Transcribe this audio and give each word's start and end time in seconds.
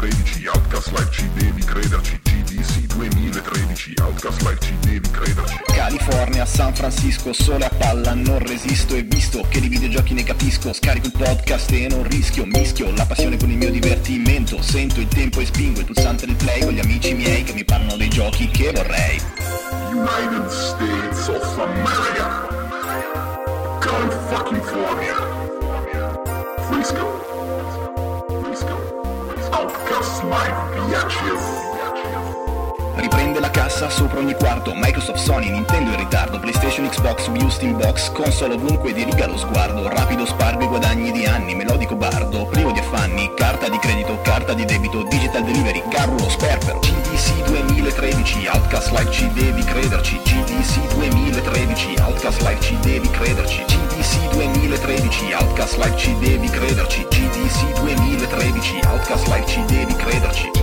Outcast 0.00 0.88
Live 0.92 1.10
ci 1.10 1.28
devi 1.34 1.62
crederci. 1.62 2.18
GDC 2.22 2.94
2013 2.94 3.94
Outcast 4.00 4.40
Live 4.40 4.58
ci 4.60 4.74
devi 4.80 5.10
crederci. 5.10 5.56
California, 5.66 6.46
San 6.46 6.74
Francisco, 6.74 7.34
sole 7.34 7.66
a 7.66 7.68
palla, 7.68 8.14
non 8.14 8.38
resisto. 8.38 8.94
E 8.94 9.02
visto 9.02 9.44
che 9.50 9.60
di 9.60 9.68
videogiochi 9.68 10.14
ne 10.14 10.22
capisco, 10.22 10.72
scarico 10.72 11.08
il 11.08 11.12
podcast 11.12 11.70
e 11.72 11.88
non 11.88 12.04
rischio, 12.04 12.46
mischio 12.46 12.90
la 12.92 13.04
passione 13.04 13.36
con 13.36 13.50
il 13.50 13.58
mio 13.58 13.70
divertimento, 13.70 14.62
sento 14.62 15.00
il 15.00 15.08
tempo 15.08 15.40
e 15.40 15.44
spingo 15.44 15.80
il 15.80 15.84
pulsante 15.84 16.24
del 16.24 16.36
play 16.36 16.64
con 16.64 16.72
gli 16.72 16.80
amici 16.80 17.12
miei 17.12 17.42
che 17.42 17.52
mi 17.52 17.64
parlano 17.66 17.98
dei 17.98 18.08
giochi 18.08 18.48
che 18.48 18.72
vorrei. 18.72 19.20
United 19.92 20.48
States 20.48 21.28
of 21.28 21.58
America. 21.58 22.48
California. 23.80 25.14
Frisco 26.70 27.29
Outcast 30.20 30.24
Live 30.24 30.90
bitches 30.90 31.30
Riprende 31.30 31.69
cassa 33.50 33.88
sopra 33.88 34.18
ogni 34.18 34.34
quarto, 34.34 34.72
Microsoft, 34.74 35.18
Sony, 35.18 35.50
Nintendo 35.50 35.90
in 35.90 35.96
ritardo, 35.96 36.38
PlayStation, 36.38 36.88
Xbox, 36.88 37.28
Wii 37.28 37.42
U, 37.42 37.48
Steambox, 37.48 38.10
console 38.12 38.54
ovunque 38.54 38.92
diriga 38.92 39.26
lo 39.26 39.36
sguardo, 39.36 39.88
rapido 39.88 40.24
spargo 40.26 40.64
i 40.64 40.66
guadagni 40.66 41.10
di 41.10 41.24
anni, 41.24 41.54
melodico 41.54 41.94
bardo, 41.96 42.46
privo 42.46 42.70
di 42.72 42.78
affanni, 42.78 43.32
carta 43.34 43.68
di 43.68 43.78
credito, 43.78 44.20
carta 44.22 44.52
di 44.52 44.64
debito, 44.64 45.02
digital 45.04 45.44
delivery, 45.44 45.82
carro, 45.90 46.28
sperper, 46.28 46.78
GDC 46.78 47.44
2013, 47.44 48.46
Outcast 48.46 48.90
Live 48.90 49.10
ci 49.10 49.30
devi 49.32 49.62
crederci, 49.64 50.20
GDC 50.22 50.94
2013, 50.94 51.94
Outcast 52.00 52.40
Live 52.42 52.60
ci 52.60 52.78
devi 52.80 53.10
crederci, 53.10 53.64
GDC 53.64 54.28
2013, 54.32 55.32
Outcast 55.32 55.76
Live 55.76 55.96
ci 55.96 56.16
devi 56.18 56.48
crederci, 56.48 57.06
GDC 57.08 57.80
2013, 57.80 58.80
Outcast 58.86 59.26
Live 59.26 59.46
ci 59.46 59.64
devi 59.66 59.94
crederci. 59.94 60.59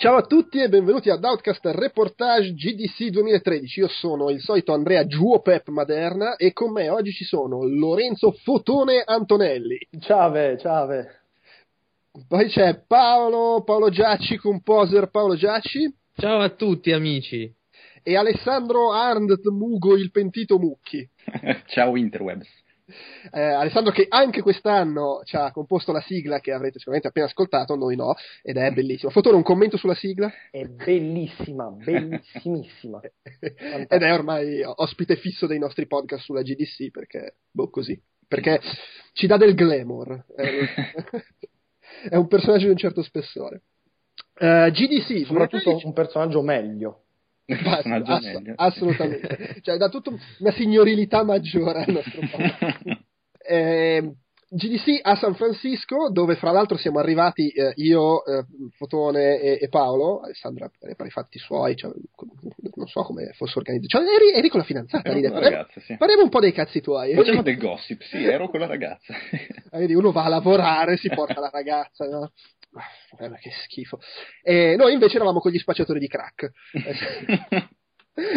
Ciao 0.00 0.16
a 0.16 0.22
tutti 0.22 0.58
e 0.58 0.70
benvenuti 0.70 1.10
ad 1.10 1.22
Outcast 1.22 1.62
Reportage 1.62 2.54
GDC 2.54 3.08
2013. 3.08 3.80
Io 3.80 3.88
sono 3.88 4.30
il 4.30 4.40
solito 4.40 4.72
Andrea 4.72 5.04
Giuopep 5.04 5.68
Maderna 5.68 6.36
e 6.36 6.54
con 6.54 6.72
me 6.72 6.88
oggi 6.88 7.10
ci 7.12 7.24
sono 7.24 7.66
Lorenzo 7.66 8.32
Fotone 8.32 9.02
Antonelli. 9.04 9.76
Ciave, 9.98 10.56
ciave. 10.58 11.20
Poi 12.26 12.48
c'è 12.48 12.82
Paolo, 12.86 13.62
Paolo 13.62 13.90
Giacci, 13.90 14.38
composer 14.38 15.10
Paolo 15.10 15.36
Giacci 15.36 15.94
Ciao 16.16 16.40
a 16.40 16.48
tutti 16.48 16.92
amici. 16.92 17.54
e 18.02 18.16
Alessandro 18.16 18.92
Arndt 18.92 19.46
Mugo 19.48 19.96
il 19.96 20.10
pentito 20.10 20.58
Mucchi. 20.58 21.06
Ciao 21.68 21.94
Interwebs. 21.94 22.48
Eh, 23.30 23.40
Alessandro 23.40 23.92
che 23.92 24.06
anche 24.08 24.42
quest'anno 24.42 25.20
ci 25.24 25.36
ha 25.36 25.50
composto 25.52 25.92
la 25.92 26.00
sigla 26.00 26.40
che 26.40 26.52
avrete 26.52 26.78
sicuramente 26.78 27.08
appena 27.08 27.26
ascoltato, 27.26 27.74
noi 27.74 27.96
no, 27.96 28.14
ed 28.42 28.56
è 28.56 28.70
bellissimo. 28.72 29.10
Fotone, 29.10 29.36
un 29.36 29.42
commento 29.42 29.76
sulla 29.76 29.94
sigla? 29.94 30.32
È 30.50 30.64
bellissima, 30.64 31.70
bellissimissima. 31.70 33.00
ed 33.40 34.02
è 34.02 34.12
ormai 34.12 34.62
ospite 34.62 35.16
fisso 35.16 35.46
dei 35.46 35.58
nostri 35.58 35.86
podcast 35.86 36.24
sulla 36.24 36.42
GDC 36.42 36.90
perché, 36.90 37.36
boh, 37.50 37.70
così, 37.70 38.00
perché 38.26 38.60
ci 39.12 39.26
dà 39.26 39.36
del 39.36 39.54
glamour. 39.54 40.24
È, 40.34 40.42
è 42.10 42.16
un 42.16 42.28
personaggio 42.28 42.64
di 42.64 42.70
un 42.70 42.76
certo 42.76 43.02
spessore. 43.02 43.62
Eh, 44.38 44.70
GDC, 44.72 45.26
Soprattutto 45.26 45.80
un 45.84 45.92
personaggio 45.92 46.42
meglio. 46.42 47.04
Basta, 47.62 47.94
ass- 48.04 48.52
assolutamente, 48.56 49.58
cioè 49.62 49.76
dà 49.76 49.88
tutta 49.88 50.10
una 50.10 50.52
signorilità 50.52 51.22
maggiore 51.24 51.84
al 51.84 51.92
nostro 51.92 52.20
podcast. 52.20 52.98
Eh, 53.42 54.14
GDC 54.52 54.98
a 55.02 55.14
San 55.14 55.34
Francisco, 55.36 56.10
dove 56.10 56.34
fra 56.34 56.50
l'altro 56.50 56.76
siamo 56.76 56.98
arrivati 56.98 57.50
eh, 57.50 57.72
io, 57.76 58.24
eh, 58.24 58.44
Fotone 58.76 59.38
e, 59.38 59.58
e 59.60 59.68
Paolo, 59.68 60.22
Alessandra 60.22 60.68
per, 60.76 60.96
per 60.96 61.06
i 61.06 61.10
fatti 61.10 61.38
suoi, 61.38 61.76
cioè, 61.76 61.92
non 62.74 62.86
so 62.88 63.02
come 63.02 63.30
fosse 63.34 63.58
organizzato. 63.58 64.04
Cioè, 64.04 64.12
eri, 64.12 64.32
eri 64.36 64.48
con 64.48 64.58
la 64.58 64.66
fidanzata 64.66 65.12
lì 65.12 65.22
con 65.22 65.30
dentro. 65.30 65.40
ragazza, 65.40 65.80
sì. 65.80 65.96
Parliamo 65.96 66.24
un 66.24 66.28
po' 66.30 66.40
dei 66.40 66.52
cazzi 66.52 66.80
tuoi. 66.80 67.14
Facciamo 67.14 67.42
del 67.42 67.58
gossip, 67.58 68.02
sì, 68.02 68.24
ero 68.24 68.50
con 68.50 68.58
la 68.58 68.66
ragazza. 68.66 69.14
Ah, 69.70 69.78
Vedi, 69.78 69.94
uno 69.94 70.10
va 70.10 70.24
a 70.24 70.28
lavorare, 70.28 70.96
si 70.96 71.08
porta 71.10 71.38
la 71.38 71.50
ragazza, 71.52 72.06
no? 72.06 72.32
Ah, 72.72 73.28
ma 73.28 73.36
che 73.36 73.50
schifo. 73.64 73.98
E 74.42 74.76
noi 74.76 74.92
invece 74.92 75.16
eravamo 75.16 75.40
con 75.40 75.50
gli 75.50 75.58
spacciatori 75.58 75.98
di 75.98 76.08
crack. 76.08 76.50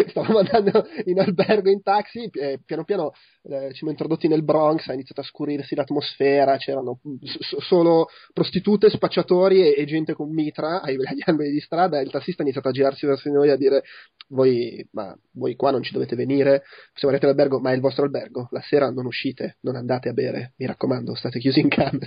Stavamo 0.07 0.37
andando 0.37 0.85
in 1.05 1.19
albergo 1.19 1.69
in 1.69 1.81
taxi, 1.81 2.29
e 2.31 2.59
piano 2.63 2.85
piano 2.85 3.11
eh, 3.43 3.69
ci 3.69 3.77
siamo 3.77 3.91
introdotti 3.91 4.27
nel 4.27 4.43
Bronx, 4.43 4.87
ha 4.87 4.93
iniziato 4.93 5.21
a 5.21 5.23
scurirsi 5.23 5.75
l'atmosfera, 5.75 6.57
c'erano 6.57 6.99
s- 7.21 7.57
solo 7.57 8.07
prostitute, 8.31 8.89
spacciatori 8.89 9.61
e, 9.61 9.81
e 9.81 9.85
gente 9.85 10.13
con 10.13 10.31
mitra 10.31 10.81
ai, 10.81 10.95
agli 10.95 11.23
alberi 11.25 11.51
di 11.51 11.59
strada 11.59 11.99
e 11.99 12.03
il 12.03 12.11
tassista 12.11 12.41
ha 12.41 12.45
iniziato 12.45 12.69
a 12.69 12.71
girarsi 12.71 13.05
verso 13.05 13.27
di 13.29 13.35
noi 13.35 13.49
a 13.49 13.57
dire 13.57 13.83
voi, 14.29 14.87
ma 14.91 15.13
voi 15.33 15.55
qua 15.55 15.71
non 15.71 15.83
ci 15.83 15.91
dovete 15.91 16.15
venire, 16.15 16.63
siamo 16.93 17.13
arrivati 17.13 17.25
all'albergo, 17.25 17.59
ma 17.59 17.71
è 17.71 17.75
il 17.75 17.81
vostro 17.81 18.05
albergo, 18.05 18.47
la 18.51 18.61
sera 18.61 18.89
non 18.89 19.05
uscite, 19.05 19.57
non 19.61 19.75
andate 19.75 20.07
a 20.07 20.13
bere, 20.13 20.53
mi 20.57 20.65
raccomando, 20.65 21.15
state 21.15 21.39
chiusi 21.39 21.59
in 21.59 21.69
camera. 21.69 22.05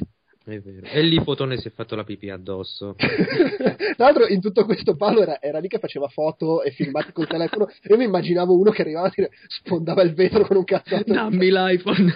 È 0.49 0.61
vero. 0.61 0.87
E 0.87 1.03
lì 1.03 1.19
Fotone 1.25 1.57
si 1.57 1.67
è 1.67 1.73
fatto 1.73 1.97
la 1.97 2.05
pipì 2.05 2.31
addosso. 2.31 2.95
Tra 3.97 4.05
l'altro, 4.05 4.29
in 4.29 4.41
tutto 4.41 4.65
questo 4.65 4.95
Paolo 4.95 5.23
era, 5.23 5.43
era 5.43 5.59
lì 5.59 5.67
che 5.67 5.81
faceva 5.81 6.07
foto 6.07 6.63
e 6.63 6.71
filmati 6.71 7.11
col 7.11 7.27
telefono. 7.27 7.67
Io 7.89 7.97
mi 7.97 8.05
immaginavo 8.05 8.57
uno 8.57 8.71
che 8.71 8.83
arrivava 8.83 9.09
a 9.09 9.13
dire 9.13 9.31
spondava 9.49 10.03
il 10.03 10.15
vetro 10.15 10.45
con 10.47 10.59
un 10.59 10.65
cazzotto. 10.65 11.13
Dammi 11.13 11.51
l'iPhone. 11.51 12.13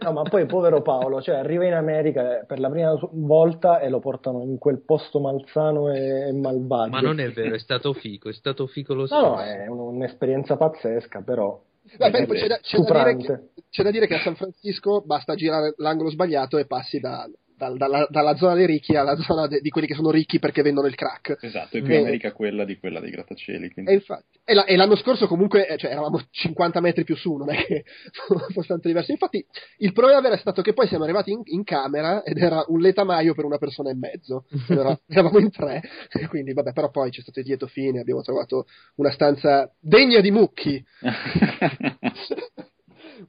No, 0.00 0.12
ma 0.12 0.22
poi 0.22 0.46
povero 0.46 0.80
Paolo, 0.80 1.20
cioè 1.20 1.34
arriva 1.36 1.66
in 1.66 1.74
America 1.74 2.42
per 2.46 2.58
la 2.58 2.70
prima 2.70 2.98
volta 3.12 3.80
e 3.80 3.90
lo 3.90 3.98
portano 4.00 4.42
in 4.44 4.56
quel 4.56 4.80
posto 4.82 5.20
malsano 5.20 5.92
e, 5.92 6.28
e 6.28 6.32
malvagio. 6.32 6.90
Ma 6.90 7.00
non 7.02 7.20
è 7.20 7.28
vero, 7.32 7.54
è 7.54 7.58
stato 7.58 7.92
fico, 7.92 8.30
è 8.30 8.32
stato 8.32 8.66
fico 8.66 8.94
lo 8.94 9.00
No, 9.00 9.06
stesso. 9.08 9.22
no, 9.26 9.40
è 9.42 9.66
un- 9.66 9.94
un'esperienza 9.96 10.56
pazzesca, 10.56 11.20
però. 11.20 11.60
Beh, 11.98 12.10
beh, 12.10 12.26
poi 12.26 12.38
c'è, 12.38 12.46
da, 12.46 12.58
c'è 12.62 12.78
da 12.78 13.02
dire 13.12 13.16
che, 13.16 13.40
c'è 13.68 13.82
da 13.82 13.90
dire 13.90 14.06
che 14.06 14.14
a 14.14 14.20
San 14.20 14.36
Francisco 14.36 15.02
basta 15.04 15.34
girare 15.34 15.74
l'angolo 15.78 16.10
sbagliato 16.10 16.56
e 16.56 16.64
passi 16.66 17.00
da- 17.00 17.28
dal- 17.62 17.76
dalla, 17.76 18.06
dalla 18.10 18.34
zona 18.36 18.54
dei 18.54 18.66
ricchi 18.66 18.96
alla 18.96 19.14
zona 19.16 19.46
de- 19.46 19.60
di 19.60 19.70
quelli 19.70 19.86
che 19.86 19.94
sono 19.94 20.10
ricchi 20.10 20.38
perché 20.40 20.62
vendono 20.62 20.86
il 20.88 20.94
crack. 20.96 21.38
esatto, 21.40 21.76
è 21.76 21.82
più 21.82 21.92
Eh. 21.94 21.98
America 21.98 22.32
quella 22.32 22.64
di 22.64 22.76
quella 22.78 22.98
dei 23.00 23.10
grattacieli. 23.10 23.66
E, 23.66 23.72
Quindi... 23.72 23.92
infatti, 23.92 24.38
e, 24.44 24.54
la- 24.54 24.64
e 24.64 24.74
l'anno 24.76 24.96
scorso 24.96 25.26
comunque 25.28 25.66
eh, 25.68 25.76
cioè, 25.76 25.90
eravamo 25.92 26.20
50 26.30 26.80
metri 26.80 27.04
più 27.04 27.14
su, 27.16 27.36
non 27.36 27.50
è 27.50 27.64
che 27.64 27.84
fosse 28.52 28.68
tanto 28.68 28.88
diverso. 28.88 29.12
Infatti 29.12 29.44
il 29.78 29.92
problema 29.92 30.26
era 30.26 30.36
stato 30.36 30.62
che 30.62 30.72
poi 30.72 30.86
siamo 30.88 31.04
arrivati 31.04 31.30
in, 31.30 31.40
in 31.44 31.62
camera 31.64 32.22
ed 32.24 32.38
era 32.38 32.64
un 32.68 32.80
letamaio 32.80 33.34
per 33.34 33.44
una 33.44 33.58
persona 33.58 33.90
e 33.90 33.94
mezzo. 33.94 34.46
Allora, 34.68 34.98
eravamo 35.06 35.38
in 35.38 35.50
tre, 35.50 35.82
e 36.10 36.26
quindi 36.26 36.52
vabbè, 36.52 36.72
però 36.72 36.90
poi 36.90 37.10
c'è 37.10 37.20
stato 37.20 37.40
il 37.40 37.46
lieto 37.46 37.66
fine, 37.66 38.00
abbiamo 38.00 38.22
trovato 38.22 38.66
una 38.96 39.10
stanza 39.12 39.70
degna 39.80 40.20
di 40.20 40.30
mucchi. 40.30 40.84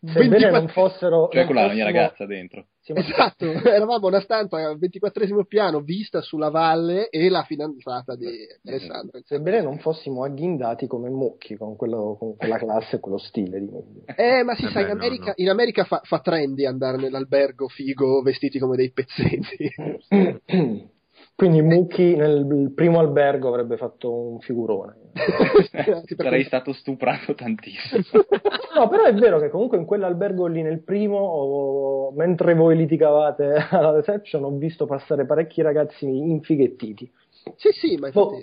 Sebbene 0.02 0.30
24 0.30 0.58
non 0.60 0.68
fossero. 0.70 1.30
cioè 1.32 1.44
non 1.44 1.54
con 1.54 1.56
la 1.56 1.74
mia 1.74 1.84
ragazza 1.84 2.26
dentro. 2.26 2.66
siamo- 2.82 3.00
Esatto, 3.02 3.46
eravamo 3.70 4.08
una 4.08 4.20
stanza 4.22 4.58
al 4.58 4.78
24 4.78 5.46
piano 5.46 5.80
vista 5.82 6.22
sulla 6.22 6.50
valle 6.50 7.10
e 7.10 7.30
la 7.30 7.44
fidanzata 7.44 8.16
di 8.16 8.28
Alessandro. 8.66 9.20
Sebbene 9.24 9.62
non 9.62 9.80
fossimo 9.80 10.24
agghindati 10.24 10.88
come 10.88 11.10
mucchi 11.10 11.56
con, 11.56 11.76
quello- 11.76 12.16
con 12.18 12.36
quella 12.36 12.58
classe 12.58 12.98
e 12.98 13.00
quello 13.00 13.18
stile 13.18 13.60
di 13.60 13.70
Eh, 14.16 14.44
ma 14.44 14.56
si 14.56 14.66
Eh 14.66 14.70
sa, 14.70 14.74
beh, 14.74 14.82
in 14.82 14.88
no, 14.88 14.94
America, 14.94 15.26
no. 15.28 15.34
in 15.36 15.50
America 15.50 15.84
fa, 15.84 16.02
fa 16.04 16.20
trendy 16.20 16.66
andare 16.66 16.98
nell'albergo 16.98 17.68
figo 17.68 18.22
vestiti 18.22 18.60
come 18.60 18.76
dei 18.76 18.92
pezzenti. 18.92 19.72
Quindi 21.36 21.62
Mucchi 21.62 22.16
nel 22.16 22.72
primo 22.76 23.00
albergo 23.00 23.48
avrebbe 23.50 23.76
fatto 23.76 24.12
un 24.14 24.40
figurone. 24.40 24.96
Sarei 26.16 26.44
stato 26.44 26.74
stuprato 26.74 27.34
tantissimo. 27.36 28.04
No, 28.74 28.88
però 28.90 29.04
è 29.04 29.14
vero 29.14 29.40
che 29.40 29.50
comunque 29.50 29.78
in 29.78 29.86
quell'albergo 29.86 30.48
lì 30.48 30.64
nel 30.64 30.82
primo, 30.82 31.18
ho- 31.20 32.12
mentre 32.14 32.56
voi 32.56 32.76
litigavate 32.76 33.54
alla 33.70 33.92
reception, 33.92 34.44
ho 34.44 34.50
visto 34.58 34.88
passare 34.88 35.28
parecchi 35.28 35.62
ragazzi 35.62 36.08
infighettiti. 36.08 37.12
Sì, 37.56 37.70
sì, 37.72 37.98
ma 37.98 38.08
infatti... 38.08 38.36
Boh, 38.36 38.42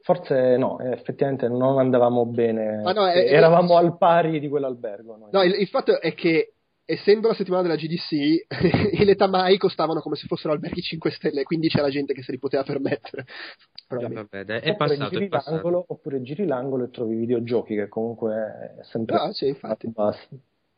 Forse 0.00 0.56
no, 0.58 0.78
eh, 0.80 0.90
effettivamente 0.92 1.48
non 1.48 1.78
andavamo 1.78 2.26
bene. 2.26 2.82
Ma 2.82 2.92
no, 2.92 3.06
è- 3.06 3.24
è- 3.24 3.32
Eravamo 3.34 3.76
al 3.78 3.96
pari 3.96 4.38
di 4.38 4.48
quell'albergo. 4.48 5.16
noi. 5.16 5.28
No, 5.32 5.42
il, 5.42 5.54
il 5.60 5.68
fatto 5.68 5.98
è 6.00 6.12
che 6.14 6.52
essendo 6.90 7.28
la 7.28 7.34
settimana 7.34 7.60
della 7.60 7.76
GDC, 7.76 8.12
i 8.12 9.04
letamai 9.04 9.58
costavano 9.58 10.00
come 10.00 10.16
se 10.16 10.26
fossero 10.26 10.54
alberghi 10.54 10.80
5 10.80 11.10
stelle, 11.10 11.42
quindi 11.42 11.68
c'era 11.68 11.90
gente 11.90 12.14
che 12.14 12.22
se 12.22 12.32
li 12.32 12.38
poteva 12.38 12.62
permettere. 12.62 13.26
Probabilmente. 13.86 14.38
Vabbè, 14.38 14.44
dai, 14.46 14.60
è 14.60 14.70
Oppure 14.70 14.88
passato, 14.96 15.10
giri 15.10 15.26
è 15.26 15.28
passato. 15.28 15.54
l'angolo, 15.54 15.84
oppure 15.86 16.22
giri 16.22 16.46
l'angolo 16.46 16.84
e 16.84 16.90
trovi 16.90 17.16
videogiochi, 17.16 17.74
che 17.74 17.88
comunque 17.88 18.76
è 18.80 18.84
sempre 18.84 19.16
No, 19.16 19.32
sì, 19.34 19.54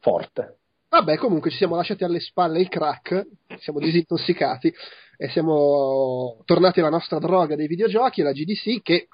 forte. 0.01 0.59
Vabbè, 0.89 1.17
comunque 1.17 1.51
ci 1.51 1.59
siamo 1.59 1.77
lasciati 1.77 2.03
alle 2.03 2.19
spalle 2.19 2.61
il 2.61 2.69
crack, 2.69 3.29
siamo 3.59 3.79
disintossicati 3.79 4.75
e 5.17 5.29
siamo 5.29 6.43
tornati 6.45 6.81
alla 6.81 6.89
nostra 6.89 7.21
droga 7.21 7.55
dei 7.55 7.69
videogiochi, 7.69 8.23
la 8.23 8.33
GDC, 8.33 8.83
che 8.83 9.07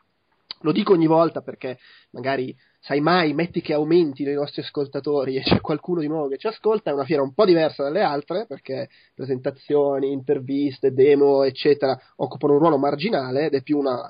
Lo 0.60 0.72
dico 0.72 0.94
ogni 0.94 1.06
volta 1.06 1.42
perché 1.42 1.76
magari, 2.12 2.56
sai 2.86 3.00
mai, 3.00 3.34
metti 3.34 3.60
che 3.62 3.72
aumentino 3.72 4.30
i 4.30 4.34
nostri 4.34 4.62
ascoltatori 4.62 5.34
e 5.34 5.42
c'è 5.42 5.60
qualcuno 5.60 5.98
di 5.98 6.06
nuovo 6.06 6.28
che 6.28 6.36
ci 6.36 6.46
ascolta, 6.46 6.90
è 6.90 6.94
una 6.94 7.02
fiera 7.02 7.20
un 7.20 7.34
po' 7.34 7.44
diversa 7.44 7.82
dalle 7.82 8.00
altre 8.00 8.46
perché 8.46 8.88
presentazioni, 9.12 10.12
interviste, 10.12 10.92
demo, 10.92 11.42
eccetera, 11.42 12.00
occupano 12.18 12.52
un 12.52 12.60
ruolo 12.60 12.78
marginale 12.78 13.46
ed 13.46 13.54
è 13.54 13.62
più 13.62 13.78
una, 13.78 14.08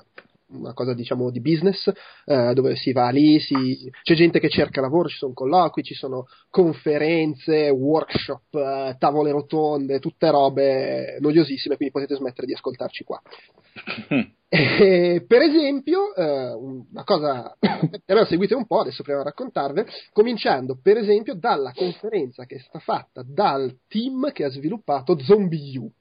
una 0.49 0.73
cosa 0.73 0.93
diciamo 0.93 1.29
di 1.29 1.41
business 1.41 1.91
eh, 2.25 2.53
dove 2.53 2.75
si 2.75 2.91
va 2.91 3.09
lì, 3.09 3.39
si... 3.39 3.91
c'è 4.03 4.15
gente 4.15 4.39
che 4.39 4.49
cerca 4.49 4.81
lavoro, 4.81 5.09
ci 5.09 5.17
sono 5.17 5.33
colloqui, 5.33 5.83
ci 5.83 5.93
sono 5.93 6.27
conferenze, 6.49 7.69
workshop, 7.69 8.55
eh, 8.55 8.95
tavole 8.97 9.31
rotonde, 9.31 9.99
tutte 9.99 10.29
robe 10.29 11.17
noiosissime, 11.19 11.75
quindi 11.75 11.93
potete 11.93 12.15
smettere 12.15 12.47
di 12.47 12.53
ascoltarci 12.53 13.03
qua. 13.03 13.21
E, 14.49 15.25
per 15.27 15.41
esempio, 15.41 16.15
eh, 16.15 16.53
una 16.53 17.03
cosa 17.03 17.53
abbiamo 17.59 18.25
seguito 18.25 18.55
un 18.55 18.65
po', 18.65 18.79
adesso 18.79 19.03
proviamo 19.03 19.21
a 19.21 19.25
raccontarvi, 19.25 19.83
cominciando 20.13 20.79
per 20.81 20.95
esempio 20.95 21.35
dalla 21.35 21.73
conferenza 21.73 22.45
che 22.45 22.55
è 22.55 22.59
stata 22.59 22.79
fatta 22.79 23.25
dal 23.27 23.79
team 23.89 24.31
che 24.31 24.45
ha 24.45 24.49
sviluppato 24.49 25.19
Zombie 25.19 25.77
U 25.79 25.91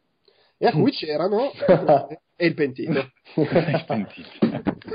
e 0.58 0.66
a 0.66 0.70
cui 0.70 0.92
c'erano 0.94 1.50
e 2.36 2.46
il 2.46 2.54
pentito. 2.54 3.10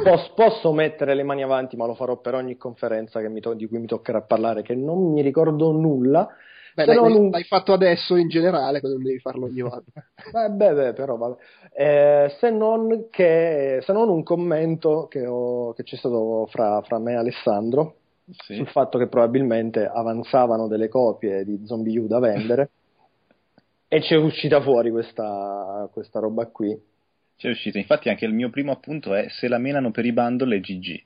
Posso, 0.03 0.31
posso 0.35 0.71
mettere 0.73 1.13
le 1.13 1.23
mani 1.23 1.43
avanti, 1.43 1.75
ma 1.75 1.85
lo 1.85 1.93
farò 1.95 2.17
per 2.17 2.33
ogni 2.33 2.55
conferenza 2.57 3.19
che 3.19 3.29
mi 3.29 3.39
to- 3.39 3.53
di 3.53 3.67
cui 3.67 3.77
mi 3.79 3.85
toccherà 3.87 4.21
parlare, 4.21 4.61
che 4.63 4.73
non 4.73 5.11
mi 5.11 5.21
ricordo 5.21 5.71
nulla. 5.71 6.27
Beh, 6.73 6.83
se 6.83 6.87
dai, 6.87 6.95
non 6.95 7.09
l'hai, 7.09 7.17
un- 7.19 7.29
l'hai 7.29 7.43
fatto 7.43 7.73
adesso 7.73 8.15
in 8.15 8.29
generale, 8.29 8.79
cosa 8.79 8.93
non 8.93 9.03
devi 9.03 9.19
farlo 9.19 9.45
ogni 9.45 9.61
volta. 9.61 9.91
Eh, 10.45 10.49
beh, 10.49 10.73
beh, 10.73 10.93
però 10.93 11.17
vabbè. 11.17 11.35
Eh, 11.73 12.35
se, 12.39 12.49
non 12.51 13.07
che, 13.11 13.79
se 13.83 13.91
non 13.93 14.07
un 14.09 14.23
commento 14.23 15.07
che, 15.07 15.25
ho- 15.27 15.73
che 15.73 15.83
c'è 15.83 15.97
stato 15.97 16.47
fra, 16.49 16.81
fra 16.81 16.97
me 16.99 17.11
e 17.13 17.15
Alessandro 17.15 17.95
Sì. 18.29 18.55
sul 18.55 18.67
fatto 18.67 18.97
che 18.97 19.07
probabilmente 19.07 19.85
avanzavano 19.85 20.67
delle 20.67 20.87
copie 20.87 21.43
di 21.43 21.61
Zombie 21.65 21.99
U 21.99 22.07
da 22.07 22.19
vendere 22.19 22.69
e 23.89 23.99
c'è 23.99 24.15
uscita 24.15 24.61
fuori 24.61 24.89
questa, 24.89 25.89
questa 25.91 26.19
roba 26.19 26.45
qui. 26.47 26.89
C'è 27.41 27.49
uscito. 27.49 27.79
Infatti 27.79 28.07
anche 28.07 28.25
il 28.25 28.33
mio 28.33 28.51
primo 28.51 28.71
appunto 28.71 29.15
è 29.15 29.27
se 29.29 29.47
la 29.47 29.57
menano 29.57 29.89
per 29.89 30.05
i 30.05 30.13
bundle 30.13 30.57
è 30.57 30.59
GG. 30.59 31.03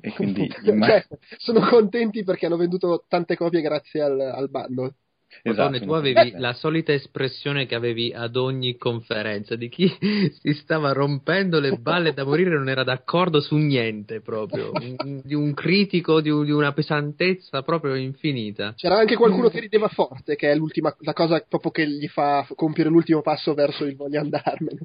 E 0.00 0.12
quindi 0.12 0.48
Cioè, 0.62 1.04
sono 1.36 1.68
contenti 1.68 2.22
perché 2.22 2.46
hanno 2.46 2.56
venduto 2.56 3.04
tante 3.08 3.34
copie 3.34 3.60
grazie 3.60 4.02
al, 4.02 4.20
al 4.20 4.48
bundle. 4.48 4.94
Esatto. 5.42 5.62
Madonna, 5.68 5.78
tu 5.84 5.92
avevi 5.92 6.34
la 6.36 6.52
solita 6.52 6.92
espressione 6.92 7.66
che 7.66 7.74
avevi 7.74 8.12
ad 8.14 8.36
ogni 8.36 8.76
conferenza 8.76 9.56
di 9.56 9.68
chi 9.68 9.88
si 10.40 10.52
stava 10.54 10.92
rompendo 10.92 11.60
le 11.60 11.76
balle 11.76 12.12
da 12.12 12.24
morire 12.24 12.50
e 12.50 12.54
non 12.54 12.68
era 12.68 12.84
d'accordo 12.84 13.40
su 13.40 13.56
niente 13.56 14.20
proprio, 14.20 14.72
di 15.22 15.34
un 15.34 15.54
critico 15.54 16.20
di, 16.20 16.30
un- 16.30 16.44
di 16.44 16.50
una 16.50 16.72
pesantezza 16.72 17.62
proprio 17.62 17.94
infinita. 17.94 18.74
C'era 18.76 18.98
anche 18.98 19.16
qualcuno 19.16 19.48
che 19.48 19.60
rideva 19.60 19.88
forte, 19.88 20.36
che 20.36 20.50
è 20.50 20.54
l'ultima, 20.54 20.94
la 21.00 21.12
cosa 21.12 21.44
proprio 21.48 21.70
che 21.70 21.88
gli 21.88 22.08
fa 22.08 22.46
compiere 22.54 22.90
l'ultimo 22.90 23.20
passo 23.22 23.54
verso 23.54 23.84
il 23.84 23.96
voglio 23.96 24.20
andarmene. 24.20 24.80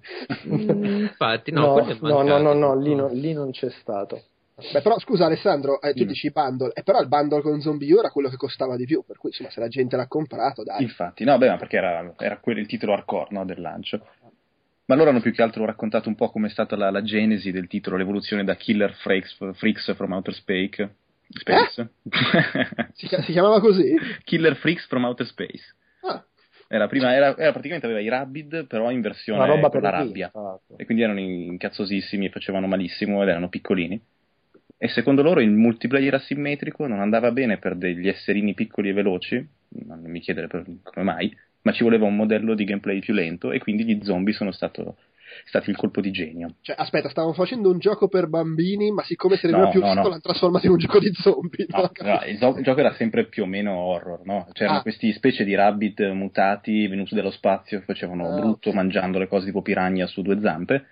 Mm, 0.48 0.86
Infatti, 1.04 1.52
no, 1.52 1.76
no, 1.76 1.98
no, 2.02 2.22
no, 2.24 2.38
no, 2.40 2.54
no, 2.54 2.80
lì, 2.80 2.96
non- 2.96 3.12
lì 3.14 3.34
non 3.34 3.52
c'è 3.52 3.70
stato. 3.82 4.22
Beh, 4.72 4.82
però 4.82 4.98
scusa 5.00 5.26
Alessandro, 5.26 5.82
eh, 5.82 5.94
tu 5.94 6.04
Mm. 6.04 6.08
dici 6.08 6.32
bundle, 6.32 6.72
eh, 6.74 6.84
però 6.84 7.00
il 7.02 7.08
bundle 7.08 7.42
con 7.42 7.60
Zombie 7.62 7.92
U 7.94 8.00
era 8.00 8.10
quello 8.10 8.30
che 8.30 8.38
costava 8.38 8.76
di 8.76 8.86
più, 8.86 9.04
per 9.06 9.18
cui 9.18 9.30
insomma 9.30 9.50
se 9.50 9.60
la 9.60 9.68
gente 9.68 9.96
l'ha 9.96 10.08
comprato, 10.08 10.64
dai. 10.64 10.82
Infatti, 10.84 11.24
no, 11.24 11.38
beh, 11.38 11.50
ma 11.50 11.58
perché 11.58 11.78
era, 11.78 12.14
era 12.18 12.38
quello 12.38 12.60
il 12.60 12.68
titolo 12.68 12.94
hardcore 12.94 13.28
no, 13.32 13.46
del 13.46 13.62
lancio. 13.62 14.06
Ma 14.86 14.96
loro 14.96 15.12
hanno 15.12 15.22
più 15.22 15.32
che 15.32 15.42
altro 15.42 15.66
raccontato 15.66 16.10
un 16.10 16.16
po' 16.16 16.30
come 16.30 16.48
è 16.48 16.50
stata 16.50 16.76
la, 16.76 16.92
la 16.92 17.02
genesi 17.04 17.52
del 17.52 17.68
titolo, 17.68 17.96
l'evoluzione 17.98 18.44
da 18.44 18.56
Killer 18.56 18.94
Freaks, 18.96 19.38
Freaks 19.54 19.94
from 19.96 20.12
Outer 20.12 20.34
Space. 20.34 20.96
Space. 21.30 21.90
Si, 22.94 23.08
chia- 23.08 23.22
si 23.24 23.32
chiamava 23.32 23.60
così? 23.60 23.96
Killer 24.24 24.56
Freaks 24.58 24.86
from 24.88 25.06
Outer 25.06 25.26
Space. 25.26 25.74
Ah, 26.02 26.24
Era, 26.68 26.88
prima, 26.88 27.14
era, 27.14 27.36
era 27.38 27.52
praticamente 27.52 27.86
aveva 27.86 28.02
i 28.02 28.10
Rabid, 28.10 28.68
però 28.68 28.92
in 28.92 29.02
versione 29.02 29.48
con 29.62 29.70
per 29.70 29.82
la 29.82 29.90
rabbia. 29.90 30.32
E 30.76 30.86
quindi 30.86 31.04
erano 31.04 31.20
incazzosissimi 31.20 32.26
e 32.26 32.30
facevano 32.30 32.68
malissimo 32.68 33.24
ed 33.24 33.30
erano 33.30 33.50
piccolini. 33.50 34.00
E 34.84 34.90
secondo 34.90 35.22
loro 35.22 35.40
il 35.40 35.50
multiplayer 35.50 36.14
asimmetrico 36.16 36.86
non 36.88 37.00
andava 37.00 37.32
bene 37.32 37.58
per 37.58 37.76
degli 37.76 38.10
esserini 38.10 38.54
piccoli 38.54 38.90
e 38.90 38.94
veloci, 38.94 39.48
non 39.86 40.02
mi 40.04 40.20
chiedere 40.20 40.48
per- 40.48 40.66
come 40.84 41.06
mai, 41.06 41.34
ma 41.62 41.72
ci 41.72 41.84
voleva 41.84 42.06
un 42.06 42.18
modello 42.18 42.54
di 42.54 42.66
gameplay 42.66 43.00
più 43.00 43.14
lento 43.14 43.54
e 43.54 43.60
quindi 43.60 43.86
gli 43.86 44.04
zombie 44.04 44.34
sono 44.34 44.52
stato- 44.52 44.98
stati 45.46 45.70
il 45.70 45.78
colpo 45.78 46.02
di 46.02 46.12
genio. 46.12 46.56
cioè, 46.60 46.76
aspetta, 46.78 47.08
stavano 47.08 47.32
facendo 47.34 47.72
un 47.72 47.80
gioco 47.80 48.10
per 48.10 48.28
bambini, 48.28 48.92
ma 48.92 49.04
siccome 49.04 49.38
se 49.38 49.48
ne 49.48 49.54
aveva 49.54 49.68
No, 49.68 49.72
più 49.72 49.80
no, 49.80 49.86
visto 49.88 50.02
no. 50.02 50.10
l'hanno 50.10 50.22
trasformato 50.22 50.66
in 50.66 50.72
un 50.74 50.78
gioco 50.80 51.00
di 51.00 51.12
zombie. 51.14 51.66
No, 51.70 51.78
no? 52.02 52.22
il, 52.28 52.38
gio- 52.38 52.58
il 52.58 52.64
gioco 52.64 52.80
era 52.82 52.94
sempre 52.96 53.26
più 53.28 53.44
o 53.44 53.46
meno 53.46 53.72
horror, 53.78 54.26
no? 54.26 54.48
C'erano 54.52 54.80
Ah. 54.80 54.82
questi 54.82 55.14
specie 55.14 55.46
di 55.46 55.56
rabbit 55.56 56.12
mutati 56.12 56.88
venuti 56.88 57.16
dallo 57.16 57.32
spazio 57.32 57.80
che 57.80 57.86
facevano 57.86 58.28
Ah, 58.28 58.36
brutto 58.38 58.74
mangiando 58.74 59.18
le 59.18 59.30
cose 59.30 59.46
tipo 59.46 59.62
piranha 59.62 60.06
su 60.08 60.22
due 60.22 60.40
zampe, 60.42 60.86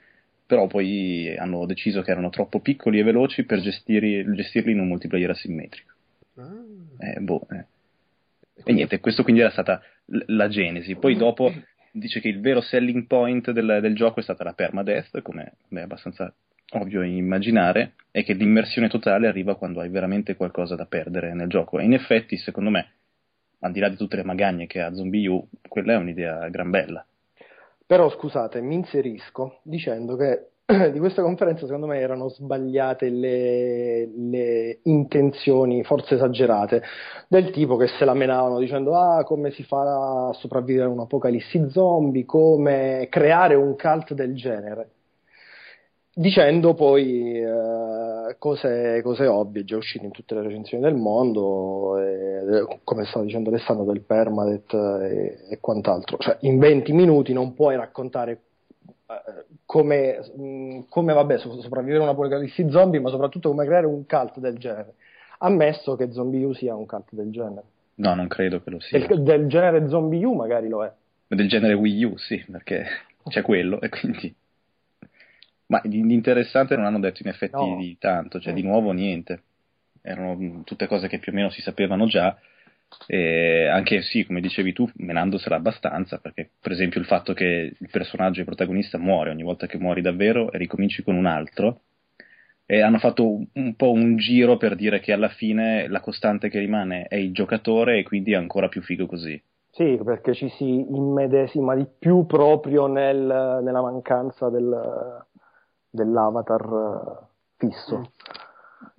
però 0.51 0.67
poi 0.67 1.33
hanno 1.37 1.65
deciso 1.65 2.01
che 2.01 2.11
erano 2.11 2.29
troppo 2.29 2.59
piccoli 2.59 2.99
e 2.99 3.03
veloci 3.03 3.45
per 3.45 3.61
gestirli, 3.61 4.35
gestirli 4.35 4.73
in 4.73 4.81
un 4.81 4.87
multiplayer 4.89 5.29
asimmetrico. 5.29 5.93
Ah. 6.35 7.07
Eh, 7.07 7.21
boh, 7.21 7.47
eh. 7.51 7.65
E 8.61 8.73
niente, 8.73 8.99
questo 8.99 9.23
quindi 9.23 9.39
era 9.39 9.49
stata 9.49 9.81
l- 10.07 10.35
la 10.35 10.49
genesi. 10.49 10.95
Poi 10.95 11.15
dopo 11.15 11.53
dice 11.93 12.19
che 12.19 12.27
il 12.27 12.41
vero 12.41 12.59
selling 12.59 13.07
point 13.07 13.49
del, 13.51 13.79
del 13.81 13.95
gioco 13.95 14.19
è 14.19 14.23
stata 14.23 14.43
la 14.43 14.51
permadeath, 14.51 15.21
come 15.21 15.53
come 15.69 15.79
è 15.79 15.83
abbastanza 15.85 16.33
ovvio 16.71 17.01
immaginare, 17.01 17.93
e 18.11 18.23
che 18.23 18.33
l'immersione 18.33 18.89
totale 18.89 19.27
arriva 19.27 19.55
quando 19.55 19.79
hai 19.79 19.87
veramente 19.87 20.35
qualcosa 20.35 20.75
da 20.75 20.85
perdere 20.85 21.33
nel 21.33 21.47
gioco. 21.47 21.79
E 21.79 21.85
in 21.85 21.93
effetti, 21.93 22.35
secondo 22.35 22.71
me, 22.71 22.89
al 23.59 23.71
di 23.71 23.79
là 23.79 23.87
di 23.87 23.95
tutte 23.95 24.17
le 24.17 24.25
magagne 24.25 24.67
che 24.67 24.81
ha 24.81 24.93
Zombie 24.93 25.29
U, 25.29 25.47
quella 25.69 25.93
è 25.93 25.95
un'idea 25.95 26.49
gran 26.49 26.71
bella. 26.71 27.05
Però 27.91 28.09
scusate, 28.09 28.61
mi 28.61 28.75
inserisco 28.75 29.59
dicendo 29.63 30.15
che 30.15 30.51
di 30.93 30.99
questa 30.99 31.21
conferenza 31.21 31.65
secondo 31.65 31.87
me 31.87 31.99
erano 31.99 32.29
sbagliate 32.29 33.09
le, 33.09 34.05
le 34.15 34.79
intenzioni, 34.83 35.83
forse 35.83 36.15
esagerate, 36.15 36.81
del 37.27 37.51
tipo 37.51 37.75
che 37.75 37.87
se 37.87 38.05
la 38.05 38.13
menavano 38.13 38.59
dicendo 38.59 38.97
ah 38.97 39.25
come 39.25 39.51
si 39.51 39.63
fa 39.63 40.29
a 40.29 40.31
sopravvivere 40.31 40.85
a 40.85 40.89
un'apocalissi 40.89 41.69
zombie, 41.69 42.23
come 42.23 43.07
creare 43.09 43.55
un 43.55 43.75
cult 43.75 44.13
del 44.13 44.35
genere. 44.35 44.89
Dicendo 46.13 46.73
poi 46.73 47.39
eh, 47.39 48.35
cose, 48.37 49.01
cose 49.01 49.27
ovvie, 49.27 49.63
già 49.63 49.77
uscite 49.77 50.05
in 50.05 50.11
tutte 50.11 50.35
le 50.35 50.41
recensioni 50.41 50.83
del 50.83 50.95
mondo, 50.95 51.97
e, 51.99 52.79
come 52.83 53.05
stava 53.05 53.23
dicendo 53.23 53.49
Alessandro 53.49 53.85
del 53.85 54.01
Permadet 54.01 54.73
e, 54.73 55.37
e 55.49 55.57
quant'altro. 55.61 56.17
Cioè, 56.17 56.37
in 56.41 56.59
20 56.59 56.91
minuti 56.91 57.31
non 57.31 57.53
puoi 57.53 57.77
raccontare 57.77 58.39
eh, 59.07 59.45
come, 59.65 60.19
mh, 60.35 60.79
come 60.89 61.13
vabbè, 61.13 61.37
so- 61.37 61.61
sopravvivere 61.61 62.01
a 62.01 62.07
un'apocalissi 62.07 62.69
zombie, 62.69 62.99
ma 62.99 63.09
soprattutto 63.09 63.49
come 63.49 63.65
creare 63.65 63.85
un 63.85 64.05
cult 64.05 64.39
del 64.39 64.57
genere. 64.57 64.95
Ammesso 65.39 65.95
che 65.95 66.11
Zombie 66.11 66.43
U 66.43 66.53
sia 66.53 66.75
un 66.75 66.85
cult 66.85 67.07
del 67.11 67.31
genere. 67.31 67.63
No, 67.95 68.13
non 68.15 68.27
credo 68.27 68.61
che 68.61 68.69
lo 68.69 68.79
sia. 68.81 68.99
Del, 69.05 69.23
del 69.23 69.47
genere 69.47 69.87
Zombie 69.87 70.25
U 70.25 70.33
magari 70.33 70.67
lo 70.67 70.83
è. 70.83 70.91
Del 71.27 71.47
genere 71.47 71.73
Wii 71.73 72.03
U, 72.03 72.17
sì, 72.17 72.43
perché 72.51 72.85
c'è 73.29 73.41
quello 73.41 73.79
e 73.79 73.87
quindi... 73.87 74.35
Ma 75.71 75.79
di, 75.85 76.01
di 76.05 76.13
interessante 76.13 76.75
non 76.75 76.83
hanno 76.85 76.99
detto 76.99 77.21
in 77.23 77.29
effetti 77.29 77.55
No. 77.55 77.77
di 77.77 77.97
tanto, 77.97 78.41
cioè 78.41 78.51
di 78.53 78.61
nuovo 78.61 78.91
niente. 78.91 79.43
Erano 80.01 80.35
mh, 80.35 80.63
tutte 80.65 80.85
cose 80.85 81.07
che 81.07 81.17
più 81.17 81.31
o 81.31 81.35
meno 81.35 81.49
si 81.49 81.61
sapevano 81.61 82.05
già. 82.07 82.37
E 83.07 83.67
anche 83.67 84.01
sì, 84.01 84.25
come 84.25 84.41
dicevi 84.41 84.73
tu, 84.73 84.89
menandosela 84.95 85.55
abbastanza, 85.55 86.17
perché 86.17 86.49
per 86.59 86.73
esempio 86.73 86.99
il 86.99 87.05
fatto 87.05 87.33
che 87.33 87.73
il 87.79 87.89
personaggio, 87.89 88.41
il 88.41 88.45
protagonista, 88.45 88.97
muore 88.97 89.29
ogni 89.29 89.43
volta 89.43 89.65
che 89.65 89.77
muori 89.77 90.01
davvero 90.01 90.51
e 90.51 90.57
ricominci 90.57 91.03
con 91.03 91.15
un 91.15 91.25
altro. 91.25 91.83
E 92.65 92.81
hanno 92.81 92.99
fatto 92.99 93.29
un- 93.29 93.47
un 93.53 93.75
po' 93.75 93.91
un 93.91 94.17
giro 94.17 94.57
per 94.57 94.75
dire 94.75 94.99
che 94.99 95.13
alla 95.13 95.29
fine 95.29 95.87
la 95.87 96.01
costante 96.01 96.49
che 96.49 96.59
rimane 96.59 97.03
è 97.07 97.15
il 97.15 97.31
giocatore 97.31 97.99
e 97.99 98.03
quindi 98.03 98.33
è 98.33 98.35
ancora 98.35 98.67
più 98.67 98.81
figo 98.81 99.05
così. 99.05 99.41
Sì, 99.71 99.97
perché 100.03 100.33
ci 100.33 100.49
si 100.49 100.65
immedesima 100.65 101.75
di 101.75 101.85
più 101.97 102.25
proprio 102.25 102.87
nel- 102.87 103.61
nella 103.63 103.81
mancanza 103.81 104.49
del- 104.49 105.25
dell'avatar 105.91 106.61
eh, 107.21 107.25
fisso. 107.57 108.11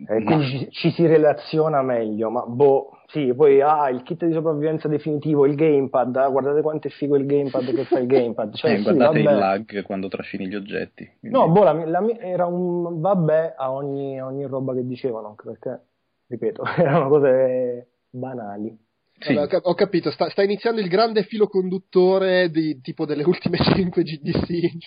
E 0.07 0.21
Ma- 0.21 0.25
quindi 0.25 0.47
ci, 0.47 0.71
ci 0.71 0.91
si 0.93 1.07
relaziona 1.07 1.83
meglio, 1.83 2.31
ma 2.31 2.43
boh, 2.47 2.99
sì, 3.07 3.33
poi 3.35 3.61
ah, 3.61 3.89
il 3.89 4.03
kit 4.03 4.25
di 4.25 4.33
sopravvivenza 4.33 4.87
definitivo, 4.89 5.45
il 5.47 5.55
gamepad, 5.57 6.15
ah, 6.17 6.29
guardate 6.29 6.63
quanto 6.63 6.87
è 6.87 6.91
figo 6.91 7.17
il 7.17 7.27
gamepad 7.27 7.73
che 7.75 7.85
fa 7.85 7.99
il 7.99 8.07
gamepad. 8.07 8.55
Cioè, 8.55 8.73
Eh, 8.73 8.77
sì, 8.77 8.83
guardate 8.85 9.19
il 9.19 9.25
vabbè. 9.25 9.39
lag 9.39 9.83
quando 9.83 10.09
trascini 10.09 10.47
gli 10.47 10.55
oggetti. 10.55 11.05
Quindi- 11.19 11.37
No, 11.39 11.49
boh, 11.51 11.65
la 11.65 11.73
mia- 11.73 11.87
la 11.87 12.09
era 12.19 12.47
un 12.47 13.01
vabbè 13.01 13.55
a 13.57 13.73
ogni, 13.73 14.21
ogni 14.21 14.47
roba 14.47 14.73
che 14.75 14.87
dicevano, 14.87 15.29
anche 15.29 15.45
perché, 15.45 15.81
ripeto, 16.29 16.63
erano 16.79 17.09
cose 17.09 17.89
banali. 18.11 18.82
Sì. 19.23 19.35
Vabbè, 19.35 19.45
ho, 19.47 19.49
cap- 19.49 19.67
ho 19.67 19.75
capito, 19.75 20.11
sta, 20.11 20.29
sta 20.31 20.43
iniziando 20.43 20.81
il 20.81 20.89
grande 20.89 21.23
filo 21.23 21.47
conduttore 21.47 22.51
di 22.51 22.81
tipo 22.81 23.07
delle 23.07 23.23
ultime 23.23 23.59
5 23.63 24.03
GDC, 24.03 24.79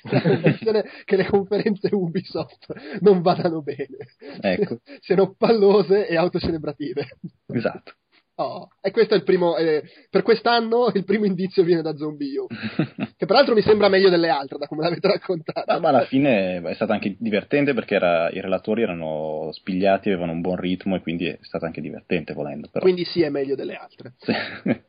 cioè 0.64 0.84
che 1.06 1.16
le 1.16 1.26
conferenze 1.26 1.90
Ubisoft 1.92 3.00
non 3.00 3.22
vadano 3.22 3.62
bene, 3.62 3.98
Ecco. 4.42 4.80
siano 5.00 5.34
pallose 5.38 6.08
e 6.08 6.18
autocelebrative. 6.18 7.08
Esatto. 7.48 7.94
Oh, 8.38 8.68
e 8.82 8.92
questo 8.92 9.14
è 9.14 9.18
il 9.18 9.24
primo, 9.24 9.56
eh, 9.56 9.84
per 10.10 10.22
quest'anno 10.22 10.92
il 10.94 11.06
primo 11.06 11.24
indizio 11.24 11.64
viene 11.64 11.82
da 11.82 11.96
Zombie 11.96 12.38
U, 12.38 12.48
che 13.16 13.26
peraltro 13.26 13.54
mi 13.54 13.62
sembra 13.62 13.88
meglio 13.88 14.10
delle 14.10 14.28
altre 14.28 14.58
da 14.58 14.68
come 14.68 14.84
l'avete 14.84 15.08
raccontata. 15.08 15.74
Ma, 15.76 15.80
ma 15.80 15.90
alla 15.90 16.06
fine 16.06 16.62
è 16.62 16.74
stato 16.74 16.92
anche 16.92 17.16
divertente 17.18 17.74
perché 17.74 17.96
era- 17.96 18.30
i 18.32 18.42
relatori 18.42 18.82
erano 18.82 19.52
spigliati, 19.54 20.10
avevano 20.10 20.34
un 20.34 20.42
buon 20.42 20.58
ritmo 20.58 20.98
e 20.98 21.02
quindi 21.02 21.28
è 21.28 21.38
stato 21.44 21.64
anche 21.64 21.80
divertente 21.80 22.34
volendo. 22.34 22.68
Però. 22.70 22.84
Quindi 22.84 23.06
sì, 23.06 23.22
è 23.22 23.30
meglio 23.30 23.56
delle 23.56 23.76
altre. 23.76 24.16
Sì. 24.18 24.34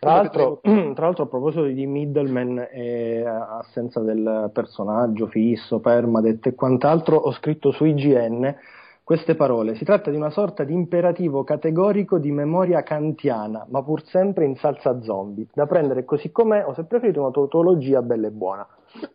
Tra 0.00 0.14
l'altro, 0.14 0.60
tra 0.94 1.04
l'altro, 1.04 1.24
a 1.24 1.28
proposito 1.28 1.64
di 1.64 1.86
Middleman 1.86 2.68
e 2.72 3.22
assenza 3.24 4.00
del 4.00 4.50
personaggio 4.52 5.26
fisso, 5.26 5.80
permadet 5.80 6.46
e 6.46 6.54
quant'altro, 6.54 7.16
ho 7.16 7.32
scritto 7.32 7.70
su 7.70 7.84
IGN 7.84 8.54
queste 9.04 9.34
parole. 9.34 9.74
Si 9.74 9.84
tratta 9.84 10.10
di 10.10 10.16
una 10.16 10.30
sorta 10.30 10.64
di 10.64 10.72
imperativo 10.72 11.44
categorico 11.44 12.18
di 12.18 12.30
memoria 12.30 12.82
kantiana, 12.82 13.66
ma 13.68 13.82
pur 13.82 14.04
sempre 14.06 14.44
in 14.44 14.56
salsa 14.56 15.00
zombie, 15.02 15.46
da 15.52 15.66
prendere 15.66 16.04
così 16.04 16.30
com'è 16.30 16.64
o 16.64 16.74
se 16.74 16.84
preferite 16.84 17.18
una 17.18 17.30
tautologia 17.30 18.02
bella 18.02 18.28
e 18.28 18.30
buona. 18.30 18.66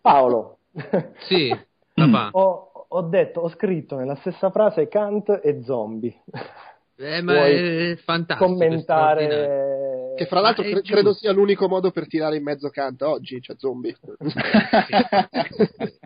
Paolo, 0.02 0.58
Sì, 1.28 1.50
ho, 2.32 2.72
ho 2.90 3.02
detto, 3.02 3.42
ho 3.42 3.50
scritto 3.50 3.96
nella 3.96 4.16
stessa 4.16 4.50
frase 4.50 4.88
Kant 4.88 5.40
e 5.44 5.62
zombie. 5.64 6.16
Eh, 7.00 7.22
ma 7.22 7.34
Vuoi 7.34 7.92
è 7.92 7.96
fantastico. 7.98 8.50
commentare. 8.50 10.14
Che 10.18 10.26
fra 10.26 10.40
l'altro 10.40 10.64
cre- 10.64 10.82
credo 10.82 11.14
sia 11.14 11.32
l'unico 11.32 11.68
modo 11.68 11.92
per 11.92 12.08
tirare 12.08 12.38
in 12.38 12.44
mezzo 12.44 12.70
Kant 12.70 13.04
oggi, 13.04 13.40
cioè 13.40 13.56
zombie. 13.58 13.96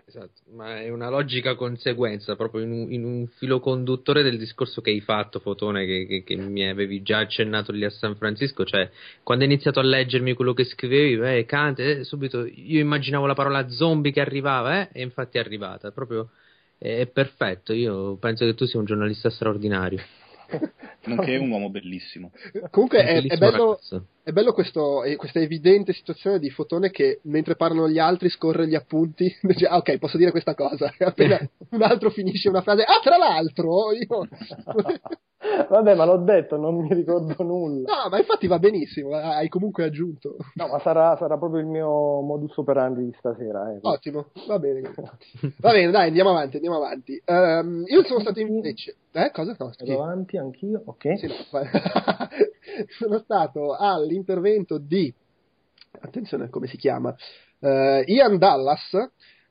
Ma 0.53 0.81
è 0.81 0.89
una 0.89 1.09
logica 1.09 1.55
conseguenza 1.55 2.35
proprio 2.35 2.63
in 2.63 2.71
un, 2.71 2.91
in 2.91 3.05
un 3.05 3.27
filo 3.27 3.59
conduttore 3.61 4.21
del 4.21 4.37
discorso 4.37 4.81
che 4.81 4.89
hai 4.89 4.99
fatto, 4.99 5.39
Fotone, 5.39 5.85
che, 5.85 6.05
che- 6.05 6.23
che 6.23 6.35
mi 6.35 6.67
avevi 6.67 7.01
già 7.01 7.19
accennato 7.19 7.71
lì 7.71 7.85
a 7.85 7.89
San 7.89 8.15
Francisco. 8.17 8.65
Cioè, 8.65 8.89
quando 9.23 9.45
hai 9.45 9.49
iniziato 9.51 9.79
a 9.79 9.83
leggermi 9.83 10.33
quello 10.33 10.53
che 10.53 10.65
scrivevi, 10.65 11.37
eh, 11.37 11.45
Kant, 11.45 11.79
eh, 11.79 12.03
subito 12.03 12.45
io 12.45 12.79
immaginavo 12.81 13.25
la 13.25 13.33
parola 13.33 13.69
zombie 13.69 14.11
che 14.11 14.19
arrivava, 14.19 14.81
eh, 14.81 14.89
e 14.91 15.01
infatti 15.01 15.37
è 15.37 15.39
arrivata. 15.39 15.91
Proprio 15.91 16.31
è, 16.77 16.99
è 16.99 17.07
perfetto. 17.07 17.71
Io 17.73 18.17
penso 18.17 18.43
che 18.45 18.53
tu 18.53 18.65
sia 18.65 18.79
un 18.79 18.85
giornalista 18.85 19.29
straordinario. 19.29 19.99
Nonché 21.05 21.37
un 21.37 21.49
uomo 21.49 21.69
bellissimo. 21.69 22.31
Comunque 22.69 22.99
Un 22.99 23.05
è, 23.05 23.09
è 23.09 23.13
bellissimo 23.15 23.49
bello, 23.49 23.65
ragazzo. 23.65 24.05
è 24.23 24.31
bello 24.31 24.53
questo- 24.53 25.03
eh, 25.03 25.15
questa 25.15 25.39
evidente 25.39 25.93
situazione 25.93 26.39
di 26.39 26.49
Fotone 26.49 26.91
che 26.91 27.19
mentre 27.23 27.55
parlano 27.55 27.89
gli 27.89 27.99
altri 27.99 28.29
scorre 28.29 28.67
gli 28.67 28.75
appunti, 28.75 29.33
dice 29.41 29.65
ah 29.65 29.77
ok 29.77 29.97
posso 29.97 30.17
dire 30.17 30.31
questa 30.31 30.55
cosa, 30.55 30.93
E 30.97 31.03
appena 31.05 31.39
un 31.69 31.81
altro 31.81 32.09
finisce 32.09 32.49
una 32.49 32.61
frase, 32.61 32.83
ah 32.83 32.99
tra 33.01 33.17
l'altro 33.17 33.91
io... 33.93 34.27
Vabbè, 35.69 35.95
ma 35.95 36.05
l'ho 36.05 36.17
detto, 36.17 36.57
non 36.57 36.75
mi 36.75 36.93
ricordo 36.93 37.35
nulla. 37.43 38.03
No, 38.03 38.09
ma 38.09 38.17
infatti 38.19 38.47
va 38.47 38.59
benissimo, 38.59 39.15
hai 39.15 39.49
comunque 39.49 39.85
aggiunto. 39.85 40.35
No, 40.53 40.67
ma 40.67 40.79
sarà, 40.79 41.15
sarà 41.17 41.37
proprio 41.37 41.61
il 41.61 41.67
mio 41.67 42.21
modus 42.21 42.55
operandi 42.57 43.05
di 43.05 43.15
stasera. 43.17 43.71
Eh. 43.71 43.79
Ottimo, 43.81 44.27
va 44.47 44.59
bene. 44.59 44.81
Va 45.57 45.71
bene, 45.71 45.91
dai, 45.91 46.07
andiamo 46.07 46.29
avanti, 46.29 46.57
andiamo 46.57 46.77
avanti. 46.77 47.21
Ehm, 47.25 47.83
io 47.87 48.03
sono 48.05 48.19
stato 48.19 48.39
invece... 48.39 48.95
Eh, 49.11 49.31
cosa? 49.31 49.55
No? 49.57 49.71
Vado 49.77 50.03
avanti 50.03 50.37
anch'io, 50.37 50.81
ok. 50.85 51.17
Sì, 51.17 51.27
no, 51.27 51.33
sono 52.99 53.17
stato 53.19 53.75
all'intervento 53.75 54.77
di 54.77 55.13
attenzione 55.99 56.49
come 56.49 56.67
si 56.67 56.77
chiama 56.77 57.13
eh, 57.59 58.03
Ian 58.07 58.37
Dallas 58.37 58.97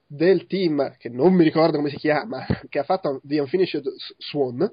del 0.07 0.47
team 0.47 0.97
che 0.99 1.09
non 1.09 1.33
mi 1.35 1.45
ricordo 1.45 1.77
come 1.77 1.91
si 1.91 1.97
chiama 1.97 2.45
che 2.69 2.79
ha 2.81 2.83
fatto 2.83 3.21
The 3.23 3.39
Unfinished 3.39 3.85
Swan 4.19 4.69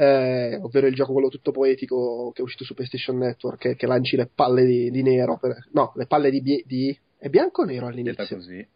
eh, 0.00 0.56
ovvero 0.62 0.86
il 0.86 0.94
gioco 0.94 1.12
quello 1.12 1.28
tutto 1.28 1.50
poetico 1.50 2.30
che 2.32 2.40
è 2.40 2.44
uscito 2.44 2.62
su 2.62 2.74
PlayStation 2.74 3.18
Network 3.18 3.58
che, 3.58 3.74
che 3.74 3.86
lanci 3.88 4.14
le 4.16 4.30
palle 4.32 4.64
di, 4.64 4.90
di 4.92 5.02
nero 5.02 5.38
per- 5.38 5.66
no 5.72 5.92
le 5.96 6.06
palle 6.06 6.30
di, 6.30 6.40
di 6.64 6.96
è 7.18 7.28
bianco 7.28 7.62
o 7.62 7.64
nero 7.64 7.86
Detta 7.90 8.00
all'inizio? 8.00 8.36
così. 8.36 8.66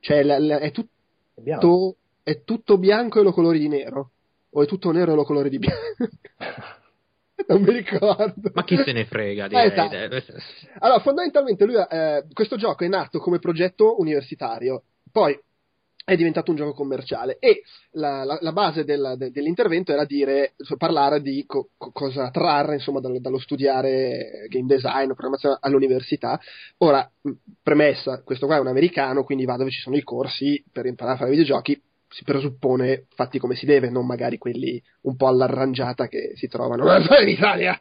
cioè 0.00 0.22
la- 0.22 0.38
la- 0.38 0.58
è, 0.58 0.70
tutto, 0.70 0.90
Abbiamo. 1.38 1.96
è 2.22 2.42
tutto 2.44 2.76
bianco 2.76 3.20
e 3.20 3.22
lo 3.22 3.32
colori 3.32 3.58
di 3.58 3.68
nero 3.68 4.10
o 4.50 4.62
è 4.62 4.66
tutto 4.66 4.90
nero 4.92 5.12
e 5.12 5.14
lo 5.14 5.24
colori 5.24 5.48
di 5.48 5.58
bianco 5.58 5.80
non 7.48 7.62
mi 7.62 7.72
ricordo 7.72 8.50
Ma 8.52 8.64
chi 8.64 8.76
se 8.76 8.92
ne 8.92 9.06
frega? 9.06 9.48
Direi. 9.48 9.66
esatto. 9.68 9.96
Allora, 10.80 11.00
fondamentalmente 11.00 11.64
lui, 11.64 11.74
eh, 11.88 12.24
questo 12.34 12.56
gioco 12.56 12.84
è 12.84 12.88
nato 12.88 13.18
come 13.18 13.38
progetto 13.38 13.98
universitario, 13.98 14.82
poi 15.10 15.38
è 16.10 16.16
diventato 16.16 16.50
un 16.50 16.56
gioco 16.56 16.72
commerciale 16.72 17.36
e 17.38 17.62
la, 17.92 18.24
la- 18.24 18.38
la 18.40 18.52
base 18.52 18.84
del- 18.84 19.14
de- 19.16 19.30
dell'intervento 19.30 19.92
era 19.92 20.04
dire, 20.04 20.54
parlare 20.76 21.20
di 21.22 21.44
co- 21.46 21.70
co- 21.76 21.92
cosa 21.92 22.30
trarre 22.30 22.74
insomma, 22.74 23.00
dal- 23.00 23.20
dallo 23.20 23.38
studiare 23.38 24.46
game 24.48 24.66
design 24.66 25.04
o 25.10 25.14
programmazione 25.14 25.56
all'università. 25.60 26.38
Ora, 26.78 27.08
premessa, 27.62 28.22
questo 28.22 28.46
qua 28.46 28.56
è 28.56 28.60
un 28.60 28.66
americano, 28.66 29.22
quindi 29.24 29.44
va 29.44 29.56
dove 29.56 29.70
ci 29.70 29.80
sono 29.80 29.96
i 29.96 30.02
corsi 30.02 30.62
per 30.72 30.86
imparare 30.86 31.16
a 31.16 31.18
fare 31.18 31.30
videogiochi, 31.30 31.80
si 32.08 32.24
presuppone 32.24 33.06
fatti 33.14 33.38
come 33.38 33.54
si 33.54 33.66
deve, 33.66 33.88
non 33.88 34.04
magari 34.04 34.36
quelli 34.36 34.82
un 35.02 35.14
po' 35.16 35.28
all'arrangiata 35.28 36.08
che 36.08 36.32
si 36.34 36.48
trovano 36.48 36.84
in 37.22 37.28
Italia. 37.28 37.76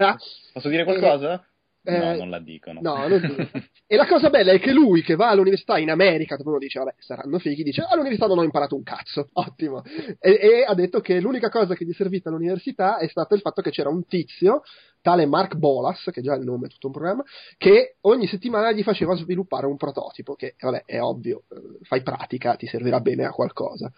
Posso 0.53 0.69
dire 0.69 0.83
qualcosa? 0.83 1.43
Eh, 1.83 1.97
no, 1.97 2.15
non 2.15 2.29
la 2.29 2.39
dicono. 2.39 2.79
No, 2.81 3.07
non 3.07 3.19
dico. 3.21 3.49
E 3.91 3.95
la 3.95 4.05
cosa 4.05 4.29
bella 4.29 4.51
è 4.51 4.59
che 4.59 4.71
lui 4.71 5.01
che 5.01 5.15
va 5.15 5.29
all'università 5.29 5.79
in 5.79 5.89
America, 5.89 6.35
dopo 6.35 6.49
uno 6.49 6.59
dice, 6.59 6.77
vabbè, 6.77 6.93
saranno 6.99 7.39
fighi, 7.39 7.63
dice, 7.63 7.81
all'università 7.81 8.27
non 8.27 8.37
ho 8.37 8.43
imparato 8.43 8.75
un 8.75 8.83
cazzo, 8.83 9.29
ottimo. 9.33 9.81
E, 10.19 10.31
e 10.31 10.63
ha 10.67 10.75
detto 10.75 10.99
che 11.01 11.19
l'unica 11.19 11.49
cosa 11.49 11.73
che 11.73 11.85
gli 11.85 11.91
è 11.91 11.95
servita 11.95 12.29
all'università 12.29 12.99
è 12.99 13.07
stato 13.07 13.33
il 13.33 13.41
fatto 13.41 13.63
che 13.63 13.71
c'era 13.71 13.89
un 13.89 14.05
tizio, 14.05 14.61
tale 15.01 15.25
Mark 15.25 15.55
Bolas, 15.55 16.07
che 16.11 16.21
già 16.21 16.35
il 16.35 16.43
nome 16.43 16.67
è 16.67 16.69
tutto 16.69 16.87
un 16.87 16.93
programma, 16.93 17.23
che 17.57 17.95
ogni 18.01 18.27
settimana 18.27 18.71
gli 18.71 18.83
faceva 18.83 19.15
sviluppare 19.15 19.65
un 19.65 19.77
prototipo, 19.77 20.35
che 20.35 20.53
vabbè, 20.59 20.83
è 20.85 21.01
ovvio, 21.01 21.45
eh, 21.49 21.79
fai 21.81 22.03
pratica, 22.03 22.55
ti 22.55 22.67
servirà 22.67 22.99
bene 22.99 23.25
a 23.25 23.31
qualcosa. 23.31 23.91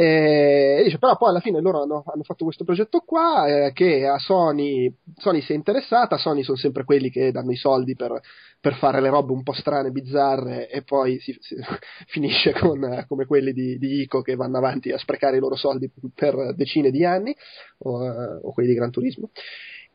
E 0.00 0.82
dice, 0.84 0.98
però 0.98 1.16
poi 1.16 1.30
alla 1.30 1.40
fine 1.40 1.60
loro 1.60 1.82
hanno, 1.82 2.04
hanno 2.06 2.22
fatto 2.22 2.44
questo 2.44 2.62
progetto 2.62 3.00
qua 3.00 3.66
eh, 3.66 3.72
che 3.72 4.06
a 4.06 4.16
Sony, 4.20 4.94
Sony 5.16 5.40
si 5.40 5.50
è 5.50 5.56
interessata, 5.56 6.18
Sony 6.18 6.44
sono 6.44 6.56
sempre 6.56 6.84
quelli 6.84 7.10
che 7.10 7.32
danno 7.32 7.50
i 7.50 7.56
soldi 7.56 7.96
per, 7.96 8.20
per 8.60 8.76
fare 8.76 9.00
le 9.00 9.08
robe 9.08 9.32
un 9.32 9.42
po' 9.42 9.54
strane, 9.54 9.90
bizzarre 9.90 10.70
e 10.70 10.82
poi 10.82 11.18
si, 11.18 11.36
si- 11.40 11.56
finisce 12.06 12.52
con, 12.52 12.84
eh, 12.84 13.06
come 13.08 13.26
quelli 13.26 13.52
di, 13.52 13.76
di 13.76 14.02
Ico 14.02 14.22
che 14.22 14.36
vanno 14.36 14.58
avanti 14.58 14.92
a 14.92 14.98
sprecare 14.98 15.38
i 15.38 15.40
loro 15.40 15.56
soldi 15.56 15.90
per 16.14 16.54
decine 16.54 16.92
di 16.92 17.04
anni 17.04 17.34
o, 17.78 18.06
eh, 18.06 18.38
o 18.40 18.52
quelli 18.52 18.68
di 18.68 18.76
Gran 18.76 18.92
Turismo. 18.92 19.30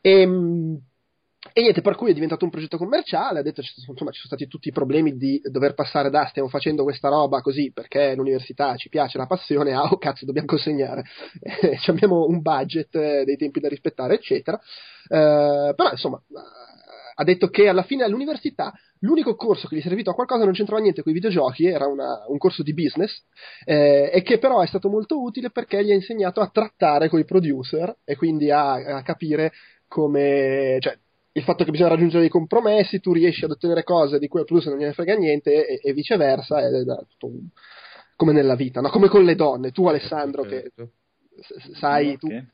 E, 0.02 0.26
mm, 0.26 0.74
e 1.52 1.60
niente, 1.60 1.82
per 1.82 1.94
cui 1.94 2.10
è 2.10 2.14
diventato 2.14 2.44
un 2.44 2.50
progetto 2.50 2.78
commerciale, 2.78 3.40
ha 3.40 3.42
detto 3.42 3.60
insomma 3.60 4.10
ci 4.10 4.20
sono 4.20 4.34
stati 4.34 4.48
tutti 4.48 4.68
i 4.68 4.72
problemi 4.72 5.16
di 5.16 5.40
dover 5.44 5.74
passare 5.74 6.10
da 6.10 6.26
stiamo 6.26 6.48
facendo 6.48 6.82
questa 6.82 7.08
roba 7.08 7.42
così 7.42 7.70
perché 7.72 8.14
l'università 8.14 8.76
ci 8.76 8.88
piace 8.88 9.18
la 9.18 9.26
passione, 9.26 9.72
ah 9.74 9.84
oh 9.84 9.98
cazzo 9.98 10.24
dobbiamo 10.24 10.48
consegnare, 10.48 11.04
Eh, 11.64 11.78
abbiamo 11.86 12.24
un 12.26 12.40
budget, 12.40 12.94
eh, 12.96 13.24
dei 13.24 13.36
tempi 13.36 13.60
da 13.60 13.68
rispettare 13.68 14.14
eccetera, 14.14 14.58
Eh, 15.08 15.72
però 15.76 15.90
insomma 15.90 16.18
eh, 16.18 16.34
ha 17.16 17.24
detto 17.24 17.48
che 17.48 17.68
alla 17.68 17.82
fine 17.84 18.02
all'università 18.04 18.72
l'unico 19.00 19.36
corso 19.36 19.68
che 19.68 19.76
gli 19.76 19.80
è 19.80 19.82
servito 19.82 20.10
a 20.10 20.14
qualcosa 20.14 20.44
non 20.44 20.52
c'entrava 20.54 20.80
niente 20.80 21.02
con 21.02 21.12
i 21.12 21.14
videogiochi, 21.14 21.66
era 21.66 21.86
una- 21.86 22.24
un 22.26 22.38
corso 22.38 22.62
di 22.62 22.74
business 22.74 23.22
eh, 23.64 24.10
e 24.12 24.22
che 24.22 24.38
però 24.38 24.60
è 24.60 24.66
stato 24.66 24.88
molto 24.88 25.20
utile 25.22 25.50
perché 25.50 25.84
gli 25.84 25.90
ha 25.92 25.94
insegnato 25.94 26.40
a 26.40 26.48
trattare 26.48 27.08
con 27.08 27.20
i 27.20 27.24
producer 27.24 27.94
e 28.04 28.16
quindi 28.16 28.50
a, 28.50 28.72
a 28.96 29.02
capire 29.02 29.52
come, 29.86 30.78
cioè, 30.80 30.98
il 31.36 31.42
fatto 31.42 31.64
che 31.64 31.70
bisogna 31.72 31.88
raggiungere 31.90 32.20
dei 32.20 32.28
compromessi, 32.30 33.00
tu 33.00 33.12
riesci 33.12 33.44
ad 33.44 33.50
ottenere 33.50 33.82
cose 33.82 34.18
di 34.20 34.28
cui 34.28 34.38
al 34.40 34.46
producer 34.46 34.70
non 34.70 34.80
gliene 34.80 34.92
frega 34.92 35.14
niente 35.16 35.66
e, 35.66 35.80
e 35.82 35.92
viceversa, 35.92 36.60
è 36.60 36.82
da- 36.84 37.04
tutto 37.08 37.26
un- 37.26 37.48
come 38.16 38.32
nella 38.32 38.54
vita, 38.54 38.80
no? 38.80 38.88
come 38.90 39.08
con 39.08 39.24
le 39.24 39.34
donne. 39.34 39.72
Tu 39.72 39.84
Alessandro 39.86 40.44
che 40.44 40.60
Certo. 40.74 40.90
s- 41.40 41.72
sai, 41.78 42.16
tu, 42.18 42.28
Ok. 42.28 42.44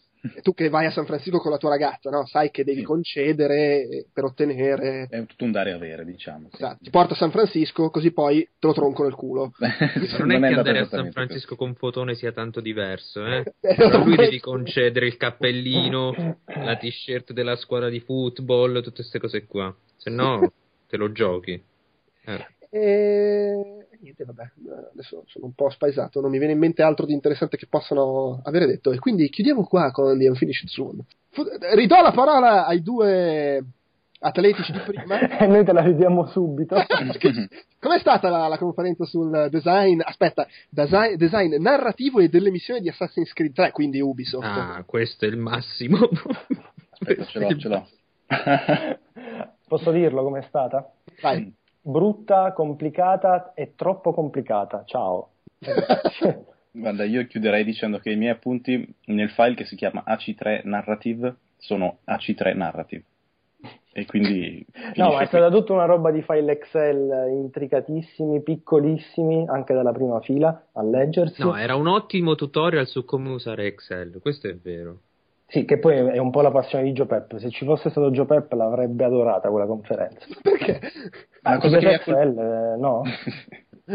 Tu 0.42 0.52
che 0.54 0.68
vai 0.68 0.86
a 0.86 0.90
San 0.90 1.06
Francisco 1.06 1.38
con 1.38 1.50
la 1.50 1.56
tua 1.56 1.70
ragazza, 1.70 2.10
no? 2.10 2.26
sai 2.26 2.50
che 2.50 2.64
devi 2.64 2.80
Sì. 2.80 2.84
concedere 2.84 4.06
per 4.12 4.24
ottenere... 4.24 5.06
È 5.08 5.24
tutto 5.26 5.44
un 5.44 5.50
dare 5.52 5.70
e 5.70 5.72
avere, 5.74 6.04
diciamo. 6.04 6.48
sì. 6.50 6.56
Esatto, 6.56 6.78
ti 6.82 6.90
porta 6.90 7.14
a 7.14 7.16
San 7.16 7.30
Francisco 7.30 7.90
così 7.90 8.12
poi 8.12 8.42
te 8.58 8.66
lo 8.66 8.72
tronco 8.72 9.02
nel 9.02 9.14
culo. 9.14 9.52
Ma 9.58 9.68
non 10.18 10.30
è 10.32 10.38
che 10.38 10.46
andata 10.46 10.58
andare 10.58 10.78
a 10.80 10.86
San 10.86 11.10
Francisco 11.10 11.56
con 11.56 11.74
Fotone 11.74 12.14
sia 12.14 12.32
tanto 12.32 12.60
diverso, 12.60 13.24
eh? 13.26 13.44
Eh, 13.60 13.82
A 13.82 14.04
lui 14.04 14.16
devi 14.16 14.40
concedere 14.40 15.06
il 15.06 15.16
cappellino, 15.16 16.14
la 16.46 16.76
t-shirt 16.76 17.32
della 17.32 17.56
squadra 17.56 17.88
di 17.88 18.00
football, 18.00 18.74
tutte 18.82 18.96
queste 18.96 19.18
cose 19.18 19.46
qua. 19.46 19.74
Se 19.96 20.10
no, 20.10 20.52
te 20.88 20.96
lo 20.96 21.12
giochi. 21.12 21.52
Eh. 22.24 22.46
E 22.70 23.86
niente, 24.00 24.24
vabbè, 24.24 24.50
adesso 24.92 25.24
sono 25.26 25.46
un 25.46 25.54
po' 25.54 25.68
spaesato, 25.70 26.20
non 26.20 26.30
mi 26.30 26.38
viene 26.38 26.52
in 26.52 26.58
mente 26.58 26.82
altro 26.82 27.04
di 27.04 27.12
interessante 27.12 27.56
che 27.56 27.66
possano 27.66 28.40
avere 28.44 28.66
detto. 28.66 28.92
E 28.92 28.98
quindi 28.98 29.28
chiudiamo 29.28 29.64
qua 29.64 29.90
con 29.90 30.16
The 30.18 30.28
Unfinished. 30.28 30.68
Fu- 31.30 31.44
Ridò 31.74 32.00
la 32.00 32.12
parola 32.12 32.66
ai 32.66 32.82
due, 32.82 33.64
atletici 34.20 34.72
di 34.72 34.78
prima. 34.78 35.18
e 35.38 35.46
noi 35.46 35.64
te 35.64 35.72
la 35.72 35.82
vediamo 35.82 36.26
subito. 36.26 36.76
Com'è 37.80 37.98
stata 37.98 38.28
la, 38.28 38.48
la, 38.48 38.58
conferenza 38.58 39.04
sul 39.04 39.48
design? 39.50 40.00
Aspetta, 40.02 40.46
design, 40.68 41.14
design, 41.16 41.54
narrativo 41.56 42.20
e 42.20 42.28
delle 42.28 42.50
missioni 42.50 42.80
di 42.80 42.88
Assassin's 42.88 43.32
Creed 43.32 43.52
3, 43.52 43.72
quindi 43.72 44.00
Ubisoft. 44.00 44.46
Ah, 44.46 44.82
questo 44.86 45.24
è 45.24 45.28
il 45.28 45.38
massimo. 45.38 45.98
Aspetta, 46.90 47.24
ce 47.24 47.38
l'ho, 47.38 47.56
ce 47.56 47.68
l'ho. 47.68 47.88
Posso 49.66 49.90
dirlo 49.90 50.22
com'è 50.22 50.42
stata? 50.42 50.92
Vai. 51.20 51.58
Brutta, 51.82 52.52
complicata 52.52 53.52
e 53.54 53.74
troppo 53.74 54.12
complicata. 54.12 54.84
Ciao. 54.84 55.30
Guarda, 56.72 57.04
io 57.04 57.26
chiuderei 57.26 57.64
dicendo 57.64 57.98
che 57.98 58.10
i 58.10 58.16
miei 58.16 58.30
appunti 58.30 58.94
nel 59.06 59.30
file 59.30 59.54
che 59.54 59.64
si 59.64 59.74
chiama 59.74 60.04
AC3 60.06 60.60
Narrative 60.64 61.34
sono 61.56 61.98
AC3 62.06 62.56
Narrative. 62.56 63.04
E 63.92 64.06
quindi. 64.06 64.64
No, 64.94 65.12
ma 65.12 65.20
è 65.20 65.26
stata 65.26 65.50
tutta 65.50 65.72
una 65.72 65.84
roba 65.84 66.10
di 66.10 66.22
file 66.22 66.52
Excel 66.52 67.28
intricatissimi, 67.30 68.42
piccolissimi, 68.42 69.46
anche 69.48 69.72
dalla 69.72 69.92
prima 69.92 70.20
fila 70.20 70.66
a 70.72 70.82
leggersi. 70.82 71.42
No, 71.42 71.56
era 71.56 71.74
un 71.74 71.86
ottimo 71.86 72.34
tutorial 72.34 72.86
su 72.86 73.04
come 73.04 73.30
usare 73.30 73.66
Excel, 73.66 74.18
questo 74.20 74.48
è 74.48 74.56
vero. 74.56 75.00
Sì, 75.46 75.64
che 75.64 75.78
poi 75.78 75.96
è 75.96 76.18
un 76.18 76.30
po' 76.30 76.42
la 76.42 76.50
passione 76.50 76.84
di 76.84 76.92
Joe 76.92 77.06
Pep. 77.06 77.36
Se 77.38 77.50
ci 77.50 77.64
fosse 77.64 77.90
stato 77.90 78.10
Joe 78.10 78.26
Pep 78.26 78.52
l'avrebbe 78.52 79.04
adorata 79.04 79.48
quella 79.48 79.66
conferenza. 79.66 80.24
Perché? 80.40 80.80
La 81.42 81.50
Ah, 81.52 81.58
cosa 81.58 81.78
che 81.78 81.86
mi 81.86 81.92
ha 81.92 81.96
Excel, 81.96 82.38
eh, 82.38 82.76
no? 82.78 83.02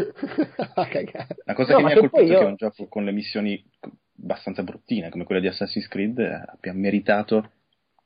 La 1.44 1.54
cosa 1.54 1.72
No, 1.72 1.76
che 1.78 1.82
ma 1.82 1.88
mi 1.88 1.92
ha 1.94 1.98
colpito 1.98 2.22
è 2.22 2.26
che 2.26 2.32
io- 2.32 2.46
un 2.46 2.54
gioco 2.56 2.86
con 2.88 3.04
le 3.04 3.12
missioni 3.12 3.64
abbastanza 4.20 4.62
bruttine 4.62 5.10
come 5.10 5.24
quella 5.24 5.40
di 5.40 5.46
Assassin's 5.46 5.88
Creed 5.88 6.18
eh, 6.18 6.42
abbia 6.46 6.72
meritato 6.72 7.50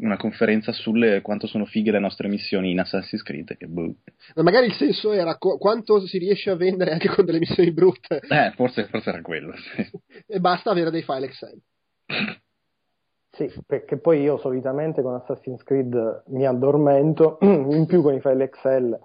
una 0.00 0.16
conferenza 0.16 0.73
sulle 0.73 1.20
quanto 1.20 1.47
sono 1.47 1.64
fighe 1.66 1.90
le 1.90 1.99
nostre 1.99 2.26
missioni 2.28 2.70
in 2.70 2.80
Assassin's 2.80 3.23
Creed. 3.23 3.56
Che 3.56 3.66
boh. 3.66 3.94
Ma 4.35 4.42
magari 4.42 4.66
il 4.66 4.75
senso 4.75 5.12
era 5.12 5.37
co- 5.37 5.59
quanto 5.59 6.06
si 6.06 6.18
riesce 6.18 6.50
a 6.50 6.56
vendere 6.56 6.92
anche 6.92 7.09
con 7.09 7.25
delle 7.25 7.38
missioni 7.38 7.70
brutte 7.73 8.20
Eh, 8.28 8.52
forse, 8.56 8.87
forse 8.87 9.11
era 9.11 9.20
quello. 9.20 9.52
sì. 9.56 9.90
e 10.26 10.40
basta 10.40 10.70
avere 10.70 10.90
dei 10.90 11.02
file 11.02 11.26
Excel. 11.26 11.61
Sì, 13.32 13.50
perché 13.66 13.99
poi 13.99 14.20
io 14.23 14.38
solitamente 14.38 15.02
con 15.02 15.14
Assassin's 15.14 15.62
Creed 15.62 16.25
mi 16.28 16.47
addormento, 16.47 17.38
in 17.42 17.85
più 17.87 18.02
con 18.02 18.14
i 18.14 18.20
file 18.20 18.44
Excel 18.44 18.99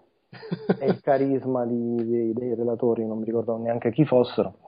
e 0.79 0.85
il 0.87 1.01
carisma 1.01 1.65
di- 1.65 2.07
dei, 2.09 2.33
dei 2.33 2.55
relatori, 2.55 3.05
non 3.05 3.19
mi 3.19 3.25
ricordo 3.25 3.57
neanche 3.57 3.91
chi 3.91 4.05
fossero, 4.05 4.65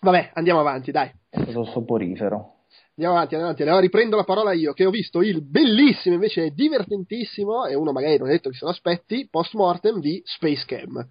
Vabbè, 0.00 0.30
andiamo 0.34 0.60
avanti, 0.60 0.92
dai. 0.92 1.10
è 1.28 1.40
stato 1.42 1.64
soporifero. 1.64 2.54
Andiamo 2.94 3.14
avanti, 3.16 3.34
andiamo 3.34 3.44
avanti. 3.44 3.62
Allora 3.62 3.80
riprendo 3.80 4.16
la 4.16 4.24
parola 4.24 4.52
io, 4.52 4.72
che 4.72 4.84
ho 4.84 4.90
visto 4.90 5.22
il 5.22 5.42
bellissimo, 5.42 6.14
invece 6.14 6.50
divertentissimo, 6.50 7.66
e 7.66 7.74
uno 7.74 7.92
magari 7.92 8.18
non 8.18 8.28
ha 8.28 8.30
detto 8.30 8.50
che 8.50 8.56
se 8.56 8.64
lo 8.64 8.70
aspetti, 8.70 9.28
post 9.28 9.54
mortem 9.54 10.00
di 10.00 10.20
Space 10.24 10.64
Cam. 10.66 11.08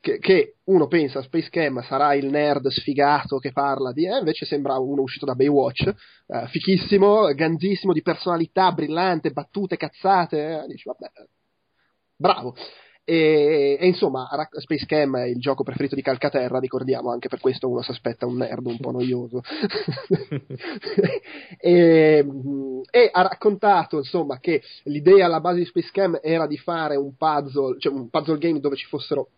Che, 0.00 0.18
che 0.18 0.56
uno 0.64 0.86
pensa 0.86 1.20
Space 1.20 1.50
Cam 1.50 1.82
sarà 1.82 2.14
il 2.14 2.30
nerd 2.30 2.68
sfigato 2.68 3.36
che 3.36 3.52
parla 3.52 3.92
di, 3.92 4.06
eh, 4.06 4.18
invece 4.18 4.46
sembra 4.46 4.78
uno 4.78 5.02
uscito 5.02 5.26
da 5.26 5.34
Baywatch, 5.34 5.86
eh, 6.26 6.46
fichissimo, 6.48 7.26
ganzissimo, 7.34 7.92
di 7.92 8.00
personalità 8.00 8.72
brillante, 8.72 9.30
battute, 9.30 9.76
cazzate, 9.76 10.62
eh, 10.62 10.66
dici 10.66 10.84
vabbè, 10.88 11.10
bravo. 12.20 12.54
E, 13.02 13.78
e 13.80 13.86
insomma, 13.86 14.28
Space 14.58 14.84
Cam 14.86 15.16
è 15.16 15.24
il 15.24 15.40
gioco 15.40 15.64
preferito 15.64 15.96
di 15.96 16.02
Calcaterra, 16.02 16.60
ricordiamo, 16.60 17.10
anche 17.10 17.28
per 17.28 17.40
questo 17.40 17.68
uno 17.68 17.82
si 17.82 17.90
aspetta 17.90 18.26
un 18.26 18.36
nerd 18.36 18.64
un 18.66 18.78
po' 18.78 18.92
noioso. 18.92 19.40
e, 21.58 22.24
e 22.90 23.10
ha 23.12 23.22
raccontato 23.22 23.96
insomma 23.96 24.38
che 24.38 24.62
l'idea 24.84 25.26
alla 25.26 25.40
base 25.40 25.58
di 25.58 25.64
Space 25.64 25.90
Cam 25.90 26.20
era 26.22 26.46
di 26.46 26.58
fare 26.58 26.94
un 26.94 27.16
puzzle, 27.16 27.80
cioè 27.80 27.92
un 27.92 28.08
puzzle 28.10 28.38
game 28.38 28.60
dove 28.60 28.76
ci 28.76 28.86
fossero 28.86 29.30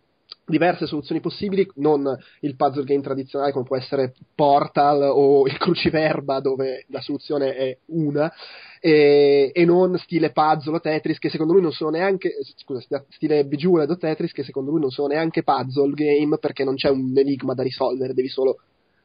diverse 0.45 0.85
soluzioni 0.85 1.21
possibili, 1.21 1.69
non 1.75 2.17
il 2.41 2.55
puzzle 2.55 2.83
game 2.83 3.01
tradizionale 3.01 3.51
come 3.51 3.65
può 3.65 3.77
essere 3.77 4.13
Portal 4.35 5.01
o 5.03 5.45
il 5.47 5.57
Cruciverba 5.57 6.39
dove 6.39 6.85
la 6.89 7.01
soluzione 7.01 7.55
è 7.55 7.77
una 7.87 8.31
e, 8.79 9.51
e 9.53 9.65
non 9.65 9.97
stile 9.97 10.31
puzzle 10.31 10.75
o 10.75 10.79
Tetris 10.79 11.17
che 11.17 11.29
secondo 11.29 11.53
lui 11.53 11.61
non 11.61 11.71
sono 11.71 11.91
neanche 11.91 12.31
scusa, 12.57 12.85
stile 13.09 13.45
Bejeweled 13.45 13.89
o 13.89 13.97
Tetris 13.97 14.31
che 14.31 14.43
secondo 14.43 14.71
lui 14.71 14.81
non 14.81 14.89
sono 14.89 15.07
neanche 15.07 15.43
puzzle 15.43 15.93
game 15.93 16.37
perché 16.37 16.63
non 16.63 16.75
c'è 16.75 16.89
un 16.89 17.13
enigma 17.15 17.53
da 17.53 17.63
risolvere, 17.63 18.13
devi 18.13 18.27
solo 18.27 18.57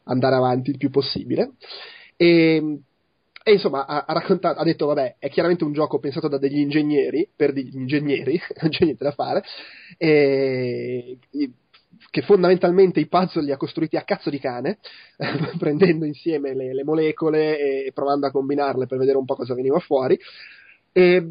andare 0.05 0.35
avanti 0.35 0.71
il 0.71 0.79
più 0.79 0.91
possibile. 0.91 1.53
E, 2.17 2.81
e 3.49 3.53
insomma 3.53 3.87
ha, 3.87 4.05
ha 4.07 4.13
raccontato, 4.13 4.61
ha 4.61 4.65
detto 4.65 4.85
vabbè 4.87 5.17
è 5.19 5.31
chiaramente 5.31 5.65
un 5.65 5.73
gioco 5.73 5.99
pensato 5.99 6.29
da 6.29 6.37
degli 6.37 6.59
ingegneri 6.59 7.29
per 7.35 7.55
degli 7.55 7.75
ingegneri, 7.75 8.39
non 8.61 8.71
c'è 8.71 8.85
niente 8.85 9.05
da 9.05 9.13
fare 9.13 9.43
e, 9.97 11.17
che 12.11 12.23
fondamentalmente 12.23 13.01
i 13.01 13.09
puzzle 13.09 13.43
li 13.43 13.53
ha 13.53 13.57
costruiti 13.57 13.97
a 13.97 14.03
cazzo 14.03 14.29
di 14.29 14.39
cane, 14.39 14.79
prendendo 15.59 16.05
insieme 16.05 16.55
le, 16.55 16.75
le, 16.75 16.85
molecole 16.85 17.87
e 17.87 17.93
provando 17.93 18.27
a 18.27 18.31
combinarle 18.31 18.87
per 18.87 18.99
vedere 18.99 19.17
un 19.17 19.25
po' 19.25 19.35
cosa 19.35 19.55
veniva 19.55 19.79
fuori. 19.79 20.19
E, 20.93 21.23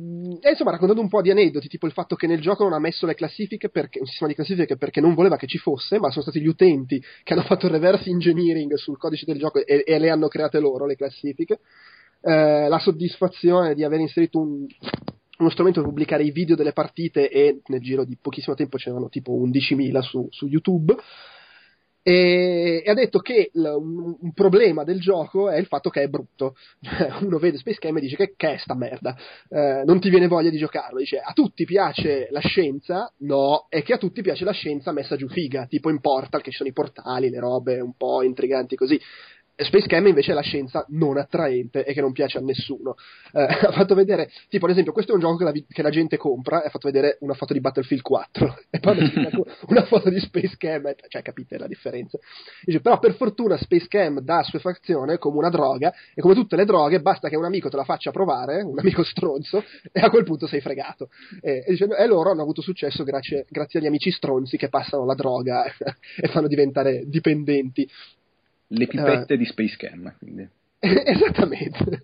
e, 0.41 0.49
insomma, 0.49 0.71
raccontando 0.71 1.01
un 1.01 1.09
po' 1.09 1.21
di 1.21 1.31
aneddoti, 1.31 1.67
tipo 1.67 1.87
il 1.87 1.91
fatto 1.91 2.15
che 2.15 2.27
nel 2.27 2.41
gioco 2.41 2.63
non 2.63 2.73
ha 2.73 2.79
messo 2.79 3.05
le 3.05 3.15
classifiche 3.15 3.69
perché, 3.69 3.99
un 3.99 4.05
sistema 4.05 4.29
di 4.29 4.35
classifiche 4.35 4.77
perché 4.77 5.01
non 5.01 5.13
voleva 5.13 5.37
che 5.37 5.47
ci 5.47 5.57
fosse, 5.57 5.99
ma 5.99 6.09
sono 6.09 6.23
stati 6.23 6.41
gli 6.41 6.47
utenti 6.47 7.03
che 7.23 7.33
hanno 7.33 7.43
fatto 7.43 7.67
reverse 7.67 8.09
engineering 8.09 8.73
sul 8.75 8.97
codice 8.97 9.25
del 9.25 9.37
gioco 9.37 9.63
e, 9.65 9.83
e 9.85 9.99
le 9.99 10.09
hanno 10.09 10.27
create 10.27 10.59
loro 10.59 10.85
le 10.85 10.95
classifiche. 10.95 11.59
Eh, 12.27 12.67
la 12.67 12.79
soddisfazione 12.79 13.73
di 13.73 13.85
aver 13.85 14.01
inserito 14.01 14.39
un, 14.39 14.65
uno 15.37 15.49
strumento 15.49 15.79
per 15.79 15.89
pubblicare 15.89 16.23
i 16.23 16.31
video 16.31 16.57
delle 16.57 16.73
partite 16.73 17.29
e 17.29 17.61
nel 17.67 17.79
giro 17.79 18.03
di 18.03 18.17
pochissimo 18.21 18.53
tempo 18.53 18.75
c'erano 18.75 19.07
tipo 19.07 19.31
11.000 19.31 20.01
su, 20.01 20.27
su 20.29 20.45
YouTube. 20.47 20.93
E, 22.01 22.83
e, 22.85 22.89
ha 22.89 22.93
detto 22.93 23.19
che 23.19 23.49
l, 23.53 23.63
un, 23.63 24.15
un, 24.19 24.33
problema 24.33 24.83
del 24.83 24.99
gioco 24.99 25.49
è 25.49 25.57
il 25.57 25.67
fatto 25.67 25.89
che 25.89 26.01
è 26.01 26.07
brutto. 26.09 26.55
Uno 27.23 27.37
vede 27.37 27.59
Space 27.59 27.79
Cam 27.79 27.95
e 27.95 28.01
dice 28.01 28.17
che, 28.17 28.33
che 28.35 28.55
è 28.55 28.57
sta 28.57 28.75
merda? 28.75 29.15
Eh, 29.47 29.83
non 29.85 30.01
ti 30.01 30.09
viene 30.09 30.27
voglia 30.27 30.49
di 30.49 30.57
giocarlo. 30.57 30.99
Dice 30.99 31.19
a 31.19 31.31
tutti 31.31 31.63
piace 31.63 32.27
la 32.31 32.41
scienza? 32.41 33.09
No 33.19 33.67
è 33.69 33.83
che 33.83 33.93
a 33.93 33.97
tutti 33.97 34.21
piace 34.21 34.43
la 34.43 34.51
scienza 34.51 34.91
messa 34.91 35.15
giù 35.15 35.29
figa 35.29 35.65
tipo 35.65 35.89
in 35.89 36.01
Portal 36.01 36.41
che 36.41 36.51
ci 36.51 36.57
sono 36.57 36.69
i 36.69 36.73
portali 36.73 37.29
le 37.29 37.39
robe 37.39 37.79
un 37.79 37.93
po' 37.95 38.21
intriganti 38.21 38.75
così 38.75 38.99
Space 39.63 39.87
Cam 39.87 40.05
invece 40.05 40.31
è 40.31 40.33
la 40.35 40.41
scienza 40.41 40.85
non 40.89 41.17
attraente 41.17 41.83
e 41.83 41.93
che 41.93 42.01
non 42.01 42.11
piace 42.11 42.37
a 42.37 42.41
nessuno. 42.41 42.95
Eh, 43.33 43.41
ha 43.67 43.71
fatto 43.71 43.95
vedere, 43.95 44.29
tipo 44.49 44.65
ad 44.65 44.71
esempio, 44.71 44.93
questo 44.93 45.11
è 45.11 45.15
un 45.15 45.21
gioco 45.21 45.37
che 45.37 45.43
la, 45.43 45.51
che 45.51 45.81
la, 45.81 45.89
gente 45.89 46.17
compra 46.17 46.61
e 46.61 46.67
ha 46.67 46.69
fatto 46.69 46.87
vedere 46.87 47.17
una 47.21 47.33
foto 47.33 47.53
di 47.53 47.59
Battlefield 47.59 48.03
4 48.03 48.59
e 48.69 48.79
poi 48.79 48.97
una, 49.15 49.29
una 49.67 49.85
foto 49.85 50.09
di 50.09 50.19
Space 50.19 50.55
Cam, 50.57 50.93
cioè 51.07 51.21
capite 51.23 51.57
la 51.57 51.67
differenza. 51.67 52.19
Dice, 52.63 52.81
però 52.81 52.99
per 52.99 53.15
fortuna 53.15 53.57
Space 53.57 53.87
Cam 53.87 54.19
dà 54.19 54.39
assuefazione 54.39 55.17
come 55.17 55.37
una 55.37 55.49
droga 55.49 55.91
e 56.13 56.21
come 56.21 56.35
tutte 56.35 56.55
le 56.55 56.65
droghe 56.65 57.01
basta 57.01 57.27
che 57.27 57.35
un 57.35 57.45
amico 57.45 57.69
te 57.69 57.77
la 57.77 57.83
faccia 57.83 58.11
provare, 58.11 58.61
un 58.61 58.77
amico 58.77 59.03
stronzo, 59.03 59.63
e 59.91 59.99
a 59.99 60.09
quel 60.09 60.23
punto 60.23 60.45
sei 60.45 60.61
fregato. 60.61 61.09
E, 61.41 61.63
e, 61.65 61.71
dice, 61.71 61.85
e 61.85 62.05
loro 62.05 62.29
hanno 62.29 62.43
avuto 62.43 62.61
successo 62.61 63.03
grazie, 63.03 63.45
grazie 63.49 63.79
agli 63.79 63.87
amici 63.87 64.11
stronzi 64.11 64.57
che 64.57 64.69
passano 64.69 65.05
la 65.05 65.15
droga 65.15 65.65
e 65.65 66.27
fanno 66.27 66.47
diventare 66.47 67.03
dipendenti 67.07 67.89
le 68.67 68.87
pipette 68.87 69.33
uh, 69.33 69.37
di 69.37 69.45
Space 69.45 69.75
Cam. 69.77 70.15
Quindi. 70.17 70.47
Esattamente. 70.79 72.03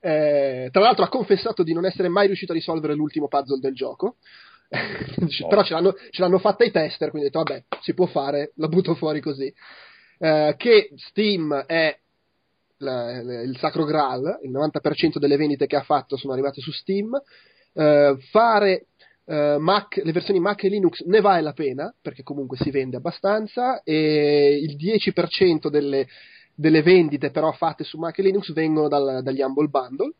Eh, 0.00 0.68
tra 0.70 0.82
l'altro 0.82 1.04
ha 1.04 1.08
confessato 1.08 1.62
di 1.62 1.72
non 1.72 1.84
essere 1.84 2.08
mai 2.08 2.26
riuscito 2.26 2.52
a 2.52 2.54
risolvere 2.54 2.94
l'ultimo 2.94 3.28
puzzle 3.28 3.60
del 3.60 3.74
gioco. 3.74 4.16
oh. 4.70 5.48
Però 5.48 5.62
ce 5.62 5.74
l'hanno, 5.74 5.94
ce 6.10 6.22
l'hanno, 6.22 6.38
fatta 6.38 6.64
i 6.64 6.70
tester, 6.70 7.10
quindi 7.10 7.28
ho 7.28 7.30
detto 7.30 7.44
vabbè, 7.44 7.64
si 7.80 7.94
può 7.94 8.06
fare, 8.06 8.52
la 8.56 8.68
butto 8.68 8.94
fuori 8.94 9.20
così. 9.20 9.52
Eh, 10.18 10.54
che 10.56 10.90
Steam 10.96 11.54
è 11.66 11.98
la, 12.78 13.22
la, 13.22 13.42
il 13.42 13.56
sacro 13.58 13.84
graal, 13.84 14.40
il 14.42 14.50
90% 14.50 15.18
delle 15.18 15.36
vendite 15.36 15.66
che 15.66 15.76
ha 15.76 15.82
fatto 15.82 16.16
sono 16.16 16.32
arrivate 16.32 16.60
su 16.60 16.70
Steam. 16.70 17.20
Eh, 17.72 18.16
fare 18.30 18.86
Uh, 19.26 19.56
Mac, 19.58 20.02
le 20.04 20.12
versioni 20.12 20.38
Mac 20.38 20.64
e 20.64 20.68
Linux 20.68 21.00
ne 21.04 21.22
vale 21.22 21.40
la 21.40 21.54
pena 21.54 21.94
perché 21.98 22.22
comunque 22.22 22.58
si 22.58 22.70
vende 22.70 22.98
abbastanza 22.98 23.82
e 23.82 24.58
il 24.60 24.76
10% 24.76 25.68
delle, 25.68 26.06
delle 26.54 26.82
vendite 26.82 27.30
però 27.30 27.50
fatte 27.52 27.84
su 27.84 27.96
Mac 27.96 28.18
e 28.18 28.22
Linux 28.22 28.52
vengono 28.52 28.86
dal, 28.86 29.22
dagli 29.22 29.40
Humble 29.40 29.68
Bundle. 29.68 30.12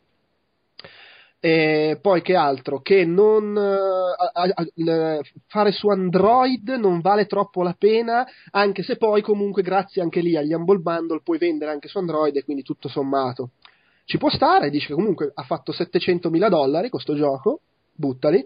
E 1.38 1.98
poi 2.00 2.22
che 2.22 2.34
altro? 2.34 2.80
Che 2.80 3.04
non 3.04 3.54
uh, 3.54 4.32
a, 4.32 4.42
a, 4.42 4.54
a, 4.56 5.20
fare 5.48 5.72
su 5.72 5.88
Android 5.88 6.66
non 6.70 7.02
vale 7.02 7.26
troppo 7.26 7.62
la 7.62 7.74
pena 7.78 8.26
anche 8.50 8.82
se 8.82 8.96
poi 8.96 9.20
comunque 9.20 9.60
grazie 9.60 10.00
anche 10.00 10.20
lì 10.20 10.38
agli 10.38 10.54
Humble 10.54 10.78
Bundle 10.78 11.20
puoi 11.22 11.36
vendere 11.36 11.70
anche 11.70 11.88
su 11.88 11.98
Android 11.98 12.34
e 12.34 12.44
quindi 12.44 12.62
tutto 12.62 12.88
sommato. 12.88 13.50
Ci 14.06 14.16
può 14.16 14.30
stare 14.30 14.70
dice 14.70 14.86
che 14.86 14.94
comunque 14.94 15.30
ha 15.34 15.42
fatto 15.42 15.72
700 15.72 16.30
mila 16.30 16.48
dollari 16.48 16.88
questo 16.88 17.14
gioco 17.14 17.60
buttali, 17.94 18.44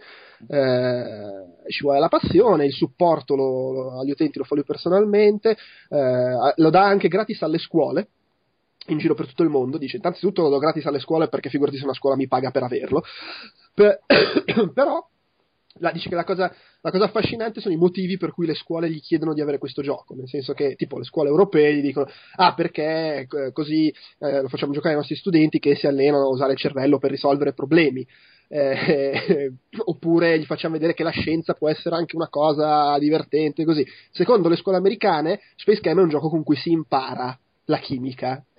eh, 0.48 1.44
ci 1.68 1.82
vuole 1.82 1.98
la 1.98 2.08
passione, 2.08 2.66
il 2.66 2.72
supporto 2.72 3.34
lo, 3.34 3.72
lo, 3.72 4.00
agli 4.00 4.10
utenti 4.10 4.38
lo 4.38 4.44
fa 4.44 4.54
lui 4.54 4.64
personalmente, 4.64 5.56
eh, 5.88 6.52
lo 6.56 6.70
dà 6.70 6.84
anche 6.84 7.08
gratis 7.08 7.42
alle 7.42 7.58
scuole 7.58 8.08
in 8.88 8.98
giro 8.98 9.14
per 9.14 9.26
tutto 9.26 9.42
il 9.42 9.50
mondo, 9.50 9.78
dice 9.78 9.98
innanzitutto 9.98 10.42
lo 10.42 10.48
do 10.48 10.58
gratis 10.58 10.86
alle 10.86 11.00
scuole 11.00 11.28
perché 11.28 11.50
figurati 11.50 11.76
se 11.76 11.84
una 11.84 11.94
scuola 11.94 12.16
mi 12.16 12.26
paga 12.26 12.50
per 12.50 12.62
averlo, 12.62 13.02
Per- 13.74 14.00
però 14.72 15.06
la, 15.80 15.92
dice 15.92 16.08
che 16.08 16.14
la 16.14 16.24
cosa, 16.24 16.52
la 16.80 16.90
cosa 16.90 17.04
affascinante 17.04 17.60
sono 17.60 17.74
i 17.74 17.78
motivi 17.78 18.16
per 18.16 18.32
cui 18.32 18.46
le 18.46 18.54
scuole 18.54 18.90
gli 18.90 19.00
chiedono 19.00 19.34
di 19.34 19.40
avere 19.40 19.58
questo 19.58 19.82
gioco, 19.82 20.14
nel 20.14 20.28
senso 20.28 20.52
che 20.52 20.74
tipo 20.74 20.98
le 20.98 21.04
scuole 21.04 21.28
europee 21.28 21.74
gli 21.74 21.80
dicono 21.80 22.06
ah 22.36 22.54
perché 22.54 23.26
eh, 23.30 23.52
così 23.52 23.92
eh, 24.18 24.42
lo 24.42 24.48
facciamo 24.48 24.72
giocare 24.72 24.94
ai 24.94 25.00
nostri 25.00 25.16
studenti 25.16 25.58
che 25.58 25.76
si 25.76 25.86
allenano 25.86 26.24
a 26.24 26.30
usare 26.30 26.52
il 26.52 26.58
cervello 26.58 26.98
per 26.98 27.10
risolvere 27.10 27.52
problemi. 27.52 28.06
Eh, 28.48 29.52
oppure 29.84 30.38
gli 30.38 30.44
facciamo 30.44 30.74
vedere 30.74 30.94
che 30.94 31.02
la 31.02 31.10
scienza 31.10 31.54
può 31.54 31.68
essere 31.68 31.96
anche 31.96 32.16
una 32.16 32.28
cosa 32.28 32.98
divertente 32.98 33.64
così. 33.64 33.86
Secondo 34.10 34.48
le 34.48 34.56
scuole 34.56 34.78
americane, 34.78 35.40
Space 35.56 35.80
Cam 35.80 35.98
è 35.98 36.02
un 36.02 36.08
gioco 36.08 36.28
con 36.28 36.42
cui 36.42 36.56
si 36.56 36.70
impara 36.70 37.38
la 37.64 37.78
chimica 37.78 38.42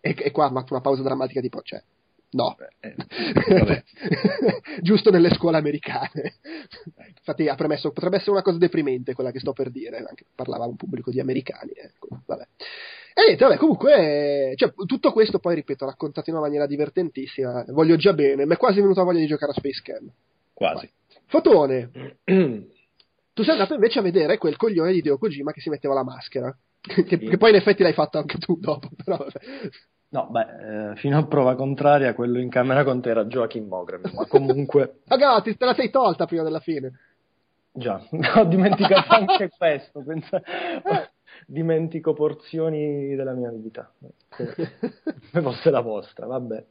e, 0.00 0.14
e 0.16 0.30
qua 0.30 0.48
una 0.48 0.80
pausa 0.80 1.02
drammatica 1.02 1.40
tipo 1.40 1.60
cioè 1.62 1.82
No, 2.34 2.56
Eh, 2.80 2.94
giusto 4.82 5.10
nelle 5.10 5.32
scuole 5.32 5.56
americane. 5.56 6.34
Infatti 7.16 7.48
ha 7.48 7.54
premesso, 7.54 7.92
potrebbe 7.92 8.16
essere 8.16 8.32
una 8.32 8.42
cosa 8.42 8.58
deprimente 8.58 9.14
quella 9.14 9.30
che 9.30 9.38
sto 9.38 9.52
per 9.52 9.70
dire, 9.70 9.98
anche 9.98 10.26
parlava 10.34 10.66
un 10.66 10.74
pubblico 10.74 11.12
di 11.12 11.20
americani. 11.20 11.70
Ecco, 11.76 12.22
vabbè. 12.26 12.46
E 13.16 13.22
niente, 13.26 13.44
vabbè, 13.44 13.56
comunque, 13.58 14.54
cioè, 14.56 14.72
tutto 14.86 15.12
questo 15.12 15.38
poi, 15.38 15.54
ripeto, 15.54 15.86
raccontato 15.86 16.30
in 16.30 16.36
una 16.36 16.44
maniera 16.44 16.66
divertentissima, 16.66 17.64
voglio 17.68 17.94
già 17.94 18.12
bene, 18.12 18.44
mi 18.44 18.54
è 18.54 18.56
quasi 18.56 18.80
venuta 18.80 19.04
voglia 19.04 19.20
di 19.20 19.26
giocare 19.26 19.52
a 19.52 19.54
Space 19.54 19.80
Cam. 19.84 20.10
quasi. 20.52 20.90
Fotone, 21.26 21.90
tu 22.24 23.42
sei 23.42 23.52
andato 23.52 23.74
invece 23.74 24.00
a 24.00 24.02
vedere 24.02 24.36
quel 24.36 24.56
coglione 24.56 24.92
di 24.92 25.00
Deo 25.00 25.16
Kojima 25.18 25.52
che 25.52 25.60
si 25.60 25.70
metteva 25.70 25.94
la 25.94 26.04
maschera. 26.04 26.54
Che, 26.84 27.02
che 27.02 27.38
poi 27.38 27.48
in 27.48 27.56
effetti 27.56 27.82
l'hai 27.82 27.94
fatto 27.94 28.18
anche 28.18 28.36
tu 28.36 28.58
dopo, 28.60 28.90
però 29.02 29.16
vabbè. 29.16 29.40
No, 30.10 30.28
beh, 30.30 30.90
eh, 30.90 30.96
fino 30.96 31.16
a 31.16 31.26
prova 31.26 31.54
contraria, 31.54 32.14
quello 32.14 32.38
in 32.38 32.50
camera 32.50 32.84
con 32.84 33.00
te 33.00 33.08
era 33.10 33.24
Joachim 33.24 33.66
Mogren, 33.66 34.02
ma 34.12 34.26
comunque, 34.26 34.98
Raga, 35.08 35.40
ti 35.40 35.56
te 35.56 35.64
la 35.64 35.72
sei 35.74 35.88
tolta 35.90 36.26
prima 36.26 36.42
della 36.42 36.60
fine. 36.60 36.92
già, 37.72 38.00
ho 38.36 38.44
dimenticato 38.44 39.14
anche 39.14 39.48
questo, 39.56 40.02
pensa- 40.04 40.42
dimentico 41.46 42.12
porzioni 42.12 43.14
della 43.14 43.32
mia 43.32 43.50
vita, 43.50 43.90
come 44.28 45.42
fosse 45.42 45.70
la 45.70 45.80
vostra, 45.80 46.26
vabbè. 46.26 46.64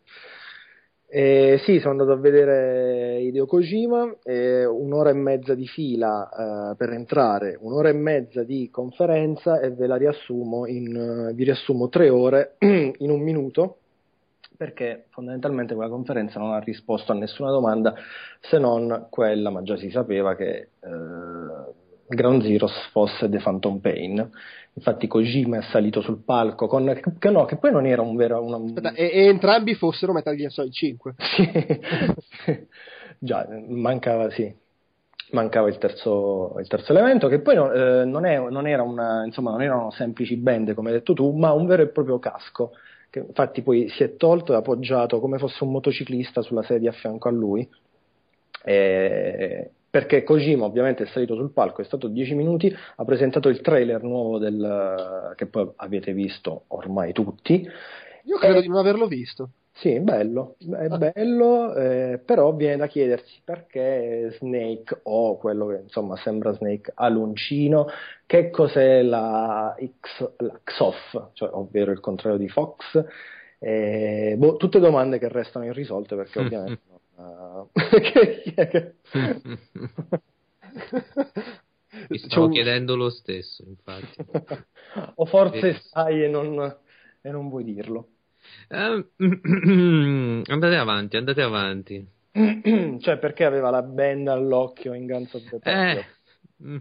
Eh, 1.16 1.60
sì, 1.64 1.78
sono 1.78 1.92
andato 1.92 2.12
a 2.12 2.16
vedere 2.16 3.22
Hideo 3.22 3.46
Kojima, 3.46 4.16
eh, 4.24 4.66
un'ora 4.66 5.12
e 5.12 5.14
mezza 5.14 5.54
di 5.54 5.68
fila 5.68 6.72
eh, 6.72 6.76
per 6.76 6.90
entrare, 6.90 7.56
un'ora 7.60 7.90
e 7.90 7.94
mezza 7.94 8.42
di 8.44 8.70
conferenza 8.72 9.60
e 9.60 9.70
ve 9.70 9.86
la 9.86 9.96
riassumo 9.96 10.66
in, 10.66 11.30
eh, 11.30 11.34
vi 11.34 11.44
riassumo 11.44 11.88
tre 11.90 12.10
ore 12.10 12.56
in 12.98 13.12
un 13.12 13.22
minuto 13.22 13.78
perché 14.58 15.06
fondamentalmente 15.10 15.76
quella 15.76 15.90
conferenza 15.90 16.40
non 16.40 16.54
ha 16.54 16.60
risposto 16.60 17.12
a 17.12 17.16
nessuna 17.16 17.52
domanda 17.52 17.94
se 18.40 18.58
non 18.58 19.06
quella, 19.12 19.52
ma 19.52 19.62
già 19.62 19.78
si 19.78 19.92
sapeva 19.92 20.36
che 20.36 20.70
eh, 20.80 21.74
Ground 22.08 22.44
Zeroes 22.44 22.90
fosse 22.92 23.30
The 23.30 23.40
Phantom 23.40 23.80
Pain. 23.80 24.30
Infatti 24.76 25.08
Kojima 25.08 25.60
è 25.60 25.62
salito 25.62 26.02
sul 26.02 26.24
palco 26.24 26.68
con 26.68 27.00
che, 27.20 27.30
no, 27.30 27.46
che 27.46 27.58
poi 27.58 27.72
non 27.72 27.86
era 27.86 28.02
un 28.02 28.16
vero 28.16 28.44
una, 28.44 28.58
Aspetta, 28.58 28.94
e, 28.94 29.10
e 29.14 29.28
entrambi 29.28 29.76
fossero 29.76 30.14
Metal 30.14 30.36
Gear 30.36 30.52
Solid 30.52 30.74
5. 30.74 31.16
sì. 31.18 32.68
Già, 33.20 33.48
mancava, 33.68 34.30
sì. 34.32 34.54
Mancava 35.32 35.68
il 35.68 35.78
terzo, 35.78 36.56
il 36.60 36.68
terzo 36.68 36.92
elemento, 36.92 37.28
che 37.28 37.40
poi 37.40 37.56
non, 37.56 37.72
eh, 37.76 38.06
non, 38.06 38.26
è, 38.26 38.38
non, 38.38 38.68
era 38.68 38.84
una, 38.84 39.26
insomma, 39.26 39.52
non 39.52 39.62
erano 39.62 39.92
semplici 39.92 40.36
bende, 40.38 40.74
come 40.74 40.90
hai 40.90 40.96
detto 40.96 41.14
tu, 41.14 41.32
ma 41.32 41.54
un 41.54 41.66
vero 41.66 41.84
e 41.84 41.88
proprio 41.88 42.20
casco. 42.20 42.74
Che 43.10 43.20
infatti 43.20 43.62
poi 43.62 43.90
si 43.90 44.04
è 44.04 44.16
tolto 44.16 44.54
e 44.54 44.56
appoggiato 44.56 45.20
come 45.20 45.38
fosse 45.38 45.64
un 45.64 45.72
motociclista 45.72 46.42
sulla 46.42 46.64
sedia 46.64 46.90
a 46.90 46.94
fianco 46.94 47.30
a 47.30 47.32
lui. 47.32 47.68
E, 48.64 49.72
perché 49.94 50.24
Kojima 50.24 50.66
ovviamente 50.66 51.04
è 51.04 51.06
salito 51.06 51.36
sul 51.36 51.52
palco, 51.52 51.82
è 51.82 51.86
stato 51.86 52.08
10 52.08 52.34
minuti, 52.34 52.76
ha 52.96 53.06
presentato 53.06 53.48
il 53.48 53.62
trailer 53.62 54.02
nuovo 54.02 54.40
del, 54.40 55.34
che 55.36 55.46
poi 55.46 55.70
avete 55.76 56.14
visto 56.14 56.64
ormai 56.70 57.14
tutti. 57.14 57.64
Io 58.24 58.38
credo 58.40 58.58
E- 58.58 58.62
di 58.64 58.70
non 58.70 58.78
averlo 58.78 59.06
visto. 59.06 59.50
sì, 59.72 60.00
bello, 60.00 60.56
è 60.58 60.88
Ah. 60.90 60.98
bello, 60.98 61.76
eh, 61.76 62.20
però 62.26 62.54
viene 62.54 62.78
da 62.78 62.88
chiedersi 62.88 63.40
perché 63.44 64.32
Snake 64.40 65.02
o 65.04 65.38
quello 65.38 65.68
che 65.68 65.82
insomma 65.84 66.16
sembra 66.18 66.54
Snake 66.54 66.92
ha 66.96 67.08
l'uncino, 67.10 67.86
che 68.26 68.50
cos'è 68.50 69.04
la, 69.04 69.76
X, 69.80 70.32
la 70.38 70.60
XOF, 70.64 71.30
cioè, 71.34 71.50
ovvero 71.54 71.92
il 71.92 72.00
contrario 72.00 72.40
di 72.40 72.50
Fox, 72.50 73.00
eh, 73.60 74.34
boh, 74.40 74.58
tutte 74.58 74.80
domande 74.80 75.20
che 75.20 75.28
restano 75.28 75.66
irrisolte 75.66 76.16
perché 76.16 76.40
ovviamente 76.42 76.82
eh, 77.24 77.68
che- 78.68 78.96
Mi 82.10 82.18
stavo 82.18 82.46
un- 82.46 82.52
chiedendo 82.52 82.96
lo 82.96 83.10
stesso, 83.10 83.64
infatti. 83.68 84.26
o 85.16 85.26
forse 85.26 85.60
Vedi. 85.60 85.80
sai 85.90 86.24
e 86.24 86.28
non, 86.28 86.78
e 87.22 87.30
non 87.30 87.50
vuoi 87.50 87.64
dirlo. 87.64 88.08
Eh, 88.68 89.06
andate 90.52 90.76
avanti, 90.76 91.18
andate 91.18 91.42
avanti. 91.42 92.08
cioè 93.00 93.18
perché 93.20 93.46
aveva 93.46 93.70
la 93.70 93.84
benda 93.84 94.34
all'occhio 94.34 94.94
in 94.94 95.06
Guns 95.06 95.34
of 95.34 95.44
the 95.50 95.60
Patriot? 95.60 96.06
Eh, 96.60 96.66
mm, 96.66 96.78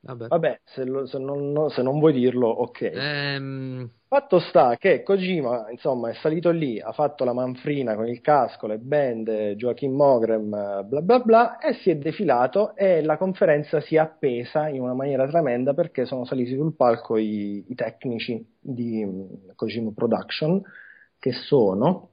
vabbè. 0.00 0.28
Vabbè, 0.28 0.60
se, 0.64 0.84
lo- 0.84 1.06
se 1.06 1.18
non, 1.18 1.52
no- 1.52 1.68
se 1.68 1.82
non 1.82 1.98
vuoi 1.98 2.12
dirlo, 2.12 2.48
ok. 2.48 2.80
Ehm, 2.82 3.90
Fatto 4.14 4.38
sta 4.38 4.76
che 4.76 5.02
Kojima, 5.02 5.72
insomma, 5.72 6.08
è 6.08 6.14
salito 6.14 6.50
lì, 6.52 6.80
ha 6.80 6.92
fatto 6.92 7.24
la 7.24 7.32
manfrina 7.32 7.96
con 7.96 8.06
il 8.06 8.20
casco, 8.20 8.68
le 8.68 8.78
band, 8.78 9.28
Joachim 9.56 9.92
Mogren, 9.92 10.48
bla 10.86 11.00
bla 11.02 11.18
bla, 11.18 11.58
e 11.58 11.74
si 11.82 11.90
è 11.90 11.96
defilato 11.96 12.76
e 12.76 13.02
la 13.02 13.16
conferenza 13.16 13.80
si 13.80 13.96
è 13.96 13.98
appesa 13.98 14.68
in 14.68 14.82
una 14.82 14.94
maniera 14.94 15.26
tremenda 15.26 15.74
perché 15.74 16.04
sono 16.04 16.24
saliti 16.24 16.54
sul 16.54 16.76
palco 16.76 17.16
i, 17.16 17.64
i 17.66 17.74
tecnici 17.74 18.40
di 18.60 19.04
mm, 19.04 19.50
Kojima 19.56 19.90
Production, 19.92 20.62
che 21.18 21.32
sono, 21.32 22.10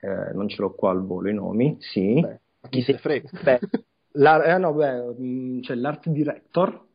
eh, 0.00 0.32
non 0.32 0.48
ce 0.48 0.60
l'ho 0.60 0.74
qua 0.74 0.90
al 0.90 1.06
volo 1.06 1.28
i 1.28 1.34
nomi, 1.34 1.76
sì, 1.78 2.20
Beh, 2.20 2.40
chi 2.68 2.82
se 2.82 2.98
frega. 2.98 3.30
Beh, 3.40 3.60
l'ar- 4.14 4.48
eh, 4.48 4.58
no, 4.58 4.72
beh, 4.72 5.14
mh, 5.16 5.60
c'è 5.60 5.76
l'art 5.76 6.08
director, 6.08 6.88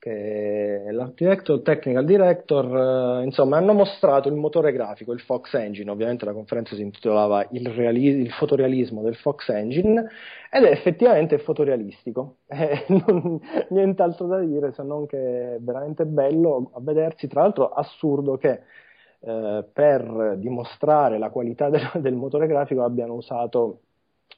che 0.00 0.82
è 0.86 0.90
l'art 0.92 1.62
technical 1.62 2.06
director, 2.06 3.20
eh, 3.20 3.24
insomma, 3.24 3.58
hanno 3.58 3.74
mostrato 3.74 4.28
il 4.28 4.34
motore 4.34 4.72
grafico, 4.72 5.12
il 5.12 5.20
Fox 5.20 5.52
Engine, 5.52 5.90
ovviamente 5.90 6.24
la 6.24 6.32
conferenza 6.32 6.74
si 6.74 6.80
intitolava 6.80 7.46
il, 7.50 7.68
reali- 7.68 8.22
il 8.22 8.32
fotorealismo 8.32 9.02
del 9.02 9.14
Fox 9.16 9.50
Engine, 9.50 10.08
ed 10.50 10.64
è 10.64 10.70
effettivamente 10.70 11.38
fotorealistico, 11.38 12.38
Eh, 12.48 12.84
nient'altro 13.70 14.26
da 14.26 14.40
dire 14.40 14.72
se 14.72 14.82
non 14.82 15.06
che 15.06 15.56
è 15.56 15.58
veramente 15.60 16.06
bello 16.06 16.70
a 16.74 16.80
vedersi, 16.80 17.28
tra 17.28 17.42
l'altro 17.42 17.68
assurdo 17.68 18.36
che 18.36 18.60
eh, 19.20 19.64
per 19.72 20.36
dimostrare 20.38 21.18
la 21.18 21.28
qualità 21.30 21.68
del, 21.68 21.90
del 22.00 22.14
motore 22.14 22.46
grafico 22.46 22.82
abbiano 22.82 23.14
usato 23.14 23.80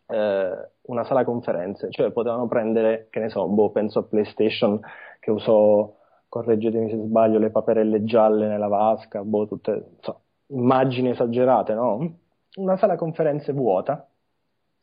eh, 0.06 0.70
una 0.82 1.04
sala 1.04 1.24
conferenze, 1.24 1.90
cioè 1.90 2.10
potevano 2.10 2.46
prendere, 2.46 3.08
che 3.10 3.20
ne 3.20 3.28
so, 3.28 3.46
boh, 3.46 3.70
penso 3.70 4.00
a 4.00 4.02
PlayStation 4.02 4.80
che 5.20 5.30
usò, 5.30 5.94
correggetemi 6.28 6.90
se 6.90 6.96
sbaglio, 6.96 7.38
le 7.38 7.50
paperelle 7.50 8.04
gialle 8.04 8.46
nella 8.46 8.68
vasca, 8.68 9.22
boh, 9.22 9.46
tutte 9.46 9.90
insomma, 9.96 10.18
immagini 10.48 11.10
esagerate, 11.10 11.74
no? 11.74 12.18
Una 12.56 12.76
sala 12.76 12.96
conferenze 12.96 13.52
vuota. 13.52 14.06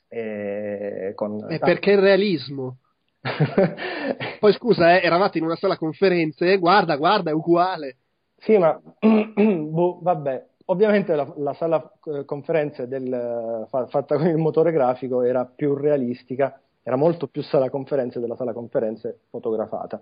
E 0.08 1.12
con 1.16 1.46
Eh, 1.50 1.60
perché 1.60 1.92
il 1.92 2.00
realismo? 2.00 2.78
Poi 4.40 4.54
scusa, 4.54 4.98
eh, 4.98 5.06
eravate 5.06 5.38
in 5.38 5.44
una 5.44 5.56
sala 5.56 5.78
conferenze, 5.78 6.58
guarda, 6.58 6.96
guarda, 6.96 7.30
è 7.30 7.34
uguale. 7.34 7.98
Sì, 8.38 8.58
ma 8.58 8.80
boh, 9.00 10.00
vabbè, 10.02 10.46
ovviamente 10.70 11.16
la, 11.16 11.32
la 11.38 11.54
sala 11.54 11.92
eh, 12.06 12.26
conferenze 12.26 12.88
del, 12.88 13.66
fa- 13.70 13.88
fatta 13.88 14.18
con 14.18 14.28
il 14.28 14.38
motore 14.38 14.72
grafico 14.72 15.22
era 15.22 15.46
più 15.46 15.76
realistica, 15.76 16.60
era 16.82 16.96
molto 16.96 17.28
più 17.28 17.42
sala 17.42 17.70
conferenze 17.70 18.20
della 18.20 18.36
sala 18.36 18.54
conferenze 18.54 19.20
fotografata. 19.30 20.00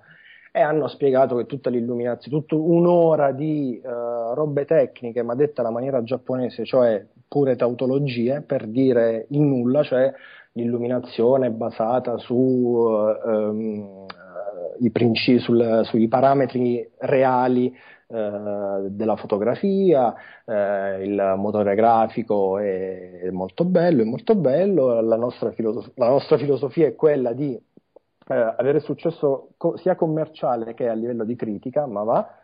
E 0.52 0.62
hanno 0.62 0.88
spiegato 0.88 1.36
che 1.36 1.46
tutta 1.46 1.70
l'illuminazione, 1.70 2.40
tutta 2.40 2.56
un'ora 2.56 3.32
di 3.32 3.80
eh, 3.84 3.88
robe 3.88 4.66
tecniche, 4.66 5.22
ma 5.22 5.36
detta 5.36 5.62
alla 5.62 5.70
maniera 5.70 6.02
giapponese, 6.04 6.66
cioè 6.66 7.06
pure 7.28 7.56
tautologie, 7.56 8.42
per 8.42 8.66
dire 8.68 9.28
il 9.30 9.42
nulla, 9.42 9.84
cioè 9.84 10.12
l'illuminazione 10.54 11.52
basata 11.52 12.18
su 12.18 12.88
eh, 12.90 13.30
ehm, 13.30 14.06
eh, 14.08 14.86
i 14.86 14.90
principi, 14.90 15.40
sul- 15.40 15.82
sui 15.84 16.08
parametri 16.08 16.90
reali 17.00 17.72
della 18.08 19.16
fotografia, 19.18 20.16
eh, 20.46 21.04
il 21.04 21.34
motore 21.38 21.76
grafico 21.76 22.58
è 22.58 23.30
molto 23.32 23.66
bello, 23.66 24.02
è 24.02 24.06
molto 24.06 24.36
bello, 24.36 25.02
la 25.02 25.18
nostra, 25.18 25.52
filosof- 25.52 25.92
la 25.96 26.08
nostra 26.08 26.38
filosofia 26.38 26.88
è 26.88 26.96
quella 26.96 27.34
di 27.34 27.54
eh, 27.54 28.34
avere 28.34 28.80
successo 28.80 29.50
co- 29.58 29.78
sia 29.78 29.96
commerciale 29.96 30.74
che 30.74 30.88
a 30.88 30.94
livello 30.94 31.26
di 31.26 31.36
critica, 31.36 31.86
ma 31.86 32.04
va, 32.04 32.40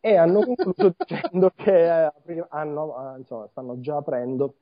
e 0.00 0.16
hanno 0.16 0.40
concluso 0.42 0.94
dicendo 1.04 1.52
che 1.54 2.06
eh, 2.06 2.46
hanno, 2.50 3.14
eh, 3.14 3.18
insomma, 3.18 3.48
stanno 3.48 3.80
già 3.80 3.96
aprendo 3.96 4.54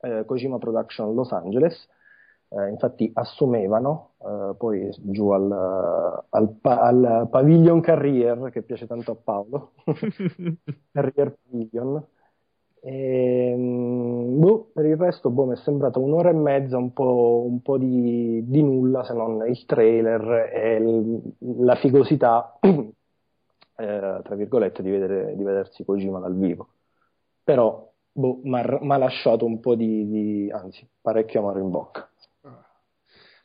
eh, 0.00 0.24
Kojima 0.26 0.58
Production 0.58 1.14
Los 1.14 1.32
Angeles 1.32 1.88
eh, 2.56 2.68
infatti 2.68 3.10
assumevano, 3.14 4.12
eh, 4.18 4.54
poi 4.56 4.88
giù 4.96 5.30
al, 5.30 5.50
al, 6.28 6.56
al, 6.60 7.28
Pavilion 7.30 7.80
Carrier, 7.80 8.50
che 8.50 8.62
piace 8.62 8.86
tanto 8.86 9.12
a 9.12 9.16
Paolo, 9.16 9.72
Carrier 10.92 11.36
Pavilion. 11.42 12.06
E, 12.80 13.50
ehm, 13.52 14.38
boh, 14.38 14.70
per 14.72 14.84
il 14.84 14.96
resto 14.96 15.30
boh, 15.30 15.46
mi 15.46 15.54
è 15.54 15.56
sembrata 15.56 15.98
un'ora 15.98 16.30
e 16.30 16.34
mezza 16.34 16.76
un 16.76 16.92
po', 16.92 17.44
un 17.46 17.60
po 17.60 17.76
di, 17.78 18.44
di, 18.46 18.62
nulla 18.62 19.04
se 19.04 19.14
non 19.14 19.44
il 19.48 19.64
trailer 19.64 20.50
e 20.52 20.76
il, 20.76 21.22
la 21.64 21.74
figosità, 21.76 22.58
eh, 22.62 24.20
tra 24.22 24.34
virgolette, 24.36 24.82
di, 24.82 24.90
vedere, 24.90 25.34
di 25.34 25.42
vedersi 25.42 25.84
Kojima 25.84 26.20
dal 26.20 26.36
vivo. 26.36 26.68
Però 27.42 27.90
boh, 28.12 28.40
mi 28.42 28.58
ha 28.60 28.96
lasciato 28.96 29.44
un 29.44 29.60
po' 29.60 29.74
di, 29.74 30.08
di, 30.08 30.50
anzi, 30.52 30.86
parecchio 31.00 31.40
amaro 31.40 31.58
in 31.58 31.70
bocca. 31.70 32.08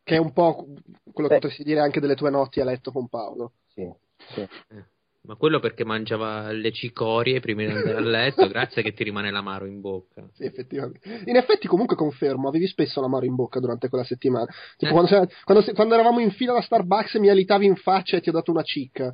Che 0.10 0.16
è 0.16 0.20
un 0.20 0.34
po' 0.34 0.66
quello 1.14 1.30
che 1.30 1.36
potresti 1.36 1.64
dire 1.64 1.82
anche 1.82 2.00
delle 2.00 2.16
tue 2.16 2.32
notti 2.32 2.60
a 2.60 2.64
letto 2.64 2.92
con 2.92 3.08
Paolo. 3.08 3.54
Sì, 3.68 3.88
sì. 4.34 4.42
Eh. 4.42 4.84
Ma 5.22 5.36
quello 5.36 5.60
perché 5.60 5.86
mangiava 5.86 6.52
le 6.52 6.72
cicorie 6.72 7.40
prima 7.40 7.62
di 7.62 7.70
andare 7.70 7.96
a 7.96 8.00
letto, 8.00 8.48
grazie 8.50 8.82
che 8.82 8.94
ti 8.94 9.04
rimane 9.04 9.30
l'amaro 9.30 9.68
in 9.68 9.82
bocca. 9.82 10.28
Sì, 10.34 10.46
effettivamente. 10.46 11.22
In 11.26 11.36
effetti, 11.36 11.68
comunque 11.68 11.96
confermo, 11.96 12.48
avevi 12.48 12.66
spesso 12.66 13.00
l'amaro 13.02 13.26
in 13.26 13.36
bocca 13.36 13.60
durante 13.60 13.88
quella 13.88 14.04
settimana. 14.04 14.48
Tipo, 14.78 14.92
eh. 14.92 14.96
quando, 14.96 15.32
quando, 15.44 15.74
quando, 15.74 15.94
eravamo 15.94 16.20
in 16.22 16.32
fila 16.32 16.54
da 16.54 16.62
Starbucks 16.62 17.14
mi 17.16 17.30
alitavi 17.30 17.68
in 17.68 17.76
faccia 17.76 18.18
e 18.18 18.22
ti 18.22 18.30
ho 18.30 18.32
dato 18.32 18.50
una 18.50 18.64
cicca. 18.64 19.14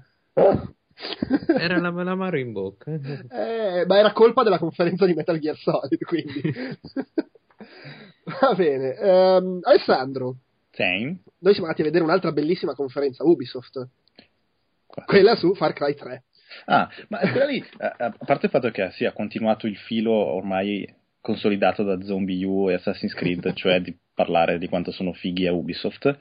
Era 1.57 1.77
l'amaro 1.77 2.37
in 2.37 2.53
bocca. 2.53 2.93
Eh, 2.93 3.83
ma 3.85 3.97
era 3.97 4.13
colpa 4.13 4.43
della 4.43 4.59
conferenza 4.59 5.05
di 5.05 5.13
Metal 5.13 5.37
Gear 5.39 5.57
Solid, 5.57 6.01
quindi. 6.05 6.41
Va 8.41 8.53
bene. 8.55 8.95
Um, 8.99 9.59
Alessandro. 9.63 10.37
Sì. 10.75 11.17
Noi 11.39 11.53
siamo 11.53 11.67
andati 11.67 11.81
a 11.81 11.85
vedere 11.85 12.03
un'altra 12.03 12.31
bellissima 12.31 12.75
conferenza 12.75 13.23
Ubisoft 13.23 13.87
quella 15.03 15.35
su 15.35 15.53
Far 15.55 15.73
Cry 15.73 15.93
3. 15.93 16.23
Ah, 16.65 16.89
ma 17.09 17.19
quella 17.19 17.45
lì, 17.45 17.63
a 17.79 18.15
parte 18.17 18.45
il 18.45 18.51
fatto 18.51 18.71
che 18.71 18.89
sì, 18.91 19.05
ha 19.05 19.11
continuato 19.11 19.67
il 19.67 19.75
filo 19.75 20.11
ormai 20.11 20.87
consolidato 21.19 21.83
da 21.83 22.01
Zombie 22.03 22.45
U 22.45 22.69
e 22.69 22.75
Assassin's 22.75 23.13
Creed, 23.13 23.51
cioè 23.55 23.81
di 23.81 23.95
parlare 24.13 24.57
di 24.57 24.69
quanto 24.69 24.91
sono 24.91 25.11
fighi 25.11 25.47
a 25.47 25.53
Ubisoft, 25.53 26.17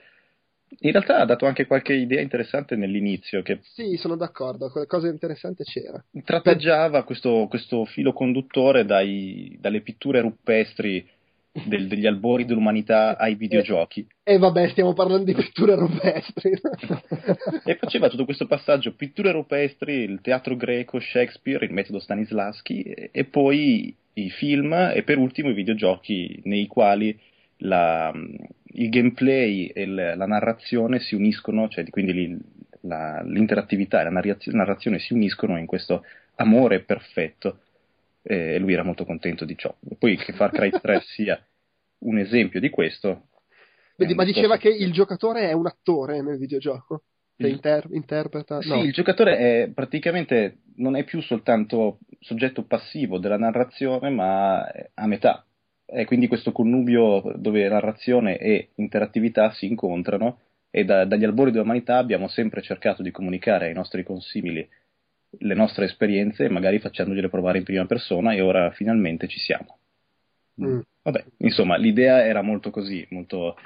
in 0.80 0.90
realtà 0.90 1.18
ha 1.18 1.24
dato 1.24 1.46
anche 1.46 1.66
qualche 1.66 1.92
idea 1.92 2.20
interessante 2.20 2.74
nell'inizio. 2.74 3.42
Che 3.42 3.60
sì, 3.62 3.96
sono 3.96 4.16
d'accordo, 4.16 4.70
qualcosa 4.70 5.06
di 5.06 5.12
interessante 5.12 5.62
c'era. 5.62 6.02
Tratteggiava 6.24 7.04
questo, 7.04 7.46
questo 7.48 7.84
filo 7.84 8.12
conduttore 8.12 8.84
dai, 8.84 9.56
dalle 9.60 9.82
pitture 9.82 10.20
rupestri 10.20 11.06
del, 11.62 11.86
degli 11.86 12.06
albori 12.06 12.44
dell'umanità 12.44 13.16
ai 13.16 13.36
videogiochi. 13.36 14.06
E 14.24 14.38
vabbè, 14.38 14.70
stiamo 14.70 14.92
parlando 14.92 15.24
di 15.24 15.34
pitture 15.34 15.76
rupestri. 15.76 16.50
e 17.64 17.76
faceva 17.76 18.08
tutto 18.08 18.24
questo 18.24 18.46
passaggio, 18.46 18.94
pitture 18.94 19.30
rupestri, 19.30 19.94
il 19.94 20.20
teatro 20.20 20.56
greco, 20.56 20.98
Shakespeare, 20.98 21.64
il 21.64 21.72
metodo 21.72 22.00
Stanislaschi, 22.00 22.82
e, 22.82 23.10
e 23.12 23.24
poi 23.24 23.94
i 24.14 24.30
film 24.30 24.72
e 24.72 25.02
per 25.04 25.18
ultimo 25.18 25.50
i 25.50 25.54
videogiochi 25.54 26.40
nei 26.44 26.66
quali 26.66 27.16
la, 27.58 28.12
il 28.12 28.88
gameplay 28.88 29.66
e 29.66 29.86
la, 29.86 30.16
la 30.16 30.26
narrazione 30.26 30.98
si 30.98 31.14
uniscono, 31.14 31.68
cioè 31.68 31.88
quindi 31.88 32.36
la, 32.80 33.22
l'interattività 33.22 34.00
e 34.00 34.04
la 34.04 34.36
narrazione 34.52 34.98
si 34.98 35.12
uniscono 35.12 35.56
in 35.56 35.66
questo 35.66 36.04
amore 36.36 36.80
perfetto 36.80 37.60
e 38.26 38.58
lui 38.58 38.72
era 38.72 38.82
molto 38.82 39.04
contento 39.04 39.44
di 39.44 39.56
ciò. 39.56 39.74
Poi 39.98 40.16
che 40.16 40.32
Far 40.32 40.50
Cry 40.50 40.70
3 40.80 41.02
sia 41.04 41.38
un 42.00 42.18
esempio 42.18 42.58
di 42.58 42.70
questo. 42.70 43.28
Vedi, 43.96 44.14
ma 44.14 44.24
diceva 44.24 44.56
che 44.56 44.70
il 44.70 44.92
giocatore 44.92 45.48
è 45.48 45.52
un 45.52 45.66
attore 45.66 46.22
nel 46.22 46.38
videogioco? 46.38 47.02
Che 47.36 47.48
inter- 47.48 47.88
interpreta? 47.90 48.56
No. 48.56 48.60
Sì, 48.60 48.78
il 48.78 48.92
giocatore 48.92 49.36
è 49.36 49.70
praticamente 49.72 50.58
non 50.76 50.96
è 50.96 51.04
più 51.04 51.20
soltanto 51.20 51.98
soggetto 52.20 52.64
passivo 52.64 53.18
della 53.18 53.36
narrazione, 53.36 54.08
ma 54.10 54.62
a 54.62 55.06
metà. 55.06 55.44
È 55.84 56.04
quindi 56.06 56.28
questo 56.28 56.50
connubio 56.50 57.34
dove 57.36 57.68
narrazione 57.68 58.38
e 58.38 58.70
interattività 58.76 59.52
si 59.52 59.66
incontrano 59.66 60.38
e 60.70 60.84
da, 60.84 61.04
dagli 61.04 61.24
albori 61.24 61.50
dell'umanità 61.50 61.98
abbiamo 61.98 62.26
sempre 62.26 62.62
cercato 62.62 63.02
di 63.02 63.10
comunicare 63.10 63.66
ai 63.66 63.74
nostri 63.74 64.02
consimili 64.02 64.66
le 65.38 65.54
nostre 65.54 65.86
esperienze, 65.86 66.48
magari 66.48 66.78
facendogliele 66.78 67.28
provare 67.28 67.58
in 67.58 67.64
prima 67.64 67.86
persona 67.86 68.32
e 68.32 68.40
ora 68.40 68.70
finalmente 68.70 69.28
ci 69.28 69.38
siamo. 69.38 69.78
Mm. 70.62 70.80
Vabbè, 71.02 71.24
insomma, 71.38 71.76
l'idea 71.76 72.24
era 72.24 72.42
molto 72.42 72.70
così, 72.70 73.06
molto... 73.10 73.56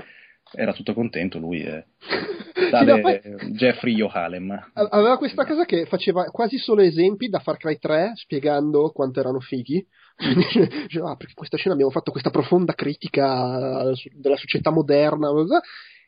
era 0.52 0.72
tutto 0.72 0.94
contento 0.94 1.38
lui. 1.38 1.62
Eh. 1.62 1.85
Tale 2.70 3.00
poi... 3.00 3.20
Jeffrey 3.52 3.94
Yohalem. 3.94 4.70
Aveva 4.72 5.16
questa 5.18 5.44
cosa 5.44 5.64
che 5.64 5.87
faceva 5.87 6.24
quasi 6.24 6.59
solo 6.59 6.83
esempi 6.83 7.28
da 7.28 7.38
Far 7.38 7.57
Cry 7.57 7.78
3 7.78 8.12
spiegando 8.14 8.90
quanto 8.90 9.20
erano 9.20 9.40
fighi. 9.40 9.87
Diceva, 10.18 11.11
ah, 11.11 11.16
perché 11.16 11.35
questa 11.35 11.57
scena 11.57 11.74
abbiamo 11.74 11.92
fatto 11.92 12.11
questa 12.11 12.31
profonda 12.31 12.74
critica 12.74 13.85
della 14.14 14.37
società 14.37 14.70
moderna. 14.70 15.31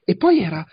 E 0.04 0.16
poi 0.16 0.40
era. 0.40 0.64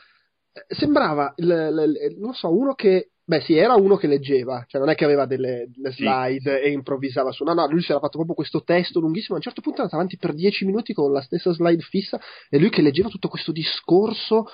Sembrava, 0.67 1.33
l, 1.35 1.45
l, 1.45 2.15
non 2.17 2.33
so, 2.33 2.51
uno 2.51 2.73
che 2.73 3.11
Beh, 3.29 3.41
sì, 3.41 3.57
era 3.57 3.75
uno 3.75 3.97
che 3.97 4.07
leggeva, 4.07 4.63
cioè 4.69 4.79
non 4.79 4.89
è 4.89 4.95
che 4.95 5.03
aveva 5.03 5.25
delle, 5.25 5.67
delle 5.67 5.91
slide 5.91 6.59
sì. 6.61 6.65
e 6.65 6.71
improvvisava 6.71 7.33
su. 7.33 7.43
No, 7.43 7.53
no, 7.53 7.67
lui 7.67 7.81
si 7.81 7.91
era 7.91 7.99
fatto 7.99 8.15
proprio 8.15 8.35
questo 8.35 8.63
testo 8.63 9.01
lunghissimo. 9.01 9.33
A 9.33 9.37
un 9.39 9.43
certo 9.43 9.59
punto 9.59 9.79
è 9.79 9.81
andato 9.81 9.97
avanti 9.97 10.15
per 10.15 10.33
dieci 10.33 10.63
minuti 10.63 10.93
con 10.93 11.11
la 11.11 11.19
stessa 11.19 11.51
slide 11.51 11.81
fissa 11.81 12.17
e 12.49 12.57
lui 12.57 12.69
che 12.69 12.81
leggeva 12.81 13.09
tutto 13.09 13.27
questo 13.27 13.51
discorso, 13.51 14.47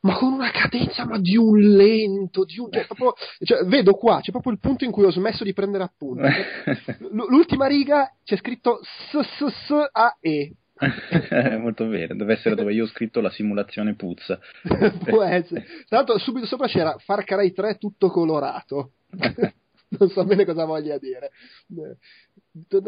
ma 0.00 0.16
con 0.16 0.32
una 0.32 0.50
cadenza, 0.50 1.04
ma 1.04 1.18
di 1.18 1.36
un 1.36 1.58
lento, 1.58 2.44
di 2.46 2.58
un. 2.58 2.70
Cioè, 2.72 2.86
proprio, 2.86 3.12
cioè, 3.44 3.62
vedo 3.64 3.92
qua, 3.92 4.20
c'è 4.22 4.30
proprio 4.30 4.52
il 4.52 4.58
punto 4.58 4.84
in 4.84 4.90
cui 4.90 5.04
ho 5.04 5.12
smesso 5.12 5.44
di 5.44 5.52
prendere 5.52 5.84
appunti. 5.84 6.22
L'ultima 7.28 7.66
riga 7.66 8.10
c'è 8.24 8.38
scritto 8.38 8.80
S 8.82 9.20
S 9.20 9.44
S 9.44 9.70
A 9.92 10.16
E. 10.18 10.54
Molto 11.58 11.86
bene, 11.86 12.14
deve 12.14 12.34
essere 12.34 12.54
dove 12.54 12.72
io 12.72 12.84
ho 12.84 12.88
scritto 12.88 13.20
la 13.20 13.30
simulazione 13.30 13.94
puzza. 13.94 14.38
Può 15.04 15.22
essere. 15.22 15.64
Tra 15.86 15.98
l'altro, 15.98 16.18
subito 16.18 16.46
sopra 16.46 16.66
c'era 16.66 16.96
Far 16.98 17.24
Cry 17.24 17.52
3 17.52 17.78
tutto 17.78 18.08
colorato. 18.08 18.92
non 19.98 20.08
so 20.08 20.24
bene 20.24 20.44
cosa 20.44 20.64
voglia 20.64 20.98
dire. 20.98 21.30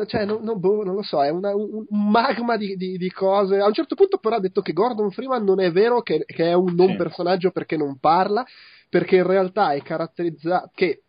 Cioè, 0.07 0.25
non, 0.25 0.43
non, 0.43 0.59
boh, 0.59 0.85
non 0.85 0.95
lo 0.95 1.03
so, 1.03 1.23
è 1.23 1.29
una, 1.29 1.55
un, 1.55 1.85
magma 1.91 2.57
di, 2.57 2.77
di, 2.77 2.97
di, 2.97 3.11
cose. 3.11 3.59
A 3.59 3.67
un 3.67 3.75
certo 3.75 3.95
punto, 3.95 4.19
però, 4.19 4.37
ha 4.37 4.41
detto 4.41 4.63
che 4.63 4.73
Gordon 4.73 5.11
Freeman 5.11 5.45
non 5.45 5.61
è 5.61 5.71
vero 5.71 6.03
che, 6.03 6.25
che 6.27 6.47
è 6.47 6.53
un 6.55 6.75
non 6.75 6.91
sì. 6.91 6.97
personaggio 6.97 7.51
perché 7.51 7.77
non 7.77 7.99
parla, 7.99 8.45
perché 8.89 9.17
in 9.17 9.27
realtà 9.27 9.73
è 9.73 9.83
caratterizzato. 9.83 10.71
Che 10.75 11.03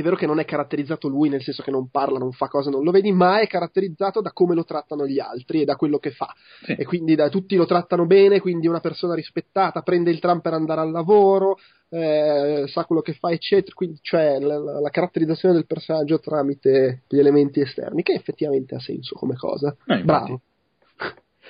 è 0.00 0.04
vero 0.04 0.16
che 0.16 0.26
non 0.26 0.38
è 0.38 0.44
caratterizzato 0.44 1.08
lui, 1.08 1.28
nel 1.28 1.42
senso 1.42 1.62
che 1.62 1.70
non 1.70 1.90
parla, 1.90 2.18
non 2.18 2.32
fa 2.32 2.48
cose, 2.48 2.70
non 2.70 2.82
lo 2.82 2.90
vedi, 2.90 3.12
ma 3.12 3.40
è 3.40 3.46
caratterizzato 3.46 4.20
da 4.20 4.32
come 4.32 4.54
lo 4.54 4.64
trattano 4.64 5.06
gli 5.06 5.18
altri 5.18 5.62
e 5.62 5.64
da 5.64 5.76
quello 5.76 5.98
che 5.98 6.10
fa. 6.10 6.32
Sì. 6.62 6.72
E 6.72 6.84
quindi 6.84 7.14
da, 7.14 7.28
tutti 7.28 7.56
lo 7.56 7.66
trattano 7.66 8.06
bene, 8.06 8.40
quindi 8.40 8.66
una 8.66 8.80
persona 8.80 9.14
rispettata, 9.14 9.82
prende 9.82 10.10
il 10.10 10.18
tram 10.18 10.40
per 10.40 10.54
andare 10.54 10.80
al 10.80 10.90
lavoro, 10.90 11.58
eh, 11.90 12.64
sa 12.66 12.84
quello 12.84 13.00
che 13.00 13.14
fa, 13.14 13.30
eccetera. 13.30 13.74
Quindi 13.74 14.00
la, 14.10 14.38
la, 14.38 14.80
la, 14.80 14.90
caratterizzazione 14.90 15.54
del 15.54 15.66
personaggio 15.66 16.20
tramite 16.20 17.02
gli 17.08 17.18
elementi 17.18 17.60
esterni, 17.60 18.02
che 18.02 18.12
effettivamente 18.12 18.74
ha 18.74 18.80
senso 18.80 19.14
come 19.14 19.36
cosa. 19.36 19.74
Eh, 19.86 20.02
Bravo. 20.02 20.40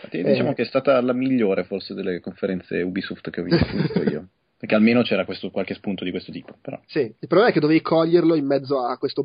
Infatti, 0.01 0.23
diciamo 0.23 0.51
eh. 0.51 0.55
che 0.55 0.63
è 0.63 0.67
stata 0.67 1.01
la 1.01 1.13
migliore 1.13 1.65
forse 1.65 1.95
delle 1.95 2.21
conferenze 2.21 2.81
Ubisoft 2.83 3.31
che 3.31 3.41
ho 3.41 3.45
visto 3.45 4.03
io. 4.03 4.29
Perché 4.59 4.75
almeno 4.75 5.03
c'era 5.03 5.25
questo, 5.25 5.51
qualche 5.51 5.75
spunto 5.75 6.03
di 6.03 6.11
questo 6.11 6.33
tipo. 6.33 6.57
Però. 6.61 6.81
Sì, 6.87 7.01
il 7.01 7.29
problema 7.29 7.49
è 7.49 7.53
che 7.53 7.61
dovevi 7.61 7.81
coglierlo 7.81 8.35
in 8.35 8.45
mezzo 8.45 8.81
a 8.81 8.99
questo. 8.99 9.25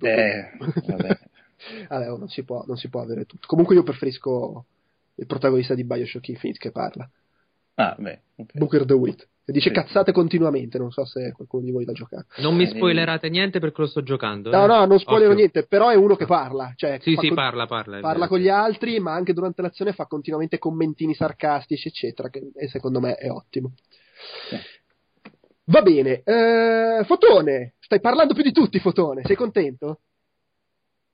Eh, 0.00 0.50
vabbè. 0.86 1.18
vabbè, 1.88 2.06
non 2.06 2.28
si, 2.28 2.44
può, 2.44 2.62
non 2.64 2.76
si 2.76 2.88
può 2.88 3.00
avere 3.00 3.24
tutto. 3.24 3.46
Comunque 3.48 3.74
io 3.74 3.82
preferisco 3.82 4.64
il 5.16 5.26
protagonista 5.26 5.74
di 5.74 5.82
Bioshock 5.82 6.28
Infinite 6.28 6.60
che 6.60 6.70
parla. 6.70 7.10
Ah, 7.74 7.96
beh. 7.98 8.20
Okay. 8.36 8.60
Booker 8.60 8.84
DeWitt. 8.84 9.28
E 9.48 9.52
dice 9.52 9.70
sì. 9.70 9.74
cazzate 9.74 10.12
continuamente, 10.12 10.76
non 10.76 10.90
so 10.90 11.06
se 11.06 11.32
qualcuno 11.32 11.64
di 11.64 11.70
voi 11.70 11.86
l'ha 11.86 11.92
giocato. 11.92 12.26
Non 12.42 12.54
mi 12.54 12.66
spoilerate 12.66 13.30
niente 13.30 13.60
perché 13.60 13.80
lo 13.80 13.86
sto 13.86 14.02
giocando. 14.02 14.50
No, 14.50 14.64
eh? 14.64 14.66
no, 14.66 14.84
non 14.84 14.98
spoilerò 14.98 15.30
Occhio. 15.30 15.38
niente, 15.38 15.66
però 15.66 15.88
è 15.88 15.94
uno 15.94 16.16
che 16.16 16.26
parla. 16.26 16.74
Cioè, 16.76 16.98
sì, 17.00 17.16
sì, 17.18 17.28
con... 17.28 17.34
parla, 17.34 17.64
parla. 17.64 18.00
Parla 18.00 18.12
vero, 18.12 18.28
con 18.28 18.40
gli 18.40 18.48
altri, 18.48 19.00
ma 19.00 19.14
anche 19.14 19.32
durante 19.32 19.62
l'azione 19.62 19.92
fa 19.92 20.04
continuamente 20.04 20.58
commentini 20.58 21.14
sarcastici, 21.14 21.88
eccetera, 21.88 22.28
che 22.28 22.42
secondo 22.68 23.00
me 23.00 23.14
è 23.14 23.30
ottimo. 23.30 23.72
Va 25.64 25.82
bene, 25.82 26.22
eh, 26.24 27.04
Fotone, 27.04 27.74
stai 27.78 28.00
parlando 28.00 28.32
più 28.32 28.42
di 28.42 28.52
tutti, 28.52 28.78
Fotone, 28.80 29.22
sei 29.24 29.36
contento? 29.36 30.00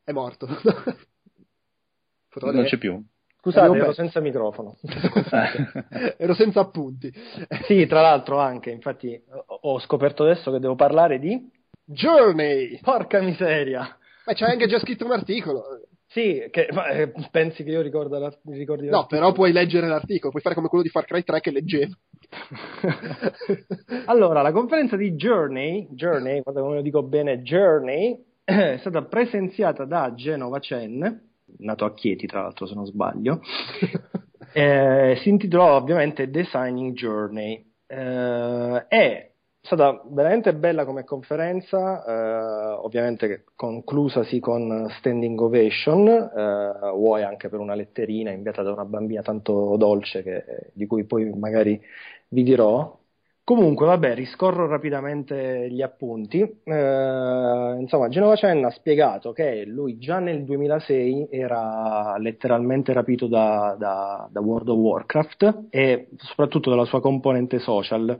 È 0.04 0.12
morto. 0.12 0.46
Fotone, 2.28 2.52
non 2.52 2.64
c'è 2.64 2.78
più. 2.78 3.02
Scusate, 3.40 3.76
ero 3.76 3.92
senza 3.92 4.20
microfono. 4.20 4.76
ero 6.16 6.34
senza 6.34 6.60
appunti. 6.60 7.12
sì, 7.64 7.86
tra 7.86 8.00
l'altro 8.00 8.38
anche, 8.38 8.70
infatti 8.70 9.20
ho 9.46 9.78
scoperto 9.80 10.22
adesso 10.22 10.50
che 10.50 10.58
devo 10.58 10.76
parlare 10.76 11.18
di... 11.18 11.50
Journey! 11.84 12.78
Porca 12.80 13.20
miseria! 13.20 13.98
Ma 14.24 14.32
c'hai 14.32 14.52
anche 14.52 14.66
già 14.66 14.78
scritto 14.78 15.04
un 15.04 15.12
articolo. 15.12 15.62
Sì, 16.06 16.46
che, 16.50 16.68
ma, 16.72 16.86
eh, 16.88 17.12
pensi 17.30 17.64
che 17.64 17.70
io 17.70 17.82
ricordo 17.82 18.18
la, 18.18 18.32
ricordi 18.46 18.88
No, 18.88 19.04
però 19.06 19.32
puoi 19.32 19.52
leggere 19.52 19.88
l'articolo, 19.88 20.30
puoi 20.30 20.42
fare 20.42 20.54
come 20.54 20.68
quello 20.68 20.84
di 20.84 20.90
Far 20.90 21.04
Cry 21.04 21.22
3 21.22 21.40
che 21.40 21.50
leggevo. 21.50 21.92
allora, 24.06 24.42
la 24.42 24.52
conferenza 24.52 24.96
di 24.96 25.14
Journey, 25.14 25.88
Journey, 25.90 26.42
guarda 26.42 26.60
come 26.60 26.76
lo 26.76 26.82
dico 26.82 27.02
bene, 27.02 27.42
Journey, 27.42 28.24
è 28.44 28.76
stata 28.78 29.02
presenziata 29.02 29.84
da 29.84 30.12
Genova 30.14 30.58
Chen, 30.58 31.28
nato 31.58 31.84
a 31.84 31.92
Chieti 31.94 32.26
tra 32.26 32.42
l'altro 32.42 32.66
se 32.66 32.74
non 32.74 32.86
sbaglio, 32.86 33.40
eh, 34.52 35.18
si 35.20 35.28
intitolò 35.28 35.76
ovviamente 35.76 36.30
Designing 36.30 36.94
Journey. 36.94 37.72
Eh, 37.86 38.86
è 38.88 39.30
stata 39.64 40.02
veramente 40.10 40.54
bella 40.54 40.84
come 40.84 41.04
conferenza, 41.04 42.04
eh, 42.04 42.74
ovviamente 42.82 43.44
conclusasi 43.56 44.38
con 44.38 44.88
standing 44.98 45.40
ovation, 45.40 46.06
eh, 46.06 46.90
vuoi 46.92 47.22
anche 47.22 47.48
per 47.48 47.60
una 47.60 47.74
letterina 47.74 48.30
inviata 48.30 48.62
da 48.62 48.72
una 48.72 48.84
bambina 48.84 49.22
tanto 49.22 49.76
dolce 49.78 50.22
che, 50.22 50.44
di 50.74 50.86
cui 50.86 51.04
poi 51.04 51.30
magari 51.32 51.80
vi 52.28 52.42
dirò. 52.42 53.00
Comunque, 53.42 53.86
vabbè, 53.86 54.14
riscorro 54.14 54.66
rapidamente 54.66 55.68
gli 55.70 55.82
appunti. 55.82 56.40
Eh, 56.40 57.76
insomma, 57.78 58.08
Genova 58.08 58.36
Chen 58.36 58.64
ha 58.64 58.70
spiegato 58.70 59.32
che 59.32 59.64
lui 59.66 59.98
già 59.98 60.18
nel 60.18 60.44
2006 60.44 61.28
era 61.30 62.16
letteralmente 62.18 62.92
rapito 62.94 63.26
da, 63.26 63.76
da, 63.78 64.28
da 64.30 64.40
World 64.40 64.68
of 64.68 64.78
Warcraft 64.78 65.66
e 65.70 66.08
soprattutto 66.16 66.70
dalla 66.70 66.86
sua 66.86 67.02
componente 67.02 67.58
social 67.58 68.18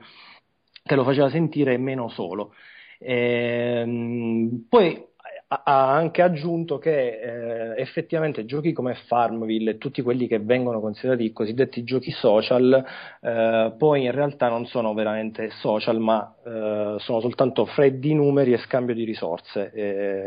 che 0.87 0.95
lo 0.97 1.05
faceva 1.05 1.31
sentire 1.31 1.79
meno 1.79 2.09
solo. 2.11 2.53
Ehm, 2.99 4.67
poi 4.69 5.03
ha 5.47 5.95
anche 5.95 6.21
aggiunto 6.21 6.79
che 6.79 7.21
eh, 7.21 7.81
effettivamente 7.81 8.45
giochi 8.45 8.73
come 8.73 8.95
Farmville 9.07 9.73
e 9.73 9.79
tutti 9.79 10.03
quelli 10.03 10.27
che 10.27 10.41
vengono 10.41 10.81
considerati 10.81 11.25
i 11.25 11.33
cosiddetti 11.33 11.85
giochi 11.85 12.11
social 12.11 12.85
eh, 13.21 13.75
poi 13.77 14.05
in 14.05 14.11
realtà 14.11 14.49
non 14.49 14.67
sono 14.67 14.95
veramente 14.95 15.51
social 15.61 16.01
ma 16.01 16.35
eh, 16.45 16.97
sono 16.99 17.21
soltanto 17.21 17.67
freddi 17.67 18.15
numeri 18.15 18.53
e 18.53 18.59
scambio 18.59 18.95
di 18.95 19.05
risorse 19.05 19.71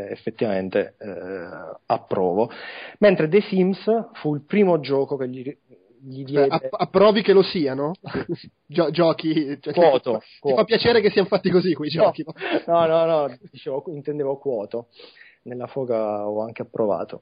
effettivamente 0.10 0.96
eh, 1.00 1.78
approvo 1.88 2.50
mentre 3.00 3.28
The 3.28 3.42
Sims 3.42 4.10
fu 4.14 4.36
il 4.36 4.44
primo 4.46 4.80
gioco 4.80 5.18
che 5.18 5.28
gli 5.28 5.58
gli 6.08 6.24
diede... 6.24 6.48
App- 6.48 6.74
approvi 6.78 7.22
che 7.22 7.34
lo 7.34 7.44
siano? 7.44 7.94
Gio- 8.66 8.90
giochi... 8.92 9.58
Cioè, 9.60 9.74
quoto, 9.74 10.20
ti, 10.20 10.38
fa, 10.40 10.48
ti 10.48 10.54
fa 10.54 10.64
piacere 10.64 11.02
che 11.02 11.10
siano 11.10 11.28
fatti 11.28 11.50
così 11.50 11.74
quei 11.74 11.90
giochi? 11.90 12.24
No, 12.24 12.34
no, 12.86 13.06
no, 13.06 13.28
no 13.28 13.38
dicevo, 13.52 13.84
intendevo 13.88 14.38
quoto. 14.38 14.88
Nella 15.44 15.68
foga 15.68 16.28
ho 16.28 16.42
anche 16.42 16.62
approvato. 16.62 17.22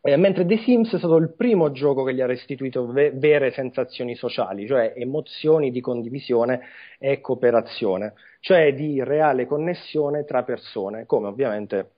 Eh, 0.00 0.16
mentre 0.16 0.46
The 0.46 0.58
Sims 0.58 0.94
è 0.94 0.98
stato 0.98 1.16
il 1.16 1.34
primo 1.34 1.72
gioco 1.72 2.04
che 2.04 2.14
gli 2.14 2.20
ha 2.20 2.26
restituito 2.26 2.86
ve- 2.86 3.10
vere 3.10 3.50
sensazioni 3.50 4.14
sociali, 4.14 4.66
cioè 4.66 4.94
emozioni 4.96 5.70
di 5.70 5.80
condivisione 5.80 6.60
e 6.98 7.20
cooperazione, 7.20 8.14
cioè 8.40 8.74
di 8.74 9.02
reale 9.02 9.46
connessione 9.46 10.24
tra 10.24 10.44
persone, 10.44 11.04
come 11.04 11.28
ovviamente 11.28 11.90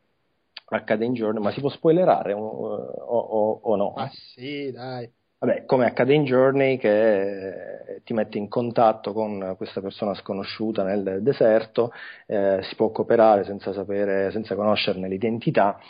accade 0.66 1.04
in 1.04 1.12
Journey, 1.12 1.42
ma 1.42 1.52
si 1.52 1.60
può 1.60 1.68
spoilerare 1.68 2.32
o, 2.32 2.40
o, 2.40 3.60
o 3.62 3.76
no? 3.76 3.92
Ah 3.96 4.10
sì, 4.34 4.70
dai. 4.70 5.10
Vabbè, 5.42 5.64
come 5.64 5.86
accade 5.86 6.12
in 6.12 6.24
Journey 6.24 6.76
che 6.76 8.02
ti 8.04 8.12
mette 8.12 8.36
in 8.36 8.48
contatto 8.48 9.14
con 9.14 9.54
questa 9.56 9.80
persona 9.80 10.12
sconosciuta 10.12 10.82
nel 10.82 11.22
deserto, 11.22 11.92
eh, 12.26 12.58
si 12.62 12.74
può 12.74 12.90
cooperare 12.90 13.44
senza 13.44 13.72
sapere, 13.72 14.30
senza 14.32 14.54
conoscerne 14.54 15.08
l'identità. 15.08 15.80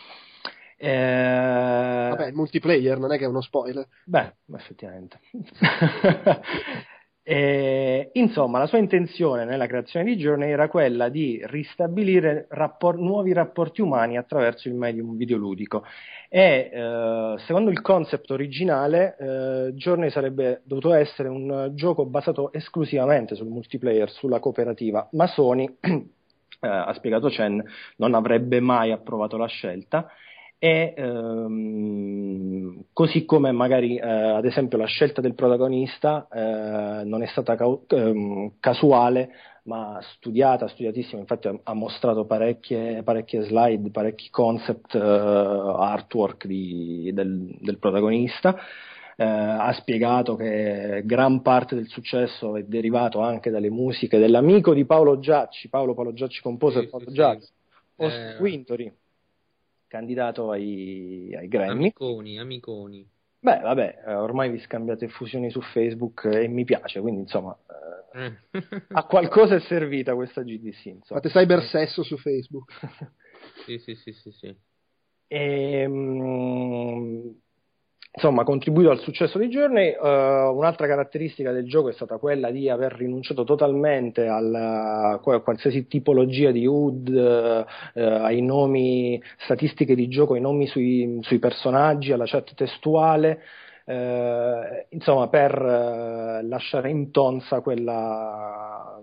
Eh... 0.77 2.07
Vabbè, 2.11 2.29
il 2.29 2.35
multiplayer 2.35 2.99
non 2.99 3.13
è 3.13 3.19
che 3.19 3.25
è 3.25 3.27
uno 3.27 3.41
spoiler. 3.41 3.89
Beh, 4.05 4.35
effettivamente. 4.55 5.19
E, 7.33 8.11
insomma, 8.15 8.59
la 8.59 8.67
sua 8.67 8.79
intenzione 8.79 9.45
nella 9.45 9.69
creazione 9.69 10.05
di 10.05 10.17
Journey 10.17 10.51
era 10.51 10.67
quella 10.67 11.09
di 11.09 11.41
ristabilire 11.45 12.47
rapport- 12.49 12.99
nuovi 12.99 13.33
rapporti 13.33 13.81
umani 13.83 14.17
attraverso 14.17 14.67
il 14.67 14.75
medium 14.75 15.17
videoludico. 15.17 15.85
E 16.29 16.71
eh, 16.73 17.35
secondo 17.47 17.71
il 17.71 17.83
concept 17.83 18.33
originale, 18.33 19.17
eh, 19.17 19.75
Journey 19.75 20.11
sarebbe 20.11 20.63
dovuto 20.65 20.93
essere 20.93 21.29
un 21.29 21.71
gioco 21.75 22.05
basato 22.05 22.53
esclusivamente 22.53 23.37
sul 23.37 23.47
multiplayer, 23.47 24.11
sulla 24.11 24.41
cooperativa, 24.41 25.09
ma 25.13 25.29
Sony, 25.29 25.73
eh, 25.79 26.67
ha 26.67 26.93
spiegato 26.95 27.29
Chen, 27.29 27.63
non 27.99 28.15
avrebbe 28.15 28.59
mai 28.59 28.91
approvato 28.91 29.37
la 29.37 29.47
scelta 29.47 30.11
e 30.63 30.93
ehm, 30.95 32.85
così 32.93 33.25
come 33.25 33.51
magari 33.51 33.97
eh, 33.97 34.07
ad 34.07 34.45
esempio 34.45 34.77
la 34.77 34.85
scelta 34.85 35.23
del 35.23 35.35
protagonista 35.35 36.29
eh, 36.31 37.03
non 37.05 37.23
è 37.23 37.27
stata 37.29 37.57
ca- 37.57 37.79
ehm, 37.89 38.53
casuale 38.61 39.31
ma 39.63 39.99
studiata, 40.17 40.69
studiatissima, 40.69 41.21
infatti 41.21 41.49
ha, 41.49 41.59
ha 41.63 41.73
mostrato 41.73 42.27
parecchie, 42.27 43.03
parecchie, 43.03 43.45
slide, 43.45 43.91
parecchi 43.91 44.29
concept 44.29 44.95
eh, 44.95 44.99
artwork 44.99 46.47
di, 46.47 47.11
del, 47.15 47.57
del, 47.61 47.79
protagonista. 47.79 48.57
Eh, 49.17 49.25
ha 49.25 49.73
spiegato 49.75 50.35
che 50.35 51.03
gran 51.05 51.43
parte 51.43 51.75
del 51.75 51.89
successo 51.89 52.57
è 52.57 52.65
derivato 52.65 53.21
anche 53.21 53.51
dalle 53.51 53.71
musiche 53.71 54.19
dell'amico 54.19 54.73
di 54.75 54.87
Paolo 54.87 55.19
Giacci, 55.19 55.69
Paolo 55.69 55.95
Paolo 55.95 56.15
Giacci 56.15 56.41
composer 56.41 56.85
sì, 56.85 56.89
Paolo 56.89 57.09
sì, 57.09 57.15
Giacci, 57.15 57.45
sì. 57.45 58.03
Eh, 58.03 58.37
Wintory 58.41 58.93
candidato 59.91 60.53
ai, 60.53 61.35
ai 61.37 61.49
Grammy. 61.49 61.71
Amiconi, 61.73 62.39
amiconi. 62.39 63.11
Beh, 63.41 63.59
vabbè, 63.59 64.05
eh, 64.07 64.15
ormai 64.15 64.49
vi 64.51 64.61
scambiate 64.61 65.09
fusioni 65.09 65.51
su 65.51 65.61
Facebook 65.61 66.29
e 66.33 66.47
mi 66.47 66.65
piace, 66.65 67.01
quindi 67.01 67.23
insomma, 67.23 67.59
eh, 68.15 68.33
a 68.93 69.05
qualcosa 69.05 69.57
è 69.57 69.61
servita 69.61 70.15
questa 70.15 70.43
GDC. 70.43 70.85
Insomma. 70.87 71.21
Fate 71.21 71.31
cybersesso 71.31 72.05
su 72.05 72.17
Facebook. 72.19 72.73
sì, 73.67 73.79
sì, 73.79 73.97
sì, 73.97 74.13
sì. 74.13 74.31
sì. 74.31 74.57
E, 75.27 75.87
um, 75.87 77.35
insomma, 78.13 78.45
contribuito 78.45 78.91
al 78.91 78.99
successo 78.99 79.39
di 79.39 79.49
Journey. 79.49 79.95
Uh, 79.97 80.55
un'altra 80.57 80.87
caratteristica 80.87 81.53
del 81.53 81.67
gioco 81.67 81.89
è 81.89 81.93
stata 81.93 82.19
quella 82.19 82.51
di 82.51 82.69
aver 82.69 82.93
rinunciato 82.93 83.45
totalmente 83.45 84.27
alla, 84.27 85.21
a 85.23 85.41
qualsiasi 85.41 85.87
tipologia 85.87 86.51
di 86.51 86.67
HUD, 86.67 87.09
uh, 87.09 88.01
ai 88.01 88.43
nomi, 88.43 89.23
statistiche 89.39 89.95
di 89.95 90.09
gioco, 90.09 90.35
ai 90.35 90.41
nomi 90.41 90.67
sui, 90.67 91.19
sui 91.23 91.39
personaggi, 91.39 92.13
alla 92.13 92.27
chat 92.27 92.55
testuale. 92.55 93.43
Insomma, 94.91 95.27
per 95.27 95.61
lasciare 96.45 96.91
intonsa 96.91 97.61
quella. 97.61 99.03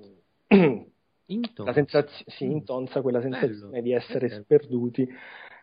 Intonsa. 1.30 1.64
La 1.66 1.74
sensazio- 1.74 2.26
sì, 2.30 2.46
intonsa 2.46 3.02
quella 3.02 3.20
sensazione 3.20 3.70
Bello. 3.70 3.82
di 3.82 3.92
essere 3.92 4.28
Bello. 4.30 4.44
sperduti 4.44 5.10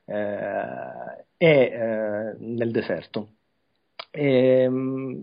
eh, 0.04 1.24
e 1.36 2.36
nel 2.38 2.70
deserto. 2.70 3.28
È 4.10 4.68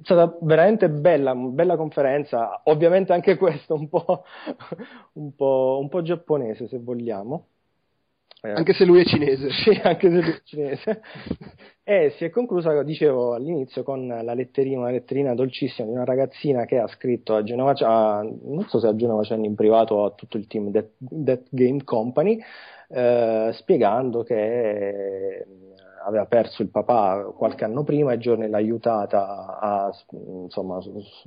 stata 0.04 0.38
veramente 0.41 0.89
bella, 0.89 1.34
bella 1.34 1.78
conferenza, 1.78 2.62
ovviamente 2.65 3.13
anche 3.13 3.38
questo 3.38 3.76
un 3.76 3.88
po', 3.88 4.24
un 5.13 5.34
po', 5.34 5.78
un 5.82 5.89
po 5.89 6.02
giapponese 6.02 6.67
se 6.67 6.78
vogliamo. 6.80 7.48
Eh, 8.44 8.50
anche 8.50 8.74
se 8.74 8.86
lui 8.86 9.02
è 9.02 9.06
cinese. 9.06 9.50
Sì, 9.63 9.70
anche 9.84 10.10
se 10.10 10.22
lui 10.22 10.32
è 10.32 10.41
cinese. 10.44 11.02
e 11.84 12.13
si 12.17 12.26
è 12.26 12.30
conclusa, 12.32 12.82
dicevo 12.84 13.34
all'inizio, 13.34 13.84
con 13.84 14.08
la 14.08 14.34
letterina, 14.34 14.80
una 14.80 14.89
letterina 14.91 15.36
dolcissima 15.36 15.88
di 15.88 15.94
una 15.94 16.06
ragazzina 16.06 16.65
che 16.65 16.80
ha 16.80 16.88
scritto 16.88 17.36
a 17.36 17.44
Genova, 17.44 17.74
a, 17.78 18.24
non 18.24 18.65
so 18.67 18.80
se 18.80 18.88
a 18.88 18.96
Genova 18.96 19.22
Chen 19.22 19.46
in 19.46 19.56
privato 19.56 19.96
o 19.96 20.06
a 20.06 20.12
tutto 20.12 20.38
il 20.38 20.48
team 20.48 20.72
That, 20.72 20.89
That 21.24 21.44
Game 21.50 21.84
Company, 21.84 22.39
eh, 22.94 23.52
spiegando 23.54 24.24
che 24.24 25.46
aveva 26.04 26.26
perso 26.26 26.62
il 26.62 26.70
papà 26.70 27.32
qualche 27.36 27.64
anno 27.64 27.84
prima 27.84 28.14
e 28.14 28.18
Giorni 28.18 28.50
l'ha 28.50 28.58
aiutata 28.58 29.60
a 29.60 29.92
insomma, 30.44 30.80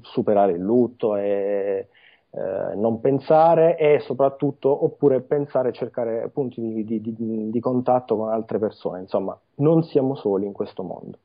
superare 0.03 0.53
il 0.53 0.61
lutto 0.61 1.17
e 1.17 1.89
eh, 2.31 2.75
non 2.75 3.01
pensare 3.01 3.77
e 3.79 4.01
soprattutto 4.01 4.85
oppure 4.85 5.21
pensare 5.21 5.69
e 5.69 5.73
cercare 5.73 6.29
punti 6.31 6.61
di, 6.61 6.85
di, 6.85 7.01
di, 7.01 7.51
di, 7.51 7.61
contatto 7.61 8.17
con 8.17 8.31
altre 8.31 8.59
persone. 8.59 9.01
Insomma, 9.01 9.39
non 9.57 9.85
siamo 9.85 10.17
soli 10.17 10.45
in 10.45 10.53
questo 10.53 10.83
mondo. 10.83 11.19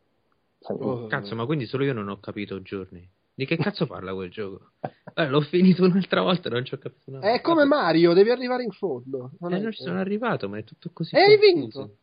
Oh, 0.62 1.08
cazzo, 1.08 1.36
ma 1.36 1.46
quindi 1.46 1.66
solo 1.66 1.84
io 1.84 1.94
non 1.94 2.10
ho 2.10 2.20
capito 2.20 2.62
Giorni. 2.62 3.10
Di 3.40 3.46
che 3.46 3.56
cazzo 3.56 3.88
parla 3.88 4.14
quel 4.14 4.30
gioco? 4.30 4.72
Eh, 5.14 5.30
l'ho 5.30 5.40
finito 5.40 5.86
un'altra 5.86 6.22
volta 6.22 6.50
e 6.50 6.52
non 6.52 6.66
ci 6.66 6.74
ho 6.74 6.78
capito 6.78 7.10
nulla. 7.10 7.32
È 7.32 7.40
come 7.40 7.64
Mario, 7.64 8.12
devi 8.12 8.32
arrivare 8.32 8.64
in 8.64 8.72
fondo. 8.72 9.32
Non, 9.40 9.54
eh, 9.54 9.60
non 9.62 9.72
ci 9.72 9.82
sono 9.82 9.98
arrivato, 9.98 10.50
ma 10.50 10.58
è 10.58 10.66
tutto 10.66 10.90
così. 10.92 11.16
E 11.16 11.22
hai 11.22 11.38
vinto. 11.40 11.96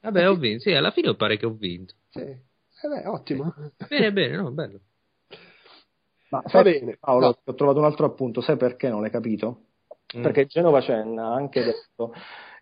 Vabbè, 0.00 0.26
ho 0.26 0.34
vinto. 0.36 0.62
Sì, 0.62 0.72
alla 0.72 0.90
fine 0.90 1.14
pare 1.16 1.36
che 1.36 1.44
ho 1.44 1.52
vinto. 1.52 1.92
Sì. 2.08 2.20
Eh 2.20 2.88
beh, 2.88 3.06
ottimo. 3.06 3.54
Bene, 3.86 4.10
bene, 4.10 4.36
no, 4.36 4.50
bello. 4.52 4.80
Ma 6.30 6.42
Va 6.50 6.62
bene. 6.62 6.96
Paolo, 6.98 7.26
no. 7.26 7.38
ho 7.44 7.54
trovato 7.54 7.78
un 7.80 7.84
altro 7.84 8.06
appunto. 8.06 8.40
Sai 8.40 8.56
perché 8.56 8.88
non 8.88 9.02
l'hai 9.02 9.10
capito? 9.10 9.64
Mm. 10.16 10.22
Perché 10.22 10.46
Genova 10.46 10.78
ha 10.78 11.34
anche 11.34 11.62
detto 11.62 12.14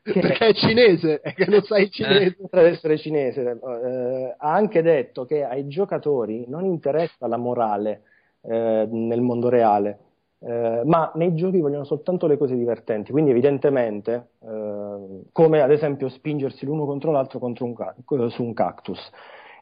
che 0.03 0.19
Perché 0.21 0.47
è 0.49 0.53
cinese, 0.55 1.21
è 1.21 1.33
che 1.33 1.47
non 1.47 1.63
sai 1.63 1.85
il 1.85 1.91
cinese. 1.91 2.37
oltre 2.43 2.61
ad 2.61 2.67
essere 2.67 2.99
cinese, 2.99 3.43
eh, 3.51 4.35
ha 4.37 4.53
anche 4.53 4.83
detto 4.83 5.25
che 5.25 5.45
ai 5.45 5.69
giocatori 5.69 6.45
non 6.49 6.65
interessa 6.65 7.27
la 7.29 7.37
morale 7.37 8.03
eh, 8.43 8.89
nel 8.91 9.21
mondo 9.21 9.49
reale, 9.49 9.99
eh, 10.41 10.83
ma 10.85 11.13
nei 11.15 11.35
giochi 11.37 11.61
vogliono 11.61 11.85
soltanto 11.85 12.27
le 12.27 12.37
cose 12.37 12.57
divertenti. 12.57 13.13
Quindi, 13.13 13.31
evidentemente, 13.31 14.31
eh, 14.41 15.21
come 15.31 15.61
ad 15.63 15.71
esempio 15.71 16.09
spingersi 16.09 16.65
l'uno 16.67 16.85
contro 16.85 17.13
l'altro 17.13 17.39
contro 17.39 17.65
un 17.65 17.75
ca- 17.75 17.95
su 18.29 18.43
un 18.43 18.53
cactus. 18.55 18.99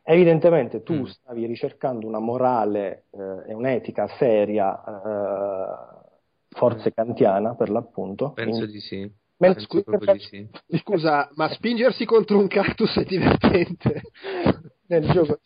Evidentemente 0.03 0.83
tu 0.83 0.95
Mm. 0.95 1.05
stavi 1.05 1.45
ricercando 1.45 2.07
una 2.07 2.19
morale 2.19 3.05
eh, 3.11 3.51
e 3.51 3.55
un'etica 3.55 4.09
seria, 4.19 4.83
eh, 4.83 6.09
forse 6.49 6.95
kantiana 6.95 7.55
per 7.55 7.69
l'appunto. 7.69 8.31
Penso 8.33 8.65
in- 8.65 8.71
di 8.71 8.81
sì. 8.81 9.13
Proprio 9.41 10.13
di 10.15 10.21
sì. 10.21 10.49
Scusa, 10.79 11.29
ma 11.35 11.49
spingersi 11.49 12.05
contro 12.05 12.39
un 12.39 12.47
cactus 12.49 12.97
è 12.99 13.05
divertente. 13.05 14.03
nel 14.91 15.09
gioco 15.11 15.39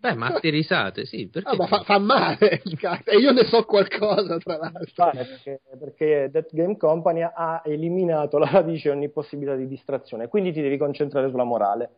Beh, 0.00 0.14
ma 0.14 0.32
ti 0.40 0.48
risate, 0.50 1.06
sì, 1.06 1.28
perché 1.28 1.48
Ah, 1.50 1.56
ma 1.56 1.66
fa, 1.66 1.82
fa 1.84 1.98
male 1.98 2.60
il 2.64 2.76
cactus. 2.78 3.14
E 3.14 3.18
io 3.18 3.30
ne 3.32 3.44
so 3.44 3.64
qualcosa, 3.64 4.38
tra 4.38 4.56
l'altro. 4.56 4.84
fare 4.94 5.24
perché, 5.24 5.60
perché 5.78 6.28
Death 6.30 6.52
Game 6.52 6.76
Company 6.76 7.22
ha 7.22 7.62
eliminato 7.64 8.38
la 8.38 8.50
radice 8.50 8.90
ogni 8.90 9.08
possibilità 9.10 9.54
di 9.56 9.68
distrazione, 9.68 10.28
quindi 10.28 10.52
ti 10.52 10.60
devi 10.60 10.76
concentrare 10.76 11.30
sulla 11.30 11.44
morale 11.44 11.90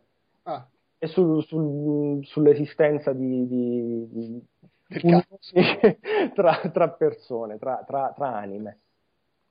Ah, 0.43 0.67
e 0.99 1.07
sul- 1.07 1.43
sul- 1.45 2.23
sull'esistenza 2.25 3.11
di, 3.13 3.47
di- 3.47 4.07
di 4.11 5.01
cactus. 5.01 5.51
tra, 6.35 6.59
tra 6.71 6.89
persone, 6.89 7.57
tra, 7.57 7.83
tra- 7.87 8.13
tra 8.15 8.35
anime. 8.35 8.79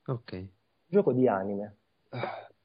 Ok. 0.07 0.47
Gioco 0.85 1.11
di 1.11 1.27
anime, 1.27 1.63
Ah, 1.65 1.73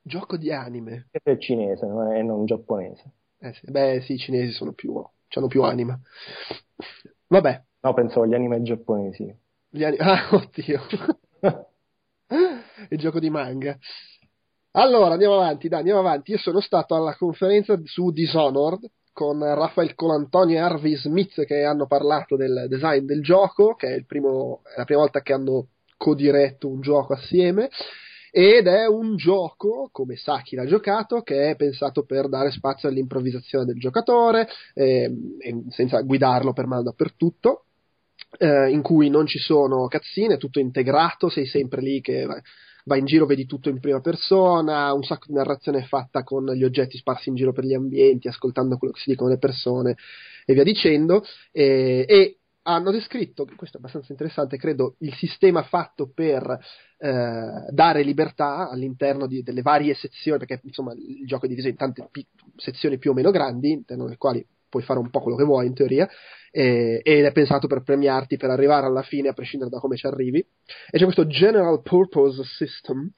Gioco 0.03 0.37
di 0.37 0.53
anime. 0.53 1.09
è 1.23 1.37
cinese 1.39 1.87
non 1.87 2.13
è- 2.13 2.19
e 2.19 2.23
non 2.23 2.45
giapponese. 2.45 3.13
Eh 3.41 3.53
sì, 3.55 3.71
Beh, 3.71 4.01
sì, 4.03 4.15
i 4.15 4.19
cinesi 4.19 4.53
sono 4.53 4.73
più, 4.73 4.95
hanno 5.35 5.47
più 5.47 5.63
anima. 5.63 5.99
Vabbè, 7.29 7.63
No, 7.81 7.95
pensavo 7.95 8.23
agli 8.25 8.35
anime 8.35 8.61
giapponesi. 8.63 9.33
gli 9.71 9.85
ani- 9.85 9.97
Ah, 10.01 10.29
oddio. 10.33 10.81
il 12.91 12.99
gioco 12.99 13.21
di 13.21 13.31
manga. 13.31 13.77
Allora, 14.73 15.13
andiamo 15.13 15.35
avanti, 15.35 15.69
dai, 15.69 15.79
andiamo 15.81 16.01
avanti. 16.01 16.33
Io 16.33 16.39
sono 16.39 16.61
stato 16.61 16.95
alla 16.95 17.15
conferenza 17.17 17.79
su 17.85 18.11
Dishonored 18.11 18.91
con 19.13 19.41
Raffaele 19.43 19.95
Colantonio 19.95 20.57
e 20.57 20.61
Harvey 20.61 20.97
Smith 20.97 21.45
che 21.45 21.65
hanno 21.65 21.87
parlato 21.87 22.37
del 22.37 22.67
design 22.69 23.05
del 23.05 23.23
gioco, 23.23 23.75
che 23.75 23.89
è, 23.89 23.95
il 23.95 24.07
primo, 24.07 24.61
è 24.65 24.79
la 24.79 24.85
prima 24.85 25.01
volta 25.01 25.21
che 25.23 25.33
hanno 25.33 25.69
codiretto 25.97 26.69
un 26.69 26.81
gioco 26.81 27.15
assieme. 27.15 27.69
Ed 28.39 28.69
è 28.69 28.87
un 28.87 29.17
gioco, 29.17 29.89
come 29.91 30.15
sa 30.15 30.43
chi 30.43 30.55
l'ha 30.55 30.65
giocato, 30.65 31.23
che 31.23 31.51
è 31.51 31.57
pensato 31.57 32.05
per 32.05 32.29
dare 32.29 32.53
spazio 32.53 32.89
all'improvvisazione 32.89 33.65
del 33.65 33.81
giocatore, 33.81 34.47
ehm, 34.75 35.39
e 35.41 35.63
senza 35.71 36.01
guidarlo 36.03 36.53
per 36.53 36.69
mano 36.69 36.85
dappertutto 36.85 37.65
eh, 38.39 38.71
in 38.71 38.81
cui 38.81 39.11
non 39.11 39.27
ci 39.27 39.41
sono 39.41 39.89
cazzine, 39.89 40.35
è 40.35 40.39
tutto 40.39 40.61
integrato, 40.61 41.29
sei 41.29 41.47
sempre 41.47 41.81
lì 41.81 42.01
che 42.01 42.29
vai, 42.85 43.01
in 43.01 43.07
giro, 43.07 43.27
vedi 43.27 43.45
tutto 43.45 43.71
in 43.71 43.81
prima 43.81 44.01
persona, 44.01 44.93
un 44.93 45.03
sacco 45.03 45.25
di 45.27 45.35
narrazione 45.35 45.83
fatta 45.83 46.23
con 46.23 46.47
gli 46.53 46.63
oggetti 46.63 46.97
sparsi 46.97 47.31
in 47.31 47.35
giro 47.35 47.53
per 47.53 47.65
gli 47.65 47.75
ambienti, 47.75 48.29
ascoltando 48.29 48.77
quello 48.77 48.95
che 48.95 49.01
si 49.01 49.11
dicono 49.11 49.31
le 49.31 49.39
persone 49.39 49.97
e 50.47 50.55
via 50.55 50.63
dicendo. 50.63 51.25
E, 51.51 52.05
e 52.07 52.38
hanno 52.69 52.91
descritto, 52.91 53.47
questo 53.57 53.77
è 53.77 53.81
abbastanza 53.81 54.13
interessante, 54.13 54.59
credo, 54.59 54.97
il 54.99 55.15
sistema 55.15 55.63
fatto 55.63 56.11
per 56.13 56.59
eh, 56.99 57.67
dare 57.71 58.03
libertà 58.03 58.69
all'interno 58.69 59.27
di- 59.27 59.43
delle 59.43 59.63
varie 59.63 59.95
sezioni, 59.95 60.39
perché 60.39 60.61
insomma 60.65 60.93
il 60.93 61.27
gioco 61.27 61.47
è 61.47 61.49
diviso 61.49 61.69
in 61.69 61.77
tante 61.77 62.07
pi- 62.11 62.27
sezioni 62.57 62.99
più 62.99 63.13
o 63.13 63.15
meno 63.15 63.31
grandi, 63.31 63.73
all'interno 63.73 64.05
delle 64.05 64.19
quali 64.19 64.47
puoi 64.69 64.83
fare 64.83 64.99
un 64.99 65.09
po' 65.09 65.21
quello 65.21 65.37
che 65.39 65.45
vuoi 65.45 65.67
in 65.67 65.73
teoria, 65.73 66.07
eh, 66.51 67.01
ed 67.03 67.25
è 67.25 67.33
pensato 67.33 67.67
per 67.69 67.83
premiarti 67.83 68.37
per 68.37 68.51
arrivare 68.51 68.85
alla 68.85 69.03
fine 69.03 69.29
a 69.29 69.33
prescindere 69.33 69.71
da 69.71 69.79
come 69.79 69.97
ci 69.97 70.07
arrivi. 70.07 70.39
E 70.39 70.99
c'è 70.99 71.05
questo 71.05 71.27
General 71.27 71.81
Purpose 71.81 72.43
System 72.45 73.11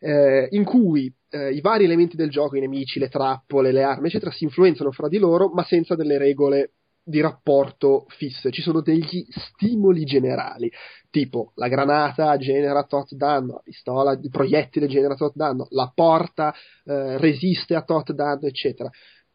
eh, 0.00 0.48
in 0.52 0.64
cui 0.64 1.12
eh, 1.28 1.52
i 1.52 1.60
vari 1.60 1.84
elementi 1.84 2.16
del 2.16 2.30
gioco, 2.30 2.56
i 2.56 2.60
nemici, 2.60 2.98
le 2.98 3.10
trappole, 3.10 3.72
le 3.72 3.82
armi, 3.82 4.08
eccetera, 4.08 4.30
si 4.30 4.44
influenzano 4.44 4.90
fra 4.90 5.08
di 5.08 5.18
loro, 5.18 5.50
ma 5.50 5.64
senza 5.64 5.94
delle 5.94 6.16
regole 6.16 6.70
di 7.08 7.20
rapporto 7.20 8.06
fisse. 8.08 8.50
Ci 8.50 8.62
sono 8.62 8.80
degli 8.80 9.24
stimoli 9.28 10.04
generali, 10.04 10.68
tipo 11.08 11.52
la 11.54 11.68
granata 11.68 12.36
genera 12.36 12.82
tot 12.82 13.14
danno, 13.14 13.54
la 13.54 13.60
pistola, 13.62 14.12
il 14.12 14.28
proiettile 14.28 14.88
genera 14.88 15.14
tot 15.14 15.32
danno, 15.36 15.68
la 15.70 15.92
porta 15.94 16.52
eh, 16.84 17.16
resiste 17.18 17.76
a 17.76 17.82
tot 17.82 18.12
danno, 18.12 18.48
eccetera. 18.48 18.90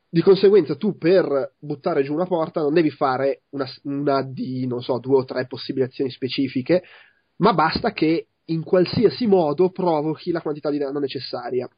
Di 0.10 0.22
conseguenza, 0.22 0.76
tu 0.76 0.98
per 0.98 1.54
buttare 1.58 2.04
giù 2.04 2.14
una 2.14 2.26
porta 2.26 2.60
non 2.60 2.74
devi 2.74 2.90
fare 2.90 3.44
una, 3.52 3.66
una 3.84 4.22
di, 4.22 4.68
non 4.68 4.82
so, 4.82 5.00
due 5.00 5.20
o 5.20 5.24
tre 5.24 5.48
possibili 5.48 5.86
azioni 5.86 6.12
specifiche, 6.12 6.84
ma 7.38 7.54
basta 7.54 7.94
che 7.94 8.28
in 8.46 8.64
qualsiasi 8.64 9.28
modo 9.28 9.70
provochi 9.70 10.32
la 10.32 10.42
quantità 10.42 10.70
di 10.70 10.78
danno 10.78 11.00
necessaria. 11.00 11.70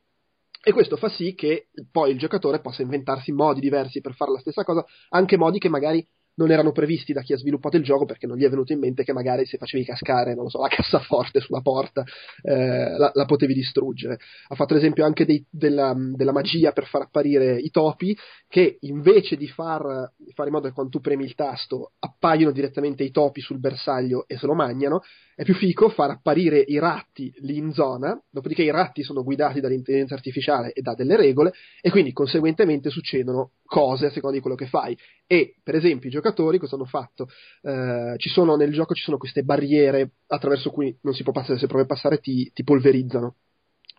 E 0.66 0.72
questo 0.72 0.95
fa 0.95 1.09
sì 1.09 1.34
che 1.36 1.68
poi 1.91 2.11
il 2.11 2.18
giocatore 2.18 2.61
possa 2.61 2.82
inventarsi 2.84 3.34
modi 3.34 3.59
diversi 3.59 3.99
per 3.99 4.14
fare 4.14 4.32
la 4.32 4.39
stessa 4.39 4.64
cosa, 4.64 4.86
anche 5.09 5.36
modi 5.36 5.59
che 5.59 5.68
magari 5.68 6.07
non 6.36 6.51
erano 6.51 6.72
previsti 6.72 7.14
da 7.14 7.22
chi 7.22 7.34
ha 7.34 7.38
sviluppato 7.38 7.78
il 7.78 7.84
gioco 7.84 8.05
perché 8.05 8.26
non 8.26 8.38
gli 8.38 8.43
è 8.43 8.49
venuto 8.49 8.74
in 8.74 8.80
mente 8.80 9.03
che 9.03 9.14
magari 9.14 9.45
se 9.45 9.57
facevi 9.57 9.84
cascare, 9.84 10.34
non 10.34 10.49
so, 10.49 10.61
la 10.61 10.70
cassaforte 10.74 11.41
sulla 11.41 11.61
porta 11.61 12.03
eh, 12.41 12.97
la, 12.97 13.11
la 13.14 13.26
potevi 13.26 13.53
distruggere. 13.53 14.18
Ha 14.47 14.55
fatto 14.55 14.74
l'esempio 14.74 15.05
anche 15.05 15.26
dei- 15.26 15.45
della, 15.49 15.93
della 15.95 16.32
magia 16.32 16.72
per 16.72 16.88
far 16.88 17.03
apparire 17.03 17.57
i 17.57 17.70
topi 17.70 18.18
che 18.47 18.78
invece 18.82 19.36
di 19.36 19.47
far, 19.47 20.11
fare 20.34 20.47
in 20.47 20.53
modo 20.53 20.68
che 20.68 20.74
quando 20.74 20.91
tu 20.91 21.01
premi 21.01 21.26
il 21.26 21.36
tasto 21.36 21.91
appaiono 21.99 22.51
direttamente 22.51 23.03
i 23.03 23.11
topi 23.11 23.41
sul 23.41 23.59
bersaglio 23.59 24.26
e 24.28 24.38
se 24.38 24.45
lo 24.45 24.53
mangiano, 24.53 25.01
è 25.36 25.44
più 25.44 25.54
fico 25.56 25.90
far 25.90 26.12
apparire 26.12 26.60
i 26.60 26.80
ratti 26.80 27.34
lì 27.40 27.58
in 27.58 27.74
zona, 27.74 28.20
dopodiché 28.30 28.64
i 28.64 28.72
ratti 28.72 29.04
sono 29.04 29.24
guidati 29.24 29.60
dall'intelligenza 29.60 30.14
artificiale 30.14 30.74
e 30.74 30.82
da 30.82 30.94
delle 30.94 31.16
regole 31.16 31.54
e 31.82 31.90
quindi 31.90 32.12
conseguentemente 32.14 32.90
succedono 32.90 33.52
cose 33.66 34.08
a 34.08 34.12
seconda 34.12 34.36
di 34.36 34.42
quello 34.42 34.56
che 34.56 34.68
fai. 34.68 34.98
E 35.26 35.56
per 35.64 35.76
esempio 35.76 36.10
i 36.10 36.12
giocatori 36.12 36.58
cosa 36.58 36.76
hanno 36.76 36.86
fatto? 36.86 37.28
Eh, 37.62 38.16
sono, 38.18 38.56
nel 38.56 38.72
gioco 38.72 38.94
ci 38.94 39.04
sono 39.04 39.18
queste 39.18 39.44
barriere 39.44 40.12
attraverso 40.28 40.70
cui 40.72 40.96
non 41.02 41.14
si 41.14 41.24
può 41.24 41.32
passare, 41.32 41.60
se 41.60 41.68
provi 41.68 41.84
a 41.84 41.88
passare 41.88 42.20
ti, 42.20 42.52
ti 42.54 42.64
polverizzano. 42.64 43.36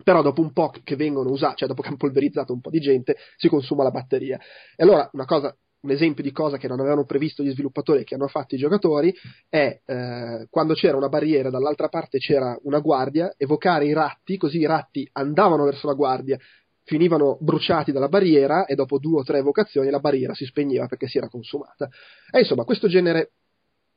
Però 0.02 0.22
dopo 0.22 0.40
un 0.40 0.52
po' 0.52 0.72
che 0.82 0.96
vengono 0.96 1.30
usati, 1.30 1.58
cioè 1.58 1.68
dopo 1.68 1.82
che 1.82 1.88
hanno 1.88 1.96
polverizzato 1.96 2.52
un 2.52 2.60
po' 2.60 2.70
di 2.70 2.80
gente, 2.80 3.16
si 3.36 3.48
consuma 3.48 3.84
la 3.84 3.92
batteria. 3.92 4.40
E 4.74 4.82
allora 4.82 5.08
una 5.12 5.24
cosa, 5.24 5.56
un 5.84 5.90
esempio 5.90 6.22
di 6.22 6.32
cosa 6.32 6.56
che 6.56 6.66
non 6.66 6.80
avevano 6.80 7.04
previsto 7.04 7.42
gli 7.42 7.50
sviluppatori 7.50 8.00
e 8.00 8.04
che 8.04 8.14
hanno 8.14 8.26
fatto 8.26 8.54
i 8.54 8.58
giocatori 8.58 9.14
è 9.48 9.80
eh, 9.84 10.46
quando 10.50 10.72
c'era 10.72 10.96
una 10.96 11.08
barriera, 11.08 11.50
dall'altra 11.50 11.88
parte 11.88 12.18
c'era 12.18 12.58
una 12.62 12.80
guardia, 12.80 13.34
evocare 13.36 13.84
i 13.84 13.92
ratti, 13.92 14.38
così 14.38 14.58
i 14.58 14.66
ratti 14.66 15.08
andavano 15.12 15.64
verso 15.64 15.86
la 15.86 15.92
guardia, 15.92 16.38
finivano 16.84 17.36
bruciati 17.40 17.92
dalla 17.92 18.08
barriera 18.08 18.64
e 18.64 18.74
dopo 18.74 18.98
due 18.98 19.20
o 19.20 19.22
tre 19.24 19.38
evocazioni 19.38 19.90
la 19.90 20.00
barriera 20.00 20.34
si 20.34 20.46
spegneva 20.46 20.86
perché 20.86 21.06
si 21.06 21.18
era 21.18 21.28
consumata. 21.28 21.88
E 22.30 22.40
insomma, 22.40 22.64
questo 22.64 22.88
genere, 22.88 23.32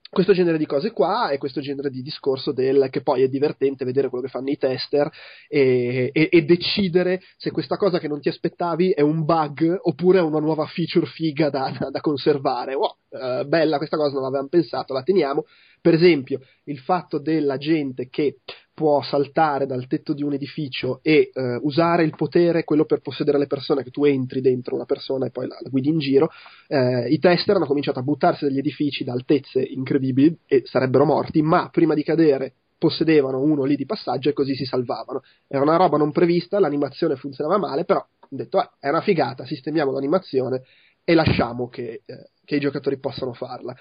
questo 0.09 0.33
genere 0.33 0.57
di 0.57 0.65
cose 0.65 0.91
qua 0.91 1.29
e 1.29 1.37
questo 1.37 1.61
genere 1.61 1.89
di 1.89 2.01
discorso 2.01 2.51
del 2.51 2.87
che 2.89 3.01
poi 3.01 3.23
è 3.23 3.27
divertente 3.27 3.85
vedere 3.85 4.09
quello 4.09 4.23
che 4.23 4.29
fanno 4.29 4.49
i 4.49 4.57
tester 4.57 5.09
e, 5.47 6.09
e- 6.13 6.29
e 6.31 6.41
decidere 6.43 7.21
se 7.37 7.51
questa 7.51 7.77
cosa 7.77 7.99
che 7.99 8.07
non 8.07 8.19
ti 8.21 8.29
aspettavi 8.29 8.91
è 8.91 9.01
un 9.01 9.25
bug 9.25 9.77
oppure 9.81 10.19
è 10.19 10.21
una 10.21 10.39
nuova 10.39 10.65
feature 10.65 11.05
figa 11.05 11.49
da, 11.49 11.75
da- 11.77 11.89
da 11.89 12.01
conservare. 12.01 12.73
Wow, 12.73 12.95
eh, 13.09 13.45
bella 13.45 13.77
questa 13.77 13.97
cosa, 13.97 14.13
non 14.13 14.23
l'avevamo 14.23 14.49
pensato, 14.49 14.93
la 14.93 15.03
teniamo. 15.03 15.45
Per 15.81 15.93
esempio, 15.93 16.39
il 16.65 16.79
fatto 16.79 17.19
della 17.19 17.57
gente 17.57 18.09
che 18.09 18.37
può 18.77 19.01
saltare 19.01 19.65
dal 19.65 19.87
tetto 19.87 20.13
di 20.13 20.21
un 20.21 20.33
edificio 20.33 20.99
e 21.01 21.31
eh, 21.33 21.59
usare 21.63 22.03
il 22.03 22.15
potere, 22.15 22.63
quello 22.63 22.85
per 22.85 22.99
possedere 23.01 23.39
le 23.39 23.47
persone, 23.47 23.81
che 23.81 23.89
tu 23.89 24.05
entri 24.05 24.39
dentro 24.39 24.75
una 24.75 24.85
persona 24.85 25.25
e 25.25 25.31
poi 25.31 25.47
la, 25.47 25.57
la 25.59 25.69
guidi 25.69 25.89
in 25.89 25.97
giro, 25.97 26.29
eh, 26.67 27.07
i 27.09 27.17
tester 27.17 27.55
hanno 27.55 27.65
cominciato 27.65 27.97
a 27.97 28.03
buttarsi 28.03 28.45
dagli 28.45 28.59
edifici 28.59 29.03
da 29.03 29.13
altezze 29.13 29.63
incredibili 29.63 30.37
e 30.45 30.61
sarebbero 30.65 31.05
morti, 31.05 31.41
ma 31.41 31.69
prima 31.71 31.95
di 31.95 32.03
cadere 32.03 32.53
possedevano 32.77 33.41
uno 33.41 33.63
lì 33.63 33.75
di 33.75 33.87
passaggio 33.87 34.29
e 34.29 34.33
così 34.33 34.53
si 34.53 34.65
salvavano. 34.65 35.23
Era 35.47 35.63
una 35.63 35.75
roba 35.75 35.97
non 35.97 36.11
prevista, 36.11 36.59
l'animazione 36.59 37.15
funzionava 37.15 37.57
male, 37.57 37.83
però 37.83 37.97
ho 37.99 38.27
detto 38.29 38.59
"Ah, 38.59 38.75
è 38.79 38.89
una 38.89 39.01
figata, 39.01 39.43
sistemiamo 39.43 39.91
l'animazione 39.91 40.61
e 41.03 41.15
lasciamo 41.15 41.67
che, 41.67 42.03
eh, 42.05 42.29
che 42.45 42.57
i 42.57 42.59
giocatori 42.59 42.99
possano 42.99 43.33
farla. 43.33 43.75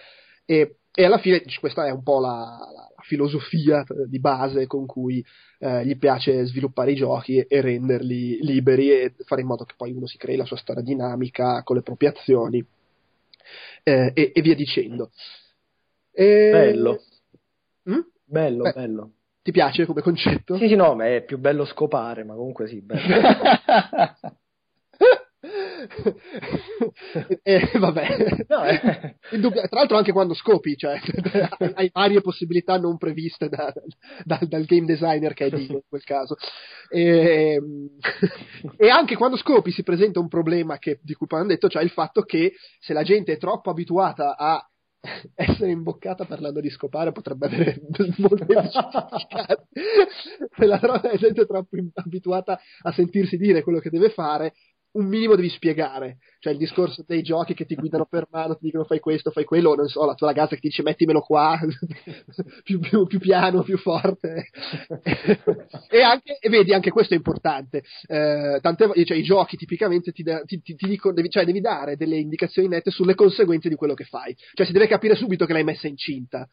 E, 0.46 0.76
e 0.96 1.04
alla 1.04 1.18
fine 1.18 1.42
questa 1.60 1.86
è 1.86 1.90
un 1.90 2.02
po' 2.02 2.20
la, 2.20 2.58
la- 2.74 2.90
filosofia 3.02 3.82
eh, 3.82 4.08
di 4.08 4.18
base 4.18 4.66
con 4.66 4.84
cui 4.86 5.24
eh, 5.60 5.84
gli 5.86 5.96
piace 5.96 6.44
sviluppare 6.46 6.90
i 6.92 6.96
giochi 6.96 7.36
e, 7.36 7.46
e 7.48 7.60
renderli 7.60 8.38
liberi 8.42 8.90
e 8.90 9.14
fare 9.24 9.42
in 9.42 9.46
modo 9.46 9.64
che 9.64 9.74
poi 9.76 9.92
uno 9.92 10.06
si 10.06 10.16
crei 10.16 10.36
la 10.36 10.44
sua 10.44 10.56
storia 10.56 10.82
dinamica 10.82 11.62
con 11.62 11.76
le 11.76 11.82
proprie 11.82 12.08
azioni 12.08 12.66
eh, 13.84 14.10
e, 14.14 14.32
e 14.34 14.40
via 14.40 14.54
dicendo. 14.54 15.10
E- 16.12 16.48
Bello. 16.50 17.02
Mm? 17.88 18.00
Bello, 18.24 18.62
Beh, 18.64 18.72
bello. 18.72 19.10
Ti 19.42 19.52
piace 19.52 19.86
come 19.86 20.02
concetto? 20.02 20.56
Sì, 20.56 20.66
sì, 20.66 20.74
no, 20.74 20.96
ma 20.96 21.06
è 21.06 21.22
più 21.22 21.38
bello 21.38 21.64
scopare, 21.64 22.24
ma 22.24 22.34
comunque 22.34 22.66
sì, 22.66 22.80
bello. 22.80 23.00
eh, 27.42 27.70
vabbè, 27.78 28.44
No, 28.48 28.64
eh. 28.64 29.16
Indubbia- 29.32 29.66
tra 29.68 29.78
l'altro 29.80 29.96
anche 29.96 30.12
quando 30.12 30.34
scopi, 30.34 30.76
cioè 30.76 30.98
hai 31.74 31.90
varie 31.92 32.20
possibilità 32.20 32.78
non 32.78 32.96
previste 32.96 33.48
da- 33.48 33.72
da- 34.24 34.40
dal 34.42 34.64
game 34.64 34.86
designer 34.86 35.34
che 35.34 35.46
è 35.46 35.50
Dio 35.50 35.74
in 35.74 35.82
quel 35.88 36.04
caso. 36.04 36.36
E, 36.88 37.60
e 38.76 38.88
anche 38.88 39.16
quando 39.16 39.36
scopi 39.36 39.70
si 39.70 39.82
presenta 39.82 40.20
un 40.20 40.28
problema 40.28 40.78
che, 40.78 41.00
di 41.02 41.14
cui 41.14 41.26
poi 41.26 41.40
hanno 41.40 41.48
detto, 41.48 41.68
cioè 41.68 41.82
il 41.82 41.90
fatto 41.90 42.22
che 42.22 42.54
se 42.78 42.92
la 42.92 43.02
gente 43.02 43.32
è 43.32 43.38
troppo 43.38 43.70
abituata 43.70 44.36
a 44.36 44.66
essere 45.34 45.70
imboccata 45.70 46.24
parlando 46.24 46.60
di 46.60 46.70
scopare 46.70 47.12
potrebbe 47.12 47.46
avere 47.46 47.80
molte 48.18 48.46
se 50.56 50.66
la 50.66 50.80
la 50.82 51.16
gente 51.16 51.42
è 51.42 51.46
troppo 51.46 51.76
abituata 51.94 52.58
a 52.82 52.92
sentirsi 52.92 53.36
dire 53.36 53.62
quello 53.62 53.78
che 53.78 53.90
deve 53.90 54.10
fare 54.10 54.54
un 54.96 55.06
minimo 55.06 55.36
devi 55.36 55.48
spiegare, 55.48 56.18
cioè 56.46 56.52
il 56.54 56.60
discorso 56.60 57.02
dei 57.04 57.22
giochi 57.22 57.54
che 57.54 57.64
ti 57.66 57.74
guidano 57.74 58.06
per 58.08 58.28
mano, 58.30 58.54
ti 58.54 58.66
dicono 58.66 58.84
fai 58.84 59.00
questo, 59.00 59.32
fai 59.32 59.42
quello, 59.44 59.74
non 59.74 59.88
so, 59.88 60.04
la 60.06 60.14
tua 60.14 60.28
ragazza 60.28 60.54
che 60.54 60.60
ti 60.60 60.68
dice 60.68 60.82
mettimelo 60.84 61.20
qua, 61.20 61.58
più, 62.62 62.78
più- 62.78 63.04
più 63.06 63.18
piano, 63.18 63.62
più 63.64 63.76
forte. 63.78 64.44
e, 65.90 66.02
anche, 66.02 66.36
e 66.38 66.48
vedi, 66.48 66.72
anche 66.72 66.90
questo 66.92 67.14
è 67.14 67.16
importante. 67.16 67.82
Eh, 68.06 68.60
tante 68.62 68.88
cioè, 69.04 69.16
i 69.16 69.24
giochi 69.24 69.56
tipicamente 69.56 70.12
ti, 70.12 70.22
da- 70.22 70.42
ti- 70.42 70.60
ti- 70.62 70.76
ti 70.76 70.86
dicono, 70.86 71.14
devi, 71.14 71.28
cioè, 71.30 71.44
devi 71.44 71.60
dare 71.60 71.96
delle 71.96 72.16
indicazioni 72.16 72.68
nette 72.68 72.92
sulle 72.92 73.16
conseguenze 73.16 73.68
di 73.68 73.74
quello 73.74 73.94
che 73.94 74.04
fai. 74.04 74.36
Cioè 74.54 74.66
si 74.66 74.72
deve 74.72 74.86
capire 74.86 75.16
subito 75.16 75.46
che 75.46 75.52
l'hai 75.52 75.64
messa 75.64 75.88
incinta. 75.88 76.48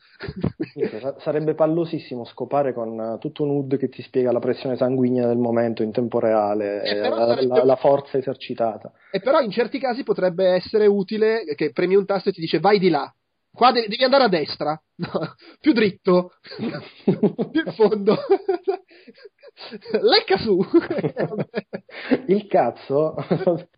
Sarebbe 1.19 1.53
pallosissimo 1.53 2.25
scopare 2.25 2.73
con 2.73 2.99
eh, 2.99 3.17
tutto 3.19 3.43
un 3.43 3.49
HUD 3.51 3.77
che 3.77 3.89
ti 3.89 4.01
spiega 4.01 4.31
la 4.31 4.39
pressione 4.39 4.75
sanguigna 4.75 5.27
del 5.27 5.37
momento 5.37 5.83
in 5.83 5.91
tempo 5.91 6.19
reale, 6.19 6.81
Eh, 6.81 6.89
e 6.97 7.01
però 7.01 7.17
la, 7.17 7.27
sarebbe- 7.27 7.55
la- 7.57 7.63
la 7.63 7.75
forza 7.75 8.17
esercitata. 8.17 8.91
E 9.11 9.19
però 9.19 9.39
in 9.41 9.51
certi 9.51 9.77
casi 9.84 10.03
potrebbe 10.03 10.45
essere 10.45 10.88
utile 10.88 11.43
che 11.55 11.73
premi 11.73 11.95
un 11.95 12.05
tasto 12.05 12.29
e 12.29 12.31
ti 12.31 12.39
dice 12.39 12.59
vai 12.59 12.79
di 12.79 12.89
là. 12.89 13.13
Qua 13.51 13.73
de- 13.73 13.88
devi 13.88 14.03
andare 14.03 14.23
a 14.23 14.29
destra, 14.29 14.81
No, 14.95 15.36
più 15.59 15.73
dritto, 15.73 16.31
più 16.55 17.61
in 17.65 17.73
fondo. 17.75 18.15
Lecca 20.01 20.38
su. 20.38 20.57
Il 22.27 22.47
cazzo, 22.47 23.15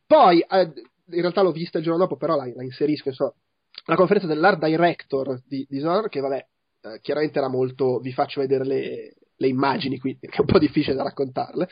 Poi, 0.05 0.39
eh, 0.41 0.73
in 1.07 1.21
realtà 1.21 1.41
l'ho 1.41 1.51
vista 1.51 1.79
il 1.79 1.83
giorno 1.83 1.99
dopo, 1.99 2.15
però 2.15 2.35
la, 2.35 2.49
la 2.53 2.63
inserisco, 2.63 3.09
insomma, 3.09 3.33
la 3.87 3.95
conferenza 3.95 4.27
dell'art 4.27 4.63
director 4.63 5.41
di 5.45 5.65
Dishonored, 5.67 6.09
che 6.09 6.19
vabbè, 6.19 6.47
eh, 6.81 6.99
chiaramente 7.01 7.37
era 7.39 7.49
molto, 7.49 7.99
vi 7.99 8.13
faccio 8.13 8.41
vedere 8.41 8.63
le, 8.63 9.13
le 9.37 9.47
immagini 9.47 9.99
qui, 9.99 10.17
che 10.19 10.27
è 10.27 10.39
un 10.39 10.45
po' 10.45 10.59
difficile 10.59 10.95
da 10.95 11.03
raccontarle, 11.03 11.67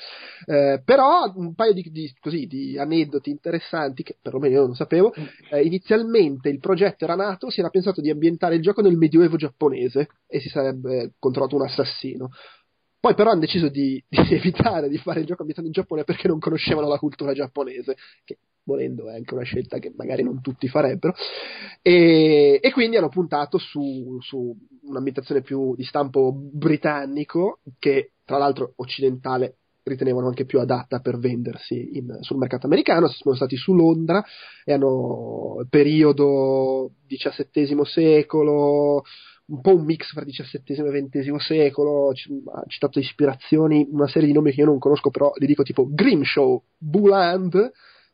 eh, 0.45 0.81
però 0.83 1.31
un 1.35 1.53
paio 1.53 1.73
di, 1.73 1.83
di- 1.91 2.13
così, 2.19 2.47
di 2.47 2.77
aneddoti 2.77 3.29
interessanti, 3.29 4.03
che 4.03 4.17
perlomeno 4.21 4.55
io 4.55 4.65
non 4.65 4.75
sapevo, 4.75 5.13
eh, 5.51 5.61
inizialmente 5.61 6.49
il 6.49 6.59
progetto 6.59 7.03
era 7.05 7.15
nato, 7.15 7.49
si 7.49 7.59
era 7.59 7.69
pensato 7.69 8.01
di 8.01 8.09
ambientare 8.09 8.55
il 8.55 8.61
gioco 8.61 8.81
nel 8.81 8.97
medioevo 8.97 9.35
giapponese 9.37 10.09
e 10.27 10.39
si 10.39 10.49
sarebbe 10.49 11.13
controllato 11.19 11.55
un 11.55 11.63
assassino. 11.63 12.29
Poi 12.99 13.15
però 13.15 13.31
hanno 13.31 13.41
deciso 13.41 13.67
di, 13.67 14.01
di 14.07 14.33
evitare 14.33 14.87
di 14.87 14.97
fare 14.97 15.19
il 15.19 15.25
gioco 15.25 15.41
ambientato 15.41 15.67
in 15.67 15.73
Giappone 15.73 16.05
perché 16.05 16.29
non 16.29 16.39
conoscevano 16.39 16.87
la 16.87 16.97
cultura 16.97 17.33
giapponese, 17.33 17.97
che 18.23 18.37
volendo 18.63 19.09
è 19.09 19.15
anche 19.15 19.33
una 19.33 19.43
scelta 19.43 19.77
che 19.79 19.93
magari 19.95 20.23
non 20.23 20.41
tutti 20.41 20.67
farebbero, 20.67 21.13
e, 21.81 22.59
e 22.61 22.71
quindi 22.71 22.97
hanno 22.97 23.09
puntato 23.09 23.57
su, 23.57 24.17
su 24.21 24.55
un'ambientazione 24.83 25.41
più 25.41 25.75
di 25.75 25.83
stampo 25.83 26.31
britannico, 26.33 27.59
che 27.79 28.11
tra 28.25 28.37
l'altro 28.37 28.73
occidentale 28.77 29.57
ritenevano 29.83 30.27
anche 30.27 30.45
più 30.45 30.59
adatta 30.59 30.99
per 30.99 31.17
vendersi 31.17 31.97
in- 31.97 32.17
sul 32.21 32.37
mercato 32.37 32.67
americano, 32.67 33.07
sono 33.07 33.35
stati 33.35 33.57
su 33.57 33.73
Londra 33.73 34.23
e 34.63 34.73
hanno 34.73 35.65
periodo 35.69 36.91
XVII 37.07 37.83
secolo, 37.83 39.03
un 39.45 39.61
po' 39.61 39.75
un 39.75 39.83
mix 39.83 40.11
fra 40.13 40.23
XVII 40.23 40.87
e 40.87 41.07
XX 41.09 41.35
secolo, 41.35 42.09
ha 42.09 42.63
citato 42.67 42.99
ispirazioni, 42.99 43.85
una 43.91 44.07
serie 44.07 44.27
di 44.27 44.33
nomi 44.33 44.51
che 44.51 44.61
io 44.61 44.67
non 44.67 44.79
conosco, 44.79 45.09
però 45.09 45.33
li 45.35 45.45
dico 45.45 45.63
tipo 45.63 45.85
Grimshaw, 45.89 46.63
Buland, 46.77 47.71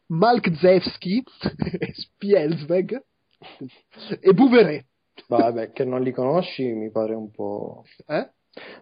Malkzewski, 0.10 1.24
Spielzweg 1.94 3.04
e 4.20 4.34
Bouveret. 4.34 4.86
vabbè, 5.28 5.72
che 5.72 5.86
non 5.86 6.02
li 6.02 6.12
conosci 6.12 6.64
mi 6.74 6.90
pare 6.92 7.14
un 7.14 7.30
po'... 7.30 7.84
Eh? 8.08 8.32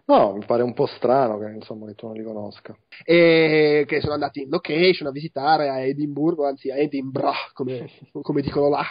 No, 0.06 0.32
mi 0.32 0.44
pare 0.46 0.62
un 0.62 0.72
po' 0.72 0.86
strano 0.86 1.38
che, 1.38 1.50
insomma, 1.50 1.86
che 1.86 1.94
tu 1.94 2.06
non 2.06 2.16
li 2.16 2.22
conosca. 2.22 2.74
e 3.04 3.84
che 3.86 4.00
sono 4.00 4.14
andati 4.14 4.42
in 4.42 4.48
location 4.48 5.08
a 5.08 5.12
visitare 5.12 5.68
a 5.68 5.80
Edimburgo, 5.80 6.46
anzi 6.46 6.70
a 6.70 6.76
Edinburgh, 6.76 7.52
come, 7.52 7.88
come 8.22 8.40
dicono 8.40 8.70
là, 8.70 8.84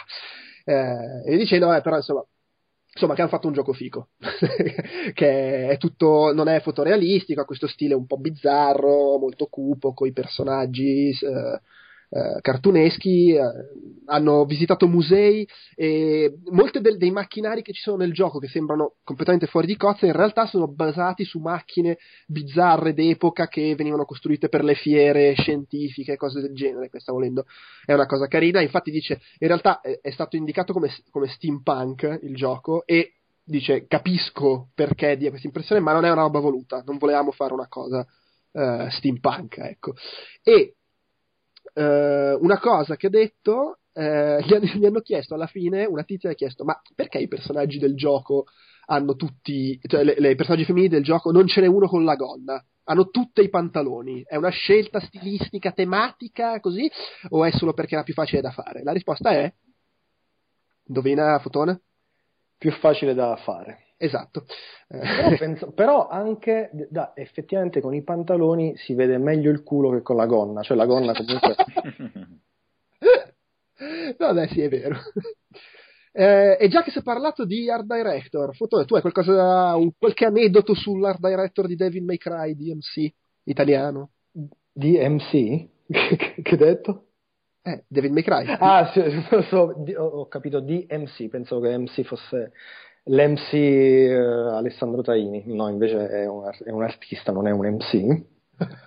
eh, 0.64 1.32
e 1.32 1.36
dicendo, 1.36 1.74
eh, 1.74 1.80
però 1.80 1.96
insomma, 1.96 2.24
insomma, 2.92 3.14
che 3.14 3.20
hanno 3.20 3.30
fatto 3.30 3.48
un 3.48 3.52
gioco 3.54 3.72
fico, 3.72 4.10
che 5.12 5.68
è 5.68 5.76
tutto, 5.78 6.32
non 6.32 6.46
è 6.46 6.60
fotorealistico, 6.60 7.40
ha 7.40 7.44
questo 7.44 7.66
stile 7.66 7.94
un 7.94 8.06
po' 8.06 8.18
bizzarro, 8.18 9.18
molto 9.18 9.46
cupo, 9.46 9.92
con 9.92 10.06
i 10.06 10.12
personaggi 10.12 11.10
eh, 11.10 11.60
eh, 12.10 12.40
cartuneschi, 12.40 13.34
eh, 13.34 13.40
hanno 14.06 14.44
visitato 14.46 14.88
musei 14.88 15.46
e 15.74 16.38
molti 16.50 16.80
del- 16.80 16.96
dei 16.96 17.10
macchinari 17.10 17.62
che 17.62 17.72
ci 17.72 17.82
sono 17.82 17.98
nel 17.98 18.12
gioco, 18.12 18.38
che 18.38 18.48
sembrano 18.48 18.94
completamente 19.04 19.46
fuori 19.46 19.66
di 19.66 19.76
cozza, 19.76 20.06
in 20.06 20.12
realtà 20.12 20.46
sono 20.46 20.66
basati 20.66 21.24
su 21.24 21.38
macchine 21.38 21.98
bizzarre 22.26 22.94
d'epoca 22.94 23.48
che 23.48 23.74
venivano 23.74 24.04
costruite 24.04 24.48
per 24.48 24.64
le 24.64 24.74
fiere 24.74 25.34
scientifiche, 25.34 26.16
cose 26.16 26.40
del 26.40 26.54
genere. 26.54 26.88
Questa 26.88 27.12
volendo 27.12 27.44
è 27.84 27.92
una 27.92 28.06
cosa 28.06 28.26
carina. 28.26 28.60
Infatti, 28.60 28.90
dice: 28.90 29.20
in 29.38 29.46
realtà 29.48 29.80
è, 29.80 29.98
è 30.00 30.10
stato 30.10 30.36
indicato 30.36 30.72
come, 30.72 30.90
come 31.10 31.28
steampunk 31.28 32.20
il 32.22 32.34
gioco 32.34 32.86
e 32.86 33.12
dice: 33.44 33.86
capisco 33.86 34.68
perché 34.74 35.16
dia 35.16 35.28
questa 35.28 35.46
impressione, 35.46 35.82
ma 35.82 35.92
non 35.92 36.04
è 36.04 36.10
una 36.10 36.22
roba 36.22 36.40
voluta. 36.40 36.82
Non 36.86 36.96
volevamo 36.96 37.30
fare 37.30 37.52
una 37.52 37.68
cosa 37.68 38.06
eh, 38.52 38.88
steampunk, 38.90 39.58
ecco. 39.58 39.94
E 40.42 40.76
eh, 41.78 42.36
una 42.40 42.58
cosa 42.58 42.96
che 42.96 43.06
ha 43.06 43.10
detto. 43.10 43.78
eh, 43.92 44.42
gli, 44.46 44.54
hanno, 44.54 44.66
gli 44.66 44.84
hanno 44.84 45.00
chiesto 45.00 45.34
alla 45.34 45.46
fine, 45.46 45.84
una 45.84 46.02
tizia 46.02 46.30
ha 46.30 46.34
chiesto: 46.34 46.64
Ma 46.64 46.80
perché 46.94 47.18
i 47.18 47.28
personaggi 47.28 47.78
del 47.78 47.94
gioco 47.94 48.46
hanno 48.86 49.14
tutti, 49.14 49.78
cioè 49.86 50.02
le, 50.02 50.16
le 50.18 50.34
personaggi 50.34 50.64
femminili 50.64 50.92
del 50.92 51.04
gioco 51.04 51.30
non 51.30 51.46
ce 51.46 51.60
n'è 51.60 51.66
uno 51.66 51.86
con 51.86 52.04
la 52.04 52.16
gonna? 52.16 52.62
Hanno 52.84 53.10
tutte 53.10 53.42
i 53.42 53.50
pantaloni? 53.50 54.24
È 54.26 54.36
una 54.36 54.48
scelta 54.48 54.98
stilistica, 54.98 55.72
tematica, 55.72 56.58
così? 56.58 56.90
O 57.28 57.44
è 57.44 57.50
solo 57.52 57.74
perché 57.74 57.94
era 57.94 58.02
più 58.02 58.14
facile 58.14 58.40
da 58.40 58.50
fare? 58.50 58.82
La 58.82 58.92
risposta 58.92 59.30
è: 59.30 59.52
Indovina, 60.86 61.38
Fotone? 61.38 61.82
Più 62.56 62.72
facile 62.72 63.14
da 63.14 63.36
fare. 63.36 63.87
Esatto. 63.98 64.46
Però, 64.86 65.36
penso- 65.36 65.72
però 65.72 66.08
anche 66.08 66.70
da- 66.88 67.12
effettivamente 67.14 67.80
con 67.80 67.92
i 67.94 68.02
pantaloni 68.02 68.76
si 68.76 68.94
vede 68.94 69.18
meglio 69.18 69.50
il 69.50 69.62
culo 69.62 69.90
che 69.90 70.02
con 70.02 70.16
la 70.16 70.26
gonna, 70.26 70.62
cioè 70.62 70.76
la 70.76 70.86
gonna 70.86 71.12
comunque 71.12 71.54
Vabbè, 74.16 74.48
sì, 74.48 74.60
è 74.62 74.68
vero. 74.68 74.96
Eh, 76.12 76.56
e 76.58 76.68
già 76.68 76.82
che 76.82 76.90
si 76.90 76.98
è 76.98 77.02
parlato 77.02 77.44
di 77.44 77.70
art 77.70 77.84
director, 77.84 78.54
Fotone, 78.56 78.84
tu 78.86 78.94
hai 78.96 79.00
qualcosa, 79.00 79.76
un- 79.76 79.92
qualche 79.96 80.24
aneddoto 80.24 80.74
sull'art 80.74 81.20
director 81.20 81.66
di 81.66 81.76
Devil 81.76 82.02
May 82.02 82.16
Cry 82.16 82.54
DMC 82.56 83.12
italiano? 83.44 84.10
DMC? 84.72 85.68
che 86.42 86.56
detto? 86.56 87.04
Eh, 87.62 87.84
Devil 87.86 88.12
May 88.12 88.22
Cry. 88.22 88.46
Ah, 88.58 88.90
sì, 88.92 89.00
so- 89.48 89.74
ho 89.96 90.26
capito 90.26 90.60
DMC, 90.60 91.28
pensavo 91.28 91.60
che 91.60 91.76
MC 91.76 92.02
fosse 92.02 92.52
l'MC 93.08 93.52
eh, 93.54 94.14
Alessandro 94.14 95.02
Taini, 95.02 95.42
no, 95.46 95.68
invece 95.68 96.08
è 96.08 96.26
un, 96.26 96.48
è 96.64 96.70
un 96.70 96.82
artista, 96.82 97.32
non 97.32 97.46
è 97.46 97.50
un 97.50 97.66
MC. 97.66 98.22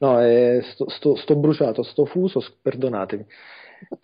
No, 0.00 0.20
è- 0.20 0.60
sto, 0.62 0.88
sto- 0.90 1.16
sto 1.16 1.34
bruciato, 1.34 1.82
sto 1.82 2.04
fuso, 2.04 2.40
perdonatemi. 2.62 3.26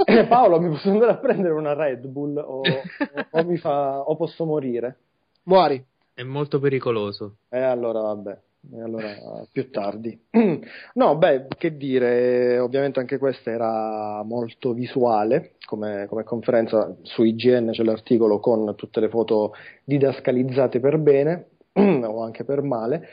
Eh, 0.05 0.27
Paolo, 0.27 0.61
mi 0.61 0.69
posso 0.69 0.91
andare 0.91 1.13
a 1.13 1.17
prendere 1.19 1.55
una 1.55 1.73
Red 1.73 2.07
Bull 2.07 2.37
o, 2.37 2.63
o- 2.63 2.83
o 3.31 3.45
mi 3.45 3.57
fa, 3.59 4.01
o 4.01 4.17
posso 4.17 4.45
morire? 4.45 4.99
Muori. 5.45 5.85
È 6.13 6.23
molto 6.25 6.59
pericoloso. 6.59 7.37
E 7.49 7.61
allora 7.61 8.01
vabbè, 8.01 8.39
allora 8.83 9.47
più 9.51 9.71
tardi. 9.71 10.19
No, 10.95 11.17
beh, 11.17 11.47
che 11.59 11.77
dire, 11.77 12.59
ovviamente 12.59 13.01
anche 13.01 13.19
questa 13.19 13.51
era 13.51 14.23
molto 14.23 14.73
visuale 14.73 15.55
come, 15.65 16.07
come 16.09 16.23
conferenza, 16.23 16.95
su 17.03 17.23
IGN 17.23 17.71
c'è 17.73 17.83
l'articolo 17.83 18.39
con 18.39 18.75
tutte 18.77 19.01
le 19.01 19.09
foto 19.09 19.53
didascalizzate 19.85 20.81
per 20.81 20.99
bene 20.99 21.47
o 21.73 22.23
anche 22.23 22.45
per 22.45 22.63
male. 22.63 23.09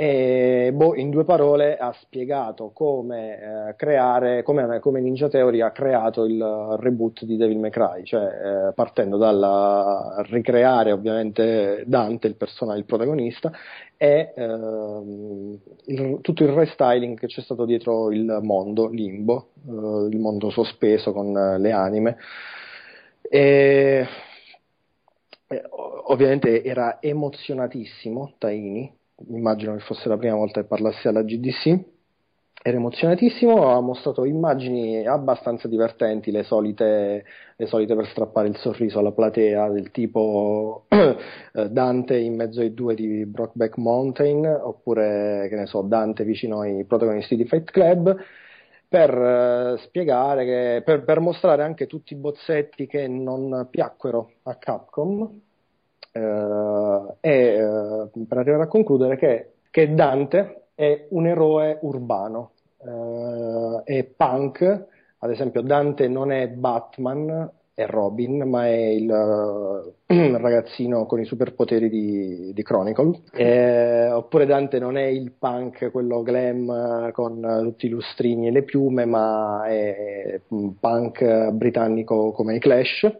E 0.00 0.70
boh, 0.72 0.94
in 0.94 1.10
due 1.10 1.24
parole 1.24 1.76
ha 1.76 1.92
spiegato 2.00 2.70
come 2.72 3.68
eh, 3.68 3.76
creare, 3.76 4.42
come, 4.42 4.80
come, 4.80 4.98
Ninja 4.98 5.28
Theory 5.28 5.60
ha 5.60 5.72
creato 5.72 6.24
il 6.24 6.42
reboot 6.78 7.26
di 7.26 7.36
Devil 7.36 7.58
May 7.58 7.68
Cry, 7.68 8.02
cioè 8.04 8.22
eh, 8.22 8.72
partendo 8.72 9.18
dal 9.18 10.24
ricreare 10.30 10.92
ovviamente 10.92 11.84
Dante, 11.86 12.28
il 12.28 12.36
personaggio, 12.36 12.78
il 12.78 12.86
protagonista, 12.86 13.52
e 13.98 14.32
ehm, 14.34 15.58
il, 15.84 16.18
tutto 16.22 16.44
il 16.44 16.52
restyling 16.52 17.18
che 17.18 17.26
c'è 17.26 17.42
stato 17.42 17.66
dietro 17.66 18.10
il 18.10 18.38
mondo 18.40 18.88
limbo, 18.88 19.48
eh, 19.68 20.08
il 20.08 20.18
mondo 20.18 20.48
sospeso 20.48 21.12
con 21.12 21.30
le 21.58 21.72
anime. 21.72 22.16
E, 23.20 24.06
ovviamente 26.06 26.62
era 26.64 27.02
emozionatissimo 27.02 28.36
Taini 28.38 28.96
immagino 29.28 29.74
che 29.74 29.80
fosse 29.80 30.08
la 30.08 30.16
prima 30.16 30.34
volta 30.34 30.60
che 30.60 30.66
parlassi 30.66 31.08
alla 31.08 31.22
GDC. 31.22 31.78
Era 32.62 32.76
emozionatissimo, 32.76 33.70
ha 33.70 33.80
mostrato 33.80 34.26
immagini 34.26 35.06
abbastanza 35.06 35.66
divertenti, 35.66 36.30
le 36.30 36.42
solite, 36.42 37.24
le 37.56 37.66
solite 37.66 37.94
per 37.94 38.06
strappare 38.08 38.48
il 38.48 38.56
sorriso 38.58 38.98
alla 38.98 39.12
platea, 39.12 39.70
del 39.70 39.90
tipo 39.90 40.84
eh, 40.88 41.70
Dante 41.70 42.18
in 42.18 42.36
mezzo 42.36 42.60
ai 42.60 42.74
due 42.74 42.94
di 42.94 43.24
Brockback 43.24 43.78
Mountain, 43.78 44.44
oppure, 44.44 45.46
che 45.48 45.56
ne 45.56 45.64
so, 45.64 45.80
Dante 45.80 46.24
vicino 46.24 46.60
ai 46.60 46.84
protagonisti 46.84 47.34
di 47.34 47.46
Fight 47.46 47.70
Club, 47.70 48.14
per 48.86 49.16
uh, 49.16 49.78
spiegare, 49.78 50.44
che, 50.44 50.82
per, 50.84 51.04
per, 51.04 51.20
mostrare 51.20 51.62
anche 51.62 51.86
tutti 51.86 52.12
i 52.12 52.16
bozzetti 52.16 52.86
che 52.86 53.08
non 53.08 53.68
piacquero 53.70 54.32
a 54.42 54.56
Capcom, 54.56 55.40
eh, 56.12 57.14
e 57.20 57.30
eh, 57.30 58.24
per 58.26 58.38
arrivare 58.38 58.64
a 58.64 58.68
concludere 58.68 59.16
che, 59.16 59.52
che, 59.70 59.94
Dante 59.94 60.62
è 60.74 61.06
un 61.10 61.26
eroe 61.26 61.78
urbano 61.82 62.52
eh, 62.82 63.96
e 63.96 64.04
punk, 64.04 64.86
ad 65.18 65.30
esempio 65.30 65.62
Dante 65.62 66.08
non 66.08 66.32
è 66.32 66.48
Batman, 66.48 67.50
è 67.80 67.86
Robin, 67.86 68.42
ma 68.48 68.66
è 68.66 68.76
il 68.76 69.08
uh, 69.08 69.92
ragazzino 70.36 71.06
con 71.06 71.20
i 71.20 71.24
superpoteri 71.24 71.88
di, 71.88 72.52
di 72.52 72.62
Chronicle. 72.62 73.20
Eh, 73.32 74.10
oppure 74.10 74.46
Dante 74.46 74.78
non 74.78 74.96
è 74.96 75.04
il 75.04 75.32
punk, 75.32 75.90
quello 75.90 76.22
glam 76.22 77.10
con 77.12 77.62
tutti 77.62 77.86
i 77.86 77.88
lustrini 77.88 78.48
e 78.48 78.50
le 78.50 78.64
piume, 78.64 79.06
ma 79.06 79.64
è 79.66 80.40
un 80.48 80.78
punk 80.78 81.50
britannico 81.52 82.32
come 82.32 82.56
i 82.56 82.58
Clash. 82.58 83.10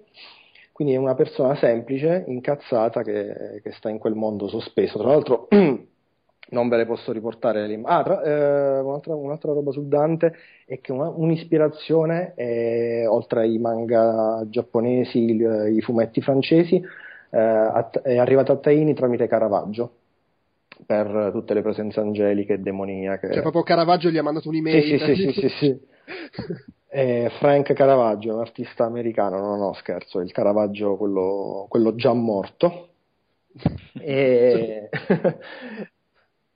Quindi 0.80 0.96
è 0.96 1.00
una 1.02 1.14
persona 1.14 1.54
semplice, 1.56 2.24
incazzata, 2.26 3.02
che, 3.02 3.60
che 3.62 3.70
sta 3.72 3.90
in 3.90 3.98
quel 3.98 4.14
mondo 4.14 4.48
sospeso. 4.48 4.96
Tra 4.96 5.08
l'altro, 5.08 5.46
non 5.52 6.68
ve 6.70 6.76
le 6.78 6.86
posso 6.86 7.12
riportare 7.12 7.66
le 7.66 7.78
Ah, 7.84 8.02
tra, 8.02 8.22
eh, 8.22 8.80
un'altra, 8.80 9.14
un'altra, 9.14 9.52
roba 9.52 9.72
su 9.72 9.86
Dante 9.86 10.34
è 10.64 10.80
che 10.80 10.92
una, 10.92 11.10
un'ispirazione, 11.10 12.32
è, 12.34 13.06
oltre 13.06 13.40
ai 13.40 13.58
manga 13.58 14.42
giapponesi, 14.48 15.18
il, 15.18 15.74
i 15.76 15.82
fumetti 15.82 16.22
francesi, 16.22 16.76
eh, 16.76 17.90
è 18.02 18.16
arrivata 18.16 18.54
a 18.54 18.56
Taini 18.56 18.94
tramite 18.94 19.28
Caravaggio 19.28 19.96
per 20.86 21.28
tutte 21.30 21.52
le 21.52 21.60
presenze 21.60 22.00
angeliche 22.00 22.54
e 22.54 22.58
demoniache. 22.58 23.30
Cioè, 23.30 23.42
proprio 23.42 23.64
Caravaggio 23.64 24.08
gli 24.08 24.16
ha 24.16 24.22
mandato 24.22 24.48
un'email. 24.48 24.82
Sì, 24.82 24.96
sì, 24.96 25.14
sì, 25.14 25.32
sì, 25.32 25.40
sì, 25.40 25.48
sì. 25.60 25.80
Eh, 26.92 27.30
Frank 27.38 27.72
Caravaggio, 27.72 28.34
un 28.34 28.40
artista 28.40 28.84
americano, 28.84 29.38
no, 29.38 29.56
no, 29.56 29.72
scherzo, 29.74 30.18
il 30.18 30.32
Caravaggio 30.32 30.96
quello, 30.96 31.66
quello 31.68 31.94
già 31.94 32.12
morto. 32.12 32.88
e, 34.00 34.88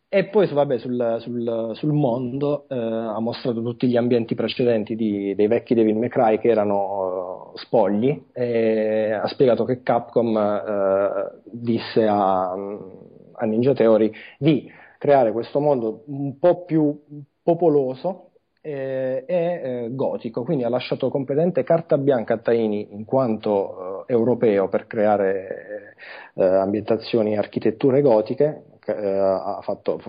e, 0.08 0.24
poi 0.26 0.52
vabbè, 0.52 0.78
sul, 0.78 1.18
sul, 1.20 1.70
sul 1.74 1.92
mondo 1.92 2.66
eh, 2.68 2.74
ha 2.76 3.20
mostrato 3.20 3.62
tutti 3.62 3.86
gli 3.86 3.96
ambienti 3.96 4.34
precedenti 4.34 4.96
di, 4.96 5.36
dei 5.36 5.46
vecchi 5.46 5.74
Devil 5.74 5.98
May 5.98 6.08
Cry 6.08 6.40
che 6.40 6.48
erano 6.48 7.52
uh, 7.52 7.56
spogli 7.56 8.24
e 8.32 9.12
ha 9.12 9.28
spiegato 9.28 9.64
che 9.64 9.84
Capcom 9.84 10.34
uh, 10.34 11.40
disse 11.44 12.08
a, 12.08 12.50
a 12.50 13.44
Ninja 13.44 13.72
Theory 13.72 14.10
di 14.38 14.68
creare 14.98 15.30
questo 15.30 15.60
mondo 15.60 16.02
un 16.06 16.40
po' 16.40 16.64
più 16.64 17.00
popoloso 17.40 18.30
eh, 18.66 19.26
è 19.26 19.60
eh, 19.62 19.88
gotico, 19.90 20.42
quindi 20.42 20.64
ha 20.64 20.70
lasciato 20.70 21.10
completamente 21.10 21.62
carta 21.64 21.98
bianca 21.98 22.34
a 22.34 22.38
Taini 22.38 22.94
in 22.94 23.04
quanto 23.04 24.06
eh, 24.06 24.12
europeo 24.14 24.68
per 24.68 24.86
creare 24.86 25.96
eh, 26.32 26.44
ambientazioni 26.46 27.34
e 27.34 27.36
architetture 27.36 28.00
gotiche, 28.00 28.62
ha 28.86 29.60
fatto, 29.62 30.00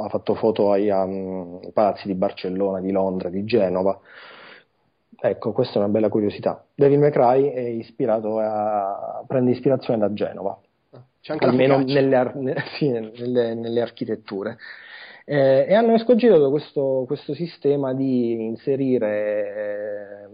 ha, 0.00 0.08
fatto, 0.08 0.34
foto 0.34 0.72
ai 0.72 0.88
um, 0.88 1.60
palazzi 1.72 2.08
di 2.08 2.14
Barcellona, 2.14 2.80
di 2.80 2.90
Londra, 2.90 3.28
di 3.28 3.44
Genova. 3.44 3.98
Ecco, 5.20 5.52
questa 5.52 5.74
è 5.74 5.78
una 5.78 5.88
bella 5.88 6.08
curiosità. 6.08 6.64
Devil 6.74 6.98
May 6.98 7.10
Cry 7.10 7.50
è 7.50 7.60
ispirato 7.60 8.38
a, 8.38 9.24
prende 9.26 9.50
ispirazione 9.50 9.98
da 9.98 10.12
Genova, 10.12 10.58
almeno 11.38 11.78
nelle, 11.78 12.16
ar- 12.16 12.36
sì, 12.78 12.88
nelle, 12.88 13.54
nelle 13.54 13.80
architetture. 13.80 14.58
Eh, 15.30 15.64
e 15.68 15.74
hanno 15.74 15.94
escogitato 15.94 16.50
questo, 16.50 17.04
questo, 17.06 17.34
sistema 17.34 17.94
di 17.94 18.32
inserire 18.46 20.26
eh, 20.26 20.28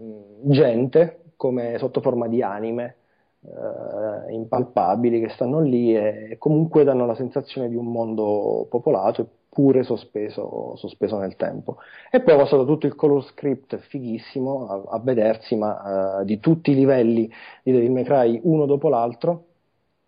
gente 0.49 1.25
come 1.35 1.77
sotto 1.77 2.01
forma 2.01 2.27
di 2.27 2.41
anime 2.41 2.95
eh, 3.41 4.33
impalpabili 4.33 5.19
che 5.19 5.29
stanno 5.29 5.59
lì 5.59 5.95
e 5.95 6.37
comunque 6.39 6.83
danno 6.83 7.05
la 7.05 7.13
sensazione 7.13 7.69
di 7.69 7.75
un 7.75 7.91
mondo 7.91 8.65
popolato 8.71 9.21
eppure 9.21 9.83
sospeso, 9.83 10.75
sospeso 10.77 11.19
nel 11.19 11.35
tempo. 11.35 11.77
E 12.09 12.19
poi 12.21 12.33
ho 12.33 12.41
usato 12.41 12.65
tutto 12.65 12.87
il 12.87 12.95
color 12.95 13.23
script 13.23 13.77
fighissimo 13.77 14.67
a, 14.67 14.95
a 14.95 14.99
vedersi, 14.99 15.55
ma 15.55 16.21
eh, 16.21 16.25
di 16.25 16.39
tutti 16.39 16.71
i 16.71 16.75
livelli 16.75 17.31
di 17.61 17.71
Devil 17.71 17.91
May 17.91 18.03
Cry 18.03 18.39
uno 18.45 18.65
dopo 18.65 18.89
l'altro 18.89 19.43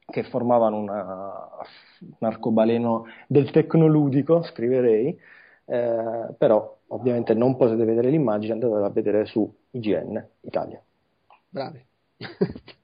che 0.08 0.24
formavano 0.24 0.78
una 0.78 1.48
un 2.02 2.28
arcobaleno 2.28 3.06
del 3.28 3.52
tecnoludico, 3.52 4.44
scriverei, 4.44 5.20
eh, 5.66 6.34
però 6.38 6.78
ovviamente 6.88 7.34
non 7.34 7.56
potete 7.56 7.86
vedere 7.86 8.10
l'immagine, 8.10 8.54
andate 8.54 8.74
a 8.74 8.90
vedere 8.90 9.26
su 9.26 9.52
IGN 9.72 10.26
Italia. 10.42 10.82
Bravi. 11.50 11.86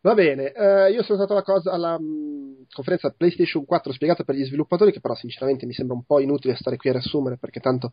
Va 0.00 0.14
bene, 0.14 0.52
eh, 0.52 0.92
io 0.92 1.02
sono 1.02 1.18
stato 1.18 1.32
alla, 1.32 1.42
cosa, 1.42 1.72
alla 1.72 1.98
mh, 1.98 2.04
mm, 2.04 2.52
conferenza 2.72 3.12
PlayStation 3.16 3.64
4 3.64 3.92
spiegata 3.92 4.22
per 4.22 4.36
gli 4.36 4.44
sviluppatori, 4.44 4.92
che 4.92 5.00
però 5.00 5.14
sinceramente 5.14 5.66
mi 5.66 5.72
sembra 5.72 5.96
un 5.96 6.04
po' 6.04 6.20
inutile 6.20 6.54
stare 6.54 6.76
qui 6.76 6.90
a 6.90 6.92
riassumere 6.92 7.36
perché 7.36 7.58
tanto 7.58 7.92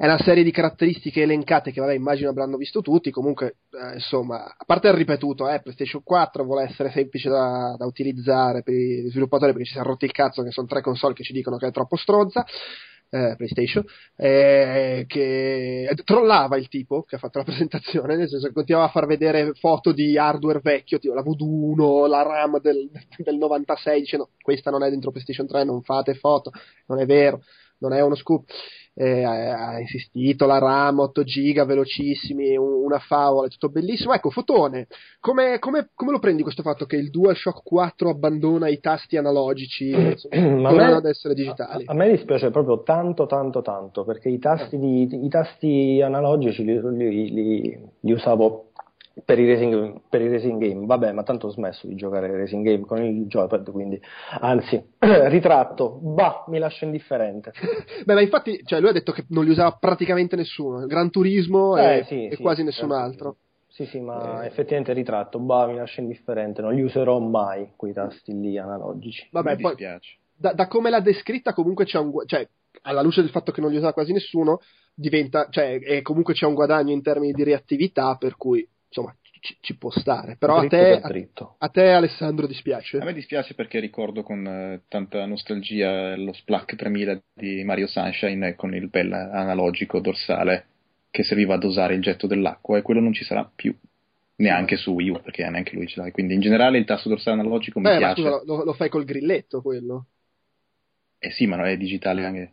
è 0.00 0.06
una 0.06 0.16
serie 0.16 0.42
di 0.42 0.50
caratteristiche 0.50 1.20
elencate 1.20 1.72
che 1.72 1.80
vabbè 1.80 1.92
immagino 1.92 2.30
avranno 2.30 2.56
visto 2.56 2.80
tutti. 2.80 3.10
Comunque 3.10 3.56
eh, 3.70 3.96
insomma 3.96 4.46
a 4.46 4.64
parte 4.64 4.88
il 4.88 4.94
ripetuto 4.94 5.46
eh, 5.46 5.60
PlayStation 5.60 6.02
4 6.02 6.42
vuole 6.42 6.62
essere 6.62 6.90
semplice 6.90 7.28
da, 7.28 7.74
da, 7.76 7.84
utilizzare 7.84 8.62
per 8.62 8.72
gli 8.72 9.10
sviluppatori 9.10 9.52
perché 9.52 9.66
ci 9.66 9.74
si 9.74 9.78
è 9.78 9.82
rotti 9.82 10.06
il 10.06 10.12
cazzo 10.12 10.42
che 10.42 10.52
sono 10.52 10.66
tre 10.66 10.80
console 10.80 11.12
che 11.12 11.22
ci 11.22 11.34
dicono 11.34 11.58
che 11.58 11.66
è 11.66 11.70
troppo 11.70 11.96
stronza 11.96 12.46
eh, 13.10 13.34
PlayStation 13.36 13.84
eh, 14.16 15.04
che 15.06 15.94
trollava 16.02 16.56
il 16.56 16.68
tipo 16.68 17.02
che 17.02 17.16
ha 17.16 17.18
fatto 17.18 17.36
la 17.36 17.44
presentazione 17.52 18.16
nel 18.16 18.30
senso 18.30 18.46
che 18.46 18.54
continuava 18.54 18.86
a 18.86 18.92
far 18.92 19.04
vedere 19.04 19.52
foto 19.52 19.92
di 19.92 20.16
hardware 20.16 20.60
vecchio 20.62 20.98
tipo 20.98 21.12
la 21.12 21.22
VD1 21.22 22.08
la 22.08 22.22
RAM 22.22 22.58
del, 22.62 22.88
del 23.18 23.36
96 23.36 24.00
dicendo 24.00 24.30
questa 24.40 24.70
non 24.70 24.82
è 24.82 24.88
dentro 24.88 25.10
PlayStation 25.10 25.46
3 25.46 25.64
non 25.64 25.82
fate 25.82 26.14
foto 26.14 26.52
non 26.86 27.00
è 27.00 27.04
vero 27.04 27.42
non 27.80 27.92
è 27.92 28.00
uno 28.00 28.14
scoop 28.14 28.46
eh, 29.00 29.24
ha 29.24 29.80
insistito, 29.80 30.44
la 30.44 30.58
RAM 30.58 30.98
8 30.98 31.24
giga 31.24 31.64
velocissimi, 31.64 32.54
una 32.58 32.98
favola, 32.98 33.46
è 33.46 33.50
tutto 33.50 33.70
bellissimo. 33.70 34.12
Ecco, 34.12 34.28
Fotone, 34.28 34.88
come, 35.20 35.58
come, 35.58 35.88
come, 35.94 36.10
lo 36.10 36.18
prendi 36.18 36.42
questo 36.42 36.60
fatto 36.60 36.84
che 36.84 36.96
il 36.96 37.08
DualShock 37.08 37.62
4 37.62 38.10
abbandona 38.10 38.68
i 38.68 38.78
tasti 38.78 39.16
analogici 39.16 39.88
e 39.96 40.16
tornano 40.30 40.96
ad 40.96 41.06
essere 41.06 41.32
digitali? 41.32 41.84
A, 41.86 41.92
a, 41.92 41.94
me 41.94 42.10
dispiace 42.10 42.50
proprio 42.50 42.82
tanto, 42.82 43.24
tanto, 43.24 43.62
tanto, 43.62 44.04
perché 44.04 44.28
i 44.28 44.38
tasti, 44.38 44.78
di, 44.78 45.24
i 45.24 45.28
tasti 45.30 46.02
analogici 46.02 46.62
li, 46.62 46.78
li, 46.78 47.32
li, 47.32 47.80
li 48.00 48.12
usavo 48.12 48.69
per 49.24 49.38
i, 49.38 49.46
racing, 49.46 50.00
per 50.08 50.20
i 50.20 50.28
racing 50.28 50.60
game, 50.60 50.86
vabbè, 50.86 51.12
ma 51.12 51.22
tanto 51.22 51.48
ho 51.48 51.50
smesso 51.50 51.86
di 51.86 51.94
giocare 51.94 52.34
racing 52.36 52.64
game 52.64 52.84
con 52.84 53.02
il 53.02 53.26
joypad, 53.26 53.70
quindi 53.70 54.00
anzi, 54.40 54.82
ritratto, 54.98 55.98
bah, 56.00 56.44
mi 56.48 56.58
lascia 56.58 56.84
indifferente. 56.84 57.52
Beh, 58.04 58.14
ma 58.14 58.20
infatti, 58.20 58.60
cioè, 58.64 58.80
lui 58.80 58.90
ha 58.90 58.92
detto 58.92 59.12
che 59.12 59.24
non 59.28 59.44
li 59.44 59.50
usava 59.50 59.72
praticamente 59.72 60.36
nessuno, 60.36 60.86
Gran 60.86 61.10
Turismo 61.10 61.76
eh, 61.76 61.98
e, 61.98 62.04
sì, 62.04 62.26
e 62.26 62.36
sì, 62.36 62.42
quasi 62.42 62.62
nessun 62.62 62.88
certo. 62.88 63.04
altro. 63.04 63.36
Sì, 63.68 63.86
sì, 63.86 64.00
ma 64.00 64.42
eh. 64.42 64.46
effettivamente 64.46 64.92
ritratto, 64.92 65.38
bah, 65.38 65.66
mi 65.66 65.76
lascia 65.76 66.00
indifferente, 66.00 66.62
non 66.62 66.74
li 66.74 66.82
userò 66.82 67.18
mai 67.18 67.72
quei 67.76 67.92
tasti 67.92 68.38
lì 68.38 68.58
analogici. 68.58 69.28
Vabbè, 69.30 69.56
mi 69.56 69.62
poi, 69.62 69.74
da, 70.36 70.52
da, 70.52 70.66
come 70.66 70.90
l'ha 70.90 71.00
descritta 71.00 71.52
comunque 71.52 71.84
c'è 71.84 71.98
un... 71.98 72.12
cioè, 72.26 72.48
alla 72.82 73.02
luce 73.02 73.20
del 73.20 73.30
fatto 73.30 73.52
che 73.52 73.60
non 73.60 73.70
li 73.70 73.76
usava 73.76 73.92
quasi 73.92 74.12
nessuno, 74.12 74.60
diventa, 74.94 75.48
cioè, 75.50 75.78
e 75.82 76.02
comunque 76.02 76.34
c'è 76.34 76.46
un 76.46 76.54
guadagno 76.54 76.92
in 76.92 77.02
termini 77.02 77.32
di 77.32 77.44
reattività, 77.44 78.16
per 78.16 78.36
cui 78.36 78.66
insomma, 78.90 79.14
ci, 79.40 79.56
ci 79.60 79.76
può 79.76 79.90
stare. 79.90 80.36
Però 80.36 80.56
a 80.56 80.66
te, 80.66 81.00
a, 81.00 81.10
a 81.58 81.68
te, 81.68 81.90
Alessandro 81.92 82.46
dispiace? 82.46 82.98
A 82.98 83.04
me 83.04 83.12
dispiace 83.12 83.54
perché 83.54 83.80
ricordo 83.80 84.22
con 84.22 84.46
eh, 84.46 84.82
tanta 84.88 85.24
nostalgia 85.26 86.16
lo 86.16 86.32
Splack 86.32 86.76
3000 86.76 87.22
di 87.32 87.64
Mario 87.64 87.86
Sunshine 87.86 88.54
con 88.56 88.74
il 88.74 88.88
bel 88.88 89.12
analogico 89.12 90.00
dorsale 90.00 90.66
che 91.10 91.22
serviva 91.24 91.54
a 91.54 91.58
dosare 91.58 91.94
il 91.94 92.02
getto 92.02 92.26
dell'acqua 92.26 92.78
e 92.78 92.82
quello 92.82 93.00
non 93.00 93.12
ci 93.12 93.24
sarà 93.24 93.50
più. 93.52 93.74
Neanche 94.36 94.76
su 94.76 94.92
Wii 94.92 95.10
U, 95.10 95.20
perché 95.20 95.46
neanche 95.48 95.74
lui 95.74 95.86
ce 95.86 96.00
l'ha. 96.00 96.10
Quindi 96.10 96.34
in 96.34 96.40
generale 96.40 96.78
il 96.78 96.86
tasto 96.86 97.10
dorsale 97.10 97.38
analogico 97.38 97.78
mi 97.78 97.86
Beh, 97.86 97.98
ma 97.98 98.14
piace. 98.14 98.22
scusa, 98.22 98.42
lo, 98.44 98.64
lo 98.64 98.72
fai 98.72 98.88
col 98.88 99.04
grilletto 99.04 99.60
quello? 99.60 100.06
Eh 101.18 101.30
sì, 101.30 101.46
ma 101.46 101.56
non 101.56 101.66
è 101.66 101.76
digitale 101.76 102.24
anche. 102.24 102.52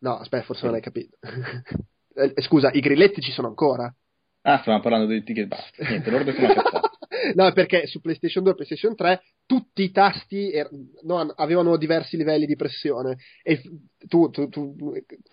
No, 0.00 0.18
aspetta, 0.18 0.44
forse 0.44 0.66
non 0.66 0.74
hai 0.74 0.80
capito. 0.80 1.16
Eh, 2.18 2.34
scusa, 2.42 2.72
i 2.72 2.80
grilletti 2.80 3.20
ci 3.20 3.30
sono 3.30 3.46
ancora? 3.46 3.94
Ah, 4.42 4.58
stavamo 4.58 4.82
parlando 4.82 5.06
di 5.06 5.22
ticket 5.22 5.46
basta. 5.46 5.84
Niente, 5.88 6.10
loro 6.10 6.24
sono 6.32 6.46
cazzate. 6.46 6.88
no, 7.34 7.52
perché 7.52 7.86
su 7.86 8.00
PlayStation 8.00 8.42
2 8.42 8.52
e 8.52 8.54
PlayStation 8.54 8.94
3 8.94 9.22
tutti 9.46 9.82
i 9.82 9.90
tasti 9.90 10.50
er- 10.52 10.70
no, 11.02 11.18
avevano 11.36 11.76
diversi 11.76 12.16
livelli 12.16 12.46
di 12.46 12.54
pressione 12.56 13.16
e 13.42 13.60
tu, 14.06 14.30
tu- 14.30 14.48
tu- 14.48 14.74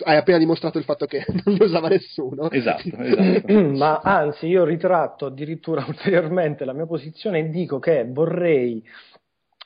hai 0.03 0.17
appena 0.17 0.37
dimostrato 0.37 0.77
il 0.77 0.83
fatto 0.83 1.05
che 1.05 1.23
non 1.45 1.55
li 1.55 1.63
usava 1.63 1.87
nessuno. 1.89 2.49
Esatto, 2.49 2.89
esatto. 2.97 3.53
Ma 3.77 3.99
anzi, 3.99 4.47
io 4.47 4.63
ritratto 4.63 5.27
addirittura 5.27 5.85
ulteriormente 5.87 6.65
la 6.65 6.73
mia 6.73 6.85
posizione 6.87 7.39
e 7.39 7.49
dico 7.49 7.79
che 7.79 8.05
vorrei 8.09 8.83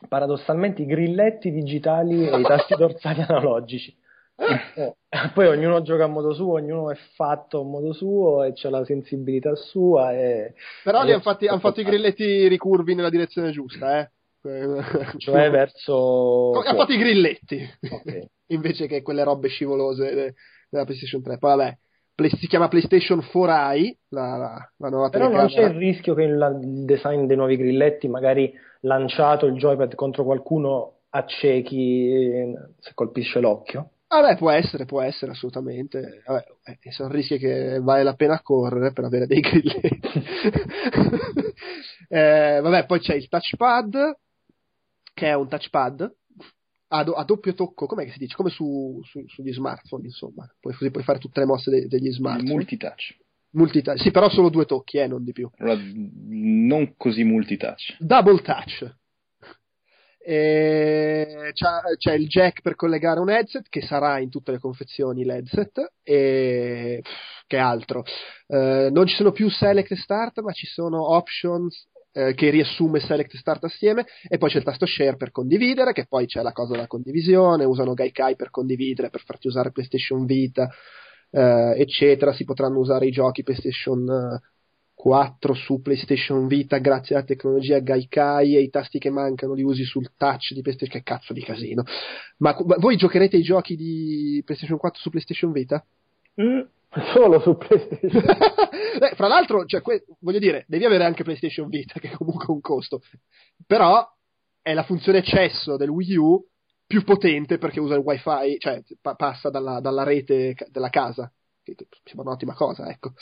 paradossalmente 0.08 0.82
i 0.84 0.86
grilletti 0.86 1.52
digitali 1.52 2.28
e 2.28 2.40
i 2.40 2.44
tasti 2.44 2.76
dorsali 2.76 3.22
analogici. 3.22 3.96
Eh, 4.40 4.96
poi 5.34 5.48
ognuno 5.48 5.82
gioca 5.82 6.06
a 6.06 6.08
modo 6.08 6.34
suo, 6.34 6.54
ognuno 6.54 6.92
è 6.92 6.96
fatto 7.16 7.62
a 7.62 7.64
modo 7.64 7.94
suo 7.94 8.44
e 8.44 8.54
c'ha 8.54 8.70
la 8.70 8.86
sensibilità 8.86 9.54
sua. 9.56 10.14
E... 10.14 10.54
Però 10.84 11.04
e- 11.04 11.12
hanno 11.12 11.20
fatti, 11.20 11.48
han 11.48 11.60
fatto 11.60 11.82
i 11.82 11.84
grilletti 11.84 12.48
ricurvi 12.48 12.96
nella 12.96 13.10
direzione 13.10 13.52
giusta, 13.52 14.00
eh? 14.00 14.12
Cioè 15.18 15.50
verso... 15.50 16.52
Ha 16.66 16.76
fatto 16.76 16.94
i 16.94 16.98
grilletti 16.98 17.62
Ok. 17.92 18.28
invece 18.48 18.88
che 18.88 19.02
quelle 19.02 19.24
robe 19.24 19.50
scivolose 19.50 20.14
de- 20.14 20.34
della 20.70 20.86
PlayStation 20.86 21.22
3. 21.22 21.38
Poi 21.38 21.56
vabbè, 21.58 21.78
si 22.38 22.48
chiama 22.48 22.68
PlayStation 22.68 23.20
4i, 23.20 23.94
la, 24.10 24.38
la, 24.38 24.72
la 24.78 24.90
nuova 24.90 25.10
Però 25.10 25.30
non 25.30 25.48
c'è 25.48 25.64
il 25.64 25.76
rischio 25.76 26.14
che 26.14 26.24
il, 26.24 26.60
il 26.64 26.86
design 26.86 27.26
dei 27.26 27.38
nuovi 27.38 27.58
grilletti, 27.58 28.08
magari 28.08 28.54
lanciato 28.82 29.46
il 29.46 29.56
joypad 29.56 29.96
contro 29.96 30.24
qualcuno, 30.24 31.00
accechi 31.10 32.10
eh, 32.12 32.54
se 32.78 32.92
colpisce 32.94 33.40
l'occhio. 33.40 33.92
Vabbè, 34.10 34.38
può 34.38 34.50
essere, 34.50 34.86
può 34.86 35.02
essere 35.02 35.32
assolutamente. 35.32 36.24
Vabbè, 36.26 36.44
eh, 36.82 36.92
sono 36.92 37.10
rischi 37.10 37.38
che 37.38 37.80
vale 37.80 38.02
la 38.04 38.16
pena 38.16 38.42
correre 38.42 38.92
per 38.92 39.04
avere 39.06 39.28
dei 39.28 39.40
grilletti. 39.40 40.10
Eh, 42.12 42.60
vabbè, 42.64 42.88
poi 42.88 43.00
c'è 43.00 43.14
il 43.14 43.28
touchpad, 43.28 44.18
che 45.14 45.28
è 45.28 45.36
un 45.36 45.48
touchpad 45.48 46.12
a, 46.88 47.04
do- 47.04 47.14
a 47.14 47.24
doppio 47.24 47.54
tocco, 47.54 47.86
com'è 47.86 48.04
che 48.06 48.12
si 48.14 48.18
dice? 48.18 48.36
Come 48.36 48.50
su, 48.50 49.00
su- 49.04 49.28
sugli 49.28 49.54
smartphone, 49.54 50.06
insomma. 50.06 50.52
Poi 50.60 50.74
così 50.74 50.90
puoi 50.90 51.04
fare 51.04 51.20
tutte 51.20 51.40
le 51.40 51.46
mosse 51.46 51.70
de- 51.70 51.88
degli 51.88 52.08
Il 52.08 52.14
smartphone. 52.14 52.52
multitouch. 52.52 53.16
Multitouch. 53.52 54.02
Sì, 54.02 54.10
però 54.10 54.28
solo 54.28 54.50
due 54.50 54.66
tocchi, 54.66 54.98
eh, 54.98 55.06
non 55.06 55.24
di 55.24 55.34
più. 55.34 55.48
Allora, 55.58 55.80
non 55.84 56.96
così 56.98 57.24
multitouch. 57.24 57.98
Double 58.00 58.42
touch. 58.42 58.92
E 60.22 61.52
c'ha- 61.54 61.96
c'è 61.98 62.14
il 62.14 62.28
jack 62.28 62.62
per 62.62 62.76
collegare 62.76 63.20
un 63.20 63.30
headset 63.30 63.68
che 63.70 63.82
sarà 63.82 64.20
in 64.20 64.30
tutte 64.30 64.52
le 64.52 64.60
confezioni 64.60 65.24
l'headset 65.24 65.94
e 66.04 67.02
che 67.48 67.58
altro. 67.58 68.04
Eh, 68.48 68.90
non 68.92 69.08
ci 69.08 69.16
sono 69.16 69.32
più 69.32 69.50
select 69.50 69.94
start 69.96 70.42
ma 70.42 70.52
ci 70.52 70.68
sono 70.68 71.14
options 71.16 71.88
eh, 72.12 72.34
che 72.34 72.50
riassume 72.50 73.00
select 73.00 73.36
start 73.38 73.64
assieme 73.64 74.06
e 74.28 74.38
poi 74.38 74.50
c'è 74.50 74.58
il 74.58 74.64
tasto 74.64 74.86
share 74.86 75.16
per 75.16 75.32
condividere 75.32 75.94
che 75.94 76.06
poi 76.08 76.26
c'è 76.26 76.42
la 76.42 76.52
cosa 76.52 76.74
della 76.74 76.88
condivisione 76.88 77.66
usano 77.66 77.94
Gaikai 77.94 78.36
per 78.36 78.50
condividere 78.50 79.10
per 79.10 79.22
farti 79.24 79.48
usare 79.48 79.72
PlayStation 79.72 80.26
Vita 80.26 80.70
eh, 81.32 81.74
eccetera. 81.78 82.34
Si 82.34 82.44
potranno 82.44 82.80
usare 82.80 83.06
i 83.06 83.12
giochi 83.12 83.44
PlayStation 83.44 84.08
eh, 84.10 84.40
4 85.00 85.54
su 85.54 85.82
PlayStation 85.82 86.46
Vita 86.48 86.78
grazie 86.80 87.16
alla 87.16 87.24
tecnologia 87.24 87.80
Gaikai 87.80 88.58
e 88.58 88.60
i 88.60 88.70
tasti 88.70 89.00
che 89.00 89.10
mancano 89.10 89.54
li 89.54 89.64
usi 89.64 89.86
sul 89.86 90.12
touch 90.18 90.52
di 90.52 90.62
PlayStation 90.62 91.02
che 91.02 91.10
cazzo 91.10 91.32
di 91.32 91.42
casino 91.42 91.84
ma, 92.40 92.54
ma 92.66 92.76
voi 92.78 92.98
giocherete 92.98 93.38
i 93.38 93.42
giochi 93.42 93.78
di 93.78 94.42
PlayStation 94.44 94.78
4 94.78 95.00
su 95.00 95.10
PlayStation 95.10 95.54
Vita? 95.54 95.82
Solo 97.14 97.40
su 97.40 97.56
PlayStation. 97.56 98.26
Beh, 99.00 99.12
fra 99.16 99.28
l'altro 99.28 99.64
cioè, 99.64 99.82
que- 99.82 100.04
voglio 100.20 100.40
dire 100.40 100.66
devi 100.68 100.84
avere 100.84 101.06
anche 101.06 101.24
PlayStation 101.24 101.70
Vita 101.70 101.98
che 101.98 102.12
è 102.12 102.16
comunque 102.18 102.48
un 102.54 102.60
costo 102.60 103.00
però 103.66 104.06
è 104.62 104.74
la 104.74 104.84
funzione 104.84 105.24
cesso 105.24 105.78
del 105.78 105.88
Wii 105.88 106.18
U 106.18 106.46
più 106.86 107.06
potente 107.06 107.58
perché 107.58 107.80
usa 107.80 107.96
il 107.96 108.02
wifi 108.02 108.58
cioè 108.58 108.84
pa- 109.00 109.16
passa 109.16 109.50
dalla, 109.50 109.80
dalla 109.80 110.04
rete 110.04 110.56
della 110.72 110.90
casa 110.90 111.32
che 111.64 111.74
che 111.74 111.88
sembra 112.04 112.28
un'ottima 112.28 112.54
cosa 112.54 112.90
ecco 112.90 113.14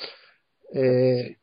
Eh, 0.74 1.38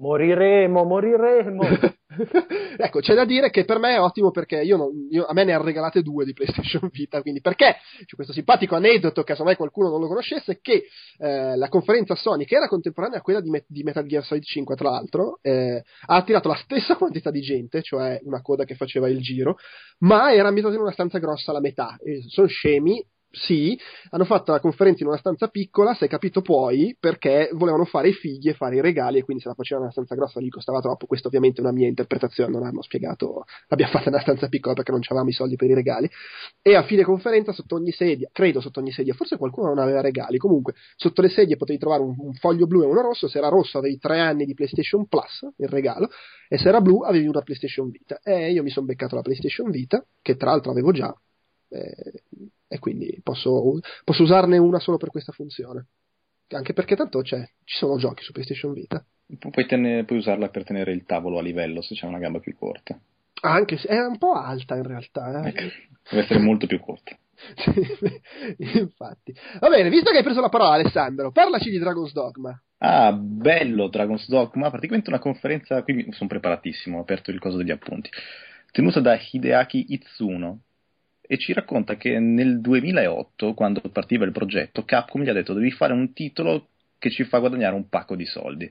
moriremo, 0.00 0.84
moriremo. 0.84 1.62
ecco, 2.76 3.00
c'è 3.00 3.14
da 3.14 3.24
dire 3.24 3.50
che 3.50 3.64
per 3.64 3.78
me 3.78 3.94
è 3.94 4.00
ottimo 4.00 4.30
perché 4.30 4.60
io 4.62 4.76
non- 4.76 5.06
io- 5.10 5.26
a 5.26 5.32
me 5.32 5.44
ne 5.44 5.52
hanno 5.52 5.64
regalate 5.64 6.02
due 6.02 6.24
di 6.24 6.32
PlayStation 6.32 6.88
Vita, 6.92 7.20
quindi 7.22 7.40
perché 7.40 7.76
c'è 8.04 8.16
questo 8.16 8.32
simpatico 8.32 8.74
aneddoto, 8.74 9.22
che 9.22 9.28
casomai 9.32 9.56
qualcuno 9.56 9.88
non 9.90 10.00
lo 10.00 10.08
conoscesse, 10.08 10.58
che 10.60 10.84
eh, 11.18 11.56
la 11.56 11.68
conferenza 11.68 12.14
Sony, 12.14 12.44
che 12.44 12.56
era 12.56 12.66
contemporanea 12.66 13.18
a 13.18 13.22
quella 13.22 13.40
di, 13.40 13.50
Met- 13.50 13.66
di 13.68 13.82
Metal 13.82 14.06
Gear 14.06 14.24
Solid 14.24 14.42
5 14.42 14.74
tra 14.74 14.90
l'altro, 14.90 15.38
eh, 15.42 15.82
ha 16.06 16.16
attirato 16.16 16.48
la 16.48 16.56
stessa 16.56 16.96
quantità 16.96 17.30
di 17.30 17.40
gente, 17.40 17.82
cioè 17.82 18.18
una 18.24 18.40
coda 18.42 18.64
che 18.64 18.74
faceva 18.74 19.08
il 19.08 19.20
giro, 19.20 19.56
ma 19.98 20.32
era 20.32 20.48
ambientata 20.48 20.76
in 20.76 20.82
una 20.82 20.92
stanza 20.92 21.18
grossa 21.18 21.52
la 21.52 21.60
metà, 21.60 21.96
e 22.02 22.22
sono 22.26 22.46
scemi, 22.48 23.04
sì, 23.32 23.78
hanno 24.10 24.24
fatto 24.24 24.50
la 24.50 24.58
conferenza 24.58 25.02
in 25.02 25.08
una 25.08 25.18
stanza 25.18 25.48
piccola, 25.48 25.94
se 25.94 26.04
hai 26.04 26.10
capito 26.10 26.42
poi, 26.42 26.96
perché 26.98 27.50
volevano 27.52 27.84
fare 27.84 28.08
i 28.08 28.12
figli 28.12 28.48
e 28.48 28.54
fare 28.54 28.76
i 28.76 28.80
regali 28.80 29.18
e 29.18 29.22
quindi 29.22 29.42
se 29.42 29.48
la 29.48 29.54
facevano 29.54 29.86
in 29.86 29.92
una 29.92 30.04
stanza 30.04 30.14
grossa 30.20 30.40
gli 30.40 30.48
costava 30.48 30.80
troppo, 30.80 31.06
questo 31.06 31.28
ovviamente 31.28 31.60
è 31.60 31.64
una 31.64 31.72
mia 31.72 31.86
interpretazione, 31.86 32.50
non 32.50 32.64
hanno 32.64 32.82
spiegato, 32.82 33.44
l'abbiamo 33.68 33.92
fatta 33.92 34.08
in 34.08 34.14
una 34.14 34.22
stanza 34.22 34.48
piccola 34.48 34.74
perché 34.74 34.90
non 34.90 35.00
avevamo 35.04 35.28
i 35.28 35.32
soldi 35.32 35.54
per 35.54 35.70
i 35.70 35.74
regali. 35.74 36.10
E 36.60 36.74
a 36.74 36.82
fine 36.82 37.04
conferenza 37.04 37.52
sotto 37.52 37.76
ogni 37.76 37.92
sedia, 37.92 38.28
credo 38.32 38.60
sotto 38.60 38.80
ogni 38.80 38.90
sedia, 38.90 39.14
forse 39.14 39.36
qualcuno 39.36 39.68
non 39.68 39.78
aveva 39.78 40.00
regali, 40.00 40.36
comunque 40.36 40.74
sotto 40.96 41.22
le 41.22 41.28
sedie 41.28 41.56
potevi 41.56 41.78
trovare 41.78 42.02
un, 42.02 42.14
un 42.18 42.34
foglio 42.34 42.66
blu 42.66 42.82
e 42.82 42.86
uno 42.86 43.00
rosso, 43.00 43.28
se 43.28 43.38
era 43.38 43.48
rosso 43.48 43.78
avevi 43.78 43.98
tre 43.98 44.18
anni 44.18 44.44
di 44.44 44.54
PlayStation 44.54 45.06
Plus, 45.06 45.46
il 45.56 45.68
regalo, 45.68 46.08
e 46.48 46.58
se 46.58 46.68
era 46.68 46.80
blu 46.80 47.02
avevi 47.02 47.28
una 47.28 47.42
PlayStation 47.42 47.90
Vita. 47.90 48.18
E 48.24 48.50
io 48.50 48.64
mi 48.64 48.70
sono 48.70 48.86
beccato 48.86 49.14
la 49.14 49.22
PlayStation 49.22 49.70
Vita, 49.70 50.04
che 50.20 50.36
tra 50.36 50.50
l'altro 50.50 50.72
avevo 50.72 50.90
già, 50.90 51.14
eh, 51.68 52.24
e 52.72 52.78
quindi 52.78 53.18
posso, 53.22 53.80
posso 54.04 54.22
usarne 54.22 54.56
una 54.58 54.78
solo 54.78 54.96
per 54.96 55.10
questa 55.10 55.32
funzione. 55.32 55.86
Anche 56.50 56.72
perché 56.72 56.94
tanto 56.94 57.20
c'è, 57.20 57.42
ci 57.64 57.76
sono 57.76 57.96
giochi 57.98 58.22
su 58.22 58.30
PlayStation 58.32 58.72
Vita. 58.72 59.04
Pu- 59.38 59.50
Puoi, 59.50 59.66
tenere- 59.66 60.04
puoi 60.04 60.18
usarla 60.18 60.48
per 60.50 60.62
tenere 60.64 60.92
il 60.92 61.04
tavolo 61.04 61.38
a 61.38 61.42
livello 61.42 61.82
se 61.82 61.94
c'è 61.96 62.06
una 62.06 62.18
gamba 62.18 62.38
più 62.38 62.54
corta. 62.56 62.96
Anche 63.42 63.76
se 63.76 63.88
è 63.88 63.98
un 63.98 64.18
po' 64.18 64.32
alta 64.34 64.76
in 64.76 64.84
realtà. 64.84 65.42
eh. 65.42 65.48
Ecco, 65.48 65.62
deve 66.10 66.22
essere 66.22 66.38
molto 66.38 66.66
più 66.66 66.78
corta. 66.80 67.16
Infatti. 68.58 69.34
Va 69.60 69.68
bene, 69.68 69.88
visto 69.88 70.10
che 70.10 70.18
hai 70.18 70.22
preso 70.22 70.40
la 70.40 70.48
parola, 70.48 70.74
Alessandro, 70.74 71.30
parlaci 71.32 71.70
di 71.70 71.78
Dragon's 71.78 72.12
Dogma. 72.12 72.60
Ah, 72.78 73.12
bello 73.12 73.88
Dragon's 73.88 74.28
Dogma, 74.28 74.70
praticamente 74.70 75.08
una 75.10 75.18
conferenza, 75.18 75.82
qui 75.82 75.92
mi- 75.94 76.12
sono 76.12 76.28
preparatissimo, 76.28 76.98
ho 76.98 77.02
aperto 77.02 77.30
il 77.30 77.38
coso 77.38 77.56
degli 77.58 77.70
appunti, 77.70 78.10
tenuta 78.72 79.00
da 79.00 79.18
Hideaki 79.18 79.86
Itsuno 79.92 80.60
e 81.32 81.38
ci 81.38 81.52
racconta 81.52 81.96
che 81.96 82.18
nel 82.18 82.60
2008, 82.60 83.54
quando 83.54 83.80
partiva 83.92 84.24
il 84.24 84.32
progetto, 84.32 84.84
Capcom 84.84 85.22
gli 85.22 85.28
ha 85.28 85.32
detto 85.32 85.52
devi 85.52 85.70
fare 85.70 85.92
un 85.92 86.12
titolo 86.12 86.70
che 86.98 87.08
ci 87.08 87.22
fa 87.22 87.38
guadagnare 87.38 87.76
un 87.76 87.88
pacco 87.88 88.16
di 88.16 88.24
soldi. 88.26 88.68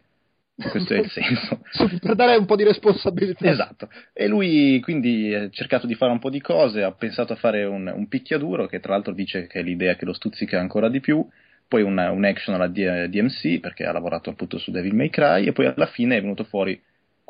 Questo 0.69 0.93
è 0.93 0.97
il 0.97 1.07
senso. 1.09 1.61
per 2.01 2.15
dare 2.15 2.35
un 2.35 2.45
po' 2.45 2.57
di 2.57 2.65
responsabilità. 2.65 3.49
Esatto, 3.49 3.87
e 4.11 4.27
lui 4.27 4.81
quindi 4.81 5.33
ha 5.33 5.49
cercato 5.49 5.87
di 5.87 5.95
fare 5.95 6.11
un 6.11 6.19
po' 6.19 6.29
di 6.29 6.41
cose, 6.41 6.83
ha 6.83 6.91
pensato 6.91 7.31
a 7.31 7.37
fare 7.37 7.63
un, 7.63 7.89
un 7.95 8.07
picchiaduro 8.09 8.67
che 8.67 8.81
tra 8.81 8.91
l'altro 8.91 9.13
dice 9.13 9.47
che 9.47 9.59
è 9.59 9.63
l'idea 9.63 9.95
che 9.95 10.03
lo 10.03 10.11
stuzzica 10.11 10.59
ancora 10.59 10.89
di 10.89 10.99
più, 10.99 11.25
poi 11.65 11.81
un, 11.81 11.97
un 11.97 12.25
action 12.25 12.55
alla 12.55 12.67
D- 12.67 13.05
DMC 13.07 13.61
perché 13.61 13.85
ha 13.85 13.93
lavorato 13.93 14.31
appunto 14.31 14.57
su 14.57 14.69
Devil 14.71 14.95
May 14.95 15.09
Cry 15.09 15.45
e 15.45 15.53
poi 15.53 15.67
alla 15.67 15.85
fine 15.85 16.17
è 16.17 16.21
venuto 16.21 16.43
fuori 16.43 16.77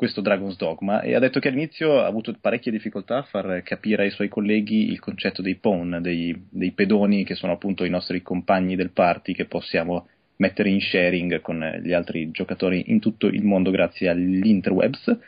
questo 0.00 0.22
Dragon's 0.22 0.56
Dogma 0.56 1.02
e 1.02 1.14
ha 1.14 1.18
detto 1.18 1.40
che 1.40 1.48
all'inizio 1.48 2.00
ha 2.00 2.06
avuto 2.06 2.34
parecchie 2.40 2.72
difficoltà 2.72 3.18
a 3.18 3.22
far 3.24 3.62
capire 3.62 4.04
ai 4.04 4.10
suoi 4.10 4.28
colleghi 4.28 4.90
il 4.90 4.98
concetto 4.98 5.42
dei 5.42 5.56
pawn, 5.56 5.98
dei, 6.00 6.34
dei 6.48 6.70
pedoni 6.70 7.22
che 7.22 7.34
sono 7.34 7.52
appunto 7.52 7.84
i 7.84 7.90
nostri 7.90 8.22
compagni 8.22 8.76
del 8.76 8.92
party 8.92 9.34
che 9.34 9.44
possiamo 9.44 10.08
mettere 10.36 10.70
in 10.70 10.80
sharing 10.80 11.42
con 11.42 11.80
gli 11.82 11.92
altri 11.92 12.30
giocatori 12.30 12.84
in 12.86 12.98
tutto 12.98 13.26
il 13.26 13.44
mondo 13.44 13.70
grazie 13.70 14.08
agli 14.08 14.46
interwebs. 14.46 15.18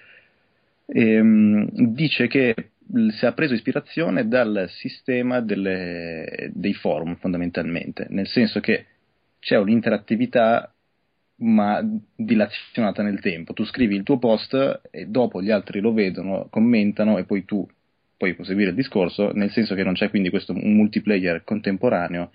Ehm, 0.86 1.68
dice 1.92 2.26
che 2.26 2.54
si 3.10 3.26
ha 3.26 3.32
preso 3.32 3.52
ispirazione 3.52 4.26
dal 4.26 4.70
sistema 4.70 5.42
delle- 5.42 6.50
dei 6.54 6.72
forum 6.72 7.16
fondamentalmente, 7.16 8.06
nel 8.08 8.26
senso 8.26 8.60
che 8.60 8.86
c'è 9.38 9.58
un'interattività 9.58 10.71
ma 11.36 11.82
dilazionata 12.14 13.02
nel 13.02 13.20
tempo. 13.20 13.52
Tu 13.52 13.64
scrivi 13.64 13.96
il 13.96 14.02
tuo 14.02 14.18
post 14.18 14.82
e 14.90 15.06
dopo 15.06 15.42
gli 15.42 15.50
altri 15.50 15.80
lo 15.80 15.92
vedono, 15.92 16.46
commentano 16.50 17.18
e 17.18 17.24
poi 17.24 17.44
tu 17.44 17.66
puoi 18.16 18.34
proseguire 18.34 18.70
il 18.70 18.76
discorso, 18.76 19.32
nel 19.32 19.50
senso 19.50 19.74
che 19.74 19.82
non 19.82 19.94
c'è 19.94 20.08
quindi 20.08 20.30
questo 20.30 20.52
un 20.52 20.76
multiplayer 20.76 21.42
contemporaneo, 21.42 22.30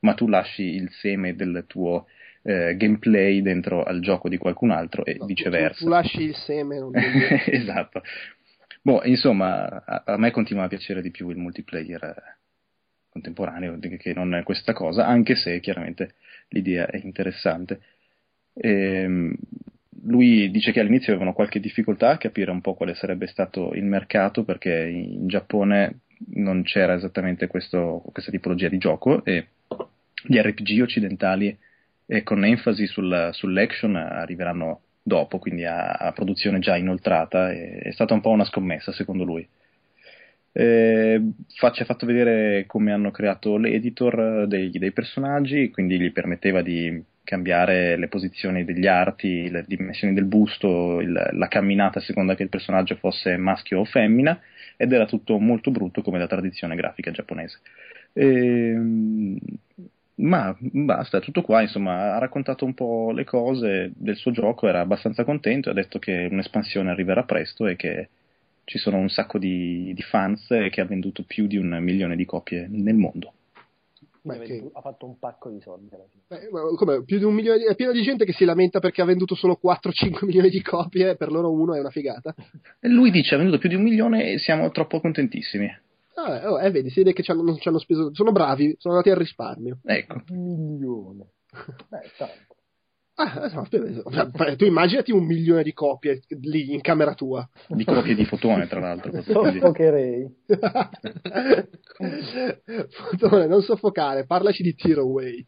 ma 0.00 0.14
tu 0.14 0.28
lasci 0.28 0.62
il 0.62 0.88
seme 0.90 1.34
del 1.34 1.64
tuo 1.66 2.06
eh, 2.42 2.76
gameplay 2.76 3.42
dentro 3.42 3.82
al 3.82 4.00
gioco 4.00 4.28
di 4.28 4.38
qualcun 4.38 4.70
altro 4.70 5.04
e 5.04 5.16
No, 5.18 5.26
viceversa. 5.26 5.78
Tu, 5.78 5.84
tu 5.84 5.90
lasci 5.90 6.22
il 6.22 6.34
seme. 6.34 6.78
Non 6.78 6.92
esatto. 7.46 8.02
Boh, 8.80 9.02
insomma, 9.04 9.84
a, 9.84 10.04
a, 10.06 10.16
me 10.16 10.30
continua 10.30 10.64
a 10.64 10.68
piacere 10.68 11.02
di 11.02 11.10
più 11.10 11.28
il 11.28 11.36
multiplayer 11.36 12.02
eh, 12.02 12.36
contemporaneo 13.10 13.78
che 13.78 14.12
non 14.14 14.34
è 14.34 14.42
questa 14.44 14.72
cosa, 14.72 15.06
anche 15.06 15.34
se 15.34 15.58
chiaramente 15.60 16.14
l'idea 16.48 16.86
è 16.86 17.00
interessante. 17.02 17.80
Ehm, 18.58 19.34
lui 20.04 20.50
dice 20.50 20.72
che 20.72 20.80
all'inizio 20.80 21.12
avevano 21.12 21.34
qualche 21.34 21.60
difficoltà 21.60 22.10
a 22.10 22.18
capire 22.18 22.50
un 22.50 22.60
po' 22.60 22.74
quale 22.74 22.94
sarebbe 22.94 23.26
stato 23.26 23.72
il 23.74 23.84
mercato 23.84 24.44
perché 24.44 24.72
in 24.72 25.26
Giappone 25.26 26.00
non 26.34 26.62
c'era 26.62 26.94
esattamente 26.94 27.46
questo, 27.46 28.02
questa 28.12 28.30
tipologia 28.30 28.68
di 28.68 28.78
gioco 28.78 29.24
e 29.24 29.48
gli 30.22 30.38
RPG 30.38 30.80
occidentali 30.80 31.56
eh, 32.06 32.22
con 32.22 32.44
enfasi 32.44 32.86
sul, 32.86 33.30
sull'action 33.32 33.96
arriveranno 33.96 34.80
dopo, 35.02 35.38
quindi 35.38 35.64
a, 35.64 35.92
a 35.92 36.12
produzione 36.12 36.58
già 36.58 36.76
inoltrata. 36.76 37.50
E, 37.52 37.78
è 37.78 37.92
stata 37.92 38.14
un 38.14 38.20
po' 38.20 38.30
una 38.30 38.44
scommessa 38.44 38.92
secondo 38.92 39.24
lui. 39.24 39.46
Eh, 40.52 41.20
fa, 41.56 41.70
ci 41.72 41.82
ha 41.82 41.84
fatto 41.84 42.06
vedere 42.06 42.64
come 42.66 42.92
hanno 42.92 43.10
creato 43.10 43.58
l'editor 43.58 44.46
dei, 44.46 44.70
dei 44.70 44.92
personaggi, 44.92 45.70
quindi 45.70 45.98
gli 45.98 46.12
permetteva 46.12 46.62
di 46.62 47.02
cambiare 47.26 47.96
le 47.96 48.08
posizioni 48.08 48.64
degli 48.64 48.86
arti, 48.86 49.50
le 49.50 49.64
dimensioni 49.66 50.14
del 50.14 50.24
busto, 50.24 51.00
il, 51.00 51.12
la 51.32 51.48
camminata 51.48 51.98
a 51.98 52.02
seconda 52.02 52.36
che 52.36 52.44
il 52.44 52.48
personaggio 52.48 52.94
fosse 52.94 53.36
maschio 53.36 53.80
o 53.80 53.84
femmina, 53.84 54.40
ed 54.76 54.92
era 54.92 55.06
tutto 55.06 55.38
molto 55.38 55.70
brutto 55.70 56.02
come 56.02 56.18
la 56.18 56.28
tradizione 56.28 56.76
grafica 56.76 57.10
giapponese. 57.10 57.58
E, 58.12 58.74
ma 60.18 60.56
basta, 60.58 61.20
tutto 61.20 61.42
qua, 61.42 61.60
insomma, 61.62 62.14
ha 62.14 62.18
raccontato 62.18 62.64
un 62.64 62.74
po' 62.74 63.10
le 63.12 63.24
cose 63.24 63.90
del 63.96 64.16
suo 64.16 64.30
gioco, 64.30 64.68
era 64.68 64.80
abbastanza 64.80 65.24
contento, 65.24 65.68
ha 65.68 65.74
detto 65.74 65.98
che 65.98 66.28
un'espansione 66.30 66.90
arriverà 66.90 67.24
presto 67.24 67.66
e 67.66 67.76
che 67.76 68.08
ci 68.64 68.78
sono 68.78 68.98
un 68.98 69.08
sacco 69.08 69.38
di, 69.38 69.92
di 69.94 70.02
fans 70.02 70.50
e 70.50 70.70
che 70.70 70.80
ha 70.80 70.86
venduto 70.86 71.24
più 71.24 71.46
di 71.46 71.56
un 71.56 71.78
milione 71.80 72.16
di 72.16 72.24
copie 72.24 72.66
nel 72.70 72.94
mondo. 72.94 73.32
Beh. 74.26 74.70
Ha 74.72 74.80
fatto 74.80 75.06
un 75.06 75.18
pacco 75.18 75.50
di 75.50 75.60
soldi 75.60 75.94
alla 75.94 76.06
fine. 76.10 76.24
Beh, 76.26 76.76
come, 76.76 77.04
più 77.04 77.18
di 77.18 77.24
un 77.24 77.34
milione 77.34 77.58
di... 77.58 77.64
è 77.64 77.74
pieno 77.76 77.92
di 77.92 78.02
gente 78.02 78.24
che 78.24 78.32
si 78.32 78.44
lamenta 78.44 78.80
perché 78.80 79.02
ha 79.02 79.04
venduto 79.04 79.34
solo 79.34 79.58
4-5 79.62 80.24
milioni 80.24 80.50
di 80.50 80.62
copie, 80.62 81.16
per 81.16 81.30
loro 81.30 81.52
uno 81.52 81.74
è 81.74 81.80
una 81.80 81.90
figata. 81.90 82.34
E 82.80 82.88
lui 82.88 83.10
dice 83.10 83.34
ha 83.34 83.38
venduto 83.38 83.58
più 83.58 83.68
di 83.68 83.74
un 83.74 83.82
milione 83.82 84.32
e 84.32 84.38
siamo 84.38 84.70
troppo 84.70 85.00
contentissimi. 85.00 85.68
Ah, 86.14 86.50
oh, 86.50 86.60
eh, 86.60 86.70
vedi, 86.70 86.90
si 86.90 87.02
vede 87.02 87.12
che 87.12 87.22
non 87.32 87.56
ci 87.58 87.68
hanno 87.68 87.78
speso, 87.78 88.14
sono 88.14 88.32
bravi, 88.32 88.74
sono 88.78 88.94
andati 88.94 89.10
al 89.12 89.18
risparmio. 89.18 89.78
Ecco. 89.84 90.22
Un 90.30 90.72
milione. 90.72 91.26
Beh, 91.88 92.10
tanto. 92.16 92.45
Ah, 93.18 93.50
no, 93.54 93.66
tu 94.56 94.66
immaginati 94.66 95.10
un 95.10 95.24
milione 95.24 95.62
di 95.62 95.72
copie 95.72 96.20
lì 96.42 96.74
in 96.74 96.82
camera 96.82 97.14
tua. 97.14 97.48
Di 97.66 97.82
copie 97.82 98.14
di 98.14 98.26
fotone, 98.26 98.66
tra 98.66 98.78
l'altro. 98.78 99.10
Soffocherei. 99.22 100.30
fotone, 102.90 103.46
non 103.46 103.62
soffocare, 103.62 104.26
parlaci 104.26 104.62
di 104.62 104.74
Tearaway. 104.74 105.46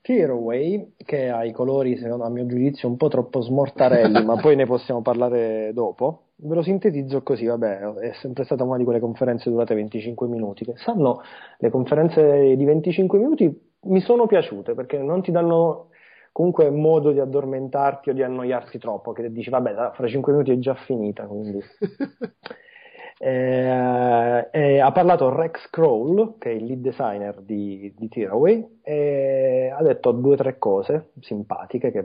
Tearaway, 0.00 0.94
che 1.04 1.28
ha 1.28 1.44
i 1.44 1.52
colori, 1.52 1.98
secondo 1.98 2.24
a 2.24 2.30
mio 2.30 2.46
giudizio, 2.46 2.88
un 2.88 2.96
po' 2.96 3.08
troppo 3.08 3.42
smortarelli, 3.42 4.24
ma 4.24 4.36
poi 4.36 4.56
ne 4.56 4.64
possiamo 4.64 5.02
parlare 5.02 5.72
dopo. 5.74 6.28
Ve 6.36 6.54
lo 6.54 6.62
sintetizzo 6.62 7.22
così, 7.22 7.44
vabbè, 7.44 7.78
è 7.78 8.12
sempre 8.22 8.44
stata 8.44 8.64
una 8.64 8.78
di 8.78 8.84
quelle 8.84 9.00
conferenze 9.00 9.50
durate 9.50 9.74
25 9.74 10.28
minuti, 10.28 10.64
che 10.64 10.76
sanno, 10.76 11.20
le 11.58 11.68
conferenze 11.68 12.56
di 12.56 12.64
25 12.64 13.18
minuti 13.18 13.64
mi 13.86 14.00
sono 14.00 14.26
piaciute 14.26 14.74
perché 14.74 14.98
non 14.98 15.22
ti 15.22 15.30
danno 15.30 15.88
comunque 16.36 16.68
modo 16.68 17.12
di 17.12 17.18
addormentarti 17.18 18.10
o 18.10 18.12
di 18.12 18.22
annoiarti 18.22 18.78
troppo, 18.78 19.12
che 19.12 19.32
dici 19.32 19.48
vabbè, 19.48 19.92
fra 19.94 20.06
5 20.06 20.32
minuti 20.32 20.52
è 20.52 20.58
già 20.58 20.74
finita, 20.74 21.24
quindi... 21.24 21.58
eh, 23.18 24.48
eh, 24.52 24.78
ha 24.78 24.92
parlato 24.92 25.34
Rex 25.34 25.70
Kroll, 25.70 26.36
che 26.36 26.50
è 26.50 26.52
il 26.52 26.66
lead 26.66 26.80
designer 26.80 27.40
di, 27.40 27.90
di 27.96 28.08
Tearaway, 28.10 28.80
e 28.82 29.72
ha 29.74 29.82
detto 29.82 30.12
due 30.12 30.34
o 30.34 30.36
tre 30.36 30.58
cose 30.58 31.12
simpatiche 31.20 31.90
che 31.90 32.04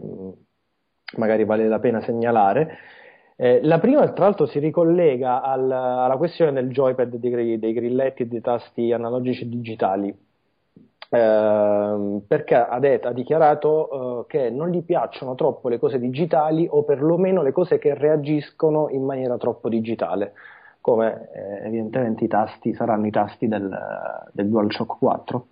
magari 1.17 1.43
vale 1.43 1.67
la 1.67 1.79
pena 1.79 1.99
segnalare. 1.99 2.77
Eh, 3.35 3.59
la 3.63 3.79
prima, 3.79 4.09
tra 4.13 4.23
l'altro, 4.23 4.45
si 4.45 4.59
ricollega 4.59 5.41
al, 5.41 5.69
alla 5.69 6.15
questione 6.15 6.53
del 6.53 6.69
joypad 6.69 7.17
dei, 7.17 7.59
dei 7.59 7.73
grilletti 7.73 8.21
e 8.21 8.27
dei 8.27 8.39
tasti 8.39 8.93
analogici 8.93 9.43
e 9.43 9.49
digitali. 9.49 10.29
Uh, 11.11 12.23
perché 12.25 12.55
ha, 12.55 12.79
detto, 12.79 13.09
ha 13.09 13.11
dichiarato 13.11 13.89
uh, 13.91 14.25
che 14.27 14.49
non 14.49 14.69
gli 14.69 14.81
piacciono 14.81 15.35
troppo 15.35 15.67
le 15.67 15.77
cose 15.77 15.99
digitali 15.99 16.65
o 16.71 16.83
perlomeno 16.83 17.41
le 17.41 17.51
cose 17.51 17.79
che 17.79 17.93
reagiscono 17.93 18.87
in 18.89 19.03
maniera 19.03 19.35
troppo 19.35 19.67
digitale, 19.67 20.31
come 20.79 21.27
eh, 21.33 21.67
evidentemente 21.67 22.23
i 22.23 22.29
tasti 22.29 22.73
saranno 22.73 23.07
i 23.07 23.11
tasti 23.11 23.49
del, 23.49 23.69
del 24.31 24.47
DualShock 24.47 24.97
4. 24.99 25.47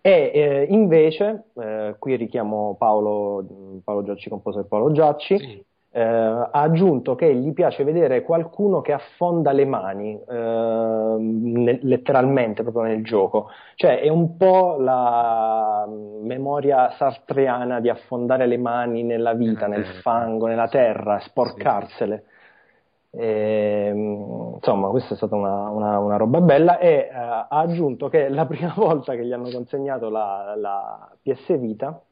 E 0.00 0.30
eh, 0.32 0.66
invece, 0.70 1.48
eh, 1.52 1.96
qui 1.98 2.16
richiamo 2.16 2.74
Paolo, 2.78 3.44
Paolo 3.84 4.02
Giacci, 4.02 4.30
composer 4.30 4.64
Paolo 4.64 4.92
Giacci, 4.92 5.38
sì 5.38 5.65
eh, 5.96 6.02
ha 6.02 6.50
aggiunto 6.50 7.14
che 7.14 7.34
gli 7.34 7.54
piace 7.54 7.82
vedere 7.82 8.20
qualcuno 8.20 8.82
che 8.82 8.92
affonda 8.92 9.52
le 9.52 9.64
mani, 9.64 10.12
eh, 10.28 11.16
ne- 11.18 11.78
letteralmente 11.80 12.62
proprio 12.62 12.82
nel 12.82 13.02
gioco. 13.02 13.48
Cioè 13.76 14.00
è 14.00 14.08
un 14.10 14.36
po' 14.36 14.76
la 14.78 15.88
memoria 15.88 16.90
sartreana 16.90 17.80
di 17.80 17.88
affondare 17.88 18.46
le 18.46 18.58
mani 18.58 19.04
nella 19.04 19.32
vita, 19.32 19.66
nel 19.68 19.86
fango, 20.02 20.46
nella 20.46 20.68
terra, 20.68 21.18
sporcarsele. 21.18 22.24
E, 23.10 23.90
insomma, 24.54 24.88
questa 24.90 25.14
è 25.14 25.16
stata 25.16 25.34
una, 25.34 25.70
una, 25.70 25.98
una 25.98 26.16
roba 26.18 26.42
bella 26.42 26.78
e 26.78 27.08
uh, 27.10 27.16
ha 27.16 27.48
aggiunto 27.48 28.08
che 28.08 28.28
la 28.28 28.44
prima 28.44 28.74
volta 28.76 29.14
che 29.14 29.24
gli 29.24 29.32
hanno 29.32 29.48
consegnato 29.50 30.10
la, 30.10 30.52
la 30.56 31.10
PS 31.22 31.58
Vita 31.58 32.02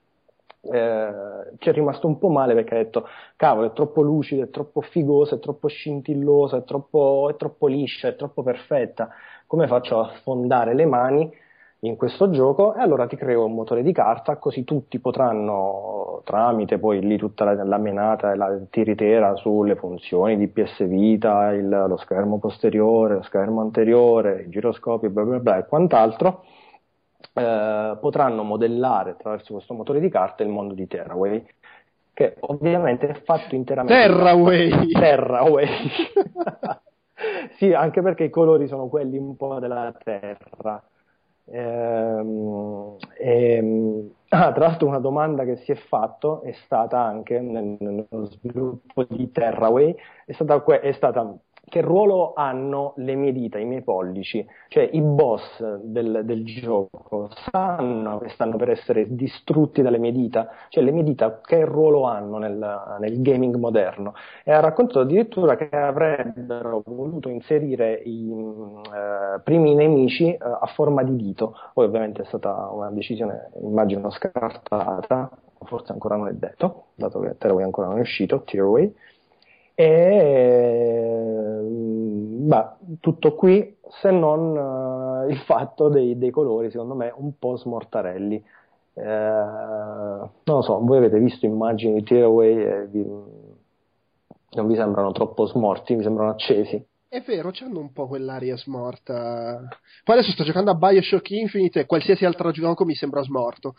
eh, 0.72 1.12
ci 1.58 1.68
è 1.68 1.72
rimasto 1.72 2.06
un 2.06 2.18
po' 2.18 2.28
male 2.28 2.54
perché 2.54 2.74
ha 2.74 2.78
detto 2.78 3.06
cavolo 3.36 3.68
è 3.68 3.72
troppo 3.72 4.02
lucido, 4.02 4.42
è 4.44 4.50
troppo 4.50 4.80
figosa, 4.80 5.36
è 5.36 5.38
troppo 5.38 5.68
scintillosa, 5.68 6.58
è 6.58 6.64
troppo, 6.64 7.28
è 7.30 7.36
troppo 7.36 7.66
liscia, 7.66 8.08
è 8.08 8.16
troppo 8.16 8.42
perfetta, 8.42 9.10
come 9.46 9.66
faccio 9.66 10.00
a 10.00 10.12
sfondare 10.16 10.74
le 10.74 10.86
mani 10.86 11.30
in 11.80 11.96
questo 11.96 12.30
gioco? 12.30 12.74
E 12.74 12.80
allora 12.80 13.06
ti 13.06 13.16
creo 13.16 13.44
un 13.44 13.54
motore 13.54 13.82
di 13.82 13.92
carta 13.92 14.36
così 14.36 14.64
tutti 14.64 14.98
potranno 14.98 16.22
tramite 16.24 16.78
poi 16.78 17.00
lì 17.00 17.16
tutta 17.18 17.44
la, 17.44 17.62
la 17.64 17.78
menata 17.78 18.32
e 18.32 18.36
la 18.36 18.58
tiritera 18.70 19.36
sulle 19.36 19.76
funzioni 19.76 20.36
di 20.36 20.48
PS 20.48 20.86
Vita, 20.86 21.50
il, 21.52 21.68
lo 21.68 21.96
schermo 21.98 22.38
posteriore, 22.38 23.14
lo 23.14 23.22
schermo 23.22 23.60
anteriore, 23.60 24.44
i 24.46 24.48
giroscopi 24.48 25.08
bla 25.08 25.24
bla 25.24 25.38
bla 25.38 25.58
e 25.58 25.66
quant'altro 25.66 26.44
eh, 27.35 27.97
potranno 28.01 28.45
modellare 28.45 29.11
attraverso 29.11 29.55
questo 29.55 29.74
motore 29.74 30.01
di 30.01 30.09
carta 30.09 30.43
il 30.45 30.49
mondo 30.49 30.72
di 30.72 30.87
Terraway, 30.87 31.45
che 32.12 32.37
ovviamente 32.41 33.09
è 33.09 33.14
fatto 33.14 33.57
interamente 33.57 34.07
Terraway! 34.07 34.87
Terraway! 34.95 35.68
sì, 37.59 37.72
anche 37.72 38.03
perché 38.03 38.24
i 38.24 38.30
colori 38.30 38.68
sono 38.68 38.87
quelli 38.87 39.18
un 39.18 39.37
po' 39.37 39.59
della 39.59 39.93
terra. 40.03 40.82
Ehm, 41.47 42.97
ehm, 43.18 44.11
ah, 44.30 44.53
tra 44.53 44.66
l'altro 44.66 44.87
una 44.87 45.01
domanda 45.01 45.45
che 45.45 45.57
si 45.57 45.72
è 45.72 45.74
fatto 45.74 46.43
è 46.43 46.53
stata 46.64 47.01
anche 47.01 47.41
nel, 47.41 47.76
nello 47.80 48.26
sviluppo 48.26 49.05
di 49.09 49.30
Terraway, 49.32 49.95
è 50.24 50.32
stata, 50.32 50.62
è 50.80 50.93
stata 50.93 51.37
che 51.75 51.81
ruolo 51.81 52.35
hanno 52.37 52.93
le 52.99 53.16
mie 53.16 53.33
dita, 53.33 53.59
i 53.59 53.64
miei 53.64 53.83
pollici, 53.83 54.47
cioè 54.68 54.89
i 54.93 55.01
boss 55.01 55.61
del, 55.83 56.20
del, 56.22 56.45
gioco 56.45 57.31
sanno 57.51 58.18
che 58.18 58.29
stanno 58.29 58.55
per 58.55 58.70
essere 58.70 59.12
distrutti 59.12 59.83
dalle 59.83 59.99
mie 59.99 60.12
dita, 60.12 60.51
cioè 60.68 60.85
le 60.85 60.93
mie 60.93 61.03
dita 61.03 61.41
che 61.41 61.64
ruolo 61.64 62.05
hanno 62.05 62.39
nel, 62.39 62.97
nel 63.01 63.20
gaming 63.20 63.57
moderno? 63.57 64.14
E 64.45 64.53
ha 64.53 64.61
raccontato 64.61 65.01
addirittura 65.01 65.57
che 65.57 65.68
avrebbero 65.77 66.81
voluto 66.87 67.29
inserire 67.29 67.95
i 67.95 68.31
eh, 68.31 69.41
primi 69.43 69.75
nemici 69.75 70.29
eh, 70.29 70.39
a 70.39 70.70
forma 70.77 71.03
di 71.03 71.16
dito, 71.16 71.57
poi 71.72 71.87
ovviamente 71.87 72.22
è 72.22 72.25
stata 72.27 72.68
una 72.70 72.91
decisione 72.91 73.51
immagino 73.61 74.11
scartata, 74.11 75.29
forse 75.64 75.91
ancora 75.91 76.14
non 76.14 76.29
è 76.29 76.35
detto, 76.35 76.85
dato 76.95 77.18
che 77.18 77.37
Tearaway 77.37 77.64
ancora 77.64 77.89
non 77.89 77.99
è 77.99 78.03
uscito, 78.03 78.45
Tearaway, 78.45 78.95
e 79.75 81.59
bah, 81.62 82.79
tutto 83.01 83.35
qui 83.35 83.77
se 83.89 84.11
non 84.11 84.57
uh, 84.57 85.29
il 85.29 85.39
fatto 85.39 85.89
dei, 85.89 86.16
dei, 86.16 86.31
colori 86.31 86.70
secondo 86.70 86.95
me 86.95 87.12
un 87.16 87.39
po' 87.39 87.57
smortarelli 87.57 88.43
Eh, 88.97 89.03
non 89.03 90.31
lo 90.45 90.62
so, 90.62 90.79
voi 90.81 90.99
avete 90.99 91.18
visto 91.18 91.47
immagini 91.47 91.95
di 91.95 92.03
Tearaway 92.05 92.57
e 92.57 92.87
vi, 92.87 93.05
non 93.05 94.66
vi 94.68 94.77
sembrano 94.77 95.11
troppo 95.12 95.47
smorti, 95.47 95.97
mi 95.97 96.03
sembrano 96.03 96.31
accesi. 96.31 96.85
È 97.14 97.22
vero, 97.24 97.52
c'hanno 97.52 97.78
un 97.78 97.92
po' 97.92 98.08
quell'aria 98.08 98.56
smorta. 98.56 99.68
Poi 100.02 100.16
adesso 100.16 100.32
sto 100.32 100.42
giocando 100.42 100.72
a 100.72 100.74
Bioshock 100.74 101.30
Infinite 101.30 101.78
e 101.78 101.86
qualsiasi 101.86 102.24
altro 102.24 102.50
gioco 102.50 102.84
mi 102.84 102.96
sembra 102.96 103.22
smorto. 103.22 103.76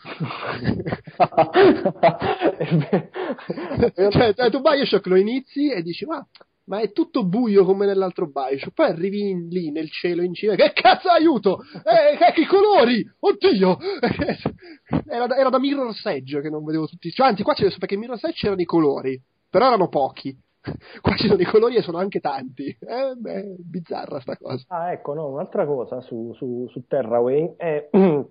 cioè, 3.94 4.32
cioè, 4.32 4.50
tu 4.50 4.62
Bioshock 4.62 5.04
lo 5.04 5.16
inizi 5.16 5.70
e 5.70 5.82
dici, 5.82 6.06
ma, 6.06 6.26
ma 6.64 6.80
è 6.80 6.92
tutto 6.92 7.26
buio 7.26 7.66
come 7.66 7.84
nell'altro 7.84 8.26
Bioshock. 8.26 8.72
Poi 8.72 8.86
arrivi 8.86 9.28
in, 9.28 9.48
lì 9.48 9.70
nel 9.70 9.90
cielo 9.90 10.22
in 10.22 10.32
cima, 10.32 10.54
che 10.54 10.72
cazzo 10.72 11.10
aiuto! 11.10 11.58
Eh, 11.60 12.16
che, 12.16 12.32
che 12.40 12.46
colori! 12.46 13.06
Oddio! 13.18 13.76
Era 15.08 15.26
da, 15.26 15.36
era 15.36 15.50
da 15.50 15.58
Mirror's 15.58 16.06
Edge 16.06 16.40
che 16.40 16.48
non 16.48 16.64
vedevo 16.64 16.86
tutti. 16.86 17.10
Cioè, 17.10 17.26
anzi, 17.26 17.42
qua 17.42 17.52
c'è 17.52 17.68
perché 17.76 17.94
in 17.94 18.00
Mirror's 18.00 18.24
Edge 18.24 18.38
c'erano 18.38 18.62
i 18.62 18.64
colori, 18.64 19.20
però 19.50 19.66
erano 19.66 19.88
pochi. 19.88 20.34
Qua 21.00 21.14
ci 21.16 21.28
sono 21.28 21.40
i 21.40 21.44
colori 21.44 21.76
e 21.76 21.82
sono 21.82 21.98
anche 21.98 22.20
tanti. 22.20 22.66
Eh, 22.66 23.14
beh, 23.16 23.56
bizzarra 23.58 24.20
sta 24.20 24.36
cosa. 24.36 24.64
Ah, 24.68 24.92
ecco, 24.92 25.14
no, 25.14 25.28
un'altra 25.28 25.66
cosa 25.66 26.00
su, 26.00 26.32
su, 26.34 26.66
su 26.68 26.86
Terraway 26.86 27.54
è 27.56 27.88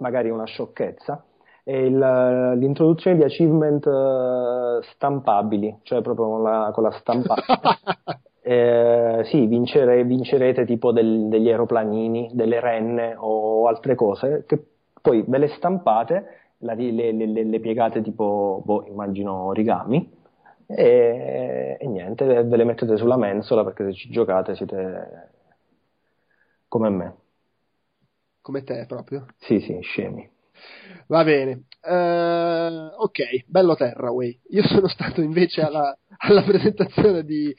magari 0.00 0.30
una 0.30 0.44
sciocchezza. 0.44 1.24
È 1.62 1.74
il, 1.74 1.98
l'introduzione 2.58 3.16
di 3.16 3.22
achievement 3.22 3.86
uh, 3.86 4.82
stampabili, 4.82 5.78
cioè 5.82 6.02
proprio 6.02 6.26
con 6.26 6.42
la, 6.42 6.70
con 6.74 6.82
la 6.82 6.90
stampa. 6.90 7.36
eh, 8.42 9.22
sì, 9.24 9.46
vincere, 9.46 10.04
vincerete 10.04 10.66
tipo 10.66 10.92
del, 10.92 11.28
degli 11.28 11.48
aeroplanini, 11.48 12.30
delle 12.34 12.60
renne 12.60 13.14
o 13.16 13.66
altre 13.66 13.94
cose 13.94 14.44
che 14.46 14.62
poi 15.00 15.24
ve 15.26 15.38
le 15.38 15.48
stampate, 15.48 16.26
la, 16.58 16.74
le, 16.74 17.12
le, 17.12 17.44
le, 17.44 17.60
piegate 17.60 18.02
tipo, 18.02 18.62
boh, 18.62 18.84
immagino 18.86 19.46
origami 19.46 20.22
e, 20.66 21.76
e, 21.80 21.86
niente, 21.86 22.24
ve 22.24 22.56
le 22.56 22.64
mettete 22.64 22.96
sulla 22.96 23.16
mensola 23.16 23.64
perché 23.64 23.84
se 23.84 23.94
ci 23.94 24.10
giocate 24.10 24.54
siete 24.54 25.30
come 26.68 26.90
me. 26.90 27.14
Come 28.40 28.62
te 28.62 28.84
proprio? 28.86 29.26
Sì, 29.38 29.60
sì, 29.60 29.78
scemi. 29.80 30.30
Va 31.06 31.22
bene, 31.24 31.64
uh, 31.82 33.02
ok, 33.02 33.44
bello 33.46 33.74
Terraway. 33.74 34.40
Io 34.50 34.66
sono 34.66 34.88
stato 34.88 35.20
invece 35.20 35.62
alla, 35.62 35.96
alla 36.18 36.42
presentazione 36.42 37.24
di 37.24 37.54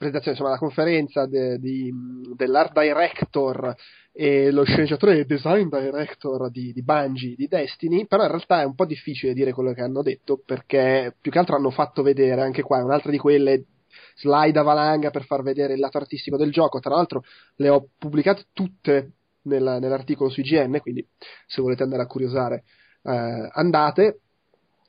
presentazione, 0.00 0.38
insomma, 0.38 0.54
la 0.54 0.58
conferenza 0.58 1.26
de, 1.26 1.58
di, 1.58 1.92
dell'art 2.34 2.72
director 2.72 3.74
e 4.12 4.50
lo 4.50 4.64
sceneggiatore 4.64 5.18
e 5.18 5.24
design 5.26 5.68
director 5.68 6.50
di, 6.50 6.72
di 6.72 6.82
Bungie, 6.82 7.34
di 7.36 7.46
Destiny, 7.46 8.06
però 8.06 8.22
in 8.22 8.30
realtà 8.30 8.62
è 8.62 8.64
un 8.64 8.74
po' 8.74 8.86
difficile 8.86 9.34
dire 9.34 9.52
quello 9.52 9.74
che 9.74 9.82
hanno 9.82 10.00
detto 10.00 10.40
perché 10.42 11.14
più 11.20 11.30
che 11.30 11.38
altro 11.38 11.56
hanno 11.56 11.68
fatto 11.70 12.02
vedere 12.02 12.40
anche 12.40 12.62
qua 12.62 12.82
un'altra 12.82 13.10
di 13.10 13.18
quelle 13.18 13.64
slide 14.16 14.58
a 14.58 14.62
valanga 14.62 15.10
per 15.10 15.24
far 15.24 15.42
vedere 15.42 15.74
il 15.74 15.80
lato 15.80 15.98
artistico 15.98 16.38
del 16.38 16.50
gioco, 16.50 16.80
tra 16.80 16.94
l'altro 16.94 17.22
le 17.56 17.68
ho 17.68 17.88
pubblicate 17.98 18.46
tutte 18.54 19.12
nella, 19.42 19.78
nell'articolo 19.78 20.30
su 20.30 20.40
IGN, 20.40 20.80
quindi 20.80 21.06
se 21.46 21.60
volete 21.60 21.82
andare 21.82 22.02
a 22.02 22.06
curiosare 22.06 22.64
eh, 23.02 23.50
andate 23.52 24.20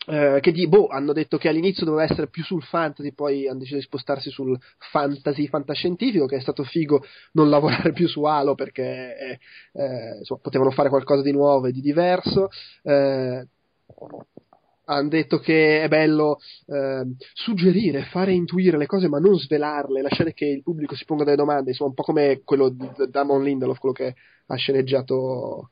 eh, 0.08 0.40
che 0.42 0.52
di, 0.52 0.68
boh, 0.68 0.88
hanno 0.88 1.14
detto 1.14 1.38
che 1.38 1.48
all'inizio 1.48 1.86
doveva 1.86 2.04
essere 2.04 2.28
più 2.28 2.44
sul 2.44 2.64
fantasy, 2.64 3.14
poi 3.14 3.48
hanno 3.48 3.60
deciso 3.60 3.76
di 3.76 3.84
spostarsi 3.84 4.32
sul 4.32 4.58
fantasy 4.92 5.48
fantascientifico, 5.48 6.26
che 6.26 6.38
è 6.38 6.42
stato 6.42 6.64
figo 6.64 7.04
non 7.34 7.50
lavorare 7.52 7.92
più 7.92 8.08
su 8.08 8.24
Halo 8.24 8.56
perché 8.56 9.16
eh, 9.18 9.40
eh, 9.74 10.18
insomma, 10.20 10.40
potevano 10.42 10.72
fare 10.72 10.90
qualcosa 10.90 11.22
di 11.22 11.32
nuovo 11.32 11.68
e 11.68 11.72
di 11.72 11.82
diverso. 11.82 12.50
Eh, 12.82 13.48
hanno 14.86 15.08
detto 15.08 15.40
che 15.40 15.84
è 15.84 15.88
bello 15.88 16.40
eh, 16.66 17.06
suggerire, 17.34 18.04
fare 18.06 18.34
intuire 18.34 18.78
le 18.78 18.88
cose 18.88 19.08
ma 19.08 19.20
non 19.20 19.38
svelarle, 19.38 20.02
lasciare 20.02 20.34
che 20.34 20.46
il 20.46 20.64
pubblico 20.64 20.96
si 20.96 21.06
ponga 21.06 21.24
delle 21.24 21.38
domande, 21.38 21.70
insomma 21.70 21.90
un 21.90 21.96
po' 21.96 22.04
come 22.04 22.42
quello 22.44 22.70
di 22.70 22.90
Damon 23.10 23.44
Lindelof, 23.44 23.78
quello 23.78 23.94
che 23.94 24.16
ha 24.48 24.56
sceneggiato 24.56 25.70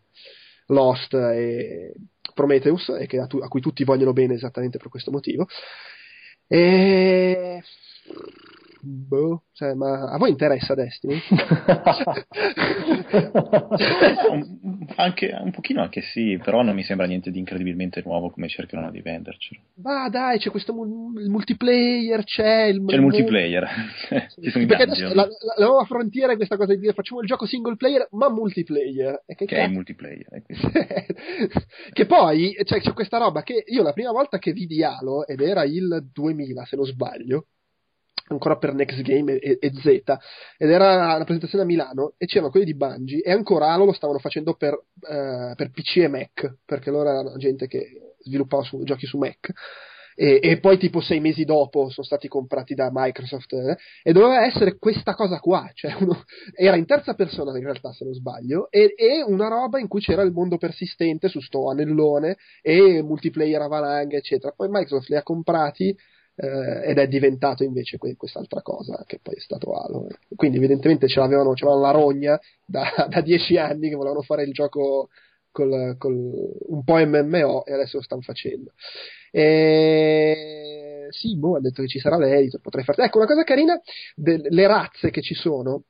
Lost 0.68 1.14
e 1.16 1.94
Prometheus 2.40 2.88
e 2.88 3.20
a, 3.20 3.28
tu, 3.28 3.40
a, 3.40 3.50
cui 3.50 3.60
tutti 3.60 3.84
vogliono 3.84 4.14
bene 4.14 4.36
esattamente 4.36 4.78
per 4.78 4.88
questo 4.88 5.12
motivo. 5.12 5.46
E... 6.48 7.62
Boh, 8.82 9.44
cioè, 9.52 9.74
ma 9.74 10.10
a 10.10 10.18
voi 10.18 10.30
interessa 10.30 10.74
Destiny? 10.74 11.20
anche, 14.96 15.38
un 15.38 15.52
pochino 15.52 15.82
anche 15.82 16.02
sì, 16.02 16.40
però 16.42 16.62
non 16.62 16.74
mi 16.76 16.84
sembra 16.84 17.06
niente 17.06 17.30
di 17.30 17.40
incredibilmente 17.40 18.02
nuovo 18.06 18.30
come 18.30 18.48
cercano 18.48 18.90
di 18.90 19.02
vendercelo. 19.02 19.60
Ma 19.82 20.08
dai, 20.08 20.40
c'è 20.40 20.50
questo 20.50 20.72
il 20.72 21.30
multiplayer, 21.30 22.24
c'è 22.24 22.64
il, 22.66 22.86
c'è 22.86 22.96
il 22.96 23.02
multiplayer. 23.02 23.68
Ci 24.42 24.50
sono 24.50 24.66
Perché 24.66 24.84
adesso 24.84 25.14
la, 25.14 25.24
la, 25.24 25.28
la, 25.58 25.66
nuova 25.66 25.84
frontiera 25.84 26.32
è 26.32 26.38
questa 26.38 26.56
cosa 26.56 26.74
di 26.74 26.80
dire 26.80 26.94
facciamo 26.94 27.20
il 27.20 27.28
gioco 27.28 27.46
single 27.46 27.76
player 27.76 28.08
ma 28.12 28.30
multiplayer. 28.30 29.24
E 29.26 29.36
che, 29.36 29.46
che 29.46 29.58
è 29.58 29.64
il 29.66 29.72
multiplayer. 29.72 30.44
che 31.92 32.06
poi 32.06 32.56
cioè, 32.64 32.80
c'è 32.80 32.94
questa 32.94 33.18
roba 33.18 33.44
che 33.44 33.62
io 33.66 33.84
la 33.84 33.94
prima 33.94 34.12
volta 34.12 34.38
che 34.38 34.54
vidi 34.54 34.82
Halo, 34.84 35.28
ed 35.28 35.42
era 35.42 35.66
il 35.66 36.08
2000 36.14 36.66
se 36.66 36.76
non 36.78 36.86
sbaglio, 36.86 37.48
ancora 38.30 38.58
per 38.58 38.74
Next 38.74 39.02
Game 39.02 39.38
e, 39.38 39.58
e, 39.60 39.72
Z 39.74 39.86
ed 40.58 40.70
era 40.70 41.16
una 41.16 41.24
presentazione 41.24 41.64
a 41.64 41.68
Milano 41.68 42.14
e 42.18 42.26
c'erano 42.26 42.52
quelli 42.52 42.66
di 42.66 42.76
Bungie 42.76 43.22
e 43.22 43.32
ancora 43.32 43.76
lo 43.76 43.92
stavano 43.92 44.20
facendo 44.20 44.54
per, 44.54 44.74
eh, 44.74 45.54
per 45.56 45.72
PC 45.72 45.98
e 45.98 46.08
Mac 46.08 46.58
perché 46.66 46.92
loro 46.92 47.10
erano 47.10 47.38
gente 47.38 47.68
che 47.68 48.16
sviluppava 48.20 48.64
su, 48.64 48.84
giochi 48.84 49.06
su 49.06 49.18
Mac 49.18 49.52
e, 50.16 50.40
e, 50.42 50.60
poi 50.60 50.78
tipo 50.78 51.00
sei 51.00 51.22
mesi 51.22 51.46
dopo 51.46 51.90
sono 51.90 52.06
stati 52.06 52.28
comprati 52.28 52.74
da 52.74 52.90
Microsoft 52.92 53.54
eh, 53.54 53.78
e 54.04 54.12
doveva 54.12 54.46
essere 54.46 54.78
questa 54.78 55.16
cosa 55.16 55.40
qua 55.40 55.70
cioè 55.74 55.96
uno, 56.00 56.24
era 56.54 56.76
in 56.76 56.86
terza 56.86 57.14
persona 57.14 57.58
in 57.58 57.64
realtà 57.64 57.94
se 57.94 58.04
non 58.04 58.14
sbaglio 58.14 58.70
e, 58.70 58.94
e, 58.98 59.24
una 59.24 59.48
roba 59.48 59.80
in 59.80 59.88
cui 59.88 60.02
c'era 60.02 60.22
il 60.22 60.34
mondo 60.34 60.58
persistente 60.58 61.30
su 61.30 61.40
sto 61.40 61.70
anellone 61.70 62.36
e 62.62 63.02
multiplayer 63.02 63.62
a 63.62 63.68
valanga 63.68 64.18
eccetera. 64.18 64.54
Poi 64.56 64.68
Microsoft 64.70 65.08
li 65.08 65.16
ha 65.16 65.24
comprati 65.24 65.96
eh, 66.42 66.90
ed 66.90 66.98
è 66.98 67.08
diventato 67.08 67.64
invece 67.64 67.98
que- 67.98 68.16
quest'altra 68.16 68.62
cosa 68.62 69.04
che 69.06 69.20
poi 69.22 69.36
è 69.36 69.40
stato 69.40 69.74
Halo. 69.74 70.08
Quindi 70.36 70.58
evidentemente 70.58 71.08
ce 71.08 71.20
l'avevano, 71.20 71.54
ce 71.54 71.66
l'avevano 71.66 71.92
la 71.92 71.98
rogna 71.98 72.40
da, 72.66 73.08
da, 73.10 73.22
dieci 73.22 73.58
anni 73.58 73.90
che 73.90 73.96
volevano 73.96 74.22
fare 74.22 74.44
il 74.44 74.54
gioco 74.54 75.10
col, 75.52 75.96
col, 75.98 76.14
un 76.68 76.84
po' 76.84 76.96
MMO 76.96 77.66
e 77.66 77.74
adesso 77.74 77.98
lo 77.98 78.04
stanno 78.04 78.22
facendo. 78.22 78.72
E... 79.32 81.08
Sì, 81.10 81.38
boh, 81.38 81.58
ha 81.58 81.60
detto 81.60 81.82
che 81.82 81.88
ci 81.88 82.00
sarà 82.00 82.18
l'editor, 82.18 82.62
potrei 82.62 82.84
fare... 82.86 83.04
Ecco, 83.04 83.18
una 83.18 83.28
cosa 83.28 83.44
carina, 83.44 83.80
de- 84.16 84.48
le 84.48 84.68
razze 84.68 85.10
che 85.10 85.22
ci 85.22 85.34
sono 85.34 85.84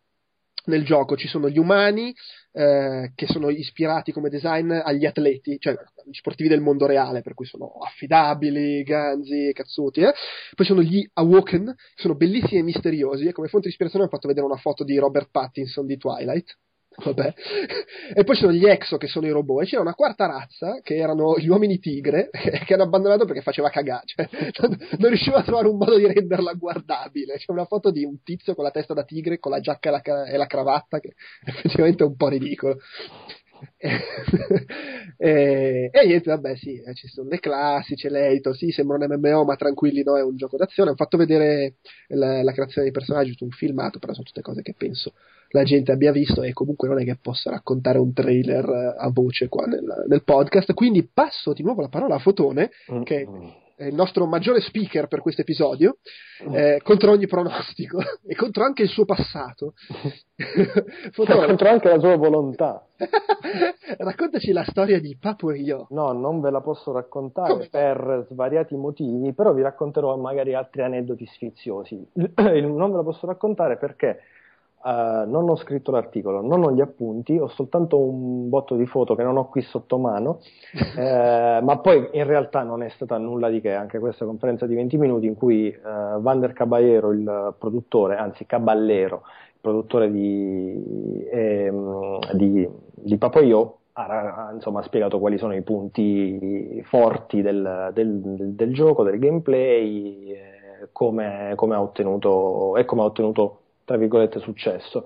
nel 0.65 0.83
gioco 0.83 1.15
ci 1.15 1.27
sono 1.27 1.49
gli 1.49 1.57
umani 1.57 2.13
eh, 2.51 3.11
che 3.15 3.27
sono 3.27 3.49
ispirati 3.49 4.11
come 4.11 4.29
design 4.29 4.71
agli 4.71 5.05
atleti, 5.05 5.57
cioè 5.59 5.75
gli 6.05 6.13
sportivi 6.13 6.49
del 6.49 6.61
mondo 6.61 6.85
reale, 6.85 7.21
per 7.21 7.33
cui 7.33 7.45
sono 7.45 7.73
affidabili, 7.79 8.83
ganzi, 8.83 9.51
cazzuti. 9.53 10.01
Eh. 10.01 10.13
Poi 10.55 10.65
sono 10.65 10.81
gli 10.81 11.07
Awoken, 11.13 11.65
che 11.65 12.01
sono 12.01 12.15
bellissimi 12.15 12.59
e 12.59 12.63
misteriosi, 12.63 13.27
e 13.27 13.31
come 13.31 13.47
fonte 13.47 13.67
di 13.67 13.71
ispirazione 13.71 14.05
ho 14.05 14.09
fatto 14.09 14.27
vedere 14.27 14.45
una 14.45 14.57
foto 14.57 14.83
di 14.83 14.97
Robert 14.97 15.29
Pattinson 15.31 15.85
di 15.85 15.97
Twilight. 15.97 16.57
Vabbè. 16.97 17.33
E 18.13 18.23
poi 18.23 18.35
ci 18.35 18.41
sono 18.41 18.53
gli 18.53 18.65
exo 18.65 18.97
che 18.97 19.07
sono 19.07 19.27
i 19.27 19.29
robot, 19.29 19.63
e 19.63 19.65
c'era 19.65 19.81
una 19.81 19.93
quarta 19.93 20.25
razza 20.25 20.79
che 20.81 20.95
erano 20.95 21.37
gli 21.37 21.47
uomini 21.47 21.79
tigre 21.79 22.29
che 22.65 22.73
hanno 22.73 22.83
abbandonato 22.83 23.25
perché 23.25 23.41
faceva 23.41 23.69
cagare, 23.69 24.03
cioè, 24.05 24.27
non 24.97 25.09
riusciva 25.09 25.37
a 25.37 25.43
trovare 25.43 25.67
un 25.67 25.77
modo 25.77 25.97
di 25.97 26.07
renderla 26.07 26.53
guardabile. 26.53 27.37
C'è 27.37 27.51
una 27.51 27.65
foto 27.65 27.91
di 27.91 28.03
un 28.03 28.21
tizio 28.23 28.55
con 28.55 28.63
la 28.63 28.71
testa 28.71 28.93
da 28.93 29.03
tigre, 29.03 29.39
con 29.39 29.51
la 29.51 29.59
giacca 29.59 29.89
e 29.89 29.91
la, 29.91 30.25
e 30.25 30.37
la 30.37 30.47
cravatta, 30.47 30.99
che 30.99 31.13
effettivamente 31.45 32.03
è 32.03 32.07
un 32.07 32.15
po' 32.15 32.27
ridicolo. 32.27 32.79
e, 33.77 35.89
e, 35.91 36.05
niente, 36.05 36.29
vabbè, 36.29 36.55
sì, 36.55 36.81
eh, 36.81 36.93
ci 36.95 37.07
sono 37.07 37.29
le 37.29 37.39
classi, 37.39 37.95
c'è 37.95 38.09
l'Eito, 38.09 38.53
sì, 38.53 38.71
sembra 38.71 38.97
un 38.97 39.19
MMO, 39.19 39.43
ma 39.43 39.55
tranquilli, 39.55 40.01
no, 40.03 40.17
è 40.17 40.23
un 40.23 40.35
gioco 40.35 40.57
d'azione. 40.57 40.89
Hanno 40.89 40.97
fatto 40.97 41.17
vedere 41.17 41.75
la, 42.07 42.41
la 42.41 42.51
creazione 42.51 42.89
dei 42.89 42.91
personaggi 42.91 43.35
su 43.35 43.43
un 43.43 43.51
filmato, 43.51 43.99
però 43.99 44.13
sono 44.13 44.25
tutte 44.25 44.41
cose 44.41 44.61
che 44.61 44.73
penso 44.77 45.13
la 45.49 45.63
gente 45.63 45.91
abbia 45.91 46.11
visto 46.11 46.43
e 46.43 46.53
comunque 46.53 46.87
non 46.87 46.99
è 46.99 47.03
che 47.03 47.17
possa 47.21 47.49
raccontare 47.49 47.97
un 47.97 48.13
trailer 48.13 48.65
eh, 48.65 48.95
a 48.97 49.09
voce 49.11 49.47
qua 49.47 49.65
nel, 49.65 50.05
nel 50.07 50.23
podcast. 50.23 50.73
Quindi 50.73 51.09
passo 51.11 51.53
di 51.53 51.63
nuovo 51.63 51.81
la 51.81 51.89
parola 51.89 52.15
a 52.15 52.19
Fotone, 52.19 52.69
mm. 52.91 53.01
che 53.03 53.27
è 53.75 53.85
il 53.85 53.95
nostro 53.95 54.25
maggiore 54.25 54.59
speaker 54.59 55.07
per 55.07 55.21
questo 55.21 55.41
episodio, 55.41 55.97
mm. 56.43 56.53
eh, 56.53 56.81
contro 56.83 57.11
ogni 57.11 57.27
pronostico 57.27 57.99
e 58.27 58.35
contro 58.35 58.63
anche 58.63 58.83
il 58.83 58.89
suo 58.89 59.05
passato. 59.05 59.73
Fotone, 61.13 61.47
contro 61.47 61.69
anche 61.69 61.87
la 61.87 61.99
sua 61.99 62.15
volontà. 62.17 62.85
Raccontaci 63.97 64.51
la 64.51 64.65
storia 64.65 64.99
di 64.99 65.17
Papo 65.19 65.51
e 65.51 65.59
io. 65.59 65.87
No, 65.91 66.11
non 66.11 66.41
ve 66.41 66.51
la 66.51 66.61
posso 66.61 66.91
raccontare 66.91 67.53
Come? 67.53 67.67
per 67.71 68.27
svariati 68.29 68.75
motivi, 68.75 69.33
però 69.33 69.53
vi 69.53 69.61
racconterò 69.61 70.15
magari 70.17 70.53
altri 70.53 70.81
aneddoti 70.83 71.25
sfiziosi. 71.25 72.05
non 72.13 72.91
ve 72.91 72.97
la 72.97 73.03
posso 73.03 73.25
raccontare 73.25 73.77
perché 73.77 74.19
Uh, 74.81 75.29
non 75.29 75.49
ho 75.49 75.57
scritto 75.57 75.91
l'articolo, 75.91 76.41
non 76.41 76.63
ho 76.63 76.71
gli 76.71 76.79
appunti, 76.79 77.37
ho 77.37 77.49
soltanto 77.49 77.99
un 77.99 78.47
botto 78.47 78.75
di 78.75 78.85
foto 78.85 79.13
che 79.13 79.23
non 79.23 79.35
ho 79.35 79.49
qui 79.49 79.61
sotto 79.61 79.97
mano, 79.97 80.39
eh, 80.97 81.59
ma 81.61 81.77
poi 81.79 82.07
in 82.13 82.23
realtà 82.23 82.63
non 82.63 82.81
è 82.81 82.87
stata 82.87 83.17
nulla 83.17 83.49
di 83.49 83.59
che, 83.59 83.73
anche 83.73 83.99
questa 83.99 84.23
conferenza 84.23 84.65
di 84.65 84.75
20 84.75 84.97
minuti 84.97 85.25
in 85.25 85.35
cui 85.35 85.67
uh, 85.67 86.21
Vander 86.21 86.53
Caballero, 86.53 87.11
il 87.11 87.55
produttore, 87.59 88.15
anzi 88.15 88.45
Caballero, 88.45 89.23
il 89.25 89.59
produttore 89.59 90.09
di, 90.09 91.27
eh, 91.29 91.73
di, 92.35 92.69
di 92.93 93.17
Papoyo, 93.17 93.79
ha, 93.93 94.51
insomma, 94.53 94.81
spiegato 94.81 95.19
quali 95.19 95.37
sono 95.37 95.55
i 95.55 95.61
punti 95.61 96.81
forti 96.85 97.41
del, 97.41 97.91
del, 97.93 98.19
del, 98.21 98.53
del 98.53 98.73
gioco, 98.73 99.03
del 99.03 99.19
gameplay, 99.19 100.31
eh, 100.31 100.87
come, 100.93 101.51
come 101.55 101.75
ha 101.75 101.81
ottenuto, 101.81 102.77
e 102.77 102.85
come 102.85 103.01
ha 103.01 103.05
ottenuto 103.05 103.57
tra 103.89 103.97
virgolette, 103.97 104.37
successo. 104.37 105.05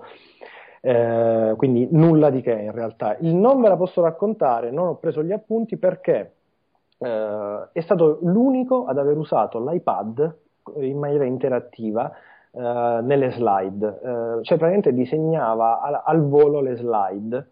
Eh, 0.82 1.54
quindi 1.56 1.88
nulla 1.90 2.28
di 2.28 2.42
che 2.42 2.52
in 2.52 2.72
realtà. 2.72 3.16
Il 3.20 3.34
non 3.34 3.62
ve 3.62 3.68
la 3.68 3.76
posso 3.76 4.02
raccontare, 4.02 4.70
non 4.70 4.88
ho 4.88 4.96
preso 4.96 5.22
gli 5.22 5.32
appunti 5.32 5.78
perché 5.78 6.34
eh, 6.98 7.68
è 7.72 7.80
stato 7.80 8.18
l'unico 8.20 8.84
ad 8.84 8.98
aver 8.98 9.16
usato 9.16 9.58
l'iPad 9.58 10.36
in 10.80 10.98
maniera 10.98 11.24
interattiva 11.24 12.12
eh, 12.50 12.98
nelle 13.02 13.30
slide, 13.30 13.86
eh, 13.86 14.42
cioè 14.42 14.58
praticamente 14.58 14.92
disegnava 14.92 15.80
al, 15.80 16.02
al 16.04 16.28
volo 16.28 16.60
le 16.60 16.76
slide 16.76 17.48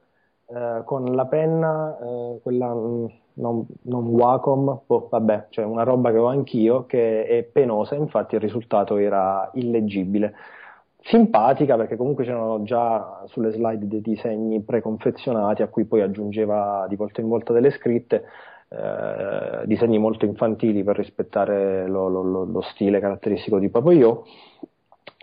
eh, 0.48 0.82
con 0.84 1.14
la 1.14 1.24
penna, 1.24 1.96
eh, 1.98 2.40
quella 2.42 2.74
mm, 2.74 3.06
non, 3.34 3.66
non 3.84 4.06
Wacom, 4.08 4.80
boh, 4.84 5.08
vabbè, 5.10 5.46
cioè 5.48 5.64
una 5.64 5.84
roba 5.84 6.10
che 6.10 6.18
ho 6.18 6.26
anch'io 6.26 6.84
che 6.84 7.24
è 7.24 7.42
penosa, 7.44 7.94
infatti 7.94 8.34
il 8.34 8.42
risultato 8.42 8.98
era 8.98 9.48
illeggibile 9.54 10.34
simpatica 11.02 11.76
perché 11.76 11.96
comunque 11.96 12.24
c'erano 12.24 12.62
già 12.62 13.24
sulle 13.26 13.50
slide 13.50 13.88
dei 13.88 14.00
disegni 14.00 14.62
preconfezionati 14.62 15.62
a 15.62 15.68
cui 15.68 15.84
poi 15.84 16.00
aggiungeva 16.00 16.86
di 16.88 16.96
volta 16.96 17.20
in 17.20 17.28
volta 17.28 17.52
delle 17.52 17.70
scritte, 17.72 18.24
eh, 18.68 19.66
disegni 19.66 19.98
molto 19.98 20.24
infantili 20.24 20.84
per 20.84 20.96
rispettare 20.96 21.86
lo, 21.88 22.08
lo, 22.08 22.44
lo 22.44 22.60
stile 22.72 23.00
caratteristico 23.00 23.58
di 23.58 23.68
Papoyo. 23.68 24.24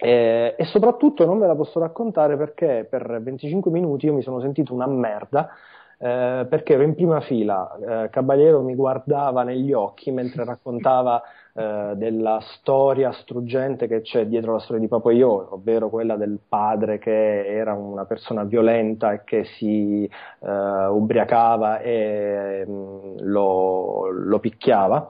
E, 0.01 0.55
e 0.57 0.65
soprattutto 0.65 1.25
non 1.25 1.39
ve 1.39 1.47
la 1.47 1.55
posso 1.55 1.79
raccontare 1.79 2.37
perché 2.37 2.87
per 2.89 3.21
25 3.21 3.69
minuti 3.69 4.05
io 4.05 4.13
mi 4.13 4.21
sono 4.21 4.39
sentito 4.39 4.73
una 4.73 4.87
merda 4.87 5.49
eh, 5.97 6.45
perché 6.49 6.73
ero 6.73 6.83
in 6.83 6.95
prima 6.95 7.19
fila, 7.19 7.75
eh, 7.75 8.09
Caballero 8.09 8.61
mi 8.61 8.75
guardava 8.75 9.43
negli 9.43 9.73
occhi 9.73 10.11
mentre 10.11 10.45
raccontava 10.45 11.21
eh, 11.53 11.93
della 11.95 12.39
storia 12.41 13.11
struggente 13.11 13.87
che 13.87 14.01
c'è 14.01 14.27
dietro 14.27 14.53
la 14.53 14.59
storia 14.59 14.81
di 14.81 14.87
Papoyo, 14.87 15.55
ovvero 15.55 15.89
quella 15.89 16.15
del 16.15 16.39
padre 16.47 16.99
che 16.99 17.45
era 17.47 17.73
una 17.73 18.05
persona 18.05 18.43
violenta 18.43 19.13
e 19.13 19.23
che 19.23 19.45
si 19.57 20.05
eh, 20.05 20.85
ubriacava 20.85 21.79
e 21.79 22.65
mh, 22.67 22.71
mm, 22.71 23.17
lo, 23.21 24.09
lo, 24.11 24.39
picchiava 24.39 25.09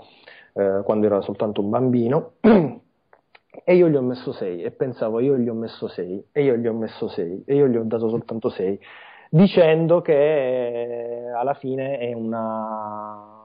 eh, 0.54 0.82
quando 0.84 1.06
era 1.06 1.22
soltanto 1.22 1.62
un 1.62 1.70
bambino. 1.70 2.32
E 3.66 3.76
io 3.76 3.90
gli 3.90 3.96
ho 3.96 4.02
messo 4.02 4.32
6 4.32 4.62
e 4.62 4.72
pensavo 4.72 5.20
io 5.20 5.38
gli 5.38 5.50
ho 5.50 5.54
messo 5.54 5.88
6 5.88 6.28
e 6.32 6.44
io 6.44 6.56
gli 6.56 6.68
ho 6.68 6.74
messo 6.74 7.08
6 7.10 7.44
e 7.46 7.56
io 7.56 7.68
gli 7.68 7.76
ho 7.76 7.84
dato 7.84 8.08
soltanto 8.08 8.50
6 8.50 8.80
dicendo 9.30 10.02
che 10.02 11.26
eh, 11.26 11.30
alla 11.32 11.56
fine 11.56 11.98
è 11.98 12.14
una 12.14 13.39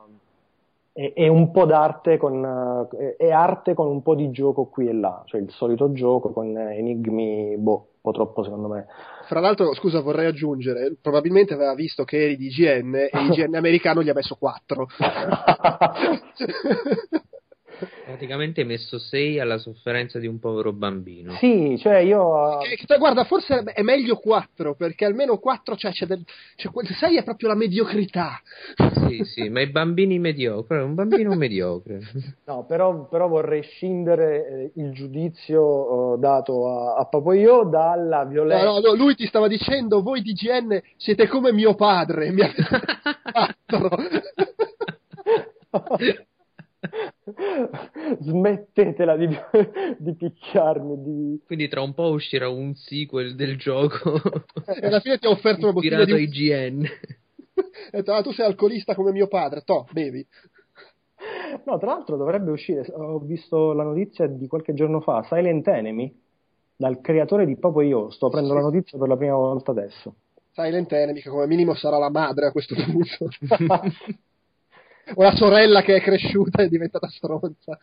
è, 0.94 1.12
è 1.12 1.26
un 1.26 1.50
po' 1.50 1.66
d'arte 1.66 2.16
con 2.16 2.88
è 3.18 3.30
arte 3.30 3.74
con 3.74 3.88
un 3.88 4.00
po' 4.00 4.14
di 4.14 4.30
gioco 4.30 4.66
qui 4.66 4.88
e 4.88 4.92
là, 4.92 5.22
cioè 5.26 5.40
il 5.40 5.50
solito 5.50 5.92
gioco 5.92 6.32
con 6.32 6.56
enigmi 6.56 7.56
boh, 7.58 7.72
un 7.72 8.00
po' 8.00 8.12
troppo 8.12 8.44
secondo 8.44 8.68
me. 8.68 8.86
Fra 9.26 9.40
l'altro, 9.40 9.74
scusa, 9.74 10.00
vorrei 10.00 10.26
aggiungere, 10.26 10.96
probabilmente 11.02 11.52
aveva 11.52 11.74
visto 11.74 12.04
che 12.04 12.22
eri 12.22 12.36
di 12.36 12.46
IGN 12.46 12.94
e 12.94 13.10
IGN 13.12 13.56
americano 13.56 14.02
gli 14.02 14.08
ha 14.08 14.14
messo 14.14 14.36
4. 14.36 14.86
Praticamente 18.04 18.60
hai 18.60 18.66
messo 18.66 18.98
6 18.98 19.40
alla 19.40 19.58
sofferenza 19.58 20.18
di 20.18 20.26
un 20.26 20.38
povero 20.38 20.72
bambino. 20.72 21.32
Sì, 21.34 21.76
cioè 21.78 21.98
io. 21.98 22.58
Che, 22.58 22.76
che, 22.76 22.98
guarda, 22.98 23.24
forse 23.24 23.62
è 23.62 23.82
meglio 23.82 24.16
4 24.16 24.74
perché 24.74 25.04
almeno 25.04 25.38
4 25.38 25.76
cioè, 25.76 25.92
c'è, 25.92 26.06
del, 26.06 26.24
c'è 26.56 26.70
6 26.70 27.18
è 27.18 27.24
proprio 27.24 27.48
la 27.48 27.54
mediocrità. 27.54 28.40
Sì, 29.08 29.24
sì, 29.24 29.48
ma 29.48 29.60
i 29.60 29.70
bambini 29.70 30.18
mediocri, 30.18 30.78
un 30.78 30.94
bambino 30.94 31.34
mediocre. 31.34 32.00
No, 32.46 32.64
però, 32.66 33.08
però 33.08 33.26
vorrei 33.26 33.62
scindere 33.62 34.46
eh, 34.46 34.70
il 34.80 34.92
giudizio 34.92 36.14
eh, 36.14 36.18
dato 36.18 36.68
a, 36.68 36.96
a 36.96 37.06
Papoio 37.06 37.64
dalla 37.64 38.24
violenza. 38.24 38.64
No, 38.64 38.80
no, 38.80 38.80
no, 38.80 38.94
lui 38.94 39.14
ti 39.14 39.26
stava 39.26 39.48
dicendo, 39.48 40.02
voi 40.02 40.20
di 40.20 40.32
GN 40.32 40.80
siete 40.96 41.26
come 41.26 41.52
mio 41.52 41.74
padre, 41.74 42.30
mi 42.30 42.42
avete 42.42 42.62
fatto. 42.62 43.88
Smettetela 48.20 49.16
di, 49.16 49.28
di 49.98 50.14
picchiarmi. 50.14 51.02
Di... 51.02 51.42
Quindi 51.46 51.68
tra 51.68 51.80
un 51.80 51.94
po' 51.94 52.10
uscirà 52.10 52.48
un 52.48 52.74
sequel 52.74 53.34
del 53.34 53.56
gioco. 53.56 54.20
e 54.80 54.86
alla 54.86 55.00
fine 55.00 55.18
ti 55.18 55.26
ha 55.26 55.30
offerto 55.30 55.64
una 55.64 55.72
bottiglia 55.72 56.04
di 56.04 56.22
IGN. 56.22 56.84
e 57.92 58.02
tra 58.02 58.14
l'altro 58.14 58.30
tu 58.30 58.36
sei 58.36 58.46
alcolista 58.46 58.94
come 58.94 59.12
mio 59.12 59.28
padre, 59.28 59.62
to, 59.64 59.86
bevi. 59.92 60.26
No, 61.64 61.78
tra 61.78 61.94
l'altro 61.94 62.16
dovrebbe 62.16 62.50
uscire, 62.50 62.84
ho 62.92 63.18
visto 63.20 63.72
la 63.72 63.84
notizia 63.84 64.26
di 64.26 64.46
qualche 64.46 64.74
giorno 64.74 65.00
fa, 65.00 65.22
Silent 65.22 65.66
Enemy, 65.66 66.14
dal 66.76 67.00
creatore 67.00 67.46
di 67.46 67.56
Popo 67.56 67.80
Io, 67.80 68.10
sto 68.10 68.26
aprendo 68.26 68.50
sì. 68.50 68.54
la 68.56 68.60
notizia 68.60 68.98
per 68.98 69.08
la 69.08 69.16
prima 69.16 69.36
volta 69.36 69.70
adesso. 69.70 70.16
Silent 70.52 70.92
Enemy, 70.92 71.20
che 71.20 71.30
come 71.30 71.46
minimo 71.46 71.74
sarà 71.74 71.98
la 71.98 72.10
madre 72.10 72.46
a 72.46 72.52
questo 72.52 72.74
punto. 72.74 73.28
La 75.16 75.34
sorella 75.34 75.82
che 75.82 75.96
è 75.96 76.00
cresciuta 76.00 76.62
e 76.62 76.66
è 76.66 76.68
diventata 76.68 77.08
stronza. 77.08 77.78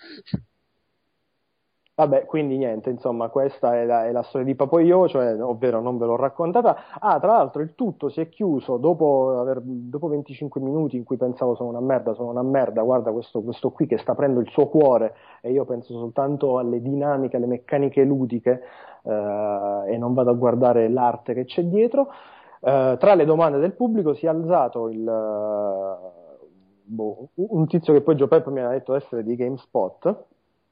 Vabbè, 1.93 2.25
quindi 2.25 2.57
niente, 2.57 2.89
insomma, 2.89 3.27
questa 3.29 3.75
è 3.75 3.85
la, 3.85 4.07
è 4.07 4.11
la 4.11 4.23
storia 4.23 4.47
di 4.47 4.55
Papoio, 4.55 5.07
cioè, 5.07 5.39
ovvero 5.39 5.81
non 5.81 5.99
ve 5.99 6.05
l'ho 6.07 6.15
raccontata. 6.15 6.75
Ah, 6.99 7.19
tra 7.19 7.33
l'altro 7.33 7.61
il 7.61 7.75
tutto 7.75 8.09
si 8.09 8.21
è 8.21 8.27
chiuso 8.27 8.77
dopo, 8.77 9.37
aver, 9.39 9.61
dopo 9.61 10.07
25 10.07 10.59
minuti 10.61 10.95
in 10.95 11.03
cui 11.03 11.17
pensavo 11.17 11.53
sono 11.53 11.69
una 11.69 11.79
merda, 11.81 12.13
sono 12.15 12.31
una 12.31 12.41
merda, 12.41 12.81
guarda 12.81 13.11
questo, 13.11 13.43
questo 13.43 13.69
qui 13.69 13.85
che 13.85 13.99
sta 13.99 14.13
aprendo 14.13 14.39
il 14.39 14.49
suo 14.49 14.67
cuore 14.67 15.13
e 15.41 15.51
io 15.51 15.63
penso 15.65 15.93
soltanto 15.93 16.57
alle 16.57 16.81
dinamiche, 16.81 17.35
alle 17.35 17.45
meccaniche 17.45 18.03
ludiche 18.03 18.61
eh, 19.03 19.83
e 19.85 19.97
non 19.97 20.15
vado 20.15 20.31
a 20.31 20.33
guardare 20.33 20.89
l'arte 20.89 21.35
che 21.35 21.45
c'è 21.45 21.63
dietro. 21.65 22.07
Eh, 22.61 22.95
tra 22.99 23.13
le 23.13 23.25
domande 23.25 23.59
del 23.59 23.73
pubblico 23.73 24.15
si 24.15 24.25
è 24.25 24.29
alzato 24.29 24.89
il 24.89 25.07
boh, 26.91 27.29
un 27.35 27.67
tizio 27.67 27.93
che 27.93 28.01
poi 28.01 28.15
Joe 28.15 28.27
Pep 28.27 28.47
mi 28.47 28.59
ha 28.59 28.69
detto 28.69 28.95
essere 28.95 29.23
di 29.23 29.35
GameSpot. 29.35 30.25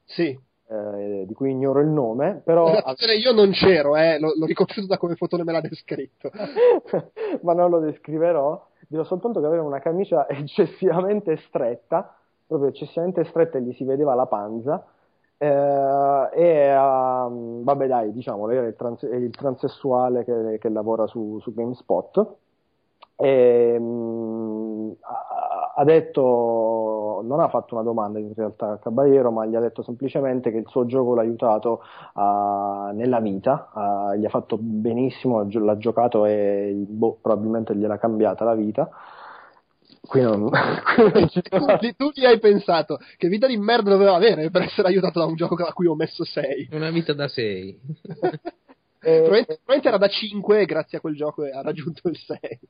Sì. 0.04 0.38
Eh, 0.68 1.24
di 1.26 1.34
cui 1.34 1.50
ignoro 1.50 1.80
il 1.80 1.88
nome, 1.88 2.42
però... 2.44 2.72
Io 3.20 3.32
non 3.32 3.50
c'ero, 3.50 3.96
eh, 3.96 4.20
l'ho, 4.20 4.32
l'ho 4.36 4.46
riconosciuto 4.46 4.86
da 4.86 4.98
come 4.98 5.16
Fotone 5.16 5.42
me 5.42 5.52
l'ha 5.52 5.60
descritto. 5.60 6.30
Ma 7.42 7.54
non 7.54 7.70
lo 7.70 7.80
descriverò, 7.80 8.68
dirò 8.86 9.02
soltanto 9.02 9.40
che 9.40 9.46
aveva 9.46 9.64
una 9.64 9.80
camicia 9.80 10.28
eccessivamente 10.30 11.38
stretta, 11.48 12.14
proprio 12.46 12.68
eccessivamente 12.68 13.24
stretta 13.24 13.58
e 13.58 13.62
gli 13.62 13.72
si 13.72 13.84
vedeva 13.84 14.14
la 14.14 14.26
panza, 14.26 14.86
eh, 15.38 16.28
e 16.34 16.76
uh, 16.76 17.62
vabbè 17.64 17.86
dai, 17.86 18.12
diciamo, 18.12 18.46
lei 18.46 18.58
è 18.58 18.66
il, 18.66 18.76
trans- 18.76 19.08
il 19.10 19.30
transessuale 19.30 20.22
che, 20.22 20.58
che 20.60 20.68
lavora 20.68 21.06
su, 21.06 21.38
su 21.40 21.52
GameSpot. 21.52 22.36
E, 23.16 23.76
um, 23.78 24.94
ha 25.80 25.84
detto, 25.84 27.22
non 27.24 27.40
ha 27.40 27.48
fatto 27.48 27.74
una 27.74 27.82
domanda 27.82 28.18
in 28.18 28.34
realtà 28.34 28.72
a 28.72 28.78
Caballero, 28.78 29.30
ma 29.30 29.46
gli 29.46 29.54
ha 29.54 29.60
detto 29.60 29.82
semplicemente 29.82 30.50
che 30.50 30.58
il 30.58 30.66
suo 30.68 30.84
gioco 30.84 31.14
l'ha 31.14 31.22
aiutato 31.22 31.82
uh, 32.14 32.94
nella 32.94 33.20
vita, 33.20 33.70
uh, 33.72 34.14
gli 34.14 34.26
ha 34.26 34.28
fatto 34.28 34.58
benissimo, 34.60 35.48
l'ha 35.50 35.78
giocato 35.78 36.26
e 36.26 36.84
boh, 36.86 37.18
probabilmente 37.22 37.74
gliel'ha 37.74 37.96
cambiata 37.96 38.44
la 38.44 38.54
vita. 38.54 38.90
Qui 40.06 40.20
non... 40.20 40.50
tu, 41.30 41.40
tu 41.96 42.10
gli 42.12 42.26
hai 42.26 42.38
pensato 42.38 42.98
che 43.16 43.28
vita 43.28 43.46
di 43.46 43.56
merda 43.56 43.90
doveva 43.90 44.14
avere 44.14 44.50
per 44.50 44.62
essere 44.62 44.88
aiutato 44.88 45.18
da 45.18 45.24
un 45.24 45.34
gioco 45.34 45.54
a 45.64 45.72
cui 45.72 45.86
ho 45.86 45.94
messo 45.94 46.24
6. 46.24 46.68
Una 46.72 46.90
vita 46.90 47.14
da 47.14 47.26
6. 47.26 47.80
probabilmente, 49.00 49.60
probabilmente 49.64 49.88
era 49.88 49.96
da 49.96 50.08
5 50.08 50.60
e 50.60 50.64
grazie 50.66 50.98
a 50.98 51.00
quel 51.00 51.16
gioco 51.16 51.42
ha 51.42 51.62
raggiunto 51.62 52.06
il 52.08 52.16
6 52.18 52.60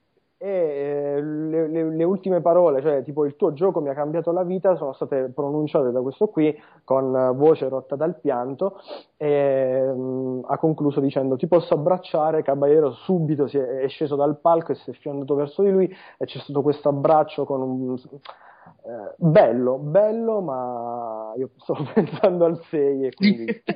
e 0.43 0.49
eh, 0.49 1.23
le, 1.23 1.69
le, 1.69 1.95
le, 1.95 2.05
ultime 2.05 2.41
parole, 2.41 2.81
cioè 2.81 3.03
tipo 3.03 3.27
il 3.27 3.37
tuo 3.37 3.53
gioco 3.53 3.83
mi 3.83 3.91
ha 3.91 3.95
cambiato 3.95 4.33
la 4.33 4.43
vita, 4.43 4.75
sono 4.75 4.95
state 4.95 5.31
pronunciate 5.35 5.91
da 5.91 6.01
questo 6.01 6.29
qui 6.29 6.59
con 6.83 7.35
voce 7.37 7.69
rotta 7.69 7.95
dal 7.95 8.19
pianto 8.19 8.81
e 9.19 9.93
mh, 9.95 10.01
mm, 10.01 10.41
ha 10.47 10.57
concluso 10.57 11.01
dicendo 11.01 11.37
ti 11.37 11.47
posso 11.47 11.75
abbracciare, 11.75 12.43
Caballero 12.43 12.93
subito 12.93 13.49
si 13.49 13.59
è, 13.59 13.81
è, 13.81 13.89
sceso 13.89 14.17
dal 14.17 14.41
palco 14.41 14.73
e 14.73 14.77
si 14.77 14.89
è 14.89 14.95
fiondato 14.95 15.35
verso 15.35 15.63
di 15.63 15.71
lui 15.71 15.95
e 16.17 16.25
c'è 16.25 16.39
stato 16.39 16.63
questo 16.63 16.89
abbraccio 16.89 17.45
con 17.45 17.61
un... 17.61 17.97
Eh, 17.97 19.15
bello, 19.19 19.77
bello, 19.77 20.41
ma 20.41 21.35
io 21.37 21.51
sto 21.59 21.77
pensando 21.93 22.47
al 22.47 22.59
6 22.71 23.07
e 23.07 23.15
quindi... 23.15 23.63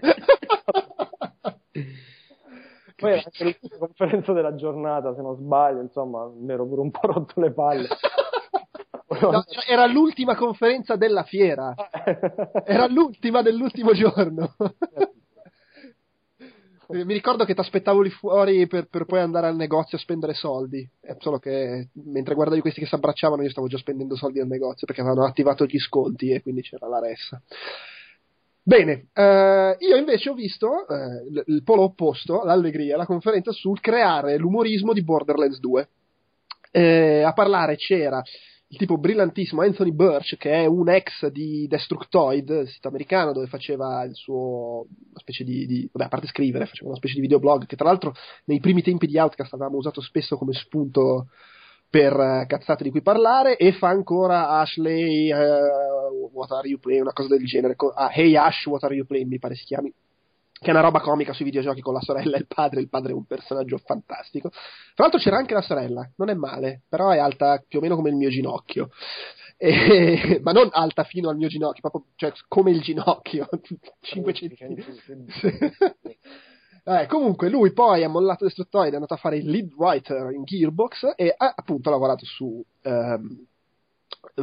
Poi 2.97 3.11
era 3.11 3.23
anche 3.25 3.45
l'ultima 3.45 3.79
conferenza 3.79 4.33
della 4.33 4.55
giornata, 4.55 5.15
se 5.15 5.23
non 5.23 5.37
sbaglio, 5.37 5.81
insomma, 5.81 6.31
mi 6.35 6.53
ero 6.53 6.67
pure 6.67 6.81
un 6.81 6.91
po' 6.91 7.07
rotto 7.07 7.41
le 7.41 7.53
palle. 7.53 7.89
No, 9.21 9.45
era- 9.69 9.87
l'ultima 9.87 10.35
conferenza 10.35 10.97
della 10.97 11.23
fiera. 11.23 11.73
Era 12.65 12.87
l'ultima 12.89 13.43
dell'ultimo 13.43 13.93
giorno. 13.93 14.57
Mi 16.89 17.13
ricordo 17.15 17.45
che 17.45 17.55
ti 17.55 17.61
aspettavo 17.61 18.01
lì 18.03 18.11
fuori 18.11 18.67
per, 18.67 18.89
per 18.89 19.05
poi 19.05 19.21
andare 19.21 19.47
al 19.47 19.57
negozio 19.57 19.97
a 19.97 20.01
spendere 20.01 20.35
soldi. 20.35 20.89
Eh, 21.01 21.17
solo 21.19 21.39
che 21.39 21.89
mentre 21.93 22.35
guardavi 22.35 22.61
questi 22.61 22.81
che 22.81 22.87
si 22.87 22.95
abbracciavano, 22.95 23.43
io 23.43 23.51
stavo 23.51 23.69
già 23.69 23.79
spendendo 23.79 24.17
soldi 24.17 24.41
al 24.41 24.49
negozio 24.49 24.87
perché 24.87 25.01
avevano 25.03 25.27
attivato 25.27 25.65
gli 25.65 25.79
sconti 25.79 26.31
e 26.31 26.43
quindi 26.43 26.63
c'era 26.63 26.87
la 26.87 26.99
ressa. 27.01 27.41
Bene, 28.67 29.09
eh, 29.13 29.77
io 29.79 29.97
invece 29.97 30.31
ho 30.31 30.35
visto 30.35 30.89
eh, 30.89 31.43
il, 31.49 31.63
polo 31.63 31.83
opposto, 31.83 32.45
l'allegria, 32.45 32.97
la 32.97 33.05
conferenza 33.05 33.53
sul 33.53 33.79
creare 33.79 34.39
l'umorismo 34.39 34.95
di 34.95 35.05
Borderlands 35.05 35.61
2. 35.61 35.89
Eh, 36.71 37.21
a 37.21 37.35
parlare 37.35 37.77
c'era 37.77 38.23
il 38.69 38.79
tipo 38.79 38.97
brillantissimo 38.97 39.61
Anthony 39.61 39.93
Birch, 39.93 40.39
che 40.39 40.51
è 40.51 40.65
un 40.65 40.89
ex 40.89 41.27
di 41.27 41.67
Destructoid, 41.67 42.49
il 42.63 42.69
sito 42.69 42.89
americano 42.89 43.33
dove 43.35 43.49
faceva 43.49 44.03
il 44.05 44.15
suo 44.15 44.87
una 45.11 45.21
specie 45.21 45.45
di, 45.45 45.67
di- 45.67 45.87
vabbè, 45.93 46.07
a 46.07 46.09
parte 46.09 46.27
scrivere, 46.29 46.65
faceva 46.65 46.89
una 46.89 46.97
specie 46.97 47.17
di 47.17 47.21
videoblog 47.21 47.67
che 47.67 47.77
tra 47.77 47.89
l'altro 47.89 48.15
nei 48.47 48.61
primi 48.61 48.81
tempi 48.81 49.07
di 49.07 49.19
Outcast 49.19 49.53
avevamo 49.53 49.77
usato 49.77 50.01
spesso 50.01 50.39
come 50.39 50.55
spunto 50.55 51.27
per 51.95 52.19
eh, 52.19 52.47
cazzate 52.49 52.83
di 52.83 52.91
cui 52.91 53.03
parlare 53.03 53.57
e 53.57 53.71
fa 53.71 53.87
ancora 53.87 54.49
Ashley 54.49 55.31
eh, 55.31 56.29
What 56.33 56.51
Are 56.51 56.67
You 56.67 56.81
Playing, 56.81 57.03
una 57.03 57.13
cosa 57.13 57.29
del 57.29 57.47
genere. 57.47 57.77
Ah, 57.95 58.11
Hey 58.13 58.35
Ash, 58.35 58.67
What 58.67 58.83
Are 58.83 58.93
You 58.97 59.07
Playing, 59.07 59.31
mi 59.31 59.39
pare 59.39 59.55
si 59.55 59.63
chiami. 59.63 59.93
Che 59.93 60.67
è 60.67 60.71
una 60.71 60.81
roba 60.81 60.99
comica 60.99 61.33
sui 61.33 61.45
videogiochi 61.45 61.83
con 61.83 61.95
la 61.95 62.01
sorella 62.01 62.35
e 62.35 62.41
il 62.41 62.49
padre. 62.49 62.81
Il 62.81 62.89
padre 62.89 63.13
è 63.13 63.15
un 63.15 63.27
personaggio 63.27 63.79
fantastico. 63.79 64.49
Tra 64.51 65.05
l'altro 65.05 65.21
c'era 65.21 65.37
anche 65.37 65.55
la 65.55 65.61
sorella, 65.61 66.11
non 66.17 66.31
è 66.31 66.35
male, 66.35 66.83
però 66.89 67.11
è 67.11 67.19
alta 67.19 67.63
più 67.65 67.79
o 67.79 67.83
meno 67.83 67.95
come 67.95 68.11
il 68.11 68.17
mio 68.17 68.29
ginocchio. 68.29 68.91
E- 69.57 70.41
ma 70.43 70.51
non 70.51 70.71
alta 70.73 71.05
fino 71.05 71.29
al 71.29 71.37
mio 71.37 71.47
ginocchio, 71.47 71.81
proprio 71.81 72.07
cioè, 72.17 72.33
come 72.49 72.73
il 72.73 72.81
ginocchio, 72.81 73.49
5 74.03 74.33
centimetri. 74.33 74.85
Eh, 76.87 77.07
comunque 77.07 77.49
lui 77.49 77.73
poi 77.73 78.05
ha 78.05 78.09
mollato 78.09 78.45
Destructoid, 78.45 78.93
è 78.93 78.97
andato 78.97 79.15
a 79.15 79.19
fare 79.19 79.39
il 79.39 79.49
lead 79.49 79.73
writer 79.75 80.33
in 80.33 80.45
Gearbox 80.45 81.15
e 81.17 81.35
ha 81.35 81.55
appunto 81.57 81.89
lavorato 81.89 82.27
su 82.27 82.63
ehm, 82.83 83.47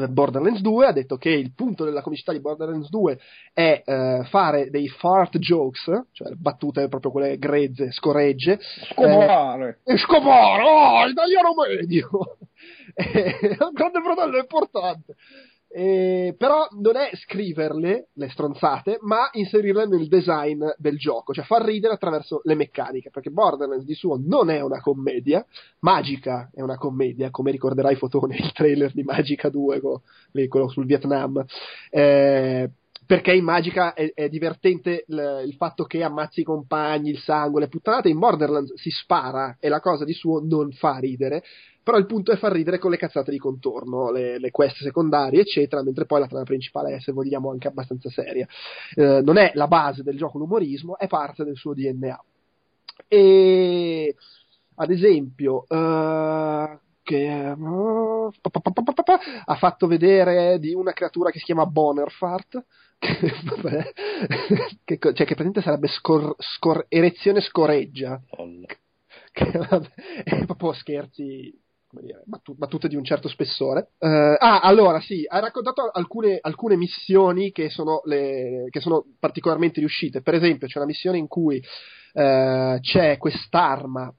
Borderlands 0.09 0.61
2, 0.61 0.85
ha 0.87 0.91
detto 0.91 1.17
che 1.17 1.29
il 1.29 1.53
punto 1.53 1.83
della 1.83 2.01
comicità 2.01 2.31
di 2.31 2.39
Borderlands 2.39 2.89
2 2.89 3.19
è 3.53 3.83
eh, 3.85 4.23
fare 4.29 4.69
dei 4.69 4.87
fart 4.87 5.37
jokes, 5.37 5.83
cioè 6.11 6.31
battute 6.33 6.87
proprio 6.87 7.11
quelle 7.11 7.37
grezze, 7.37 7.91
scoregge, 7.91 8.59
Scomare! 8.89 9.81
e 9.83 9.97
scopare, 9.97 10.63
oh, 10.63 11.07
italiano 11.07 11.53
medio! 11.55 12.09
Eh, 12.93 13.57
un 13.57 13.71
grande 13.71 14.01
fratello 14.01 14.37
è 14.37 14.41
importante. 14.41 15.15
Eh, 15.73 16.35
però 16.37 16.67
non 16.81 16.97
è 16.97 17.11
scriverle 17.13 18.09
le 18.11 18.29
stronzate, 18.29 18.97
ma 19.01 19.29
inserirle 19.31 19.87
nel 19.87 20.09
design 20.09 20.65
del 20.77 20.97
gioco, 20.97 21.33
cioè 21.33 21.45
far 21.45 21.63
ridere 21.63 21.93
attraverso 21.93 22.41
le 22.43 22.55
meccaniche, 22.55 23.09
perché 23.09 23.29
Borderlands 23.29 23.85
di 23.85 23.93
suo 23.93 24.19
non 24.21 24.49
è 24.49 24.59
una 24.59 24.81
commedia, 24.81 25.45
Magica 25.79 26.49
è 26.53 26.61
una 26.61 26.77
commedia, 26.77 27.29
come 27.29 27.51
ricorderai 27.51 27.95
Fotone, 27.95 28.35
il 28.35 28.51
trailer 28.51 28.91
di 28.91 29.03
Magica 29.03 29.47
2, 29.47 29.79
co- 29.79 30.01
lì, 30.31 30.47
quello 30.49 30.67
sul 30.67 30.85
Vietnam. 30.85 31.43
Eh, 31.89 32.69
perché 33.11 33.33
in 33.33 33.43
Magica 33.43 33.93
è, 33.93 34.11
è 34.13 34.29
divertente 34.29 35.03
il, 35.07 35.43
il 35.45 35.53
fatto 35.55 35.83
che 35.83 36.01
ammazzi 36.01 36.41
i 36.41 36.45
compagni, 36.45 37.09
il 37.09 37.19
sangue, 37.19 37.59
le 37.59 37.67
puttanate. 37.67 38.07
In 38.07 38.19
Borderlands 38.19 38.73
si 38.75 38.89
spara 38.89 39.57
e 39.59 39.67
la 39.67 39.81
cosa 39.81 40.05
di 40.05 40.13
suo 40.13 40.39
non 40.41 40.71
fa 40.71 40.97
ridere. 40.97 41.43
Però 41.83 41.97
il 41.97 42.05
punto 42.05 42.31
è 42.31 42.37
far 42.37 42.51
ridere 42.51 42.77
con 42.77 42.91
le 42.91 42.97
cazzate 42.97 43.31
di 43.31 43.37
contorno, 43.37 44.11
le, 44.11 44.37
le 44.37 44.51
quest 44.51 44.77
secondarie, 44.77 45.41
eccetera, 45.41 45.81
mentre 45.81 46.05
poi 46.05 46.19
la 46.19 46.27
trama 46.27 46.43
principale 46.43 46.95
è, 46.95 46.99
se 46.99 47.11
vogliamo, 47.11 47.49
anche 47.49 47.67
abbastanza 47.67 48.09
seria. 48.09 48.47
Eh, 48.95 49.21
non 49.21 49.37
è 49.37 49.51
la 49.55 49.67
base 49.67 50.03
del 50.03 50.17
gioco 50.17 50.37
l'umorismo, 50.37 50.97
è 50.97 51.07
parte 51.07 51.43
del 51.43 51.55
suo 51.55 51.73
DNA. 51.73 52.23
E 53.07 54.15
ad 54.75 54.91
esempio, 54.91 55.65
eh, 55.67 56.79
che 57.03 57.55
pa, 58.41 58.49
pa, 58.49 58.71
pa, 58.71 58.83
pa, 58.83 59.03
pa, 59.03 59.19
ha 59.45 59.55
fatto 59.55 59.87
vedere 59.87 60.59
di 60.59 60.73
una 60.73 60.93
creatura 60.93 61.29
che 61.29 61.39
si 61.39 61.45
chiama 61.45 61.65
Bonerfart 61.65 62.63
che, 63.01 63.33
vabbè, 63.43 63.91
che, 64.83 64.97
cioè 64.99 65.13
che 65.13 65.35
praticamente 65.35 65.61
sarebbe 65.61 65.87
scor, 65.87 66.35
scor- 66.37 66.85
erezione 66.87 67.41
scoreggia 67.41 68.21
Folla. 68.27 68.67
che 69.31 69.51
vabbè, 69.51 69.89
è 70.23 70.45
proprio 70.45 70.73
scherzi 70.73 71.59
dire, 71.99 72.21
battu- 72.25 72.55
battute 72.55 72.87
di 72.87 72.95
un 72.95 73.03
certo 73.03 73.27
spessore. 73.27 73.89
Eh, 73.99 74.07
ah, 74.07 74.61
allora 74.61 75.01
sì, 75.01 75.25
ha 75.27 75.39
raccontato 75.39 75.89
alcune, 75.91 76.37
alcune 76.39 76.77
missioni 76.77 77.51
che 77.51 77.69
sono, 77.69 78.01
le, 78.05 78.67
che 78.69 78.79
sono 78.79 79.03
particolarmente 79.19 79.79
riuscite. 79.79 80.21
Per 80.21 80.35
esempio, 80.35 80.67
c'è 80.67 80.77
una 80.77 80.87
missione 80.87 81.17
in 81.17 81.27
cui 81.27 81.61
eh, 82.13 82.77
c'è 82.79 83.17
quest'arma. 83.17 84.13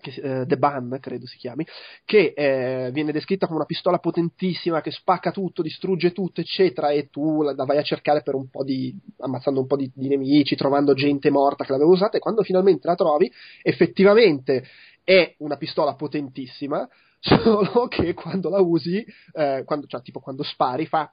Che, 0.00 0.10
eh, 0.10 0.46
The 0.46 0.56
Ban, 0.56 0.96
credo 1.00 1.26
si 1.26 1.36
chiami, 1.38 1.66
che 2.04 2.32
eh, 2.36 2.90
viene 2.92 3.10
descritta 3.10 3.46
come 3.46 3.58
una 3.58 3.66
pistola 3.66 3.98
potentissima 3.98 4.80
che 4.80 4.92
spacca 4.92 5.32
tutto, 5.32 5.60
distrugge 5.60 6.12
tutto, 6.12 6.40
eccetera, 6.40 6.90
e 6.90 7.08
tu 7.10 7.42
la, 7.42 7.52
la 7.52 7.64
vai 7.64 7.78
a 7.78 7.82
cercare 7.82 8.22
per 8.22 8.36
un 8.36 8.48
po' 8.48 8.62
di 8.62 8.96
ammazzando 9.18 9.58
un 9.58 9.66
po' 9.66 9.74
di, 9.74 9.90
di 9.92 10.06
nemici, 10.06 10.54
trovando 10.54 10.94
gente 10.94 11.30
morta 11.30 11.64
che 11.64 11.72
l'aveva 11.72 11.90
usata, 11.90 12.16
e 12.16 12.20
quando 12.20 12.44
finalmente 12.44 12.86
la 12.86 12.94
trovi, 12.94 13.28
effettivamente 13.60 14.68
è 15.08 15.36
una 15.38 15.56
pistola 15.56 15.94
potentissima, 15.94 16.86
solo 17.18 17.88
che 17.88 18.12
quando 18.12 18.50
la 18.50 18.60
usi, 18.60 19.02
eh, 19.32 19.62
quando, 19.64 19.86
cioè 19.86 20.02
tipo 20.02 20.20
quando 20.20 20.42
spari, 20.42 20.84
fa 20.84 21.10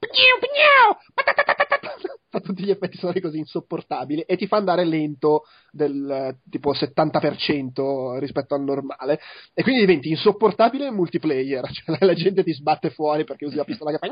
fa 2.29 2.39
tutti 2.41 2.65
gli 2.65 2.69
effetti 2.69 2.97
sonori 2.97 3.21
così 3.21 3.37
insopportabili 3.37 4.23
e 4.23 4.35
ti 4.35 4.47
fa 4.47 4.57
andare 4.57 4.83
lento 4.83 5.43
del 5.71 6.37
tipo 6.49 6.73
70% 6.73 8.19
rispetto 8.19 8.53
al 8.53 8.63
normale. 8.63 9.21
E 9.53 9.63
quindi 9.63 9.79
diventi 9.79 10.09
insopportabile 10.09 10.87
in 10.87 10.95
multiplayer, 10.95 11.65
cioè 11.71 11.97
la, 12.01 12.13
gente 12.13 12.43
ti 12.43 12.51
sbatte 12.51 12.89
fuori 12.89 13.23
perché 13.23 13.45
usi 13.45 13.55
la 13.55 13.63
pistola 13.63 13.91
che 13.91 13.99
fa 13.99 14.07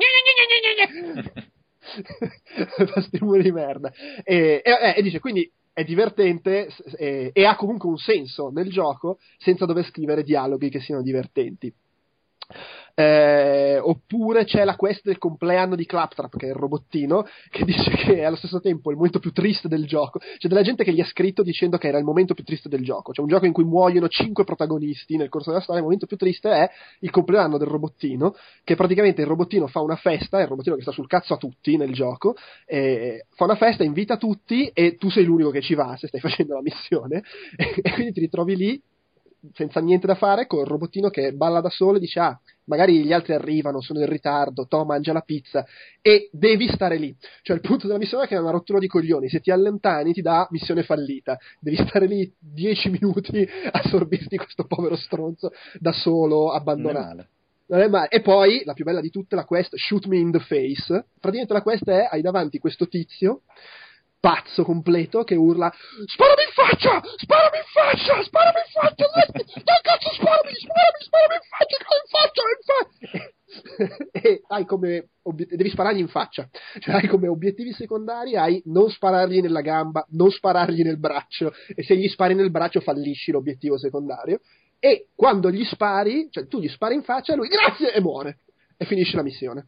fa 2.85 3.01
sti 3.01 3.17
rumori 3.17 3.43
di 3.43 3.51
merda. 3.51 3.91
E, 4.23 4.61
e- 4.63 4.93
e 4.95 5.01
dice 5.01 5.19
quindi 5.19 5.51
è 5.73 5.83
divertente 5.83 6.69
e, 6.97 7.31
e 7.33 7.45
ha 7.45 7.55
comunque 7.55 7.89
un 7.89 7.97
senso 7.97 8.49
nel 8.49 8.69
gioco 8.69 9.17
senza 9.37 9.65
dover 9.65 9.85
scrivere 9.85 10.23
dialoghi 10.23 10.69
che 10.69 10.79
siano 10.79 11.01
divertenti. 11.01 11.73
Eh, 12.95 13.79
oppure 13.79 14.45
c'è 14.45 14.63
la 14.63 14.75
quest 14.75 15.01
del 15.03 15.17
compleanno 15.17 15.75
di 15.75 15.85
Claptrap, 15.85 16.37
che 16.37 16.45
è 16.45 16.49
il 16.49 16.55
robottino, 16.55 17.25
che 17.49 17.65
dice 17.65 17.89
che 17.91 18.17
è 18.17 18.23
allo 18.23 18.35
stesso 18.35 18.59
tempo 18.59 18.91
il 18.91 18.97
momento 18.97 19.19
più 19.19 19.31
triste 19.31 19.67
del 19.67 19.85
gioco. 19.85 20.19
C'è 20.19 20.47
della 20.47 20.61
gente 20.61 20.83
che 20.83 20.93
gli 20.93 21.01
ha 21.01 21.05
scritto 21.05 21.41
dicendo 21.41 21.77
che 21.77 21.87
era 21.87 21.97
il 21.97 22.03
momento 22.03 22.33
più 22.33 22.43
triste 22.43 22.69
del 22.69 22.83
gioco. 22.83 23.11
C'è 23.11 23.21
un 23.21 23.27
gioco 23.27 23.45
in 23.45 23.53
cui 23.53 23.63
muoiono 23.63 24.07
cinque 24.07 24.43
protagonisti 24.43 25.17
nel 25.17 25.29
corso 25.29 25.49
della 25.49 25.61
storia. 25.61 25.79
Il 25.79 25.85
momento 25.85 26.05
più 26.05 26.17
triste 26.17 26.49
è 26.49 26.69
il 26.99 27.09
compleanno 27.09 27.57
del 27.57 27.67
robottino, 27.67 28.35
che 28.63 28.75
praticamente 28.75 29.21
il 29.21 29.27
robottino 29.27 29.67
fa 29.67 29.81
una 29.81 29.95
festa, 29.95 30.39
è 30.39 30.43
il 30.43 30.47
robottino 30.47 30.75
che 30.75 30.83
sta 30.83 30.91
sul 30.91 31.07
cazzo 31.07 31.33
a 31.33 31.37
tutti 31.37 31.77
nel 31.77 31.93
gioco, 31.93 32.35
eh, 32.65 33.25
fa 33.35 33.45
una 33.45 33.55
festa, 33.55 33.83
invita 33.83 34.17
tutti 34.17 34.69
e 34.73 34.97
tu 34.97 35.09
sei 35.09 35.23
l'unico 35.23 35.49
che 35.49 35.61
ci 35.61 35.73
va 35.73 35.95
se 35.97 36.07
stai 36.07 36.19
facendo 36.21 36.53
la 36.53 36.61
missione. 36.61 37.23
e 37.81 37.91
quindi 37.91 38.13
ti 38.13 38.19
ritrovi 38.19 38.55
lì 38.55 38.81
senza 39.53 39.79
niente 39.81 40.07
da 40.07 40.15
fare 40.15 40.47
con 40.47 40.59
il 40.59 40.65
robottino 40.65 41.09
che 41.09 41.33
balla 41.33 41.59
da 41.59 41.69
solo 41.69 41.97
e 41.97 41.99
dice 41.99 42.19
ah 42.19 42.39
magari 42.65 43.03
gli 43.03 43.11
altri 43.11 43.33
arrivano 43.33 43.81
sono 43.81 43.99
in 43.99 44.07
ritardo 44.07 44.67
Tom 44.67 44.87
mangia 44.87 45.11
la 45.11 45.21
pizza 45.21 45.65
e 46.01 46.29
devi 46.31 46.69
stare 46.69 46.97
lì 46.97 47.13
cioè 47.41 47.55
il 47.55 47.61
punto 47.61 47.87
della 47.87 47.99
missione 47.99 48.23
è 48.23 48.27
che 48.27 48.35
è 48.35 48.39
una 48.39 48.51
rottura 48.51 48.79
di 48.79 48.87
coglioni 48.87 49.27
se 49.27 49.41
ti 49.41 49.51
allontani 49.51 50.13
ti 50.13 50.21
dà 50.21 50.47
missione 50.51 50.83
fallita 50.83 51.37
devi 51.59 51.77
stare 51.87 52.05
lì 52.05 52.31
10 52.39 52.89
minuti 52.89 53.47
a 53.71 53.81
sorbirti 53.89 54.37
questo 54.37 54.65
povero 54.65 54.95
stronzo 54.95 55.51
da 55.79 55.91
solo 55.91 56.51
abbandonato 56.51 57.27
male. 57.89 58.09
E 58.09 58.21
poi, 58.21 58.63
la 58.65 58.73
più 58.73 58.83
bella 58.83 59.01
di 59.01 59.09
tutte, 59.09 59.35
la 59.35 59.45
quest 59.45 59.75
Shoot 59.75 60.05
Me 60.05 60.17
in 60.17 60.31
the 60.31 60.39
Face. 60.39 61.05
Praticamente 61.19 61.53
la 61.53 61.61
quest 61.61 61.89
è, 61.89 62.07
hai 62.09 62.21
davanti 62.21 62.59
questo 62.59 62.87
tizio, 62.87 63.41
pazzo 64.23 64.63
completo, 64.63 65.25
che 65.25 65.35
urla 65.35 65.69
Sparami 66.05 66.43
in 66.47 66.53
faccia! 66.53 67.01
Sparami 67.17 67.57
in 67.57 67.67
faccia! 67.67 68.23
Sparami 68.23 68.59
in 68.63 68.71
faccia! 68.71 69.05
Dai, 69.11 69.81
cazzo, 69.83 70.13
sparami! 70.13 70.53
Sparami, 70.55 70.99
sparami 71.03 71.35
in 71.35 71.45
faccia! 71.51 71.75
In 71.75 72.07
faccia, 72.15 72.41
in 72.47 72.63
faccia! 72.63 73.31
e 74.11 74.41
hai 74.47 74.65
come 74.65 75.09
obiet- 75.23 75.53
devi 75.53 75.69
sparargli 75.69 75.99
in 75.99 76.07
faccia 76.07 76.49
cioè 76.79 76.95
hai 76.95 77.07
come 77.07 77.27
obiettivi 77.27 77.71
secondari 77.71 78.35
hai 78.35 78.59
non 78.65 78.89
sparargli 78.89 79.41
nella 79.41 79.61
gamba 79.61 80.03
non 80.11 80.31
sparargli 80.31 80.81
nel 80.81 80.97
braccio 80.97 81.53
e 81.75 81.83
se 81.83 81.95
gli 81.95 82.07
spari 82.07 82.33
nel 82.33 82.49
braccio 82.49 82.79
fallisci 82.79 83.31
l'obiettivo 83.31 83.77
secondario 83.77 84.39
e 84.85 85.07
quando 85.15 85.49
gli 85.49 85.63
spari, 85.63 86.27
cioè 86.29 86.45
tu 86.47 86.59
gli 86.59 86.67
spari 86.67 86.95
in 86.95 87.03
faccia, 87.03 87.35
lui 87.35 87.47
grazie 87.47 87.93
e 87.93 88.01
muore 88.01 88.39
e 88.75 88.83
finisce 88.83 89.15
la 89.15 89.23
missione. 89.23 89.67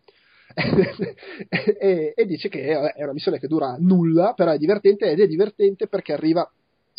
e, 1.80 2.14
e 2.15 2.26
dice 2.26 2.49
che 2.49 2.64
è 2.94 3.03
una 3.03 3.14
missione 3.14 3.40
che 3.40 3.48
dura 3.48 3.76
nulla, 3.80 4.34
però 4.34 4.52
è 4.52 4.57
divertente 4.57 5.10
ed 5.10 5.19
è 5.19 5.27
divertente 5.27 5.88
perché 5.88 6.14
arriva 6.14 6.49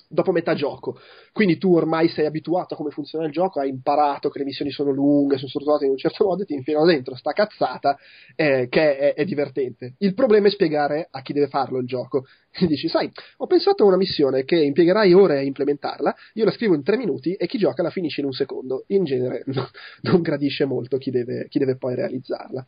dopo 0.09 0.33
metà 0.33 0.55
gioco. 0.55 0.99
Quindi 1.33 1.59
tu 1.59 1.75
ormai 1.75 2.09
sei 2.09 2.27
abituato 2.27 2.75
a 2.75 2.77
come 2.77 2.91
funziona 2.91 3.27
il 3.27 3.33
gioco, 3.33 3.61
hai 3.61 3.69
imparato 3.69 4.29
che 4.29 4.39
le 4.39 4.45
missioni 4.45 4.71
sono 4.71 4.91
lunghe, 4.91 5.37
sono 5.37 5.49
strutturate 5.49 5.85
in 5.85 5.93
un 5.93 5.97
certo 5.97 6.25
modo 6.25 6.43
e 6.43 6.47
ti 6.47 6.55
infilano 6.55 6.87
dentro 6.87 7.15
sta 7.17 7.33
cazzata 7.33 7.97
eh, 8.35 8.69
che 8.69 8.99
è, 8.99 9.15
è, 9.15 9.25
divertente. 9.25 9.95
Il 9.99 10.15
problema 10.15 10.47
è 10.47 10.51
spiegare 10.51 11.09
a 11.11 11.23
chi 11.23 11.33
deve 11.33 11.49
farlo 11.49 11.79
il 11.79 11.87
gioco. 11.87 12.25
Dici, 12.67 12.89
sai, 12.89 13.11
ho 13.39 13.47
pensato 13.47 13.83
a 13.83 13.87
una 13.87 13.97
missione 13.97 14.45
che 14.45 14.57
impiegherai 14.57 15.13
ore 15.13 15.39
a 15.39 15.43
implementarla, 15.43 16.15
io 16.35 16.45
la 16.45 16.53
scrivo 16.53 16.75
in 16.75 16.83
tre 16.83 16.97
minuti 16.97 17.35
e 17.35 17.47
chi 17.47 17.59
gioca 17.59 17.83
la 17.83 17.91
finisce 17.91 18.21
in 18.21 18.27
un 18.27 18.33
secondo. 18.33 18.85
In 18.89 19.05
genere 19.05 19.43
no, 19.53 19.69
non 20.03 20.23
gradisce 20.23 20.65
molto 20.65 20.99
chi 20.99 21.11
deve, 21.11 21.49
chi 21.49 21.59
deve 21.59 21.77
poi 21.77 21.95
realizzarla. 21.95 22.67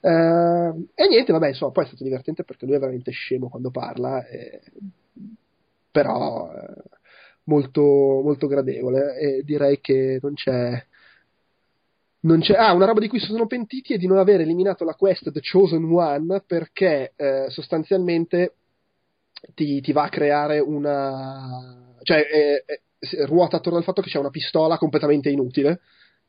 Uh, 0.00 0.88
e 0.94 1.08
niente, 1.08 1.32
vabbè, 1.32 1.48
insomma, 1.48 1.72
poi 1.72 1.84
è 1.84 1.86
stato 1.88 2.04
divertente 2.04 2.44
perché 2.44 2.66
lui 2.66 2.76
è 2.76 2.78
veramente 2.78 3.10
scemo 3.10 3.48
quando 3.48 3.70
parla. 3.70 4.26
E 4.26 4.60
però 5.90 6.52
eh, 6.52 6.82
molto, 7.44 7.82
molto 7.82 8.46
gradevole 8.46 9.16
e 9.18 9.42
direi 9.42 9.80
che 9.80 10.18
non 10.22 10.34
c'è 10.34 10.86
ah, 12.56 12.72
una 12.72 12.86
roba 12.86 13.00
di 13.00 13.08
cui 13.08 13.18
sono 13.18 13.46
pentiti 13.46 13.94
è 13.94 13.96
di 13.96 14.06
non 14.06 14.18
aver 14.18 14.40
eliminato 14.40 14.84
la 14.84 14.94
quest 14.94 15.32
The 15.32 15.40
Chosen 15.40 15.84
One 15.84 16.42
perché 16.46 17.14
eh, 17.16 17.46
sostanzialmente 17.48 18.54
ti, 19.54 19.80
ti, 19.80 19.92
va 19.92 20.04
a 20.04 20.08
creare 20.08 20.60
una. 20.60 21.94
cioè 22.02 22.18
eh, 22.18 22.64
eh, 22.66 23.26
ruota 23.26 23.56
attorno 23.56 23.78
al 23.78 23.84
fatto 23.84 24.02
che 24.02 24.10
c'è 24.10 24.18
una 24.18 24.30
pistola 24.30 24.78
completamente 24.78 25.30
inutile 25.30 25.80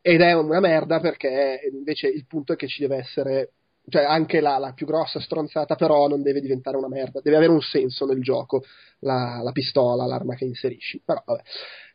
ed 0.02 0.22
è 0.22 0.34
una 0.34 0.60
merda 0.60 1.00
perché 1.00 1.60
invece 1.72 2.08
il 2.08 2.26
punto 2.26 2.54
è 2.54 2.56
che 2.56 2.68
ci 2.68 2.82
deve 2.82 2.98
essere 2.98 3.52
cioè 3.90 4.04
anche 4.04 4.40
la, 4.40 4.58
la, 4.58 4.74
più 4.74 4.86
grossa 4.86 5.20
stronzata 5.20 5.76
però 5.76 6.08
non 6.08 6.22
deve 6.22 6.42
diventare 6.42 6.78
una 6.78 6.88
merda, 6.88 7.22
deve 7.22 7.38
avere 7.38 7.52
un 7.52 7.62
senso 7.62 8.06
nel 8.06 8.22
gioco, 8.22 8.64
la, 9.00 9.42
la 9.44 9.52
pistola, 9.52 10.06
l'arma 10.06 10.36
che 10.36 10.46
inserisci, 10.46 11.02
però 11.04 11.22
vabbè. 11.26 11.42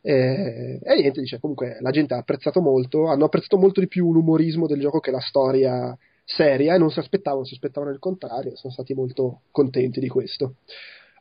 Eh, 0.01 0.79
e 0.83 0.95
niente, 0.95 1.21
dice, 1.21 1.39
comunque 1.39 1.77
la 1.81 1.91
gente 1.91 2.13
ha 2.13 2.17
apprezzato 2.17 2.61
molto, 2.61 3.07
hanno 3.07 3.25
apprezzato 3.25 3.57
molto 3.57 3.79
di 3.79 3.87
più 3.87 4.11
l'umorismo 4.11 4.67
del 4.67 4.79
gioco 4.79 4.99
che 4.99 5.11
la 5.11 5.19
storia 5.19 5.97
seria 6.23 6.75
e 6.75 6.77
non 6.77 6.91
si 6.91 6.99
aspettavano, 6.99 7.45
si 7.45 7.53
aspettavano 7.53 7.91
il 7.91 7.99
contrario, 7.99 8.55
sono 8.55 8.73
stati 8.73 8.93
molto 8.93 9.41
contenti 9.51 9.99
di 9.99 10.07
questo. 10.07 10.55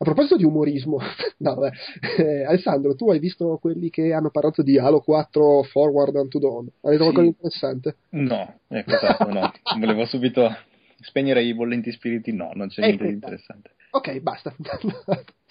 A 0.04 0.06
proposito 0.06 0.36
di 0.36 0.44
umorismo, 0.44 0.98
no, 1.38 1.54
beh, 1.54 1.72
eh, 2.18 2.44
Alessandro, 2.44 2.94
tu 2.94 3.10
hai 3.10 3.18
visto 3.18 3.56
quelli 3.56 3.88
che 3.88 4.12
hanno 4.12 4.28
parlato 4.28 4.62
di 4.62 4.78
Halo 4.78 5.00
4 5.00 5.62
Forward 5.62 6.14
Unto 6.14 6.38
Dawn? 6.38 6.68
Hai 6.82 6.90
detto 6.90 7.04
sì. 7.04 7.12
qualcosa 7.12 7.22
di 7.22 7.26
interessante? 7.28 7.96
No, 8.10 8.58
ecco 8.68 8.94
esatto, 8.94 9.32
no. 9.32 9.50
Volevo 9.80 10.04
subito 10.04 10.54
spegnere 11.00 11.42
i 11.42 11.54
bollenti 11.54 11.90
spiriti, 11.90 12.34
no, 12.34 12.50
non 12.52 12.68
c'è 12.68 12.80
ecco, 12.82 12.88
niente 12.88 13.06
di 13.06 13.12
interessante. 13.14 13.70
Ok, 13.92 14.20
basta. 14.20 14.54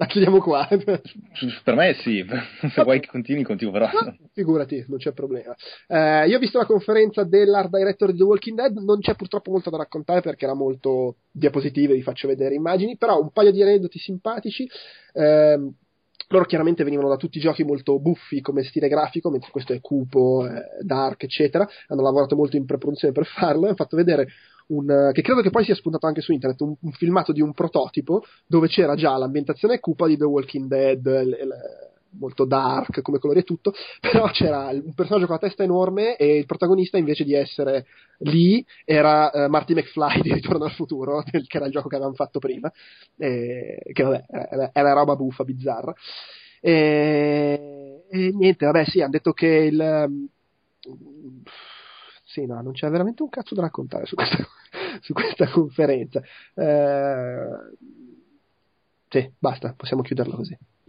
La 0.00 0.06
chiudiamo 0.06 0.38
qua. 0.38 0.66
per 0.66 1.74
me 1.74 1.92
sì, 1.92 2.24
se 2.72 2.82
vuoi 2.84 3.00
che 3.00 3.08
continui, 3.08 3.42
continuo 3.42 3.70
però. 3.70 3.90
No, 3.92 4.16
figurati, 4.32 4.82
non 4.88 4.96
c'è 4.96 5.12
problema. 5.12 5.54
Eh, 5.86 6.26
io 6.26 6.38
ho 6.38 6.40
visto 6.40 6.56
la 6.56 6.64
conferenza 6.64 7.22
dell'art 7.24 7.68
director 7.68 8.10
di 8.10 8.16
The 8.16 8.24
Walking 8.24 8.56
Dead, 8.56 8.78
non 8.78 9.00
c'è 9.00 9.14
purtroppo 9.14 9.50
molto 9.50 9.68
da 9.68 9.76
raccontare 9.76 10.22
perché 10.22 10.46
era 10.46 10.54
molto 10.54 11.16
diapositive, 11.30 11.92
vi 11.92 12.00
faccio 12.00 12.28
vedere 12.28 12.54
immagini, 12.54 12.96
però 12.96 13.20
un 13.20 13.30
paio 13.30 13.50
di 13.50 13.60
aneddoti 13.60 13.98
simpatici. 13.98 14.66
Eh, 15.12 15.70
loro 16.28 16.44
chiaramente 16.46 16.82
venivano 16.82 17.10
da 17.10 17.16
tutti 17.16 17.36
i 17.36 17.42
giochi 17.42 17.62
molto 17.62 17.98
buffi 17.98 18.40
come 18.40 18.62
stile 18.62 18.88
grafico, 18.88 19.28
mentre 19.28 19.50
questo 19.50 19.74
è 19.74 19.82
cupo, 19.82 20.46
eh, 20.46 20.82
dark, 20.82 21.24
eccetera. 21.24 21.68
Hanno 21.88 22.00
lavorato 22.00 22.36
molto 22.36 22.56
in 22.56 22.64
pre-produzione 22.64 23.12
per 23.12 23.26
farlo 23.26 23.64
e 23.64 23.66
hanno 23.66 23.76
fatto 23.76 23.96
vedere 23.96 24.28
un, 24.70 25.10
che 25.12 25.22
credo 25.22 25.40
che 25.40 25.50
poi 25.50 25.64
sia 25.64 25.74
spuntato 25.74 26.06
anche 26.06 26.20
su 26.20 26.32
internet, 26.32 26.60
un, 26.60 26.74
un, 26.80 26.92
filmato 26.92 27.32
di 27.32 27.40
un 27.40 27.52
prototipo 27.52 28.24
dove 28.46 28.68
c'era 28.68 28.94
già 28.94 29.16
l'ambientazione 29.16 29.80
cupa 29.80 30.06
di 30.06 30.16
The 30.16 30.24
Walking 30.24 30.66
Dead, 30.66 31.04
le, 31.04 31.24
le, 31.24 31.90
molto 32.12 32.44
dark 32.44 33.02
come 33.02 33.18
colori 33.18 33.40
e 33.40 33.44
tutto, 33.44 33.72
però 34.00 34.28
c'era 34.30 34.70
un 34.70 34.94
personaggio 34.94 35.26
con 35.26 35.34
la 35.34 35.46
testa 35.46 35.62
enorme 35.62 36.16
e 36.16 36.36
il 36.38 36.46
protagonista 36.46 36.98
invece 36.98 37.24
di 37.24 37.34
essere 37.34 37.86
lì 38.18 38.64
era 38.84 39.30
uh, 39.32 39.48
Marty 39.48 39.74
McFly 39.74 40.20
di 40.22 40.32
Ritorno 40.32 40.64
al 40.64 40.72
futuro, 40.72 41.22
che 41.26 41.56
era 41.56 41.66
il 41.66 41.72
gioco 41.72 41.88
che 41.88 41.96
avevamo 41.96 42.16
fatto 42.16 42.38
prima, 42.38 42.70
e, 43.16 43.80
che 43.92 44.02
vabbè, 44.02 44.70
era 44.72 44.92
roba 44.92 45.16
buffa, 45.16 45.44
bizzarra. 45.44 45.94
E, 46.60 48.04
e 48.10 48.32
niente, 48.32 48.66
vabbè 48.66 48.84
sì, 48.84 49.00
hanno 49.00 49.10
detto 49.10 49.32
che 49.32 49.46
il... 49.46 50.28
Sì, 52.30 52.46
no, 52.46 52.60
non 52.60 52.72
c'è 52.72 52.88
veramente 52.88 53.24
un 53.24 53.28
cazzo 53.28 53.56
da 53.56 53.62
raccontare 53.62 54.06
su 54.06 54.14
questa, 54.14 54.36
su 55.02 55.12
questa 55.12 55.48
conferenza. 55.50 56.22
Eh, 56.54 57.48
sì, 59.08 59.32
basta, 59.36 59.74
possiamo 59.76 60.02
chiuderla 60.02 60.36
così. 60.36 60.56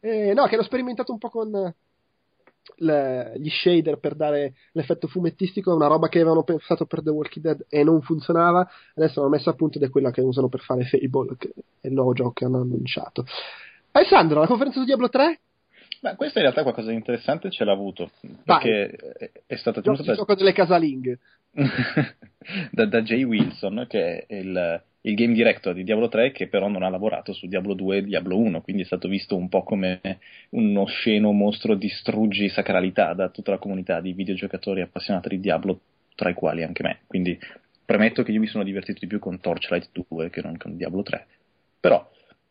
eh, 0.00 0.32
no, 0.32 0.46
che 0.46 0.56
l'ho 0.56 0.62
sperimentato 0.62 1.12
un 1.12 1.18
po' 1.18 1.28
con 1.28 1.74
le, 2.76 3.34
gli 3.36 3.50
shader 3.50 3.98
per 3.98 4.14
dare 4.14 4.54
l'effetto 4.72 5.06
fumettistico, 5.06 5.70
è 5.70 5.74
una 5.74 5.88
roba 5.88 6.08
che 6.08 6.18
avevano 6.18 6.44
pensato 6.44 6.86
per 6.86 7.02
The 7.02 7.10
Walking 7.10 7.44
Dead 7.44 7.66
e 7.68 7.84
non 7.84 8.00
funzionava, 8.00 8.66
adesso 8.94 9.20
l'hanno 9.20 9.32
messa 9.32 9.50
a 9.50 9.54
punto 9.54 9.76
ed 9.76 9.84
è 9.84 9.90
quella 9.90 10.10
che 10.10 10.22
usano 10.22 10.48
per 10.48 10.60
fare 10.60 10.84
Fable, 10.84 11.36
che 11.36 11.52
è 11.78 11.88
il 11.88 11.92
nuovo 11.92 12.14
gioco 12.14 12.32
che 12.32 12.46
hanno 12.46 12.62
annunciato. 12.62 13.26
Alessandro, 13.90 14.40
la 14.40 14.46
conferenza 14.46 14.78
su 14.78 14.86
Diablo 14.86 15.10
3? 15.10 15.40
Ma 16.00 16.16
questo 16.16 16.38
in 16.38 16.44
realtà 16.44 16.62
qualcosa 16.62 16.88
di 16.88 16.94
interessante 16.94 17.50
ce 17.50 17.64
l'ha 17.64 17.72
avuto, 17.72 18.10
perché 18.44 18.96
Vai. 18.98 19.30
è 19.46 19.56
stato 19.56 19.82
tenuto 19.82 20.02
da... 20.02 20.14
gioco 20.14 20.34
delle 20.34 20.52
casalinghe. 20.52 21.18
da, 22.70 22.86
da, 22.86 23.02
Jay 23.02 23.22
Wilson, 23.22 23.84
che 23.86 24.24
è 24.24 24.34
il, 24.34 24.82
il, 25.02 25.14
game 25.14 25.34
director 25.34 25.74
di 25.74 25.84
Diablo 25.84 26.08
3, 26.08 26.32
che 26.32 26.48
però 26.48 26.68
non 26.68 26.84
ha 26.84 26.88
lavorato 26.88 27.34
su 27.34 27.46
Diablo 27.48 27.74
2 27.74 27.98
e 27.98 28.02
Diablo 28.04 28.38
1, 28.38 28.62
quindi 28.62 28.82
è 28.82 28.86
stato 28.86 29.08
visto 29.08 29.36
un 29.36 29.50
po' 29.50 29.62
come 29.62 30.00
uno 30.50 30.86
sceno 30.86 31.32
mostro 31.32 31.74
di 31.74 31.88
struggi 31.90 32.48
sacralità 32.48 33.12
da 33.12 33.28
tutta 33.28 33.50
la 33.50 33.58
comunità 33.58 34.00
di 34.00 34.14
videogiocatori 34.14 34.80
appassionati 34.80 35.28
di 35.28 35.40
Diablo, 35.40 35.80
tra 36.14 36.30
i 36.30 36.34
quali 36.34 36.62
anche 36.62 36.82
me. 36.82 37.00
Quindi 37.06 37.38
premetto 37.84 38.22
che 38.22 38.32
io 38.32 38.40
mi 38.40 38.46
sono 38.46 38.64
divertito 38.64 39.00
di 39.00 39.06
più 39.06 39.18
con 39.18 39.38
Torchlight 39.38 39.90
2 40.08 40.30
che 40.30 40.40
non 40.40 40.56
con 40.56 40.78
Diablo 40.78 41.02
3. 41.02 41.26
Però... 41.78 42.08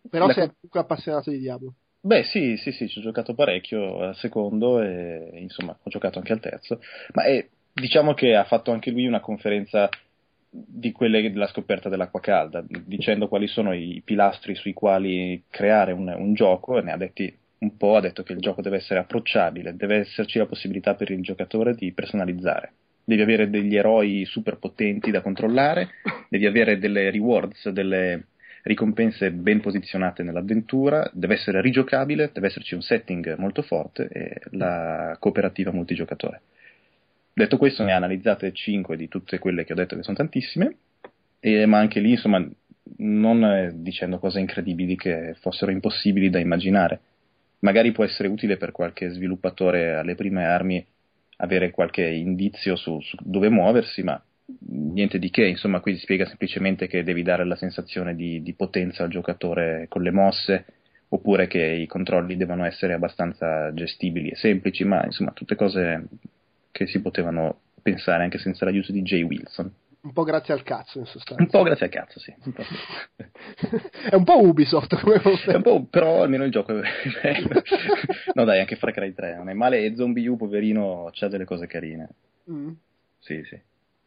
Però 0.08 0.28
sei 0.28 0.48
co- 0.48 0.54
comunque 0.54 0.80
appassionato 0.80 1.32
di 1.32 1.40
Diablo. 1.40 1.74
Beh, 2.02 2.24
sì, 2.24 2.56
sì, 2.56 2.72
sì, 2.72 2.88
ci 2.88 3.00
ho 3.00 3.02
giocato 3.02 3.34
parecchio 3.34 4.00
al 4.00 4.16
secondo 4.16 4.82
e 4.82 5.32
insomma 5.36 5.78
ho 5.82 5.90
giocato 5.90 6.18
anche 6.18 6.32
al 6.32 6.40
terzo. 6.40 6.80
Ma 7.14 7.26
è, 7.26 7.46
diciamo 7.74 8.14
che 8.14 8.36
ha 8.36 8.46
fatto 8.46 8.72
anche 8.72 8.90
lui 8.92 9.06
una 9.06 9.20
conferenza 9.20 9.90
di 10.50 10.92
quelle 10.94 11.22
della 11.30 11.48
scoperta 11.48 11.90
dell'acqua 11.90 12.22
calda, 12.22 12.64
dicendo 12.68 13.28
quali 13.28 13.48
sono 13.48 13.74
i 13.74 14.02
pilastri 14.04 14.56
sui 14.56 14.74
quali 14.74 15.44
creare 15.50 15.92
un, 15.92 16.08
un 16.08 16.34
gioco 16.34 16.78
e 16.80 16.82
ne 16.84 16.94
ha 16.94 16.98
detti 16.98 17.36
un 17.60 17.76
po', 17.76 17.98
ha 17.98 18.02
detto 18.02 18.24
che 18.24 18.32
il 18.32 18.40
gioco 18.40 18.62
deve 18.62 18.78
essere 18.78 19.02
approcciabile, 19.02 19.76
deve 19.76 19.98
esserci 19.98 20.38
la 20.38 20.46
possibilità 20.46 20.96
per 20.96 21.12
il 21.12 21.22
giocatore 21.22 21.76
di 21.76 21.92
personalizzare. 21.92 22.72
Devi 23.04 23.22
avere 23.22 23.50
degli 23.50 23.76
eroi 23.76 24.24
super 24.24 24.58
potenti 24.58 25.12
da 25.12 25.22
controllare, 25.22 25.90
devi 26.30 26.46
avere 26.46 26.80
delle 26.80 27.12
rewards, 27.12 27.68
delle, 27.70 28.28
ricompense 28.70 29.32
ben 29.32 29.62
posizionate 29.62 30.22
nell'avventura, 30.22 31.10
deve 31.12 31.34
essere 31.34 31.60
rigiocabile, 31.60 32.30
deve 32.32 32.48
esserci 32.48 32.76
un 32.76 32.82
setting 32.82 33.36
molto 33.38 33.64
forte 33.64 34.08
e 34.10 34.42
la 34.52 35.18
cooperativa 35.20 35.72
multigiocatore. 35.72 36.42
Detto 37.34 37.58
questo, 37.58 37.84
ne 37.84 37.94
analizzate 37.94 38.54
5 38.54 38.96
di 38.96 39.08
tutte 39.08 39.40
quelle 39.40 39.66
che 39.66 39.74
ho 39.74 39.76
detto 39.76 39.96
che 39.96 40.04
sono 40.04 40.18
tantissime, 40.18 40.76
e, 41.40 41.66
ma 41.66 41.80
anche 41.80 42.00
lì, 42.00 42.12
insomma, 42.12 42.48
non 42.98 43.44
eh, 43.44 43.72
dicendo 43.74 44.20
cose 44.20 44.40
incredibili 44.40 44.96
che 44.96 45.36
fossero 45.40 45.72
impossibili 45.72 46.30
da 46.30 46.38
immaginare. 46.38 47.00
Magari 47.62 47.92
può 47.92 48.04
essere 48.04 48.28
utile 48.28 48.58
per 48.58 48.72
qualche 48.72 49.10
sviluppatore 49.10 49.96
alle 49.96 50.14
prime 50.14 50.46
armi 50.46 50.86
avere 51.38 51.72
qualche 51.72 52.06
indizio 52.06 52.76
su, 52.76 53.00
su 53.02 53.18
dove 53.22 53.50
muoversi, 53.50 54.04
ma 54.04 54.22
niente 54.68 55.20
di 55.20 55.30
che, 55.30 55.46
insomma 55.46 55.80
qui 55.80 55.94
si 55.94 56.02
spiega 56.02 56.26
semplicemente 56.26 56.88
che 56.88 57.04
devi 57.04 57.24
dare 57.24 57.46
la 57.46 57.56
sensazione 57.56 58.16
di, 58.16 58.42
di, 58.42 58.54
potenza 58.54 59.04
al 59.04 59.10
giocatore 59.10 59.86
con 59.90 60.02
le 60.02 60.12
mosse, 60.12 60.66
oppure 61.10 61.48
che 61.48 61.64
i 61.64 61.88
controlli 61.88 62.38
devono 62.38 62.66
essere 62.66 62.94
abbastanza 62.94 63.74
gestibili 63.74 64.30
e 64.30 64.36
semplici, 64.36 64.84
ma 64.84 65.04
insomma 65.06 65.32
tutte 65.32 65.56
cose 65.56 66.08
che 66.72 66.88
si 66.88 67.02
potevano 67.02 67.62
pensare 67.82 68.24
anche 68.24 68.38
senza 68.38 68.66
l'aiuto 68.66 68.92
di 68.92 69.02
Jay 69.02 69.24
Wilson. 69.24 69.72
Un 70.02 70.14
po' 70.14 70.24
grazie 70.24 70.54
al 70.54 70.64
cazzo, 70.64 71.00
in 71.00 71.06
sostanza. 71.06 71.44
Un 71.44 71.50
po' 71.50 71.62
grazie 71.64 71.88
al 71.88 71.92
cazzo, 71.92 72.20
sì. 72.20 72.34
è 74.10 74.16
un 74.16 74.24
po' 74.24 74.42
Ubisoft 74.42 74.98
come 75.02 75.20
po', 75.62 75.84
Però 75.90 76.24
almeno 76.24 76.46
il 76.46 76.52
gioco 76.52 76.78
è 76.78 76.82
bello. 77.22 77.62
no 78.34 78.46
dai, 78.46 78.60
anche 78.60 78.78
Far 78.78 78.94
Cry 78.94 79.14
3 79.14 79.36
non 79.36 79.50
è 79.50 79.54
male 79.54 79.84
e 79.84 79.96
Zombie 79.96 80.26
U, 80.28 80.38
poverino, 80.38 81.10
c'ha 81.12 81.28
delle 81.28 81.44
cose 81.44 81.68
carine. 81.68 82.10
Mm. 82.50 82.72
Sì, 83.20 83.44
sì. 83.44 83.60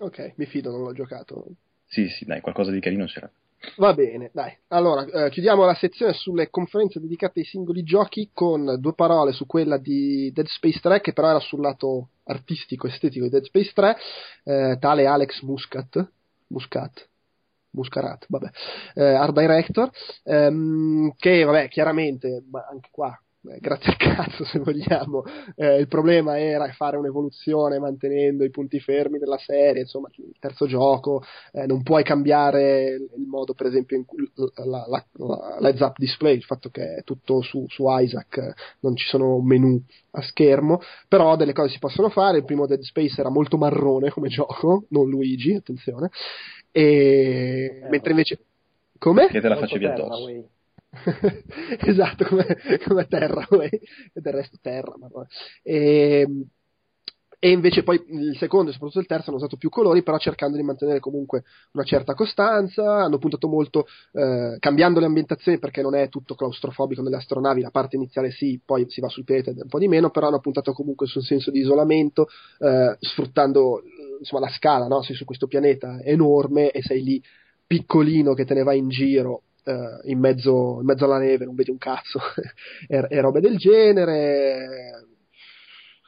Ok, 0.02 0.32
mi 0.34 0.46
fido, 0.46 0.72
non 0.72 0.82
l'ho 0.82 0.92
giocato. 0.92 1.44
Sì, 1.86 2.08
sì, 2.08 2.24
dai, 2.24 2.40
qualcosa 2.40 2.72
di 2.72 2.80
carino 2.80 3.04
c'era. 3.04 3.30
Va 3.76 3.94
bene, 3.94 4.30
dai. 4.32 4.52
Allora, 4.68 5.04
eh, 5.04 5.30
chiudiamo 5.30 5.64
la 5.64 5.74
sezione 5.74 6.12
sulle 6.12 6.50
conferenze 6.50 6.98
dedicate 6.98 7.38
ai 7.38 7.46
singoli 7.46 7.84
giochi 7.84 8.30
con 8.32 8.78
due 8.80 8.94
parole 8.94 9.30
su 9.30 9.46
quella 9.46 9.78
di 9.78 10.32
Dead 10.32 10.46
Space 10.46 10.80
3, 10.80 11.00
che 11.00 11.12
però 11.12 11.28
era 11.28 11.38
sul 11.38 11.60
lato 11.60 12.08
artistico, 12.24 12.88
estetico 12.88 13.26
di 13.26 13.30
Dead 13.30 13.44
Space 13.44 13.70
3, 13.72 13.96
eh, 14.42 14.76
tale 14.80 15.06
Alex 15.06 15.42
Muscat. 15.42 16.10
Muscat. 16.48 17.08
Muscarat, 17.70 18.26
vabbè, 18.28 18.50
eh, 18.96 19.14
art 19.14 19.32
director, 19.32 19.90
ehm, 20.24 21.14
che 21.16 21.42
vabbè, 21.44 21.68
chiaramente, 21.68 22.42
anche 22.68 22.88
qua 22.90 23.18
grazie 23.58 23.90
al 23.90 23.96
cazzo 23.96 24.44
se 24.44 24.58
vogliamo, 24.60 25.24
eh, 25.56 25.78
il 25.78 25.88
problema 25.88 26.38
era 26.38 26.70
fare 26.72 26.96
un'evoluzione 26.96 27.78
mantenendo 27.78 28.44
i 28.44 28.50
punti 28.50 28.78
fermi 28.80 29.18
della 29.18 29.38
serie, 29.38 29.82
insomma 29.82 30.08
il 30.16 30.36
terzo 30.38 30.66
gioco, 30.66 31.22
eh, 31.52 31.66
non 31.66 31.82
puoi 31.82 32.04
cambiare 32.04 32.94
il 32.94 33.26
modo 33.26 33.54
per 33.54 33.66
esempio 33.66 33.96
in 33.96 34.04
cui 34.04 34.30
la, 34.34 34.84
la, 34.86 35.04
la, 35.12 35.56
l'heads 35.60 35.80
up 35.80 35.98
display, 35.98 36.36
il 36.36 36.44
fatto 36.44 36.70
che 36.70 36.96
è 36.96 37.02
tutto 37.02 37.42
su, 37.42 37.64
su 37.68 37.84
Isaac, 37.86 38.76
non 38.80 38.94
ci 38.96 39.06
sono 39.08 39.40
menu 39.40 39.82
a 40.12 40.22
schermo, 40.22 40.80
però 41.08 41.36
delle 41.36 41.52
cose 41.52 41.72
si 41.72 41.78
possono 41.78 42.08
fare, 42.10 42.38
il 42.38 42.44
primo 42.44 42.66
Dead 42.66 42.80
Space 42.80 43.20
era 43.20 43.30
molto 43.30 43.56
marrone 43.56 44.10
come 44.10 44.28
gioco, 44.28 44.84
non 44.88 45.08
Luigi, 45.08 45.54
attenzione, 45.54 46.10
e 46.70 47.80
Eh, 47.82 47.88
mentre 47.90 48.10
invece... 48.10 48.38
Come? 48.98 49.26
Che 49.26 49.40
te 49.40 49.48
la 49.48 49.56
facevi 49.56 49.84
terra, 49.84 50.04
addosso. 50.04 50.24
Way. 50.24 50.44
esatto, 51.80 52.26
come, 52.26 52.44
come 52.86 53.06
terra, 53.06 53.46
e 53.48 53.80
del 54.20 54.32
resto 54.32 54.58
terra. 54.60 54.94
Ma 54.98 55.08
e, 55.62 56.26
e 57.44 57.50
invece 57.50 57.82
poi 57.82 58.00
il 58.06 58.36
secondo 58.36 58.70
e 58.70 58.72
soprattutto 58.72 59.00
il 59.00 59.06
terzo 59.06 59.30
hanno 59.30 59.38
usato 59.38 59.56
più 59.56 59.68
colori, 59.68 60.02
però 60.04 60.16
cercando 60.18 60.56
di 60.56 60.62
mantenere 60.62 61.00
comunque 61.00 61.42
una 61.72 61.82
certa 61.82 62.14
costanza, 62.14 63.02
hanno 63.02 63.18
puntato 63.18 63.48
molto 63.48 63.86
eh, 64.12 64.56
cambiando 64.60 65.00
le 65.00 65.06
ambientazioni 65.06 65.58
perché 65.58 65.82
non 65.82 65.96
è 65.96 66.08
tutto 66.08 66.36
claustrofobico 66.36 67.02
nelle 67.02 67.16
astronavi, 67.16 67.62
la 67.62 67.70
parte 67.70 67.96
iniziale 67.96 68.30
sì, 68.30 68.60
poi 68.64 68.88
si 68.88 69.00
va 69.00 69.08
sul 69.08 69.24
pianeta 69.24 69.50
un 69.50 69.66
po' 69.66 69.80
di 69.80 69.88
meno, 69.88 70.10
però 70.10 70.28
hanno 70.28 70.38
puntato 70.38 70.72
comunque 70.72 71.08
sul 71.08 71.24
senso 71.24 71.50
di 71.50 71.58
isolamento, 71.58 72.28
eh, 72.58 72.96
sfruttando 73.00 73.82
insomma, 74.20 74.46
la 74.46 74.52
scala, 74.52 74.86
no? 74.86 75.02
sei 75.02 75.16
su 75.16 75.24
questo 75.24 75.48
pianeta 75.48 76.00
enorme 76.02 76.70
e 76.70 76.80
sei 76.82 77.02
lì 77.02 77.20
piccolino 77.66 78.34
che 78.34 78.44
te 78.44 78.54
ne 78.54 78.62
vai 78.62 78.78
in 78.78 78.88
giro 78.88 79.42
eh, 79.64 80.10
in, 80.10 80.18
mezzo, 80.18 80.78
in 80.80 80.86
mezzo 80.86 81.04
alla 81.04 81.18
neve, 81.18 81.44
non 81.44 81.54
vedi 81.54 81.70
un 81.70 81.78
cazzo, 81.78 82.18
e, 82.88 83.06
e 83.08 83.20
robe 83.20 83.40
del 83.40 83.56
genere. 83.56 85.06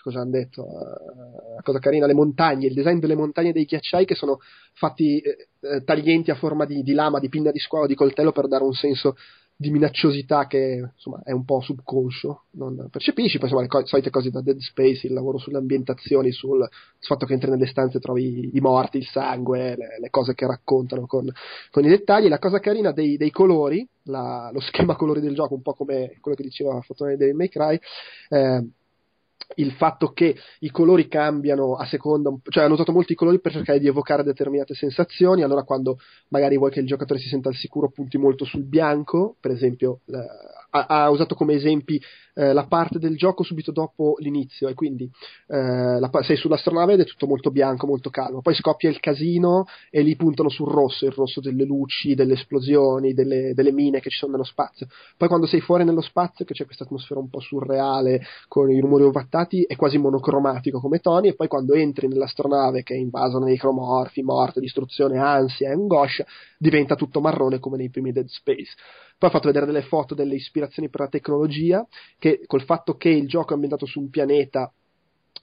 Cosa 0.03 0.21
hanno 0.21 0.31
detto? 0.31 0.67
Eh, 0.67 1.63
cosa 1.63 1.79
carina, 1.79 2.07
le 2.07 2.15
montagne, 2.15 2.67
il 2.67 2.75
design 2.75 2.99
delle 2.99 3.15
montagne 3.15 3.53
dei 3.53 3.65
ghiacciai 3.65 4.05
che 4.05 4.15
sono 4.15 4.39
fatti 4.75 5.19
eh, 5.19 5.49
eh, 5.61 5.83
taglienti 5.83 6.31
a 6.31 6.35
forma 6.35 6.67
di, 6.67 6.83
di 6.83 6.93
lama, 6.93 7.19
di 7.19 7.31
pinna 7.31 7.51
di 7.51 7.59
squalo, 7.59 7.87
di 7.87 7.95
coltello 7.95 8.33
per 8.33 8.47
dare 8.47 8.65
un 8.65 8.75
senso 8.75 9.17
di 9.57 9.71
minacciosità 9.71 10.47
che 10.47 10.91
insomma 10.93 11.23
è 11.23 11.31
un 11.31 11.45
po' 11.45 11.61
subconscio, 11.61 12.45
non 12.53 12.89
percepisci, 12.91 13.39
poi 13.39 13.49
insomma 13.49 13.63
le 13.63 13.69
co- 13.69 13.87
solite 13.87 14.11
cose 14.11 14.31
da 14.31 14.41
Dead 14.41 14.59
Space, 14.59 15.07
il 15.07 15.13
lavoro 15.13 15.39
sulle 15.39 15.59
ambientazioni, 15.59 16.33
sul, 16.33 16.69
fatto 16.99 17.25
che 17.25 17.35
entri 17.35 17.51
nelle 17.51 17.67
stanze 17.67 17.99
e 17.99 18.01
trovi 18.01 18.51
i 18.53 18.61
morti, 18.61 18.99
il 18.99 19.07
sangue, 19.07 19.77
le, 19.77 19.99
le 20.01 20.11
cose 20.11 20.35
che 20.35 20.47
raccontano 20.47 21.07
con, 21.07 21.31
con 21.71 21.85
i 21.85 21.89
dettagli. 21.89 22.29
La 22.29 22.39
cosa 22.39 22.59
carina 22.59 22.91
dei, 22.93 23.17
dei 23.17 23.31
colori, 23.31 23.87
la- 24.05 24.51
lo 24.53 24.61
schema 24.63 24.97
colori 24.97 25.21
del 25.21 25.35
gioco, 25.35 25.55
un 25.55 25.63
po' 25.63 25.75
come 25.75 26.17
quello 26.21 26.37
che 26.37 26.43
diceva 26.43 26.81
Fotone 26.81 27.17
di 27.17 27.33
May 27.33 27.49
Cry, 27.49 27.79
eh, 28.31 28.69
il 29.57 29.73
fatto 29.73 30.13
che 30.13 30.37
i 30.61 30.71
colori 30.71 31.09
cambiano 31.09 31.77
a 31.77 31.85
seconda, 31.87 32.31
cioè 32.49 32.65
hanno 32.65 32.75
usato 32.75 32.93
molti 32.93 33.15
colori 33.15 33.41
per 33.41 33.53
cercare 33.53 33.79
di 33.79 33.87
evocare 33.87 34.23
determinate 34.23 34.75
sensazioni, 34.75 35.43
allora 35.43 35.63
quando 35.63 35.99
magari 36.29 36.57
vuoi 36.57 36.71
che 36.71 36.81
il 36.81 36.87
giocatore 36.87 37.21
si 37.21 37.29
senta 37.29 37.49
al 37.49 37.55
sicuro 37.55 37.91
punti 37.91 38.19
molto 38.19 38.45
sul 38.45 38.65
bianco, 38.65 39.37
per 39.41 39.51
esempio 39.51 40.01
ha, 40.83 41.09
usato 41.11 41.35
come 41.35 41.55
esempi 41.55 42.01
eh, 42.35 42.53
la 42.53 42.67
parte 42.67 42.99
del 42.99 43.17
gioco 43.17 43.45
subito 43.45 43.71
dopo 43.71 44.17
l'inizio 44.19 44.69
e 44.69 44.75
quindi 44.75 45.09
eh, 45.47 46.01
la, 46.01 46.11
sei 46.23 46.37
sull'astronave 46.37 46.95
ed 46.95 47.01
è 47.01 47.05
tutto 47.05 47.27
molto 47.27 47.51
bianco, 47.51 47.87
molto 47.87 48.11
calmo, 48.11 48.43
poi 48.43 48.55
scoppia 48.55 48.91
il 48.91 48.99
casino 48.99 49.67
e 49.91 50.03
lì 50.03 50.17
puntano 50.17 50.49
sul 50.49 50.69
rosso, 50.69 51.07
il 51.07 51.13
rosso 51.13 51.41
delle 51.41 51.65
luci, 51.65 52.15
delle 52.15 52.35
esplosioni, 52.35 53.15
delle, 53.15 53.55
delle 53.55 53.71
mine 53.71 54.01
che 54.01 54.11
ci 54.11 54.19
sono 54.19 54.33
nello 54.33 54.45
spazio, 54.45 54.89
poi 55.17 55.29
quando 55.29 55.47
sei 55.47 55.61
fuori 55.61 55.85
nello 55.85 56.01
spazio 56.01 56.45
che 56.45 56.55
c'è 56.55 56.65
questa 56.65 56.85
atmosfera 56.85 57.21
un 57.21 57.29
po' 57.29 57.41
surreale 57.41 58.23
con 58.49 58.71
i 58.71 58.81
rumori 58.81 59.05
ovattati 59.05 59.63
è 59.63 59.77
quasi 59.77 59.99
monocromatico 59.99 60.81
come 60.81 60.99
toni 60.99 61.29
e 61.29 61.35
poi 61.35 61.47
quando 61.47 61.75
entri 61.75 62.09
nell'astronave 62.09 62.83
che 62.83 62.95
è 62.95 62.99
invasa 62.99 63.39
da 63.39 63.45
necromorfi, 63.45 64.23
morte, 64.23 64.61
distruzione, 64.61 65.19
ansia 65.19 65.69
e 65.69 65.73
angoscia 65.73 66.25
diventa 66.59 66.97
tutto 66.97 67.21
marrone 67.21 67.61
come 67.61 67.77
nei 67.77 67.91
primi 67.91 68.11
Dead 68.11 68.27
Space 68.27 68.75
poi 69.19 69.29
ho 69.29 69.33
fatto 69.33 69.47
vedere 69.47 69.67
delle 69.67 69.83
foto 69.83 70.15
delle 70.15 70.35
ispirazioni 70.35 70.89
per 70.89 71.01
la 71.01 71.09
tecnologia 71.09 71.87
che 72.19 72.43
col 72.47 72.65
fatto 72.65 72.97
che 72.97 73.09
il 73.09 73.29
gioco 73.29 73.51
è 73.51 73.55
ambientato 73.55 73.87
su 73.87 74.01
un 74.01 74.11
pianeta 74.11 74.73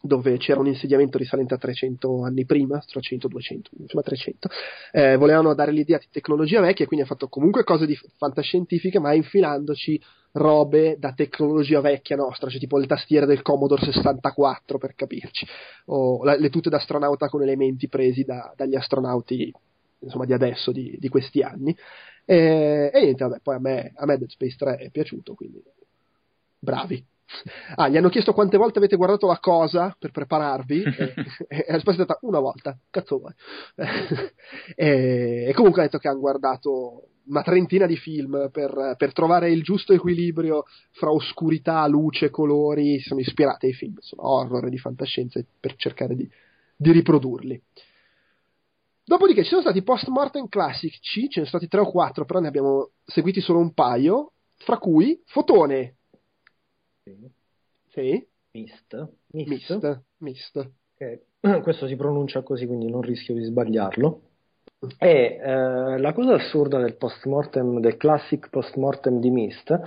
dove 0.02 0.38
c'era 0.38 0.60
un 0.60 0.68
insediamento 0.68 1.18
risalente 1.18 1.54
a 1.54 1.58
300 1.58 2.24
anni 2.24 2.46
prima, 2.46 2.80
300, 2.80 3.28
200, 3.28 3.70
insomma 3.78 4.04
300, 4.04 4.50
eh, 4.92 5.16
volevano 5.16 5.54
dare 5.54 5.72
l'idea 5.72 6.00
di 6.00 6.08
tecnologia 6.10 6.60
vecchia, 6.60 6.88
quindi 6.88 7.06
ha 7.06 7.08
fatto 7.08 7.28
comunque 7.28 7.64
cose 7.64 7.86
di 7.86 7.98
fantascientifiche, 8.18 9.00
ma 9.00 9.14
infilandoci 9.14 10.02
robe 10.34 10.96
da 10.98 11.14
tecnologia 11.14 11.82
vecchia 11.82 12.16
nostra, 12.16 12.50
cioè 12.50 12.60
tipo 12.60 12.78
le 12.78 12.88
tastiere 12.88 13.26
del 13.26 13.42
Commodore 13.42 13.84
64 13.84 14.78
per 14.78 14.96
capirci, 14.96 15.46
o 15.88 16.24
la- 16.24 16.36
le 16.38 16.50
tute 16.50 16.70
d'astronauta 16.70 17.28
con 17.30 17.44
elementi 17.44 17.88
presi 17.88 18.24
da- 18.24 18.54
dagli 18.56 18.76
astronauti 18.76 19.54
insomma 20.00 20.26
di 20.26 20.34
adesso, 20.34 20.72
di, 20.72 20.96
di 21.00 21.10
questi 21.10 21.42
anni. 21.42 21.76
E, 22.32 22.90
e 22.94 23.02
niente, 23.02 23.26
vabbè, 23.26 23.40
poi 23.44 23.56
a 23.56 23.60
me, 23.60 23.92
a 23.94 24.06
me 24.06 24.18
Dead 24.18 24.30
Space 24.30 24.56
3 24.56 24.78
è 24.78 24.90
piaciuto, 24.90 25.34
quindi 25.34 25.62
bravi. 26.58 27.06
Ah, 27.76 27.90
gli 27.90 27.98
hanno 27.98 28.08
chiesto 28.08 28.32
quante 28.32 28.56
volte 28.56 28.78
avete 28.78 28.96
guardato 28.96 29.28
la 29.28 29.40
cosa 29.40 29.94
per 30.00 30.12
prepararvi 30.12 30.82
e, 30.96 31.14
e 31.50 31.66
la 31.68 31.76
risposta 31.76 32.04
è 32.04 32.06
stata 32.06 32.20
una 32.22 32.40
volta, 32.40 32.78
cazzo 32.90 33.18
vuoi. 33.18 33.34
e, 34.76 35.46
e 35.50 35.54
comunque 35.54 35.82
ha 35.82 35.86
detto 35.86 35.98
che 35.98 36.08
hanno 36.08 36.22
guardato 36.22 37.08
una 37.26 37.44
trentina 37.44 37.86
di 37.86 37.98
film 37.98 38.50
per, 38.50 38.96
per 38.98 39.12
trovare 39.12 39.52
il 39.52 39.62
giusto 39.62 39.92
equilibrio 39.92 40.64
fra 40.92 41.12
oscurità, 41.12 41.86
luce, 41.88 42.30
colori, 42.30 42.98
si 43.00 43.10
sono 43.10 43.20
ispirati 43.20 43.66
ai 43.66 43.74
film, 43.74 43.96
insomma, 43.98 44.30
horror 44.30 44.70
di 44.70 44.78
fantascienza 44.78 45.42
per 45.60 45.76
cercare 45.76 46.16
di, 46.16 46.30
di 46.78 46.92
riprodurli. 46.94 47.62
Dopodiché 49.12 49.44
ci 49.44 49.50
sono 49.50 49.60
stati 49.60 49.84
post-mortem 49.84 50.48
classici, 50.48 51.28
ce 51.28 51.42
ne 51.42 51.46
sono 51.46 51.48
stati 51.48 51.68
tre 51.68 51.82
o 51.82 51.92
quattro, 51.92 52.24
però 52.24 52.40
ne 52.40 52.48
abbiamo 52.48 52.92
seguiti 53.04 53.42
solo 53.42 53.60
un 53.60 53.74
paio, 53.74 54.32
fra 54.56 54.78
cui 54.78 55.22
Fotone. 55.26 55.98
Sì? 57.90 58.26
Mist. 58.52 59.10
Mist. 59.34 59.50
Mist. 59.50 60.02
Mist. 60.20 60.72
che 60.96 61.26
questo 61.62 61.88
si 61.88 61.98
pronuncia 61.98 62.42
così, 62.42 62.66
quindi 62.66 62.90
non 62.90 63.02
rischio 63.02 63.34
di 63.34 63.44
sbagliarlo. 63.44 64.22
E 64.98 65.40
eh, 65.44 65.98
la 65.98 66.14
cosa 66.14 66.36
assurda 66.36 66.80
del 66.80 66.96
post-mortem, 66.96 67.82
del 67.82 67.98
classic 67.98 68.48
post-mortem 68.50 69.20
di 69.20 69.30
Mist, 69.30 69.78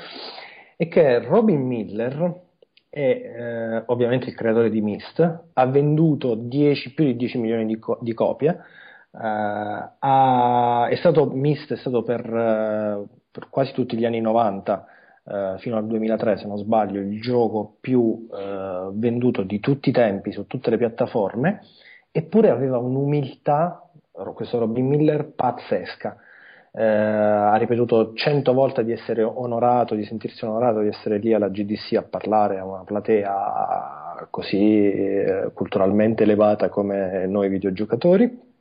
è 0.76 0.86
che 0.86 1.20
Robin 1.20 1.62
Miller, 1.62 2.42
è 2.90 3.00
eh, 3.00 3.82
ovviamente 3.86 4.28
il 4.28 4.34
creatore 4.34 4.68
di 4.68 4.82
Mist, 4.82 5.44
ha 5.50 5.66
venduto 5.66 6.34
10 6.34 6.92
più 6.92 7.06
di 7.06 7.16
10 7.16 7.38
milioni 7.38 7.64
di, 7.64 7.78
co- 7.78 7.98
di 8.02 8.12
copie. 8.12 8.82
Eh, 9.14 9.90
ha- 9.98 10.86
è 10.88 10.94
stato, 10.96 11.26
Mist 11.26 11.72
è 11.72 11.76
stato 11.76 12.02
per, 12.02 12.20
eh, 12.26 13.04
per 13.30 13.48
quasi 13.48 13.72
tutti 13.72 13.96
gli 13.96 14.04
anni 14.04 14.20
90 14.20 14.86
eh, 15.26 15.54
fino 15.58 15.76
al 15.76 15.86
2003, 15.86 16.38
se 16.38 16.46
non 16.46 16.58
sbaglio, 16.58 17.00
il 17.00 17.20
gioco 17.20 17.76
più 17.80 18.26
venduto 18.92 19.42
di 19.42 19.60
tutti 19.60 19.88
i 19.88 19.92
tempi 19.92 20.32
su 20.32 20.46
tutte 20.46 20.70
le 20.70 20.76
piattaforme, 20.76 21.60
eppure 22.10 22.50
aveva 22.50 22.78
un'umiltà, 22.78 23.88
questo 24.34 24.58
Robin 24.58 24.86
Miller, 24.86 25.32
pazzesca. 25.34 26.16
Eh, 26.76 26.84
ha 26.84 27.54
ripetuto 27.56 28.14
cento 28.14 28.52
volte 28.52 28.84
di 28.84 28.92
essere 28.92 29.22
onorato, 29.22 29.94
di 29.94 30.04
sentirsi 30.04 30.44
onorato 30.44 30.80
di 30.80 30.88
essere 30.88 31.18
lì 31.18 31.32
alla 31.32 31.48
GDC 31.48 31.94
a 31.94 32.02
parlare 32.02 32.58
a 32.58 32.64
una 32.64 32.82
platea 32.82 34.26
così 34.30 34.90
eh, 34.90 35.50
culturalmente 35.54 36.24
elevata 36.24 36.68
come 36.68 37.26
noi 37.26 37.48
videogiocatori 37.48 38.53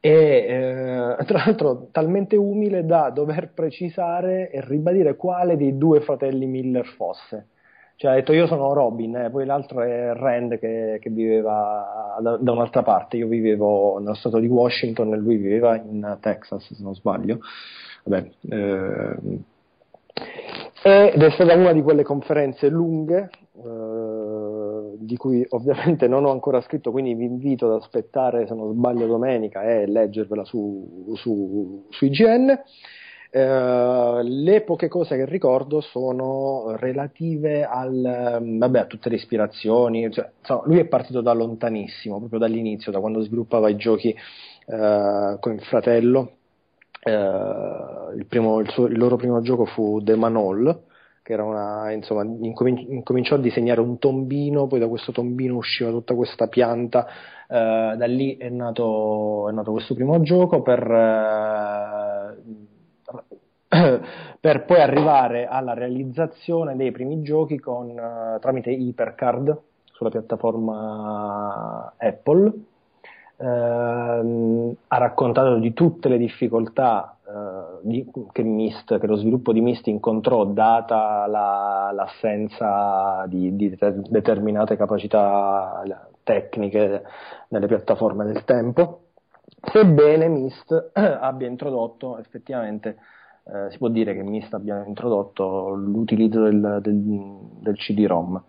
e 0.00 1.16
eh, 1.18 1.24
tra 1.24 1.42
l'altro 1.44 1.88
talmente 1.90 2.36
umile 2.36 2.84
da 2.84 3.10
dover 3.10 3.52
precisare 3.52 4.50
e 4.50 4.60
ribadire 4.64 5.16
quale 5.16 5.56
dei 5.56 5.76
due 5.76 6.00
fratelli 6.00 6.46
Miller 6.46 6.86
fosse. 6.86 7.48
Cioè 7.96 8.12
ha 8.12 8.14
detto 8.14 8.32
io 8.32 8.46
sono 8.46 8.72
Robin, 8.74 9.16
eh, 9.16 9.30
poi 9.30 9.44
l'altro 9.44 9.82
è 9.82 10.12
Rand 10.12 10.60
che, 10.60 10.98
che 11.00 11.10
viveva 11.10 12.16
da, 12.20 12.36
da, 12.36 12.52
un'altra 12.52 12.84
parte, 12.84 13.16
io 13.16 13.26
vivevo 13.26 13.98
nello 13.98 14.14
stato 14.14 14.38
di 14.38 14.46
Washington 14.46 15.12
e 15.12 15.16
lui 15.16 15.36
viveva 15.36 15.74
in 15.74 16.16
Texas 16.20 16.72
se 16.72 16.80
non 16.80 16.94
sbaglio. 16.94 17.40
Vabbè, 18.04 18.30
eh, 18.50 19.16
ed 20.80 21.22
è 21.22 21.30
stata 21.30 21.54
una 21.54 21.72
di 21.72 21.82
quelle 21.82 22.04
conferenze 22.04 22.68
lunghe 22.68 23.30
eh, 23.64 24.27
di 24.96 25.16
cui 25.16 25.44
ovviamente 25.50 26.08
non 26.08 26.24
ho 26.24 26.30
ancora 26.30 26.60
scritto, 26.60 26.90
quindi 26.90 27.14
vi 27.14 27.24
invito 27.24 27.66
ad 27.66 27.80
aspettare, 27.80 28.46
se 28.46 28.54
non 28.54 28.72
sbaglio, 28.72 29.06
domenica 29.06 29.62
e 29.62 29.86
leggervela 29.86 30.44
su, 30.44 31.14
su, 31.16 31.86
su 31.90 32.04
IGN. 32.04 32.60
Uh, 33.30 34.22
le 34.22 34.62
poche 34.62 34.88
cose 34.88 35.14
che 35.16 35.26
ricordo 35.26 35.82
sono 35.82 36.74
relative 36.76 37.62
al, 37.62 38.38
vabbè, 38.40 38.78
a 38.78 38.86
tutte 38.86 39.10
le 39.10 39.16
ispirazioni. 39.16 40.10
Cioè, 40.10 40.30
insomma, 40.38 40.62
lui 40.64 40.78
è 40.78 40.86
partito 40.86 41.20
da 41.20 41.34
lontanissimo, 41.34 42.18
proprio 42.18 42.38
dall'inizio, 42.38 42.90
da 42.90 43.00
quando 43.00 43.20
sviluppava 43.20 43.68
i 43.68 43.76
giochi 43.76 44.14
uh, 44.66 45.38
con 45.40 45.52
il 45.52 45.60
fratello. 45.62 46.32
eh, 47.02 48.16
il, 48.16 48.26
primo, 48.26 48.60
il, 48.60 48.70
suo, 48.70 48.86
il, 48.86 48.98
loro 48.98 49.16
primo 49.16 49.40
gioco 49.40 49.64
fu 49.64 50.00
The 50.02 50.16
Manol, 50.16 50.84
che 51.28 51.34
era 51.34 51.44
una, 51.44 51.92
insomma, 51.92 52.22
incomin- 52.22 52.86
incominciò 52.90 53.34
a 53.34 53.38
disegnare 53.38 53.82
un 53.82 53.98
tombino, 53.98 54.66
poi 54.66 54.78
da 54.78 54.88
questo 54.88 55.12
tombino 55.12 55.56
usciva 55.56 55.90
tutta 55.90 56.14
questa 56.14 56.46
pianta, 56.46 57.06
eh, 57.46 57.94
da 57.98 58.06
lì 58.06 58.38
è 58.38 58.48
nato, 58.48 59.46
è 59.50 59.52
nato, 59.52 59.72
questo 59.72 59.92
primo 59.92 60.22
gioco 60.22 60.62
per, 60.62 60.90
eh, 60.90 62.36
per 64.40 64.64
poi 64.64 64.80
arrivare 64.80 65.46
alla 65.46 65.74
realizzazione 65.74 66.76
dei 66.76 66.92
primi 66.92 67.20
giochi 67.20 67.58
con, 67.58 67.90
eh, 67.90 68.38
tramite 68.40 68.70
Hypercard 68.70 69.60
sulla 69.92 70.08
piattaforma 70.08 71.92
Apple 71.98 72.52
ehm, 73.38 74.74
ha 74.88 74.98
raccontato 74.98 75.56
di 75.58 75.72
tutte 75.72 76.08
le 76.08 76.18
difficoltà 76.18 77.16
eh, 77.26 77.78
di, 77.82 78.10
che, 78.32 78.42
Mist, 78.42 78.98
che, 78.98 79.06
lo 79.06 79.16
sviluppo 79.16 79.52
di 79.52 79.60
Mist 79.60 79.86
incontrò 79.86 80.44
data 80.44 81.26
la, 81.26 81.90
l'assenza 81.94 83.24
di, 83.28 83.54
di 83.54 83.76
determinate 84.08 84.76
capacità 84.76 85.82
tecniche 86.22 87.02
nelle 87.48 87.66
piattaforme 87.66 88.24
del 88.24 88.44
tempo, 88.44 89.04
sebbene 89.62 90.28
Mist 90.28 90.90
abbia 90.92 91.46
introdotto 91.46 92.18
effettivamente 92.18 92.96
eh, 93.50 93.70
si 93.70 93.78
può 93.78 93.88
dire 93.88 94.14
che 94.14 94.22
Mist 94.22 94.52
abbia 94.52 94.84
introdotto 94.84 95.70
l'utilizzo 95.70 96.42
del, 96.42 96.80
del, 96.82 97.02
del 97.60 97.76
CD-ROM. 97.76 98.44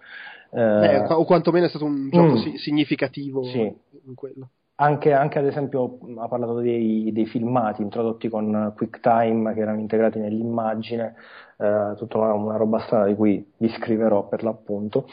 Eh, 0.52 1.06
o 1.07 1.24
quantomeno 1.26 1.68
è 1.68 1.70
stato 1.70 1.86
un 1.86 2.10
gioco 2.10 2.34
mm, 2.34 2.56
significativo 2.56 3.44
sì. 3.44 3.61
in 3.61 4.16
quello. 4.16 4.49
Anche, 4.81 5.11
anche, 5.11 5.39
ad 5.39 5.45
esempio 5.45 5.97
ha 6.19 6.27
parlato 6.30 6.60
dei, 6.60 7.11
dei, 7.11 7.26
filmati 7.26 7.81
introdotti 7.81 8.30
con 8.30 8.72
QuickTime 8.77 9.53
che 9.53 9.60
erano 9.60 9.80
integrati 9.80 10.19
nell'immagine, 10.19 11.15
eh, 11.57 11.95
tutta 11.97 12.18
una, 12.18 12.34
una, 12.34 12.56
roba 12.56 12.80
strana 12.80 13.06
di 13.06 13.15
cui 13.15 13.45
vi 13.57 13.68
scriverò 13.68 14.30
per 14.30 14.41
l'appunto. 14.41 15.06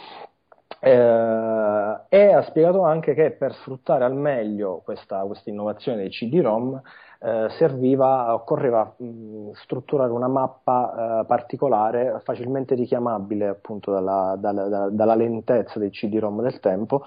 Eh, 0.78 2.00
e 2.08 2.32
ha 2.32 2.42
spiegato 2.42 2.82
anche 2.84 3.14
che 3.14 3.32
per 3.32 3.54
sfruttare 3.54 4.04
al 4.04 4.14
meglio 4.14 4.82
questa, 4.84 5.22
questa 5.22 5.50
innovazione 5.50 5.98
dei 5.98 6.10
CD-ROM 6.10 6.80
eh, 7.18 7.48
serviva, 7.58 8.34
occorreva 8.34 8.94
mh, 8.96 9.50
strutturare 9.54 10.12
una 10.12 10.28
mappa 10.28 11.22
eh, 11.22 11.26
particolare 11.26 12.20
facilmente 12.22 12.76
richiamabile 12.76 13.48
appunto 13.48 13.90
dalla, 13.90 14.36
dalla, 14.38 14.90
dalla 14.90 15.14
lentezza 15.16 15.80
dei 15.80 15.90
CD-ROM 15.90 16.40
del 16.40 16.60
tempo 16.60 17.04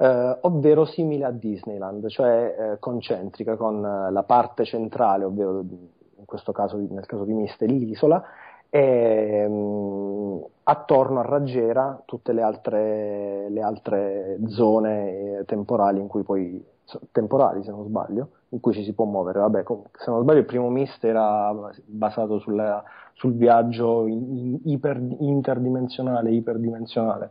eh, 0.00 0.38
ovvero 0.40 0.86
simile 0.86 1.26
a 1.26 1.30
Disneyland, 1.30 2.08
cioè 2.08 2.56
eh, 2.58 2.78
concentrica 2.78 3.56
con 3.56 3.84
eh, 3.84 4.10
la 4.10 4.22
parte 4.22 4.64
centrale, 4.64 5.24
ovvero 5.24 5.60
in 5.60 6.24
questo 6.24 6.52
caso, 6.52 6.78
nel 6.78 7.04
caso 7.04 7.24
di 7.24 7.34
Miste, 7.34 7.66
l'isola, 7.66 8.22
e 8.70 9.46
mh, 9.46 9.52
mm, 9.52 10.38
attorno 10.62 11.20
a 11.20 11.24
Raggiera 11.24 12.00
tutte 12.06 12.32
le 12.32 12.40
altre, 12.40 13.50
le 13.50 13.60
altre 13.60 14.38
zone 14.46 15.40
eh, 15.40 15.44
temporali 15.44 16.00
in 16.00 16.06
cui 16.06 16.22
poi 16.22 16.64
temporali 17.12 17.62
se 17.62 17.70
non 17.70 17.84
sbaglio 17.84 18.30
in 18.48 18.60
cui 18.60 18.72
ci 18.72 18.82
si 18.82 18.94
può 18.94 19.04
muovere. 19.04 19.40
Vabbè 19.40 19.64
se 19.98 20.10
non 20.10 20.22
sbaglio 20.22 20.38
il 20.38 20.46
primo 20.46 20.70
Mist 20.70 21.04
era 21.04 21.54
basato 21.84 22.38
sulla, 22.38 22.82
sul 23.12 23.34
viaggio 23.34 24.06
in, 24.06 24.36
in, 24.36 24.60
iper, 24.64 24.98
interdimensionale 25.18 26.30
iperdimensionale. 26.30 27.30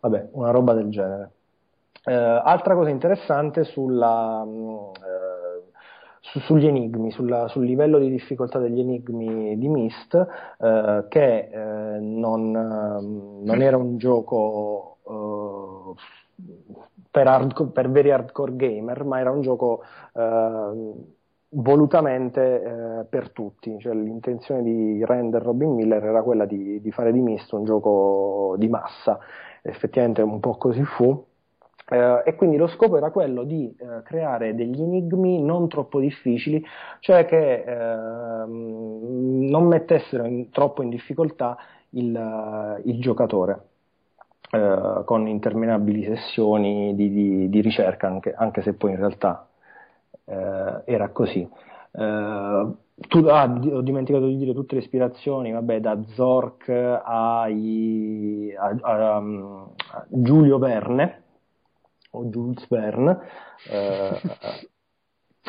Vabbè 0.00 0.30
una 0.32 0.50
roba 0.50 0.72
del 0.74 0.88
genere 0.88 1.30
eh, 2.04 2.12
altra 2.12 2.74
cosa 2.74 2.90
interessante 2.90 3.64
sulla, 3.64 4.42
mm, 4.44 4.68
eh, 4.68 5.70
su, 6.20 6.38
sugli 6.40 6.66
enigmi, 6.66 7.10
sulla, 7.10 7.48
sul 7.48 7.64
livello 7.64 7.98
di 7.98 8.10
difficoltà 8.10 8.58
degli 8.58 8.80
enigmi 8.80 9.58
di 9.58 9.68
Myst, 9.68 10.14
eh, 10.58 11.04
che 11.08 11.48
eh, 11.52 11.98
non, 12.00 12.54
ehm, 12.56 13.44
non, 13.44 13.62
era 13.62 13.76
un 13.76 13.98
gioco 13.98 14.96
eh, 15.06 16.00
per, 17.10 17.26
hardcore, 17.26 17.70
per, 17.70 17.90
veri 17.90 18.10
hardcore 18.10 18.56
gamer, 18.56 19.04
ma 19.04 19.20
era 19.20 19.30
un 19.30 19.42
gioco 19.42 19.82
eh, 20.14 20.92
volutamente 21.52 23.06
per 23.10 23.30
tutti, 23.30 23.76
cioè 23.80 23.92
l'intenzione 23.92 24.62
di 24.62 25.04
Render 25.04 25.42
Robin 25.42 25.74
Miller 25.74 26.04
era 26.04 26.22
quella 26.22 26.44
di, 26.44 26.80
di 26.80 26.92
fare 26.92 27.12
di 27.12 27.20
Myst 27.20 27.50
un 27.52 27.64
gioco 27.64 28.54
di 28.56 28.68
massa, 28.68 29.18
effettivamente 29.62 30.22
un 30.22 30.38
po' 30.38 30.56
così 30.56 30.84
fu 30.84 31.26
eh, 31.90 32.22
e 32.24 32.34
quindi 32.36 32.56
lo 32.56 32.68
scopo 32.68 32.96
era 32.96 33.10
quello 33.10 33.42
di 33.42 33.74
eh, 33.76 34.02
creare 34.04 34.54
degli 34.54 34.80
enigmi 34.80 35.42
non 35.42 35.68
troppo 35.68 35.98
difficili, 35.98 36.64
cioè 37.00 37.24
che 37.24 37.64
eh, 37.66 38.46
non 38.46 39.66
mettessero 39.66 40.24
in, 40.24 40.50
troppo 40.50 40.82
in 40.82 40.88
difficoltà 40.88 41.56
il, 41.90 42.80
il 42.84 43.00
giocatore. 43.00 43.64
Eh, 44.52 45.02
con 45.04 45.28
interminabili 45.28 46.04
sessioni 46.04 46.94
di, 46.96 47.10
di, 47.10 47.48
di 47.48 47.60
ricerca, 47.60 48.08
anche, 48.08 48.34
anche, 48.34 48.62
se 48.62 48.74
poi 48.74 48.90
in 48.90 48.96
realtà 48.96 49.48
eh, 50.24 50.82
era 50.84 51.08
così. 51.10 51.48
Eh, 51.92 52.66
tu, 53.08 53.18
ah, 53.26 53.44
ho 53.44 53.80
dimenticato 53.80 54.26
di 54.26 54.36
dire 54.36 54.52
tutte 54.52 54.74
le 54.74 54.80
ispirazioni, 54.80 55.52
vabbè, 55.52 55.80
da 55.80 55.98
Zork 56.14 56.68
ai, 56.68 58.52
a, 58.56 58.76
a, 58.80 59.16
a 59.16 60.04
Giulio 60.08 60.58
Verne, 60.58 61.22
o 62.10 62.24
Jules 62.26 62.66
Verne, 62.68 63.18
eh, 63.68 64.20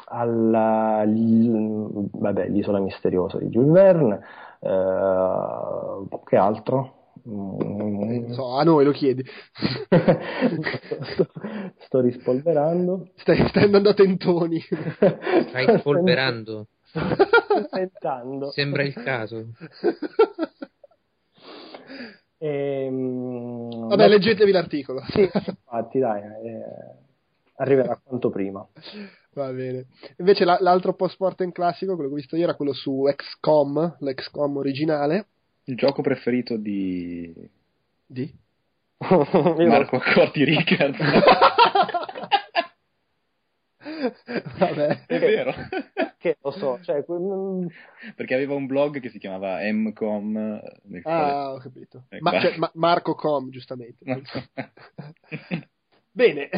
alla, 0.05 1.03
l, 1.03 2.09
vabbè, 2.11 2.49
l'isola 2.49 2.79
misteriosa 2.79 3.37
di 3.37 3.47
Jules 3.47 3.71
Verne, 3.71 4.19
eh, 4.59 6.19
che 6.25 6.37
altro? 6.37 6.95
Mm. 7.27 8.31
So, 8.31 8.57
a 8.57 8.63
noi 8.63 8.83
lo 8.83 8.91
chiedi. 8.91 9.23
sto, 11.13 11.27
sto, 11.77 11.99
rispolverando. 11.99 13.09
Stai, 13.15 13.47
stai 13.47 13.65
andando 13.65 13.89
a 13.89 13.93
tentoni. 13.93 14.59
Stai 14.59 15.79
spolverando. 15.79 16.67
Tentando. 17.69 18.49
Sembra 18.51 18.83
il 18.83 18.93
caso. 18.93 19.45
Ehm, 22.43 23.87
Vabbè, 23.87 24.07
leggetevi 24.07 24.51
l'articolo. 24.51 25.01
Sì, 25.13 25.21
infatti, 25.21 25.99
dai, 25.99 26.21
eh, 26.21 26.63
arriverà 27.57 27.99
quanto 28.03 28.29
prima. 28.31 28.67
Va 29.33 29.51
bene. 29.51 29.85
Invece 30.17 30.43
la, 30.43 30.57
l'altro 30.59 30.93
post-mortem 30.93 31.51
classico, 31.51 31.93
quello 31.93 32.09
che 32.09 32.15
ho 32.15 32.17
visto 32.17 32.35
io, 32.35 32.43
era 32.43 32.55
quello 32.55 32.73
su 32.73 33.07
XCOM, 33.15 33.97
l'XCOM 33.99 34.57
originale. 34.57 35.27
Il 35.65 35.75
gioco 35.77 36.01
preferito 36.01 36.57
di... 36.57 37.31
Di? 38.05 38.33
Marco 38.97 39.99
Corti 39.99 40.43
Ricard. 40.43 40.95
Vabbè. 44.59 45.05
È 45.05 45.19
vero. 45.19 45.53
Che 46.17 46.37
lo 46.41 46.51
so, 46.51 46.79
cioè, 46.81 47.03
mm, 47.11 47.65
perché 48.15 48.35
aveva 48.35 48.53
un 48.53 48.67
blog 48.67 48.99
che 48.99 49.09
si 49.09 49.19
chiamava 49.19 49.57
Mcom. 49.71 50.61
Ah, 51.03 51.53
ho 51.53 51.57
capito. 51.57 52.03
Ma, 52.19 52.39
cioè, 52.39 52.57
ma, 52.57 52.69
Marco 52.75 53.15
Com, 53.15 53.49
giustamente. 53.49 54.05
Bene, 56.13 56.49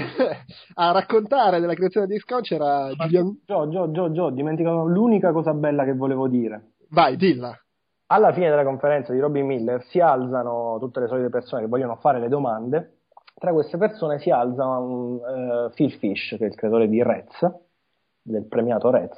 a 0.73 0.91
raccontare 0.91 1.59
della 1.59 1.75
creazione 1.75 2.07
di 2.07 2.17
XCOM 2.17 2.41
c'era 2.41 2.91
Giulian... 2.97 3.39
Gio, 3.45 3.69
Gio, 3.69 3.91
Gio, 3.91 4.11
Gio, 4.11 4.29
dimenticavo 4.31 4.87
l'unica 4.87 5.31
cosa 5.31 5.53
bella 5.53 5.83
che 5.85 5.93
volevo 5.93 6.27
dire. 6.27 6.71
Vai, 6.89 7.15
dilla. 7.17 7.55
Alla 8.07 8.33
fine 8.33 8.49
della 8.49 8.63
conferenza 8.63 9.13
di 9.13 9.19
Robin 9.19 9.45
Miller 9.45 9.83
si 9.85 9.99
alzano 9.99 10.77
tutte 10.79 11.01
le 11.01 11.07
solite 11.07 11.29
persone 11.29 11.61
che 11.61 11.67
vogliono 11.67 11.95
fare 11.97 12.19
le 12.19 12.29
domande 12.29 13.02
tra 13.33 13.51
queste 13.51 13.77
persone 13.77 14.19
si 14.19 14.29
alza 14.29 14.65
un, 14.65 15.15
uh, 15.15 15.73
Phil 15.73 15.91
Fish, 15.93 16.35
che 16.37 16.45
è 16.45 16.47
il 16.47 16.55
creatore 16.55 16.87
di 16.87 17.01
Rez, 17.03 17.51
del 18.21 18.45
premiato 18.47 18.89
Rez. 18.89 19.17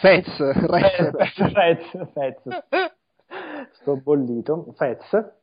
Fez, 0.00 0.38
Rez. 0.66 1.10
Rez, 1.36 2.10
Fez. 2.12 2.64
Sto 3.80 3.96
bollito. 3.96 4.72
Fez. 4.76 5.34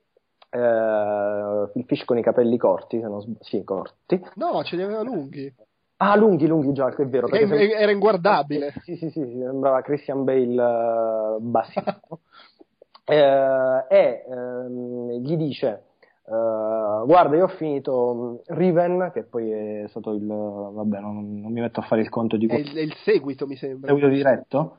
Uh, 0.52 1.70
Phil 1.72 1.86
Fish 1.86 2.06
con 2.06 2.18
i 2.18 2.24
capelli 2.24 2.58
corti, 2.58 3.00
se 3.00 3.08
non 3.08 3.22
sb- 3.22 3.42
sì, 3.42 3.64
corti. 3.64 4.20
No, 4.36 4.64
ce 4.64 4.76
li 4.76 4.84
aveva 4.84 5.02
lunghi. 5.02 5.54
Ah, 5.98 6.16
lunghi, 6.16 6.48
lunghi 6.48 6.72
già, 6.72 6.88
è 6.88 7.06
vero. 7.06 7.28
Era, 7.28 7.48
se... 7.48 7.72
era 7.72 7.92
inguardabile. 7.92 8.74
Sì, 8.84 8.96
sì, 8.96 9.10
sì, 9.10 9.22
sembrava 9.22 9.82
Christian 9.82 10.24
Bale 10.24 11.36
uh, 11.36 11.40
bassissimo. 11.40 12.20
uh, 13.06 13.84
e 13.90 14.24
um, 14.28 15.12
gli 15.20 15.36
dice 15.36 15.89
Uh, 16.30 17.08
guarda, 17.08 17.36
io 17.36 17.46
ho 17.46 17.48
finito 17.48 18.14
mm, 18.14 18.56
Riven, 18.56 19.10
che 19.12 19.24
poi 19.24 19.50
è 19.50 19.86
stato 19.88 20.12
il. 20.12 20.26
Vabbè, 20.26 21.00
non, 21.00 21.42
non 21.42 21.52
mi 21.52 21.60
metto 21.60 21.80
a 21.80 21.84
fare 21.84 22.02
il 22.02 22.10
conto 22.10 22.38
di. 22.38 22.46
È 22.46 22.56
il, 22.56 22.72
è 22.76 22.82
il 22.82 22.94
seguito, 23.04 23.48
mi 23.48 23.56
sembra. 23.56 23.92
Il 23.92 24.00
seguito 24.00 24.16
diretto? 24.16 24.78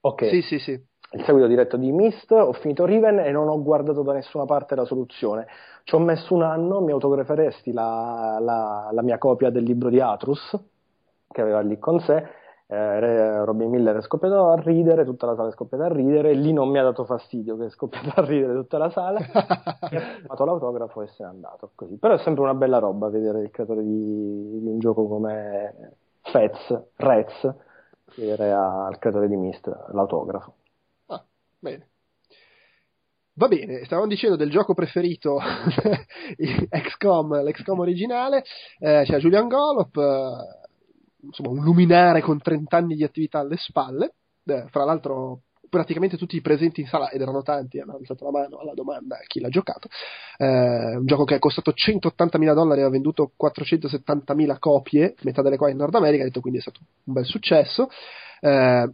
Ok. 0.00 0.28
Sì, 0.28 0.40
sì, 0.40 0.58
sì. 0.58 0.72
Il 1.12 1.22
seguito 1.24 1.46
diretto 1.46 1.76
di 1.76 1.92
Mist, 1.92 2.32
ho 2.32 2.52
finito 2.52 2.86
Riven 2.86 3.18
e 3.18 3.30
non 3.30 3.48
ho 3.48 3.62
guardato 3.62 4.02
da 4.02 4.14
nessuna 4.14 4.44
parte 4.46 4.74
la 4.74 4.86
soluzione. 4.86 5.46
Ci 5.84 5.94
ho 5.94 5.98
messo 5.98 6.34
un 6.34 6.42
anno, 6.42 6.80
mi 6.80 6.92
autograferesti 6.92 7.72
la, 7.72 8.38
la, 8.40 8.88
la 8.90 9.02
mia 9.02 9.18
copia 9.18 9.50
del 9.50 9.64
libro 9.64 9.90
di 9.90 10.00
Atrus, 10.00 10.58
che 11.30 11.40
aveva 11.40 11.60
lì 11.60 11.78
con 11.78 12.00
sé, 12.00 12.26
eh, 12.68 13.44
Robin 13.44 13.70
Miller 13.70 13.96
è 13.96 14.02
scoppiato 14.02 14.48
a 14.48 14.60
ridere, 14.60 15.04
tutta 15.04 15.26
la 15.26 15.36
sala 15.36 15.48
è 15.48 15.52
scoppiata 15.52 15.84
a 15.84 15.92
ridere, 15.92 16.32
lì 16.32 16.52
non 16.52 16.68
mi 16.68 16.78
ha 16.78 16.82
dato 16.82 17.04
fastidio 17.04 17.56
che 17.56 17.66
è 17.66 17.70
scoppiato 17.70 18.20
a 18.20 18.24
ridere 18.24 18.54
tutta 18.54 18.78
la 18.78 18.90
sala, 18.90 19.20
e 19.90 19.96
ha 19.96 20.20
fatto 20.26 20.44
l'autografo 20.44 21.02
e 21.02 21.06
se 21.08 21.22
n'è 21.22 21.28
andato. 21.28 21.70
Così. 21.74 21.96
Però 21.96 22.14
è 22.14 22.18
sempre 22.18 22.42
una 22.42 22.54
bella 22.54 22.78
roba 22.78 23.08
vedere 23.08 23.42
il 23.42 23.50
creatore 23.50 23.82
di, 23.82 24.60
di 24.60 24.68
un 24.68 24.78
gioco 24.78 25.06
come 25.06 25.96
Fez, 26.22 26.82
Rez, 26.96 27.54
chiedere 28.06 28.52
al 28.52 28.98
creatore 28.98 29.28
di 29.28 29.36
Myst 29.36 29.66
l'autografo. 29.92 30.54
Ah, 31.06 31.24
bene. 31.58 31.88
Va 33.38 33.48
bene, 33.48 33.84
stavamo 33.84 34.08
dicendo 34.08 34.34
del 34.34 34.50
gioco 34.50 34.72
preferito 34.72 35.38
XCOM, 36.70 37.42
l'XCOM 37.42 37.78
originale, 37.78 38.42
eh, 38.78 39.02
c'è 39.04 39.18
Julian 39.18 39.46
Golop, 39.46 39.94
insomma, 41.22 41.50
un 41.50 41.62
luminare 41.62 42.20
con 42.20 42.40
30 42.40 42.76
anni 42.76 42.94
di 42.94 43.04
attività 43.04 43.40
alle 43.40 43.56
spalle, 43.56 44.14
eh, 44.44 44.66
fra 44.68 44.84
l'altro 44.84 45.40
praticamente 45.68 46.16
tutti 46.16 46.36
i 46.36 46.40
presenti 46.40 46.80
in 46.80 46.86
sala, 46.86 47.10
ed 47.10 47.20
erano 47.20 47.42
tanti, 47.42 47.80
hanno 47.80 47.96
alzato 47.96 48.24
la 48.24 48.30
mano 48.30 48.58
alla 48.58 48.74
domanda 48.74 49.18
chi 49.26 49.40
l'ha 49.40 49.48
giocato. 49.48 49.88
Eh, 50.36 50.96
un 50.96 51.06
gioco 51.06 51.24
che 51.24 51.36
è 51.36 51.38
costato 51.38 51.72
180.000 51.72 52.54
dollari 52.54 52.80
e 52.80 52.84
ha 52.84 52.88
venduto 52.88 53.32
470.000 53.38 54.58
copie, 54.58 55.14
metà 55.22 55.42
delle 55.42 55.56
quali 55.56 55.72
in 55.72 55.78
Nord 55.78 55.94
America, 55.94 56.22
ha 56.22 56.26
detto 56.26 56.40
quindi 56.40 56.58
è 56.58 56.62
stato 56.62 56.80
un 57.04 57.12
bel 57.12 57.24
successo. 57.24 57.88
Eh, 58.40 58.90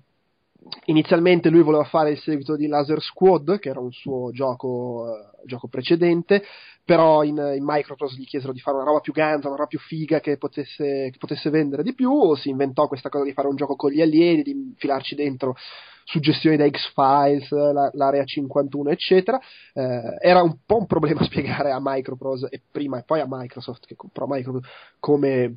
inizialmente 0.86 1.48
lui 1.48 1.62
voleva 1.62 1.84
fare 1.84 2.10
il 2.10 2.18
seguito 2.18 2.56
di 2.56 2.66
Laser 2.66 3.00
Squad, 3.00 3.58
che 3.58 3.68
era 3.68 3.80
un 3.80 3.92
suo 3.92 4.30
gioco, 4.32 5.04
uh, 5.04 5.46
gioco 5.46 5.68
precedente, 5.68 6.42
però 6.84 7.22
in, 7.22 7.36
in, 7.36 7.64
Microsoft 7.64 8.14
gli 8.16 8.24
chiesero 8.24 8.52
di 8.52 8.60
fare 8.60 8.76
una 8.76 8.86
roba 8.86 9.00
più 9.00 9.12
ganza, 9.12 9.46
una 9.46 9.56
roba 9.56 9.68
più 9.68 9.78
figa 9.78 10.20
che 10.20 10.36
potesse, 10.36 11.10
che 11.10 11.18
potesse 11.18 11.50
vendere 11.50 11.82
di 11.82 11.94
più, 11.94 12.34
si 12.34 12.48
inventò 12.48 12.88
questa 12.88 13.08
cosa 13.08 13.24
di 13.24 13.32
fare 13.32 13.48
un 13.48 13.56
gioco 13.56 13.76
con 13.76 13.90
gli 13.90 14.00
alieni, 14.00 14.42
di 14.42 14.50
infilarci 14.50 15.14
dentro 15.14 15.54
suggestioni 16.04 16.56
da 16.56 16.68
X-Files, 16.68 17.50
la, 17.50 17.90
l'area 17.92 18.24
51, 18.24 18.90
eccetera. 18.90 19.40
Eh, 19.72 20.16
era 20.20 20.42
un 20.42 20.58
po' 20.66 20.78
un 20.78 20.86
problema 20.86 21.22
spiegare 21.24 21.70
a 21.70 21.78
Microprose 21.80 22.48
e 22.50 22.60
prima 22.70 22.98
e 22.98 23.04
poi 23.04 23.20
a 23.20 23.26
Microsoft, 23.28 23.86
che 23.86 23.94
comprò 23.94 24.26
Microsoft, 24.28 24.66
come, 24.98 25.56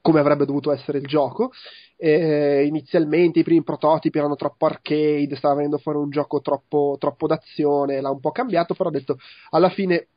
come 0.00 0.20
avrebbe 0.20 0.46
dovuto 0.46 0.72
essere 0.72 0.98
il 0.98 1.06
gioco. 1.06 1.50
Eh, 1.96 2.64
inizialmente 2.66 3.40
i 3.40 3.44
primi 3.44 3.62
prototipi 3.62 4.18
erano 4.18 4.36
troppo 4.36 4.66
arcade, 4.66 5.36
stava 5.36 5.56
venendo 5.56 5.78
fuori 5.78 5.98
un 5.98 6.10
gioco 6.10 6.40
troppo, 6.40 6.96
troppo 6.98 7.26
d'azione, 7.26 8.00
l'ha 8.00 8.10
un 8.10 8.20
po' 8.20 8.30
cambiato, 8.30 8.74
però 8.74 8.88
ha 8.88 8.92
detto 8.92 9.18
alla 9.50 9.68
fine 9.68 10.08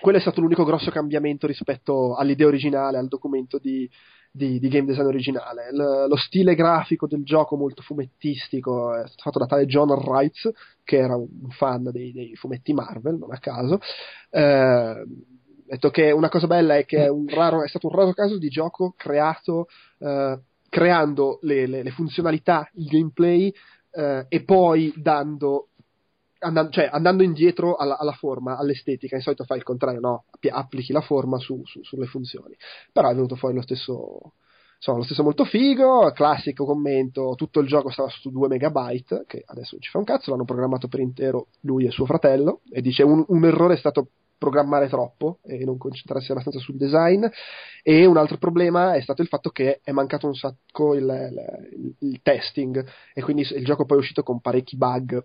quello 0.00 0.18
è 0.18 0.20
stato 0.20 0.40
l'unico 0.40 0.64
grosso 0.64 0.90
cambiamento 0.90 1.46
rispetto 1.46 2.14
all'idea 2.14 2.46
originale, 2.46 2.98
al 2.98 3.08
documento 3.08 3.58
di, 3.58 3.88
di, 4.30 4.58
di 4.58 4.68
game 4.68 4.86
design 4.86 5.06
originale. 5.06 5.72
L- 5.72 6.06
lo 6.08 6.16
stile 6.16 6.54
grafico 6.54 7.06
del 7.06 7.24
gioco 7.24 7.56
molto 7.56 7.82
fumettistico 7.82 8.94
è 8.94 9.06
stato 9.06 9.22
fatto 9.22 9.38
da 9.38 9.46
tale 9.46 9.66
John 9.66 9.90
Wright, 9.90 10.52
che 10.84 10.96
era 10.96 11.16
un 11.16 11.50
fan 11.50 11.90
dei, 11.90 12.12
dei 12.12 12.34
fumetti 12.34 12.72
Marvel, 12.72 13.16
non 13.16 13.32
a 13.32 13.38
caso. 13.38 13.80
Eh, 14.30 15.04
detto 15.66 15.90
che 15.90 16.10
una 16.10 16.28
cosa 16.28 16.46
bella 16.46 16.76
è 16.76 16.84
che 16.84 17.06
è, 17.06 17.10
raro, 17.28 17.62
è, 17.62 17.68
stato 17.68 17.88
un 17.88 17.96
raro 17.96 18.12
caso 18.12 18.38
di 18.38 18.48
gioco 18.48 18.94
creato 18.96 19.66
eh, 19.98 20.38
creando 20.68 21.38
le, 21.42 21.66
le, 21.66 21.82
le, 21.82 21.90
funzionalità, 21.90 22.68
il 22.74 22.86
gameplay 22.86 23.52
eh, 23.92 24.26
e 24.28 24.42
poi 24.42 24.92
dando 24.96 25.68
andando, 26.44 26.70
cioè, 26.70 26.88
andando 26.90 27.22
indietro 27.22 27.76
alla, 27.76 27.98
alla, 27.98 28.12
forma, 28.12 28.56
all'estetica, 28.56 29.16
di 29.16 29.22
solito 29.22 29.44
fai 29.44 29.58
il 29.58 29.64
contrario, 29.64 30.00
no? 30.00 30.24
applichi 30.50 30.92
la 30.92 31.00
forma 31.00 31.38
su, 31.38 31.62
su, 31.64 31.82
sulle 31.82 32.06
funzioni. 32.06 32.54
Però 32.92 33.08
è 33.08 33.14
venuto 33.14 33.36
fuori 33.36 33.54
lo 33.54 33.62
stesso, 33.62 34.34
insomma, 34.76 34.98
lo 34.98 35.04
stesso 35.04 35.22
molto 35.22 35.44
figo, 35.44 36.10
classico 36.12 36.64
commento, 36.64 37.34
tutto 37.36 37.60
il 37.60 37.66
gioco 37.66 37.90
stava 37.90 38.08
su 38.08 38.30
2 38.30 38.48
megabyte, 38.48 39.24
che 39.26 39.42
adesso 39.46 39.70
non 39.72 39.80
ci 39.80 39.90
fa 39.90 39.98
un 39.98 40.04
cazzo, 40.04 40.30
l'hanno 40.30 40.44
programmato 40.44 40.88
per 40.88 41.00
intero 41.00 41.48
lui 41.60 41.86
e 41.86 41.90
suo 41.90 42.04
fratello, 42.06 42.60
e 42.70 42.80
dice 42.80 43.02
un, 43.02 43.24
un 43.26 43.44
errore 43.44 43.74
è 43.74 43.78
stato 43.78 44.08
programmare 44.44 44.88
troppo 44.88 45.38
e 45.42 45.64
non 45.64 45.78
concentrarsi 45.78 46.30
abbastanza 46.30 46.58
sul 46.58 46.76
design. 46.76 47.24
E 47.82 48.04
un 48.04 48.18
altro 48.18 48.36
problema 48.36 48.94
è 48.94 49.00
stato 49.00 49.22
il 49.22 49.28
fatto 49.28 49.50
che 49.50 49.80
è 49.82 49.90
mancato 49.90 50.26
un 50.26 50.34
sacco 50.34 50.94
il, 50.94 51.02
il, 51.72 51.94
il 52.10 52.20
testing. 52.22 52.84
E 53.14 53.22
quindi 53.22 53.42
il 53.42 53.64
gioco 53.64 53.86
poi 53.86 53.96
è 53.96 54.00
uscito 54.00 54.22
con 54.22 54.40
parecchi 54.40 54.76
bug. 54.76 55.24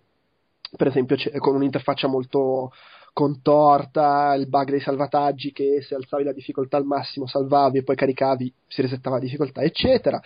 Per 0.75 0.87
esempio 0.87 1.17
con 1.39 1.55
un'interfaccia 1.55 2.07
molto 2.07 2.71
contorta, 3.11 4.33
il 4.35 4.47
bug 4.47 4.69
dei 4.69 4.79
salvataggi 4.79 5.51
che 5.51 5.81
se 5.81 5.95
alzavi 5.95 6.23
la 6.23 6.31
difficoltà 6.31 6.77
al 6.77 6.85
massimo 6.85 7.27
salvavi 7.27 7.79
e 7.79 7.83
poi 7.83 7.95
caricavi 7.95 8.53
si 8.67 8.81
resettava 8.81 9.17
la 9.17 9.23
difficoltà, 9.23 9.61
eccetera. 9.61 10.21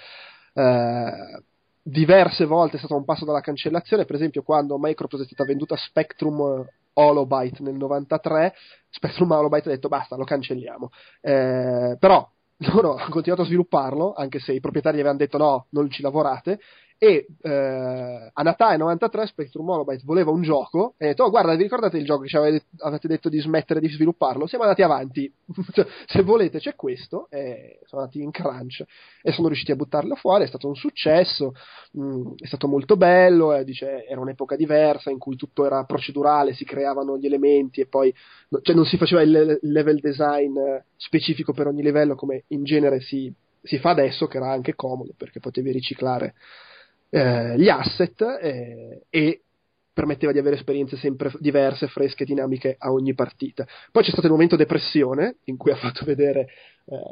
Eh, 0.54 1.42
diverse 1.82 2.46
volte 2.46 2.76
è 2.76 2.80
stato 2.80 2.96
un 2.96 3.06
passo 3.06 3.26
dalla 3.26 3.42
cancellazione, 3.42 4.06
per 4.06 4.16
esempio 4.16 4.44
quando 4.44 4.78
Microsoft 4.78 5.24
è 5.24 5.26
stata 5.26 5.46
venduta 5.46 5.76
Spectrum 5.76 6.66
Holobyte 6.94 7.62
nel 7.64 7.76
93, 7.76 8.54
Spectrum 8.96 9.32
Holobyte 9.32 9.70
ha 9.70 9.72
detto 9.72 9.88
basta, 9.88 10.16
lo 10.16 10.24
cancelliamo. 10.24 10.90
Eh, 11.22 11.98
però 12.00 12.30
loro 12.72 12.96
hanno 12.96 13.10
continuato 13.10 13.44
a 13.44 13.46
svilupparlo, 13.46 14.14
anche 14.14 14.40
se 14.40 14.54
i 14.54 14.60
proprietari 14.60 14.98
avevano 14.98 15.18
detto 15.18 15.38
no, 15.38 15.66
non 15.72 15.90
ci 15.90 16.04
lavorate, 16.04 16.60
e 17.04 17.28
eh, 17.42 18.30
a 18.32 18.42
Natale 18.44 18.78
93 18.78 19.28
Spectrum 19.28 19.68
Holobyte 19.68 20.04
voleva 20.06 20.32
un 20.32 20.42
gioco 20.42 20.94
e 20.98 21.04
ha 21.04 21.08
detto 21.10 21.26
oh, 21.26 21.30
guarda 21.30 21.54
vi 21.54 21.64
ricordate 21.64 21.98
il 21.98 22.06
gioco 22.06 22.22
che 22.22 22.30
ci 22.30 22.38
avete, 22.38 22.64
detto 23.02 23.28
di 23.28 23.42
smettere 23.42 23.82
di 23.82 23.90
svilupparlo? 23.90 24.48
Siamo 24.48 24.64
andati 24.64 24.84
avanti. 24.84 25.30
Se 26.08 26.22
volete 26.22 26.60
c'è 26.60 26.76
questo 26.76 27.28
e 27.30 27.82
sono 27.88 28.04
andati 28.04 28.22
in 28.22 28.32
crunch 28.32 28.86
e 29.22 29.34
sono 29.34 29.48
riusciti 29.48 29.74
a 29.74 29.76
buttarlo 29.76 30.16
fuori 30.16 30.46
è 30.46 30.48
stato 30.48 30.70
un 30.70 30.76
successo 30.76 31.52
mh, 31.92 32.06
mm, 32.06 32.28
è 32.38 32.46
stato 32.46 32.70
molto 32.70 32.96
bello 32.96 33.54
eh, 33.54 33.66
dice, 33.66 34.06
era 34.06 34.22
un'epoca 34.22 34.56
diversa 34.56 35.10
in 35.10 35.20
cui 35.20 35.36
tutto 35.36 35.66
era 35.66 35.84
procedurale 35.84 36.54
si 36.54 36.64
creavano 36.64 37.18
gli 37.18 37.26
elementi 37.26 37.82
e 37.82 37.88
poi 37.88 38.14
cioè 38.62 38.76
non 38.76 38.86
si 38.86 38.96
faceva 38.96 39.22
il 39.22 39.60
level 39.62 40.00
design 40.00 40.58
specifico 40.96 41.52
per 41.52 41.68
ogni 41.68 41.82
livello 41.82 42.16
come 42.16 42.46
in 42.48 42.64
genere 42.64 43.02
si, 43.02 43.34
si 43.62 43.78
fa 43.78 43.90
adesso 43.90 44.28
che 44.28 44.38
era 44.38 44.50
anche 44.50 44.74
comodo 44.74 45.14
perché 45.18 45.42
potevi 45.42 45.70
riciclare 45.70 46.36
eh, 47.14 47.60
gli 47.60 47.70
asset 47.70 48.20
eh, 48.42 49.04
e 49.08 49.42
permetteva 49.94 50.32
di 50.32 50.40
avere 50.40 50.56
esperienze 50.56 50.98
sempre 50.98 51.32
diverse, 51.38 51.88
fresche, 51.88 52.26
dinamiche 52.26 52.76
a 52.80 52.92
ogni 52.92 53.14
partita. 53.14 53.68
Poi 53.92 54.02
c'è 54.02 54.10
stato 54.10 54.26
il 54.26 54.32
momento 54.32 54.56
depressione, 54.56 55.36
in 55.44 55.56
cui 55.56 55.72
ha 55.72 55.76
fatto 55.76 56.04
vedere 56.06 56.48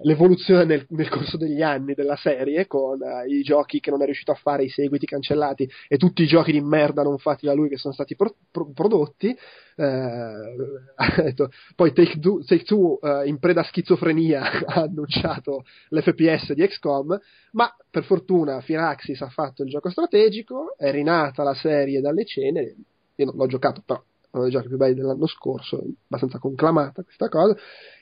l'evoluzione 0.03 0.65
nel, 0.65 0.85
nel, 0.89 1.07
corso 1.07 1.37
degli 1.37 1.61
anni 1.61 1.93
della 1.93 2.17
serie, 2.17 2.67
con 2.67 3.01
eh, 3.01 3.27
i 3.27 3.41
giochi 3.41 3.79
che 3.79 3.89
non 3.89 4.01
è 4.01 4.05
riuscito 4.05 4.31
a 4.31 4.35
fare, 4.35 4.65
i 4.65 4.69
seguiti 4.69 5.05
cancellati 5.05 5.69
e 5.87 5.97
tutti 5.97 6.23
i 6.23 6.27
giochi 6.27 6.51
di 6.51 6.59
merda 6.59 7.03
non 7.03 7.17
fatti 7.17 7.45
da 7.45 7.53
lui 7.53 7.69
che 7.69 7.77
sono 7.77 7.93
stati 7.93 8.15
pro- 8.15 8.35
pro- 8.51 8.71
prodotti. 8.73 9.35
Eh, 9.75 10.55
poi 11.75 11.93
Take 11.93 12.19
Two, 12.19 12.43
Take 12.43 12.63
Two 12.63 12.99
eh, 12.99 13.27
in 13.27 13.39
preda 13.39 13.61
a 13.61 13.63
schizofrenia 13.63 14.41
ha 14.67 14.81
annunciato 14.81 15.63
l'FPS 15.89 16.53
di 16.53 16.67
XCOM, 16.67 17.17
ma 17.53 17.73
per 17.89 18.03
fortuna 18.03 18.59
Firaxis 18.59 19.21
ha 19.21 19.29
fatto 19.29 19.63
il 19.63 19.69
gioco 19.69 19.89
strategico, 19.89 20.75
è 20.77 20.91
rinata 20.91 21.43
la 21.43 21.53
serie 21.53 22.01
dalle 22.01 22.25
ceneri, 22.25 22.75
io 23.15 23.25
non 23.25 23.35
l'ho 23.35 23.47
giocato 23.47 23.81
però 23.85 24.03
uno 24.31 24.43
dei 24.43 24.51
giochi 24.51 24.67
più 24.67 24.77
belli 24.77 24.95
dell'anno 24.95 25.27
scorso, 25.27 25.81
abbastanza 26.05 26.39
conclamata 26.39 27.03
questa 27.03 27.27
cosa, 27.27 27.55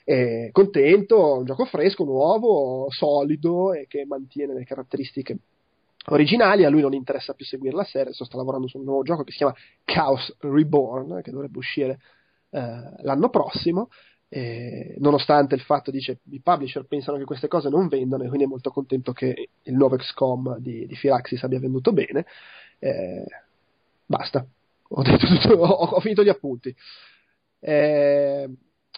e 0.09 0.49
contento, 0.51 1.37
un 1.37 1.45
gioco 1.45 1.65
fresco, 1.65 2.03
nuovo, 2.03 2.87
solido 2.89 3.73
e 3.73 3.85
che 3.85 4.07
mantiene 4.07 4.55
le 4.55 4.63
caratteristiche 4.63 5.37
originali, 6.07 6.65
a 6.65 6.69
lui 6.69 6.81
non 6.81 6.95
interessa 6.95 7.35
più 7.35 7.45
seguire 7.45 7.75
la 7.75 7.83
serie, 7.83 8.11
sta 8.11 8.25
lavorando 8.35 8.67
su 8.67 8.79
un 8.79 8.85
nuovo 8.85 9.03
gioco 9.03 9.23
che 9.23 9.29
si 9.29 9.37
chiama 9.37 9.53
Chaos 9.83 10.35
Reborn, 10.39 11.21
che 11.21 11.29
dovrebbe 11.29 11.59
uscire 11.59 11.99
eh, 12.49 12.59
l'anno 13.03 13.29
prossimo, 13.29 13.89
e, 14.29 14.95
nonostante 14.97 15.53
il 15.53 15.61
fatto, 15.61 15.91
dice, 15.91 16.21
i 16.31 16.39
publisher 16.41 16.85
pensano 16.85 17.19
che 17.19 17.25
queste 17.25 17.47
cose 17.47 17.69
non 17.69 17.87
vendano 17.87 18.23
e 18.23 18.29
quindi 18.29 18.45
è 18.45 18.49
molto 18.49 18.71
contento 18.71 19.13
che 19.13 19.49
il 19.61 19.73
nuovo 19.75 19.95
XCOM 19.95 20.57
di, 20.57 20.87
di 20.87 20.95
Firaxis 20.95 21.43
abbia 21.43 21.59
venduto 21.59 21.93
bene. 21.93 22.25
Eh, 22.79 23.25
basta, 24.07 24.43
ho, 24.87 25.03
tutto, 25.03 25.53
ho, 25.61 25.67
ho, 25.67 25.99
finito 25.99 26.23
gli 26.23 26.29
appunti. 26.29 26.75
Eh, 27.59 28.49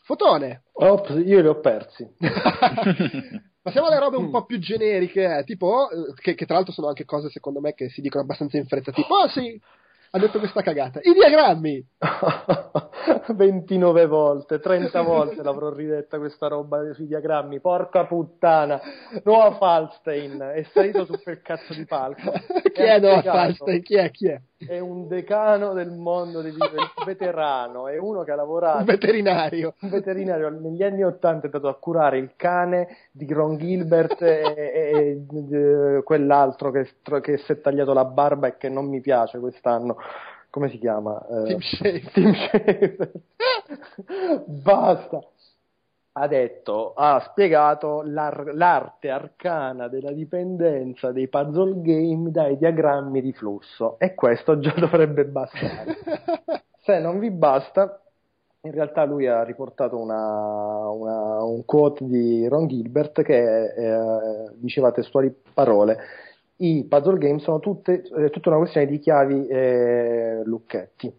fotone. 0.02 0.64
Ops, 0.73 1.10
io 1.26 1.41
li 1.41 1.48
ho 1.48 1.60
persi. 1.60 2.07
Passiamo 3.61 3.88
alle 3.88 3.99
robe 3.99 4.18
un 4.18 4.32
po' 4.32 4.45
più 4.45 4.57
generiche, 4.57 5.38
eh, 5.38 5.44
tipo, 5.44 5.90
eh, 5.91 6.14
che, 6.15 6.34
che, 6.34 6.45
tra 6.45 6.56
l'altro 6.56 6.73
sono 6.73 6.88
anche 6.88 7.06
cose 7.06 7.30
secondo 7.30 7.60
me 7.60 7.76
che 7.76 7.90
si 7.90 8.02
dicono 8.02 8.23
abbastanza 8.23 8.57
in 8.57 8.65
fretta, 8.65 8.91
tipo, 8.91 9.14
oh 9.14 9.28
sì, 9.28 9.61
ha 10.14 10.19
detto 10.19 10.40
questa 10.40 10.61
cagata. 10.61 10.99
I 11.02 11.14
diagrammi! 11.14 11.88
29 13.36 14.06
volte, 14.07 14.60
30 14.60 15.02
volte 15.02 15.44
l'avrò 15.44 15.72
ridetta 15.72 16.18
questa 16.18 16.48
roba 16.48 16.91
sui 16.94 17.07
diagrammi. 17.07 17.60
Porca 17.61 18.06
puttana, 18.06 18.82
Noah 19.23 19.56
Falstein 19.57 20.40
è 20.40 20.64
salito 20.73 21.06
su 21.06 21.14
quel 21.22 21.41
cazzo 21.41 21.73
di 21.73 21.86
palco. 21.86 22.32
chi 22.73 22.82
è 22.82 22.99
Noah 22.99 23.22
Falstein? 23.22 23.82
Chi 23.82 23.95
è? 23.95 24.11
Chi 24.11 24.28
è? 24.28 24.41
È 24.67 24.79
un 24.79 25.07
decano 25.07 25.73
del 25.73 25.91
mondo 25.91 26.39
un 26.39 26.51
veterano, 27.05 27.88
è 27.88 27.97
uno 27.97 28.23
che 28.23 28.31
ha 28.31 28.35
lavorato... 28.35 28.79
Un 28.79 28.85
veterinario. 28.85 29.73
Un 29.81 29.89
veterinario 29.89 30.49
negli 30.49 30.83
anni 30.83 31.03
Ottanta 31.03 31.43
è 31.43 31.45
andato 31.45 31.67
a 31.67 31.75
curare 31.75 32.17
il 32.17 32.31
cane 32.35 32.88
di 33.11 33.31
Ron 33.31 33.57
Gilbert 33.57 34.21
e, 34.21 34.41
e, 34.55 35.25
e 35.29 36.03
quell'altro 36.03 36.71
che, 36.71 36.88
che 37.21 37.38
si 37.38 37.51
è 37.51 37.61
tagliato 37.61 37.93
la 37.93 38.05
barba 38.05 38.47
e 38.47 38.57
che 38.57 38.69
non 38.69 38.88
mi 38.88 39.01
piace 39.01 39.39
quest'anno 39.39 39.97
come 40.51 40.69
si 40.69 40.77
chiama? 40.79 41.25
Eh, 41.27 41.57
Tim. 41.57 42.01
Tim 42.11 42.33
Schafer. 42.33 43.11
Basta. 44.45 45.21
Ha 46.13 46.27
detto, 46.27 46.93
ha 46.93 47.25
spiegato 47.29 48.01
l'ar- 48.03 48.53
l'arte 48.53 49.09
arcana 49.09 49.88
della 49.88 50.11
dipendenza 50.11 51.11
dei 51.11 51.29
puzzle 51.29 51.81
game 51.81 52.31
dai 52.31 52.57
diagrammi 52.57 53.21
di 53.21 53.31
flusso 53.31 53.97
e 53.97 54.13
questo 54.13 54.59
già 54.59 54.73
dovrebbe 54.77 55.25
bastare. 55.25 55.95
Se 56.83 56.99
non 56.99 57.19
vi 57.19 57.31
basta, 57.31 58.01
in 58.61 58.71
realtà 58.71 59.05
lui 59.05 59.27
ha 59.27 59.43
riportato 59.43 59.97
una, 59.97 60.89
una, 60.89 61.43
un 61.43 61.63
quote 61.63 62.05
di 62.05 62.45
Ron 62.47 62.67
Gilbert 62.67 63.21
che 63.21 63.73
eh, 63.73 64.51
diceva 64.55 64.91
testuali 64.91 65.33
parole 65.53 65.97
i 66.61 66.85
puzzle 66.88 67.17
game 67.17 67.39
sono 67.39 67.59
tutte, 67.59 68.03
eh, 68.03 68.29
tutta 68.29 68.49
una 68.49 68.59
questione 68.59 68.85
di 68.85 68.99
chiavi 68.99 69.47
e 69.47 70.41
lucchetti. 70.45 71.11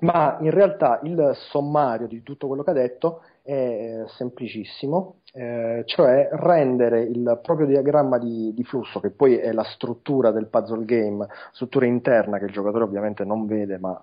Ma 0.00 0.38
in 0.40 0.50
realtà 0.50 1.00
il 1.02 1.32
sommario 1.50 2.06
di 2.06 2.22
tutto 2.22 2.46
quello 2.46 2.62
che 2.62 2.70
ha 2.70 2.74
detto 2.74 3.22
è 3.48 4.02
eh, 4.02 4.04
semplicissimo, 4.08 5.20
eh, 5.32 5.82
cioè 5.86 6.28
rendere 6.32 7.00
il 7.00 7.40
proprio 7.42 7.66
diagramma 7.66 8.18
di, 8.18 8.52
di, 8.52 8.62
flusso, 8.62 9.00
che 9.00 9.08
poi 9.08 9.38
è 9.38 9.52
la 9.52 9.64
struttura 9.64 10.32
del 10.32 10.48
puzzle 10.48 10.84
game, 10.84 11.26
struttura 11.52 11.86
interna 11.86 12.36
che 12.36 12.44
il 12.44 12.52
giocatore 12.52 12.84
ovviamente 12.84 13.24
non 13.24 13.46
vede, 13.46 13.78
ma 13.78 13.98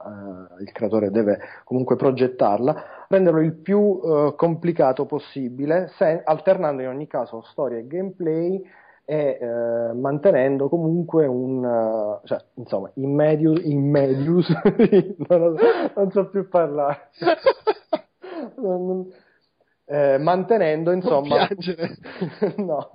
eh, 0.57 0.63
il 0.63 0.71
creatore 0.71 1.11
deve 1.11 1.37
comunque 1.63 1.95
progettarla, 1.95 3.05
renderlo 3.07 3.39
il 3.39 3.53
più 3.53 4.01
eh, 4.03 4.33
complicato 4.35 5.05
possibile, 5.05 5.91
se, 5.95 6.23
alternando 6.23 6.81
in 6.81 6.87
ogni 6.87 7.05
caso 7.05 7.43
storia 7.43 7.77
e 7.77 7.85
gameplay 7.85 8.59
e 9.07 9.37
eh, 9.39 9.93
mantenendo 9.93 10.67
comunque 10.69 11.27
un 11.27 11.63
uh, 11.63 12.25
cioè, 12.25 12.43
insomma 12.55 12.89
in 12.95 13.13
medius, 13.13 13.63
in 13.63 13.87
medius 13.91 14.49
non, 15.29 15.55
non, 15.95 16.09
so 16.09 16.29
più 16.29 16.49
parlare. 16.49 17.09
Non, 18.57 19.07
eh, 19.85 20.17
mantenendo 20.17 20.91
insomma 20.91 21.47
no, 22.57 22.91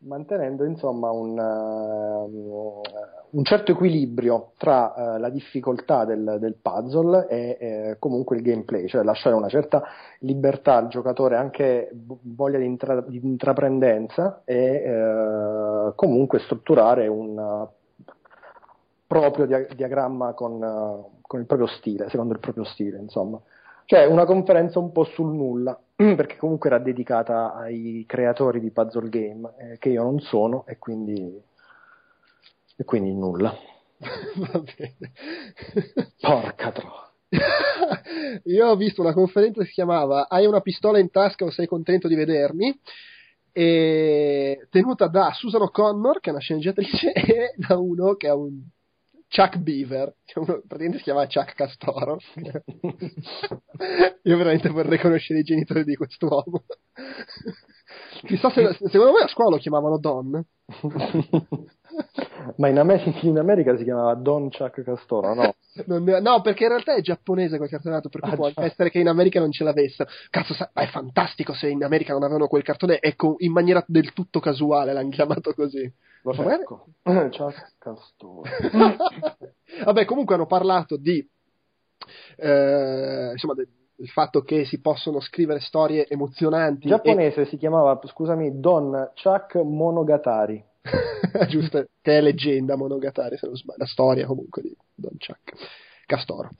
mantenendo 0.00 0.64
insomma 0.64 1.10
un, 1.10 1.38
uh, 1.38 2.82
un 3.30 3.44
certo 3.44 3.72
equilibrio 3.72 4.52
tra 4.56 4.92
uh, 4.94 5.18
la 5.18 5.30
difficoltà 5.30 6.04
del, 6.04 6.36
del 6.38 6.56
puzzle 6.60 7.26
e 7.28 7.56
eh, 7.60 7.96
comunque 7.98 8.36
il 8.36 8.42
gameplay, 8.42 8.86
cioè 8.88 9.02
lasciare 9.02 9.34
una 9.34 9.48
certa 9.48 9.82
libertà 10.20 10.76
al 10.76 10.88
giocatore, 10.88 11.36
anche 11.36 11.90
voglia 12.22 12.58
di, 12.58 12.66
intra- 12.66 13.00
di 13.00 13.20
intraprendenza 13.22 14.42
e 14.44 14.92
uh, 14.92 15.94
comunque 15.94 16.38
strutturare 16.40 17.06
un 17.08 17.66
proprio 19.06 19.46
dia- 19.46 19.66
diagramma 19.74 20.34
con, 20.34 20.58
con 21.22 21.40
il 21.40 21.46
proprio 21.46 21.66
stile, 21.66 22.08
secondo 22.10 22.34
il 22.34 22.40
proprio 22.40 22.64
stile, 22.64 22.98
insomma. 22.98 23.40
Cioè 23.86 24.04
una 24.04 24.26
conferenza 24.26 24.78
un 24.78 24.92
po' 24.92 25.04
sul 25.04 25.34
nulla, 25.34 25.78
perché 25.98 26.36
comunque 26.36 26.70
era 26.70 26.78
dedicata 26.78 27.54
ai 27.54 28.04
creatori 28.06 28.60
di 28.60 28.70
puzzle 28.70 29.08
game, 29.08 29.52
eh, 29.58 29.78
che 29.78 29.88
io 29.88 30.04
non 30.04 30.20
sono, 30.20 30.64
e 30.66 30.78
quindi, 30.78 31.42
e 32.76 32.84
quindi 32.84 33.12
nulla. 33.12 33.52
Va 33.98 34.60
bene. 34.60 35.12
Porca 36.20 36.70
troia. 36.70 37.06
io 38.44 38.66
ho 38.68 38.76
visto 38.76 39.02
una 39.02 39.12
conferenza 39.12 39.60
che 39.60 39.66
si 39.66 39.74
chiamava 39.74 40.28
Hai 40.28 40.46
una 40.46 40.62
pistola 40.62 40.98
in 40.98 41.10
tasca 41.10 41.44
o 41.44 41.50
sei 41.50 41.66
contento 41.66 42.08
di 42.08 42.14
vedermi? 42.14 42.80
E 43.52 44.66
tenuta 44.70 45.08
da 45.08 45.32
Susan 45.32 45.62
O'Connor, 45.62 46.20
che 46.20 46.30
è 46.30 46.32
una 46.32 46.40
sceneggiatrice, 46.40 47.10
e 47.12 47.54
da 47.56 47.76
uno 47.76 48.14
che 48.14 48.28
ha 48.28 48.36
un 48.36 48.62
Chuck 49.28 49.58
Beaver, 49.58 50.14
che 50.24 50.38
uno, 50.38 50.62
praticamente 50.66 50.98
si 50.98 51.04
chiama 51.04 51.26
Chuck 51.26 51.54
Castoro. 51.54 52.18
Io 54.22 54.36
veramente 54.36 54.70
vorrei 54.70 54.98
conoscere 54.98 55.40
i 55.40 55.44
genitori 55.44 55.84
di 55.84 55.96
quest'uomo. 55.96 56.64
Chissà 58.24 58.50
se, 58.50 58.72
secondo 58.72 59.12
me 59.12 59.24
a 59.24 59.28
scuola 59.28 59.50
lo 59.50 59.58
chiamavano 59.58 59.98
Don. 59.98 60.44
Ma 62.56 62.68
in 62.68 62.78
America, 62.78 63.18
in 63.26 63.38
America, 63.38 63.76
si 63.76 63.84
chiamava 63.84 64.14
Don 64.14 64.50
Chuck 64.50 64.82
Castoro, 64.82 65.34
no? 65.34 65.54
Ne, 65.86 66.20
no, 66.20 66.40
perché 66.40 66.64
in 66.64 66.70
realtà 66.70 66.94
è 66.94 67.00
giapponese 67.00 67.56
quel 67.56 67.68
cartonato, 67.68 68.08
per 68.08 68.20
cui 68.20 68.32
ah, 68.32 68.36
può 68.36 68.50
già. 68.50 68.64
essere 68.64 68.90
che 68.90 68.98
in 68.98 69.08
America 69.08 69.38
non 69.38 69.52
ce 69.52 69.64
l'avessero. 69.64 70.08
Cazzo, 70.30 70.54
è 70.72 70.86
fantastico 70.86 71.52
se 71.52 71.68
in 71.68 71.84
America 71.84 72.12
non 72.12 72.22
avevano 72.22 72.48
quel 72.48 72.62
cartone 72.62 72.98
e 72.98 73.14
in 73.38 73.52
maniera 73.52 73.84
del 73.86 74.12
tutto 74.12 74.40
casuale 74.40 74.92
l'hanno 74.92 75.10
chiamato 75.10 75.52
così. 75.54 75.90
Lo 76.22 76.32
ecco. 76.50 76.86
Chuck 77.02 77.74
Castoro. 77.78 78.42
Vabbè, 79.84 80.04
comunque 80.04 80.34
hanno 80.34 80.46
parlato 80.46 80.96
di... 80.96 81.26
Eh, 82.36 83.30
insomma, 83.32 83.54
de, 83.54 83.68
il 83.96 84.08
fatto 84.08 84.42
che 84.42 84.64
si 84.64 84.80
possono 84.80 85.20
scrivere 85.20 85.60
storie 85.60 86.06
emozionanti. 86.08 86.86
In 86.86 86.94
giapponese 86.94 87.42
e... 87.42 87.46
si 87.46 87.56
chiamava, 87.56 87.98
scusami, 88.04 88.58
Don 88.60 89.10
Chuck 89.20 89.56
Monogatari. 89.56 90.64
Giusto, 91.48 91.88
che 92.00 92.18
è 92.18 92.20
leggenda 92.20 92.76
Monogatari, 92.76 93.36
se 93.36 93.46
non 93.46 93.56
sbaglio, 93.56 93.78
la 93.78 93.86
storia 93.86 94.26
comunque 94.26 94.62
di 94.62 94.76
Don 94.94 95.16
Chuck 95.18 95.52
Castoro. 96.06 96.50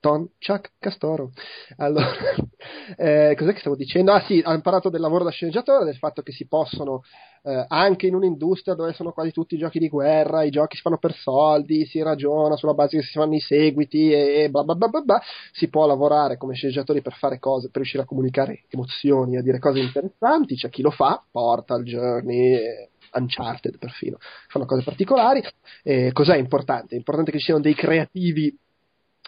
Don 0.00 0.28
Chuck 0.38 0.74
Castoro. 0.78 1.32
Allora, 1.78 2.12
eh, 2.96 3.34
cos'è 3.36 3.52
che 3.52 3.58
stavo 3.58 3.74
dicendo? 3.74 4.12
Ah 4.12 4.20
sì, 4.20 4.40
hanno 4.44 4.60
parlato 4.60 4.90
del 4.90 5.00
lavoro 5.00 5.24
da 5.24 5.30
sceneggiatore, 5.30 5.84
del 5.84 5.96
fatto 5.96 6.22
che 6.22 6.30
si 6.30 6.46
possono, 6.46 7.02
eh, 7.42 7.64
anche 7.66 8.06
in 8.06 8.14
un'industria 8.14 8.74
dove 8.74 8.92
sono 8.92 9.10
quasi 9.12 9.32
tutti 9.32 9.56
i 9.56 9.58
giochi 9.58 9.80
di 9.80 9.88
guerra, 9.88 10.44
i 10.44 10.50
giochi 10.50 10.76
si 10.76 10.82
fanno 10.82 10.98
per 10.98 11.14
soldi, 11.14 11.84
si 11.86 12.00
ragiona 12.00 12.56
sulla 12.56 12.74
base 12.74 12.98
che 12.98 13.02
si 13.02 13.18
fanno 13.18 13.34
i 13.34 13.40
seguiti 13.40 14.12
e 14.12 14.48
bla 14.50 14.62
bla 14.62 14.76
bla 14.76 14.88
bla, 14.88 15.00
bla 15.00 15.22
si 15.52 15.68
può 15.68 15.84
lavorare 15.86 16.36
come 16.36 16.54
sceneggiatori 16.54 17.02
per 17.02 17.14
fare 17.14 17.40
cose, 17.40 17.66
per 17.66 17.78
riuscire 17.78 18.04
a 18.04 18.06
comunicare 18.06 18.64
emozioni, 18.68 19.36
a 19.36 19.42
dire 19.42 19.58
cose 19.58 19.80
interessanti, 19.80 20.54
c'è 20.54 20.70
chi 20.70 20.82
lo 20.82 20.90
fa, 20.90 21.22
Portal, 21.30 21.82
Journey... 21.82 22.96
Uncharted 23.12 23.78
perfino, 23.78 24.18
fanno 24.48 24.66
cose 24.66 24.82
particolari. 24.82 25.42
Eh, 25.82 26.10
cos'è 26.12 26.36
importante? 26.36 26.94
È 26.94 26.98
importante 26.98 27.30
che 27.30 27.38
ci 27.38 27.44
siano 27.44 27.60
dei 27.60 27.74
creativi 27.74 28.56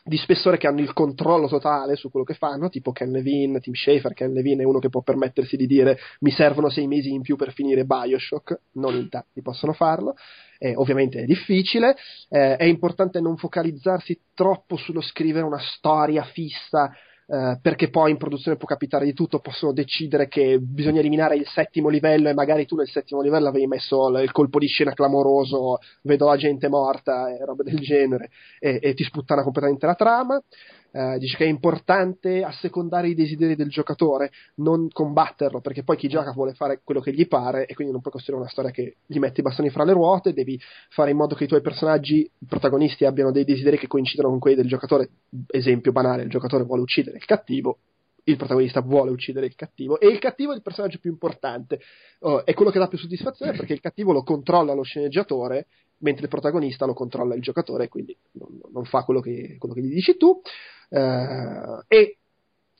di 0.03 0.17
spessore 0.17 0.57
che 0.57 0.67
hanno 0.67 0.81
il 0.81 0.93
controllo 0.93 1.47
totale 1.47 1.95
su 1.97 2.11
quello 2.11 2.25
che 2.25 2.35
fanno, 2.35 2.69
tipo 2.69 2.93
Ken 2.93 3.11
Levine, 3.11 3.61
Tim 3.61 3.75
Schafer. 3.75 4.15
Ken 4.15 4.33
Levine 4.33 4.63
è 4.63 4.67
uno 4.67 4.79
che 4.79 4.89
può 4.89 5.03
permettersi 5.03 5.57
di 5.57 5.67
dire 5.67 5.99
mi 6.21 6.31
servono 6.31 6.71
sei 6.71 6.87
mesi 6.87 7.11
in 7.11 7.23
più 7.23 7.37
per 7.37 7.53
finire 7.53 7.85
Bioshock, 7.85 8.61
non 8.73 8.95
in 8.95 9.09
tanti 9.09 9.43
possono 9.43 9.73
farlo. 9.73 10.15
Eh, 10.59 10.75
ovviamente 10.77 11.21
è 11.21 11.25
difficile, 11.25 11.97
eh, 12.29 12.57
è 12.57 12.65
importante 12.65 13.21
non 13.21 13.37
focalizzarsi 13.37 14.21
troppo 14.35 14.77
sullo 14.77 15.01
scrivere 15.01 15.45
una 15.45 15.61
storia 15.61 16.23
fissa 16.25 16.93
eh, 17.33 17.59
perché 17.63 17.91
poi 17.91 18.11
in 18.11 18.17
produzione 18.17 18.57
può 18.57 18.67
capitare 18.67 19.05
di 19.05 19.13
tutto, 19.13 19.39
possono 19.39 19.73
decidere 19.73 20.27
che 20.27 20.59
bisogna 20.59 20.99
eliminare 20.99 21.37
il 21.37 21.47
settimo 21.47 21.89
livello 21.89 22.29
e 22.29 22.35
magari 22.35 22.67
tu 22.67 22.75
nel 22.75 22.89
settimo 22.89 23.21
livello 23.21 23.47
avevi 23.47 23.69
messo 23.69 24.09
il 24.19 24.33
colpo 24.33 24.59
di 24.59 24.67
scena 24.67 24.93
clamoroso, 24.95 25.79
vedo 26.03 26.27
la 26.27 26.37
gente 26.37 26.69
morta 26.69 27.31
e 27.31 27.45
roba 27.45 27.63
del 27.63 27.79
genere, 27.79 28.31
e, 28.59 28.81
e 28.83 28.95
ti 28.95 29.05
sputtana 29.05 29.45
completamente 29.45 29.87
la 29.87 29.95
trama. 29.95 30.43
Uh, 30.93 31.19
dice 31.19 31.37
che 31.37 31.45
è 31.45 31.49
importante 31.49 32.43
assecondare 32.43 33.09
i 33.09 33.15
desideri 33.15 33.55
del 33.55 33.69
giocatore, 33.69 34.33
non 34.57 34.89
combatterlo, 34.91 35.61
perché 35.61 35.85
poi 35.85 35.97
chi 35.97 36.09
gioca 36.09 36.33
vuole 36.33 36.53
fare 36.53 36.81
quello 36.83 37.01
che 37.01 37.13
gli 37.13 37.29
pare 37.29 37.67
e 37.67 37.75
quindi 37.75 37.93
non 37.93 38.01
puoi 38.03 38.13
costruire 38.13 38.43
una 38.43 38.51
storia 38.51 38.73
che 38.73 38.97
gli 39.07 39.19
mette 39.19 39.41
i 39.41 39.45
bastoni 39.45 39.71
fra 39.71 39.85
le 39.85 39.93
ruote, 39.93 40.33
devi 40.33 40.61
fare 40.89 41.13
in 41.13 41.17
modo 41.17 41.37
che 41.37 41.45
i 41.45 41.47
tuoi 41.47 41.61
personaggi, 41.61 42.29
i 42.39 42.47
protagonisti, 42.47 43.05
abbiano 43.05 43.31
dei 43.31 43.45
desideri 43.45 43.79
che 43.79 43.87
coincidono 43.87 44.31
con 44.31 44.41
quelli 44.41 44.57
del 44.57 44.67
giocatore. 44.67 45.11
Esempio 45.47 45.93
banale, 45.93 46.25
il 46.25 46.29
giocatore 46.29 46.65
vuole 46.65 46.83
uccidere 46.83 47.19
il 47.19 47.25
cattivo, 47.25 47.79
il 48.25 48.37
protagonista 48.37 48.81
vuole 48.81 49.11
uccidere 49.11 49.47
il 49.47 49.55
cattivo 49.55 49.99
e 49.99 50.09
il 50.09 50.19
cattivo 50.19 50.53
è 50.53 50.57
il 50.57 50.63
personaggio 50.63 50.99
più 50.99 51.11
importante, 51.11 51.81
oh, 52.21 52.45
è 52.45 52.55
quello 52.55 52.71
che 52.71 52.79
dà 52.79 52.89
più 52.89 52.99
soddisfazione 52.99 53.53
perché 53.53 53.73
il 53.73 53.81
cattivo 53.81 54.13
lo 54.13 54.23
controlla 54.23 54.75
lo 54.75 54.83
sceneggiatore 54.83 55.67
mentre 55.99 56.25
il 56.25 56.31
protagonista 56.31 56.87
lo 56.87 56.95
controlla 56.95 57.35
il 57.35 57.43
giocatore 57.43 57.89
quindi 57.89 58.17
non, 58.33 58.59
non 58.73 58.85
fa 58.85 59.03
quello 59.03 59.21
che, 59.21 59.57
quello 59.59 59.75
che, 59.75 59.83
gli 59.83 59.93
dici 59.93 60.17
tu. 60.17 60.41
Uh, 60.91 61.83
e 61.87 62.19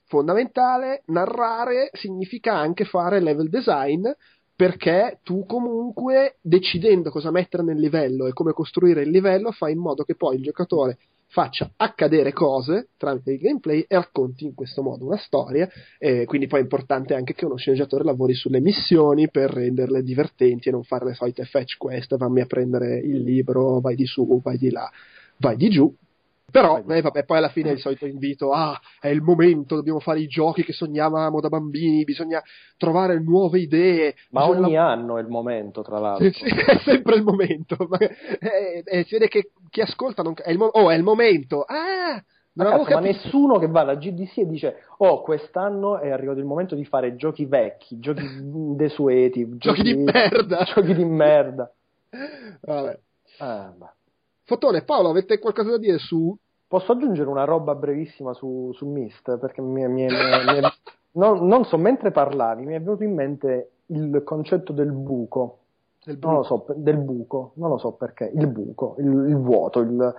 fondamentale, 0.07 1.03
narrare 1.07 1.91
significa 1.93 2.55
anche 2.55 2.85
fare 2.85 3.21
level 3.21 3.49
design 3.49 4.07
perché 4.61 5.21
tu 5.23 5.47
comunque 5.47 6.37
decidendo 6.43 7.11
cosa 7.11 7.31
mettere 7.31 7.63
nel 7.63 7.79
livello 7.79 8.27
e 8.27 8.33
come 8.33 8.53
costruire 8.53 9.03
il 9.03 9.11
livello 9.11 9.53
fai 9.53 9.73
in 9.73 9.79
modo 9.79 10.05
che 10.05 10.17
poi 10.17 10.37
il 10.37 10.43
giocatore 10.43 10.99
faccia 11.31 11.71
accadere 11.77 12.33
cose 12.33 12.89
tramite 12.97 13.33
il 13.33 13.39
gameplay 13.39 13.85
e 13.89 13.95
racconti 13.95 14.45
in 14.45 14.55
questo 14.55 14.83
modo 14.83 15.07
una 15.07 15.17
storia. 15.17 15.69
E 15.99 16.25
quindi 16.27 16.47
poi 16.47 16.61
è 16.61 16.63
importante 16.63 17.15
anche 17.15 17.35
che 17.35 17.45
uno 17.45 17.57
sceneggiatore 17.57 18.05
lavori 18.05 18.35
sulle 18.35 18.61
missioni 18.61 19.31
per 19.31 19.51
renderle 19.51 20.03
divertenti 20.03 20.69
e 20.69 20.73
non 20.73 20.83
fare 20.83 21.07
le 21.07 21.15
solite 21.15 21.45
fetch 21.45 21.77
quest, 21.79 22.17
vammi 22.17 22.41
a 22.41 22.47
prendere 22.47 22.99
il 22.99 23.23
libro, 23.23 23.81
vai 23.81 23.95
di 23.95 24.07
su, 24.07 24.41
vai 24.43 24.59
di 24.59 24.71
là. 24.71 24.91
vai 25.39 25.57
di 25.57 25.71
giù. 25.71 25.95
Però, 26.51 26.83
eh, 26.87 27.01
vabbè, 27.01 27.25
poi 27.25 27.39
alla 27.39 27.49
fine 27.49 27.71
è 27.71 27.73
il 27.73 27.79
solito 27.81 28.07
invito, 28.07 28.53
ah, 28.53 28.79
è 29.01 29.09
il 29.09 29.23
momento, 29.23 29.77
dobbiamo 29.77 30.01
fare 30.01 30.21
i 30.21 30.27
giochi 30.27 30.65
che 30.65 30.73
sognavamo 30.73 31.41
da 31.41 31.49
bambini, 31.49 32.05
bisogna 32.05 32.43
trovare 32.77 33.19
nuove 33.21 33.61
idee. 33.61 34.15
Ma 34.31 34.47
bisogna- 34.47 34.67
ogni 34.67 34.77
anno 34.77 35.19
è 35.19 35.21
il 35.21 35.29
momento, 35.29 35.83
tra 35.83 35.99
l'altro. 35.99 36.25
Sì, 36.31 36.33
sì, 36.33 36.45
è 36.71 36.79
sempre 36.79 37.17
il 37.17 37.23
momento. 37.23 37.77
Ma- 37.89 37.99
eh, 37.99 38.83
eh, 38.85 39.05
si 39.05 39.15
vede 39.15 39.29
che 39.29 39.51
chi 39.71 39.81
ascolta 39.81 40.23
non... 40.23 40.35
È 40.37 40.51
il 40.51 40.59
mo- 40.59 40.67
oh, 40.67 40.91
è 40.91 40.95
il 40.97 41.03
momento. 41.03 41.63
Ah! 41.63 42.23
Cazzo, 42.53 42.91
ma 42.93 43.01
nessuno 43.01 43.59
che 43.59 43.69
va 43.69 43.81
alla 43.83 43.95
GDC 43.95 44.39
e 44.39 44.47
dice 44.47 44.77
oh 44.99 45.23
quest'anno 45.23 45.99
è 45.99 46.11
arrivato 46.11 46.41
il 46.41 46.45
momento 46.45 46.75
di 46.75 46.85
fare 46.85 47.15
giochi 47.17 47.47
vecchi, 47.47 48.01
giochi 48.01 48.27
desueti, 48.77 49.49
Giochi 49.57 49.83
di 49.83 49.95
merda. 49.95 50.65
giochi 50.65 50.93
di 50.93 51.05
merda. 51.05 51.73
Vabbè. 52.61 52.99
Ah, 53.39 53.73
Fotone, 54.51 54.83
Paolo, 54.83 55.11
avete 55.11 55.39
qualcosa 55.39 55.71
da 55.71 55.79
dire 55.79 55.99
su... 55.99 56.37
Posso 56.67 56.91
aggiungere 56.91 57.29
una 57.29 57.45
roba 57.45 57.77
brevissima 57.77 58.33
su, 58.33 58.73
su 58.75 58.85
Myst? 58.89 59.39
Perché 59.39 59.61
mi, 59.63 59.87
mi- 59.87 60.07
mi- 60.07 60.09
mi- 60.09 60.61
non, 61.13 61.47
non 61.47 61.65
so, 61.65 61.77
mentre 61.79 62.11
parlavi 62.11 62.67
mi 62.67 62.75
è 62.75 62.81
venuto 62.81 63.05
in 63.05 63.15
mente 63.15 63.71
il 63.87 64.23
concetto 64.25 64.73
del 64.73 64.91
buco. 64.91 65.59
del 66.05 66.19
Non 66.21 66.35
lo 66.35 66.43
so, 66.43 66.65
del 66.75 66.97
buco, 66.97 67.53
non 67.55 67.71
lo 67.71 67.79
so 67.79 67.93
perché, 67.93 68.29
il 68.35 68.49
buco, 68.49 68.97
il, 68.99 69.07
il 69.29 69.37
vuoto. 69.37 69.79
il- 69.81 70.15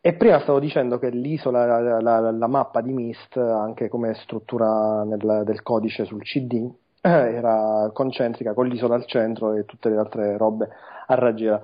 E 0.00 0.14
prima 0.14 0.40
stavo 0.40 0.58
dicendo 0.58 0.98
che 0.98 1.10
l'isola, 1.10 1.78
la, 1.80 2.00
la- 2.00 2.30
la 2.32 2.46
mappa 2.48 2.80
di 2.80 2.92
Myst, 2.92 3.36
anche 3.36 3.88
come 3.88 4.14
struttura 4.14 5.04
nel- 5.04 5.42
del 5.44 5.62
codice 5.62 6.04
sul 6.04 6.22
CD, 6.22 6.68
eh, 7.02 7.08
era 7.08 7.88
concentrica 7.92 8.52
con 8.52 8.66
l'isola 8.66 8.96
al 8.96 9.06
centro 9.06 9.54
e 9.54 9.64
tutte 9.64 9.90
le 9.90 9.96
altre 9.96 10.36
robe 10.36 10.68
a 11.06 11.14
raggiera. 11.14 11.62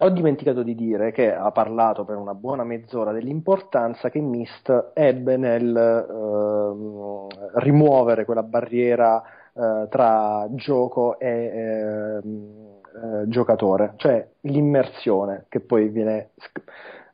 Ho 0.00 0.10
dimenticato 0.10 0.62
di 0.62 0.74
dire 0.74 1.10
che 1.10 1.34
ha 1.34 1.50
parlato 1.52 2.04
per 2.04 2.16
una 2.16 2.34
buona 2.34 2.64
mezz'ora 2.64 3.12
dell'importanza 3.12 4.10
che 4.10 4.20
Myst 4.20 4.90
ebbe 4.92 5.38
nel 5.38 5.74
ehm, 5.74 7.28
rimuovere 7.60 8.26
quella 8.26 8.42
barriera 8.42 9.22
eh, 9.54 9.86
tra 9.88 10.46
gioco 10.50 11.18
e 11.18 11.28
ehm, 11.28 12.80
eh, 13.24 13.28
giocatore, 13.28 13.94
cioè 13.96 14.26
l'immersione 14.40 15.46
che 15.48 15.60
poi 15.60 15.88
viene 15.88 16.32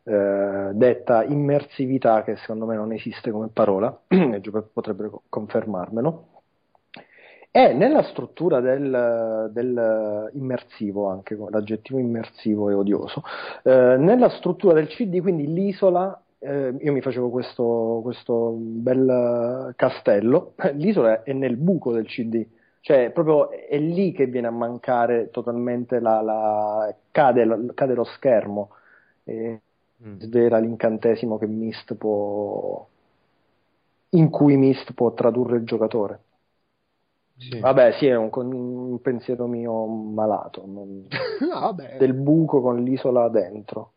eh, 0.05 0.71
detta 0.73 1.23
immersività 1.23 2.23
che 2.25 2.37
secondo 2.37 2.67
me 2.67 2.75
non 2.75 2.93
esiste 2.93 3.31
come 3.31 3.49
parola, 3.53 3.97
e 4.09 4.41
potrebbe 4.73 5.09
co- 5.09 5.23
confermarmelo. 5.29 6.32
E 7.55 7.75
nella 7.75 8.03
struttura 8.05 8.61
del, 8.61 9.51
del 9.53 10.31
immersivo, 10.33 11.09
anche 11.09 11.37
l'aggettivo 11.51 11.99
immersivo 11.99 12.71
è 12.71 12.75
odioso, 12.75 13.23
eh, 13.63 13.97
nella 13.99 14.31
struttura 14.31 14.73
del 14.73 14.87
CD, 14.89 15.21
quindi 15.21 15.53
l'isola, 15.53 16.19
eh, 16.39 16.75
io 16.81 16.93
mi 16.93 17.03
facevo 17.03 17.29
questo, 17.29 18.01
questo 18.03 18.53
bel 18.57 19.75
castello, 19.77 20.55
l'isola 20.75 21.23
è 21.25 21.33
nel 21.35 21.57
buco 21.59 21.93
del 21.93 22.07
CD, 22.07 22.47
cioè 22.81 23.11
proprio 23.11 23.51
è 23.51 23.79
lì 23.79 24.13
che 24.13 24.27
viene 24.27 24.47
a 24.47 24.51
mancare 24.51 25.29
totalmente 25.31 26.01
la, 26.01 26.23
la- 26.23 26.95
cade, 27.11 27.73
cade 27.75 27.95
lo 27.95 28.05
schermo 28.05 28.71
e 29.25 29.61
Mm. 30.05 30.19
svela 30.19 30.59
l'incantesimo 30.59 31.39
che 31.39 31.47
Myst 31.47 31.95
può 31.95 32.85
in 34.11 34.31
cui 34.31 34.57
Myst 34.57 34.93
può 34.95 35.13
tradurre 35.15 35.59
il 35.59 35.65
giocatore. 35.65 36.21
Sì. 37.51 37.59
Vabbè, 37.59 37.93
sì, 37.99 38.07
è 38.07 38.15
un, 38.17 38.31
un 38.33 39.01
pensiero 39.01 39.47
mio 39.47 39.87
malato, 39.87 40.63
non- 40.67 41.07
No, 41.41 41.61
vabbè, 41.61 41.97
del 41.99 42.15
buco 42.15 42.61
con 42.61 42.83
l'isola 42.83 43.29
dentro. 43.29 43.93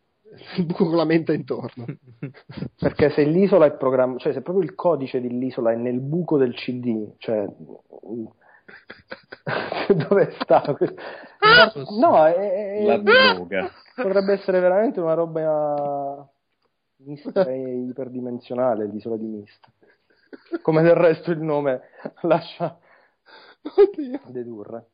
il 0.56 0.66
buco 0.66 0.86
con 0.86 0.96
la 0.96 1.04
menta 1.04 1.32
intorno. 1.32 1.84
Perché 2.78 3.10
se 3.10 3.22
l'isola 3.24 3.66
è 3.66 3.72
programmata, 3.76 4.18
cioè 4.20 4.32
se 4.32 4.40
proprio 4.42 4.64
il 4.64 4.74
codice 4.74 5.20
dell'isola 5.20 5.72
è 5.72 5.76
nel 5.76 6.00
buco 6.00 6.36
del 6.38 6.54
CD, 6.54 7.12
cioè 7.18 7.46
dove 10.08 10.32
sta 10.40 10.60
questo? 10.76 11.00
No, 12.00 12.24
è- 12.26 12.34
è- 12.34 12.84
La 12.86 12.98
droga. 12.98 13.70
potrebbe 13.94 14.32
essere 14.32 14.60
veramente 14.60 15.00
una 15.00 15.14
roba 15.14 16.28
mista 16.98 17.46
e 17.46 17.84
iperdimensionale 17.88 18.86
l'isola 18.86 19.16
di 19.16 19.26
Mist. 19.26 19.64
Come 20.62 20.82
del 20.82 20.94
resto 20.94 21.30
il 21.30 21.40
nome 21.40 21.82
lascia 22.22 22.76
Oddio. 23.74 24.20
dedurre. 24.26 24.86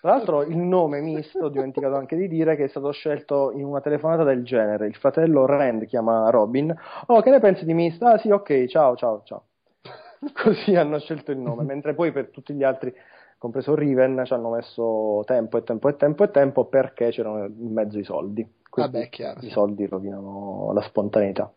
Tra 0.00 0.10
l'altro 0.16 0.42
il 0.42 0.56
nome 0.56 1.00
Mist, 1.00 1.36
ho 1.36 1.48
dimenticato 1.48 1.94
anche 1.94 2.16
di 2.16 2.26
dire 2.26 2.56
che 2.56 2.64
è 2.64 2.68
stato 2.68 2.90
scelto 2.90 3.52
in 3.52 3.64
una 3.64 3.80
telefonata 3.80 4.24
del 4.24 4.42
genere. 4.42 4.88
Il 4.88 4.96
fratello 4.96 5.46
Rand 5.46 5.86
chiama 5.86 6.28
Robin. 6.30 6.74
Oh, 7.06 7.20
che 7.22 7.30
ne 7.30 7.38
pensi 7.38 7.64
di 7.64 7.72
Mist? 7.72 8.02
Ah 8.02 8.18
sì, 8.18 8.28
ok, 8.30 8.66
ciao, 8.66 8.96
ciao, 8.96 9.22
ciao. 9.24 9.44
Così 10.34 10.74
hanno 10.74 10.98
scelto 10.98 11.30
il 11.30 11.38
nome, 11.38 11.62
mentre 11.62 11.94
poi 11.94 12.10
per 12.10 12.30
tutti 12.30 12.52
gli 12.52 12.64
altri, 12.64 12.92
compreso 13.38 13.76
Riven, 13.76 14.22
ci 14.24 14.32
hanno 14.32 14.50
messo 14.50 15.22
tempo 15.24 15.58
e 15.58 15.62
tempo 15.62 15.88
e 15.88 15.96
tempo 15.96 16.24
e 16.24 16.30
tempo 16.32 16.64
perché 16.64 17.10
c'erano 17.10 17.44
in 17.44 17.72
mezzo 17.72 17.98
i 17.98 18.04
soldi. 18.04 18.44
Quindi 18.68 18.92
Vabbè, 18.92 19.08
chiaro. 19.08 19.40
I 19.40 19.50
soldi 19.50 19.86
rovinano 19.86 20.72
la 20.72 20.82
spontaneità. 20.82 21.52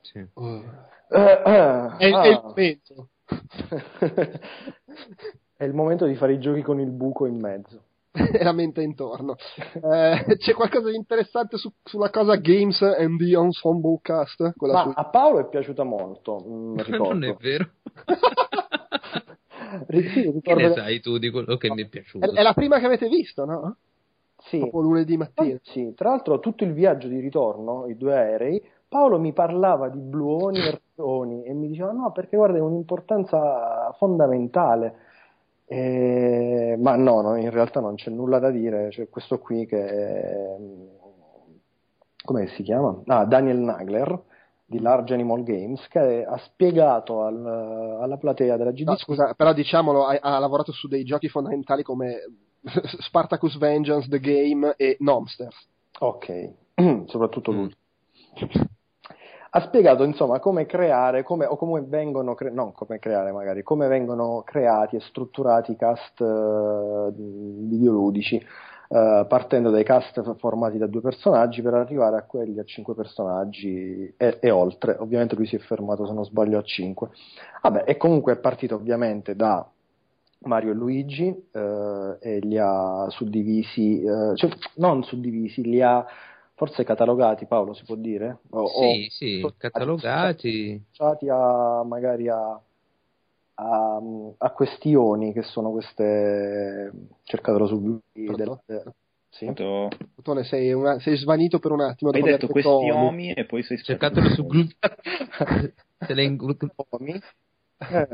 Sì. 0.00 0.24
Oh. 0.34 0.62
Eh, 1.08 1.42
eh, 1.44 1.96
È, 1.96 2.04
il- 2.06 2.14
ah. 2.14 2.22
è 2.22 2.28
il 2.28 2.40
momento. 2.42 3.08
È 5.62 5.66
il 5.66 5.74
momento 5.74 6.06
di 6.06 6.16
fare 6.16 6.32
i 6.32 6.40
giochi 6.40 6.60
con 6.60 6.80
il 6.80 6.90
buco 6.90 7.24
in 7.24 7.38
mezzo. 7.38 7.82
e 8.10 8.42
la 8.42 8.50
mente 8.50 8.82
intorno. 8.82 9.36
Eh, 9.80 10.36
c'è 10.36 10.54
qualcosa 10.54 10.90
di 10.90 10.96
interessante 10.96 11.56
su- 11.56 11.70
sulla 11.84 12.10
cosa 12.10 12.34
Games 12.34 12.82
and 12.82 13.16
the 13.16 13.36
Ensemble 13.36 14.00
Cast? 14.02 14.54
Ma 14.56 14.82
su- 14.82 14.90
a 14.92 15.04
Paolo 15.04 15.38
è 15.38 15.48
piaciuta 15.48 15.84
molto, 15.84 16.44
mm, 16.44 16.76
ricordo. 16.82 17.12
Non 17.14 17.24
è 17.24 17.36
vero. 17.38 17.68
Ri- 19.86 20.08
sì, 20.08 20.22
che 20.22 20.30
ricordo- 20.32 20.60
ne 20.60 20.74
sai 20.74 21.00
tu 21.00 21.18
di 21.18 21.30
quello 21.30 21.56
che 21.56 21.70
mi 21.70 21.84
è 21.84 21.88
piaciuto? 21.88 22.26
è, 22.26 22.30
è 22.30 22.42
la 22.42 22.54
prima 22.54 22.80
che 22.80 22.86
avete 22.86 23.06
visto, 23.08 23.44
no? 23.44 23.76
Sì. 24.38 24.58
Dopo 24.58 24.80
lunedì 24.80 25.16
mattina. 25.16 25.56
Sì, 25.62 25.94
tra 25.94 26.08
l'altro 26.10 26.40
tutto 26.40 26.64
il 26.64 26.72
viaggio 26.72 27.06
di 27.06 27.20
ritorno, 27.20 27.86
i 27.86 27.96
due 27.96 28.16
aerei, 28.16 28.60
Paolo 28.88 29.20
mi 29.20 29.32
parlava 29.32 29.88
di 29.88 30.00
bluoni 30.00 30.58
e 30.58 30.80
rossoni 30.96 31.44
e 31.44 31.54
mi 31.54 31.68
diceva 31.68 31.92
no 31.92 32.10
perché 32.10 32.36
guarda 32.36 32.58
è 32.58 32.60
un'importanza 32.60 33.94
fondamentale. 33.96 35.10
Eh, 35.74 36.76
ma 36.78 36.96
no, 36.96 37.22
no, 37.22 37.36
in 37.36 37.48
realtà 37.48 37.80
non 37.80 37.94
c'è 37.94 38.10
nulla 38.10 38.38
da 38.38 38.50
dire, 38.50 38.88
c'è 38.90 39.08
questo 39.08 39.38
qui 39.38 39.64
che 39.64 40.56
come 42.22 42.46
si 42.48 42.62
chiama? 42.62 43.00
Ah, 43.06 43.24
Daniel 43.24 43.56
Nagler 43.58 44.22
di 44.66 44.80
Large 44.80 45.14
Animal 45.14 45.42
Games 45.42 45.86
che 45.88 46.24
ha 46.24 46.36
spiegato 46.44 47.22
al- 47.22 47.98
alla 48.02 48.18
platea 48.18 48.58
della 48.58 48.70
GDC 48.70 48.86
No, 48.86 48.96
scusa, 48.96 49.32
però 49.32 49.54
diciamolo, 49.54 50.04
ha, 50.04 50.18
ha 50.20 50.38
lavorato 50.38 50.72
su 50.72 50.88
dei 50.88 51.04
giochi 51.04 51.28
fondamentali 51.28 51.82
come 51.82 52.18
Spartacus 53.00 53.56
Vengeance, 53.56 54.08
The 54.10 54.20
Game 54.20 54.74
e 54.76 54.96
Nomsters. 55.00 55.56
Ok, 56.00 56.52
soprattutto 57.06 57.50
lui. 57.50 57.74
Ha 59.54 59.60
spiegato 59.60 60.02
insomma 60.02 60.38
come 60.38 60.64
creare, 60.64 61.22
come, 61.24 61.44
o 61.44 61.56
come 61.56 61.82
vengono, 61.82 62.34
cre- 62.34 62.50
non 62.50 62.72
come 62.72 62.98
creare 62.98 63.32
magari, 63.32 63.62
come 63.62 63.86
vengono 63.86 64.40
creati 64.46 64.96
e 64.96 65.00
strutturati 65.00 65.72
i 65.72 65.76
cast 65.76 66.18
eh, 66.22 67.12
videoludici, 67.14 68.36
eh, 68.36 69.26
partendo 69.28 69.68
dai 69.68 69.84
cast 69.84 70.36
formati 70.36 70.78
da 70.78 70.86
due 70.86 71.02
personaggi 71.02 71.60
per 71.60 71.74
arrivare 71.74 72.16
a 72.16 72.22
quelli 72.22 72.58
a 72.60 72.64
cinque 72.64 72.94
personaggi 72.94 74.14
e, 74.16 74.38
e 74.40 74.50
oltre. 74.50 74.96
Ovviamente 74.98 75.34
lui 75.34 75.44
si 75.44 75.56
è 75.56 75.58
fermato, 75.58 76.06
se 76.06 76.14
non 76.14 76.24
sbaglio, 76.24 76.56
a 76.56 76.62
cinque. 76.62 77.10
Vabbè, 77.60 77.84
e 77.86 77.98
comunque 77.98 78.32
è 78.32 78.36
partito 78.38 78.76
ovviamente 78.76 79.36
da 79.36 79.68
Mario 80.44 80.70
e 80.70 80.74
Luigi 80.74 81.28
eh, 81.52 82.16
e 82.20 82.38
li 82.38 82.56
ha 82.56 83.04
suddivisi, 83.10 84.02
eh, 84.02 84.34
cioè 84.34 84.50
non 84.76 85.02
suddivisi, 85.02 85.62
li 85.62 85.82
ha 85.82 86.06
forse 86.54 86.84
catalogati, 86.84 87.46
Paolo 87.46 87.74
si 87.74 87.84
può 87.84 87.94
dire? 87.96 88.38
O, 88.50 88.66
Sì, 88.68 88.84
o- 88.84 89.08
sì, 89.10 89.54
catalogati. 89.56 90.82
associati 90.92 91.28
a 91.28 91.82
magari 91.84 92.28
a, 92.28 92.60
a, 93.54 94.00
a 94.38 94.50
questioni 94.50 95.32
che 95.32 95.42
sono 95.42 95.70
queste, 95.70 96.92
cercatelo 97.24 97.66
su 97.66 98.00
del, 98.12 98.60
sì. 99.28 99.52
Tone, 100.22 100.44
sei, 100.44 100.72
una- 100.72 101.00
sei 101.00 101.16
svanito 101.16 101.58
per 101.58 101.72
un 101.72 101.80
attimo. 101.80 102.10
hai 102.12 102.22
detto 102.22 102.46
detto 102.46 102.52
questioni 102.52 103.32
e 103.32 103.44
poi 103.44 103.62
sei 103.62 103.78
Cercatelo 103.78 104.28
su 104.30 104.44
Google. 104.46 104.76
Se 105.98 106.14
le 106.14 106.22
in- 106.22 106.38
Nomi, 106.90 107.20
eh, 107.78 108.08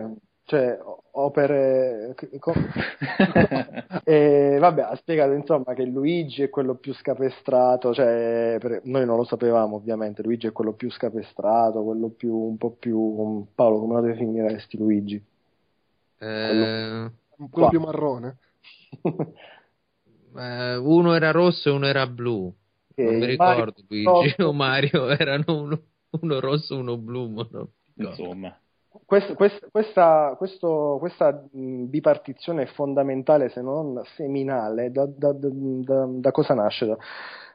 cioè 0.48 0.78
opere 1.12 2.14
E 4.04 4.56
vabbè, 4.58 4.80
ha 4.80 4.96
spiegato 4.96 5.32
insomma 5.32 5.74
che 5.74 5.84
Luigi 5.84 6.42
è 6.42 6.48
quello 6.48 6.74
più 6.76 6.94
scapestrato, 6.94 7.92
cioè 7.92 8.56
per- 8.58 8.80
noi 8.84 9.04
non 9.04 9.18
lo 9.18 9.24
sapevamo 9.24 9.76
ovviamente, 9.76 10.22
Luigi 10.22 10.46
è 10.46 10.52
quello 10.52 10.72
più 10.72 10.90
scapestrato, 10.90 11.84
quello 11.84 12.08
più 12.08 12.34
un 12.34 12.56
po' 12.56 12.70
più 12.70 13.46
Paolo, 13.54 13.80
come 13.80 13.94
lo 13.94 14.00
definiresti 14.00 14.78
Luigi? 14.78 15.22
Eh, 16.18 17.10
quello 17.28 17.48
qua. 17.50 17.68
più 17.68 17.80
marrone. 17.80 18.36
eh, 20.34 20.76
uno 20.76 21.14
era 21.14 21.30
rosso 21.30 21.68
e 21.68 21.72
uno 21.72 21.86
era 21.86 22.06
blu. 22.06 22.54
Non 22.96 23.14
mi 23.18 23.36
Mario- 23.36 23.64
ricordo 23.66 23.82
Luigi 23.86 24.34
o 24.42 24.52
Mario, 24.54 25.08
erano 25.12 25.44
uno, 25.60 25.82
uno 26.20 26.40
rosso 26.40 26.74
e 26.74 26.78
uno 26.78 26.96
blu. 26.96 27.28
ricordo. 27.34 27.70
Insomma, 27.96 28.58
Quest- 29.08 29.34
quest- 29.36 29.70
questa, 29.70 30.34
questo- 30.36 30.98
questa 31.00 31.32
bipartizione 31.50 32.66
fondamentale, 32.66 33.48
se 33.48 33.62
non 33.62 34.02
seminale, 34.16 34.90
da, 34.90 35.06
da- 35.06 35.32
da- 35.32 36.06
da- 36.06 36.30
cosa 36.30 36.52
nasce, 36.52 36.84
da, 36.84 36.96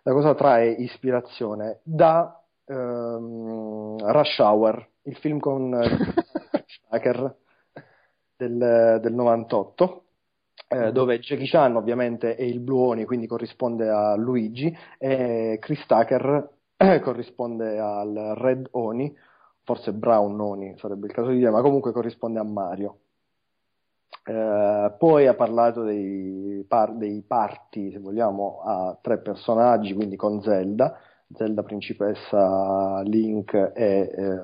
da 0.02 0.12
cosa 0.14 0.34
trae 0.34 0.72
ispirazione? 0.72 1.80
Da 1.84 2.42
ehm, 2.66 3.98
Rush 4.12 4.40
Hour, 4.40 4.88
il 5.04 5.16
film 5.18 5.38
con 5.40 5.76
eh, 5.76 5.90
Tucker 6.90 7.36
del, 8.36 9.00
del 9.00 9.14
98, 9.14 10.04
eh, 10.70 10.92
dove 10.92 11.20
Jackie 11.20 11.46
Chan 11.46 11.76
ovviamente 11.76 12.36
è 12.36 12.42
il 12.42 12.62
Bluoni, 12.62 13.06
quindi 13.06 13.28
corrisponde 13.28 13.90
a 13.90 14.16
Luigi, 14.16 14.76
e 14.98 15.58
Chris 15.62 15.86
Tucker 15.86 16.50
corrisponde 17.04 17.78
al 17.80 18.34
Red 18.38 18.70
Oni, 18.72 19.16
forse 19.64 19.94
Brown 19.94 20.40
Oni 20.40 20.76
sarebbe 20.77 21.07
il 21.07 21.14
caso 21.14 21.30
di 21.30 21.38
dire, 21.38 21.49
ma 21.49 21.61
comunque 21.61 21.91
corrisponde 21.91 22.40
a 22.40 22.44
Mario. 22.44 22.98
Eh, 24.26 24.94
poi 24.98 25.27
ha 25.27 25.34
parlato 25.34 25.84
dei, 25.84 26.65
par- 26.68 26.95
dei 26.95 27.22
party, 27.22 27.91
se 27.91 27.99
vogliamo, 27.99 28.61
a 28.64 28.98
tre 29.02 29.19
personaggi, 29.19 29.94
quindi 29.94 30.15
con 30.15 30.41
Zelda, 30.41 30.98
Zelda 31.34 31.64
principessa, 31.64 33.02
Link 33.02 33.53
e 33.53 34.11
eh, 34.15 34.40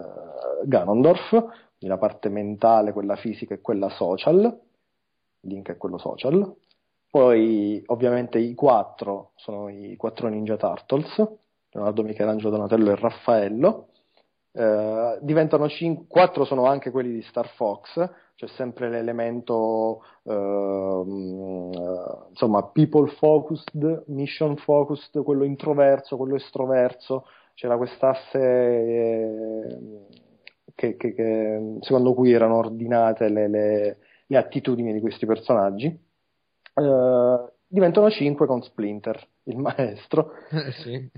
Ganondorf, 0.65 1.29
quindi 1.29 1.87
la 1.87 1.97
parte 1.97 2.29
mentale, 2.29 2.91
quella 2.91 3.15
fisica 3.15 3.53
e 3.53 3.61
quella 3.61 3.89
social, 3.89 4.59
Link 5.41 5.69
è 5.71 5.77
quello 5.77 5.97
social. 5.97 6.55
Poi 7.09 7.81
ovviamente 7.87 8.37
i 8.37 8.53
quattro 8.53 9.31
sono 9.35 9.69
i 9.69 9.95
quattro 9.95 10.27
Ninja 10.27 10.57
Turtles, 10.57 11.25
Leonardo, 11.71 12.03
Michelangelo, 12.03 12.49
Donatello 12.51 12.91
e 12.91 12.95
Raffaello. 12.95 13.87
Eh, 14.51 15.19
diventano 15.21 15.69
cinque, 15.69 16.05
quattro 16.07 16.43
sono 16.43 16.65
anche 16.65 16.89
quelli 16.91 17.13
di 17.13 17.21
Star 17.23 17.47
Fox, 17.55 18.09
c'è 18.35 18.47
sempre 18.47 18.89
l'elemento 18.89 20.03
ehm, 20.23 21.71
eh, 21.73 22.30
insomma 22.31 22.63
people 22.63 23.07
focused, 23.11 24.03
mission 24.07 24.55
focused, 24.57 25.21
quello 25.23 25.43
introverso, 25.43 26.17
quello 26.17 26.35
estroverso, 26.35 27.26
c'era 27.53 27.77
quest'asse 27.77 28.39
eh, 28.39 29.77
che, 30.76 30.95
che- 30.97 31.13
che, 31.13 31.77
secondo 31.81 32.13
cui 32.13 32.31
erano 32.31 32.57
ordinate 32.57 33.30
le, 33.30 33.47
le- 33.47 33.97
le 34.27 34.38
attitudini 34.38 34.93
di 34.93 34.99
questi 34.99 35.26
personaggi. 35.26 35.85
Eh, 35.88 37.51
diventano 37.67 38.09
cinque 38.09 38.47
con 38.47 38.61
Splinter, 38.63 39.27
il 39.43 39.57
maestro. 39.59 40.31
Eh, 40.49 40.71
sì. 40.84 41.11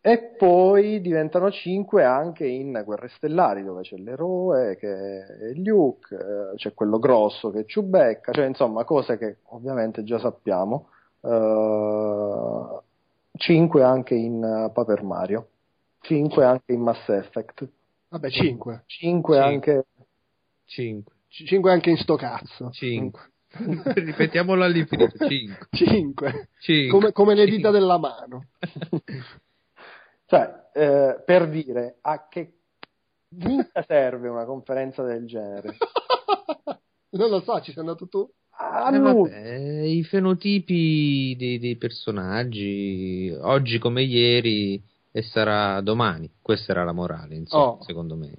E 0.00 0.34
poi 0.38 1.00
diventano 1.00 1.50
cinque 1.50 2.04
anche 2.04 2.46
in 2.46 2.80
Guerre 2.84 3.08
Stellari, 3.08 3.64
dove 3.64 3.82
c'è 3.82 3.96
l'eroe 3.96 4.76
che 4.76 4.88
è 4.88 5.52
Luke, 5.56 6.14
eh, 6.14 6.54
c'è 6.56 6.72
quello 6.72 6.98
grosso 6.98 7.50
che 7.50 7.60
è 7.60 7.64
Chewbacca, 7.64 8.32
cioè 8.32 8.46
insomma 8.46 8.84
cose 8.84 9.18
che 9.18 9.38
ovviamente 9.48 10.04
già 10.04 10.18
sappiamo. 10.18 10.88
Eh, 11.20 12.80
cinque 13.36 13.82
anche 13.82 14.14
in 14.14 14.42
eh, 14.42 14.70
Paper 14.72 15.02
Mario, 15.02 15.48
cinque 16.00 16.44
anche 16.44 16.72
in 16.72 16.80
Mass 16.80 17.08
Effect, 17.08 17.68
Vabbè, 18.10 18.30
5. 18.30 18.84
cinque 18.86 19.36
Sì. 19.36 19.42
anche 19.42 19.86
5. 20.64 21.12
5 21.28 21.70
anche 21.72 21.90
in 21.90 21.96
sto 21.96 22.16
cazzo. 22.16 22.70
5. 22.70 23.20
Ripetiamolo 23.94 24.62
all'infinito. 24.62 25.26
5. 25.26 25.66
5. 25.72 26.48
5. 26.60 26.90
Come, 26.90 27.12
come 27.12 27.34
le 27.34 27.46
dita 27.46 27.70
della 27.70 27.98
mano. 27.98 28.44
Cioè, 30.28 30.68
eh, 30.74 31.22
per 31.24 31.48
dire 31.48 31.96
a 32.02 32.28
che 32.28 32.52
minchia 33.30 33.82
serve 33.86 34.28
una 34.28 34.44
conferenza 34.44 35.02
del 35.02 35.26
genere? 35.26 35.78
non 37.16 37.30
lo 37.30 37.40
so, 37.40 37.58
ci 37.62 37.72
sei 37.72 37.80
andato 37.80 38.06
tu? 38.08 38.30
A 38.50 38.94
Eh, 38.94 38.98
vabbè, 38.98 39.80
I 39.84 40.04
fenotipi 40.04 41.34
dei, 41.38 41.58
dei 41.58 41.76
personaggi, 41.76 43.34
oggi 43.40 43.78
come 43.78 44.02
ieri 44.02 44.82
e 45.10 45.22
sarà 45.22 45.80
domani. 45.80 46.30
Questa 46.42 46.72
era 46.72 46.84
la 46.84 46.92
morale, 46.92 47.34
insomma, 47.34 47.64
Oh. 47.64 47.82
secondo 47.84 48.14
me. 48.14 48.30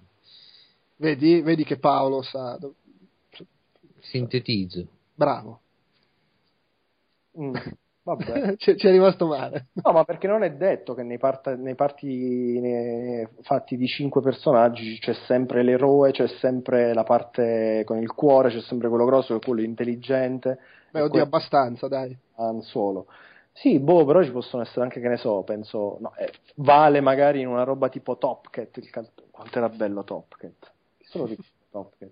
Vedi, 0.98 1.42
vedi 1.42 1.64
che 1.64 1.80
Paolo 1.80 2.22
sa. 2.22 2.60
Sintetizzo. 4.02 4.86
Bravo. 5.16 5.62
Mm, 7.40 7.56
vabbè. 8.16 8.56
ci, 8.58 8.72
è 8.72 8.92
rimasto 8.92 9.28
male. 9.28 9.68
No, 9.84 9.92
ma 9.92 10.04
perché 10.04 10.28
non 10.28 10.44
è 10.44 10.52
detto 10.54 10.94
che 10.94 11.04
nei, 11.04 11.18
part- 11.18 11.56
nei 11.56 11.76
parti 11.76 12.60
nei- 12.60 13.28
fatti 13.42 13.78
di 13.78 13.88
cinque 13.88 14.22
personaggi 14.22 14.98
c'è 15.00 15.14
sempre 15.26 15.64
l'eroe, 15.64 16.12
c'è 16.12 16.28
sempre 16.40 16.94
la 16.94 17.04
parte 17.04 17.84
con 17.86 17.98
il 17.98 18.14
cuore, 18.14 18.50
c'è 18.50 18.62
sempre 18.62 18.90
quello 18.90 19.06
grosso, 19.06 19.36
e 19.36 19.40
quello 19.40 19.62
intelligente. 19.62 20.60
Beh, 20.92 21.00
oddio, 21.00 21.10
quello 21.10 21.26
abbastanza, 21.26 21.88
dai. 21.88 22.16
Han 22.36 22.62
Solo. 22.62 23.08
Sì, 23.52 23.78
boh, 23.80 24.06
però 24.06 24.24
ci 24.24 24.32
possono 24.32 24.64
essere 24.64 24.84
anche, 24.84 25.02
che 25.02 25.08
ne 25.10 25.18
so, 25.18 25.44
penso, 25.44 25.98
no, 26.00 26.14
eh, 26.16 26.32
vale 26.56 27.02
magari 27.02 27.42
in 27.42 27.48
una 27.48 27.64
roba 27.64 27.90
tipo 27.90 28.18
Top 28.18 28.50
Cat, 28.50 28.78
il 28.78 28.90
cal- 28.90 29.12
quanto 29.32 29.58
era 29.58 29.68
bello 29.68 30.04
Top 30.06 30.36
Cat. 30.38 30.72
Chi 30.98 31.06
se 31.06 31.18
lo 31.18 31.26
ricorda 31.28 31.50
Top 31.70 31.94
Cat? 31.98 32.12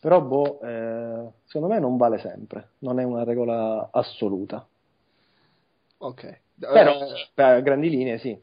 Però, 0.00 0.20
boh, 0.20 0.60
eh, 0.60 1.30
secondo 1.44 1.74
me 1.74 1.80
non 1.80 1.96
vale 1.96 2.18
sempre, 2.18 2.74
non 2.80 3.00
è 3.00 3.02
una 3.02 3.24
regola 3.24 3.88
assoluta. 3.90 4.64
Ok. 5.98 6.40
Però, 6.58 6.98
Eh, 7.34 7.42
a 7.42 7.60
grandi 7.60 7.90
linee, 7.90 8.18
sì. 8.18 8.38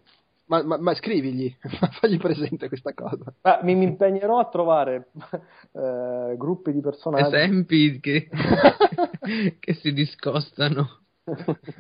ma, 0.45 0.61
ma- 0.63 0.77
ma 0.77 0.93
scrivigli, 0.93 1.55
fagli 1.99 2.17
presente 2.17 2.67
questa 2.67 2.93
cosa. 2.93 3.33
Ma 3.41 3.59
mi, 3.63 3.75
mi 3.75 3.85
impegnerò 3.85 4.39
a 4.39 4.49
trovare 4.49 5.09
eh, 5.73 6.35
gruppi 6.37 6.71
di 6.71 6.81
personaggi. 6.81 7.35
Esempi 7.35 7.99
che, 7.99 8.29
che 9.59 9.73
si 9.75 9.93
discostano. 9.93 11.01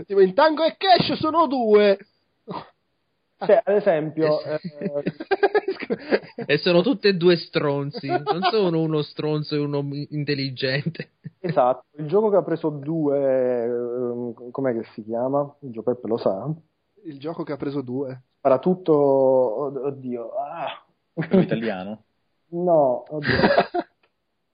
Tipo, 0.05 0.21
in 0.21 0.33
Tango 0.33 0.63
e 0.63 0.75
Cash 0.77 1.13
sono 1.13 1.47
due. 1.47 1.97
Cioè, 3.45 3.61
ad 3.63 3.75
esempio, 3.75 4.41
eh, 4.43 4.59
E 6.45 6.57
sono 6.57 6.81
tutte 6.81 7.09
e 7.09 7.15
due 7.15 7.35
stronzi, 7.35 8.07
non 8.07 8.41
sono 8.49 8.79
uno 8.81 9.01
stronzo 9.01 9.55
e 9.55 9.59
uno 9.59 9.87
intelligente. 10.09 11.11
esatto, 11.39 11.85
il 11.97 12.07
gioco 12.07 12.29
che 12.29 12.35
ha 12.37 12.43
preso 12.43 12.69
due, 12.69 13.63
ehm, 13.63 14.51
com'è 14.51 14.73
che 14.73 14.85
si 14.93 15.03
chiama? 15.03 15.53
Gio 15.59 15.83
Peppe 15.83 16.07
lo 16.07 16.17
sa. 16.17 16.49
Il 17.05 17.19
gioco 17.19 17.43
che 17.43 17.51
ha 17.51 17.57
preso 17.57 17.81
due. 17.81 18.21
Farà 18.39 18.59
tutto, 18.59 18.93
od- 18.93 19.77
oddio, 19.77 20.31
ah. 20.31 20.83
quello 21.13 21.41
italiano. 21.41 22.03
no, 22.49 23.03
oddio. 23.09 23.37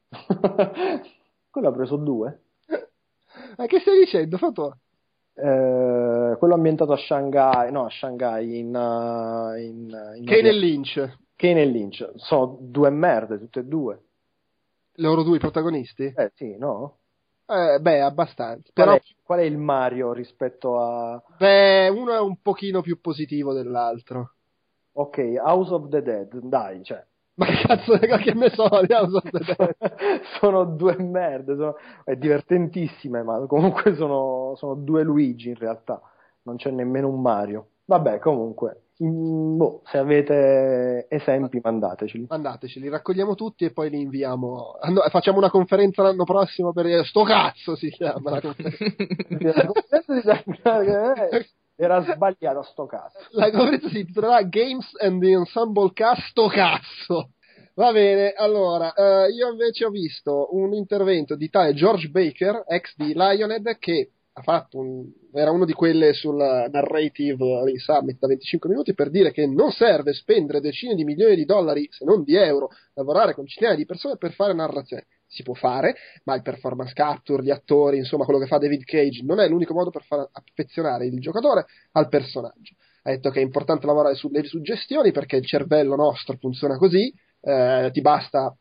Quello 1.52 1.68
ha 1.70 1.72
preso 1.72 1.95
due. 1.95 2.41
Ma 3.57 3.66
che 3.66 3.80
stai 3.80 3.99
dicendo, 3.99 4.38
Fatò? 4.38 4.72
Eh, 5.41 6.36
quello 6.38 6.53
ambientato 6.53 6.91
a 6.91 6.98
Shanghai, 6.98 7.72
no, 7.72 7.86
a 7.86 7.90
Shanghai, 7.90 8.60
in, 8.60 8.76
uh, 8.76 9.57
in, 9.57 10.16
in 10.18 10.26
Kane 10.26 10.49
e 10.49 10.52
Lynch, 10.52 11.18
Kane 11.36 11.61
e 11.61 11.66
Lynch. 11.66 12.11
Sono 12.16 12.57
due 12.60 12.90
merde, 12.90 13.40
tutte 13.40 13.61
e 13.61 13.66
due. 13.66 14.02
loro 14.95 15.24
due 15.24 15.38
i 15.38 15.40
protagonisti? 15.40 16.14
Eh 16.16 16.32
sì, 16.36 16.57
no? 16.57 16.98
Eh, 17.48 17.80
beh, 17.80 18.02
abbastanza. 18.02 18.70
Qual, 18.74 18.86
Però, 18.86 18.98
è, 18.98 19.02
qual 19.24 19.40
è 19.40 19.44
il 19.44 19.57
Mario 19.57 20.14
rispetto 20.14 20.80
a... 20.80 21.22
beh, 21.38 21.88
uno 21.88 22.14
è 22.14 22.20
un 22.20 22.41
pochino 22.41 22.82
più 22.82 22.99
positivo 22.99 23.53
dell'altro. 23.53 24.34
Ok, 24.94 25.36
House 25.41 25.74
of 25.74 25.90
the 25.90 26.02
Dead, 26.02 26.38
dai, 26.40 26.84
cioè... 26.84 27.03
Ma 27.40 27.45
che 27.45 27.66
cazzo 27.66 27.98
che 27.98 28.34
ne 28.34 28.49
so 28.49 28.68
Dead? 28.86 30.20
sono 30.40 30.66
due 30.66 30.98
merde, 30.99 31.56
sono... 31.56 31.76
è 32.03 32.16
divertentissime, 32.18 33.24
ma 33.24 33.45
comunque 33.48 33.95
sono, 33.95 34.56
sono 34.57 34.76
due 34.76 35.03
Luigi 35.03 35.48
in 35.48 35.56
realtà, 35.56 36.02
non 36.44 36.57
c'è 36.57 36.70
nemmeno 36.70 37.07
un 37.07 37.22
Mario. 37.22 37.68
Vabbè, 37.86 38.20
comunque, 38.20 38.82
mm, 39.02 39.56
boh, 39.56 39.82
se 39.86 39.98
avete 39.98 41.07
esempi 41.10 41.61
mandateceli. 41.64 42.26
Mandateci, 42.30 42.82
li 42.82 42.90
raccogliamo 42.90 43.36
tutti 43.36 43.64
e 43.64 43.72
poi 43.72 43.90
li 43.90 44.02
inviamo. 44.02 44.74
No, 44.90 45.02
facciamo 45.10 45.38
una 45.38 45.49
conferenza 45.49 46.03
l'anno 46.03 46.26
prossimo 46.26 46.74
per 46.74 47.06
sto 47.06 47.24
cazzo 47.24 47.78
si 47.78 47.90
chiama 47.90 48.32
la 48.32 48.41
conferenza. 48.41 48.84
La 49.64 49.66
conferenza 49.66 50.14
di 50.14 50.22
Era 51.82 52.02
sbagliato 52.02 52.62
sto 52.64 52.86
cazzo. 52.86 53.18
La 53.32 53.50
conferenza 53.52 53.88
si 53.88 54.00
intitolerà 54.00 54.42
Games 54.42 54.86
and 55.00 55.22
the 55.22 55.30
Ensemble 55.30 55.92
Cast, 55.94 56.28
sto 56.28 56.48
cazzo. 56.48 57.30
Va 57.76 57.94
bene, 57.94 58.34
allora, 58.34 58.92
eh, 58.92 59.30
io 59.32 59.50
invece 59.50 59.86
ho 59.86 59.90
visto 59.90 60.54
un 60.54 60.74
intervento 60.74 61.38
di 61.38 61.50
tale 61.50 61.74
George 61.74 62.10
Baker, 62.10 62.66
ex 62.68 62.94
di 62.98 63.14
Lionhead, 63.16 63.78
che 63.78 64.10
ha 64.34 64.42
fatto 64.42 64.78
un, 64.78 65.10
era 65.32 65.52
uno 65.52 65.64
di 65.64 65.72
quelle 65.72 66.12
sul 66.12 66.36
narrative 66.36 67.38
summit 67.78 68.18
da 68.20 68.28
25 68.28 68.70
minuti 68.70 68.94
per 68.94 69.10
dire 69.10 69.32
che 69.32 69.48
non 69.48 69.72
serve 69.72 70.12
spendere 70.12 70.60
decine 70.60 70.96
di 70.96 71.06
milioni 71.06 71.38
di 71.38 71.46
dollari, 71.46 71.88
se 71.90 72.04
non 72.04 72.24
di 72.24 72.36
euro, 72.36 72.72
lavorare 72.96 73.34
con 73.34 73.48
centinaia 73.48 73.78
di 73.78 73.86
persone 73.86 74.18
per 74.18 74.34
fare 74.34 74.54
narrazione. 74.54 75.06
Si 75.32 75.44
può 75.44 75.54
fare, 75.54 75.96
ma 76.24 76.34
il 76.34 76.42
performance 76.42 76.94
capture, 76.94 77.44
gli 77.44 77.52
attori, 77.52 77.98
insomma, 77.98 78.26
quello 78.26 78.40
che 78.40 78.48
fa 78.48 78.58
David 78.58 78.84
Cage 78.84 79.24
non 79.24 79.40
è 79.40 79.48
l'unico 79.48 79.76
modo 79.76 79.92
per 79.92 80.04
far 80.04 80.28
affezionare 80.32 81.06
il 81.06 81.20
giocatore 81.20 81.66
al 81.92 82.08
personaggio. 82.10 82.74
ha 83.04 83.12
detto 83.12 83.30
che 83.30 83.40
è 83.40 83.44
importante 83.44 83.86
lavorare 83.86 84.16
sulle 84.16 84.44
suggestioni 84.44 85.12
perché 85.12 85.36
il 85.36 85.46
cervello 85.46 85.96
nostro 85.96 86.36
funziona 86.38 86.78
così, 86.78 87.14
eh, 87.42 87.90
ti 87.94 88.02
basta 88.02 88.56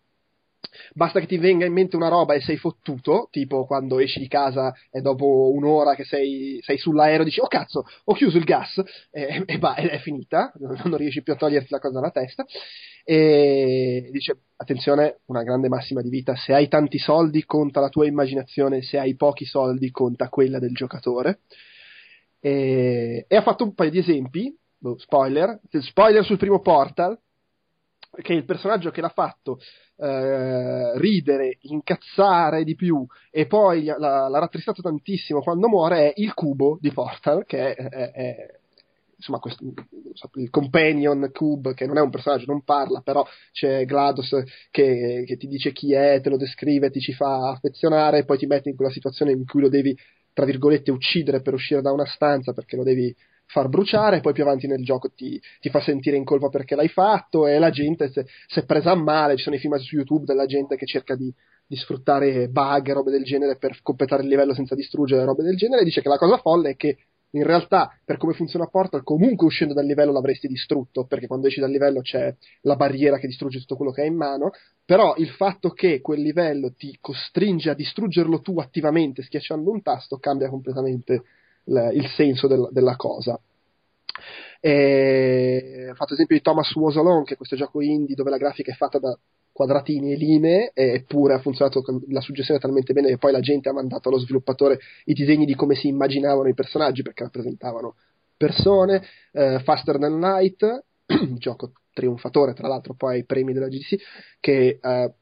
Basta 0.94 1.20
che 1.20 1.26
ti 1.26 1.38
venga 1.38 1.64
in 1.64 1.72
mente 1.72 1.96
una 1.96 2.08
roba 2.08 2.34
e 2.34 2.40
sei 2.40 2.56
fottuto, 2.56 3.28
tipo 3.30 3.64
quando 3.66 3.98
esci 3.98 4.18
di 4.18 4.28
casa 4.28 4.74
e 4.90 5.00
dopo 5.00 5.52
un'ora 5.52 5.94
che 5.94 6.04
sei, 6.04 6.58
sei 6.62 6.78
sull'aereo 6.78 7.24
dici 7.24 7.40
oh 7.40 7.46
cazzo, 7.46 7.84
ho 8.04 8.14
chiuso 8.14 8.38
il 8.38 8.44
gas 8.44 8.82
e, 9.10 9.42
e 9.46 9.58
bah, 9.58 9.74
è 9.76 9.98
finita, 9.98 10.52
non 10.58 10.96
riesci 10.96 11.22
più 11.22 11.32
a 11.32 11.36
toglierti 11.36 11.68
la 11.70 11.78
cosa 11.78 11.94
dalla 11.94 12.10
testa. 12.10 12.44
E 13.04 14.08
dice 14.12 14.38
attenzione, 14.56 15.20
una 15.26 15.42
grande 15.42 15.68
massima 15.68 16.02
di 16.02 16.10
vita, 16.10 16.36
se 16.36 16.52
hai 16.52 16.68
tanti 16.68 16.98
soldi 16.98 17.44
conta 17.44 17.80
la 17.80 17.88
tua 17.88 18.06
immaginazione, 18.06 18.82
se 18.82 18.98
hai 18.98 19.14
pochi 19.16 19.44
soldi 19.44 19.90
conta 19.90 20.28
quella 20.28 20.58
del 20.58 20.74
giocatore. 20.74 21.40
E, 22.40 23.24
e 23.26 23.36
ha 23.36 23.42
fatto 23.42 23.64
un 23.64 23.74
paio 23.74 23.90
di 23.90 23.98
esempi, 23.98 24.54
boh, 24.78 24.98
spoiler, 24.98 25.60
spoiler 25.70 26.24
sul 26.24 26.38
primo 26.38 26.60
Portal, 26.60 27.18
che 28.10 28.32
il 28.32 28.44
personaggio 28.44 28.90
che 28.90 29.00
l'ha 29.00 29.08
fatto 29.08 29.58
eh, 29.96 30.98
ridere, 30.98 31.58
incazzare 31.62 32.64
di 32.64 32.74
più 32.74 33.06
e 33.30 33.46
poi 33.46 33.84
l'ha, 33.84 33.96
l'ha 34.28 34.38
rattristato 34.38 34.82
tantissimo 34.82 35.40
quando 35.40 35.68
muore 35.68 36.12
è 36.12 36.20
il 36.20 36.34
cubo 36.34 36.78
di 36.80 36.92
Portal, 36.92 37.44
che 37.44 37.74
è, 37.74 37.88
è, 37.88 38.10
è 38.12 38.58
insomma 39.18 39.38
questo, 39.38 39.64
il 40.34 40.50
companion 40.50 41.28
Cube 41.32 41.74
che 41.74 41.86
non 41.86 41.98
è 41.98 42.00
un 42.00 42.10
personaggio, 42.10 42.44
non 42.46 42.62
parla, 42.62 43.00
però 43.00 43.26
c'è 43.52 43.84
GLaDOS 43.84 44.42
che, 44.70 45.24
che, 45.26 45.36
ti 45.36 45.46
dice 45.48 45.72
chi 45.72 45.92
è, 45.92 46.20
te 46.20 46.30
lo 46.30 46.36
descrive, 46.36 46.90
ti 46.90 47.00
ci 47.00 47.12
fa 47.12 47.50
affezionare 47.50 48.18
e 48.18 48.24
poi 48.24 48.38
ti 48.38 48.46
mette 48.46 48.68
in 48.68 48.76
quella 48.76 48.92
situazione 48.92 49.32
in 49.32 49.44
cui 49.44 49.60
lo 49.60 49.68
devi, 49.68 49.96
tra 50.32 50.44
virgolette, 50.44 50.92
uccidere 50.92 51.42
per 51.42 51.54
uscire 51.54 51.82
da 51.82 51.92
una 51.92 52.06
stanza 52.06 52.52
perché 52.52 52.76
lo 52.76 52.84
devi 52.84 53.14
far 53.48 53.68
bruciare, 53.68 54.20
poi 54.20 54.32
più 54.32 54.42
avanti 54.42 54.66
nel 54.66 54.84
gioco 54.84 55.10
ti, 55.10 55.40
ti, 55.60 55.70
fa 55.70 55.80
sentire 55.80 56.16
in 56.16 56.24
colpa 56.24 56.48
perché 56.48 56.74
l'hai 56.74 56.88
fatto 56.88 57.46
e 57.46 57.58
la 57.58 57.70
gente 57.70 58.10
si 58.10 58.58
è 58.58 58.64
presa 58.64 58.92
a 58.92 58.94
male, 58.94 59.36
ci 59.36 59.42
sono 59.44 59.56
i 59.56 59.58
film 59.58 59.74
su 59.76 59.96
YouTube 59.96 60.24
della 60.24 60.46
gente 60.46 60.76
che 60.76 60.86
cerca 60.86 61.16
di, 61.16 61.32
di 61.66 61.76
sfruttare 61.76 62.48
bug 62.48 62.88
e 62.88 62.92
robe 62.92 63.10
del 63.10 63.24
genere 63.24 63.56
per 63.56 63.80
completare 63.82 64.22
il 64.22 64.28
livello 64.28 64.54
senza 64.54 64.74
distruggere 64.74 65.24
robe 65.24 65.42
del 65.42 65.56
genere 65.56 65.80
e 65.80 65.84
dice 65.84 66.02
che 66.02 66.08
la 66.08 66.18
cosa 66.18 66.36
folle 66.36 66.70
è 66.70 66.76
che 66.76 66.98
in 67.32 67.42
realtà 67.42 67.90
per 68.04 68.16
come 68.16 68.32
funziona 68.32 68.66
Portal 68.66 69.02
comunque 69.02 69.46
uscendo 69.46 69.74
dal 69.74 69.84
livello 69.84 70.12
l'avresti 70.12 70.46
distrutto 70.46 71.04
perché 71.04 71.26
quando 71.26 71.46
esci 71.46 71.60
dal 71.60 71.70
livello 71.70 72.00
c'è 72.00 72.34
la 72.62 72.76
barriera 72.76 73.18
che 73.18 73.26
distrugge 73.26 73.58
tutto 73.58 73.76
quello 73.76 73.92
che 73.92 74.00
hai 74.00 74.08
in 74.08 74.16
mano 74.16 74.50
però 74.82 75.14
il 75.16 75.28
fatto 75.28 75.70
che 75.70 76.00
quel 76.00 76.22
livello 76.22 76.72
ti 76.72 76.96
costringe 77.00 77.68
a 77.68 77.74
distruggerlo 77.74 78.40
tu 78.40 78.58
attivamente 78.60 79.22
schiacciando 79.22 79.70
un 79.70 79.82
tasto 79.82 80.16
cambia 80.16 80.48
completamente 80.48 81.24
il 81.68 82.06
senso 82.14 82.46
del, 82.46 82.68
della 82.72 82.96
cosa. 82.96 83.38
E, 84.60 85.92
fatto 85.94 86.14
esempio 86.14 86.36
di 86.36 86.42
Thomas 86.42 86.74
Was 86.74 86.96
Alone, 86.96 87.24
che 87.24 87.34
è 87.34 87.36
questo 87.36 87.56
gioco 87.56 87.80
indie 87.80 88.14
dove 88.14 88.30
la 88.30 88.36
grafica 88.36 88.72
è 88.72 88.74
fatta 88.74 88.98
da 88.98 89.16
quadratini 89.52 90.12
e 90.12 90.16
linee, 90.16 90.70
eppure 90.72 91.34
ha 91.34 91.40
funzionato 91.40 91.82
la 92.08 92.20
suggestione 92.20 92.60
talmente 92.60 92.92
bene 92.92 93.08
che 93.08 93.18
poi 93.18 93.32
la 93.32 93.40
gente 93.40 93.68
ha 93.68 93.72
mandato 93.72 94.08
allo 94.08 94.18
sviluppatore 94.18 94.78
i 95.06 95.14
disegni 95.14 95.46
di 95.46 95.54
come 95.54 95.74
si 95.74 95.88
immaginavano 95.88 96.48
i 96.48 96.54
personaggi 96.54 97.02
perché 97.02 97.24
rappresentavano 97.24 97.96
persone. 98.36 99.02
Eh, 99.32 99.60
Faster 99.64 99.98
Than 99.98 100.20
Light, 100.20 100.84
gioco 101.38 101.72
trionfatore 101.92 102.54
tra 102.54 102.68
l'altro 102.68 102.94
poi 102.94 103.16
ai 103.16 103.24
premi 103.24 103.52
della 103.52 103.66
GDC, 103.66 103.96
che 104.38 104.78
eh, 104.80 105.12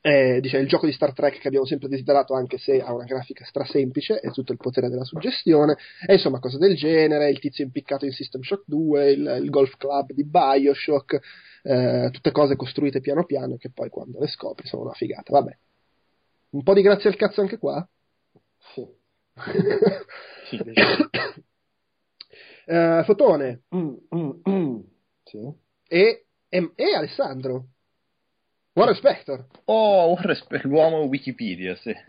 è 0.00 0.40
diciamo, 0.40 0.62
il 0.62 0.68
gioco 0.68 0.86
di 0.86 0.92
Star 0.92 1.12
Trek 1.12 1.38
che 1.38 1.48
abbiamo 1.48 1.66
sempre 1.66 1.88
desiderato, 1.88 2.34
anche 2.34 2.58
se 2.58 2.80
ha 2.80 2.92
una 2.92 3.04
grafica 3.04 3.44
strasemplice, 3.44 4.20
è 4.20 4.30
tutto 4.30 4.52
il 4.52 4.58
potere 4.58 4.88
della 4.88 5.04
suggestione, 5.04 5.76
e 6.06 6.14
insomma 6.14 6.40
cose 6.40 6.58
del 6.58 6.76
genere, 6.76 7.30
il 7.30 7.38
tizio 7.38 7.64
impiccato 7.64 8.04
in 8.04 8.12
System 8.12 8.42
Shock 8.42 8.64
2, 8.66 9.10
il, 9.12 9.40
il 9.42 9.50
Golf 9.50 9.76
Club 9.76 10.12
di 10.12 10.24
Bioshock, 10.24 11.20
eh, 11.62 12.08
tutte 12.12 12.30
cose 12.32 12.56
costruite 12.56 13.00
piano 13.00 13.24
piano 13.24 13.56
che 13.56 13.70
poi 13.70 13.88
quando 13.88 14.20
le 14.20 14.28
scopri 14.28 14.66
sono 14.66 14.82
una 14.82 14.92
figata. 14.92 15.32
Vabbè, 15.32 15.56
un 16.50 16.62
po' 16.62 16.74
di 16.74 16.82
grazie 16.82 17.08
al 17.08 17.16
cazzo 17.16 17.40
anche 17.40 17.58
qua? 17.58 17.86
Sì. 18.74 18.86
sì 20.50 20.62
uh, 22.66 23.02
Fotone. 23.04 23.62
Mm, 23.74 23.94
mm, 24.14 24.30
mm. 24.48 24.80
Sì. 25.24 25.38
E, 25.88 26.26
e, 26.48 26.72
e 26.74 26.94
Alessandro. 26.94 27.68
Warren 28.74 28.96
Spector. 28.96 29.46
Oh, 29.66 30.08
Warren 30.08 30.34
Spector, 30.34 30.70
l'uomo 30.70 31.02
Wikipedia, 31.02 31.76
sì. 31.76 31.94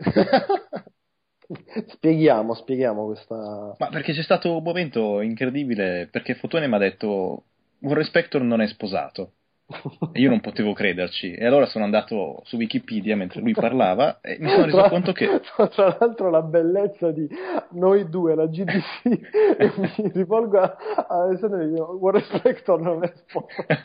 spieghiamo, 1.88 2.54
spieghiamo 2.54 3.04
questa... 3.04 3.76
Ma 3.78 3.88
perché 3.88 4.12
c'è 4.12 4.22
stato 4.22 4.56
un 4.56 4.62
momento 4.64 5.20
incredibile, 5.20 6.08
perché 6.10 6.34
Fotone 6.34 6.66
mi 6.66 6.74
ha 6.74 6.78
detto 6.78 7.44
Warren 7.80 8.04
Spector 8.04 8.42
non 8.42 8.60
è 8.60 8.66
sposato. 8.66 9.30
E 10.12 10.20
io 10.20 10.28
non 10.28 10.40
potevo 10.40 10.72
crederci. 10.72 11.34
E 11.34 11.44
allora 11.44 11.66
sono 11.66 11.84
andato 11.84 12.40
su 12.44 12.56
Wikipedia 12.56 13.16
mentre 13.16 13.40
lui 13.40 13.52
parlava 13.52 14.20
e 14.20 14.36
mi 14.38 14.48
sono 14.48 14.64
reso 14.64 14.76
tra, 14.78 14.88
conto 14.88 15.12
che. 15.12 15.40
Tra 15.70 15.96
l'altro, 15.98 16.30
la 16.30 16.42
bellezza 16.42 17.10
di 17.10 17.28
noi 17.70 18.08
due, 18.08 18.36
la 18.36 18.46
GDC, 18.46 19.02
e 19.58 19.72
mi 19.76 20.10
rivolgo 20.14 20.60
a, 20.60 20.76
a 21.08 21.22
Alessandro 21.22 21.60
e 21.60 21.68
dico: 21.68 21.98
Warren 22.00 22.22
Spector 22.22 22.80
non 22.80 23.02
è 23.02 23.12
sposato. 23.16 23.82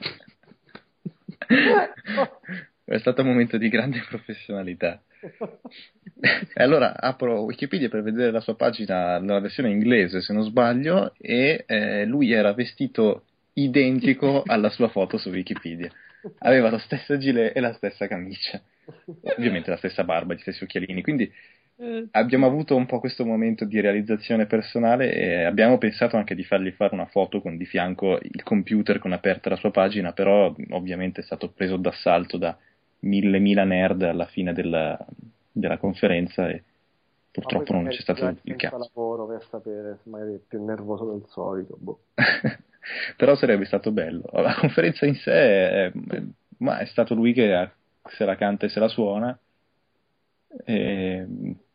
È 2.91 2.99
stato 2.99 3.21
un 3.21 3.27
momento 3.27 3.57
di 3.57 3.69
grande 3.69 4.03
professionalità. 4.09 5.01
e 6.53 6.61
allora 6.61 6.99
apro 6.99 7.43
Wikipedia 7.43 7.87
per 7.87 8.03
vedere 8.03 8.31
la 8.31 8.41
sua 8.41 8.55
pagina 8.55 9.17
nella 9.19 9.39
versione 9.39 9.69
inglese, 9.69 10.21
se 10.21 10.33
non 10.33 10.43
sbaglio, 10.43 11.13
e 11.17 11.63
eh, 11.65 12.05
lui 12.05 12.33
era 12.33 12.53
vestito 12.53 13.23
identico 13.53 14.43
alla 14.45 14.69
sua 14.69 14.89
foto 14.89 15.17
su 15.17 15.29
Wikipedia. 15.29 15.89
Aveva 16.39 16.69
lo 16.69 16.79
stesso 16.79 17.17
gilet 17.17 17.55
e 17.55 17.61
la 17.61 17.73
stessa 17.73 18.07
camicia, 18.07 18.61
ovviamente 19.37 19.69
la 19.69 19.77
stessa 19.77 20.03
barba, 20.03 20.33
gli 20.33 20.39
stessi 20.39 20.63
occhialini. 20.63 21.01
Quindi 21.01 21.31
abbiamo 22.11 22.45
avuto 22.45 22.75
un 22.75 22.85
po' 22.85 22.99
questo 22.99 23.25
momento 23.25 23.65
di 23.65 23.79
realizzazione 23.79 24.45
personale 24.45 25.13
e 25.13 25.43
abbiamo 25.45 25.77
pensato 25.77 26.17
anche 26.17 26.35
di 26.35 26.43
fargli 26.43 26.71
fare 26.71 26.93
una 26.93 27.07
foto 27.07 27.41
con 27.41 27.57
di 27.57 27.65
fianco 27.65 28.19
il 28.21 28.43
computer 28.43 28.99
con 28.99 29.13
aperta 29.13 29.49
la 29.49 29.55
sua 29.55 29.71
pagina, 29.71 30.11
però 30.11 30.53
ovviamente 30.71 31.21
è 31.21 31.23
stato 31.23 31.49
preso 31.49 31.77
d'assalto 31.77 32.37
da 32.37 32.55
mille 33.01 33.39
mila 33.39 33.63
nerd 33.63 34.01
alla 34.03 34.25
fine 34.25 34.53
della, 34.53 34.97
della 35.51 35.77
conferenza 35.77 36.49
e 36.49 36.63
purtroppo 37.31 37.73
non 37.73 37.87
c'è 37.87 38.01
stato 38.01 38.35
il 38.43 38.55
caso. 38.55 38.77
lavoro 38.77 39.27
per 39.27 39.45
sapere, 39.49 39.99
magari 40.03 40.35
è 40.35 40.39
più 40.45 40.63
nervoso 40.63 41.11
del 41.11 41.23
solito. 41.29 41.77
Boh. 41.79 41.99
Però 43.15 43.35
sarebbe 43.35 43.65
stato 43.65 43.91
bello. 43.91 44.23
La 44.31 44.55
conferenza 44.55 45.05
in 45.05 45.15
sé 45.15 45.31
è, 45.31 45.91
è, 45.91 46.23
ma 46.57 46.79
è 46.79 46.85
stato 46.85 47.13
lui 47.13 47.33
che 47.33 47.69
se 48.03 48.25
la 48.25 48.35
canta 48.35 48.65
e 48.65 48.69
se 48.69 48.79
la 48.79 48.87
suona. 48.87 49.37
E 50.65 51.27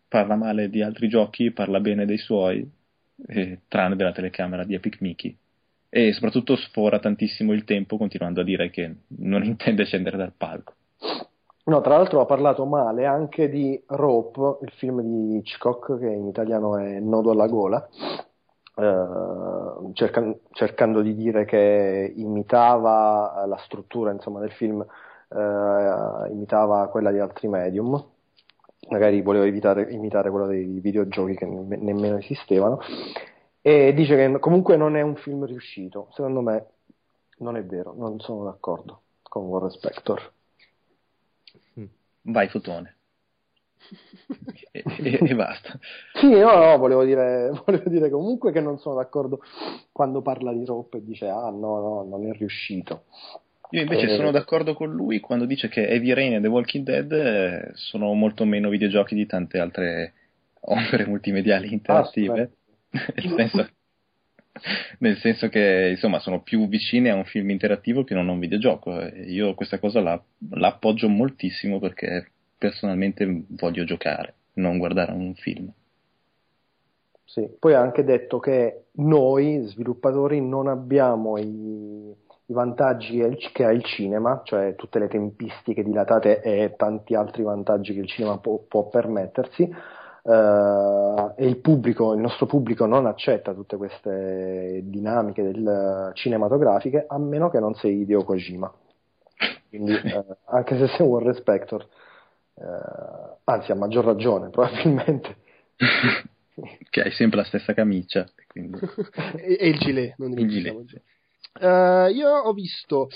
parla 0.09 0.37
male 0.37 0.69
di 0.69 0.83
altri 0.83 1.09
giochi, 1.09 1.51
parla 1.53 1.81
bene 1.81 2.05
dei 2.05 2.19
suoi, 2.19 2.69
tranne 3.69 3.97
della 3.97 4.13
telecamera 4.13 4.65
di 4.65 4.75
Epic 4.75 5.01
Mickey. 5.01 5.37
E 5.89 6.13
soprattutto 6.13 6.57
sfora 6.57 6.99
tantissimo 6.99 7.53
il 7.53 7.65
tempo 7.65 7.97
continuando 7.97 8.41
a 8.41 8.45
dire 8.45 8.71
che 8.71 8.95
non 9.19 9.43
intende 9.45 9.85
scendere 9.85 10.17
dal 10.17 10.33
palco. 10.37 10.75
No, 11.65 11.81
tra 11.81 11.97
l'altro 11.97 12.21
ha 12.21 12.27
parlato 12.27 12.65
male 12.65 13.07
anche 13.07 13.49
di 13.49 13.83
Rope, 13.87 14.59
il 14.65 14.71
film 14.73 15.01
di 15.01 15.37
Hitchcock 15.39 15.99
che 15.99 16.07
in 16.07 16.29
italiano 16.29 16.77
è 16.77 17.01
Nodo 17.01 17.33
alla 17.33 17.49
gola, 17.49 17.89
eh, 18.77 19.93
cerca- 19.95 20.35
cercando 20.53 21.03
di 21.03 21.15
dire 21.15 21.45
che 21.45 22.13
imitava 22.17 23.45
la 23.47 23.57
struttura 23.59 24.13
insomma, 24.13 24.39
del 24.41 24.53
film, 24.53 24.81
eh, 24.81 26.31
imitava 26.31 26.87
quella 26.89 27.11
di 27.11 27.19
altri 27.19 27.49
medium, 27.49 28.01
magari 28.91 29.21
voleva 29.23 29.45
evitare, 29.47 29.91
imitare 29.91 30.31
quella 30.31 30.47
dei 30.47 30.79
videogiochi 30.81 31.35
che 31.35 31.47
ne- 31.47 31.77
nemmeno 31.79 32.17
esistevano, 32.19 32.79
e 33.61 33.93
dice 33.93 34.15
che 34.15 34.39
comunque 34.39 34.77
non 34.77 34.97
è 34.97 35.03
un 35.03 35.17
film 35.17 35.45
riuscito, 35.45 36.09
secondo 36.13 36.41
me 36.43 36.67
non 37.39 37.57
è 37.57 37.65
vero, 37.65 37.93
non 37.97 38.21
sono 38.21 38.45
d'accordo 38.45 39.01
con 39.23 39.47
Warren 39.47 39.71
Spector. 39.71 40.35
Vai 42.27 42.49
fotone. 42.49 42.95
e, 44.73 44.83
e, 44.85 45.19
e, 45.23 45.35
basta. 45.35 45.79
Sì, 46.15 46.29
no, 46.29 46.57
no, 46.57 46.77
volevo 46.79 47.05
dire, 47.05 47.51
volevo 47.65 47.89
dire 47.89 48.11
comunque 48.11 48.53
che 48.53 48.61
non 48.61 48.79
sono 48.79 48.97
d'accordo 48.97 49.41
quando 49.93 50.23
parla 50.23 50.53
di 50.53 50.65
Rope 50.65 50.99
e 50.99 51.05
dice 51.05 51.29
ah 51.29 51.51
no, 51.51 51.81
no, 51.81 52.07
non 52.09 52.27
è 52.27 52.33
riuscito. 52.33 53.05
Io 53.71 53.83
invece 53.83 54.07
eh, 54.07 54.17
sono 54.17 54.31
d'accordo 54.31 54.75
con 54.75 54.93
lui 54.93 55.19
quando 55.21 55.45
dice 55.45 55.69
che 55.69 55.89
Heavy 55.89 56.13
Rain 56.13 56.35
e 56.35 56.41
The 56.41 56.49
Walking 56.49 56.85
Dead 56.85 57.13
eh, 57.13 57.71
sono 57.75 58.13
molto 58.13 58.45
meno 58.45 58.69
videogiochi 58.69 59.15
di 59.15 59.27
tante 59.27 59.59
altre 59.59 60.15
opere 60.61 61.07
multimediali 61.07 61.73
interattive. 61.73 62.51
Ah, 62.91 62.99
nel, 63.17 63.35
senso, 63.35 63.69
nel 64.99 65.17
senso 65.19 65.49
che 65.49 65.89
insomma 65.91 66.19
sono 66.19 66.43
più 66.43 66.69
vicine 66.69 67.11
a 67.11 67.15
un 67.15 67.25
film 67.25 67.51
interattivo 67.51 68.05
che 68.05 68.15
non 68.15 68.29
a 68.29 68.33
un 68.33 68.39
videogioco. 68.39 68.93
Io 69.27 69.55
questa 69.55 69.79
cosa 69.79 70.01
la, 70.01 70.21
la 70.51 70.69
appoggio 70.69 71.09
moltissimo 71.09 71.79
perché 71.79 72.31
personalmente 72.59 73.45
voglio 73.49 73.85
giocare, 73.85 74.35
non 74.55 74.79
guardare 74.79 75.13
un 75.13 75.35
film. 75.35 75.73
Sì, 77.25 77.49
poi 77.59 77.75
ha 77.75 77.81
anche 77.81 78.05
detto 78.05 78.39
che 78.39 78.85
noi 78.93 79.63
sviluppatori 79.67 80.41
non 80.41 80.69
abbiamo 80.69 81.37
i, 81.37 82.15
i 82.47 82.53
vantaggi 82.53 83.21
che 83.53 83.65
ha 83.65 83.73
il 83.73 83.85
cinema, 83.85 84.43
cioè 84.45 84.77
tutte 84.77 85.01
le 85.01 85.09
tempistiche 85.09 85.83
dilatate 85.83 86.41
e 86.41 86.75
tanti 86.77 87.15
altri 87.15 87.43
vantaggi 87.43 87.93
che 87.95 88.01
il 88.01 88.07
cinema 88.07 88.39
può, 88.39 88.59
può 88.69 88.89
permettersi. 88.89 89.69
Uh, 90.27 91.35
e 91.37 91.47
il 91.47 91.59
pubblico, 91.59 92.13
il 92.13 92.21
nostro 92.21 92.47
pubblico 92.47 92.85
non 92.85 93.07
accetta 93.07 93.55
tutte 93.55 93.77
queste 93.77 94.81
dinamiche 94.83 95.45
del, 95.45 96.11
cinematografiche 96.15 97.05
a 97.07 97.17
meno 97.17 97.49
che 97.49 97.61
non 97.61 97.77
sei 97.77 98.01
Hideo 98.01 98.25
Kojima. 98.25 98.73
Quindi, 99.69 99.93
uh, 99.93 100.37
anche 100.51 100.77
se 100.79 100.89
sei 100.97 101.07
un 101.07 101.21
respector, 101.21 101.87
uh, 102.55 102.65
anzi, 103.45 103.71
a 103.71 103.77
maggior 103.77 104.05
ragione, 104.05 104.51
probabilmente. 104.51 105.37
che 106.91 107.03
hai 107.03 107.13
sempre 107.13 107.39
la 107.39 107.45
stessa 107.45 107.73
camicia. 107.73 108.27
Quindi... 108.49 108.81
e, 109.39 109.59
e, 109.61 109.69
il 109.69 109.79
gilet, 109.79 110.15
non 110.19 110.33
il 110.33 110.49
gilet. 110.49 111.03
Uh, 111.61 112.11
io 112.13 112.29
ho 112.29 112.53
visto 112.53 113.09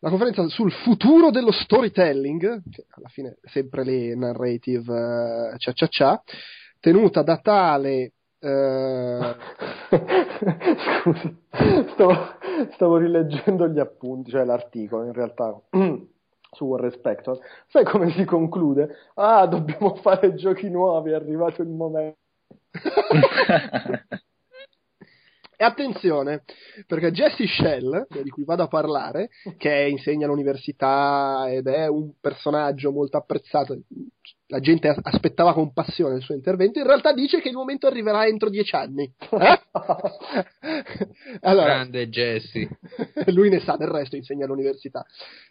la 0.00 0.08
conferenza 0.08 0.46
sul 0.48 0.72
futuro 0.72 1.30
dello 1.30 1.52
storytelling, 1.52 2.62
che 2.70 2.86
alla 2.90 3.08
fine 3.08 3.36
sempre 3.42 3.84
le 3.84 4.14
narrative 4.14 5.52
uh, 5.52 5.56
cia 5.56 5.72
cia 5.72 5.86
cia, 5.86 6.22
tenuta 6.80 7.22
da 7.22 7.38
tale 7.38 8.12
Uh... 8.42 9.20
Scusa, 11.02 11.34
stavo, 11.92 12.14
stavo, 12.72 12.96
rileggendo 12.96 13.68
gli 13.68 13.78
appunti, 13.78 14.30
cioè 14.30 14.44
l'articolo 14.44 15.04
in 15.04 15.12
realtà 15.12 15.54
su 16.50 16.64
War 16.64 16.80
Respector. 16.80 17.38
Sai 17.66 17.84
come 17.84 18.10
si 18.12 18.24
conclude? 18.24 18.96
Ah, 19.16 19.46
dobbiamo 19.46 19.94
fare 19.96 20.34
giochi 20.36 20.70
nuovi, 20.70 21.10
è 21.10 21.14
arrivato 21.14 21.60
il 21.60 21.68
momento. 21.68 22.16
E 25.60 25.64
attenzione, 25.64 26.44
perché 26.86 27.10
Jesse 27.10 27.46
Shell, 27.46 28.06
di 28.22 28.30
cui 28.30 28.44
vado 28.44 28.62
a 28.62 28.66
parlare, 28.66 29.28
che 29.58 29.88
insegna 29.90 30.24
all'università 30.24 31.48
ed 31.50 31.66
è 31.66 31.86
un 31.86 32.12
personaggio 32.18 32.90
molto 32.92 33.18
apprezzato, 33.18 33.78
la 34.46 34.58
gente 34.60 34.88
aspettava 34.88 35.52
con 35.52 35.74
passione 35.74 36.16
il 36.16 36.22
suo 36.22 36.34
intervento, 36.34 36.78
in 36.78 36.86
realtà 36.86 37.12
dice 37.12 37.42
che 37.42 37.50
il 37.50 37.56
momento 37.56 37.86
arriverà 37.86 38.26
entro 38.26 38.48
dieci 38.48 38.74
anni. 38.74 39.12
Eh? 39.18 39.60
allora, 41.40 41.66
Grande 41.66 42.08
Jesse. 42.08 42.78
lui 43.28 43.50
ne 43.50 43.60
sa 43.60 43.76
del 43.76 43.88
resto, 43.88 44.16
insegna 44.16 44.46
all'università. 44.46 45.04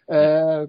Eh, 0.06 0.66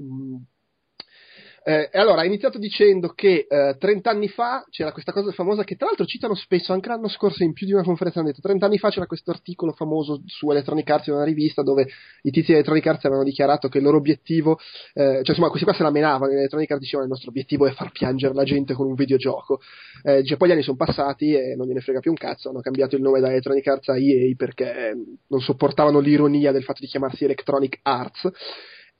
eh, 1.63 1.89
allora, 1.93 2.21
ha 2.21 2.25
iniziato 2.25 2.57
dicendo 2.57 3.09
che 3.09 3.45
eh, 3.47 3.75
30 3.77 4.09
anni 4.09 4.27
fa 4.29 4.65
c'era 4.71 4.91
questa 4.91 5.11
cosa 5.11 5.31
famosa 5.31 5.63
che 5.63 5.75
tra 5.75 5.85
l'altro 5.85 6.05
citano 6.05 6.33
spesso, 6.33 6.73
anche 6.73 6.89
l'anno 6.89 7.07
scorso 7.07 7.43
in 7.43 7.53
più 7.53 7.67
di 7.67 7.73
una 7.73 7.83
conferenza 7.83 8.17
hanno 8.17 8.29
detto 8.29 8.41
30 8.41 8.65
anni 8.65 8.79
fa 8.79 8.89
c'era 8.89 9.05
questo 9.05 9.29
articolo 9.29 9.71
famoso 9.71 10.23
su 10.25 10.49
Electronic 10.49 10.89
Arts 10.89 11.07
in 11.07 11.13
una 11.13 11.23
rivista 11.23 11.61
dove 11.61 11.87
i 12.23 12.31
tizi 12.31 12.47
di 12.47 12.53
Electronic 12.53 12.87
Arts 12.87 13.05
avevano 13.05 13.23
dichiarato 13.23 13.67
che 13.67 13.77
il 13.77 13.83
loro 13.83 13.97
obiettivo, 13.97 14.57
eh, 14.93 15.19
cioè 15.21 15.29
insomma 15.29 15.49
questi 15.49 15.65
qua 15.65 15.75
se 15.75 15.83
la 15.83 15.91
menavano, 15.91 16.31
Electronic 16.31 16.71
Arts 16.71 16.81
dicevano 16.81 17.05
il 17.05 17.11
nostro 17.11 17.29
obiettivo 17.29 17.67
è 17.67 17.71
far 17.73 17.91
piangere 17.91 18.33
la 18.33 18.43
gente 18.43 18.73
con 18.73 18.87
un 18.87 18.95
videogioco. 18.95 19.59
Eh, 20.01 20.21
dice, 20.21 20.37
poi 20.37 20.47
gli 20.47 20.53
anni 20.53 20.63
sono 20.63 20.77
passati 20.77 21.35
e 21.35 21.53
non 21.55 21.67
gliene 21.67 21.81
frega 21.81 21.99
più 21.99 22.09
un 22.09 22.17
cazzo, 22.17 22.49
hanno 22.49 22.61
cambiato 22.61 22.95
il 22.95 23.03
nome 23.03 23.19
da 23.19 23.29
Electronic 23.29 23.67
Arts 23.67 23.89
a 23.89 23.99
EA 23.99 24.33
perché 24.35 24.95
non 25.27 25.39
sopportavano 25.41 25.99
l'ironia 25.99 26.51
del 26.51 26.63
fatto 26.63 26.79
di 26.81 26.87
chiamarsi 26.87 27.23
Electronic 27.23 27.81
Arts 27.83 28.31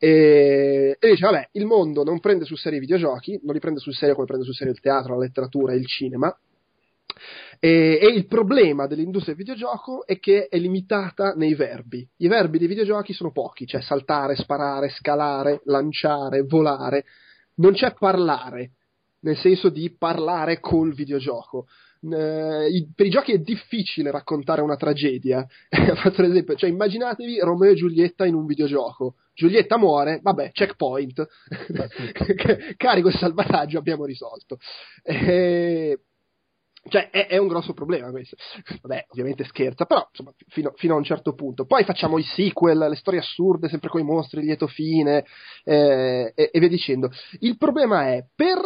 e, 0.04 0.98
e, 1.00 1.10
dice: 1.12 1.24
Vabbè, 1.28 1.50
il 1.52 1.68
mondo 1.68 2.04
non 2.04 2.20
prende 2.20 2.44
sul 2.44 2.58
serio 2.58 2.80
i 2.80 2.82
videogiochi, 2.82 3.40
non 3.44 3.54
li 3.54 3.60
prende 3.60 3.80
sul 3.80 3.94
serio 3.94 4.16
come 4.16 4.26
prende 4.26 4.46
sul 4.46 4.56
serio 4.56 4.74
il 4.74 4.80
teatro, 4.80 5.14
la 5.14 5.26
letteratura 5.26 5.74
e 5.74 5.76
il 5.76 5.86
cinema. 5.86 6.36
E, 7.60 8.00
e, 8.02 8.08
il 8.08 8.26
problema 8.26 8.88
dell'industria 8.88 9.36
del 9.36 9.46
videogioco 9.46 10.04
è 10.08 10.18
che 10.18 10.48
è 10.48 10.58
limitata 10.58 11.34
nei 11.36 11.54
verbi. 11.54 12.08
I 12.18 12.28
verbi 12.28 12.58
dei 12.58 12.68
videogiochi 12.68 13.14
sono 13.14 13.32
pochi, 13.32 13.68
cioè 13.68 13.82
saltare, 13.82 14.36
sparare, 14.36 14.90
scalare, 14.90 15.62
lanciare, 15.66 16.42
volare. 16.42 17.06
Non 17.58 17.74
c'è 17.74 17.94
parlare, 17.94 18.72
nel 19.20 19.38
senso 19.38 19.70
di 19.70 19.96
parlare 19.96 20.60
col 20.60 20.96
videogioco. 20.96 21.68
Eh, 22.02 22.88
per 22.96 23.06
i 23.06 23.10
giochi 23.12 23.34
è 23.34 23.38
difficile 23.38 24.10
raccontare 24.10 24.62
una 24.62 24.78
tragedia. 24.78 25.46
Faccio 25.70 26.24
l'esempio, 26.24 26.56
cioè 26.56 26.72
immaginatevi 26.72 27.40
Romeo 27.42 27.70
e 27.70 27.76
Giulietta 27.76 28.26
in 28.26 28.34
un 28.34 28.48
videogioco 28.48 29.18
Giulietta 29.42 29.76
muore, 29.76 30.20
vabbè, 30.22 30.52
checkpoint, 30.52 31.28
carico 32.78 33.08
il 33.08 33.16
salvataggio, 33.16 33.80
abbiamo 33.80 34.06
risolto. 34.06 34.60
E... 35.02 36.00
Cioè, 36.88 37.10
è, 37.10 37.26
è, 37.28 37.38
un 37.38 37.48
grosso 37.48 37.74
problema 37.74 38.12
questo. 38.12 38.36
Vabbè, 38.82 39.06
ovviamente 39.10 39.44
scherza, 39.46 39.86
però 39.86 40.08
insomma, 40.10 40.32
fino, 40.48 40.74
fino, 40.76 40.94
a 40.94 40.98
un 40.98 41.04
certo 41.04 41.34
punto. 41.34 41.66
Poi 41.66 41.84
facciamo 41.84 42.20
i 42.20 42.24
sequel, 42.24 42.78
le 42.78 42.96
storie 42.96 43.20
assurde, 43.20 43.68
sempre 43.68 43.90
con 43.90 44.00
i 44.00 44.04
mostri, 44.04 44.42
lieto 44.42 44.68
fine, 44.68 45.26
eh, 45.64 46.32
e, 46.36 46.50
e 46.52 46.60
via 46.60 46.70
dicendo. 46.70 47.10
Il 47.40 47.58
problema 47.58 48.10
è, 48.10 48.26
per 48.36 48.60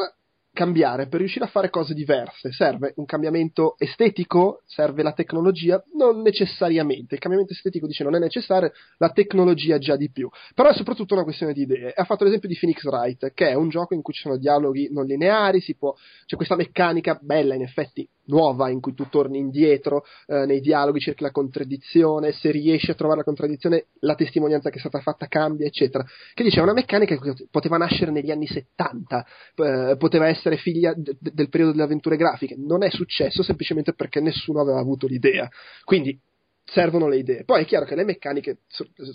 cambiare, 0.55 1.07
per 1.07 1.19
riuscire 1.19 1.45
a 1.45 1.49
fare 1.49 1.69
cose 1.69 1.93
diverse, 1.93 2.51
serve 2.51 2.93
un 2.95 3.05
cambiamento 3.05 3.75
estetico, 3.77 4.63
serve 4.65 5.03
la 5.03 5.11
tecnologia, 5.11 5.83
non 5.95 6.21
necessariamente, 6.21 7.13
il 7.13 7.19
cambiamento 7.19 7.53
estetico 7.53 7.85
dice 7.85 8.03
non 8.03 8.15
è 8.15 8.19
necessario, 8.19 8.71
la 8.97 9.09
tecnologia 9.09 9.77
già 9.77 9.95
di 9.95 10.09
più, 10.09 10.29
però 10.55 10.69
è 10.69 10.73
soprattutto 10.73 11.13
una 11.13 11.23
questione 11.23 11.53
di 11.53 11.61
idee. 11.61 11.93
Ha 11.93 12.05
fatto 12.05 12.23
l'esempio 12.23 12.49
di 12.49 12.57
Phoenix 12.57 12.83
Wright, 12.85 13.33
che 13.33 13.49
è 13.49 13.53
un 13.53 13.69
gioco 13.69 13.93
in 13.93 14.01
cui 14.01 14.13
ci 14.13 14.21
sono 14.21 14.37
dialoghi 14.37 14.89
non 14.91 15.05
lineari, 15.05 15.61
può, 15.77 15.93
c'è 16.25 16.35
questa 16.35 16.55
meccanica 16.55 17.19
bella 17.21 17.53
in 17.53 17.61
effetti 17.61 18.07
nuova 18.25 18.69
in 18.69 18.79
cui 18.79 18.93
tu 18.93 19.07
torni 19.09 19.37
indietro 19.37 20.05
eh, 20.27 20.45
nei 20.45 20.59
dialoghi, 20.59 20.99
cerchi 20.99 21.23
la 21.23 21.31
contraddizione, 21.31 22.31
se 22.31 22.51
riesci 22.51 22.91
a 22.91 22.95
trovare 22.95 23.19
la 23.19 23.25
contraddizione 23.25 23.85
la 23.99 24.15
testimonianza 24.15 24.69
che 24.69 24.77
è 24.77 24.79
stata 24.79 24.99
fatta 24.99 25.27
cambia, 25.27 25.65
eccetera. 25.67 26.05
Che 26.33 26.43
dice 26.43 26.59
è 26.59 26.63
una 26.63 26.73
meccanica 26.73 27.17
che 27.17 27.47
poteva 27.49 27.77
nascere 27.77 28.11
negli 28.11 28.31
anni 28.31 28.47
70, 28.47 29.25
eh, 29.55 29.95
poteva 29.97 30.27
essere 30.27 30.57
figlia 30.57 30.93
d- 30.93 31.15
del 31.19 31.49
periodo 31.49 31.71
delle 31.71 31.83
avventure 31.83 32.17
grafiche, 32.17 32.55
non 32.57 32.83
è 32.83 32.89
successo 32.89 33.43
semplicemente 33.43 33.93
perché 33.93 34.19
nessuno 34.19 34.61
aveva 34.61 34.79
avuto 34.79 35.07
l'idea. 35.07 35.49
Quindi 35.83 36.19
servono 36.65 37.07
le 37.07 37.17
idee. 37.17 37.43
Poi 37.43 37.61
è 37.61 37.65
chiaro 37.65 37.85
che 37.85 37.95
le 37.95 38.03
meccaniche 38.03 38.59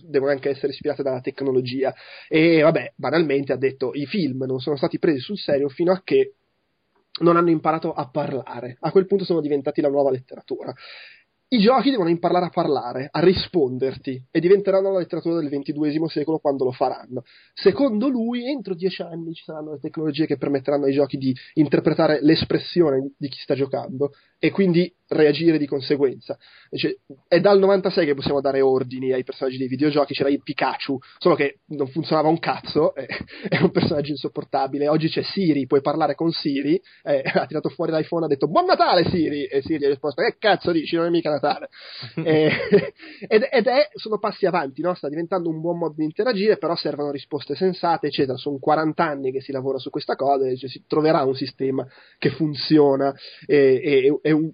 devono 0.07 0.31
anche 0.31 0.51
essere 0.51 0.73
ispirate 0.73 1.03
dalla 1.03 1.21
tecnologia 1.21 1.93
e 2.29 2.61
vabbè, 2.63 2.93
banalmente 2.95 3.53
ha 3.53 3.57
detto 3.57 3.91
i 3.93 4.07
film 4.07 4.45
non 4.47 4.61
sono 4.61 4.77
stati 4.77 4.99
presi 4.99 5.19
sul 5.19 5.39
serio 5.39 5.69
fino 5.69 5.93
a 5.93 6.01
che 6.05 6.35
non 7.21 7.37
hanno 7.37 7.51
imparato 7.51 7.93
a 7.93 8.09
parlare. 8.09 8.77
A 8.81 8.91
quel 8.91 9.07
punto 9.07 9.25
sono 9.25 9.41
diventati 9.41 9.81
la 9.81 9.89
nuova 9.89 10.11
letteratura. 10.11 10.75
I 11.53 11.59
giochi 11.59 11.91
devono 11.91 12.11
imparare 12.11 12.47
a 12.47 12.51
parlare, 12.51 13.09
a 13.11 13.19
risponderti 13.19 14.27
e 14.31 14.39
diventeranno 14.39 14.93
la 14.93 14.99
letteratura 14.99 15.41
del 15.41 15.49
XXII 15.49 16.07
secolo 16.07 16.39
quando 16.39 16.63
lo 16.63 16.71
faranno. 16.71 17.25
Secondo 17.55 18.07
lui, 18.07 18.49
entro 18.49 18.75
dieci 18.75 19.03
anni 19.03 19.35
ci 19.35 19.43
saranno 19.43 19.73
le 19.73 19.81
tecnologie 19.81 20.27
che 20.27 20.37
permetteranno 20.37 20.85
ai 20.85 20.93
giochi 20.93 21.17
di 21.17 21.35
interpretare 21.55 22.21
l'espressione 22.23 23.15
di 23.17 23.29
chi 23.29 23.39
sta 23.41 23.57
giocando 23.57 24.13
e 24.43 24.51
quindi 24.51 24.93
reagire 25.11 25.59
di 25.59 25.67
conseguenza. 25.67 26.37
Cioè, 26.71 26.95
è 27.27 27.41
dal 27.41 27.59
96 27.59 28.07
che 28.07 28.15
possiamo 28.15 28.41
dare 28.41 28.61
ordini 28.61 29.13
ai 29.13 29.25
personaggi 29.25 29.59
dei 29.59 29.69
videogiochi, 29.69 30.15
c'era 30.15 30.29
il 30.29 30.43
Pikachu, 30.43 30.99
solo 31.19 31.35
che 31.35 31.61
non 31.69 31.89
funzionava 31.89 32.29
un 32.29 32.39
cazzo, 32.39 32.95
è, 32.95 33.07
è 33.49 33.61
un 33.61 33.71
personaggio 33.71 34.11
insopportabile. 34.11 34.89
Oggi 34.89 35.09
c'è 35.09 35.23
Siri, 35.23 35.67
puoi 35.67 35.81
parlare 35.81 36.15
con 36.15 36.31
Siri, 36.31 36.81
eh, 37.03 37.23
ha 37.25 37.47
tirato 37.47 37.69
fuori 37.71 37.93
l'iPhone, 37.93 38.25
ha 38.25 38.29
detto 38.29 38.49
Buon 38.49 38.67
Natale 38.67 39.09
Siri, 39.09 39.45
e 39.45 39.63
Siri 39.63 39.85
ha 39.85 39.89
risposto 39.89 40.23
Che 40.23 40.37
cazzo 40.39 40.71
dici, 40.71 40.97
non 40.97 41.07
è 41.07 41.11
mica 41.11 41.31
Natale. 41.31 41.69
eh, 42.23 42.51
ed, 43.27 43.49
ed, 43.51 43.67
è, 43.67 43.89
sono 43.95 44.19
passi 44.19 44.47
avanti, 44.47 44.81
no? 44.81 44.95
sta 44.95 45.09
diventando 45.09 45.49
un 45.49 45.61
buon 45.61 45.79
modo 45.79 45.95
di 45.97 46.05
interagire, 46.05 46.57
però 46.57 46.77
servono 46.77 47.11
risposte 47.11 47.57
sensate, 47.57 48.07
eccetera. 48.07 48.37
Sono 48.39 48.59
40 48.59 49.05
anni 49.05 49.33
che 49.33 49.41
si 49.41 49.51
lavora 49.51 49.79
su 49.79 49.91
questa 49.91 50.15
cosa, 50.15 50.47
e 50.47 50.57
cioè, 50.57 50.71
si 50.71 50.85
troverà 50.87 51.25
un 51.25 51.35
sistema 51.35 51.85
che 52.19 52.31
funziona 52.31 53.13
e, 53.47 53.81
e, 53.83 54.19
e 54.23 54.30
un, 54.33 54.53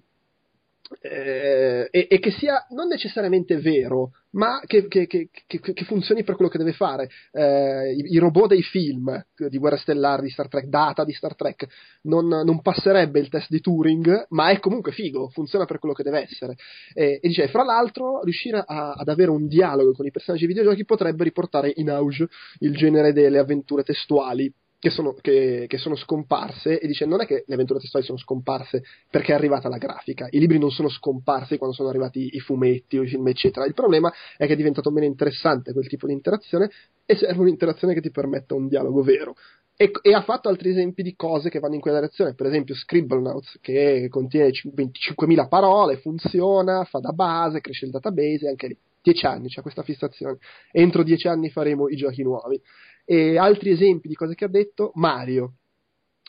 eh, 1.01 1.87
e, 1.91 2.07
e, 2.09 2.19
che 2.19 2.31
sia 2.31 2.65
non 2.69 2.87
necessariamente 2.87 3.57
vero, 3.57 4.11
ma 4.31 4.61
che, 4.65 4.87
che, 4.87 5.05
che, 5.07 5.29
che 5.47 5.85
funzioni 5.85 6.23
per 6.23 6.35
quello 6.35 6.49
che 6.49 6.57
deve 6.57 6.71
fare. 6.73 7.09
Eh, 7.31 7.93
i, 7.93 8.13
i, 8.13 8.17
robot 8.17 8.49
dei 8.49 8.61
film 8.61 9.25
di 9.35 9.57
Guerra 9.57 9.77
Stellare, 9.77 10.21
di 10.21 10.29
Star 10.29 10.47
Trek, 10.47 10.65
Data 10.65 11.03
di 11.03 11.13
Star 11.13 11.35
Trek, 11.35 11.67
non, 12.03 12.27
non, 12.27 12.61
passerebbe 12.61 13.19
il 13.19 13.29
test 13.29 13.49
di 13.49 13.59
Turing, 13.59 14.27
ma 14.29 14.49
è 14.49 14.59
comunque 14.59 14.91
figo, 14.91 15.29
funziona 15.29 15.65
per 15.65 15.79
quello 15.79 15.93
che 15.93 16.03
deve 16.03 16.21
essere. 16.21 16.55
E, 16.93 17.19
e 17.21 17.27
dice, 17.27 17.47
fra 17.47 17.63
l'altro, 17.63 18.23
riuscire 18.23 18.63
a, 18.65 18.93
ad 18.93 19.07
avere 19.09 19.31
un 19.31 19.47
dialogo 19.47 19.91
con 19.91 20.05
i 20.05 20.11
personaggi 20.11 20.45
dei 20.45 20.55
videogiochi 20.55 20.85
potrebbe 20.85 21.23
riportare 21.23 21.71
in 21.75 21.89
auge 21.89 22.27
il 22.59 22.75
genere 22.75 23.11
delle 23.11 23.39
avventure 23.39 23.83
testuali 23.83 24.51
che 24.79 24.89
sono, 24.89 25.13
che, 25.13 25.65
che 25.67 25.77
sono, 25.77 25.95
scomparse 25.95 26.79
e 26.79 26.87
dice 26.87 27.05
non 27.05 27.21
è 27.21 27.25
che 27.25 27.43
le 27.47 27.53
avventure 27.53 27.79
testuali 27.79 28.05
sono 28.05 28.17
scomparse 28.17 28.83
perché 29.09 29.31
è 29.31 29.35
arrivata 29.35 29.69
la 29.69 29.77
grafica, 29.77 30.27
i 30.29 30.39
libri 30.39 30.59
non 30.59 30.69
sono 30.69 30.89
scomparsi 30.89 31.57
quando 31.57 31.75
sono 31.75 31.89
arrivati 31.89 32.35
i 32.35 32.39
fumetti 32.39 32.97
o 32.97 33.03
i 33.03 33.07
film 33.07 33.27
eccetera, 33.27 33.65
il 33.65 33.73
problema 33.73 34.13
è 34.37 34.45
che 34.45 34.53
è 34.53 34.55
diventato 34.55 34.91
meno 34.91 35.05
interessante 35.05 35.73
quel 35.73 35.87
tipo 35.87 36.05
di 36.05 36.13
interazione 36.13 36.69
e 37.05 37.15
serve 37.15 37.41
un'interazione 37.41 37.93
che 37.93 38.01
ti 38.01 38.11
permetta 38.11 38.53
un 38.53 38.67
dialogo 38.67 39.01
vero. 39.01 39.35
e, 39.75 39.91
e 40.01 40.13
ha 40.13 40.21
fatto 40.21 40.49
altri 40.49 40.69
esempi 40.69 41.01
di 41.01 41.15
cose 41.15 41.49
che 41.49 41.59
vanno 41.59 41.75
in 41.75 41.81
quella 41.81 41.99
direzione, 41.99 42.35
per 42.35 42.47
esempio 42.47 42.75
Scribblenauts 42.75 43.57
che 43.61 44.07
contiene 44.09 44.49
25.000 44.49 45.47
parole, 45.47 45.97
funziona, 45.97 46.83
fa 46.83 46.99
da 46.99 47.11
base, 47.11 47.61
cresce 47.61 47.85
il 47.85 47.91
database, 47.91 48.47
anche 48.47 48.67
lì 48.67 48.77
10 49.07 49.25
anni 49.25 49.47
c'è 49.47 49.61
questa 49.61 49.83
fissazione. 49.83 50.37
Entro 50.71 51.03
10 51.03 51.27
anni 51.27 51.49
faremo 51.49 51.87
i 51.87 51.95
giochi 51.95 52.23
nuovi. 52.23 52.61
E 53.09 53.37
altri 53.37 53.71
esempi 53.71 54.09
di 54.09 54.15
cose 54.15 54.35
che 54.35 54.43
ha 54.43 54.49
detto, 54.49 54.91
Mario. 54.95 55.53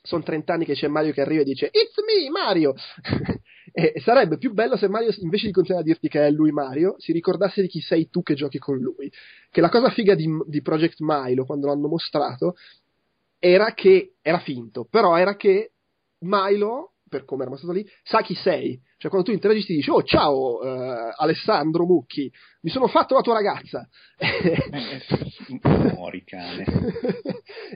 Sono 0.00 0.22
30 0.22 0.52
anni 0.52 0.64
che 0.64 0.74
c'è 0.74 0.86
Mario 0.86 1.12
che 1.12 1.20
arriva 1.20 1.42
e 1.42 1.44
dice 1.44 1.66
It's 1.72 1.96
me, 2.06 2.30
Mario! 2.30 2.74
e 3.72 3.94
sarebbe 4.00 4.38
più 4.38 4.52
bello 4.52 4.76
se 4.76 4.88
Mario, 4.88 5.10
invece 5.18 5.46
di 5.46 5.52
continuare 5.52 5.84
a 5.84 5.86
dirti 5.86 6.08
che 6.08 6.24
è 6.24 6.30
lui 6.30 6.52
Mario, 6.52 6.94
si 6.98 7.10
ricordasse 7.12 7.62
di 7.62 7.66
chi 7.66 7.80
sei 7.80 8.08
tu 8.08 8.22
che 8.22 8.34
giochi 8.34 8.58
con 8.58 8.78
lui. 8.78 9.10
Che 9.50 9.60
la 9.60 9.70
cosa 9.70 9.90
figa 9.90 10.14
di, 10.14 10.28
di 10.46 10.62
Project 10.62 10.98
Milo, 11.00 11.44
quando 11.44 11.66
l'hanno 11.66 11.88
mostrato, 11.88 12.54
era 13.40 13.72
che 13.74 14.12
era 14.22 14.38
finto, 14.38 14.86
però 14.88 15.16
era 15.16 15.34
che 15.34 15.72
Milo, 16.20 16.92
per 17.08 17.24
come 17.24 17.44
era 17.44 17.56
stato 17.56 17.72
lì, 17.72 17.86
sa 18.02 18.22
chi 18.22 18.34
sei. 18.34 18.80
Cioè, 18.98 19.10
quando 19.10 19.28
tu 19.28 19.34
interagisci, 19.34 19.74
dici: 19.74 19.90
Oh, 19.90 20.02
ciao 20.02 20.58
uh, 20.58 21.12
Alessandro 21.16 21.84
Mucchi, 21.84 22.30
mi 22.62 22.70
sono 22.70 22.88
fatto 22.88 23.14
la 23.14 23.20
tua 23.20 23.34
ragazza. 23.34 23.88
Muori, 25.94 26.24
cane. 26.24 26.64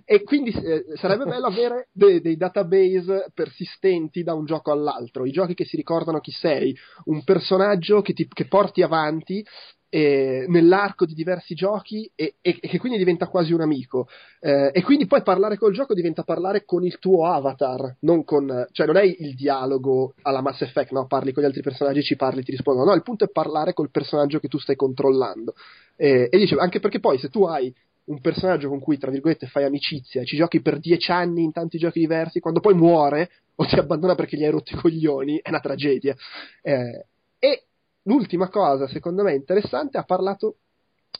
e 0.04 0.22
quindi 0.22 0.50
eh, 0.50 0.84
sarebbe 0.94 1.24
bello 1.24 1.46
avere 1.46 1.88
de- 1.92 2.20
dei 2.20 2.36
database 2.36 3.26
persistenti 3.34 4.22
da 4.22 4.34
un 4.34 4.44
gioco 4.44 4.72
all'altro. 4.72 5.24
I 5.24 5.30
giochi 5.32 5.54
che 5.54 5.64
si 5.64 5.76
ricordano 5.76 6.20
chi 6.20 6.32
sei, 6.32 6.76
un 7.04 7.22
personaggio 7.24 8.02
che, 8.02 8.12
ti- 8.12 8.28
che 8.28 8.46
porti 8.46 8.82
avanti 8.82 9.44
eh, 9.94 10.46
nell'arco 10.48 11.04
di 11.04 11.12
diversi 11.12 11.54
giochi 11.54 12.10
e, 12.14 12.36
e, 12.40 12.56
e, 12.62 12.66
che 12.66 12.78
quindi 12.78 12.96
diventa 12.96 13.26
quasi 13.26 13.52
un 13.52 13.60
amico. 13.60 14.08
Eh, 14.40 14.70
e 14.72 14.82
quindi 14.82 15.06
poi 15.06 15.22
parlare 15.22 15.58
col 15.58 15.74
gioco 15.74 15.92
diventa 15.92 16.22
parlare 16.22 16.64
con 16.64 16.82
il 16.82 16.98
tuo 16.98 17.26
avatar, 17.26 17.96
non 18.00 18.24
con, 18.24 18.66
cioè 18.72 18.86
non 18.86 18.96
è 18.96 19.02
il 19.02 19.34
dialogo 19.34 20.14
alla 20.22 20.40
Mass 20.40 20.62
Effect, 20.62 20.92
no? 20.92 21.06
Parli 21.06 21.32
con 21.32 21.42
gli 21.42 21.46
altri 21.46 21.60
personaggi, 21.60 22.02
ci 22.02 22.16
parli, 22.16 22.42
ti 22.42 22.52
rispondono. 22.52 22.88
No, 22.88 22.96
il 22.96 23.02
punto 23.02 23.24
è 23.24 23.28
parlare 23.28 23.74
col 23.74 23.90
personaggio 23.90 24.38
che 24.38 24.48
tu 24.48 24.58
stai 24.58 24.76
controllando. 24.76 25.52
Eh, 25.96 26.28
e 26.30 26.38
dice, 26.38 26.56
anche 26.56 26.80
perché 26.80 26.98
poi 26.98 27.18
se 27.18 27.28
tu 27.28 27.44
hai 27.44 27.70
un 28.04 28.18
personaggio 28.22 28.70
con 28.70 28.80
cui, 28.80 28.96
tra 28.96 29.10
virgolette, 29.10 29.46
fai 29.46 29.64
amicizia, 29.64 30.24
ci 30.24 30.36
giochi 30.36 30.62
per 30.62 30.78
dieci 30.78 31.10
anni 31.10 31.42
in 31.42 31.52
tanti 31.52 31.76
giochi 31.76 32.00
diversi, 32.00 32.40
quando 32.40 32.60
poi 32.60 32.72
muore 32.72 33.28
o 33.56 33.66
ti 33.66 33.78
abbandona 33.78 34.14
perché 34.14 34.38
gli 34.38 34.44
hai 34.44 34.50
rotto 34.50 34.74
i 34.74 34.80
coglioni, 34.80 35.38
è 35.42 35.50
una 35.50 35.60
tragedia. 35.60 36.16
Eh, 36.62 37.04
e 37.38 37.64
l'ultima 38.04 38.48
cosa, 38.48 38.86
secondo 38.88 39.22
me, 39.22 39.34
interessante, 39.34 39.98
ha 39.98 40.04
parlato 40.04 40.56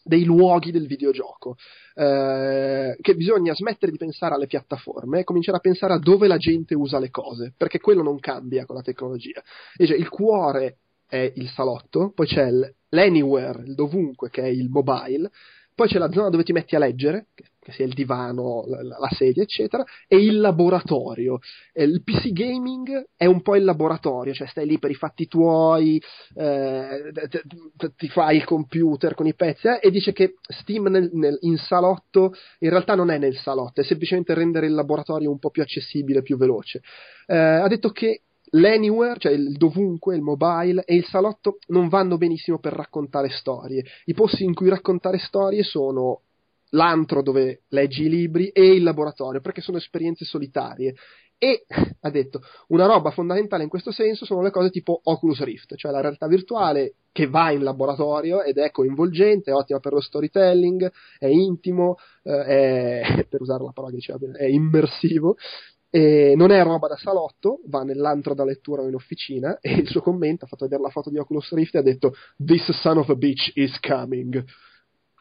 dei 0.03 0.25
luoghi 0.25 0.71
del 0.71 0.87
videogioco, 0.87 1.57
eh, 1.95 2.97
che 3.01 3.15
bisogna 3.15 3.55
smettere 3.55 3.93
di 3.93 3.99
pensare 3.99 4.35
alle 4.35 4.47
piattaforme 4.47 5.21
e 5.21 5.25
cominciare 5.25 5.59
a 5.59 5.61
pensare 5.61 5.93
a 5.93 5.99
dove 5.99 6.27
la 6.27 6.39
gente 6.39 6.75
usa 6.75 6.99
le 6.99 7.11
cose, 7.11 7.53
perché 7.57 7.79
quello 7.79 8.03
non 8.03 8.19
cambia 8.19 8.65
con 8.65 8.77
la 8.77 8.83
tecnologia. 8.83 9.43
Dice, 9.77 9.95
il 9.95 10.09
cuore 10.09 10.79
è 11.07 11.31
il 11.37 11.49
salotto, 11.49 12.11
poi 12.15 12.27
c'è 12.27 12.51
l'anywhere, 12.89 13.63
il 13.65 13.75
dovunque, 13.75 14.31
che 14.31 14.43
è 14.43 14.49
il 14.49 14.71
mobile, 14.71 15.31
poi 15.75 15.89
c'è 15.89 15.99
la 15.99 16.11
zona 16.11 16.31
dove 16.31 16.43
ti 16.43 16.53
metti 16.53 16.75
a 16.75 16.79
leggere, 16.79 17.27
che, 17.35 17.45
che 17.63 17.71
sia 17.71 17.85
il 17.85 17.95
divano, 17.95 18.65
la, 18.67 18.83
la, 18.83 19.09
sedia, 19.13 19.45
eccetera, 19.45 19.85
e 20.09 20.17
il 20.17 20.41
laboratorio. 20.41 21.39
E 21.73 21.85
il 21.85 22.03
PC 22.03 22.33
gaming 22.33 23.11
è 23.17 23.27
un 23.27 23.41
po' 23.41 23.55
il 23.55 23.63
laboratorio, 23.63 24.35
cioè 24.35 24.49
stai 24.49 24.67
lì 24.67 24.81
per 24.81 24.91
i 24.91 24.97
fatti 24.97 25.29
tuoi, 25.29 26.03
eh, 26.35 27.13
ti 27.97 28.09
fai 28.09 28.37
il 28.37 28.45
computer 28.45 29.15
con 29.15 29.29
i 29.29 29.35
pezzi, 29.35 29.69
eh, 29.69 29.79
e 29.81 29.91
dice 29.93 30.13
che 30.13 30.35
Steam 30.43 30.89
nel, 30.89 31.09
nel, 31.13 31.39
in 31.43 31.57
salotto 31.57 32.35
in 32.59 32.71
realtà 32.71 32.97
non 32.97 33.11
è 33.11 33.19
nel 33.19 33.37
salotto, 33.37 33.81
è 33.81 33.85
semplicemente 33.85 34.35
rendere 34.35 34.67
il 34.67 34.75
laboratorio 34.75 35.31
un 35.31 35.39
po' 35.39 35.51
più 35.51 35.63
accessibile, 35.63 36.23
più 36.23 36.37
veloce. 36.37 36.83
Eh, 37.27 37.37
ha 37.37 37.69
detto 37.69 37.91
che 37.91 38.23
l'anywhere, 38.55 39.21
cioè 39.21 39.33
il 39.33 39.53
dovunque, 39.53 40.17
il 40.17 40.23
mobile 40.23 40.83
e 40.85 40.97
il 40.97 41.05
salotto 41.05 41.59
non 41.69 41.89
vanno 41.89 42.17
benissimo 42.17 42.59
per 42.59 42.73
raccontare 42.73 43.29
storie. 43.31 43.85
I 44.07 44.15
posti 44.15 44.43
in 44.43 44.53
cui 44.53 44.69
raccontare 44.69 45.19
storie 45.19 45.63
sono 45.63 46.23
l'antro 46.73 47.23
dove 47.23 47.63
leggi 47.69 48.05
i 48.05 48.09
libri 48.09 48.49
e 48.49 48.75
il 48.75 48.83
laboratorio, 48.83 49.41
perché 49.41 49.61
sono 49.61 49.79
esperienze 49.79 50.25
solitarie. 50.25 50.95
E 51.39 51.65
ha 52.01 52.11
detto 52.11 52.41
una 52.69 52.87
roba 52.87 53.11
fondamentale 53.11 53.65
in 53.65 53.69
questo 53.69 53.91
senso 53.91 54.25
sono 54.25 54.43
le 54.43 54.51
cose 54.51 54.71
tipo 54.71 55.01
Oculus 55.03 55.43
Rift, 55.43 55.75
cioè 55.75 55.91
la 55.91 56.01
realtà 56.01 56.29
virtuale 56.29 56.95
che 57.11 57.27
va 57.27 57.51
in 57.51 57.65
laboratorio 57.65 58.43
ed 58.43 58.59
è 58.59 58.71
coinvolgente, 58.71 59.51
è 59.51 59.55
ottima 59.55 59.81
per 59.81 59.93
lo 59.93 60.01
storytelling, 60.01 60.91
è 61.19 61.27
intimo, 61.27 61.97
eh, 62.23 62.43
è, 62.45 63.27
per 63.29 63.41
usare 63.41 63.65
la 63.65 63.73
parola 63.73 63.91
che 63.91 63.99
diceva 63.99 64.19
è 64.37 64.45
immersivo 64.45 65.37
e 65.95 66.33
non 66.37 66.51
è 66.53 66.63
roba 66.63 66.89
da 66.89 66.97
salotto, 66.97 67.61
va 67.67 67.83
nell'antro 67.83 68.33
da 68.33 68.45
lettura 68.45 68.81
o 68.81 68.89
in 68.89 68.95
officina 68.95 69.59
e 69.61 69.75
il 69.75 69.89
suo 69.89 70.01
commento 70.01 70.47
ha 70.47 70.49
fatto 70.49 70.65
vedere 70.65 70.81
la 70.81 70.89
foto 70.89 71.11
di 71.11 71.19
Oculus 71.19 71.53
Rift 71.53 71.75
e 71.75 71.79
ha 71.79 71.83
detto 71.83 72.15
This 72.43 72.71
son 72.81 72.97
of 72.97 73.11
a 73.11 73.15
bitch 73.15 73.51
is 73.57 73.79
coming. 73.81 74.43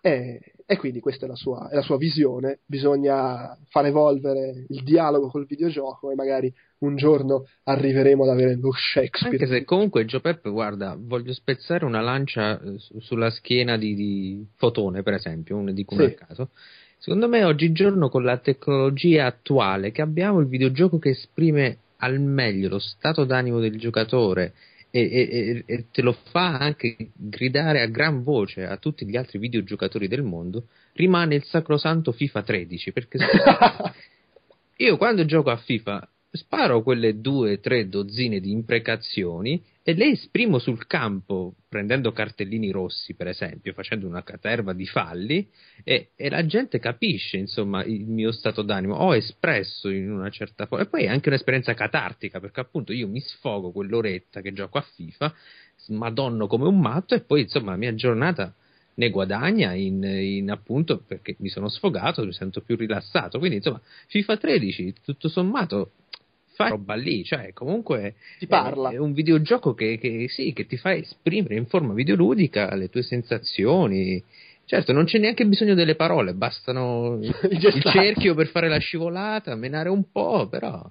E, 0.01 0.39
e 0.71 0.77
quindi 0.77 1.01
questa 1.01 1.25
è 1.25 1.27
la, 1.27 1.35
sua, 1.35 1.67
è 1.69 1.75
la, 1.75 1.81
sua, 1.81 1.97
visione, 1.97 2.59
bisogna 2.65 3.57
far 3.67 3.87
evolvere 3.87 4.65
il 4.69 4.83
dialogo 4.83 5.27
col 5.27 5.45
videogioco 5.45 6.11
e 6.11 6.15
magari 6.15 6.53
un 6.79 6.95
giorno 6.95 7.45
arriveremo 7.63 8.23
ad 8.23 8.29
avere 8.29 8.55
lo 8.55 8.71
Shakespeare. 8.71 9.35
Anche 9.35 9.47
se 9.47 9.65
comunque 9.65 10.05
Gio 10.05 10.21
Peppe, 10.21 10.49
guarda, 10.49 10.97
voglio 10.97 11.33
spezzare 11.33 11.83
una 11.83 11.99
lancia 11.99 12.57
eh, 12.57 12.77
sulla 12.99 13.29
schiena 13.31 13.75
di, 13.75 13.95
di 13.95 14.47
Fotone, 14.55 15.03
per 15.03 15.15
esempio, 15.15 15.57
uno 15.57 15.73
di 15.73 15.83
come 15.83 16.07
sì. 16.07 16.13
a 16.13 16.25
caso 16.25 16.49
Secondo 16.99 17.27
me 17.27 17.43
oggigiorno 17.43 18.07
con 18.07 18.23
la 18.23 18.37
tecnologia 18.37 19.25
attuale 19.25 19.91
che 19.91 20.01
abbiamo 20.01 20.39
il 20.39 20.47
videogioco 20.47 20.99
che 20.99 21.09
esprime 21.09 21.79
al 21.97 22.21
meglio 22.21 22.69
lo 22.69 22.79
stato 22.79 23.25
d'animo 23.25 23.59
del 23.59 23.77
giocatore 23.77 24.53
e, 24.91 25.01
e, 25.01 25.63
e, 25.65 25.85
te 25.89 26.01
lo 26.01 26.11
fa 26.31 26.57
anche 26.57 26.95
gridare 27.13 27.81
a 27.81 27.87
gran 27.87 28.23
voce 28.23 28.65
a 28.65 28.75
tutti 28.77 29.05
gli 29.05 29.15
altri 29.15 29.39
videogiocatori 29.39 30.07
del 30.07 30.21
mondo, 30.21 30.67
rimane 30.93 31.35
il 31.35 31.43
sacrosanto 31.45 32.11
FIFA 32.11 32.43
13 32.43 32.91
perché 32.91 33.17
io 34.75 34.97
quando 34.97 35.25
gioco 35.25 35.49
a 35.49 35.55
FIFA 35.55 36.07
sparo 36.33 36.81
quelle 36.81 37.19
due 37.19 37.53
o 37.53 37.59
tre 37.59 37.89
dozzine 37.89 38.39
di 38.39 38.51
imprecazioni 38.51 39.61
e 39.83 39.93
le 39.93 40.11
esprimo 40.11 40.59
sul 40.59 40.87
campo 40.87 41.55
prendendo 41.67 42.13
cartellini 42.13 42.71
rossi 42.71 43.15
per 43.15 43.27
esempio 43.27 43.73
facendo 43.73 44.07
una 44.07 44.23
caterva 44.23 44.71
di 44.73 44.85
falli 44.85 45.49
e, 45.83 46.11
e, 46.15 46.29
la 46.29 46.45
gente 46.45 46.79
capisce 46.79 47.37
insomma 47.37 47.83
il 47.83 48.05
mio 48.05 48.31
stato 48.31 48.61
d'animo 48.61 48.95
ho 48.95 49.13
espresso 49.13 49.89
in 49.89 50.09
una 50.09 50.29
certa 50.29 50.67
forma 50.67 50.85
e 50.85 50.87
poi 50.87 51.03
è 51.03 51.07
anche 51.07 51.27
un'esperienza 51.27 51.73
catartica 51.73 52.39
perché 52.39 52.61
appunto 52.61 52.93
io 52.93 53.07
mi 53.07 53.19
sfogo 53.19 53.71
quell'oretta 53.71 54.39
che 54.39 54.53
gioco 54.53 54.77
a 54.77 54.85
FIFA 54.95 55.33
madonno 55.87 56.47
come 56.47 56.67
un 56.67 56.79
matto 56.79 57.13
e 57.13 57.21
poi 57.21 57.41
insomma 57.41 57.71
la 57.71 57.77
mia 57.77 57.93
giornata 57.93 58.53
ne 58.93 59.09
guadagna 59.09 59.73
in, 59.73 60.03
in, 60.03 60.51
appunto 60.51 60.99
perché 60.99 61.35
mi 61.39 61.49
sono 61.49 61.69
sfogato, 61.69 62.25
mi 62.25 62.33
sento 62.33 62.61
più 62.61 62.75
rilassato. 62.75 63.39
Quindi, 63.39 63.57
insomma, 63.57 63.81
FIFA 64.07 64.37
13, 64.37 64.95
tutto 65.03 65.29
sommato, 65.29 65.91
fa 66.63 66.69
roba 66.69 66.95
lì, 66.95 67.23
cioè 67.23 67.53
comunque 67.53 68.15
ti 68.39 68.47
parla. 68.47 68.89
È, 68.89 68.97
un 68.97 69.13
videogioco 69.13 69.73
che, 69.73 69.97
che, 69.97 70.27
sì, 70.29 70.53
che 70.53 70.65
ti 70.65 70.77
fa 70.77 70.93
esprimere 70.93 71.55
in 71.55 71.65
forma 71.65 71.93
videoludica 71.93 72.73
le 72.75 72.89
tue 72.89 73.01
sensazioni. 73.03 74.23
Certo, 74.65 74.93
non 74.93 75.05
c'è 75.05 75.17
neanche 75.17 75.45
bisogno 75.45 75.73
delle 75.73 75.95
parole, 75.95 76.33
bastano 76.33 77.19
il 77.21 77.81
cerchio 77.83 78.35
per 78.35 78.47
fare 78.47 78.69
la 78.69 78.77
scivolata, 78.77 79.55
menare 79.55 79.89
un 79.89 80.09
po', 80.11 80.47
però. 80.47 80.89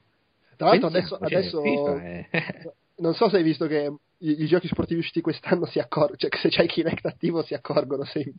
Tra 0.56 0.68
l'altro 0.68 0.88
adesso, 0.88 1.18
cioè, 1.18 1.26
adesso 1.26 1.62
è... 1.62 2.28
non 3.00 3.14
so 3.14 3.28
se 3.30 3.38
hai 3.38 3.42
visto 3.42 3.66
che 3.66 3.90
i, 4.18 4.42
i, 4.42 4.46
giochi 4.46 4.68
sportivi 4.68 5.00
usciti 5.00 5.20
quest'anno 5.20 5.66
si 5.66 5.78
accorgono, 5.78 6.16
cioè 6.16 6.30
se 6.36 6.48
c'hai 6.50 6.66
Kinect 6.66 7.06
attivo 7.06 7.42
si 7.42 7.54
accorgono 7.54 8.04
se, 8.04 8.34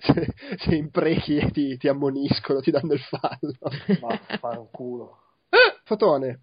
se, 0.00 0.34
se 0.56 0.74
imprechi 0.74 1.36
e 1.36 1.50
ti, 1.50 1.76
ti, 1.76 1.88
ammoniscono, 1.88 2.60
ti 2.60 2.70
danno 2.70 2.94
il 2.94 3.00
fallo. 3.00 3.52
Ma 4.00 4.16
fare 4.38 4.58
un 4.58 4.70
culo. 4.70 5.18
Fotone, 5.84 6.40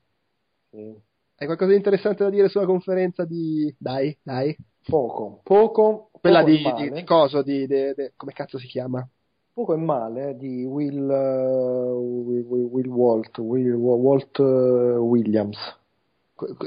sì. 0.73 0.93
Hai 1.35 1.45
qualcosa 1.45 1.71
di 1.71 1.77
interessante 1.77 2.23
da 2.23 2.29
dire 2.31 2.49
sulla 2.49 2.65
conferenza 2.65 3.25
di... 3.25 3.73
Dai, 3.77 4.17
dai. 4.23 4.55
Poco, 4.85 5.39
poco. 5.43 6.09
Quella 6.11 6.43
poco 6.43 6.51
di, 6.51 6.89
di, 6.89 6.91
di, 6.91 7.03
coso, 7.03 7.41
di, 7.43 7.67
di, 7.67 7.93
come 8.15 8.33
cazzo 8.33 8.57
si 8.57 8.67
chiama? 8.67 9.07
Poco 9.53 9.73
e 9.73 9.77
male, 9.77 10.29
eh, 10.29 10.37
di 10.37 10.65
Will, 10.65 11.07
uh, 11.07 12.25
Will, 12.25 12.45
Will, 12.45 12.65
Will, 12.65 12.87
Walt, 12.87 13.37
Will, 13.37 13.73
Walt 13.75 14.39
uh, 14.39 14.97
Williams. 14.97 15.57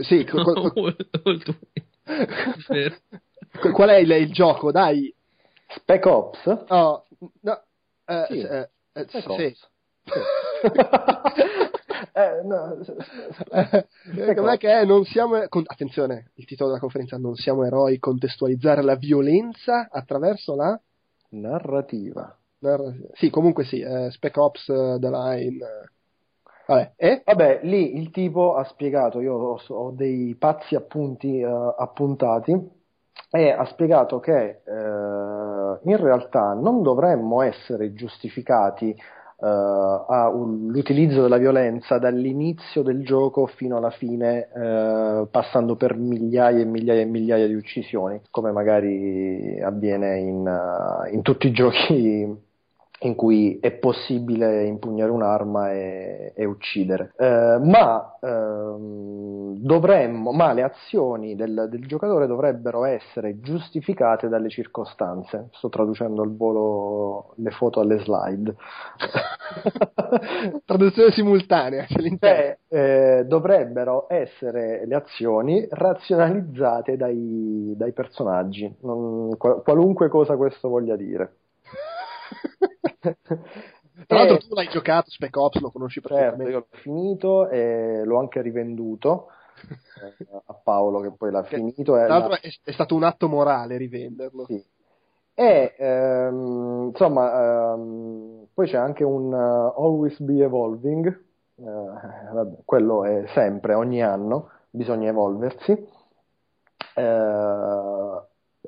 sì, 0.02 0.24
qual 3.72 3.88
è 3.88 3.96
il, 3.96 4.10
il, 4.10 4.32
gioco? 4.32 4.70
Dai. 4.70 5.12
Spec 5.68 6.06
Ops? 6.06 6.64
Oh, 6.68 7.04
no, 7.40 7.62
uh, 8.06 8.24
sì. 8.28 8.38
Uh, 8.38 8.68
Spec 8.92 9.32
sì. 9.34 9.56
Eh, 12.12 12.42
no. 12.44 12.78
Eh, 14.16 14.34
com'è 14.34 14.56
che 14.56 14.70
è? 14.70 14.84
Non 14.84 15.04
siamo, 15.04 15.36
attenzione, 15.36 16.30
il 16.34 16.44
titolo 16.44 16.70
della 16.70 16.80
conferenza 16.80 17.16
Non 17.18 17.34
siamo 17.34 17.64
eroi, 17.64 17.98
contestualizzare 17.98 18.82
la 18.82 18.94
violenza 18.94 19.88
attraverso 19.90 20.54
la 20.54 20.80
narrativa. 21.30 22.36
Narrativa. 22.58 23.08
Sì, 23.14 23.30
comunque 23.30 23.64
sì, 23.64 23.80
eh, 23.80 24.10
Spec 24.10 24.36
Ops 24.36 24.66
uh, 24.68 24.98
The 24.98 25.10
Line. 25.10 25.58
Vabbè, 26.66 26.92
e? 26.96 27.22
Vabbè, 27.24 27.60
lì 27.62 27.96
il 27.96 28.10
tipo 28.10 28.54
ha 28.54 28.64
spiegato, 28.64 29.20
io 29.20 29.34
ho, 29.34 29.60
ho 29.66 29.90
dei 29.92 30.34
pazzi 30.36 30.74
appunti 30.74 31.42
uh, 31.42 31.74
appuntati, 31.76 32.74
e 33.30 33.50
ha 33.50 33.64
spiegato 33.66 34.18
che 34.18 34.62
uh, 34.64 35.88
in 35.88 35.96
realtà 35.96 36.54
non 36.54 36.82
dovremmo 36.82 37.42
essere 37.42 37.92
giustificati 37.92 38.96
uh, 39.36 39.46
all'utilizzo 40.08 41.22
della 41.22 41.38
violenza 41.38 41.98
dall'inizio 41.98 42.82
del 42.82 43.04
gioco 43.04 43.46
fino 43.46 43.76
alla 43.76 43.90
fine, 43.90 44.48
passando 45.30 45.76
per 45.76 45.96
migliaia 45.96 46.60
e 46.60 46.64
migliaia 46.64 47.02
e 47.02 47.06
migliaia 47.06 47.46
di 47.46 47.54
uccisioni, 47.54 48.20
come 48.30 48.52
magari 48.52 49.60
avviene 49.60 50.18
in, 50.18 51.08
in 51.12 51.22
tutti 51.22 51.48
i 51.48 51.52
giochi 51.52 52.44
in 53.06 53.14
cui 53.14 53.58
è 53.60 53.72
possibile 53.72 54.64
impugnare 54.64 55.10
un'arma 55.10 55.72
e, 55.72 56.32
e 56.34 56.44
uccidere. 56.44 57.12
Eh, 57.16 57.58
ma, 57.62 58.18
ehm, 58.20 59.58
dovremmo, 59.58 60.32
ma 60.32 60.52
le 60.52 60.62
azioni 60.62 61.36
del, 61.36 61.68
del, 61.70 61.86
giocatore 61.86 62.26
dovrebbero 62.26 62.84
essere 62.84 63.40
giustificate 63.40 64.28
dalle 64.28 64.48
circostanze. 64.48 65.48
Sto 65.52 65.68
traducendo 65.68 66.22
al 66.22 66.36
volo 66.36 67.34
le 67.36 67.50
foto 67.50 67.80
alle 67.80 67.98
slide. 68.00 68.54
Traduzione 70.64 71.10
simultanea. 71.12 71.86
Beh, 72.18 72.58
eh, 72.68 73.24
dovrebbero 73.26 74.06
essere 74.08 74.84
le 74.86 74.94
azioni 74.96 75.66
razionalizzate 75.70 76.96
dai, 76.96 77.74
dai 77.76 77.92
personaggi, 77.92 78.74
non, 78.82 79.36
qualunque 79.36 80.08
cosa 80.08 80.36
questo 80.36 80.68
voglia 80.68 80.96
dire. 80.96 81.36
Tra 84.06 84.18
l'altro 84.18 84.38
tu 84.38 84.54
l'hai 84.54 84.68
giocato, 84.68 85.10
Spec 85.10 85.34
Ops, 85.36 85.60
lo 85.60 85.70
conosci 85.70 86.00
perfettamente. 86.00 86.44
Certo, 86.44 86.50
io 86.50 86.66
l'ho 86.70 86.78
finito 86.80 87.48
e 87.48 88.02
l'ho 88.04 88.18
anche 88.18 88.42
rivenduto 88.42 89.28
eh, 90.02 90.26
a 90.46 90.54
Paolo 90.54 91.00
che 91.00 91.12
poi 91.12 91.30
l'ha 91.30 91.42
finito. 91.44 91.94
Tra 91.94 92.06
l'altro 92.06 92.30
la... 92.30 92.40
è, 92.40 92.50
è, 92.62 92.72
stato 92.72 92.94
un 92.94 93.04
atto 93.04 93.28
morale 93.28 93.76
rivenderlo. 93.76 94.44
Sì. 94.46 94.62
E 95.38 95.74
ehm, 95.76 96.88
insomma, 96.92 97.72
ehm, 97.74 98.46
poi 98.52 98.66
c'è 98.66 98.78
anche 98.78 99.04
un 99.04 99.32
uh, 99.32 99.80
Always 99.82 100.18
Be 100.20 100.42
Evolving, 100.42 101.06
eh, 101.56 101.62
vabbè, 102.32 102.62
quello 102.64 103.04
è 103.04 103.24
sempre, 103.34 103.74
ogni 103.74 104.02
anno 104.02 104.50
bisogna 104.70 105.08
evolversi. 105.08 105.72
Eh, 106.94 108.22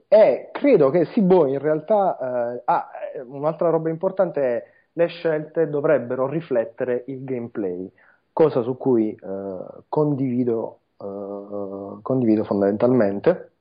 e 0.09 0.49
credo 0.53 0.89
che 0.89 1.05
Sibo 1.13 1.47
in 1.47 1.59
realtà 1.59 2.55
eh, 2.57 2.63
ah, 2.65 2.89
un'altra 3.27 3.69
roba 3.69 3.91
importante 3.91 4.41
è 4.43 4.65
le 4.99 5.07
scelte 5.07 5.69
dovrebbero 5.69 6.27
riflettere 6.27 7.05
il 7.07 7.23
gameplay, 7.23 7.91
cosa 8.33 8.63
su 8.63 8.77
cui 8.77 9.15
eh, 9.15 9.59
condivido, 9.89 10.81
eh, 10.99 11.99
condivido, 12.03 12.43
fondamentalmente, 12.45 13.53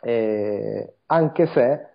e 0.00 0.94
anche 1.06 1.46
se 1.48 1.86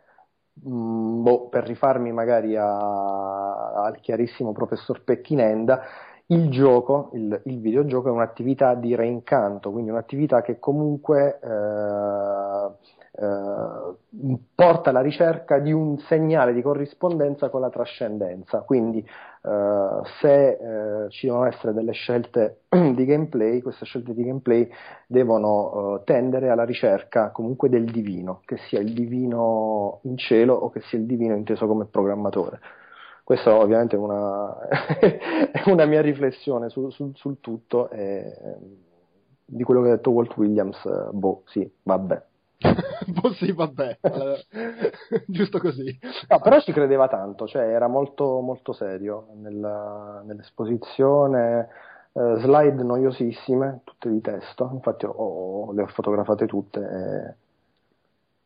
mh, 0.54 0.72
mm, 0.72 1.24
boh, 1.24 1.48
per 1.48 1.64
rifarmi 1.66 2.12
magari 2.12 2.56
a, 2.56 3.84
al 3.86 4.00
chiarissimo 4.02 4.52
professor 4.52 5.04
Pecchinenda, 5.04 5.82
il 6.28 6.50
gioco, 6.50 7.10
il, 7.14 7.42
il, 7.46 7.60
videogioco 7.60 8.10
è 8.10 8.12
un'attività 8.12 8.76
di 8.76 8.94
reincanto, 8.94 9.72
quindi 9.72 9.90
un'attività 9.90 10.42
che 10.44 10.60
comunque 10.60 11.40
eh, 13.20 14.40
porta 14.56 14.92
alla 14.92 15.02
ricerca 15.02 15.60
di 15.60 15.74
un 15.74 15.98
segnale 16.00 16.54
di 16.54 16.62
corrispondenza 16.62 17.50
con 17.50 17.62
la 17.62 17.70
trascendenza. 17.70 18.62
Quindi 18.62 19.00
eh, 19.00 20.02
se 20.22 20.50
eh, 20.50 21.10
ci 21.10 21.28
devono 21.28 21.46
essere 21.46 21.74
delle 21.74 21.92
scelte 21.92 22.62
di 22.70 23.06
gameplay, 23.06 23.62
queste 23.62 23.86
scelte 23.86 24.14
di 24.14 24.24
gameplay 24.24 24.70
devono 25.06 25.98
eh, 25.98 26.04
tendere 26.06 26.50
alla 26.50 26.64
ricerca 26.64 27.32
comunque 27.32 27.70
del 27.70 27.86
divino, 27.86 28.42
che 28.46 28.58
sia 28.68 28.80
il 28.80 28.94
divino 28.94 30.00
in 30.04 30.18
cielo 30.18 30.54
o 30.54 30.70
che 30.70 30.82
sia 30.82 30.98
il 30.98 31.06
divino 31.06 31.36
inteso 31.36 31.68
come 31.68 31.86
programmatore. 31.86 32.60
Questa 33.24 33.54
ovviamente 33.54 33.96
è 33.96 34.00
una, 34.00 34.58
una 35.68 35.86
mia 35.86 36.02
riflessione 36.02 36.70
sul, 36.70 36.92
sul, 36.92 37.12
sul 37.16 37.40
tutto 37.42 37.90
e 37.92 38.34
di 39.50 39.64
quello 39.64 39.82
che 39.82 39.90
ha 39.90 39.96
detto 39.96 40.12
Walt 40.12 40.36
Williams, 40.38 40.84
eh, 40.86 41.10
boh, 41.12 41.42
sì, 41.46 41.70
vabbè. 41.84 42.24
boh 43.08 43.34
sì, 43.34 43.54
vabbè, 43.54 44.00
giusto 45.26 45.60
così. 45.60 45.98
No, 46.28 46.40
però 46.40 46.60
ci 46.60 46.74
credeva 46.74 47.08
tanto, 47.08 47.48
cioè 47.48 47.64
era 47.64 47.88
molto, 47.88 48.42
molto 48.42 48.74
serio 48.74 49.28
nella, 49.36 50.22
nell'esposizione, 50.26 51.70
eh, 52.12 52.36
slide 52.40 52.84
noiosissime, 52.84 53.82
tutte 53.86 54.10
di 54.10 54.20
testo, 54.20 54.70
infatti 54.74 55.06
ho, 55.06 55.12
ho, 55.12 55.72
le 55.72 55.84
ho 55.84 55.88
fotografate 55.88 56.48
tutte 56.48 56.80
e, 56.80 57.36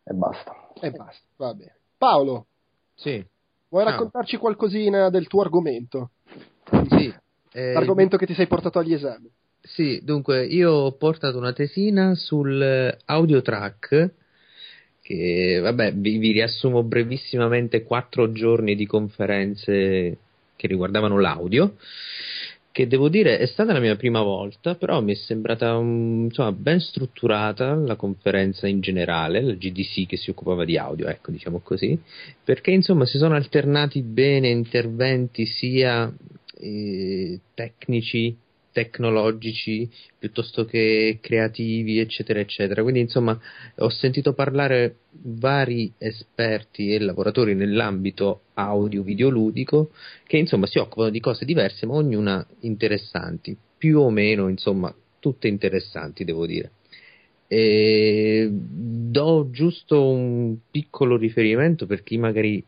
e 0.04 0.14
basta. 0.14 0.56
E 0.80 0.92
basta, 0.92 1.26
va 1.38 1.54
bene. 1.56 1.76
Paolo, 1.98 2.46
sì. 2.94 3.26
vuoi 3.70 3.84
raccontarci 3.84 4.38
qualcosina 4.38 5.10
del 5.10 5.26
tuo 5.28 5.42
argomento? 5.42 6.12
Sì. 6.90 7.14
Eh, 7.52 7.74
L'argomento 7.74 8.18
che 8.18 8.28
ti 8.28 8.34
sei 8.36 8.48
portato 8.48 8.78
agli 8.78 8.94
esami. 8.94 9.32
Sì, 9.66 10.02
dunque 10.04 10.46
io 10.46 10.72
ho 10.72 10.92
portato 10.92 11.38
una 11.38 11.54
tesina 11.54 12.16
sul 12.16 12.98
audio 13.06 13.42
track 13.42 14.12
che 15.02 15.60
vabbè 15.62 15.94
vi, 15.94 16.18
vi, 16.18 16.32
riassumo 16.34 16.84
brevissimamente 16.84 17.84
quattro 17.84 18.34
giorni 18.34 18.76
di 18.76 18.86
conferenze 18.86 20.18
che 20.58 20.68
riguardavano 20.68 21.18
l'audio 21.18 21.76
che 22.72 22.88
devo 22.88 23.08
dire 23.08 23.38
è 23.38 23.46
stata 23.46 23.72
la 23.72 23.80
mia 23.80 23.96
prima 23.96 24.22
volta 24.22 24.76
però 24.76 25.02
mi 25.02 25.14
è 25.14 25.16
sembrata 25.16 25.74
insomma, 25.76 26.52
ben 26.52 26.80
strutturata 26.82 27.74
la 27.74 27.96
conferenza 27.96 28.68
in 28.68 28.82
generale 28.82 29.42
la 29.42 29.54
GDC 29.54 30.08
che 30.08 30.18
si 30.18 30.30
occupava 30.30 30.66
di 30.66 30.78
audio 30.78 31.08
ecco 31.08 31.32
diciamo 31.32 31.60
così 31.60 31.98
perché 32.44 32.72
insomma 32.72 33.06
si 33.06 33.18
sono 33.18 33.36
alternati 33.36 34.02
bene 34.02 34.50
interventi 34.50 35.46
sia 35.46 36.14
eh, 36.60 37.40
tecnici 37.54 38.38
tecnologici 38.74 39.90
piuttosto 40.20 40.66
che 40.66 41.20
creativi, 41.22 42.00
eccetera, 42.00 42.42
eccetera. 42.42 42.82
Quindi, 42.82 43.00
insomma, 43.00 43.40
ho 43.78 43.90
sentito 43.90 44.34
parlare 44.34 44.98
vari 45.22 45.94
esperti 45.98 46.94
e 46.94 47.00
lavoratori 47.00 47.56
nell'ambito 47.56 48.42
audio-videoludico 48.56 49.92
che, 50.26 50.38
insomma, 50.38 50.66
si 50.68 50.80
occupano 50.80 51.10
di 51.10 51.22
cose 51.22 51.46
diverse, 51.46 51.86
ma 51.86 51.94
ognuna 51.94 52.46
interessanti, 52.62 53.56
più 53.78 54.00
o 54.00 54.10
meno, 54.10 54.50
insomma, 54.50 54.94
tutte 55.20 55.48
interessanti, 55.48 56.26
devo 56.26 56.46
dire. 56.46 56.72
E 57.48 58.50
do 58.52 59.50
giusto 59.52 60.10
un 60.10 60.58
piccolo 60.72 61.16
riferimento 61.18 61.86
per 61.86 62.02
chi 62.02 62.18
magari 62.18 62.64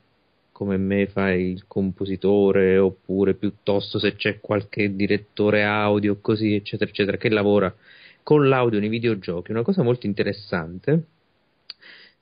come 0.56 0.78
me 0.78 1.08
fai 1.08 1.50
il 1.52 1.66
compositore 1.68 2.78
oppure 2.78 3.34
piuttosto 3.34 4.00
se 4.00 4.16
c'è 4.16 4.40
qualche 4.40 4.96
direttore 4.96 5.66
audio 5.66 6.22
così 6.22 6.54
eccetera 6.56 6.90
eccetera 6.90 7.18
che 7.18 7.28
lavora 7.28 7.76
con 8.24 8.48
l'audio 8.48 8.80
nei 8.80 8.88
videogiochi. 8.88 9.52
Una 9.52 9.64
cosa 9.64 9.84
molto 9.84 10.06
interessante 10.06 11.08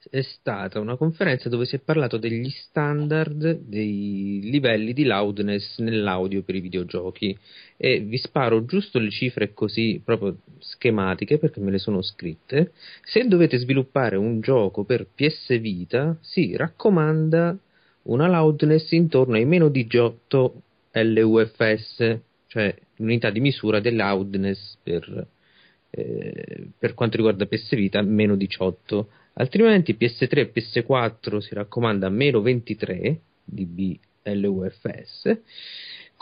è 0.10 0.22
stata 0.22 0.80
una 0.80 0.96
conferenza 0.96 1.48
dove 1.48 1.66
si 1.66 1.76
è 1.76 1.80
parlato 1.80 2.18
degli 2.18 2.50
standard 2.50 3.60
dei 3.60 4.40
livelli 4.42 4.94
di 4.94 5.04
loudness 5.04 5.78
nell'audio 5.78 6.42
per 6.42 6.56
i 6.56 6.60
videogiochi. 6.60 7.38
E 7.78 8.00
vi 8.00 8.18
sparo 8.18 8.66
giusto 8.66 8.98
le 8.98 9.12
cifre 9.12 9.54
così 9.54 10.02
proprio 10.04 10.40
schematiche 10.58 11.38
perché 11.38 11.60
me 11.60 11.70
le 11.70 11.78
sono 11.78 12.02
scritte. 12.02 12.72
Se 13.04 13.28
dovete 13.28 13.60
sviluppare 13.60 14.16
un 14.16 14.42
gioco 14.42 14.86
per 14.86 15.06
PS 15.06 15.60
Vita 15.60 16.18
si 16.20 16.56
raccomanda 16.56 17.56
una 18.04 18.28
loudness 18.28 18.92
intorno 18.92 19.36
ai 19.36 19.46
meno 19.46 19.70
18 19.70 20.62
LUFS, 20.92 22.20
cioè 22.48 22.76
l'unità 22.98 23.30
di 23.30 23.40
misura 23.40 23.80
del 23.80 23.96
loudness 23.96 24.78
per, 24.82 25.28
eh, 25.90 26.68
per 26.78 26.94
quanto 26.94 27.18
riguarda 27.18 27.46
PS 27.46 27.76
Vita, 27.76 28.02
meno 28.02 28.36
18. 28.36 29.10
Altrimenti 29.34 29.98
PS3 30.00 30.38
e 30.38 30.52
PS4 30.54 31.38
si 31.38 31.54
raccomanda 31.56 32.10
meno 32.10 32.42
23 32.42 33.20
dB 33.44 33.98
LUFS 34.24 35.40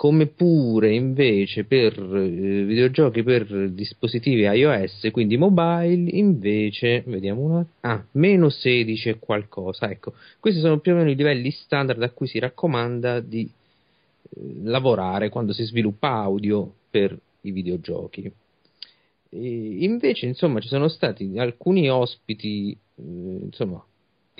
come 0.01 0.25
pure 0.25 0.95
invece 0.95 1.63
per 1.63 1.93
eh, 1.95 2.63
videogiochi 2.63 3.21
per 3.21 3.69
dispositivi 3.69 4.41
iOS, 4.41 5.07
quindi 5.11 5.37
mobile, 5.37 6.09
invece, 6.17 7.03
vediamo 7.05 7.41
una, 7.41 7.65
ah, 7.81 8.03
meno 8.13 8.49
16 8.49 9.09
e 9.09 9.19
qualcosa, 9.19 9.91
ecco, 9.91 10.13
questi 10.39 10.59
sono 10.59 10.79
più 10.79 10.93
o 10.93 10.95
meno 10.95 11.11
i 11.11 11.15
livelli 11.15 11.51
standard 11.51 12.01
a 12.01 12.09
cui 12.09 12.25
si 12.25 12.39
raccomanda 12.39 13.19
di 13.19 13.47
eh, 13.47 14.39
lavorare 14.63 15.29
quando 15.29 15.53
si 15.53 15.65
sviluppa 15.65 16.09
audio 16.09 16.73
per 16.89 17.15
i 17.41 17.51
videogiochi. 17.51 18.23
E 19.29 19.83
invece, 19.83 20.25
insomma, 20.25 20.61
ci 20.61 20.67
sono 20.67 20.87
stati 20.87 21.37
alcuni 21.37 21.91
ospiti, 21.91 22.71
eh, 22.71 23.03
insomma, 23.43 23.85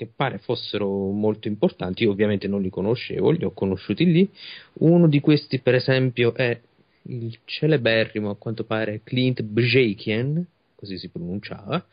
che 0.02 0.10
pare 0.14 0.38
fossero 0.38 0.88
molto 0.88 1.46
importanti, 1.46 2.02
io 2.02 2.10
ovviamente 2.10 2.48
non 2.48 2.60
li 2.60 2.70
conoscevo, 2.70 3.30
li 3.30 3.44
ho 3.44 3.52
conosciuti 3.52 4.04
lì. 4.04 4.28
Uno 4.74 5.06
di 5.06 5.20
questi, 5.20 5.60
per 5.60 5.74
esempio, 5.74 6.34
è 6.34 6.58
il 7.04 7.38
celeberrimo 7.44 8.30
a 8.30 8.36
quanto 8.36 8.64
pare 8.64 9.00
Clint 9.04 9.42
Bjeikian, 9.42 10.44
così 10.74 10.98
si 10.98 11.08
pronunciava, 11.08 11.84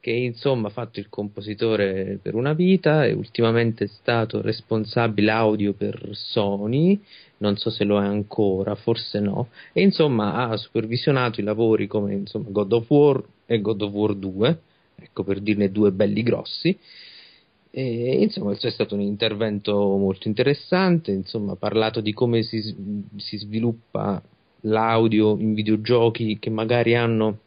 che 0.00 0.10
insomma 0.10 0.68
ha 0.68 0.70
fatto 0.70 0.98
il 0.98 1.08
compositore 1.08 2.18
per 2.20 2.34
una 2.34 2.52
vita 2.52 3.06
e 3.06 3.12
ultimamente 3.12 3.84
è 3.84 3.88
stato 3.88 4.42
responsabile 4.42 5.30
audio 5.30 5.72
per 5.72 6.10
Sony, 6.12 7.00
non 7.38 7.56
so 7.56 7.70
se 7.70 7.84
lo 7.84 8.02
è 8.02 8.04
ancora, 8.04 8.74
forse 8.74 9.20
no, 9.20 9.48
e 9.72 9.82
insomma 9.82 10.48
ha 10.48 10.56
supervisionato 10.56 11.40
i 11.40 11.44
lavori 11.44 11.86
come 11.86 12.14
insomma, 12.14 12.48
God 12.50 12.72
of 12.72 12.90
War 12.90 13.22
e 13.46 13.60
God 13.60 13.82
of 13.82 13.92
War 13.92 14.14
2, 14.14 14.58
ecco 14.96 15.22
per 15.22 15.40
dirne 15.40 15.70
due 15.70 15.92
belli 15.92 16.22
grossi. 16.22 16.76
E, 17.76 18.22
insomma, 18.22 18.54
c'è 18.54 18.70
stato 18.70 18.94
un 18.94 19.00
intervento 19.00 19.74
molto 19.74 20.28
interessante, 20.28 21.10
insomma, 21.10 21.54
ha 21.54 21.56
parlato 21.56 22.00
di 22.00 22.12
come 22.12 22.44
si, 22.44 22.62
si 23.16 23.36
sviluppa 23.36 24.22
l'audio 24.60 25.36
in 25.40 25.54
videogiochi 25.54 26.38
che 26.38 26.50
magari 26.50 26.94
hanno 26.94 27.38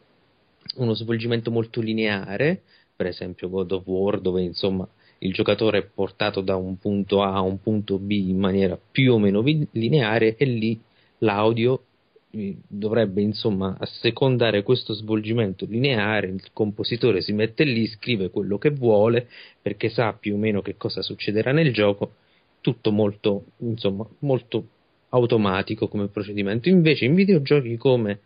uno 0.76 0.92
svolgimento 0.92 1.50
molto 1.50 1.80
lineare, 1.80 2.60
per 2.94 3.06
esempio 3.06 3.48
God 3.48 3.72
of 3.72 3.86
War, 3.86 4.20
dove 4.20 4.42
insomma 4.42 4.86
il 5.20 5.32
giocatore 5.32 5.78
è 5.78 5.86
portato 5.86 6.42
da 6.42 6.56
un 6.56 6.76
punto 6.76 7.22
A 7.22 7.32
a 7.36 7.40
un 7.40 7.58
punto 7.62 7.98
B 7.98 8.10
in 8.10 8.38
maniera 8.38 8.78
più 8.78 9.14
o 9.14 9.18
meno 9.18 9.40
lineare 9.40 10.36
e 10.36 10.44
lì 10.44 10.78
l'audio 11.20 11.84
dovrebbe 12.30 13.22
insomma 13.22 13.76
assecondare 13.78 14.62
questo 14.62 14.92
svolgimento 14.92 15.64
lineare, 15.66 16.28
il 16.28 16.52
compositore 16.52 17.22
si 17.22 17.32
mette 17.32 17.64
lì, 17.64 17.86
scrive 17.86 18.30
quello 18.30 18.58
che 18.58 18.70
vuole 18.70 19.28
perché 19.60 19.88
sa 19.88 20.12
più 20.12 20.34
o 20.34 20.38
meno 20.38 20.60
che 20.60 20.76
cosa 20.76 21.00
succederà 21.00 21.52
nel 21.52 21.72
gioco, 21.72 22.12
tutto 22.60 22.92
molto, 22.92 23.46
insomma, 23.58 24.06
molto 24.20 24.68
automatico 25.10 25.88
come 25.88 26.08
procedimento. 26.08 26.68
Invece 26.68 27.06
in 27.06 27.14
videogiochi 27.14 27.76
come 27.76 28.20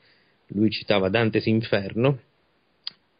lui 0.48 0.70
citava 0.70 1.08
Dante's 1.08 1.46
Inferno, 1.46 2.18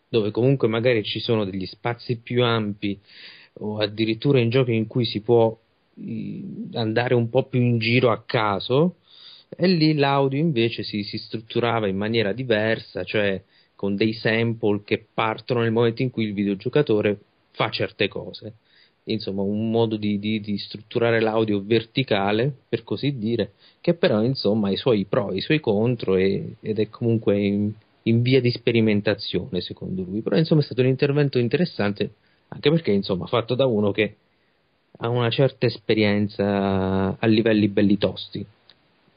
dove 0.09 0.31
comunque 0.33 0.69
magari 0.69 1.05
ci 1.05 1.21
sono 1.21 1.45
degli 1.45 1.67
spazi 1.67 2.19
più 2.19 2.43
ampi 2.43 2.99
o 3.55 3.79
addirittura 3.79 4.41
in 4.41 4.51
giochi 4.51 4.75
in 4.75 4.87
cui 4.87 5.05
si 5.05 5.21
può 5.21 5.57
andare 6.73 7.15
un 7.15 7.29
po' 7.29 7.45
più 7.45 7.61
in 7.61 7.79
giro 7.79 8.11
a 8.11 8.23
caso 8.25 8.97
e 9.57 9.67
lì 9.67 9.95
l'audio 9.95 10.39
invece 10.39 10.83
si, 10.83 11.03
si 11.03 11.19
strutturava 11.19 11.87
in 11.87 11.97
maniera 11.97 12.33
diversa, 12.33 13.05
cioè 13.05 13.43
con 13.75 13.97
dei 13.97 14.13
sample 14.13 14.83
che 14.85 15.05
partono 15.13 15.61
nel 15.61 15.73
momento 15.73 16.03
in 16.03 16.11
cui 16.11 16.25
il 16.25 16.35
videogiocatore 16.35 17.19
fa 17.51 17.71
certe 17.71 18.09
cose. 18.09 18.55
Insomma, 19.05 19.43
un 19.43 19.71
modo 19.71 19.97
di, 19.97 20.19
di, 20.21 20.41
di 20.41 20.57
strutturare 20.59 21.21
l'audio 21.21 21.63
verticale, 21.65 22.53
per 22.69 22.85
così 22.85 23.19
dire, 23.19 23.53
che 23.81 23.95
però 23.95 24.23
insomma 24.23 24.69
ha 24.69 24.71
i 24.71 24.77
suoi 24.77 25.05
pro 25.07 25.33
e 25.33 25.37
i 25.39 25.41
suoi 25.41 25.59
contro 25.59 26.15
e, 26.15 26.55
ed 26.61 26.79
è 26.79 26.89
comunque 26.89 27.41
in, 27.41 27.73
in 28.05 28.23
via 28.23 28.41
di 28.41 28.51
sperimentazione 28.53 29.61
secondo 29.61 30.03
lui. 30.03 30.21
Però 30.21 30.37
insomma 30.37 30.61
è 30.61 30.65
stato 30.65 30.83
un 30.83 30.87
intervento 30.87 31.39
interessante 31.39 32.15
anche 32.49 32.71
perché 32.71 32.93
insomma 32.93 33.27
fatto 33.27 33.55
da 33.55 33.67
uno 33.67 33.91
che 33.91 34.17
ha 34.99 35.09
una 35.09 35.31
certa 35.31 35.67
esperienza 35.67 37.17
a 37.19 37.27
livelli 37.27 37.69
belli 37.69 37.99
tosti. 37.99 38.47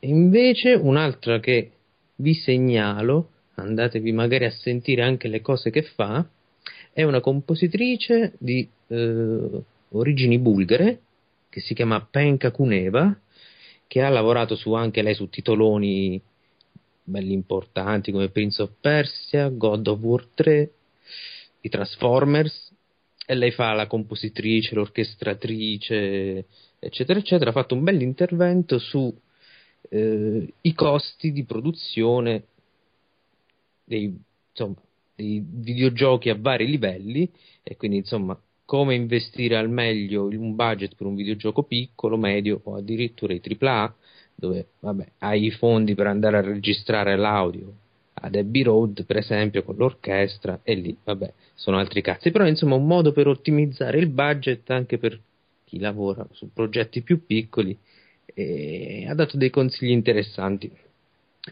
Invece 0.06 0.74
un'altra 0.74 1.40
che 1.40 1.72
vi 2.18 2.34
segnalo, 2.34 3.30
andatevi 3.56 4.12
magari 4.12 4.46
a 4.46 4.52
sentire 4.52 5.02
anche 5.02 5.28
le 5.28 5.42
cose 5.42 5.72
che 5.72 5.82
fa, 5.82 6.28
è 6.94 7.04
una 7.04 7.20
compositrice 7.20 8.34
di 8.38 8.68
eh, 8.88 9.64
origini 9.90 10.38
bulgare 10.40 11.00
che 11.50 11.60
si 11.60 11.74
chiama 11.74 12.06
Penka 12.10 12.52
Kuneva, 12.52 13.18
che 13.88 14.02
ha 14.02 14.10
lavorato 14.10 14.56
su 14.56 14.74
anche 14.74 15.02
lei 15.02 15.16
su 15.16 15.28
titoloni 15.28 16.22
belli 17.04 17.34
importanti 17.34 18.12
come 18.12 18.30
Prince 18.30 18.62
of 18.62 18.72
Persia, 18.80 19.50
God 19.50 19.88
of 19.88 20.00
War 20.00 20.28
3, 20.34 20.72
i 21.62 21.70
Transformers 21.70 22.74
e 23.26 23.34
lei 23.34 23.52
fa 23.52 23.74
la 23.74 23.88
compositrice, 23.88 24.76
l'orchestratrice, 24.76 26.46
eccetera, 26.80 27.18
eccetera. 27.20 27.50
Ha 27.50 27.54
fatto 27.54 27.74
un 27.74 27.84
bel 27.84 28.02
intervento 28.02 28.78
sui 28.78 29.14
eh, 29.90 30.54
costi 30.74 31.32
di 31.32 31.44
produzione 31.44 32.44
dei, 33.84 34.18
insomma, 34.50 34.76
dei 35.16 35.44
videogiochi 35.46 36.30
a 36.30 36.38
vari 36.38 36.68
livelli 36.68 37.30
e 37.64 37.76
quindi 37.78 37.98
insomma 37.98 38.40
come 38.66 38.96
investire 38.96 39.58
al 39.58 39.70
meglio 39.70 40.26
un 40.26 40.56
budget 40.56 40.96
per 40.96 41.06
un 41.06 41.16
videogioco 41.16 41.64
piccolo, 41.64 42.18
medio 42.18 42.60
o 42.64 42.76
addirittura 42.76 43.34
i 43.34 43.42
AAA 43.42 43.96
dove 44.36 44.68
vabbè, 44.80 45.06
hai 45.20 45.46
i 45.46 45.52
fondi 45.52 45.96
per 45.96 46.08
andare 46.08 46.38
a 46.38 46.42
registrare 46.42 47.16
l'audio 47.16 47.74
ad 48.26 48.36
Abbey 48.36 48.64
Road, 48.64 49.06
per 49.06 49.18
esempio, 49.18 49.64
con 49.64 49.76
l'orchestra, 49.76 50.62
e 50.64 50.74
lì, 50.74 50.96
vabbè, 51.04 51.32
sono 51.54 51.78
altri 51.78 52.02
cazzi. 52.02 52.32
Però, 52.32 52.48
insomma, 52.48 52.76
un 52.76 52.88
modo 52.88 53.12
per 53.12 53.28
ottimizzare 53.28 54.00
il 54.00 54.08
budget 54.08 54.70
anche 54.70 54.98
per 54.98 55.20
chi 55.66 55.80
lavora 55.80 56.26
su 56.32 56.52
progetti 56.54 57.02
più 57.02 57.26
piccoli 57.26 57.78
e 58.36 59.08
ha 59.08 59.14
dato 59.16 59.38
dei 59.38 59.50
consigli 59.50 59.92
interessanti. 59.92 60.70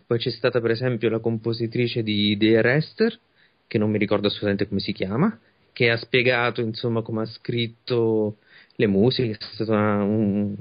Poi 0.06 0.18
c'è 0.18 0.30
stata, 0.30 0.60
per 0.60 0.72
esempio, 0.72 1.10
la 1.10 1.20
compositrice 1.20 2.04
di 2.04 2.36
Dear 2.36 2.66
Esther, 2.68 3.18
che 3.66 3.78
non 3.78 3.90
mi 3.90 3.98
ricordo 3.98 4.28
assolutamente 4.28 4.68
come 4.68 4.82
si 4.82 4.92
chiama, 4.92 5.40
che 5.72 5.90
ha 5.90 5.98
spiegato, 5.98 6.62
insomma, 6.62 7.02
come 7.02 7.22
ha 7.22 7.26
scritto 7.26 8.38
le 8.76 8.88
musiche, 8.88 9.32
è 9.32 9.38
stata 9.54 9.72
una 9.72 10.04
un, 10.04 10.56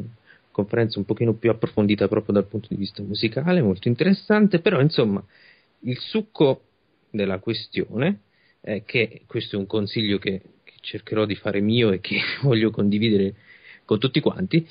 conferenza 0.52 0.98
un 0.98 1.04
pochino 1.04 1.34
più 1.34 1.50
approfondita 1.50 2.06
proprio 2.08 2.34
dal 2.34 2.46
punto 2.46 2.68
di 2.70 2.76
vista 2.76 3.02
musicale, 3.02 3.60
molto 3.60 3.88
interessante, 3.88 4.60
però, 4.60 4.80
insomma, 4.80 5.24
il 5.80 5.98
succo 5.98 6.62
della 7.10 7.38
questione 7.38 8.20
è 8.60 8.84
che 8.84 9.22
questo 9.26 9.56
è 9.56 9.58
un 9.58 9.66
consiglio 9.66 10.18
che, 10.18 10.40
che 10.62 10.74
cercherò 10.80 11.24
di 11.24 11.34
fare 11.34 11.60
mio 11.60 11.90
e 11.90 12.00
che 12.00 12.20
voglio 12.42 12.70
condividere 12.70 13.34
con 13.84 13.98
tutti 13.98 14.20
quanti, 14.20 14.64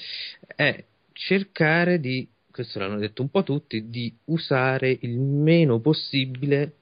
è 0.55 0.83
cercare 1.23 1.99
di, 1.99 2.27
questo 2.49 2.79
l'hanno 2.79 2.97
detto 2.97 3.21
un 3.21 3.29
po' 3.29 3.43
tutti, 3.43 3.89
di 3.89 4.11
usare 4.25 4.97
il 5.01 5.19
meno 5.19 5.79
possibile 5.79 6.73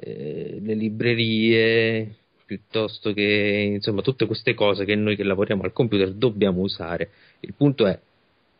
eh, 0.00 0.58
le 0.60 0.74
librerie 0.74 2.16
piuttosto 2.44 3.12
che 3.12 3.72
insomma 3.74 4.02
tutte 4.02 4.26
queste 4.26 4.54
cose 4.54 4.84
che 4.84 4.94
noi 4.94 5.16
che 5.16 5.22
lavoriamo 5.22 5.62
al 5.62 5.72
computer 5.72 6.12
dobbiamo 6.12 6.62
usare. 6.62 7.10
Il 7.40 7.54
punto 7.54 7.86
è 7.86 7.98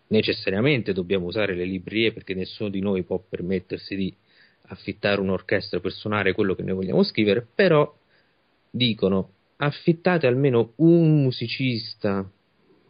necessariamente 0.08 0.92
dobbiamo 0.92 1.26
usare 1.26 1.54
le 1.54 1.64
librerie 1.64 2.12
perché 2.12 2.34
nessuno 2.34 2.68
di 2.68 2.80
noi 2.80 3.02
può 3.02 3.18
permettersi 3.18 3.96
di 3.96 4.14
affittare 4.68 5.20
un'orchestra 5.20 5.80
per 5.80 5.92
suonare 5.92 6.34
quello 6.34 6.54
che 6.54 6.62
noi 6.62 6.74
vogliamo 6.74 7.02
scrivere, 7.02 7.46
però 7.52 7.92
dicono 8.70 9.30
affittate 9.56 10.26
almeno 10.28 10.72
un 10.76 11.22
musicista, 11.22 12.28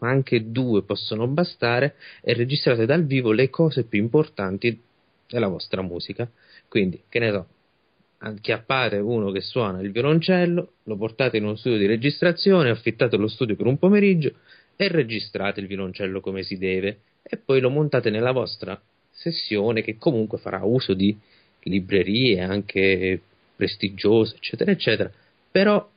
anche 0.00 0.50
due 0.50 0.82
possono 0.82 1.26
bastare, 1.26 1.96
e 2.22 2.34
registrate 2.34 2.86
dal 2.86 3.04
vivo 3.04 3.32
le 3.32 3.50
cose 3.50 3.84
più 3.84 4.00
importanti 4.00 4.80
della 5.28 5.48
vostra 5.48 5.82
musica. 5.82 6.30
Quindi, 6.68 7.02
che 7.08 7.18
ne 7.18 7.30
so, 7.30 7.46
acchiappate 8.18 8.96
uno 8.98 9.30
che 9.30 9.40
suona 9.40 9.80
il 9.80 9.92
violoncello, 9.92 10.72
lo 10.82 10.96
portate 10.96 11.36
in 11.36 11.44
uno 11.44 11.56
studio 11.56 11.78
di 11.78 11.86
registrazione, 11.86 12.70
affittate 12.70 13.16
lo 13.16 13.28
studio 13.28 13.56
per 13.56 13.66
un 13.66 13.78
pomeriggio 13.78 14.32
e 14.76 14.88
registrate 14.88 15.60
il 15.60 15.66
violoncello 15.66 16.20
come 16.20 16.42
si 16.42 16.58
deve 16.58 17.00
e 17.22 17.38
poi 17.38 17.60
lo 17.60 17.70
montate 17.70 18.10
nella 18.10 18.32
vostra 18.32 18.80
sessione 19.10 19.82
che 19.82 19.96
comunque 19.96 20.38
farà 20.38 20.62
uso 20.62 20.94
di 20.94 21.16
librerie 21.62 22.40
anche 22.42 23.20
prestigiose, 23.56 24.36
eccetera, 24.36 24.70
eccetera. 24.70 25.10
Però 25.50 25.88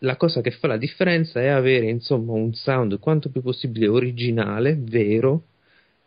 la 0.00 0.16
cosa 0.16 0.40
che 0.40 0.50
fa 0.50 0.68
la 0.68 0.76
differenza 0.76 1.40
è 1.40 1.46
avere 1.46 1.88
insomma 1.88 2.32
un 2.32 2.54
sound 2.54 2.98
quanto 2.98 3.30
più 3.30 3.42
possibile 3.42 3.88
originale, 3.88 4.76
vero 4.78 5.44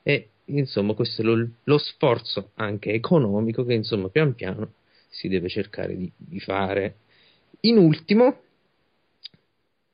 e 0.04 0.30
insomma 0.46 0.94
questo 0.94 1.22
è 1.22 1.26
lo, 1.26 1.48
lo 1.64 1.78
sforzo 1.78 2.52
anche 2.56 2.92
economico 2.92 3.64
che 3.66 3.74
insomma 3.74 4.10
pian 4.10 4.34
piano 4.34 4.74
si 5.10 5.28
deve 5.28 5.50
cercare 5.50 5.96
di, 5.96 6.12
di 6.16 6.40
fare. 6.40 6.96
In 7.62 7.78
ultimo, 7.78 8.42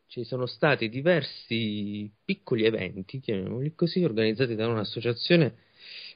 ci 0.08 0.24
sono 0.24 0.46
stati 0.46 0.90
diversi 0.90 2.10
piccoli 2.24 2.66
eventi, 2.66 3.20
chiamiamoli 3.20 3.74
così, 3.76 4.04
organizzati 4.04 4.56
da 4.56 4.68
un'associazione 4.68 5.56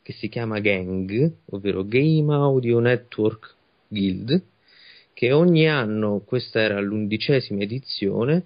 che 0.02 0.14
si 0.14 0.30
chiama 0.30 0.60
Gang, 0.60 1.32
ovvero 1.48 1.84
Game 1.84 2.34
Audio 2.34 2.80
Network 2.80 3.56
Guild, 3.88 4.44
che 5.22 5.34
ogni 5.34 5.69
anno, 5.69 6.23
questa 6.26 6.61
era 6.61 6.80
l'undicesima 6.80 7.61
edizione, 7.61 8.45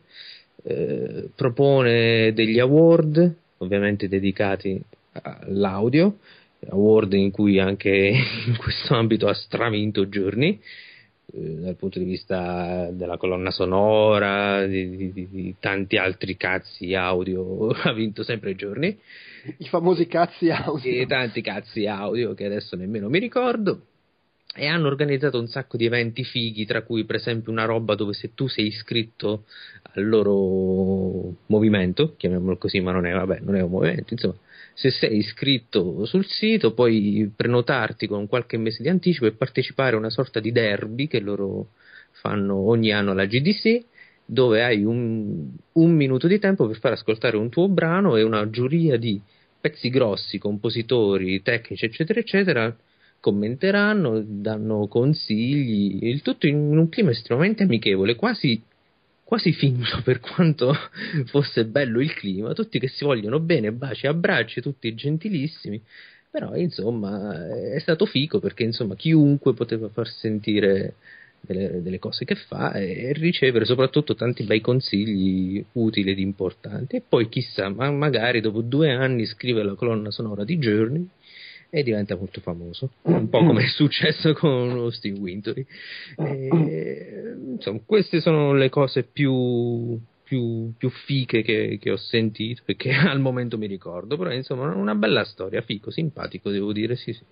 eh, 0.61 1.29
propone 1.33 2.33
degli 2.33 2.59
award, 2.59 3.33
ovviamente 3.59 4.09
dedicati 4.09 4.83
all'audio, 5.13 6.17
award 6.67 7.13
in 7.13 7.31
cui 7.31 7.59
anche 7.59 7.89
in 8.47 8.57
questo 8.57 8.93
ambito 8.93 9.29
ha 9.29 9.33
stravinto 9.33 10.09
giorni, 10.09 10.59
eh, 11.33 11.39
dal 11.61 11.77
punto 11.77 11.97
di 11.97 12.03
vista 12.03 12.89
della 12.91 13.15
colonna 13.15 13.51
sonora, 13.51 14.65
di, 14.65 15.13
di, 15.13 15.29
di, 15.29 15.55
tanti 15.57 15.95
altri 15.95 16.35
cazzi 16.35 16.93
audio, 16.93 17.69
ha 17.87 17.93
vinto 17.93 18.21
sempre 18.21 18.53
giorni. 18.53 18.99
I 19.59 19.67
famosi 19.69 20.07
cazzi 20.07 20.49
audio. 20.49 20.91
E 20.91 21.05
tanti 21.05 21.39
cazzi 21.39 21.85
audio 21.85 22.33
che 22.33 22.43
adesso 22.43 22.75
nemmeno 22.75 23.07
mi 23.07 23.19
ricordo. 23.19 23.81
E 24.57 24.67
hanno 24.67 24.87
organizzato 24.87 25.37
un 25.37 25.47
sacco 25.47 25.75
di 25.75 25.85
eventi 25.85 26.23
fighi, 26.23 26.65
tra 26.65 26.81
cui 26.83 27.03
per 27.03 27.17
esempio 27.17 27.51
una 27.51 27.65
roba 27.65 27.93
dove 27.93 28.13
se 28.13 28.33
tu 28.33 28.47
sei 28.47 28.67
iscritto 28.67 29.43
al 29.93 30.07
loro 30.07 31.35
movimento, 31.47 32.15
chiamiamolo 32.15 32.57
così, 32.57 32.79
ma 32.79 32.93
non 32.93 33.05
è, 33.05 33.11
vabbè, 33.11 33.39
non 33.41 33.55
è 33.55 33.61
un 33.61 33.69
movimento, 33.69 34.13
insomma, 34.13 34.35
se 34.73 34.91
sei 34.91 35.17
iscritto 35.17 36.05
sul 36.05 36.25
sito 36.25 36.73
puoi 36.73 37.29
prenotarti 37.35 38.07
con 38.07 38.27
qualche 38.27 38.57
mese 38.57 38.81
di 38.81 38.87
anticipo 38.87 39.25
e 39.25 39.33
partecipare 39.33 39.95
a 39.95 39.99
una 39.99 40.09
sorta 40.09 40.39
di 40.39 40.53
derby 40.53 41.07
che 41.07 41.19
loro 41.19 41.71
fanno 42.11 42.55
ogni 42.55 42.93
anno 42.93 43.11
alla 43.11 43.25
GDC 43.25 43.83
dove 44.25 44.63
hai 44.63 44.83
un, 44.83 45.49
un 45.73 45.91
minuto 45.91 46.27
di 46.27 46.39
tempo 46.39 46.65
per 46.65 46.77
far 46.77 46.93
ascoltare 46.93 47.35
un 47.35 47.49
tuo 47.49 47.67
brano 47.67 48.15
e 48.15 48.23
una 48.23 48.49
giuria 48.49 48.97
di 48.97 49.21
pezzi 49.59 49.89
grossi, 49.89 50.37
compositori, 50.37 51.41
tecnici 51.41 51.85
eccetera 51.85 52.19
eccetera 52.19 52.75
commenteranno, 53.19 54.21
danno 54.25 54.87
consigli, 54.87 56.05
il 56.07 56.21
tutto 56.21 56.47
in 56.47 56.77
un 56.77 56.89
clima 56.89 57.11
estremamente 57.11 57.63
amichevole, 57.63 58.15
quasi 58.15 58.61
quasi 59.25 59.53
finto 59.53 60.01
per 60.03 60.19
quanto 60.19 60.73
fosse 61.25 61.65
bello 61.65 61.99
il 61.99 62.13
clima, 62.13 62.53
tutti 62.53 62.79
che 62.79 62.87
si 62.87 63.03
vogliono 63.03 63.39
bene, 63.39 63.71
baci, 63.73 64.07
abbracci, 64.07 64.61
tutti 64.61 64.93
gentilissimi, 64.93 65.81
però 66.29 66.55
insomma 66.55 67.47
è 67.71 67.79
stato 67.79 68.05
fico 68.05 68.39
perché 68.39 68.63
insomma 68.63 68.95
chiunque 68.95 69.53
poteva 69.53 69.89
far 69.89 70.07
sentire 70.07 70.95
delle, 71.41 71.81
delle 71.81 71.99
cose 71.99 72.25
che 72.25 72.35
fa 72.35 72.73
e, 72.73 73.13
ricevere 73.13 73.65
soprattutto 73.65 74.15
tanti 74.15 74.43
bei 74.43 74.61
consigli 74.61 75.63
utili 75.73 76.11
ed 76.11 76.19
importanti. 76.19 76.97
E 76.97 77.03
poi 77.07 77.27
chissà, 77.29 77.69
ma 77.69 77.89
magari 77.91 78.41
dopo 78.41 78.61
due 78.61 78.91
anni 78.91 79.25
scrive 79.25 79.63
la 79.63 79.73
colonna 79.75 80.11
sonora 80.11 80.43
di 80.43 80.57
Journey 80.57 81.07
e 81.75 81.83
diventa 81.83 82.15
molto 82.15 82.39
famoso, 82.39 82.89
un 83.01 83.27
po' 83.27 83.39
come 83.39 83.65
è 83.65 83.67
successo 83.67 84.31
con 84.31 84.69
Austin 84.69 85.17
Wintory. 85.17 85.65
E, 86.15 87.35
insomma, 87.47 87.81
queste 87.85 88.21
sono 88.21 88.53
le 88.53 88.69
cose 88.69 89.03
più, 89.03 89.99
più, 90.23 90.71
più 90.77 90.89
fiche 90.89 91.41
che, 91.41 91.77
che, 91.77 91.91
ho 91.91 91.97
sentito 91.97 92.61
e 92.67 92.77
che 92.77 92.91
al 92.95 93.19
momento 93.19 93.57
mi 93.57 93.67
ricordo, 93.67 94.15
però 94.15 94.31
insomma 94.31 94.73
una 94.73 94.95
bella 94.95 95.25
storia, 95.25 95.59
fico, 95.63 95.91
simpatico 95.91 96.49
devo 96.49 96.71
dire, 96.71 96.95
sì, 96.95 97.11
sì. 97.11 97.25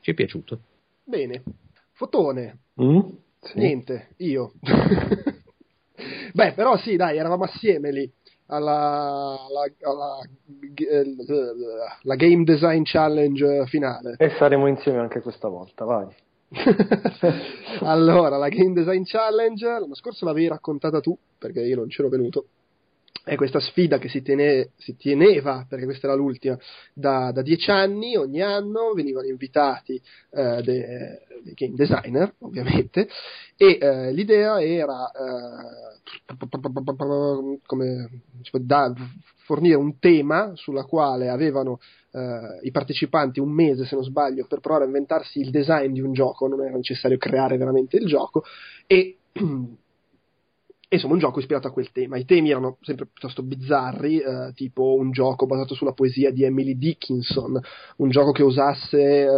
ci 0.00 0.10
è 0.10 0.14
piaciuto. 0.14 0.58
Bene, 1.04 1.44
fotone. 1.92 2.62
Mm? 2.82 2.98
Sì. 3.42 3.58
Niente, 3.58 4.08
io. 4.16 4.54
Beh, 6.32 6.52
però 6.54 6.76
sì, 6.78 6.96
dai, 6.96 7.16
eravamo 7.16 7.44
assieme 7.44 7.92
lì 7.92 8.12
alla, 8.46 9.38
alla, 9.48 9.72
alla, 9.82 10.18
alla, 12.02 12.14
Game 12.16 12.44
Design 12.44 12.82
Challenge 12.84 13.66
finale. 13.66 14.16
E 14.18 14.30
saremo 14.38 14.66
insieme 14.66 14.98
anche 14.98 15.20
questa 15.20 15.48
volta, 15.48 15.84
vai. 15.84 16.06
allora, 17.80 18.36
la 18.36 18.48
Game 18.48 18.74
Design 18.74 19.02
Challenge, 19.04 19.66
l'anno 19.66 19.94
scorso 19.94 20.24
l'avevi 20.24 20.48
raccontata 20.48 21.00
tu, 21.00 21.16
perché 21.38 21.60
io 21.62 21.76
non 21.76 21.88
c'ero 21.88 22.08
venuto. 22.08 22.46
È 23.24 23.36
questa 23.36 23.58
sfida 23.58 23.96
che 23.96 24.08
si, 24.10 24.20
tene, 24.20 24.72
si 24.76 24.96
teneva, 24.96 25.64
perché 25.66 25.86
questa 25.86 26.08
era 26.08 26.16
l'ultima, 26.16 26.58
da, 26.92 27.32
da, 27.32 27.40
dieci 27.40 27.70
anni, 27.70 28.16
ogni 28.16 28.42
anno 28.42 28.92
venivano 28.92 29.26
invitati 29.26 30.00
eh, 30.30 30.60
dei, 30.62 30.82
dei 31.42 31.54
game 31.54 31.74
designer, 31.74 32.34
ovviamente, 32.40 33.08
e 33.56 33.78
eh, 33.80 34.12
l'idea 34.12 34.62
era 34.62 35.10
eh, 35.10 36.36
come, 37.64 38.10
da, 38.60 38.92
fornire 39.44 39.76
un 39.76 39.98
tema 39.98 40.52
sulla 40.54 40.84
quale 40.84 41.28
avevano 41.28 41.78
eh, 42.12 42.58
i 42.62 42.70
partecipanti 42.70 43.40
un 43.40 43.50
mese, 43.50 43.86
se 43.86 43.94
non 43.94 44.04
sbaglio, 44.04 44.46
per 44.46 44.60
provare 44.60 44.84
a 44.84 44.86
inventarsi 44.86 45.40
il 45.40 45.50
design 45.50 45.92
di 45.92 46.00
un 46.00 46.12
gioco, 46.12 46.46
non 46.46 46.62
era 46.62 46.76
necessario 46.76 47.16
creare 47.16 47.56
veramente 47.56 47.96
il 47.96 48.06
gioco, 48.06 48.44
e 48.86 49.16
insomma 50.94 51.14
un 51.14 51.20
gioco 51.20 51.40
ispirato 51.40 51.68
a 51.68 51.72
quel 51.72 51.90
tema. 51.92 52.16
I 52.16 52.24
temi 52.24 52.50
erano 52.50 52.78
sempre 52.82 53.06
piuttosto 53.06 53.42
bizzarri, 53.42 54.18
eh, 54.18 54.52
tipo 54.54 54.94
un 54.94 55.10
gioco 55.10 55.46
basato 55.46 55.74
sulla 55.74 55.92
poesia 55.92 56.30
di 56.30 56.44
Emily 56.44 56.76
Dickinson, 56.76 57.60
un 57.96 58.08
gioco 58.10 58.32
che 58.32 58.42
usasse 58.42 59.22
eh, 59.22 59.28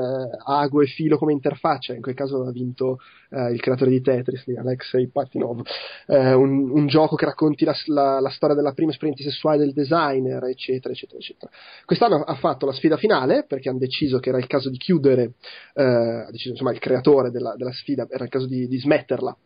ago 0.44 0.82
e 0.82 0.86
filo 0.86 1.18
come 1.18 1.32
interfaccia, 1.32 1.94
in 1.94 2.02
quel 2.02 2.14
caso 2.14 2.36
aveva 2.36 2.52
vinto 2.52 2.98
eh, 3.30 3.52
il 3.52 3.60
creatore 3.60 3.90
di 3.90 4.00
Tetris, 4.00 4.44
Alexei 4.56 5.08
Patinov, 5.08 5.62
eh, 6.06 6.32
un, 6.32 6.70
un, 6.70 6.86
gioco 6.86 7.16
che 7.16 7.24
racconti 7.24 7.64
la, 7.64 7.74
la, 7.86 8.20
la, 8.20 8.30
storia 8.30 8.54
della 8.54 8.72
prima 8.72 8.92
esperienza 8.92 9.22
sessuale 9.22 9.58
del 9.58 9.72
designer, 9.72 10.44
eccetera, 10.44 10.92
eccetera, 10.92 11.18
eccetera. 11.18 11.50
Quest'anno 11.84 12.22
ha 12.22 12.34
fatto 12.34 12.66
la 12.66 12.72
sfida 12.72 12.96
finale 12.96 13.44
perché 13.46 13.68
hanno 13.68 13.78
deciso 13.78 14.18
che 14.18 14.28
era 14.28 14.38
il 14.38 14.46
caso 14.46 14.70
di 14.70 14.78
chiudere, 14.78 15.32
eh, 15.74 15.82
ha 15.82 16.30
deciso 16.30 16.50
insomma 16.50 16.72
il 16.72 16.78
creatore 16.78 17.30
della, 17.30 17.54
della 17.56 17.72
sfida, 17.72 18.06
era 18.08 18.24
il 18.24 18.30
caso 18.30 18.46
di, 18.46 18.66
di 18.68 18.78
smetterla 18.78 19.36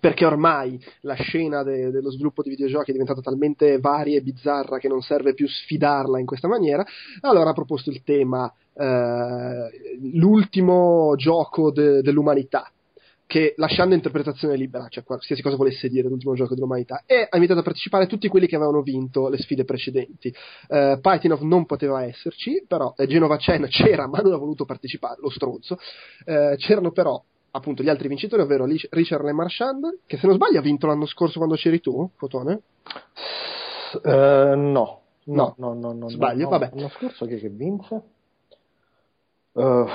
perché 0.00 0.24
ormai 0.24 0.78
la 1.00 1.14
scena 1.14 1.62
de- 1.62 1.90
dello 1.90 2.10
sviluppo 2.10 2.42
di 2.42 2.50
videogiochi 2.50 2.90
è 2.90 2.92
diventata 2.92 3.20
talmente 3.20 3.78
varia 3.78 4.18
e 4.18 4.22
bizzarra 4.22 4.78
che 4.78 4.88
non 4.88 5.00
serve 5.00 5.34
più 5.34 5.48
sfidarla 5.48 6.18
in 6.18 6.26
questa 6.26 6.48
maniera, 6.48 6.84
allora 7.22 7.50
ha 7.50 7.54
proposto 7.54 7.90
il 7.90 8.02
tema 8.02 8.52
eh, 8.74 9.70
l'ultimo 10.12 11.14
gioco 11.16 11.72
de- 11.72 12.02
dell'umanità 12.02 12.70
che 13.28 13.52
lasciando 13.58 13.94
interpretazione 13.94 14.56
libera, 14.56 14.88
cioè 14.88 15.04
qualsiasi 15.04 15.42
cosa 15.42 15.56
volesse 15.56 15.90
dire 15.90 16.08
l'ultimo 16.08 16.32
gioco 16.32 16.54
dell'umanità, 16.54 17.02
e 17.04 17.26
ha 17.28 17.36
invitato 17.36 17.60
a 17.60 17.62
partecipare 17.62 18.06
tutti 18.06 18.26
quelli 18.26 18.46
che 18.46 18.56
avevano 18.56 18.80
vinto 18.80 19.28
le 19.28 19.36
sfide 19.36 19.66
precedenti. 19.66 20.34
Uh, 20.68 20.98
Paitinov 20.98 21.42
non 21.42 21.66
poteva 21.66 22.02
esserci, 22.02 22.64
però 22.66 22.94
eh, 22.96 23.06
Genova 23.06 23.36
Chen 23.36 23.66
c'era, 23.68 24.08
ma 24.08 24.20
non 24.20 24.32
ha 24.32 24.38
voluto 24.38 24.64
partecipare, 24.64 25.20
lo 25.20 25.28
stronzo. 25.28 25.76
Uh, 26.24 26.56
c'erano 26.56 26.90
però 26.90 27.22
appunto 27.58 27.82
gli 27.82 27.88
altri 27.88 28.08
vincitori, 28.08 28.42
ovvero 28.42 28.64
Richard 28.64 29.24
Le 29.24 29.32
Marchand, 29.32 30.00
che 30.06 30.16
se 30.16 30.26
non 30.26 30.36
sbaglio 30.36 30.58
ha 30.58 30.62
vinto 30.62 30.86
l'anno 30.86 31.06
scorso 31.06 31.38
quando 31.38 31.56
c'eri 31.56 31.80
tu, 31.80 32.10
Fotone? 32.16 32.60
Uh, 34.02 34.54
no. 34.54 35.02
No, 35.24 35.54
no, 35.58 35.74
no, 35.74 35.92
no, 35.92 36.08
sbaglio, 36.08 36.44
no, 36.44 36.48
vabbè. 36.50 36.70
L'anno 36.72 36.88
scorso 36.88 37.26
chi 37.26 37.34
è 37.34 37.38
che 37.38 37.50
vinse? 37.50 38.02
Uh, 39.52 39.86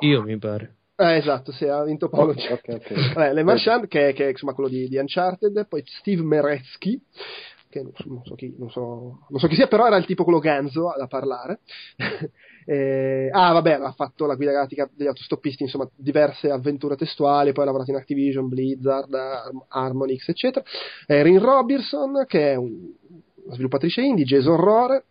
Io 0.00 0.22
mi 0.22 0.36
pare. 0.36 0.74
Eh, 0.96 1.16
esatto, 1.16 1.50
sì, 1.50 1.64
ha 1.64 1.82
vinto 1.82 2.10
Paolo. 2.10 2.32
Okay, 2.32 2.52
okay, 2.52 2.74
okay. 2.74 3.14
Vabbè, 3.14 3.32
Le 3.32 3.42
Marchand, 3.42 3.88
che, 3.88 4.12
che, 4.12 4.26
è 4.26 4.30
insomma 4.30 4.52
quello 4.52 4.68
di, 4.68 4.86
di 4.86 4.98
Uncharted, 4.98 5.66
poi 5.66 5.82
Steve 5.86 6.22
Meretsky, 6.22 7.00
che 7.70 7.82
non 7.82 7.92
so, 7.94 8.04
non 8.08 8.24
so, 8.24 8.34
chi, 8.34 8.54
non 8.58 8.70
so, 8.70 9.20
non 9.28 9.38
so 9.38 9.46
chi 9.46 9.54
sia, 9.54 9.68
però 9.68 9.86
era 9.86 9.96
il 9.96 10.04
tipo 10.04 10.24
quello 10.24 10.40
ganzo 10.40 10.92
da 10.98 11.06
parlare. 11.06 11.60
eh, 12.66 13.30
ah, 13.32 13.52
vabbè, 13.52 13.72
ha 13.74 13.92
fatto 13.92 14.26
la 14.26 14.34
guida 14.34 14.50
galattica 14.50 14.90
degli 14.92 15.06
autostoppisti, 15.06 15.62
insomma, 15.62 15.88
diverse 15.94 16.50
avventure 16.50 16.96
testuali, 16.96 17.52
poi 17.52 17.62
ha 17.62 17.66
lavorato 17.66 17.92
in 17.92 17.96
Activision, 17.96 18.48
Blizzard, 18.48 19.14
Harmonix, 19.68 20.28
eccetera. 20.28 20.64
Erin 21.06 21.38
Robertson, 21.38 22.24
che 22.26 22.52
è 22.52 22.56
un, 22.56 22.92
una 23.44 23.54
sviluppatrice 23.54 24.02
indie, 24.02 24.24
Jason 24.24 24.56
Rohrer, 24.56 25.04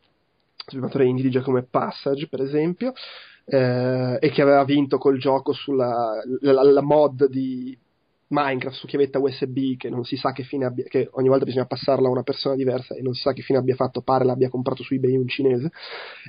sviluppatore 0.67 1.05
indie 1.05 1.23
di 1.23 1.31
giochi 1.31 1.45
come 1.45 1.63
Passage, 1.63 2.27
per 2.27 2.41
esempio, 2.41 2.93
eh, 3.45 4.17
e 4.19 4.29
che 4.29 4.41
aveva 4.41 4.63
vinto 4.65 4.97
col 4.97 5.17
gioco 5.17 5.53
sulla 5.53 6.21
la, 6.41 6.61
la 6.61 6.81
mod 6.81 7.27
di 7.27 7.75
Minecraft 8.29 8.75
su 8.75 8.87
chiavetta 8.87 9.19
USB 9.19 9.75
che 9.77 9.89
non 9.89 10.03
si 10.03 10.15
sa 10.15 10.31
che 10.31 10.43
fine 10.43 10.65
abbia, 10.65 10.85
che 10.85 11.09
ogni 11.13 11.27
volta 11.27 11.45
bisogna 11.45 11.65
passarla 11.65 12.07
a 12.07 12.11
una 12.11 12.23
persona 12.23 12.55
diversa 12.55 12.95
e 12.95 13.01
non 13.01 13.13
si 13.13 13.21
sa 13.21 13.33
che 13.33 13.41
fine 13.41 13.57
abbia 13.57 13.75
fatto, 13.75 14.01
pare 14.01 14.23
l'abbia 14.23 14.49
comprato 14.49 14.83
su 14.83 14.93
eBay 14.93 15.15
un 15.15 15.27
cinese, 15.27 15.71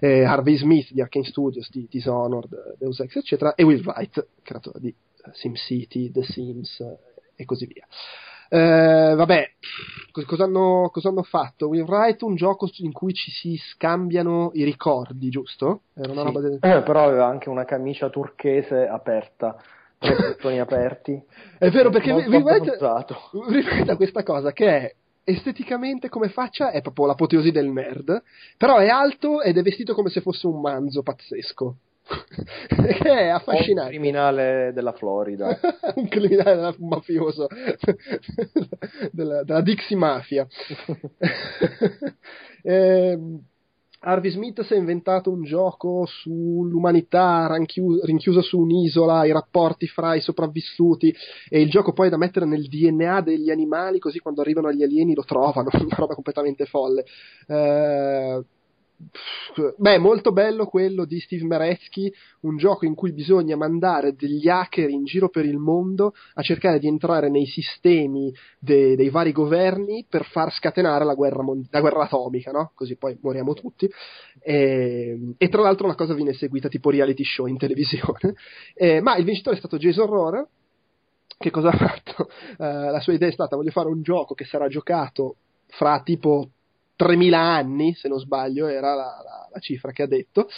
eh, 0.01 0.25
Harvey 0.25 0.57
Smith 0.57 0.93
di 0.93 1.01
Arkane 1.01 1.27
Studios, 1.27 1.71
di 1.71 1.87
Dishonored, 1.91 2.77
Deus 2.79 3.01
Ex, 3.01 3.17
eccetera, 3.17 3.55
e 3.55 3.63
Will 3.65 3.83
Wright, 3.85 4.29
creatore 4.43 4.81
di 4.81 4.89
eh, 4.89 5.31
SimCity, 5.33 6.11
The 6.11 6.23
Sims 6.23 6.83
e 7.37 7.45
così 7.45 7.67
via. 7.67 7.87
Eh, 8.53 9.15
vabbè, 9.15 9.51
cosa 10.27 10.45
hanno, 10.45 10.89
cosa 10.91 11.11
hanno, 11.11 11.23
fatto? 11.23 11.69
Will 11.69 11.85
Wright 11.85 12.21
un 12.23 12.35
gioco 12.35 12.69
in 12.79 12.93
cui 12.93 13.13
ci 13.13 13.31
si 13.31 13.57
scambiano 13.57 14.51
i 14.55 14.65
ricordi, 14.65 15.29
giusto? 15.29 15.83
Era 15.95 16.11
una 16.11 16.23
sì. 16.23 16.27
roba 16.27 16.41
del... 16.41 16.59
eh, 16.61 16.83
però 16.83 17.07
aveva 17.07 17.27
anche 17.27 17.49
una 17.49 17.65
camicia 17.65 18.09
turchese 18.09 18.89
aperta 18.89 19.57
tre 20.01 20.17
bottoni 20.17 20.59
aperti. 20.59 21.23
È 21.59 21.69
vero, 21.71 21.91
perché 21.91 22.15
vi 22.15 22.43
ripeta 23.49 23.97
questa 23.97 24.23
cosa 24.23 24.53
che 24.53 24.67
è 24.67 24.95
esteticamente 25.23 26.09
come 26.09 26.31
faccia 26.31 26.71
è 26.71 26.81
proprio 26.81 27.07
l'apoteosi 27.07 27.51
del 27.51 27.69
nerd, 27.69 28.23
però 28.57 28.79
è 28.79 28.89
alto 28.89 29.43
ed 29.43 29.59
è 29.59 29.63
vestito 29.63 29.95
come 29.95 30.09
se 30.09 30.23
fosse 30.23 30.47
un 30.47 30.61
manzo 30.61 31.03
pazzesco. 31.03 31.77
che 32.67 32.97
è 32.97 33.29
affascinante. 33.29 33.95
Un 33.95 34.01
criminale 34.01 34.73
della 34.75 34.93
Florida. 34.93 35.61
un 35.95 36.09
criminale 36.09 36.55
della, 36.57 36.75
un 36.77 36.89
mafioso 36.89 37.47
della, 39.13 39.45
della 39.45 39.61
Dixie 39.61 39.97
Mafia. 39.97 40.45
eh, 42.63 43.19
Harvey 44.03 44.31
Smith 44.31 44.63
si 44.63 44.73
è 44.73 44.77
inventato 44.79 45.31
un 45.31 45.43
gioco 45.43 46.07
sull'umanità 46.07 47.55
rinchiusa 47.55 48.41
su 48.41 48.59
un'isola, 48.59 49.27
i 49.27 49.33
rapporti 49.33 49.87
fra 49.87 50.15
i 50.15 50.23
sopravvissuti 50.23 51.15
e 51.51 51.61
il 51.61 51.69
gioco 51.69 51.93
poi 51.93 52.07
è 52.07 52.11
da 52.11 52.17
mettere 52.17 52.47
nel 52.47 52.67
DNA 52.67 53.21
degli 53.21 53.51
animali 53.51 53.99
così 53.99 54.19
quando 54.19 54.41
arrivano 54.41 54.73
gli 54.73 54.83
alieni 54.83 55.15
lo 55.15 55.25
trovano, 55.25 55.69
una 55.79 55.97
roba 55.97 56.15
completamente 56.15 56.65
folle. 56.65 57.05
Eh, 57.47 58.43
Beh, 59.77 59.99
molto 59.99 60.33
bello 60.33 60.67
quello 60.67 61.05
di 61.05 61.19
Steve 61.21 61.45
Meretsky, 61.45 62.13
un 62.41 62.57
gioco 62.57 62.85
in 62.85 62.95
cui 62.95 63.13
bisogna 63.13 63.57
mandare 63.57 64.15
degli 64.15 64.49
hacker 64.49 64.91
in 64.91 65.05
giro 65.05 65.29
per 65.29 65.45
il 65.45 65.57
mondo 65.57 66.13
a 66.35 66.43
cercare 66.43 66.79
di 66.79 66.87
entrare 66.87 67.29
nei 67.31 67.47
sistemi 67.47 68.33
de- 68.59 68.97
dei 68.97 69.09
vari 69.09 69.33
governi 69.33 70.05
per 70.09 70.25
far 70.27 70.53
scatenare 70.53 71.05
la 71.05 71.15
guerra, 71.15 71.43
mon- 71.43 71.67
la 71.71 71.81
guerra 71.81 72.05
atomica, 72.05 72.51
no? 72.51 72.73
Così 72.75 72.97
poi 72.97 73.17
moriamo 73.23 73.55
tutti. 73.55 73.91
E, 74.39 75.35
e, 75.37 75.49
tra 75.49 75.63
l'altro 75.63 75.87
la 75.87 75.95
cosa 75.95 76.15
viene 76.15 76.35
seguita 76.35 76.69
tipo 76.69 76.91
reality 76.91 77.25
show 77.25 77.47
in 77.47 77.59
televisione. 77.59 78.35
E, 78.75 79.01
ma 79.01 79.17
il 79.17 79.25
vincitore 79.25 79.57
è 79.57 79.59
stato 79.59 79.77
Jason 79.77 80.07
Rohrer. 80.07 80.47
Che 81.37 81.51
cosa 81.51 81.69
ha 81.69 81.77
fatto? 81.77 82.29
Uh, 82.59 82.91
la 82.91 83.01
sua 83.01 83.13
idea 83.13 83.29
è 83.29 83.33
stata: 83.33 83.57
voglio 83.57 83.71
fare 83.71 83.89
un 83.89 84.03
gioco 84.03 84.35
che 84.35 84.45
sarà 84.45 84.69
giocato 84.69 85.37
fra 85.67 86.01
tipo 86.03 86.51
3.000 87.01 87.33
anni, 87.33 87.95
se 87.95 88.09
non 88.09 88.19
sbaglio, 88.19 88.67
era 88.67 88.95
la, 88.95 89.23
la, 89.25 89.49
la 89.51 89.59
cifra 89.61 89.91
che 89.93 90.03
ha 90.03 90.07
detto. 90.07 90.49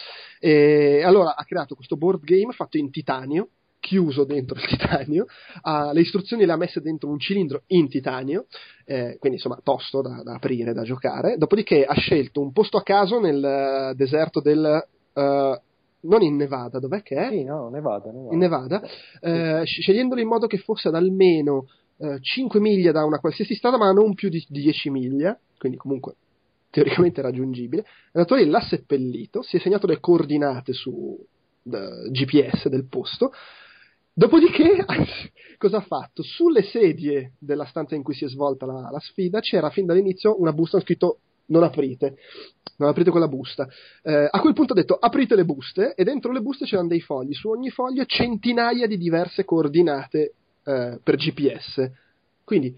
E 0.40 1.02
allora 1.04 1.36
ha 1.36 1.44
creato 1.44 1.76
questo 1.76 1.96
board 1.96 2.24
game 2.24 2.52
fatto 2.52 2.78
in 2.78 2.90
titanio, 2.90 3.50
chiuso 3.78 4.24
dentro 4.24 4.56
il 4.58 4.66
titanio, 4.66 5.26
uh, 5.62 5.92
le 5.92 6.00
istruzioni 6.00 6.46
le 6.46 6.52
ha 6.52 6.56
messe 6.56 6.80
dentro 6.80 7.08
un 7.08 7.18
cilindro 7.18 7.62
in 7.68 7.88
titanio, 7.88 8.46
eh, 8.84 9.16
quindi 9.18 9.38
insomma 9.38 9.58
tosto 9.62 10.00
da, 10.00 10.22
da, 10.22 10.34
aprire, 10.34 10.72
da 10.72 10.82
giocare. 10.82 11.36
Dopodiché 11.36 11.84
ha 11.84 11.94
scelto 11.94 12.40
un 12.40 12.52
posto 12.52 12.76
a 12.76 12.82
caso 12.82 13.20
nel 13.20 13.90
uh, 13.92 13.94
deserto 13.94 14.40
del. 14.40 14.86
Uh, 15.12 15.60
non 16.04 16.22
in 16.22 16.34
Nevada, 16.34 16.80
dov'è 16.80 17.02
che 17.02 17.14
è? 17.14 17.28
Sì, 17.30 17.44
no, 17.44 17.68
Nevada. 17.68 18.10
Nevada. 18.10 18.32
In 18.32 18.38
Nevada, 18.38 18.82
eh, 19.20 19.62
scegliendolo 19.64 20.20
in 20.20 20.26
modo 20.26 20.48
che 20.48 20.58
fosse 20.58 20.88
ad 20.88 20.96
almeno 20.96 21.66
5 22.20 22.58
miglia 22.58 22.90
da 22.90 23.04
una 23.04 23.20
qualsiasi 23.20 23.54
strada, 23.54 23.76
ma 23.76 23.92
non 23.92 24.14
più 24.14 24.28
di 24.28 24.44
10 24.48 24.90
miglia, 24.90 25.38
quindi 25.56 25.78
comunque 25.78 26.16
teoricamente 26.73 27.20
raggiungibile, 27.20 27.83
è 27.83 28.18
andato 28.18 28.34
lì, 28.34 28.47
l'ha 28.47 28.62
seppellito, 28.62 29.42
si 29.42 29.59
è 29.59 29.60
segnato 29.60 29.86
le 29.86 30.01
coordinate 30.01 30.73
su 30.73 31.17
GPS 31.62 32.68
del 32.68 32.89
posto, 32.89 33.31
dopodiché 34.15 34.84
cosa 35.59 35.76
ha 35.76 35.83
fatto? 35.83 36.23
Sulle 36.23 36.62
sedie 36.62 37.34
della 37.39 37.67
stanza 37.67 37.94
in 37.94 38.02
cui 38.02 38.15
si 38.15 38.25
è 38.25 38.28
svolta 38.28 38.65
la, 38.65 38.89
la 38.91 38.99
sfida 39.01 39.41
c'era 39.41 39.68
fin 39.68 39.84
dall'inizio 39.84 40.41
una 40.41 40.52
busta 40.52 40.78
con 40.78 40.81
scritto 40.81 41.18
non 41.47 41.62
aprite, 41.62 42.17
non 42.78 42.89
aprite 42.89 43.10
quella 43.10 43.28
busta. 43.28 43.68
Eh, 44.02 44.28
a 44.31 44.41
quel 44.41 44.55
punto 44.55 44.73
ha 44.73 44.76
detto 44.76 44.94
aprite 44.94 45.36
le 45.36 45.44
buste 45.44 45.94
e 45.94 46.05
dentro 46.05 46.33
le 46.33 46.41
buste 46.41 46.65
c'erano 46.65 46.89
dei 46.89 47.02
fogli, 47.02 47.34
su 47.34 47.51
ogni 47.51 47.68
foglio 47.68 48.07
centinaia 48.07 48.86
di 48.86 48.97
diverse 48.97 49.44
coordinate 49.44 50.34
eh, 50.65 50.99
per 51.02 51.17
GPS. 51.17 51.91
Quindi 52.44 52.75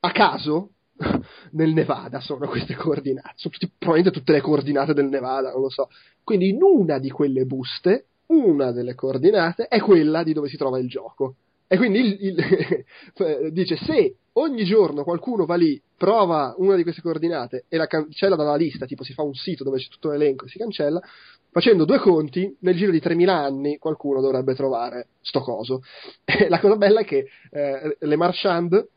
a 0.00 0.10
caso 0.10 0.70
nel 1.52 1.72
Nevada 1.72 2.20
sono 2.20 2.46
queste 2.46 2.74
coordinate, 2.74 3.32
sono 3.36 3.54
tutti, 3.54 3.70
probabilmente 3.76 4.18
tutte 4.18 4.32
le 4.32 4.40
coordinate 4.40 4.94
del 4.94 5.06
Nevada, 5.06 5.50
non 5.50 5.62
lo 5.62 5.70
so. 5.70 5.88
Quindi 6.24 6.50
in 6.50 6.62
una 6.62 6.98
di 6.98 7.10
quelle 7.10 7.44
buste, 7.44 8.06
una 8.26 8.72
delle 8.72 8.94
coordinate 8.94 9.66
è 9.66 9.80
quella 9.80 10.22
di 10.22 10.32
dove 10.32 10.48
si 10.48 10.56
trova 10.56 10.78
il 10.78 10.88
gioco. 10.88 11.36
E 11.66 11.76
quindi 11.78 12.00
il, 12.00 12.16
il, 12.20 13.50
dice 13.52 13.76
se 13.76 14.16
ogni 14.34 14.64
giorno 14.64 15.04
qualcuno 15.04 15.46
va 15.46 15.54
lì, 15.54 15.80
prova 15.96 16.54
una 16.58 16.76
di 16.76 16.82
queste 16.82 17.00
coordinate 17.00 17.64
e 17.68 17.76
la 17.76 17.86
cancella 17.86 18.36
dalla 18.36 18.56
lista, 18.56 18.86
tipo 18.86 19.04
si 19.04 19.14
fa 19.14 19.22
un 19.22 19.34
sito 19.34 19.64
dove 19.64 19.78
c'è 19.78 19.88
tutto 19.88 20.10
l'elenco 20.10 20.44
e 20.44 20.48
si 20.48 20.58
cancella, 20.58 21.00
facendo 21.50 21.84
due 21.84 21.98
conti, 21.98 22.54
nel 22.60 22.76
giro 22.76 22.90
di 22.90 23.00
3000 23.00 23.34
anni 23.34 23.78
qualcuno 23.78 24.20
dovrebbe 24.20 24.54
trovare 24.54 25.08
sto 25.22 25.40
coso. 25.40 25.82
La 26.48 26.60
cosa 26.60 26.76
bella 26.76 27.00
è 27.00 27.04
che 27.04 27.26
eh, 27.50 27.96
le 27.98 28.16
Marchand 28.16 28.88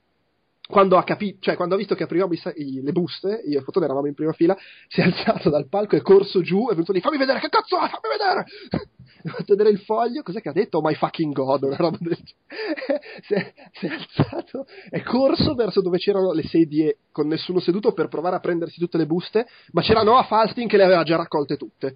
quando 0.68 0.98
ha 0.98 1.04
capito, 1.04 1.38
cioè 1.42 1.56
quando 1.56 1.76
ha 1.76 1.78
visto 1.78 1.96
che 1.96 2.04
aprivamo 2.04 2.34
i, 2.34 2.82
le 2.82 2.92
buste, 2.92 3.44
io 3.46 3.60
e 3.60 3.64
Fotone 3.64 3.86
eravamo 3.86 4.08
in 4.08 4.14
prima 4.14 4.34
fila, 4.34 4.56
si 4.88 5.02
è 5.02 5.04
alzato 5.04 5.50
dal 5.50 5.68
palco, 5.68 5.96
è 5.96 6.02
corso 6.02 6.42
giù, 6.42 6.68
è 6.68 6.72
venuto 6.72 6.92
lì, 6.92 7.02
fammi 7.02 7.18
vedere, 7.18 7.40
che 7.40 7.50
cazzo 7.50 7.78
è, 7.78 7.90
fammi 7.90 8.16
vedere! 8.18 8.46
fatto 9.26 9.56
vedere 9.56 9.70
il 9.70 9.80
foglio, 9.80 10.22
cos'è 10.22 10.40
che 10.40 10.50
ha 10.50 10.54
detto? 10.54 10.78
Oh 10.78 10.82
my 10.82 10.94
fucking 10.94 11.34
god, 11.34 11.64
una 11.64 11.76
roba 11.76 11.98
del 12.00 12.16
genere. 12.16 13.02
si, 13.22 13.34
è, 13.34 13.54
si 13.72 13.88
è 13.88 13.90
alzato, 13.90 14.66
è 14.90 15.02
corso 15.02 15.56
verso 15.56 15.82
dove 15.82 15.98
c'erano 15.98 16.32
le 16.32 16.44
sedie 16.44 16.98
con 17.12 17.28
nessuno 17.28 17.60
seduto 17.60 17.94
per 17.94 18.08
provare 18.08 18.36
a 18.36 18.40
prendersi 18.40 18.80
tutte 18.80 18.98
le 18.98 19.06
buste, 19.06 19.48
ma 19.72 19.82
c'era 19.82 20.04
Noah 20.04 20.24
Falsting 20.24 20.70
che 20.70 20.78
le 20.78 20.84
aveva 20.84 21.04
già 21.04 21.16
raccolte 21.16 21.58
tutte. 21.58 21.96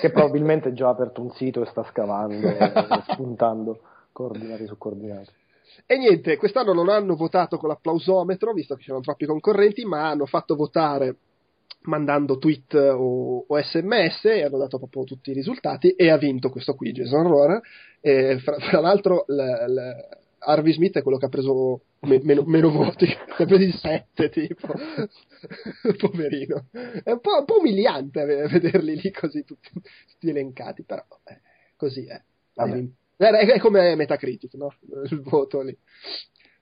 che 0.00 0.10
probabilmente 0.10 0.72
già 0.72 0.88
ha 0.88 0.90
aperto 0.90 1.22
un 1.22 1.30
sito 1.32 1.62
e 1.62 1.66
sta 1.66 1.84
scavando, 1.84 2.48
e 2.48 2.72
spuntando 3.12 3.80
coordinate 4.12 4.66
su 4.66 4.76
coordinate. 4.76 5.39
E 5.86 5.96
niente, 5.96 6.36
quest'anno 6.36 6.72
non 6.72 6.88
hanno 6.88 7.16
votato 7.16 7.56
con 7.56 7.68
l'applausometro, 7.68 8.52
visto 8.52 8.74
che 8.74 8.82
c'erano 8.82 9.02
troppi 9.02 9.26
concorrenti, 9.26 9.84
ma 9.84 10.08
hanno 10.08 10.26
fatto 10.26 10.54
votare 10.54 11.16
mandando 11.82 12.36
tweet 12.36 12.74
o, 12.74 13.44
o, 13.46 13.62
sms 13.62 14.24
e 14.26 14.44
hanno 14.44 14.58
dato 14.58 14.76
proprio 14.78 15.04
tutti 15.04 15.30
i 15.30 15.34
risultati 15.34 15.90
e 15.92 16.10
ha 16.10 16.18
vinto 16.18 16.50
questo 16.50 16.74
qui 16.74 16.92
Jason 16.92 17.26
Rohrer. 17.26 17.60
E 18.00 18.38
fra, 18.38 18.58
fra 18.58 18.80
l'altro 18.80 19.24
l, 19.28 19.34
l, 19.34 20.08
Harvey 20.40 20.72
Smith 20.72 20.96
è 20.98 21.02
quello 21.02 21.18
che 21.18 21.26
ha 21.26 21.30
preso 21.30 21.82
me, 22.00 22.20
meno, 22.22 22.42
meno, 22.44 22.70
voti 22.70 23.06
ne 23.06 23.14
ha 23.36 23.44
presi 23.46 23.72
7 23.72 24.28
tipo. 24.28 24.68
Poverino. 25.98 26.66
È 26.70 27.10
un 27.10 27.20
po', 27.20 27.38
un 27.38 27.44
po', 27.44 27.58
umiliante 27.58 28.24
vederli 28.24 28.96
lì 28.96 29.10
così 29.10 29.44
tutti, 29.44 29.70
tutti 29.72 30.28
elencati 30.28 30.82
però 30.82 31.04
eh, 31.24 31.40
così 31.76 32.06
è 32.06 32.20
è, 33.28 33.58
come 33.58 33.94
Metacritic, 33.94 34.54
no? 34.54 34.72
Il 35.10 35.20
voto 35.22 35.60
lì. 35.60 35.76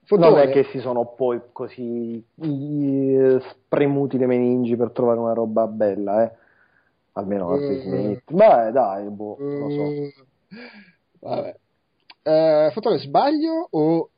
Fotone. 0.05 0.31
Non 0.31 0.39
è 0.39 0.51
che 0.51 0.65
si 0.65 0.79
sono 0.79 1.15
poi 1.15 1.41
così 1.53 2.25
spremuti 2.35 4.17
le 4.17 4.27
meningi 4.27 4.75
per 4.75 4.91
trovare 4.91 5.19
una 5.19 5.35
roba 5.35 5.67
bella, 5.67 6.25
eh. 6.25 6.33
Almeno 7.13 7.51
mm. 7.51 8.15
Beh, 8.31 8.71
dai, 8.73 9.09
boh, 9.11 9.37
non 9.39 9.59
lo 9.59 9.71
so. 9.71 9.83
Mm. 9.83 10.09
Vabbè. 11.21 11.57
Eh, 12.23 12.71
Fotone, 12.73 12.99
sbaglio 12.99 13.69
o 13.71 14.11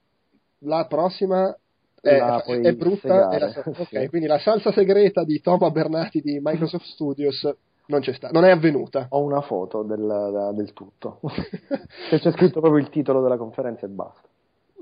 la 0.61 0.87
prossima 0.87 1.57
è, 2.01 2.17
è 2.17 2.73
brutta? 2.75 3.31
È 3.31 3.39
la, 3.39 3.53
ok, 3.65 3.87
sì. 3.87 4.09
quindi 4.09 4.29
la 4.29 4.39
salsa 4.39 4.73
segreta 4.73 5.25
di 5.25 5.41
Toma 5.41 5.71
Bernati 5.71 6.21
di 6.21 6.39
Microsoft 6.41 6.85
Studios 6.87 7.53
non 7.91 8.01
c'è 8.01 8.15
sta, 8.15 8.31
non 8.31 8.45
è 8.45 8.51
avvenuta. 8.51 9.07
Ho 9.11 9.23
una 9.23 9.41
foto 9.43 9.83
del, 9.83 10.53
del 10.55 10.73
tutto. 10.73 11.21
c'è 12.09 12.33
scritto 12.33 12.61
proprio 12.61 12.79
il 12.83 12.89
titolo 12.89 13.21
della 13.21 13.37
conferenza 13.37 13.85
e 13.85 13.89
basta. 13.89 14.29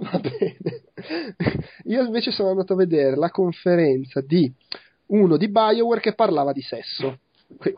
Va 0.01 0.21
bene. 0.21 0.83
Io 1.85 2.05
invece 2.05 2.31
sono 2.31 2.51
andato 2.51 2.75
a 2.75 2.77
vedere 2.77 3.17
la 3.17 3.31
conferenza 3.31 4.21
di 4.21 4.53
uno 5.07 5.37
di 5.37 5.49
Bioware 5.49 6.01
che 6.01 6.15
parlava 6.15 6.53
di 6.53 6.63
sesso. 6.63 7.19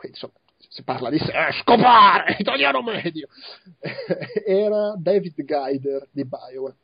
Insomma, 0.02 0.32
si 0.68 0.82
parla 0.82 1.08
di 1.08 1.18
sesso, 1.18 1.32
eh, 1.32 1.52
scopare, 1.62 2.36
italiano 2.38 2.82
medio. 2.82 3.28
Era 4.44 4.94
David 4.96 5.42
Guider 5.44 6.08
di 6.10 6.24
Bioware 6.24 6.76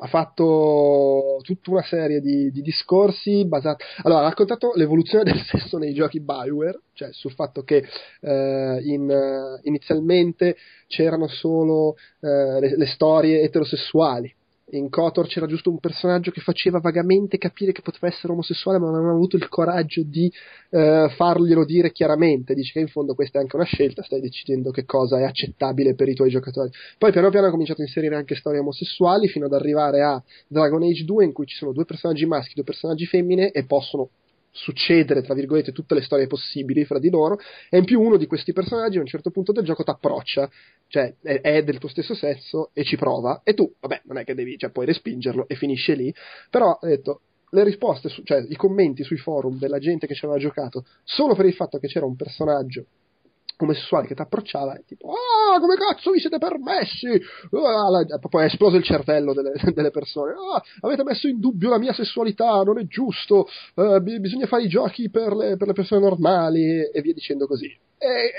ha 0.00 0.06
fatto 0.06 1.40
tutta 1.42 1.70
una 1.70 1.82
serie 1.82 2.20
di, 2.20 2.50
di, 2.50 2.62
discorsi 2.62 3.44
basati. 3.46 3.84
Allora, 4.02 4.20
ha 4.20 4.28
raccontato 4.28 4.72
l'evoluzione 4.74 5.24
del 5.30 5.42
sesso 5.42 5.78
nei 5.78 5.92
giochi 5.92 6.20
Bioware, 6.20 6.80
cioè 6.92 7.12
sul 7.12 7.32
fatto 7.32 7.62
che 7.62 7.84
eh, 8.20 8.80
in, 8.84 9.08
uh, 9.10 9.60
inizialmente 9.66 10.56
c'erano 10.86 11.26
solo 11.26 11.96
uh, 12.20 12.60
le, 12.60 12.76
le, 12.76 12.86
storie 12.86 13.42
eterosessuali 13.42 14.34
in 14.70 14.90
Kotor 14.90 15.26
c'era 15.26 15.46
giusto 15.46 15.70
un 15.70 15.78
personaggio 15.78 16.30
che 16.30 16.40
faceva 16.40 16.78
vagamente 16.78 17.38
capire 17.38 17.72
che 17.72 17.82
poteva 17.82 18.08
essere 18.08 18.32
omosessuale, 18.32 18.78
ma 18.78 18.86
non 18.86 18.96
aveva 18.96 19.12
avuto 19.12 19.36
il 19.36 19.48
coraggio 19.48 20.02
di 20.02 20.30
eh, 20.70 21.12
farglielo 21.16 21.64
dire 21.64 21.92
chiaramente. 21.92 22.54
Dice 22.54 22.72
che 22.72 22.80
in 22.80 22.88
fondo 22.88 23.14
questa 23.14 23.38
è 23.38 23.42
anche 23.42 23.56
una 23.56 23.64
scelta, 23.64 24.02
stai 24.02 24.20
decidendo 24.20 24.70
che 24.70 24.84
cosa 24.84 25.18
è 25.18 25.24
accettabile 25.24 25.94
per 25.94 26.08
i 26.08 26.14
tuoi 26.14 26.30
giocatori. 26.30 26.70
Poi 26.98 27.12
piano 27.12 27.30
piano 27.30 27.46
ha 27.46 27.50
cominciato 27.50 27.80
a 27.80 27.84
inserire 27.84 28.16
anche 28.16 28.34
storie 28.34 28.60
omosessuali 28.60 29.28
fino 29.28 29.46
ad 29.46 29.52
arrivare 29.52 30.02
a 30.02 30.22
Dragon 30.46 30.82
Age 30.82 31.04
2 31.04 31.24
in 31.24 31.32
cui 31.32 31.46
ci 31.46 31.56
sono 31.56 31.72
due 31.72 31.84
personaggi 31.84 32.26
maschi, 32.26 32.54
due 32.54 32.64
personaggi 32.64 33.06
femmine 33.06 33.50
e 33.50 33.64
possono 33.64 34.10
succedere, 34.58 35.22
tra 35.22 35.34
virgolette, 35.34 35.72
tutte 35.72 35.94
le 35.94 36.02
storie 36.02 36.26
possibili 36.26 36.84
fra 36.84 36.98
di 36.98 37.10
loro, 37.10 37.38
e 37.70 37.78
in 37.78 37.84
più 37.84 38.00
uno 38.00 38.16
di 38.16 38.26
questi 38.26 38.52
personaggi 38.52 38.98
a 38.98 39.00
un 39.00 39.06
certo 39.06 39.30
punto 39.30 39.52
del 39.52 39.64
gioco 39.64 39.84
ti 39.84 39.90
approccia, 39.90 40.50
cioè 40.88 41.14
è, 41.22 41.40
è, 41.40 41.62
del 41.62 41.78
tuo 41.78 41.88
stesso 41.88 42.14
sesso 42.14 42.70
e 42.72 42.84
ci 42.84 42.96
prova, 42.96 43.40
e 43.44 43.54
tu, 43.54 43.72
vabbè, 43.80 44.02
non 44.04 44.18
è 44.18 44.24
che 44.24 44.34
devi, 44.34 44.58
cioè 44.58 44.70
puoi 44.70 44.86
respingerlo 44.86 45.46
e 45.48 45.54
finisce 45.54 45.94
lì, 45.94 46.12
però 46.50 46.78
ho 46.80 46.86
detto, 46.86 47.20
le 47.50 47.64
risposte, 47.64 48.08
su, 48.08 48.22
cioè 48.24 48.44
i 48.48 48.56
commenti 48.56 49.04
sui 49.04 49.16
forum 49.16 49.58
della 49.58 49.78
gente 49.78 50.06
che 50.06 50.14
ci 50.14 50.24
aveva 50.24 50.40
giocato, 50.40 50.84
solo 51.04 51.34
per 51.34 51.46
il 51.46 51.54
fatto 51.54 51.78
che 51.78 51.86
c'era 51.86 52.04
un 52.04 52.16
personaggio 52.16 52.84
omosessuale 53.64 54.06
che 54.06 54.14
ti 54.14 54.22
approcciava 54.22 54.74
e 54.74 54.84
tipo 54.86 55.10
ah 55.10 55.58
come 55.60 55.76
cazzo 55.76 56.10
vi 56.10 56.20
siete 56.20 56.38
permessi? 56.38 57.08
Ah, 57.52 57.90
la, 57.90 58.18
poi 58.18 58.42
è 58.42 58.46
esploso 58.46 58.76
il 58.76 58.84
cervello 58.84 59.32
delle, 59.32 59.52
delle 59.74 59.90
persone. 59.90 60.32
Ah, 60.32 60.62
avete 60.80 61.04
messo 61.04 61.28
in 61.28 61.40
dubbio 61.40 61.68
la 61.68 61.78
mia 61.78 61.92
sessualità 61.92 62.62
non 62.62 62.78
è 62.78 62.86
giusto. 62.86 63.46
Eh, 63.74 64.00
bisogna 64.00 64.46
fare 64.46 64.64
i 64.64 64.68
giochi 64.68 65.10
per 65.10 65.34
le, 65.34 65.56
per 65.56 65.68
le, 65.68 65.72
persone 65.72 66.00
normali. 66.00 66.90
E 66.90 67.00
via 67.00 67.12
dicendo 67.12 67.46
così. 67.46 67.66
E, 67.98 68.32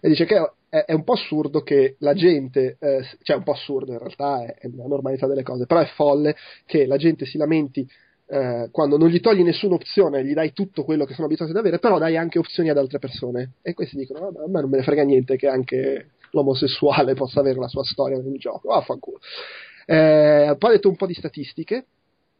e 0.00 0.08
dice 0.08 0.24
che 0.24 0.36
è, 0.68 0.84
è, 0.86 0.92
un 0.92 1.04
po' 1.04 1.12
assurdo 1.12 1.62
che 1.62 1.96
la 1.98 2.14
gente 2.14 2.76
eh, 2.80 3.04
cioè 3.22 3.36
un 3.36 3.42
po' 3.42 3.52
assurdo 3.52 3.92
in 3.92 3.98
realtà 3.98 4.44
è, 4.44 4.54
è 4.54 4.68
la 4.74 4.86
normalità 4.86 5.26
delle 5.26 5.42
cose 5.42 5.66
però 5.66 5.80
è 5.80 5.86
folle 5.86 6.34
che 6.64 6.86
la 6.86 6.96
gente 6.96 7.26
si 7.26 7.36
lamenti 7.36 7.86
eh, 8.32 8.68
quando 8.70 8.96
non 8.96 9.10
gli 9.10 9.20
togli 9.20 9.42
nessuna 9.42 9.74
opzione, 9.74 10.24
gli 10.24 10.32
dai 10.32 10.54
tutto 10.54 10.84
quello 10.84 11.04
che 11.04 11.12
sono 11.12 11.26
abituati 11.26 11.52
ad 11.52 11.58
avere, 11.58 11.78
però 11.78 11.98
dai 11.98 12.16
anche 12.16 12.38
opzioni 12.38 12.70
ad 12.70 12.78
altre 12.78 12.98
persone. 12.98 13.56
E 13.60 13.74
questi 13.74 13.98
dicono: 13.98 14.28
a 14.28 14.48
me 14.48 14.60
non 14.62 14.70
me 14.70 14.78
ne 14.78 14.82
frega 14.82 15.02
niente 15.02 15.36
che 15.36 15.48
anche 15.48 16.12
l'omosessuale 16.30 17.12
possa 17.12 17.40
avere 17.40 17.58
la 17.58 17.68
sua 17.68 17.84
storia 17.84 18.16
nel 18.16 18.38
gioco. 18.38 18.68
Vaffanculo. 18.68 19.18
Eh, 19.84 20.56
poi 20.58 20.70
ha 20.70 20.72
detto 20.72 20.88
un 20.88 20.96
po' 20.96 21.04
di 21.04 21.12
statistiche, 21.12 21.84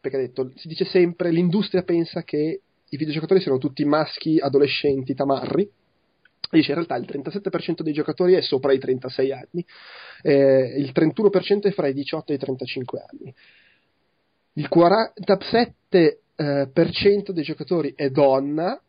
perché 0.01 0.17
ha 0.17 0.21
detto: 0.21 0.51
si 0.57 0.67
dice 0.67 0.87
sempre, 0.87 1.31
l'industria 1.31 1.83
pensa 1.83 2.23
che 2.23 2.61
i 2.89 2.97
videogiocatori 2.97 3.43
siano 3.43 3.59
tutti 3.59 3.85
maschi, 3.85 4.39
adolescenti, 4.39 5.15
tamarri. 5.15 5.71
Dice 6.51 6.71
in 6.71 6.75
realtà 6.75 6.97
il 6.97 7.05
37% 7.05 7.83
dei 7.83 7.93
giocatori 7.93 8.33
è 8.33 8.41
sopra 8.41 8.73
i 8.73 8.79
36 8.79 9.33
anni, 9.33 9.65
eh, 10.23 10.75
il 10.79 10.91
31% 10.95 11.63
è 11.63 11.71
fra 11.71 11.87
i 11.87 11.93
18 11.93 12.33
e 12.33 12.35
i 12.35 12.39
35 12.39 13.05
anni 13.11 13.35
il 14.55 14.69
47% 14.73 16.13
eh, 16.37 17.33
dei 17.33 17.43
giocatori 17.43 17.93
è 17.95 18.11
donna, 18.11 18.81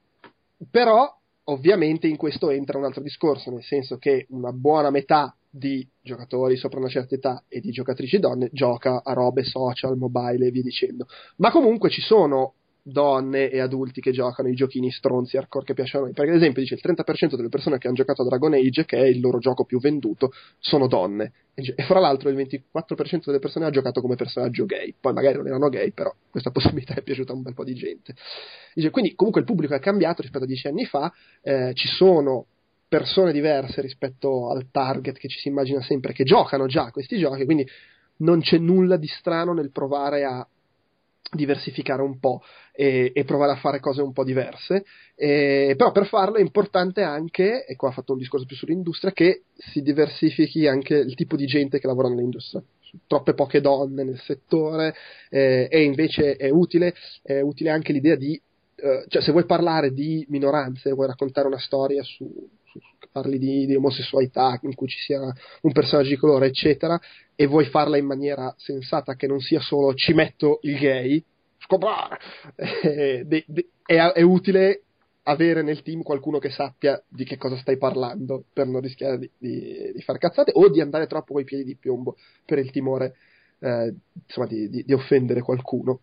però 0.69 1.13
ovviamente 1.45 2.07
in 2.07 2.17
questo 2.17 2.49
entra 2.49 2.77
un 2.77 2.85
altro 2.85 3.01
discorso, 3.01 3.51
nel 3.51 3.63
senso 3.63 3.97
che 3.97 4.25
una 4.29 4.51
buona 4.51 4.89
metà 4.89 5.35
di 5.49 5.87
giocatori 6.01 6.57
sopra 6.57 6.79
una 6.79 6.89
certa 6.89 7.15
età 7.15 7.43
e 7.47 7.59
di 7.59 7.69
giocatrici 7.69 8.17
donne 8.17 8.49
gioca 8.51 9.03
a 9.03 9.13
robe 9.13 9.43
social, 9.43 9.97
mobile 9.97 10.47
e 10.47 10.51
via 10.51 10.63
dicendo. 10.63 11.05
Ma 11.37 11.51
comunque 11.51 11.89
ci 11.89 12.01
sono 12.01 12.53
donne 12.83 13.49
e 13.49 13.61
adulti 13.61 14.01
che 14.01 14.11
giocano 14.11 14.49
i 14.49 14.55
giochini 14.55 14.91
stronzi 14.91 15.37
hardcore 15.37 15.63
che 15.63 15.73
piacciono 15.73 16.03
a 16.03 16.05
noi. 16.07 16.15
Perché, 16.15 16.31
ad 16.31 16.37
esempio, 16.37 16.61
dice 16.61 16.75
il 16.75 16.81
30% 16.83 17.35
delle 17.35 17.47
persone 17.47 17.77
che 17.77 17.87
hanno 17.87 17.95
giocato 17.95 18.21
a 18.21 18.25
Dragon 18.25 18.53
Age, 18.53 18.85
che 18.85 18.97
è 18.97 19.05
il 19.05 19.21
loro 19.21 19.39
gioco 19.39 19.63
più 19.63 19.79
venduto, 19.79 20.31
sono 20.59 20.87
donne. 20.87 21.31
E, 21.53 21.73
fra 21.83 21.99
l'altro, 21.99 22.29
il 22.29 22.35
24% 22.35 23.21
delle 23.25 23.39
persone 23.39 23.65
ha 23.65 23.69
giocato 23.69 24.01
come 24.01 24.15
personaggio 24.15 24.65
gay. 24.65 24.93
Poi 24.99 25.13
magari 25.13 25.37
non 25.37 25.47
erano 25.47 25.69
gay, 25.69 25.91
però 25.91 26.13
questa 26.29 26.51
possibilità 26.51 26.93
è 26.93 27.01
piaciuta 27.01 27.31
a 27.31 27.35
un 27.35 27.41
bel 27.41 27.53
po' 27.53 27.63
di 27.63 27.73
gente. 27.73 28.13
Dice, 28.73 28.89
quindi, 28.89 29.15
comunque, 29.15 29.41
il 29.41 29.47
pubblico 29.47 29.73
è 29.73 29.79
cambiato 29.79 30.21
rispetto 30.21 30.43
a 30.43 30.47
dieci 30.47 30.67
anni 30.67 30.85
fa. 30.85 31.11
Eh, 31.41 31.71
ci 31.73 31.87
sono 31.87 32.47
persone 32.89 33.31
diverse 33.31 33.81
rispetto 33.81 34.51
al 34.51 34.67
target 34.69 35.17
che 35.17 35.27
ci 35.27 35.39
si 35.39 35.47
immagina 35.47 35.81
sempre 35.81 36.13
che 36.13 36.23
giocano 36.23 36.67
già 36.67 36.83
a 36.83 36.91
questi 36.91 37.17
giochi, 37.17 37.43
quindi 37.43 37.67
non 38.17 38.41
c'è 38.41 38.59
nulla 38.59 38.97
di 38.97 39.07
strano 39.07 39.51
nel 39.53 39.71
provare 39.71 40.25
a 40.25 40.47
diversificare 41.33 42.01
un 42.01 42.19
po' 42.19 42.41
e, 42.71 43.11
e, 43.13 43.23
provare 43.23 43.51
a 43.51 43.57
fare 43.57 43.79
cose 43.79 44.01
un 44.01 44.13
po' 44.13 44.23
diverse, 44.23 44.85
e, 45.15 45.73
però 45.77 45.91
per 45.91 46.07
farlo 46.07 46.35
è 46.35 46.41
importante 46.41 47.01
anche, 47.01 47.65
e 47.65 47.75
qua 47.75 47.89
ha 47.89 47.93
fatto 47.93 48.13
un 48.13 48.19
discorso 48.19 48.45
più 48.45 48.55
sull'industria, 48.55 49.11
che 49.11 49.43
si 49.55 49.81
diversifichi 49.81 50.67
anche 50.67 50.95
il 50.95 51.15
tipo 51.15 51.35
di 51.35 51.45
gente 51.45 51.79
che 51.79 51.87
lavora 51.87 52.09
nell'industria. 52.09 52.63
Troppe 53.07 53.33
poche 53.33 53.59
donne 53.59 54.03
nel 54.03 54.19
settore 54.19 54.93
eh, 55.29 55.67
e 55.69 55.81
invece 55.81 56.35
è 56.35 56.49
utile, 56.49 56.93
è 57.23 57.39
utile 57.39 57.71
anche 57.71 57.91
l'idea 57.91 58.15
di, 58.15 58.39
eh, 58.75 59.05
cioè 59.07 59.21
se 59.21 59.31
vuoi 59.31 59.45
parlare 59.45 59.91
di 59.91 60.23
minoranze, 60.29 60.91
vuoi 60.91 61.07
raccontare 61.07 61.47
una 61.47 61.59
storia 61.59 62.03
su 62.03 62.49
parli 63.11 63.37
di, 63.37 63.65
di, 63.65 63.75
omosessualità, 63.75 64.59
in 64.63 64.73
cui 64.75 64.87
ci 64.87 64.99
sia 64.99 65.19
un 65.61 65.71
personaggio 65.71 66.09
di 66.09 66.17
colore, 66.17 66.47
eccetera, 66.47 66.99
e 67.35 67.45
vuoi 67.47 67.65
farla 67.65 67.97
in 67.97 68.05
maniera 68.05 68.53
sensata, 68.57 69.15
che 69.15 69.27
non 69.27 69.39
sia 69.39 69.59
solo 69.59 69.93
ci 69.93 70.13
metto 70.13 70.59
il 70.61 70.77
gay, 70.77 71.23
scoprare, 71.57 72.19
eh, 72.55 73.25
è, 73.85 73.95
è, 73.95 74.21
utile 74.21 74.83
avere 75.23 75.61
nel 75.61 75.81
team 75.81 76.01
qualcuno 76.01 76.37
che 76.37 76.49
sappia 76.49 77.01
di 77.07 77.23
che 77.23 77.37
cosa 77.37 77.57
stai 77.57 77.77
parlando 77.77 78.43
per 78.51 78.67
non 78.67 78.81
rischiare 78.81 79.17
di, 79.17 79.29
di, 79.37 79.91
di 79.93 80.01
far 80.01 80.17
cazzate 80.17 80.51
o 80.53 80.69
di 80.69 80.81
andare 80.81 81.07
troppo 81.07 81.33
coi 81.33 81.45
piedi 81.45 81.63
di 81.63 81.75
piombo 81.75 82.17
per 82.45 82.59
il 82.59 82.71
timore 82.71 83.15
eh, 83.59 83.93
insomma, 84.25 84.47
di, 84.47 84.93
offendere 84.93 85.41
qualcuno. 85.41 86.01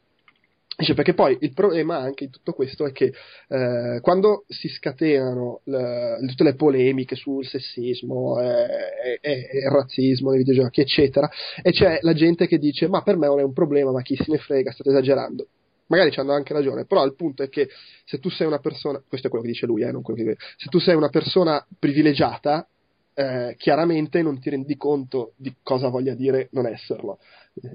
Dice 0.81 0.94
perché 0.94 1.12
poi 1.12 1.36
il 1.41 1.52
problema 1.52 1.99
anche 1.99 2.25
in 2.25 2.31
tutto 2.31 2.55
questo 2.55 2.86
è 2.86 2.92
che 2.92 3.12
eh, 3.49 4.00
quando 4.00 4.44
si 4.49 4.67
scatenano 4.67 5.60
le, 5.65 6.17
tutte 6.26 6.42
le 6.42 6.55
polemiche 6.55 7.17
sul 7.17 7.47
sessismo 7.47 8.41
e, 8.41 9.18
e, 9.20 9.49
e, 9.52 9.59
il 9.59 9.70
razzismo 9.70 10.31
nei 10.31 10.39
videogiochi, 10.39 10.81
eccetera, 10.81 11.31
e 11.60 11.70
c'è 11.70 11.99
la 12.00 12.15
gente 12.15 12.47
che 12.47 12.57
dice: 12.57 12.89
Ma 12.89 13.02
per 13.02 13.18
me 13.18 13.26
non 13.26 13.41
è 13.41 13.42
un 13.42 13.52
problema, 13.52 13.92
ma 13.92 14.00
chi 14.00 14.17
se 14.17 14.25
ne 14.28 14.39
frega, 14.39 14.73
state 14.73 14.89
esagerando. 14.89 15.49
Magari 15.89 16.12
ci 16.12 16.20
hanno 16.20 16.33
anche 16.33 16.55
ragione, 16.55 16.86
però 16.86 17.05
il 17.05 17.15
punto 17.15 17.42
è 17.42 17.50
che 17.50 17.68
se 18.07 18.18
tu 18.18 18.31
sei 18.31 18.47
una 18.47 18.60
persona, 18.60 19.02
questo 19.07 19.26
è 19.26 19.31
quello 19.31 19.44
che 19.44 19.50
dice 19.50 19.67
lui, 19.67 19.83
eh, 19.83 19.92
non 19.92 20.00
quello 20.00 20.25
che 20.25 20.36
se 20.57 20.70
tu 20.70 20.78
sei 20.78 20.94
una 20.94 21.10
persona 21.10 21.62
privilegiata, 21.78 22.67
eh, 23.12 23.55
chiaramente 23.59 24.23
non 24.23 24.41
ti 24.41 24.49
rendi 24.49 24.78
conto 24.78 25.34
di 25.36 25.55
cosa 25.62 25.89
voglia 25.89 26.15
dire 26.15 26.49
non 26.52 26.67
esserlo. 26.67 27.18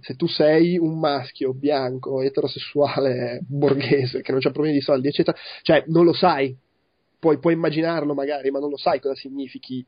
Se 0.02 0.16
tu 0.16 0.28
sei 0.28 0.78
un 0.78 1.00
maschio 1.00 1.54
bianco, 1.54 2.22
eterosessuale, 2.22 3.42
borghese, 3.48 4.22
che 4.22 4.32
non 4.32 4.42
c'ha 4.42 4.52
problemi 4.52 4.78
di 4.78 4.84
soldi, 4.84 5.08
eccetera, 5.08 5.38
cioè 5.62 5.84
non 5.88 6.06
lo 6.06 6.14
sai, 6.14 6.56
puoi, 7.20 7.40
puoi 7.40 7.54
immaginarlo 7.54 8.14
magari, 8.14 8.52
ma 8.52 8.60
non 8.60 8.70
lo 8.70 8.78
sai 8.78 9.00
cosa 9.00 9.16
significhi 9.16 9.86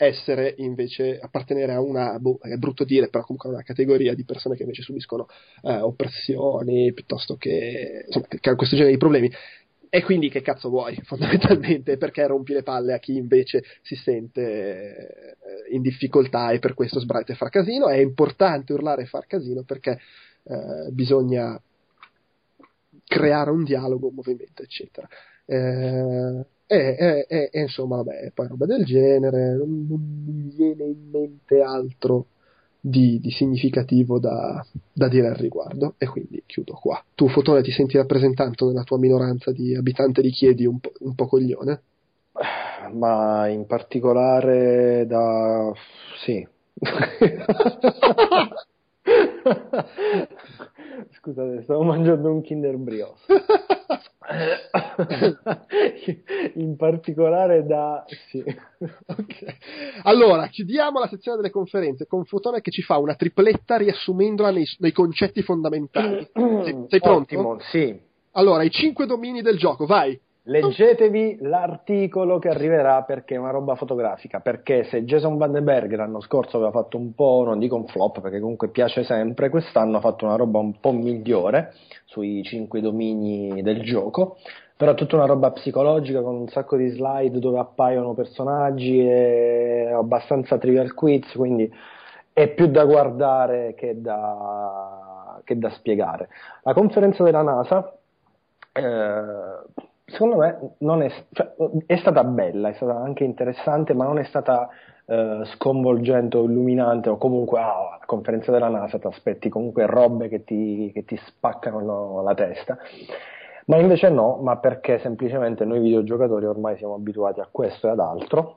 essere 0.00 0.54
invece 0.56 1.18
appartenere 1.18 1.72
a 1.72 1.80
una, 1.82 2.18
boh, 2.18 2.38
è 2.40 2.56
brutto 2.56 2.84
dire, 2.84 3.10
però 3.10 3.22
comunque 3.22 3.50
a 3.50 3.52
una 3.52 3.62
categoria 3.62 4.14
di 4.14 4.24
persone 4.24 4.56
che 4.56 4.62
invece 4.62 4.80
subiscono 4.80 5.26
eh, 5.62 5.74
oppressioni 5.74 6.90
piuttosto 6.94 7.36
che, 7.36 8.04
insomma, 8.06 8.26
che 8.28 8.48
hanno 8.48 8.56
questo 8.56 8.76
genere 8.76 8.94
di 8.94 8.98
problemi. 8.98 9.30
E 9.92 10.04
quindi 10.04 10.30
che 10.30 10.40
cazzo 10.40 10.68
vuoi, 10.68 10.94
fondamentalmente, 11.04 11.96
perché 11.96 12.24
rompi 12.26 12.52
le 12.52 12.62
palle 12.62 12.94
a 12.94 12.98
chi 12.98 13.16
invece 13.16 13.64
si 13.82 13.96
sente 13.96 14.40
eh, 14.40 15.74
in 15.74 15.82
difficoltà 15.82 16.52
e 16.52 16.60
per 16.60 16.74
questo 16.74 17.00
sbraita 17.00 17.32
e 17.32 17.36
far 17.36 17.50
casino. 17.50 17.88
È 17.88 17.96
importante 17.96 18.72
urlare 18.72 19.02
e 19.02 19.06
far 19.06 19.26
casino 19.26 19.64
perché 19.64 19.98
eh, 20.44 20.90
bisogna 20.92 21.60
creare 23.04 23.50
un 23.50 23.64
dialogo, 23.64 24.06
un 24.06 24.14
movimento, 24.14 24.62
eccetera. 24.62 25.08
Eh, 25.44 26.46
e, 26.68 27.26
e, 27.28 27.60
insomma, 27.60 27.96
vabbè, 27.96 28.30
poi 28.32 28.46
roba 28.46 28.66
del 28.66 28.84
genere, 28.84 29.56
non, 29.56 29.86
non 29.88 30.22
mi 30.24 30.54
viene 30.54 30.84
in 30.84 31.10
mente 31.10 31.60
altro 31.62 32.26
di, 32.80 33.20
di 33.20 33.30
significativo 33.30 34.18
da, 34.18 34.64
da, 34.92 35.08
dire 35.08 35.28
al 35.28 35.34
riguardo 35.34 35.94
e 35.98 36.06
quindi 36.06 36.42
chiudo 36.46 36.74
qua. 36.74 37.02
Tu 37.14 37.28
Fotone 37.28 37.62
ti 37.62 37.70
senti 37.70 37.96
rappresentato 37.96 38.66
nella 38.66 38.84
tua 38.84 38.98
minoranza 38.98 39.52
di 39.52 39.74
abitante 39.74 40.22
di 40.22 40.30
Chiedi 40.30 40.64
un 40.66 40.80
po', 40.80 40.92
un 41.00 41.14
po 41.14 41.26
coglione? 41.26 41.82
Ma 42.92 43.48
in 43.48 43.66
particolare 43.66 45.04
da... 45.06 45.72
sì. 46.24 46.46
Scusate, 51.12 51.62
stavo 51.62 51.82
mangiando 51.82 52.30
un 52.30 52.42
Kinder 52.42 52.76
Brioche. 52.76 53.24
in 56.54 56.76
particolare 56.76 57.66
da 57.66 58.04
sì. 58.30 58.38
okay. 59.06 59.56
allora 60.02 60.46
chiudiamo 60.46 61.00
la 61.00 61.08
sezione 61.08 61.38
delle 61.38 61.50
conferenze 61.50 62.06
con 62.06 62.24
Fotone 62.24 62.60
che 62.60 62.70
ci 62.70 62.82
fa 62.82 62.98
una 62.98 63.16
tripletta 63.16 63.76
riassumendola 63.76 64.52
nei, 64.52 64.66
nei 64.78 64.92
concetti 64.92 65.42
fondamentali 65.42 66.28
sei, 66.32 66.84
sei 66.86 67.00
pronto? 67.00 67.34
Ottimo, 67.34 67.58
sì 67.70 67.98
allora 68.32 68.62
i 68.62 68.70
cinque 68.70 69.06
domini 69.06 69.42
del 69.42 69.58
gioco 69.58 69.86
vai 69.86 70.16
Leggetevi 70.44 71.38
l'articolo 71.42 72.38
che 72.38 72.48
arriverà 72.48 73.02
perché 73.02 73.34
è 73.34 73.38
una 73.38 73.50
roba 73.50 73.74
fotografica. 73.74 74.40
Perché 74.40 74.84
se 74.84 75.04
Jason 75.04 75.36
Vandenberg 75.36 75.94
l'anno 75.94 76.20
scorso 76.20 76.56
aveva 76.56 76.72
fatto 76.72 76.96
un 76.96 77.14
po', 77.14 77.42
non 77.44 77.58
dico 77.58 77.76
un 77.76 77.86
flop 77.86 78.20
perché 78.20 78.40
comunque 78.40 78.68
piace 78.68 79.04
sempre, 79.04 79.50
quest'anno 79.50 79.98
ha 79.98 80.00
fatto 80.00 80.24
una 80.24 80.36
roba 80.36 80.58
un 80.58 80.80
po' 80.80 80.92
migliore 80.92 81.74
sui 82.06 82.42
cinque 82.42 82.80
domini 82.80 83.60
del 83.62 83.82
gioco. 83.82 84.38
Però 84.76 84.94
tutta 84.94 85.16
una 85.16 85.26
roba 85.26 85.50
psicologica 85.50 86.22
con 86.22 86.36
un 86.36 86.48
sacco 86.48 86.76
di 86.76 86.88
slide 86.88 87.38
dove 87.38 87.58
appaiono 87.58 88.14
personaggi 88.14 88.98
e 88.98 89.90
abbastanza 89.92 90.56
trivial 90.56 90.94
quiz, 90.94 91.30
quindi 91.34 91.70
è 92.32 92.48
più 92.48 92.66
da 92.68 92.86
guardare 92.86 93.74
che 93.76 94.00
da, 94.00 95.38
che 95.44 95.58
da 95.58 95.68
spiegare. 95.68 96.30
La 96.62 96.72
conferenza 96.72 97.22
della 97.22 97.42
NASA. 97.42 97.94
Eh, 98.72 99.88
secondo 100.10 100.36
me 100.36 101.04
è, 101.04 101.12
cioè, 101.32 101.52
è, 101.86 101.96
stata 101.96 102.24
bella, 102.24 102.68
è 102.68 102.74
stata 102.74 102.96
anche 102.96 103.24
interessante, 103.24 103.94
ma 103.94 104.04
non 104.04 104.18
è 104.18 104.24
stata 104.24 104.68
eh, 105.06 105.42
sconvolgente 105.44 106.36
o 106.36 106.44
illuminante 106.44 107.08
o 107.08 107.16
comunque 107.16 107.60
ah, 107.60 107.98
la 107.98 108.06
conferenza 108.06 108.52
della 108.52 108.68
NASA 108.68 108.98
ti 108.98 109.06
aspetti 109.06 109.48
comunque 109.48 109.86
robe 109.86 110.28
che 110.28 110.44
ti, 110.44 110.90
che 110.92 111.04
ti 111.04 111.16
spaccano 111.16 112.22
la 112.22 112.34
testa. 112.34 112.78
Ma 113.66 113.76
invece 113.78 114.08
no, 114.08 114.38
ma 114.42 114.56
perché 114.56 114.98
semplicemente 114.98 115.64
noi 115.64 115.80
videogiocatori 115.80 116.46
ormai 116.46 116.76
siamo 116.76 116.94
abituati 116.94 117.40
a 117.40 117.48
questo 117.50 117.86
e 117.86 117.90
ad 117.90 118.00
altro 118.00 118.56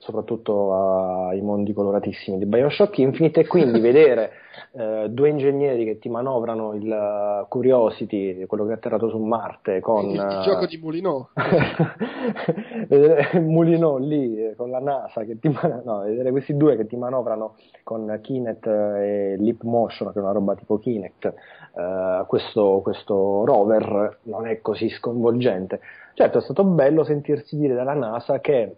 soprattutto 0.00 1.28
ai 1.28 1.42
mondi 1.42 1.74
coloratissimi 1.74 2.38
di 2.38 2.46
Bioshock 2.46 2.96
Infinite 2.98 3.40
e 3.40 3.46
quindi 3.46 3.80
vedere 3.80 4.32
eh, 4.72 5.08
due 5.10 5.28
ingegneri 5.28 5.84
che 5.84 5.98
ti 5.98 6.08
manovrano 6.08 6.72
il 6.72 6.90
uh, 6.90 7.46
Curiosity, 7.48 8.46
quello 8.46 8.64
che 8.64 8.70
è 8.70 8.74
atterrato 8.76 9.10
su 9.10 9.18
Marte 9.18 9.80
con 9.80 10.06
il, 10.06 10.14
il 10.14 10.40
gioco 10.42 10.64
di 10.64 10.78
Mulino 10.78 11.28
Mulino 13.40 13.98
lì 13.98 14.42
eh, 14.42 14.54
con 14.56 14.70
la 14.70 14.80
NASA 14.80 15.24
che 15.24 15.38
ti 15.38 15.48
man- 15.52 15.82
no, 15.84 16.00
vedere 16.00 16.30
questi 16.30 16.56
due 16.56 16.76
che 16.76 16.86
ti 16.86 16.96
manovrano 16.96 17.56
con 17.82 18.18
Kinect 18.22 18.66
e 18.66 19.36
Leap 19.38 19.62
Motion 19.64 20.12
che 20.12 20.18
è 20.18 20.22
una 20.22 20.32
roba 20.32 20.54
tipo 20.54 20.78
Kinect 20.78 21.34
uh, 21.74 22.24
questo, 22.26 22.80
questo 22.82 23.44
rover 23.44 24.20
non 24.22 24.46
è 24.46 24.62
così 24.62 24.88
sconvolgente. 24.88 25.80
Certo 26.14 26.38
è 26.38 26.40
stato 26.40 26.64
bello 26.64 27.04
sentirsi 27.04 27.58
dire 27.58 27.74
dalla 27.74 27.94
NASA 27.94 28.40
che 28.40 28.76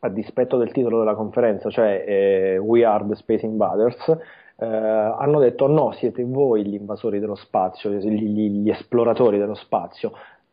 a 0.00 0.08
dispetto 0.08 0.56
del 0.56 0.72
titolo 0.72 0.98
della 0.98 1.14
conferenza, 1.14 1.70
cioè 1.70 2.04
eh, 2.06 2.58
We 2.58 2.84
Are 2.84 3.04
the 3.06 3.16
Space 3.16 3.44
Invaders, 3.44 4.16
eh, 4.60 4.66
hanno 4.66 5.38
detto 5.40 5.66
no, 5.66 5.92
siete 5.92 6.24
voi 6.24 6.66
gli 6.66 6.74
invasori 6.74 7.18
dello 7.18 7.34
spazio, 7.34 7.90
gli, 7.90 8.62
gli, 8.62 8.70
esploratori 8.70 9.38
dello 9.38 9.54
spazio, 9.54 10.12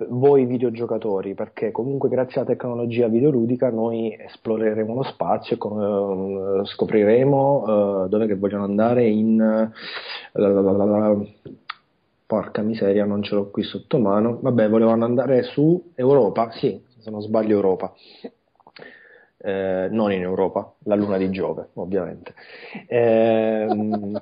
voi 0.09 0.45
videogiocatori, 0.45 1.33
perché 1.35 1.72
comunque 1.72 2.09
grazie 2.09 2.41
alla 2.41 2.49
tecnologia 2.49 3.07
videoludica 3.07 3.69
noi 3.69 4.15
esploreremo 4.19 4.93
lo 4.93 5.03
spazio, 5.03 5.57
con, 5.57 6.61
eh, 6.61 6.65
scopriremo 6.65 8.06
eh, 8.06 8.09
dove 8.09 8.27
che 8.27 8.35
vogliono 8.35 8.64
andare 8.64 9.07
in... 9.07 9.72
porca 12.27 12.64
miseria, 12.64 13.06
non 13.06 13.22
ce 13.22 13.35
l'ho 13.35 13.51
qui 13.51 13.64
sotto 13.64 13.99
mano. 13.99 14.40
Vabbè, 14.41 14.67
volevano 14.69 15.06
andare 15.06 15.43
su 15.43 15.91
Europa, 15.93 16.49
sì, 16.51 16.83
se 16.99 17.09
non 17.11 17.22
sbaglio 17.22 17.56
Europa 17.56 17.93
eh, 19.45 19.88
non 19.91 20.11
in 20.11 20.24
Europa, 20.24 20.74
la 20.85 20.95
luna 20.95 21.17
di 21.17 21.30
Giove, 21.30 21.69
ovviamente. 21.75 22.33
Eh, 22.88 23.67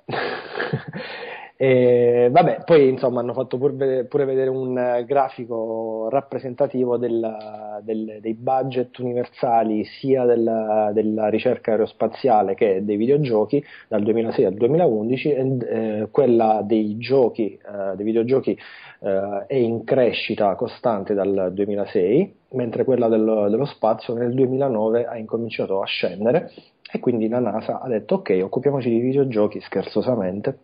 e, 1.56 2.28
vabbè, 2.30 2.64
poi 2.66 2.90
insomma 2.90 3.22
hanno 3.22 3.34
fatto 3.34 3.58
pure, 3.58 4.04
pure 4.04 4.26
vedere 4.26 4.50
un 4.50 5.04
grafico 5.06 6.10
rappresentativo 6.10 6.98
della, 6.98 7.80
del, 7.82 8.18
dei 8.20 8.34
budget 8.34 8.98
universali 8.98 9.86
sia 9.86 10.26
della, 10.26 10.92
della, 10.94 11.30
ricerca 11.30 11.72
aerospaziale 11.72 12.54
che 12.54 12.84
dei 12.84 12.98
videogiochi 12.98 13.64
dal 13.88 14.04
2006 14.04 14.44
al 14.44 14.56
2011 14.56 15.32
e 15.32 15.58
eh, 15.70 16.08
quella 16.12 16.62
dei 16.66 16.98
giochi, 16.98 17.58
eh, 17.58 17.96
dei 17.96 18.04
videogiochi 18.04 18.58
eh, 19.04 19.46
è 19.48 19.56
in 19.56 19.84
crescita 19.84 20.56
costante 20.56 21.14
dal 21.14 21.52
2006 21.52 22.36
mentre 22.52 22.86
quella 22.86 23.10
dello, 23.10 23.50
dello 23.50 23.66
spazio 23.66 24.14
nel 24.14 24.34
2009 24.34 25.06
ha 25.06 25.18
incominciato 25.18 25.82
a 25.82 25.86
scendere 25.86 26.52
e 26.90 27.00
quindi 27.00 27.28
la 27.28 27.40
NASA 27.40 27.82
ha 27.82 27.88
detto 27.88 28.16
ok, 28.16 28.40
occupiamoci 28.44 28.88
di 28.88 29.00
videogiochi 29.00 29.60
scherzosamente, 29.60 30.58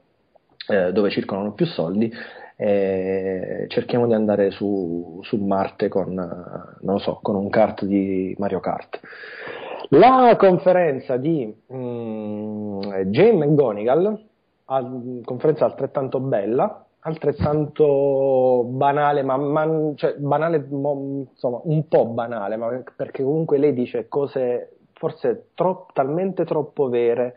eh, 0.68 0.92
dove 0.92 1.10
circolano 1.10 1.54
più 1.54 1.66
soldi, 1.66 2.12
e 2.56 3.66
cerchiamo 3.68 4.06
di 4.06 4.14
andare 4.14 4.52
su, 4.52 5.20
su 5.24 5.38
Marte 5.38 5.88
con, 5.88 6.14
non 6.82 7.00
so, 7.00 7.20
con 7.24 7.36
un 7.36 7.50
kart 7.50 7.84
di 7.84 8.36
Mario 8.38 8.60
Kart. 8.60 9.00
La 9.90 10.36
conferenza 10.38 11.18
di 11.18 11.52
mm, 11.74 12.82
Jane 13.08 13.46
McGonigal, 13.46 14.24
conferenza 15.24 15.66
altrettanto 15.66 16.20
bella, 16.20 16.86
altrettanto 17.10 18.64
banale, 18.66 19.24
ma, 19.24 19.38
ma 19.38 19.68
cioè, 19.96 20.16
banale, 20.18 20.66
insomma, 20.70 21.60
un 21.64 21.88
po' 21.88 22.06
banale, 22.06 22.56
ma 22.56 22.82
perché 22.96 23.24
comunque 23.24 23.58
lei 23.58 23.74
dice 23.74 24.08
cose 24.08 24.78
forse 24.94 25.48
tro- 25.56 25.88
talmente 25.94 26.44
troppo 26.46 26.90
vere 26.90 27.36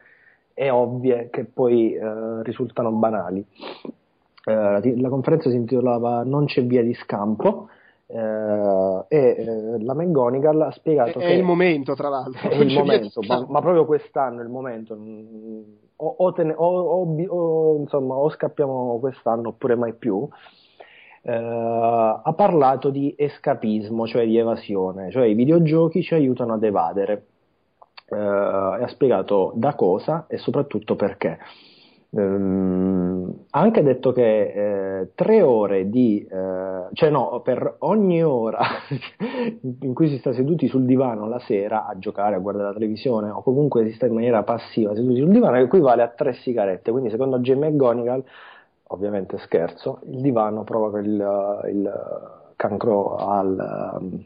e 0.52 0.68
ovvie 0.68 1.28
che 1.30 1.44
poi 1.44 1.94
eh, 1.94 2.42
risultano 2.42 2.90
banali. 2.90 3.44
Eh, 4.44 5.00
la 5.00 5.08
conferenza 5.08 5.48
si 5.48 5.56
intitolava 5.56 6.24
Non 6.24 6.46
c'è 6.46 6.64
via 6.64 6.82
di 6.82 6.92
scampo. 6.94 7.68
Eh, 8.06 9.04
e 9.08 9.18
eh, 9.38 9.82
la 9.82 9.94
McGonigal 9.94 10.60
ha 10.60 10.70
spiegato 10.72 11.18
è, 11.18 11.22
che 11.22 11.28
è 11.28 11.32
il 11.32 11.44
momento 11.44 11.94
tra 11.94 12.10
l'altro 12.10 12.50
è 12.50 12.56
il 12.56 12.74
momento 12.74 13.22
ma, 13.26 13.46
ma, 13.48 13.60
proprio 13.62 13.86
quest'anno 13.86 14.40
è 14.40 14.42
il 14.42 14.50
momento 14.50 14.94
o, 16.04 16.14
o, 16.18 16.54
o, 16.56 17.26
o, 17.28 17.76
insomma, 17.78 18.16
o 18.16 18.28
scappiamo 18.30 18.98
quest'anno 18.98 19.48
oppure 19.48 19.76
mai 19.76 19.94
più. 19.94 20.28
Eh, 21.22 21.32
ha 21.32 22.32
parlato 22.34 22.90
di 22.90 23.14
escapismo, 23.16 24.06
cioè 24.06 24.26
di 24.26 24.36
evasione, 24.36 25.10
cioè 25.10 25.26
i 25.26 25.34
videogiochi 25.34 26.02
ci 26.02 26.14
aiutano 26.14 26.54
ad 26.54 26.64
evadere. 26.64 27.26
Eh, 28.06 28.16
e 28.16 28.82
ha 28.82 28.88
spiegato 28.88 29.52
da 29.54 29.74
cosa 29.74 30.26
e 30.28 30.38
soprattutto 30.38 30.96
perché. 30.96 31.38
Um, 32.14 33.44
ha 33.48 33.60
anche 33.60 33.82
detto 33.82 34.12
che 34.12 35.00
eh, 35.00 35.12
tre 35.14 35.40
ore 35.40 35.88
di, 35.88 36.22
eh, 36.30 36.88
cioè 36.92 37.08
no, 37.08 37.40
per 37.42 37.76
ogni 37.78 38.22
ora 38.22 38.60
in 39.80 39.94
cui 39.94 40.10
si 40.10 40.18
sta 40.18 40.34
seduti 40.34 40.68
sul 40.68 40.84
divano 40.84 41.26
la 41.26 41.38
sera 41.38 41.86
a 41.86 41.96
giocare, 41.96 42.36
a 42.36 42.38
guardare 42.38 42.66
la 42.66 42.74
televisione 42.74 43.30
o 43.30 43.42
comunque 43.42 43.86
si 43.88 43.94
sta 43.94 44.04
in 44.04 44.12
maniera 44.12 44.42
passiva 44.42 44.94
seduti 44.94 45.20
sul 45.20 45.30
divano 45.30 45.56
equivale 45.56 46.02
a 46.02 46.08
tre 46.08 46.34
sigarette. 46.34 46.90
Quindi 46.90 47.08
secondo 47.08 47.38
Jim 47.38 47.60
McGonigal, 47.60 48.22
ovviamente 48.88 49.38
scherzo, 49.38 50.00
il 50.04 50.20
divano 50.20 50.64
provoca 50.64 50.98
il, 50.98 51.64
il 51.72 51.92
cancro 52.56 53.16
al, 53.16 53.98
um, 53.98 54.24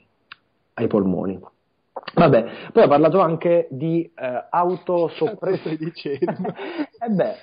ai 0.74 0.89
polmoni. 0.89 1.40
Vabbè, 2.15 2.47
poi 2.73 2.82
ha 2.82 2.89
parlato 2.89 3.20
anche 3.20 3.68
di 3.70 4.10
eh, 4.15 4.47
autosoppressione. 4.50 5.76
dicendo? 5.76 6.32
eh 6.98 7.08
beh, 7.10 7.34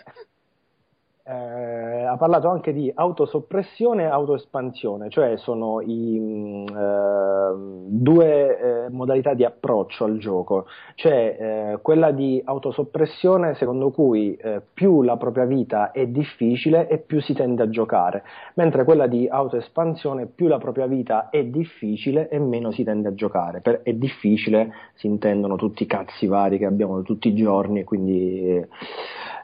eh, 1.25 2.03
ha 2.03 2.17
parlato 2.17 2.49
anche 2.49 2.73
di 2.73 2.91
autosoppressione 2.93 4.03
e 4.03 4.07
autoespansione, 4.07 5.09
cioè 5.09 5.37
sono 5.37 5.79
i, 5.79 6.19
mh, 6.19 6.23
mm, 6.23 6.77
eh, 6.77 7.53
due 7.87 8.85
eh, 8.85 8.89
modalità 8.89 9.33
di 9.33 9.45
approccio 9.45 10.03
al 10.03 10.17
gioco, 10.17 10.65
cioè 10.95 11.37
eh, 11.73 11.81
quella 11.81 12.11
di 12.11 12.41
autosoppressione 12.43 13.55
secondo 13.55 13.91
cui 13.91 14.35
eh, 14.35 14.61
più 14.73 15.01
la 15.01 15.15
propria 15.15 15.45
vita 15.45 15.91
è 15.91 16.07
difficile 16.07 16.89
e 16.89 16.97
più 16.97 17.21
si 17.21 17.33
tende 17.33 17.63
a 17.63 17.69
giocare, 17.69 18.23
mentre 18.55 18.83
quella 18.83 19.07
di 19.07 19.25
autoespansione 19.27 20.25
più 20.25 20.47
la 20.47 20.57
propria 20.57 20.87
vita 20.87 21.29
è 21.29 21.45
difficile 21.45 22.27
e 22.27 22.37
meno 22.37 22.71
si 22.71 22.83
tende 22.83 23.07
a 23.07 23.13
giocare. 23.13 23.61
Per, 23.61 23.81
è 23.83 23.93
difficile 23.93 24.73
si 24.95 25.07
intendono 25.07 25.55
tutti 25.55 25.83
i 25.83 25.87
cazzi 25.87 26.27
vari 26.27 26.57
che 26.57 26.65
abbiamo 26.65 27.01
tutti 27.01 27.29
i 27.29 27.33
giorni 27.33 27.83
quindi 27.83 28.61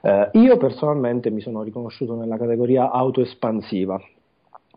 eh, 0.02 0.30
io 0.34 0.58
personalmente 0.58 1.30
mi 1.30 1.42
sono 1.42 1.64
riconosciuto 1.64 2.16
nella 2.16 2.38
categoria 2.38 2.92
autoespansiva, 2.92 4.00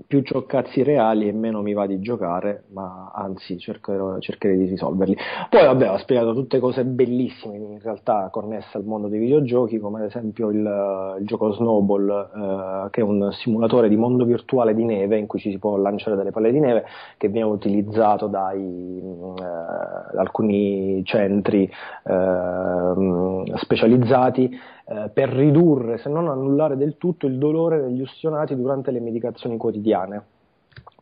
più 0.07 0.23
ho 0.33 0.47
cazzi 0.47 0.83
reali 0.83 1.28
e 1.28 1.33
meno 1.33 1.60
mi 1.60 1.75
va 1.75 1.86
di 1.86 2.01
giocare, 2.01 2.65
ma 2.73 3.10
anzi 3.15 3.59
cercherò, 3.59 4.18
cercherei 4.18 4.57
di 4.57 4.65
risolverli. 4.65 5.17
Poi 5.49 5.65
vabbè, 5.65 5.91
ho 5.91 5.99
spiegato 5.99 6.33
tutte 6.33 6.59
cose 6.59 6.84
bellissime 6.84 7.57
in 7.57 7.78
realtà 7.81 8.28
connesse 8.31 8.78
al 8.78 8.84
mondo 8.84 9.09
dei 9.09 9.20
videogiochi, 9.20 9.78
come 9.78 10.01
ad 10.01 10.07
esempio 10.07 10.51
il, 10.51 11.17
il 11.20 11.26
gioco 11.26 11.52
Snowball, 11.52 12.09
eh, 12.10 12.91
che 12.91 13.01
è 13.01 13.05
un 13.05 13.31
simulatore 13.33 13.89
di 13.89 13.97
mondo 13.97 14.25
virtuale 14.25 14.75
di 14.75 14.84
neve 14.84 15.18
in 15.18 15.26
cui 15.26 15.39
ci 15.39 15.51
si 15.51 15.59
può 15.59 15.76
lanciare 15.76 16.17
delle 16.17 16.31
palle 16.31 16.52
di 16.52 16.60
neve, 16.60 16.84
che 17.18 17.28
viene 17.28 17.49
utilizzato 17.49 18.26
dai, 18.26 18.99
eh, 18.99 20.18
alcuni 20.18 21.02
centri 21.05 21.65
eh, 22.05 23.57
specializzati 23.57 24.51
eh, 24.93 25.09
per 25.09 25.31
ridurre, 25.31 25.97
se 25.97 26.11
non 26.11 26.29
annullare 26.29 26.77
del 26.77 26.99
tutto, 26.99 27.27
il 27.27 27.39
dolore 27.39 27.81
degli 27.81 28.03
ustionati 28.03 28.55
durante 28.55 28.91
le 28.91 29.01
medicazioni 29.01 29.57
quotidiane 29.57 30.25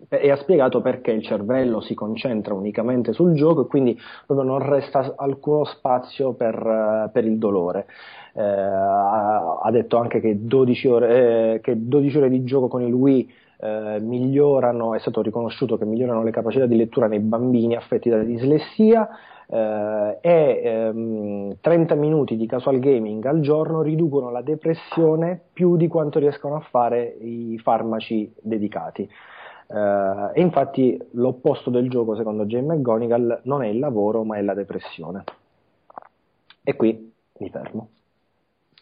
e 0.09 0.31
ha 0.31 0.37
spiegato 0.37 0.81
perché 0.81 1.11
il 1.11 1.23
cervello 1.23 1.81
si 1.81 1.95
concentra 1.95 2.55
unicamente 2.55 3.13
sul 3.13 3.35
gioco 3.35 3.63
e 3.63 3.67
quindi 3.67 3.99
proprio 4.27 4.49
non 4.49 4.59
resta 4.59 5.15
alcuno 5.17 5.65
spazio 5.65 6.33
per, 6.33 6.55
uh, 6.55 7.11
per 7.11 7.25
il 7.25 7.37
dolore. 7.39 7.87
Eh, 8.33 8.43
ha, 8.43 9.69
detto 9.73 9.97
anche 9.99 10.21
che 10.21 10.47
12, 10.47 10.89
ore, 10.89 11.55
eh, 11.55 11.61
che 11.61 11.75
12 11.77 12.17
ore 12.17 12.31
di 12.31 12.45
gioco 12.45 12.69
con 12.69 12.83
il 12.83 12.93
Wii 12.93 13.33
eh, 13.59 13.99
migliorano, 14.01 14.95
è 14.95 15.01
stato 15.01 15.21
riconosciuto 15.21 15.77
che 15.77 15.85
migliorano 15.85 16.23
le 16.23 16.31
capacità 16.31 16.67
di 16.67 16.77
lettura 16.77 17.09
nei 17.09 17.19
bambini 17.19 17.75
affetti 17.75 18.09
da 18.09 18.19
dislessia 18.19 19.09
eh, 19.53 20.19
e 20.21 20.61
ehm, 20.63 21.57
30 21.61 21.95
minuti 21.97 22.37
di 22.37 22.47
casual 22.47 22.79
gaming 22.79 23.25
al 23.25 23.41
giorno 23.41 23.83
riducono 23.83 24.31
la 24.31 24.43
depressione 24.43 25.41
più 25.53 25.77
di 25.77 25.89
quanto 25.89 26.21
riescono 26.21 26.55
a 26.55 26.61
fare 26.61 27.03
i 27.21 27.59
farmaci 27.59 28.33
dedicati. 28.41 29.09
Uh, 29.71 30.33
e 30.35 30.41
infatti 30.41 31.01
l'opposto 31.13 31.71
del 31.71 31.89
gioco, 31.89 32.17
secondo 32.17 32.45
Jane 32.45 32.75
McGonigal, 32.75 33.43
non 33.45 33.63
è 33.63 33.69
il 33.69 33.79
lavoro, 33.79 34.25
ma 34.25 34.37
è 34.37 34.43
la 34.43 34.55
depressione. 34.55 35.23
E 36.65 36.75
qui 36.75 37.13
mi 37.39 37.51
fermo. 37.51 37.89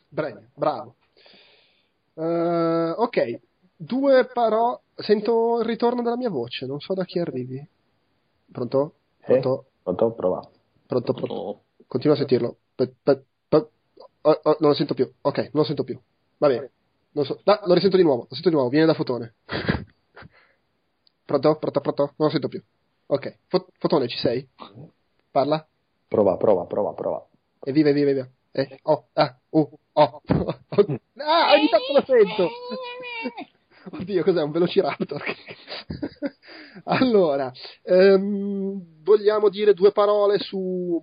Bene, 0.08 0.48
bravo. 0.54 0.94
Uh, 2.14 2.94
ok, 2.96 3.40
due 3.76 4.30
parole. 4.32 4.80
Sento 4.94 5.60
il 5.60 5.66
ritorno 5.66 6.02
della 6.02 6.16
mia 6.16 6.30
voce, 6.30 6.64
non 6.64 6.80
so 6.80 6.94
da 6.94 7.04
chi 7.04 7.18
arrivi. 7.18 7.64
Pronto? 8.50 8.94
Pronto? 9.20 9.64
Sì, 9.66 9.80
pronto? 9.82 10.10
Prova. 10.12 10.48
Pronto, 10.88 11.12
pronto. 11.12 11.62
continuo 11.86 12.16
a 12.16 12.18
sentirlo. 12.18 12.56
Pe- 12.74 12.94
pe- 13.02 13.24
pe- 13.46 13.68
oh, 14.22 14.40
oh, 14.42 14.56
non 14.60 14.70
lo 14.70 14.74
sento 14.74 14.94
più. 14.94 15.06
Ok, 15.20 15.38
non 15.38 15.50
lo 15.52 15.64
sento 15.64 15.84
più. 15.84 16.00
Va 16.38 16.48
bene. 16.48 16.70
Non 17.12 17.26
so. 17.26 17.38
Ah, 17.44 17.60
lo 17.66 17.74
risento 17.74 17.98
di 17.98 18.02
nuovo. 18.02 18.22
Lo 18.22 18.34
sento 18.34 18.48
di 18.48 18.54
nuovo. 18.54 18.70
Viene 18.70 18.86
da 18.86 18.94
fotone. 18.94 19.34
pronto? 21.26 21.56
Pronto? 21.56 21.80
Pronto? 21.80 22.02
Non 22.16 22.28
lo 22.28 22.30
sento 22.30 22.48
più. 22.48 22.62
Ok. 23.06 23.38
Fo- 23.48 23.68
fotone, 23.78 24.08
ci 24.08 24.16
sei? 24.16 24.48
Parla? 25.30 25.66
Prova, 26.08 26.38
prova, 26.38 26.64
prova, 26.64 26.94
prova. 26.94 27.26
Evviva, 27.64 27.90
evviva, 27.90 28.10
evviva. 28.10 28.28
Eh, 28.52 28.78
oh, 28.84 29.08
ah, 29.12 29.38
uh, 29.50 29.68
oh. 29.92 30.22
ah, 31.18 31.52
ogni 31.52 31.68
tanto 31.68 31.92
lo 31.92 32.02
sento. 32.06 32.48
Oddio, 33.92 34.24
cos'è? 34.24 34.42
Un 34.42 34.50
velociraptor? 34.52 35.22
Allora, 36.84 37.52
ehm, 37.82 39.02
vogliamo 39.02 39.48
dire 39.48 39.74
due 39.74 39.92
parole 39.92 40.38
su... 40.38 41.00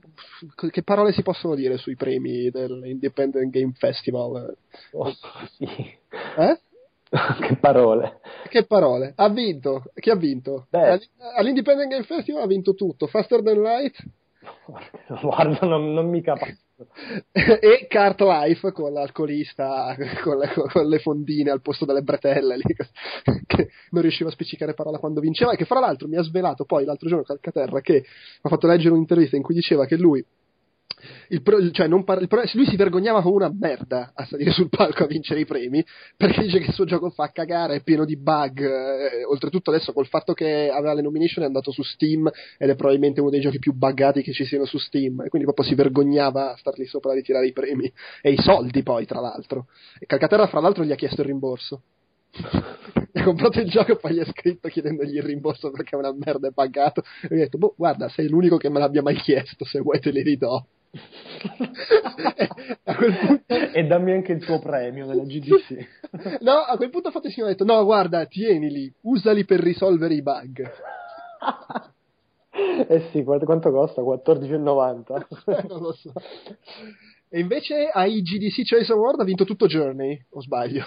Che 0.70 0.84
parole 0.84 1.12
si 1.12 1.22
possono 1.22 1.56
dire 1.56 1.78
sui 1.78 1.96
premi 1.96 2.50
dell'Independent 2.50 3.50
Game 3.50 3.74
Festival? 3.76 4.56
Oh, 4.92 5.12
sì. 5.58 5.66
Eh? 6.38 6.60
che 7.48 7.56
parole. 7.58 8.20
Che 8.50 8.66
parole? 8.66 9.14
Ha 9.16 9.30
vinto. 9.30 9.84
Chi 9.94 10.10
ha 10.10 10.16
vinto? 10.16 10.68
Beh. 10.70 11.00
All'Independent 11.38 11.90
Game 11.90 12.04
Festival 12.04 12.44
ha 12.44 12.48
vinto 12.48 12.74
tutto. 12.74 13.08
Faster 13.08 13.42
Than 13.42 13.62
Light 13.62 14.04
Guarda, 15.22 15.66
non, 15.66 15.94
non 15.94 16.10
mi 16.10 16.22
capisco. 16.22 16.64
e 17.32 17.88
Cart 17.88 18.20
Life 18.20 18.72
con 18.74 18.92
l'alcolista 18.92 19.96
con 20.22 20.38
le, 20.38 20.52
con 20.54 20.88
le, 20.88 21.00
fondine 21.00 21.50
al 21.50 21.62
posto 21.62 21.86
delle 21.86 22.02
bretelle 22.02 22.58
lì, 22.58 22.64
che 23.48 23.70
non 23.92 24.02
riusciva 24.02 24.30
a 24.30 24.34
spiccicare 24.34 24.74
parola 24.74 24.98
quando 24.98 25.22
vinceva 25.22 25.54
e 25.54 25.56
che 25.56 25.66
fra 25.66 25.80
l'altro 25.80 26.08
mi 26.10 26.18
ha 26.18 26.22
svelato 26.22 26.66
poi 26.66 26.84
l'altro 26.84 27.08
giorno 27.08 27.24
Calcaterra 27.24 27.80
che 27.80 27.94
mi 27.94 28.02
ha 28.42 28.50
fatto 28.50 28.68
leggere 28.68 28.94
un'intervista 28.94 29.38
in 29.38 29.44
cui 29.44 29.56
diceva 29.56 29.86
che 29.86 29.96
lui 29.96 30.26
il 31.30 31.42
pro, 31.42 31.72
cioè 31.72 31.88
par- 32.04 32.22
il 32.22 32.28
pro, 32.28 32.42
lui 32.54 32.66
si 32.66 32.76
vergognava 32.76 33.22
come 33.22 33.36
una 33.36 33.54
merda 33.54 34.12
a 34.14 34.26
salire 34.26 34.52
sul 34.52 34.70
palco 34.70 35.04
a 35.04 35.08
vincere 35.08 35.40
i 35.40 35.46
premi 35.46 35.84
perché 36.16 36.42
dice 36.42 36.60
che 36.60 36.68
il 36.68 36.74
suo 36.74 36.86
gioco 36.86 37.10
fa 37.10 37.32
cagare, 37.32 37.76
è 37.76 37.84
pieno 37.84 38.06
di 38.06 38.18
bug. 38.18 38.60
Eh, 38.60 39.24
oltretutto, 39.26 39.72
adesso 39.72 39.94
col 39.94 40.08
fatto 40.08 40.34
che 40.34 40.70
aveva 40.70 40.94
le 40.94 41.02
nomination 41.02 41.44
è 41.44 41.48
andato 41.48 41.72
su 41.72 41.84
Steam 41.84 42.30
ed 42.58 42.70
è 42.70 42.76
probabilmente 42.76 43.22
uno 43.22 43.30
dei 43.30 43.42
giochi 43.42 43.60
più 43.60 43.74
buggati 43.74 44.22
che 44.22 44.34
ci 44.34 44.46
siano 44.46 44.66
su 44.66 44.78
Steam. 44.78 45.22
E 45.22 45.30
quindi 45.30 45.44
proprio 45.44 45.66
si 45.66 45.76
vergognava 45.76 46.54
a 46.54 46.58
star 46.58 46.78
lì 46.78 46.86
sopra 46.86 47.12
a 47.12 47.16
ritirare 47.16 47.48
i 47.48 47.54
premi 47.54 47.92
e 48.22 48.32
i 48.32 48.38
soldi, 48.38 48.84
poi, 48.84 49.06
tra 49.06 49.20
l'altro. 49.20 49.68
E 50.00 50.06
Calcaterra, 50.06 50.48
fra 50.48 50.60
l'altro, 50.60 50.84
gli 50.84 50.92
ha 50.92 50.96
chiesto 50.96 51.22
il 51.22 51.28
rimborso. 51.28 51.82
ha 53.14 53.24
comprato 53.24 53.60
il 53.60 53.70
gioco 53.70 53.94
e 53.94 53.98
poi 53.98 54.14
gli 54.14 54.20
ha 54.20 54.26
scritto 54.26 54.68
chiedendogli 54.68 55.16
il 55.16 55.24
rimborso 55.24 55.72
perché 55.72 55.96
è 55.96 56.00
una 56.00 56.14
merda 56.14 56.50
è 56.50 56.52
pagato 56.52 57.02
e 57.22 57.34
gli 57.34 57.40
ha 57.40 57.44
detto 57.44 57.58
boh 57.58 57.74
guarda 57.78 58.10
sei 58.10 58.28
l'unico 58.28 58.58
che 58.58 58.70
me 58.70 58.80
l'abbia 58.80 59.02
mai 59.02 59.16
chiesto 59.16 59.64
se 59.64 59.80
vuoi 59.80 60.02
te 60.02 60.12
li 60.12 60.22
ridò 60.22 60.62
punto... 62.84 63.44
E 63.74 63.86
dammi 63.86 64.12
anche 64.14 64.32
il 64.32 64.44
tuo 64.44 64.60
premio 64.60 65.06
della 65.06 65.24
GDC. 65.24 66.40
no, 66.42 66.54
a 66.54 66.76
quel 66.78 66.90
punto 66.90 67.12
signore 67.30 67.52
ha 67.52 67.56
detto, 67.56 67.66
no 67.66 67.84
guarda, 67.84 68.26
tienili, 68.26 68.92
usali 69.02 69.46
per 69.46 69.60
risolvere 69.60 70.14
i 70.14 70.22
bug. 70.22 70.72
eh 72.88 73.10
sì, 73.12 73.24
quanto, 73.24 73.46
quanto 73.46 73.72
costa? 73.72 74.02
14,90? 74.02 75.68
non 75.68 75.82
lo 75.82 75.92
so. 75.94 76.12
E 77.28 77.40
invece 77.40 77.90
ai 77.92 78.22
GDC 78.22 78.68
Choice 78.68 78.92
Award 78.94 79.20
ha 79.20 79.24
vinto 79.24 79.46
tutto 79.46 79.66
Journey, 79.66 80.26
o 80.30 80.42
sbaglio? 80.42 80.84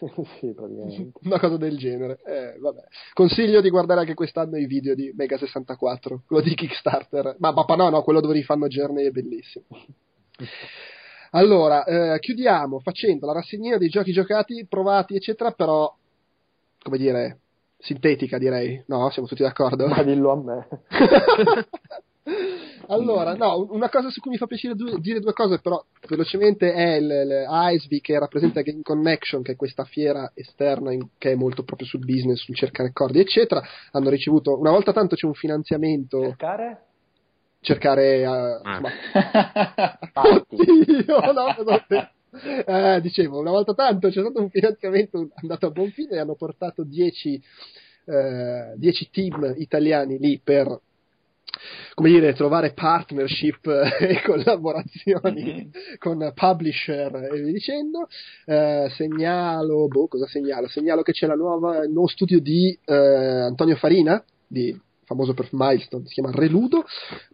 sì, 0.40 0.52
praticamente. 0.52 1.18
Una 1.22 1.38
cosa 1.38 1.56
del 1.56 1.76
genere. 1.76 2.18
Eh, 2.24 2.58
vabbè. 2.58 2.82
Consiglio 3.12 3.60
di 3.60 3.70
guardare 3.70 4.00
anche 4.00 4.14
quest'anno 4.14 4.56
i 4.56 4.66
video 4.66 4.94
di 4.94 5.12
Mega 5.14 5.36
64, 5.36 6.22
quello 6.26 6.42
di 6.42 6.54
Kickstarter. 6.54 7.36
Ma 7.38 7.52
papà 7.52 7.76
no, 7.76 7.90
no, 7.90 8.02
quello 8.02 8.20
dove 8.20 8.34
rifanno 8.34 8.68
Journey 8.68 9.06
è 9.06 9.10
bellissimo. 9.10 9.64
Allora, 11.34 11.84
eh, 11.84 12.18
chiudiamo 12.20 12.80
facendo 12.80 13.24
la 13.24 13.32
rassegnina 13.32 13.78
dei 13.78 13.88
giochi 13.88 14.12
giocati, 14.12 14.66
provati, 14.68 15.16
eccetera, 15.16 15.50
però, 15.52 15.90
come 16.82 16.98
dire, 16.98 17.38
sintetica 17.78 18.36
direi. 18.36 18.82
No, 18.88 19.08
siamo 19.08 19.26
tutti 19.26 19.42
d'accordo? 19.42 19.86
Ma 19.86 20.02
dillo 20.02 20.30
a 20.30 20.36
me. 20.36 20.68
Allora, 22.88 23.34
no, 23.34 23.66
una 23.70 23.88
cosa 23.88 24.10
su 24.10 24.20
cui 24.20 24.32
mi 24.32 24.36
fa 24.36 24.46
piacere 24.46 24.74
due, 24.74 24.98
dire 25.00 25.20
due 25.20 25.32
cose, 25.32 25.60
però 25.60 25.82
velocemente 26.08 26.72
è 26.72 27.00
l'ISV 27.00 28.00
che 28.00 28.18
rappresenta 28.18 28.60
Game 28.60 28.82
Connection, 28.82 29.42
che 29.42 29.52
è 29.52 29.56
questa 29.56 29.84
fiera 29.84 30.30
esterna 30.34 30.92
in, 30.92 31.06
che 31.18 31.32
è 31.32 31.34
molto 31.34 31.62
proprio 31.64 31.86
sul 31.86 32.04
business, 32.04 32.42
sul 32.42 32.54
cercare 32.54 32.90
accordi, 32.90 33.20
eccetera. 33.20 33.62
Hanno 33.92 34.10
ricevuto, 34.10 34.58
una 34.58 34.70
volta 34.70 34.92
tanto 34.92 35.16
c'è 35.16 35.26
un 35.26 35.34
finanziamento. 35.34 36.20
Cercare? 36.20 36.82
Cercare. 37.60 38.26
Uh, 38.26 38.60
ah. 38.62 38.80
Oddio, 40.50 41.32
no, 41.32 41.54
no, 41.64 41.84
eh, 42.66 43.00
dicevo, 43.02 43.40
una 43.40 43.50
volta 43.50 43.74
tanto 43.74 44.08
c'è 44.08 44.20
stato 44.20 44.40
un 44.40 44.48
finanziamento 44.48 45.28
andato 45.34 45.66
a 45.66 45.70
buon 45.70 45.90
fine 45.90 46.16
e 46.16 46.18
hanno 46.18 46.34
portato 46.34 46.82
10 46.82 47.42
eh, 48.06 49.08
team 49.10 49.54
italiani 49.58 50.18
lì 50.18 50.40
per 50.42 50.80
come 51.94 52.08
dire, 52.08 52.32
trovare 52.34 52.72
partnership 52.72 53.66
e 54.00 54.22
collaborazioni 54.24 55.42
mm-hmm. 55.42 55.68
con 55.98 56.32
publisher 56.34 57.28
e 57.32 57.40
via 57.40 57.52
dicendo. 57.52 58.08
Eh, 58.44 58.88
segnalo, 58.90 59.86
boh, 59.88 60.06
cosa 60.08 60.26
segnalo? 60.26 60.68
Segnalo 60.68 61.02
che 61.02 61.12
c'è 61.12 61.26
la 61.26 61.34
nuova, 61.34 61.84
il 61.84 61.90
nuovo 61.90 62.08
studio 62.08 62.40
di 62.40 62.76
eh, 62.84 62.94
Antonio 62.94 63.76
Farina, 63.76 64.22
di 64.46 64.78
famoso 65.12 65.34
per 65.34 65.48
Milestone, 65.52 66.06
si 66.06 66.14
chiama 66.14 66.30
Reludo. 66.32 66.84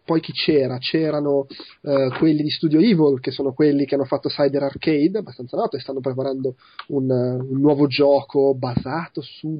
Poi 0.03 0.19
chi 0.19 0.31
c'era? 0.31 0.77
C'erano 0.77 1.47
eh, 1.81 2.11
quelli 2.17 2.43
di 2.43 2.49
Studio 2.49 2.79
Evil, 2.79 3.19
che 3.19 3.31
sono 3.31 3.53
quelli 3.53 3.85
che 3.85 3.95
hanno 3.95 4.05
fatto 4.05 4.29
Cider 4.29 4.63
Arcade, 4.63 5.17
abbastanza 5.17 5.57
noto, 5.57 5.77
e 5.77 5.79
stanno 5.79 6.01
preparando 6.01 6.55
un, 6.87 7.09
un 7.09 7.59
nuovo 7.59 7.87
gioco 7.87 8.53
basato 8.55 9.21
su 9.21 9.57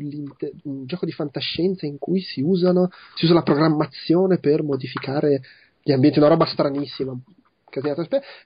un 0.64 0.86
gioco 0.86 1.06
di 1.06 1.12
fantascienza 1.12 1.86
in 1.86 1.98
cui 1.98 2.22
si, 2.22 2.42
usano, 2.42 2.90
si 3.16 3.26
usa 3.26 3.34
la 3.34 3.44
programmazione 3.44 4.40
per 4.40 4.64
modificare 4.64 5.42
gli 5.82 5.92
ambienti, 5.92 6.20
una 6.20 6.28
roba 6.28 6.46
stranissima. 6.46 7.18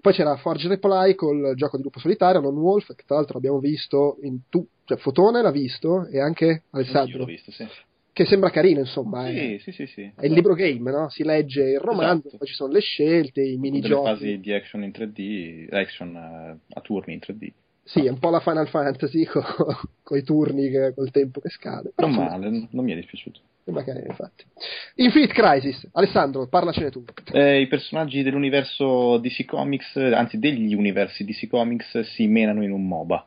Poi 0.02 0.12
c'era 0.12 0.36
Forge 0.36 0.68
Reply 0.68 1.16
col 1.16 1.54
gioco 1.56 1.78
di 1.78 1.84
lupo 1.84 1.98
solitario, 1.98 2.42
Non 2.42 2.58
Wolf, 2.58 2.94
che 2.94 3.04
tra 3.06 3.16
l'altro 3.16 3.38
abbiamo 3.38 3.60
visto 3.60 4.18
in 4.24 4.40
tu, 4.50 4.68
cioè 4.84 4.98
Fotone 4.98 5.42
l'ha 5.42 5.50
visto 5.50 6.06
e 6.08 6.20
anche 6.20 6.64
Alessandro. 6.72 7.24
Visto, 7.24 7.50
sì 7.52 7.66
che 8.14 8.26
sembra 8.26 8.52
carino, 8.52 8.80
insomma. 8.80 9.26
Sì, 9.28 9.56
è, 9.56 9.58
sì, 9.58 9.72
sì, 9.72 9.88
sì. 9.88 10.12
è 10.16 10.26
il 10.26 10.34
libro 10.34 10.54
game, 10.54 10.92
no? 10.92 11.10
Si 11.10 11.24
legge 11.24 11.64
il 11.64 11.80
romanzo, 11.80 12.28
esatto. 12.28 12.38
poi 12.38 12.48
ci 12.48 12.54
sono 12.54 12.72
le 12.72 12.80
scelte, 12.80 13.42
i 13.42 13.58
minigiochi. 13.58 14.08
Le 14.08 14.16
fasi 14.16 14.40
di 14.40 14.54
action 14.54 14.84
in 14.84 14.92
3D, 14.92 15.74
action 15.76 16.16
uh, 16.16 16.74
a 16.78 16.82
turni 16.82 17.14
in 17.14 17.20
3D. 17.20 17.52
Sì, 17.86 18.06
è 18.06 18.10
un 18.10 18.20
po' 18.20 18.30
la 18.30 18.40
Final 18.40 18.70
Fantasy 18.70 19.26
con 19.26 19.44
co 20.04 20.16
i 20.16 20.24
turni, 20.24 20.70
che, 20.70 20.94
col 20.96 21.12
tempo 21.12 21.42
che 21.42 21.50
scade. 21.50 21.92
non 21.98 22.14
male, 22.14 22.68
non 22.70 22.86
mi 22.86 22.94
è 22.94 22.96
dispiaciuto. 22.96 23.40
Carino, 23.66 24.08
infatti. 24.08 24.44
Infinite 24.96 25.34
Crisis, 25.34 25.88
Alessandro, 25.94 26.48
parlacene 26.48 26.92
tu. 26.92 27.04
Eh, 27.32 27.62
I 27.62 27.68
personaggi 27.68 28.22
dell'universo 28.22 29.18
DC 29.18 29.46
Comics, 29.46 29.96
anzi 29.96 30.38
degli 30.38 30.74
universi 30.74 31.24
DC 31.24 31.48
Comics, 31.48 32.00
si 32.02 32.28
menano 32.28 32.64
in 32.64 32.72
un 32.72 32.86
MOBA. 32.86 33.26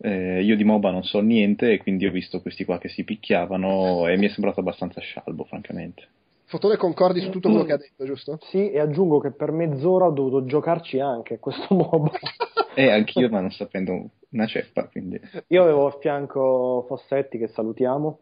Eh, 0.00 0.42
io 0.42 0.56
di 0.56 0.64
MOBA 0.64 0.90
non 0.90 1.02
so 1.02 1.20
niente 1.20 1.72
e 1.72 1.78
quindi 1.78 2.06
ho 2.06 2.10
visto 2.10 2.40
questi 2.40 2.64
qua 2.64 2.78
che 2.78 2.88
si 2.88 3.04
picchiavano 3.04 4.06
e 4.06 4.16
mi 4.16 4.26
è 4.26 4.28
sembrato 4.28 4.60
abbastanza 4.60 5.00
scialbo, 5.00 5.44
francamente. 5.44 6.06
Fotone 6.44 6.76
concordi 6.76 7.20
su 7.20 7.30
tutto 7.30 7.50
quello 7.50 7.64
che 7.64 7.72
ha 7.72 7.76
detto, 7.76 8.06
giusto? 8.06 8.38
Sì, 8.50 8.70
e 8.70 8.78
aggiungo 8.78 9.18
che 9.18 9.32
per 9.32 9.50
mezz'ora 9.50 10.06
ho 10.06 10.12
dovuto 10.12 10.46
giocarci 10.46 10.98
anche 10.98 11.38
questo 11.38 11.74
MOBA. 11.74 12.10
eh, 12.74 12.90
anch'io, 12.90 13.28
ma 13.28 13.40
non 13.40 13.50
sapendo 13.50 14.10
una 14.30 14.46
ceppa, 14.46 14.88
quindi... 14.88 15.20
Io 15.48 15.62
avevo 15.62 15.88
a 15.88 15.98
fianco 15.98 16.84
Fossetti, 16.88 17.36
che 17.36 17.48
salutiamo. 17.48 18.18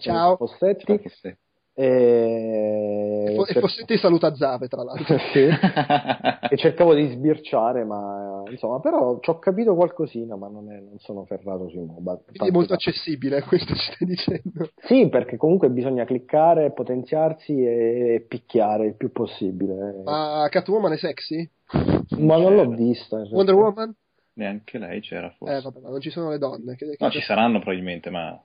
Ciao. 0.00 0.36
Fossetti. 0.36 0.84
Ciao, 0.84 0.98
Fossetti. 0.98 1.38
E, 1.80 3.36
e, 3.36 3.52
per... 3.52 3.60
Fossetti 3.60 3.96
saluta 3.98 4.34
Zave, 4.34 4.66
tra 4.66 4.82
l'altro. 4.82 5.16
sì. 5.32 5.46
e 5.46 6.56
cercavo 6.56 6.92
di 6.92 7.06
sbirciare, 7.06 7.84
ma 7.84 8.42
insomma, 8.50 8.80
però 8.80 9.20
ci 9.20 9.30
ho 9.30 9.38
capito 9.38 9.76
qualcosina, 9.76 10.34
ma 10.34 10.48
non, 10.48 10.72
è, 10.72 10.80
non 10.80 10.98
sono 10.98 11.24
ferrato 11.24 11.68
sui 11.68 11.84
mobile. 11.84 12.22
Quindi 12.24 12.48
è 12.48 12.50
molto 12.50 12.72
accessibile, 12.72 13.42
questo 13.42 13.76
ci 13.76 13.92
stai 13.92 14.08
dicendo. 14.08 14.70
Sì, 14.74 15.08
perché 15.08 15.36
comunque 15.36 15.70
bisogna 15.70 16.04
cliccare, 16.04 16.72
potenziarsi 16.72 17.64
e 17.64 18.24
picchiare 18.26 18.86
il 18.86 18.96
più 18.96 19.12
possibile. 19.12 20.02
Ma 20.02 20.48
Catwoman 20.50 20.94
è 20.94 20.96
sexy? 20.96 21.48
Ma 22.18 22.38
non 22.38 22.56
l'ho 22.56 22.70
vista. 22.70 23.18
Wonder 23.30 23.54
Woman? 23.54 23.94
Neanche 24.32 24.78
lei 24.78 25.00
c'era 25.00 25.30
forse. 25.30 25.56
Eh, 25.56 25.60
vabbè, 25.60 25.80
ma 25.80 25.90
non 25.90 26.00
ci 26.00 26.10
sono 26.10 26.30
le 26.30 26.38
donne. 26.38 26.74
Che, 26.74 26.86
che 26.86 26.96
no, 26.98 27.10
ci 27.10 27.20
saranno 27.20 27.60
probabilmente, 27.60 28.10
ma 28.10 28.36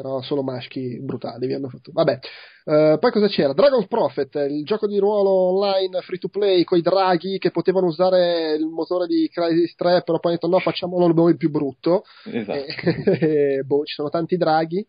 però 0.00 0.22
solo 0.22 0.42
maschi 0.42 0.98
brutali 1.02 1.46
vi 1.46 1.52
hanno 1.52 1.68
fatto. 1.68 1.90
Vabbè, 1.92 2.18
uh, 2.64 2.98
poi 2.98 3.10
cosa 3.10 3.28
c'era? 3.28 3.52
Dragon's 3.52 3.86
Prophet, 3.86 4.34
il 4.48 4.64
gioco 4.64 4.86
di 4.86 4.98
ruolo 4.98 5.30
online 5.30 6.00
free 6.00 6.18
to 6.18 6.28
play 6.28 6.64
con 6.64 6.78
i 6.78 6.82
draghi 6.82 7.38
che 7.38 7.50
potevano 7.50 7.86
usare 7.86 8.54
il 8.54 8.64
motore 8.66 9.06
di 9.06 9.28
Crisis 9.30 9.74
3, 9.74 10.02
però 10.02 10.18
poi 10.18 10.32
hanno 10.32 10.40
detto 10.40 10.48
no, 10.48 10.58
facciamolo 10.58 11.12
noi 11.12 11.36
più 11.36 11.50
brutto. 11.50 12.04
Esatto. 12.24 12.58
E, 13.20 13.62
boh, 13.64 13.84
ci 13.84 13.94
sono 13.94 14.08
tanti 14.08 14.36
draghi. 14.36 14.86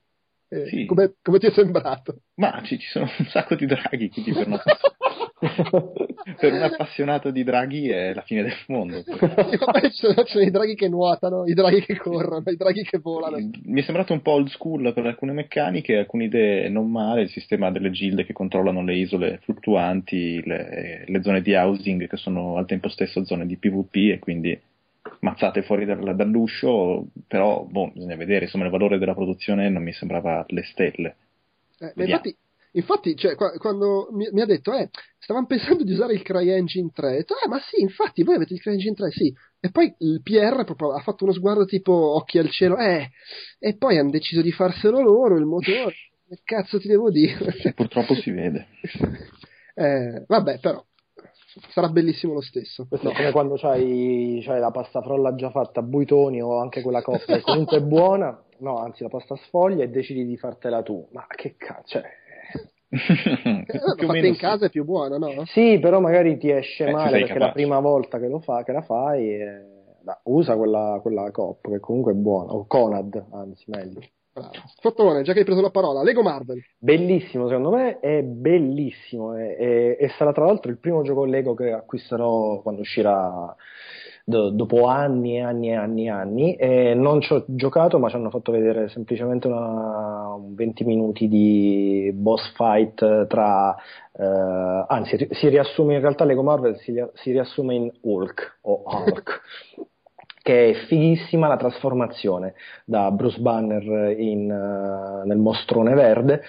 Sì. 0.47 0.85
come, 0.85 1.15
come, 1.21 1.39
ti 1.39 1.47
è 1.47 1.51
sembrato? 1.51 2.23
Ma 2.35 2.61
ci, 2.63 2.77
ci, 2.77 2.87
sono 2.87 3.09
un 3.19 3.25
sacco 3.27 3.55
di 3.55 3.65
draghi, 3.65 4.09
quindi 4.09 4.33
per 4.33 4.47
non 4.47 4.59
per 6.37 6.53
un 6.53 6.61
appassionato 6.61 7.31
di 7.31 7.43
draghi 7.43 7.89
è 7.89 8.13
la 8.13 8.21
fine 8.21 8.43
del 8.43 8.53
mondo. 8.67 9.01
Ci 9.03 9.95
sono 9.95 10.43
i 10.43 10.51
draghi 10.51 10.75
che 10.75 10.87
nuotano, 10.87 11.45
i 11.47 11.53
draghi 11.53 11.81
che 11.81 11.97
corrono, 11.97 12.43
i 12.45 12.55
draghi 12.55 12.83
che 12.83 12.99
volano. 12.99 13.37
Mi 13.63 13.81
è 13.81 13.83
sembrato 13.83 14.13
un 14.13 14.21
po' 14.21 14.33
old 14.33 14.49
school 14.49 14.93
per 14.93 15.05
alcune 15.05 15.31
meccaniche, 15.31 15.97
alcune 15.97 16.25
idee 16.25 16.69
non 16.69 16.91
male, 16.91 17.23
il 17.23 17.29
sistema 17.29 17.71
delle 17.71 17.89
gilde 17.89 18.25
che 18.25 18.33
controllano 18.33 18.83
le 18.83 18.95
isole 18.95 19.39
fluttuanti, 19.43 20.43
le, 20.45 21.05
le 21.07 21.23
zone 21.23 21.41
di 21.41 21.53
housing 21.53 22.07
che 22.07 22.17
sono 22.17 22.57
al 22.57 22.67
tempo 22.67 22.89
stesso 22.89 23.25
zone 23.25 23.47
di 23.47 23.57
PvP 23.57 23.95
e 24.13 24.19
quindi 24.19 24.59
mazzate 25.21 25.63
fuori 25.63 25.85
dal, 25.85 26.15
dall'uscio, 26.15 27.07
però 27.27 27.63
boh, 27.63 27.91
bisogna 27.93 28.15
vedere, 28.15 28.45
insomma 28.45 28.65
il 28.65 28.71
valore 28.71 28.99
della 28.99 29.15
produzione 29.15 29.69
non 29.69 29.81
mi 29.81 29.93
sembrava 29.93 30.45
le 30.49 30.63
stelle. 30.63 31.15
Eh, 31.79 31.93
infatti, 31.95 32.35
infatti 32.73 33.15
cioè, 33.15 33.35
qua, 33.35 33.51
quando 33.57 34.07
mi, 34.11 34.27
mi, 34.31 34.41
ha 34.41 34.45
detto, 34.45 34.73
eh, 34.73 34.89
stavamo 35.19 35.45
pensando 35.45 35.83
di 35.83 35.91
usare 35.91 36.13
il 36.13 36.21
CryEngine 36.21 36.91
3, 36.93 37.07
ho 37.07 37.11
detto, 37.11 37.33
eh, 37.43 37.47
ma 37.47 37.59
sì, 37.59 37.81
infatti, 37.81 38.23
voi 38.23 38.35
avete 38.35 38.53
il 38.53 38.61
CryEngine 38.61 38.95
3, 38.95 39.11
sì. 39.11 39.33
E 39.59 39.71
poi 39.71 39.93
il 39.99 40.21
PR 40.23 40.63
proprio 40.63 40.93
ha 40.93 40.99
fatto 40.99 41.23
uno 41.23 41.33
sguardo 41.33 41.65
tipo 41.65 41.93
occhi 41.93 42.37
al 42.37 42.49
cielo, 42.49 42.77
eh, 42.77 43.09
e 43.59 43.77
poi 43.77 43.97
hanno 43.97 44.09
deciso 44.09 44.41
di 44.41 44.51
farselo 44.51 45.01
loro, 45.01 45.37
il 45.37 45.45
motore, 45.45 45.93
che 46.27 46.39
cazzo 46.43 46.79
ti 46.79 46.87
devo 46.87 47.09
dire? 47.09 47.53
E 47.63 47.73
purtroppo 47.73 48.15
si 48.15 48.31
vede. 48.31 48.67
eh, 49.75 50.23
vabbè, 50.27 50.59
però, 50.59 50.83
sarà 51.69 51.89
bellissimo 51.89 52.33
lo 52.33 52.41
stesso. 52.41 52.85
Questo 52.87 53.07
no. 53.07 53.13
è 53.13 53.17
come 53.17 53.31
quando 53.31 53.55
c'hai, 53.55 54.41
c'hai, 54.45 54.59
la 54.59 54.71
pasta 54.71 55.01
frolla 55.01 55.35
già 55.35 55.49
fatta 55.49 55.81
a 55.81 55.83
buitoni 55.83 56.41
o 56.41 56.59
anche 56.59 56.81
quella 56.81 57.01
coppia 57.01 57.35
che 57.35 57.41
comunque 57.41 57.77
è 57.77 57.81
buona, 57.81 58.41
no, 58.59 58.77
anzi 58.77 59.03
la 59.03 59.09
pasta 59.09 59.35
sfoglia 59.35 59.83
e 59.83 59.89
decidi 59.89 60.25
di 60.25 60.37
fartela 60.37 60.81
tu. 60.81 61.07
Ma 61.11 61.25
che 61.27 61.55
cazzo, 61.57 61.99
cioè... 61.99 62.19
eh, 63.65 63.79
fatta 63.79 64.17
in 64.17 64.35
casa 64.35 64.65
è 64.65 64.69
più 64.69 64.83
buona, 64.83 65.17
no? 65.17 65.45
Sì, 65.45 65.79
però 65.79 65.99
magari 65.99 66.37
ti 66.37 66.51
esce 66.51 66.85
eh, 66.85 66.91
male 66.91 67.19
perché 67.19 67.33
è 67.33 67.37
la 67.37 67.51
prima 67.51 67.79
volta 67.79 68.19
che, 68.19 68.27
lo 68.27 68.39
fa, 68.39 68.63
che 68.63 68.71
la 68.71 68.81
fai 68.81 69.33
e... 69.33 69.65
Da, 70.03 70.19
usa 70.23 70.55
quella, 70.57 70.97
quella 70.99 71.29
cop 71.29 71.69
che 71.69 71.79
comunque 71.79 72.13
è 72.13 72.15
buona, 72.15 72.53
o 72.53 72.65
Conad, 72.65 73.23
anzi 73.33 73.65
meglio. 73.67 73.99
Fottone, 74.79 75.21
già 75.23 75.33
che 75.33 75.39
hai 75.39 75.45
preso 75.45 75.61
la 75.61 75.69
parola, 75.69 76.01
Lego 76.03 76.23
Marvel. 76.23 76.59
Bellissimo, 76.79 77.47
secondo 77.47 77.71
me 77.71 77.99
è 77.99 78.23
bellissimo 78.23 79.37
e, 79.37 79.55
e, 79.59 79.97
e 79.99 80.09
sarà 80.17 80.31
tra 80.31 80.45
l'altro 80.45 80.71
il 80.71 80.79
primo 80.79 81.01
gioco 81.03 81.25
Lego 81.25 81.53
che 81.53 81.71
acquisterò 81.71 82.61
quando 82.61 82.81
uscirà 82.81 83.55
do, 84.25 84.49
dopo 84.49 84.85
anni 84.85 85.37
e 85.37 85.41
anni 85.41 85.69
e 85.69 85.75
anni 85.75 86.05
e 86.05 86.09
anni. 86.09 86.55
E 86.55 86.93
non 86.93 87.21
ci 87.21 87.33
ho 87.33 87.43
giocato, 87.47 87.99
ma 87.99 88.09
ci 88.09 88.15
hanno 88.15 88.29
fatto 88.29 88.51
vedere 88.51 88.89
semplicemente 88.89 89.47
una, 89.47 90.37
20 90.53 90.83
minuti 90.83 91.27
di 91.27 92.11
boss 92.13 92.53
fight 92.53 93.27
tra. 93.27 93.75
Eh, 94.13 94.85
anzi, 94.87 95.27
si 95.31 95.47
riassume 95.47 95.95
in 95.95 96.01
realtà 96.01 96.25
Lego 96.25 96.43
Marvel 96.43 96.77
si, 96.79 96.93
si 97.13 97.31
riassume 97.31 97.75
in 97.75 97.91
Hulk 98.01 98.59
o 98.61 98.83
Hulk. 98.85 99.41
che 100.43 100.71
è 100.71 100.73
fighissima 100.87 101.47
la 101.47 101.55
trasformazione 101.55 102.55
da 102.83 103.11
Bruce 103.11 103.39
Banner 103.39 104.19
in, 104.19 104.51
uh, 104.51 105.25
nel 105.27 105.37
mostrone 105.37 105.93
verde. 105.93 106.41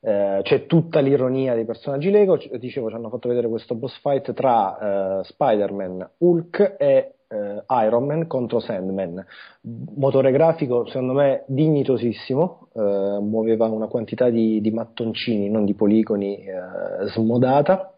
Uh, 0.00 0.42
c'è 0.42 0.66
tutta 0.66 1.00
l'ironia 1.00 1.54
dei 1.54 1.64
personaggi 1.64 2.10
Lego. 2.10 2.38
Dicevo, 2.58 2.90
ci 2.90 2.94
hanno 2.94 3.08
fatto 3.08 3.28
vedere 3.28 3.48
questo 3.48 3.74
boss 3.74 3.98
fight 4.00 4.34
tra 4.34 5.18
uh, 5.18 5.22
Spider-Man, 5.22 6.10
Hulk 6.18 6.76
e 6.78 7.14
Iron 7.28 8.06
Man 8.06 8.26
contro 8.26 8.60
Sandman. 8.60 9.24
Motore 9.96 10.32
grafico, 10.32 10.86
secondo 10.86 11.12
me, 11.12 11.44
dignitosissimo. 11.46 12.68
muoveva 12.74 13.66
una 13.66 13.86
quantità 13.86 14.30
di, 14.30 14.60
di, 14.60 14.70
mattoncini, 14.70 15.50
non 15.50 15.64
di 15.64 15.74
poligoni, 15.74 16.44
smodata. 17.12 17.92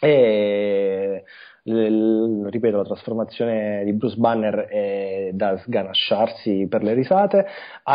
E 0.00 1.24
ripeto, 1.70 2.76
la 2.76 2.84
trasformazione 2.84 3.82
di 3.84 3.92
Bruce 3.92 4.16
Banner 4.16 4.66
è 4.66 5.30
da 5.32 5.58
sganasciarsi 5.58 6.66
per 6.68 6.82
le 6.82 6.94
risate. 6.94 7.46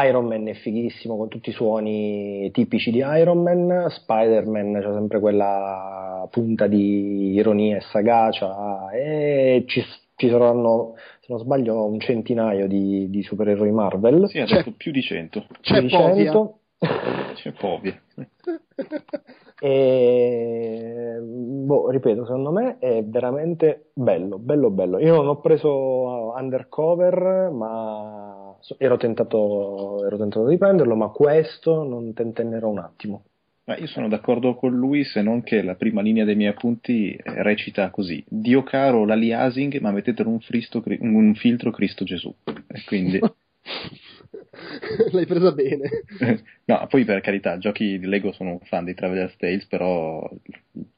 Iron 0.05 0.25
Man 0.25 0.47
è 0.47 0.53
fighissimo 0.53 1.17
con 1.17 1.27
tutti 1.27 1.49
i 1.49 1.53
suoni 1.53 2.51
tipici 2.51 2.91
di 2.91 2.99
Iron 2.99 3.41
Man. 3.41 3.87
Spider-Man 3.89 4.79
c'è 4.81 4.93
sempre 4.93 5.19
quella 5.19 6.27
punta 6.29 6.67
di 6.67 7.33
ironia 7.33 7.77
e 7.77 7.81
sagacia. 7.81 8.91
E 8.91 9.63
ci, 9.67 9.83
ci 10.15 10.29
saranno, 10.29 10.93
se 11.19 11.27
non 11.29 11.39
sbaglio, 11.39 11.85
un 11.85 11.99
centinaio 11.99 12.67
di, 12.67 13.09
di 13.09 13.23
supereroi 13.23 13.71
Marvel. 13.71 14.27
Sì, 14.29 14.39
adesso 14.39 14.73
più 14.75 14.91
di 14.91 15.01
100. 15.01 15.47
C'è 15.61 15.79
più 15.79 15.81
di 15.81 15.89
100. 15.89 16.59
C'è 17.35 17.51
Povia. 17.53 17.99
e 19.59 21.17
boh, 21.21 21.89
ripeto, 21.89 22.25
secondo 22.25 22.51
me 22.51 22.77
è 22.79 23.03
veramente 23.03 23.91
bello, 23.93 24.37
bello, 24.37 24.69
bello. 24.69 24.99
Io 24.99 25.15
non 25.15 25.27
ho 25.27 25.39
preso 25.39 26.33
Undercover, 26.35 27.49
ma 27.51 28.55
ero 28.77 28.97
tentato, 28.97 30.05
ero 30.05 30.17
tentato 30.17 30.47
di 30.47 30.57
prenderlo, 30.57 30.95
ma 30.95 31.09
questo 31.09 31.83
non 31.83 32.13
tentennerò 32.13 32.69
un 32.69 32.79
attimo. 32.79 33.23
Ma 33.65 33.77
io 33.77 33.87
sono 33.87 34.09
d'accordo 34.09 34.55
con 34.55 34.75
lui, 34.75 35.05
se 35.05 35.21
non 35.21 35.41
che 35.41 35.61
la 35.61 35.75
prima 35.75 36.01
linea 36.01 36.25
dei 36.25 36.35
miei 36.35 36.51
appunti 36.51 37.17
recita 37.23 37.89
così: 37.91 38.23
Dio 38.27 38.63
caro 38.63 39.05
l'aliasing, 39.05 39.79
ma 39.79 39.91
mettete 39.91 40.21
un, 40.23 40.39
fristo, 40.41 40.83
un 40.85 41.33
filtro 41.35 41.71
Cristo 41.71 42.03
Gesù. 42.03 42.33
E 42.45 42.83
quindi. 42.85 43.19
L'hai 45.11 45.25
presa 45.25 45.51
bene. 45.51 45.89
no, 46.65 46.85
poi 46.89 47.05
per 47.05 47.21
carità, 47.21 47.57
giochi 47.57 47.97
di 47.99 48.05
Lego 48.05 48.33
sono 48.33 48.51
un 48.51 48.59
fan 48.59 48.83
di 48.83 48.93
Traveler's 48.93 49.35
Tales, 49.37 49.65
però 49.67 50.29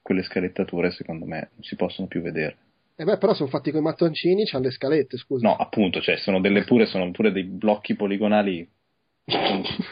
quelle 0.01 0.23
scalettature 0.23 0.91
secondo 0.91 1.25
me 1.25 1.49
non 1.53 1.63
si 1.63 1.75
possono 1.75 2.07
più 2.07 2.21
vedere. 2.21 2.57
Eh 2.97 3.03
beh, 3.03 3.17
però 3.17 3.33
sono 3.33 3.49
fatti 3.49 3.71
con 3.71 3.81
i 3.81 3.83
mattoncini, 3.83 4.45
c'hanno 4.45 4.65
le 4.65 4.71
scalette, 4.71 5.17
scusa. 5.17 5.45
No, 5.45 5.55
appunto, 5.55 5.99
cioè, 5.99 6.15
sono 6.17 6.39
delle 6.39 6.63
pure, 6.63 6.85
sono 6.85 7.11
pure 7.11 7.31
dei 7.31 7.43
blocchi 7.43 7.93
poligonali 7.93 8.67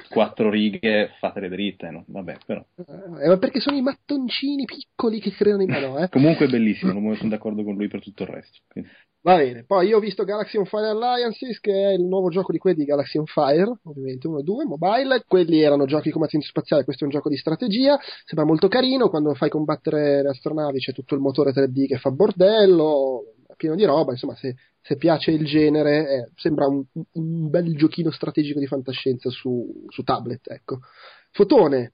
quattro 0.09 0.49
righe 0.49 1.11
fatele 1.19 1.49
dritte, 1.49 1.89
no? 1.89 2.03
vabbè, 2.07 2.37
però. 2.45 2.63
Eh, 2.75 3.27
ma 3.27 3.37
perché 3.37 3.59
sono 3.59 3.75
i 3.75 3.81
mattoncini 3.81 4.65
piccoli 4.65 5.19
che 5.19 5.31
creano 5.31 5.63
i 5.63 5.65
mano, 5.67 5.97
eh? 5.97 6.09
Comunque 6.09 6.45
è 6.45 6.49
bellissimo, 6.49 6.91
sono 7.15 7.29
d'accordo 7.29 7.63
con 7.63 7.75
lui 7.75 7.87
per 7.87 8.01
tutto 8.01 8.23
il 8.23 8.29
resto. 8.29 8.59
Quindi. 8.67 8.89
Va 9.23 9.37
bene, 9.37 9.63
poi 9.63 9.87
io 9.87 9.97
ho 9.97 10.01
visto 10.01 10.25
Galaxy 10.25 10.57
on 10.57 10.65
Fire 10.65 10.87
Alliances, 10.87 11.61
che 11.61 11.71
è 11.71 11.93
il 11.93 12.03
nuovo 12.03 12.27
gioco 12.27 12.51
di 12.51 12.57
quelli 12.57 12.75
di 12.75 12.83
Galaxy 12.83 13.17
on 13.17 13.25
Fire, 13.25 13.79
ovviamente 13.83 14.27
uno 14.27 14.39
e 14.39 14.43
due, 14.43 14.65
mobile, 14.65 15.23
quelli 15.25 15.61
erano 15.61 15.85
giochi 15.85 16.07
di 16.07 16.11
combattimento 16.11 16.49
spaziale, 16.49 16.83
questo 16.83 17.05
è 17.05 17.07
un 17.07 17.13
gioco 17.13 17.29
di 17.29 17.37
strategia, 17.37 17.97
sembra 18.25 18.45
molto 18.45 18.67
carino, 18.67 19.07
quando 19.07 19.33
fai 19.33 19.49
combattere 19.49 20.21
le 20.21 20.29
astronavi 20.29 20.77
c'è 20.77 20.91
tutto 20.91 21.15
il 21.15 21.21
motore 21.21 21.53
3D 21.53 21.87
che 21.87 21.97
fa 21.99 22.11
bordello, 22.11 23.23
pieno 23.55 23.75
di 23.75 23.85
roba, 23.85 24.11
insomma 24.11 24.35
se, 24.35 24.55
se 24.81 24.95
piace 24.95 25.31
il 25.31 25.45
genere 25.45 26.09
eh, 26.09 26.29
sembra 26.35 26.67
un, 26.67 26.83
un, 26.93 27.49
bel 27.49 27.75
giochino 27.75 28.11
strategico 28.11 28.59
di 28.59 28.67
fantascienza 28.67 29.29
su, 29.29 29.85
su 29.87 30.03
tablet, 30.03 30.49
ecco. 30.49 30.79
Fotone, 31.31 31.93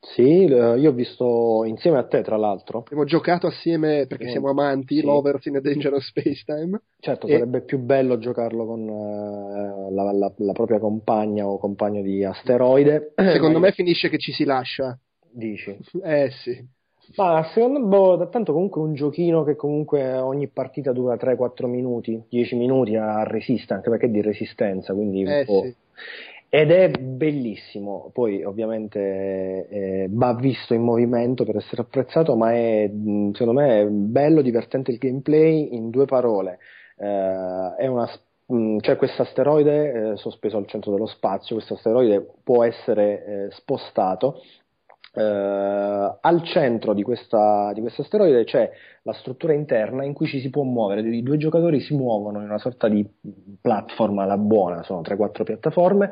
sì, 0.00 0.22
io 0.22 0.90
ho 0.90 0.92
visto 0.92 1.64
insieme 1.64 1.98
a 1.98 2.06
te, 2.06 2.22
tra 2.22 2.36
l'altro. 2.36 2.78
Abbiamo 2.78 3.04
giocato 3.04 3.48
assieme 3.48 4.06
perché 4.06 4.26
eh, 4.26 4.30
siamo 4.30 4.48
amanti, 4.48 4.96
sì. 4.96 5.02
lovers 5.02 5.44
in 5.46 5.56
a 5.56 5.60
dangerous 5.60 6.06
space 6.06 6.44
time. 6.44 6.80
Certo, 7.00 7.26
e... 7.26 7.32
sarebbe 7.32 7.64
più 7.64 7.78
bello 7.78 8.18
giocarlo 8.18 8.64
con 8.64 8.88
uh, 8.88 9.92
la, 9.92 10.12
la, 10.12 10.32
la, 10.36 10.52
propria 10.52 10.78
compagna 10.78 11.46
o 11.46 11.58
compagno 11.58 12.00
di 12.00 12.24
asteroide. 12.24 13.12
Secondo 13.16 13.58
me 13.58 13.72
finisce 13.72 14.08
che 14.08 14.18
ci 14.18 14.32
si 14.32 14.44
lascia. 14.44 14.96
Dici? 15.30 15.76
Eh 16.02 16.30
sì. 16.30 16.76
Ma 17.16 17.48
secondo 17.52 17.80
me, 17.80 17.86
boh, 17.86 18.28
tanto 18.28 18.52
comunque 18.52 18.80
un 18.80 18.94
giochino 18.94 19.42
che 19.44 19.56
comunque 19.56 20.16
ogni 20.18 20.48
partita 20.48 20.92
dura 20.92 21.14
3-4 21.14 21.66
minuti, 21.66 22.22
10 22.28 22.56
minuti 22.56 22.96
a 22.96 23.22
resista, 23.24 23.74
anche 23.74 23.90
perché 23.90 24.06
è 24.06 24.10
di 24.10 24.20
resistenza, 24.20 24.92
quindi 24.92 25.22
eh, 25.22 25.44
boh. 25.44 25.62
sì 25.62 25.74
ed 26.50 26.70
è 26.70 26.88
bellissimo, 26.88 28.10
poi 28.12 28.42
ovviamente 28.42 29.68
eh, 29.68 30.06
va 30.10 30.32
visto 30.34 30.72
in 30.72 30.82
movimento 30.82 31.44
per 31.44 31.56
essere 31.56 31.82
apprezzato, 31.82 32.36
ma 32.36 32.52
è 32.54 32.90
secondo 33.32 33.52
me 33.52 33.82
è 33.82 33.86
bello, 33.86 34.40
divertente 34.40 34.90
il 34.90 34.96
gameplay 34.96 35.74
in 35.74 35.90
due 35.90 36.06
parole. 36.06 36.58
Eh, 36.96 37.74
è 37.76 37.86
una, 37.86 38.08
c'è 38.80 38.96
questo 38.96 39.22
asteroide 39.22 40.12
eh, 40.12 40.16
sospeso 40.16 40.56
al 40.56 40.66
centro 40.66 40.90
dello 40.90 41.06
spazio, 41.06 41.54
questo 41.56 41.74
asteroide 41.74 42.26
può 42.42 42.64
essere 42.64 43.24
eh, 43.24 43.50
spostato 43.50 44.40
al 45.14 46.42
centro 46.44 46.92
di, 46.94 47.02
questa, 47.02 47.72
di 47.72 47.80
questo 47.80 48.02
asteroide 48.02 48.44
c'è 48.44 48.70
la 49.02 49.12
struttura 49.12 49.52
interna 49.52 50.04
in 50.04 50.12
cui 50.12 50.26
ci 50.26 50.40
si 50.40 50.50
può 50.50 50.62
muovere, 50.62 51.00
i 51.00 51.22
due 51.22 51.36
giocatori 51.36 51.80
si 51.80 51.94
muovono 51.94 52.38
in 52.38 52.44
una 52.44 52.58
sorta 52.58 52.88
di 52.88 53.06
piattaforma 53.60 54.24
alla 54.24 54.38
buona, 54.38 54.82
sono 54.82 55.00
3-4 55.00 55.44
piattaforme 55.44 56.10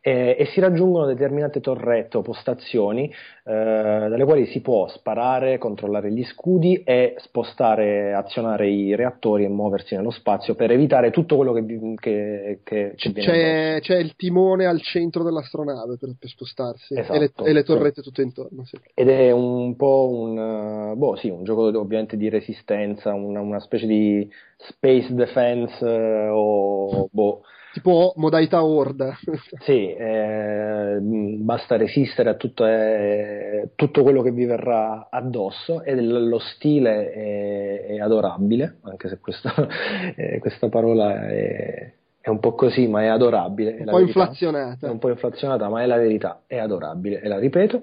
e, 0.00 0.36
e 0.38 0.46
si 0.46 0.60
raggiungono 0.60 1.06
determinate 1.06 1.60
torrette 1.60 2.16
o 2.16 2.22
postazioni 2.22 3.12
eh, 3.44 3.52
dalle 3.52 4.24
quali 4.24 4.46
si 4.46 4.60
può 4.60 4.88
sparare, 4.88 5.58
controllare 5.58 6.10
gli 6.12 6.24
scudi 6.24 6.82
e 6.82 7.14
spostare, 7.18 8.14
azionare 8.14 8.68
i 8.70 8.94
reattori 8.94 9.44
e 9.44 9.48
muoversi 9.48 9.94
nello 9.94 10.10
spazio 10.10 10.54
per 10.54 10.70
evitare 10.70 11.10
tutto 11.10 11.36
quello 11.36 11.52
che, 11.52 11.64
che, 11.96 12.60
che 12.62 12.92
c'è, 12.96 13.12
c'è, 13.12 13.78
c'è, 13.80 13.98
il 13.98 14.14
timone 14.16 14.66
al 14.66 14.80
centro 14.80 15.22
dell'astronave 15.22 15.96
per, 15.98 16.14
per 16.18 16.28
spostarsi 16.30 16.98
esatto, 16.98 17.14
e, 17.14 17.18
le, 17.18 17.32
e, 17.50 17.52
le, 17.52 17.62
torrette 17.62 18.02
sì. 18.02 18.08
tutto 18.08 18.22
intorno. 18.22 18.64
Sì. 18.64 18.78
Ed 18.94 19.08
è 19.08 19.30
un 19.30 19.76
po' 19.76 20.08
un, 20.10 20.94
boh, 20.96 21.16
sì, 21.16 21.28
un 21.28 21.44
gioco 21.44 21.66
ovviamente 21.78 22.16
di 22.16 22.28
resistenza, 22.30 23.12
una, 23.12 23.40
una 23.40 23.60
specie 23.60 23.86
di 23.86 24.28
space 24.56 25.14
defense 25.14 25.84
eh, 25.84 26.28
o 26.28 27.08
boh 27.12 27.42
tipo 27.72 28.12
modalità 28.16 28.64
horda. 28.64 29.16
sì, 29.64 29.94
eh, 29.94 30.98
basta 31.00 31.76
resistere 31.76 32.30
a 32.30 32.34
tutto, 32.34 32.66
eh, 32.66 33.70
tutto, 33.74 34.02
quello 34.02 34.22
che 34.22 34.32
vi 34.32 34.44
verrà 34.44 35.08
addosso 35.10 35.82
e 35.82 36.00
lo 36.00 36.38
stile 36.38 37.12
è, 37.12 37.86
è 37.86 37.98
adorabile, 38.00 38.78
anche 38.82 39.08
se 39.08 39.18
questa, 39.18 39.52
eh, 40.16 40.38
questa 40.38 40.68
parola 40.68 41.28
è, 41.28 41.92
è, 42.20 42.28
un 42.28 42.40
po' 42.40 42.54
così, 42.54 42.86
ma 42.86 43.02
è 43.02 43.06
adorabile. 43.06 43.72
Un 43.72 43.84
po' 43.84 43.96
verità. 43.96 44.00
inflazionata. 44.00 44.86
È 44.86 44.90
un 44.90 44.98
po' 44.98 45.08
inflazionata, 45.08 45.68
ma 45.68 45.82
è 45.82 45.86
la 45.86 45.96
verità, 45.96 46.42
è 46.46 46.58
adorabile, 46.58 47.20
e 47.20 47.28
la 47.28 47.38
ripeto. 47.38 47.82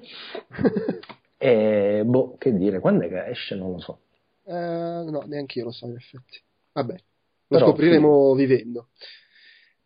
e 1.38 2.02
boh, 2.06 2.36
che 2.38 2.54
dire, 2.54 2.80
quando 2.80 3.06
è 3.06 3.10
che 3.10 3.26
esce 3.28 3.56
non 3.56 3.72
lo 3.72 3.80
so. 3.80 4.00
Eh, 4.48 5.04
no, 5.10 5.24
neanche 5.26 5.60
io 5.60 5.66
lo 5.66 5.72
so 5.72 5.88
in 5.88 5.96
effetti. 5.96 6.42
Vabbè, 6.72 6.94
lo 6.94 7.58
Però, 7.58 7.68
scopriremo 7.68 8.32
sì. 8.32 8.46
vivendo. 8.46 8.90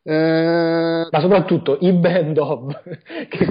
Eh... 0.03 1.07
Ma 1.11 1.19
soprattutto 1.19 1.77
i 1.81 1.93
band 1.93 2.37
of 2.37 2.81
che, 3.29 3.49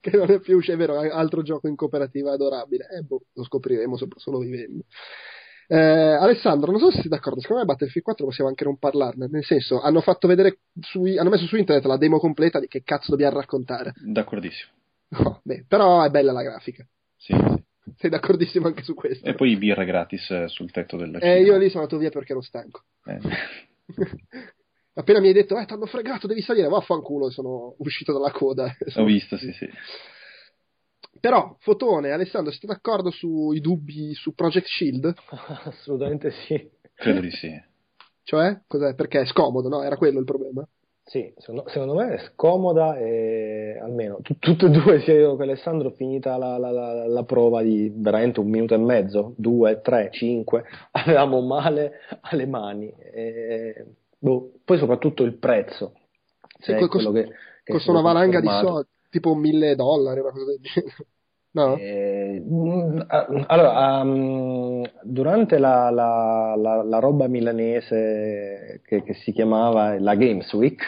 che 0.00 0.16
non 0.16 0.30
è 0.30 0.40
più 0.40 0.56
uscito, 0.56 0.74
è 0.74 0.76
vero, 0.76 0.98
altro 0.98 1.42
gioco 1.42 1.68
in 1.68 1.76
cooperativa 1.76 2.32
adorabile. 2.32 2.88
Eh, 2.90 3.02
boh, 3.02 3.22
lo 3.32 3.44
scopriremo 3.44 3.96
solo 4.16 4.38
vivendo. 4.38 4.84
Eh, 5.68 5.76
Alessandro, 5.76 6.70
non 6.70 6.80
so 6.80 6.90
se 6.90 7.00
sei 7.00 7.08
d'accordo, 7.08 7.40
secondo 7.40 7.62
me 7.62 7.68
Battlefield 7.68 8.04
4 8.04 8.24
possiamo 8.24 8.48
anche 8.48 8.62
non 8.62 8.78
parlarne, 8.78 9.26
nel 9.28 9.44
senso, 9.44 9.80
hanno 9.80 10.00
fatto 10.00 10.28
vedere, 10.28 10.58
su, 10.80 11.02
hanno 11.02 11.30
messo 11.30 11.46
su 11.46 11.56
internet 11.56 11.84
la 11.86 11.96
demo 11.96 12.20
completa 12.20 12.60
di 12.60 12.68
che 12.68 12.82
cazzo 12.84 13.10
dobbiamo 13.10 13.38
raccontare. 13.38 13.92
D'accordissimo. 14.00 14.70
Oh, 15.18 15.40
beh, 15.42 15.64
però 15.66 16.02
è 16.02 16.10
bella 16.10 16.30
la 16.30 16.42
grafica. 16.42 16.86
Sì, 17.16 17.32
sì. 17.32 17.64
Sei 17.96 18.10
d'accordissimo 18.10 18.66
anche 18.66 18.82
su 18.82 18.94
questo. 18.94 19.26
E 19.26 19.34
poi 19.34 19.52
i 19.52 19.56
birra 19.56 19.84
gratis 19.84 20.30
eh, 20.30 20.48
sul 20.48 20.70
tetto 20.70 20.96
del 20.96 21.16
Eh, 21.20 21.42
io 21.42 21.56
lì 21.56 21.68
sono 21.68 21.84
andato 21.84 21.98
via 21.98 22.10
perché 22.10 22.32
ero 22.32 22.42
stanco. 22.42 22.82
Eh. 23.04 23.18
appena 24.94 25.20
mi 25.20 25.28
hai 25.28 25.32
detto, 25.32 25.58
eh, 25.58 25.64
ti 25.64 25.72
hanno 25.72 25.86
fregato, 25.86 26.26
devi 26.26 26.42
salire, 26.42 26.68
vaffanculo, 26.68 27.30
sono 27.30 27.74
uscito 27.78 28.12
dalla 28.12 28.30
coda. 28.32 28.74
Ho 28.96 29.04
visto, 29.04 29.36
sì, 29.38 29.52
sì. 29.52 29.68
Però, 31.18 31.56
Fotone, 31.60 32.10
Alessandro, 32.10 32.50
siete 32.50 32.66
d'accordo 32.66 33.10
sui 33.10 33.60
dubbi 33.60 34.12
su 34.14 34.34
Project 34.34 34.66
Shield? 34.66 35.14
Assolutamente 35.64 36.30
sì. 36.46 36.70
Credo 36.94 37.20
di 37.20 37.30
sì. 37.30 37.50
Cioè, 38.22 38.60
cos'è? 38.66 38.94
Perché 38.94 39.20
è 39.20 39.26
scomodo, 39.26 39.68
no? 39.68 39.82
Era 39.82 39.96
quello 39.96 40.18
il 40.18 40.24
problema? 40.24 40.66
Sì, 41.08 41.32
secondo, 41.38 41.68
secondo 41.68 41.94
me 41.94 42.14
è 42.14 42.18
scomoda 42.18 42.98
e 42.98 43.78
almeno 43.80 44.18
t- 44.22 44.40
tutte 44.40 44.66
e 44.66 44.70
due, 44.70 45.00
sia 45.02 45.14
io 45.14 45.36
che 45.36 45.44
Alessandro, 45.44 45.90
finita 45.90 46.36
la, 46.36 46.58
la, 46.58 46.72
la, 46.72 47.06
la, 47.06 47.22
prova 47.22 47.62
di 47.62 47.92
veramente 47.94 48.40
un 48.40 48.48
minuto 48.48 48.74
e 48.74 48.78
mezzo, 48.78 49.32
due, 49.36 49.80
tre, 49.82 50.08
cinque, 50.10 50.64
avevamo 50.90 51.40
male 51.42 52.00
alle 52.22 52.46
mani. 52.46 52.92
E 52.98 53.86
boh, 54.18 54.54
poi 54.64 54.78
soprattutto 54.78 55.22
il 55.22 55.34
prezzo. 55.34 55.92
Sì, 56.58 56.72
cioè 56.72 56.88
che, 56.88 56.88
che 56.88 57.72
costa 57.72 57.92
una 57.92 58.00
valanga 58.00 58.40
di 58.40 58.48
soldi, 58.48 58.88
tipo 59.08 59.36
mille 59.36 59.76
dollari, 59.76 60.18
una 60.18 60.32
cosa 60.32 60.46
del 60.46 60.60
genere. 60.60 61.06
No? 61.56 61.74
Eh, 61.78 62.38
mm, 62.46 63.00
allora, 63.46 64.02
um, 64.02 64.86
durante 65.02 65.56
la, 65.56 65.88
la, 65.88 66.54
la, 66.54 66.82
la, 66.82 66.98
roba 66.98 67.28
milanese 67.28 68.82
che, 68.84 69.02
che, 69.02 69.14
si 69.14 69.32
chiamava 69.32 69.98
la 69.98 70.14
Games 70.16 70.52
Week, 70.52 70.82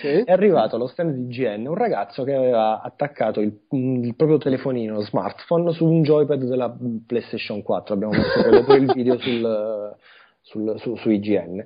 sì. 0.00 0.08
è 0.24 0.32
arrivato 0.32 0.76
allo 0.76 0.86
stand 0.86 1.12
di 1.12 1.26
GN 1.26 1.66
un 1.66 1.74
ragazzo 1.74 2.24
che 2.24 2.32
aveva 2.32 2.80
attaccato 2.80 3.40
il, 3.40 3.54
il, 3.72 4.14
proprio 4.16 4.38
telefonino, 4.38 5.02
smartphone, 5.02 5.72
su 5.72 5.84
un 5.84 6.02
joypad 6.02 6.42
della 6.42 6.74
PlayStation 7.06 7.62
4. 7.62 7.92
Abbiamo 7.94 8.14
messo 8.14 8.64
poi 8.64 8.80
il 8.80 8.92
video 8.94 9.18
sul, 9.18 9.94
sul, 10.40 10.74
su, 10.78 10.96
su 10.96 11.10
IGN 11.10 11.62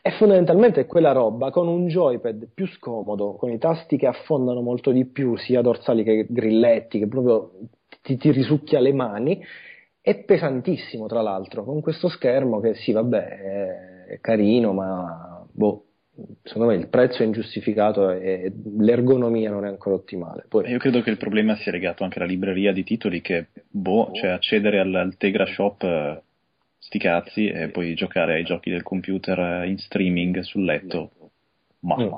è 0.00 0.12
fondamentalmente 0.12 0.86
quella 0.86 1.10
roba 1.10 1.50
con 1.50 1.66
un 1.66 1.88
joypad 1.88 2.48
più 2.54 2.68
scomodo, 2.68 3.34
con 3.34 3.50
i 3.50 3.58
tasti 3.58 3.96
che 3.96 4.06
affondano 4.06 4.60
molto 4.60 4.92
di 4.92 5.04
più, 5.04 5.36
sia 5.36 5.60
dorsali 5.60 6.04
che 6.04 6.26
grilletti, 6.30 7.00
che 7.00 7.08
proprio 7.08 7.50
ti, 8.02 8.16
ti 8.16 8.30
risucchia 8.30 8.80
le 8.80 8.92
mani, 8.92 9.44
è 10.00 10.16
pesantissimo 10.24 11.06
tra 11.06 11.20
l'altro, 11.20 11.64
con 11.64 11.80
questo 11.80 12.08
schermo 12.08 12.60
che 12.60 12.74
sì, 12.74 12.92
vabbè, 12.92 14.06
è 14.06 14.20
carino, 14.20 14.72
ma 14.72 15.46
boh, 15.52 15.84
secondo 16.42 16.68
me 16.68 16.76
il 16.76 16.88
prezzo 16.88 17.22
è 17.22 17.26
ingiustificato 17.26 18.10
e 18.10 18.52
l'ergonomia 18.78 19.50
non 19.50 19.64
è 19.64 19.68
ancora 19.68 19.96
ottimale. 19.96 20.44
Poi... 20.48 20.68
Io 20.70 20.78
credo 20.78 21.02
che 21.02 21.10
il 21.10 21.16
problema 21.16 21.56
sia 21.56 21.72
legato 21.72 22.04
anche 22.04 22.18
alla 22.18 22.28
libreria 22.28 22.72
di 22.72 22.84
titoli 22.84 23.20
che, 23.20 23.48
boh, 23.68 24.10
cioè 24.12 24.30
accedere 24.30 24.80
al, 24.80 24.94
al 24.94 25.16
Tegra 25.16 25.46
Shop 25.46 25.82
eh, 25.82 26.22
sti 26.78 26.98
cazzi 26.98 27.46
e 27.48 27.68
poi 27.68 27.94
giocare 27.94 28.34
ai 28.34 28.44
giochi 28.44 28.70
del 28.70 28.82
computer 28.82 29.64
in 29.66 29.78
streaming 29.78 30.40
sul 30.40 30.64
letto. 30.64 31.10
Ma. 31.80 31.96
Mm. 31.96 32.12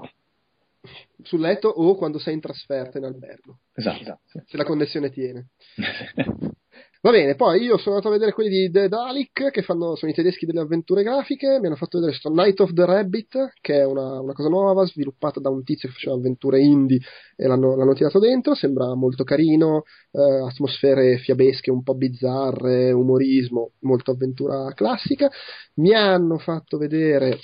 Sul 1.22 1.40
letto 1.40 1.68
o 1.68 1.94
quando 1.96 2.18
sei 2.18 2.34
in 2.34 2.40
trasferta 2.40 2.98
in 2.98 3.04
albergo. 3.04 3.60
Esatto. 3.74 4.20
Se 4.46 4.56
la 4.56 4.64
connessione 4.64 5.10
tiene. 5.10 5.48
Va 7.02 7.12
bene, 7.12 7.34
poi 7.34 7.62
io 7.62 7.78
sono 7.78 7.94
andato 7.94 8.08
a 8.08 8.16
vedere 8.16 8.34
quelli 8.34 8.50
di 8.50 8.70
The 8.70 8.86
Dalek, 8.88 9.50
che 9.50 9.62
fanno, 9.62 9.96
sono 9.96 10.10
i 10.10 10.14
tedeschi 10.14 10.44
delle 10.44 10.60
avventure 10.60 11.02
grafiche, 11.02 11.58
mi 11.58 11.66
hanno 11.66 11.76
fatto 11.76 11.98
vedere 11.98 12.10
questo 12.18 12.28
Night 12.28 12.60
of 12.60 12.74
the 12.74 12.84
Rabbit, 12.84 13.52
che 13.62 13.76
è 13.76 13.86
una, 13.86 14.20
una, 14.20 14.34
cosa 14.34 14.50
nuova, 14.50 14.84
sviluppata 14.84 15.40
da 15.40 15.48
un 15.48 15.64
tizio 15.64 15.88
che 15.88 15.94
faceva 15.94 16.16
avventure 16.16 16.60
indie 16.60 16.98
e 17.36 17.46
l'hanno, 17.46 17.74
l'hanno 17.74 17.94
tirato 17.94 18.18
dentro, 18.18 18.54
sembra 18.54 18.94
molto 18.94 19.24
carino, 19.24 19.84
eh, 20.10 20.46
atmosfere 20.46 21.16
fiabesche 21.16 21.70
un 21.70 21.82
po' 21.82 21.94
bizzarre, 21.94 22.92
umorismo, 22.92 23.70
molto 23.80 24.10
avventura 24.10 24.70
classica. 24.74 25.30
Mi 25.76 25.94
hanno 25.94 26.36
fatto 26.36 26.76
vedere 26.76 27.38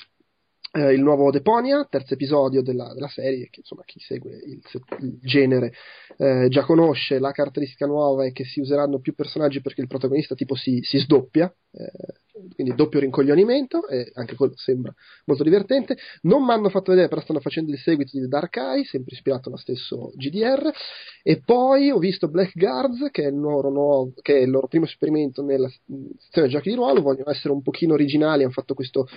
eh, 0.77 0.93
il 0.93 1.03
nuovo 1.03 1.31
Deponia, 1.31 1.87
terzo 1.89 2.15
episodio 2.15 2.63
della, 2.63 2.93
della 2.93 3.09
serie, 3.09 3.49
che 3.51 3.61
insomma 3.61 3.83
chi 3.85 3.99
segue 3.99 4.33
il, 4.45 4.61
il 5.01 5.19
genere 5.23 5.73
eh, 6.19 6.49
già 6.49 6.65
conosce. 6.65 7.19
La 7.19 7.33
caratteristica 7.33 7.87
nuova 7.87 8.27
è 8.27 8.33
che 8.33 8.45
si 8.45 8.61
useranno 8.61 9.01
più 9.01 9.15
personaggi 9.15 9.63
perché 9.63 9.81
il 9.81 9.87
protagonista 9.87 10.35
tipo 10.35 10.55
si, 10.55 10.81
si 10.83 10.99
sdoppia, 10.99 11.53
eh, 11.77 12.15
quindi 12.55 12.75
doppio 12.75 13.01
rincoglionimento, 13.01 13.87
e 13.89 14.11
anche 14.15 14.35
quello 14.35 14.55
sembra 14.57 14.95
molto 15.25 15.43
divertente. 15.43 15.97
Non 16.23 16.45
mi 16.45 16.53
hanno 16.53 16.69
fatto 16.69 16.91
vedere, 16.91 17.09
però 17.09 17.21
stanno 17.21 17.41
facendo 17.41 17.73
il 17.73 17.79
seguito 17.79 18.19
di 18.19 18.29
Dark 18.29 18.57
Eye, 18.57 18.85
sempre 18.85 19.15
ispirato 19.15 19.49
allo 19.49 19.59
stesso 19.59 20.13
GDR. 20.15 20.71
E 21.23 21.41
poi 21.45 21.91
ho 21.91 21.99
visto 21.99 22.29
Blackguards, 22.29 23.09
che 23.11 23.25
è 23.25 23.29
il 23.29 23.39
loro, 23.39 23.71
nuovo, 23.71 24.13
che 24.21 24.39
è 24.39 24.41
il 24.41 24.51
loro 24.51 24.69
primo 24.69 24.85
esperimento 24.85 25.43
nella 25.43 25.71
sezione 26.19 26.49
giochi 26.49 26.71
di 26.71 26.75
ruolo. 26.75 27.01
Vogliono 27.01 27.31
essere 27.31 27.53
un 27.53 27.63
pochino 27.63 27.95
originali, 27.95 28.43
hanno 28.43 28.53
fatto 28.53 28.75
questo 28.75 29.09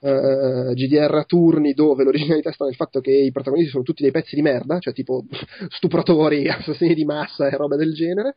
uh, 0.00 0.72
GDR 0.72 1.14
a 1.14 1.24
turni 1.24 1.72
dove 1.72 2.04
l'originalità 2.04 2.52
sta 2.52 2.64
nel 2.64 2.74
fatto 2.74 3.00
che 3.00 3.12
i 3.12 3.32
protagonisti 3.32 3.70
sono 3.70 3.82
tutti 3.82 4.02
dei 4.02 4.12
pezzi 4.12 4.34
di 4.34 4.42
merda, 4.42 4.78
cioè 4.78 4.92
tipo 4.92 5.24
stupratori, 5.68 6.48
assassini 6.48 6.94
di 6.94 7.04
massa 7.04 7.48
e 7.48 7.56
roba 7.56 7.76
del 7.76 7.94
genere 7.94 8.36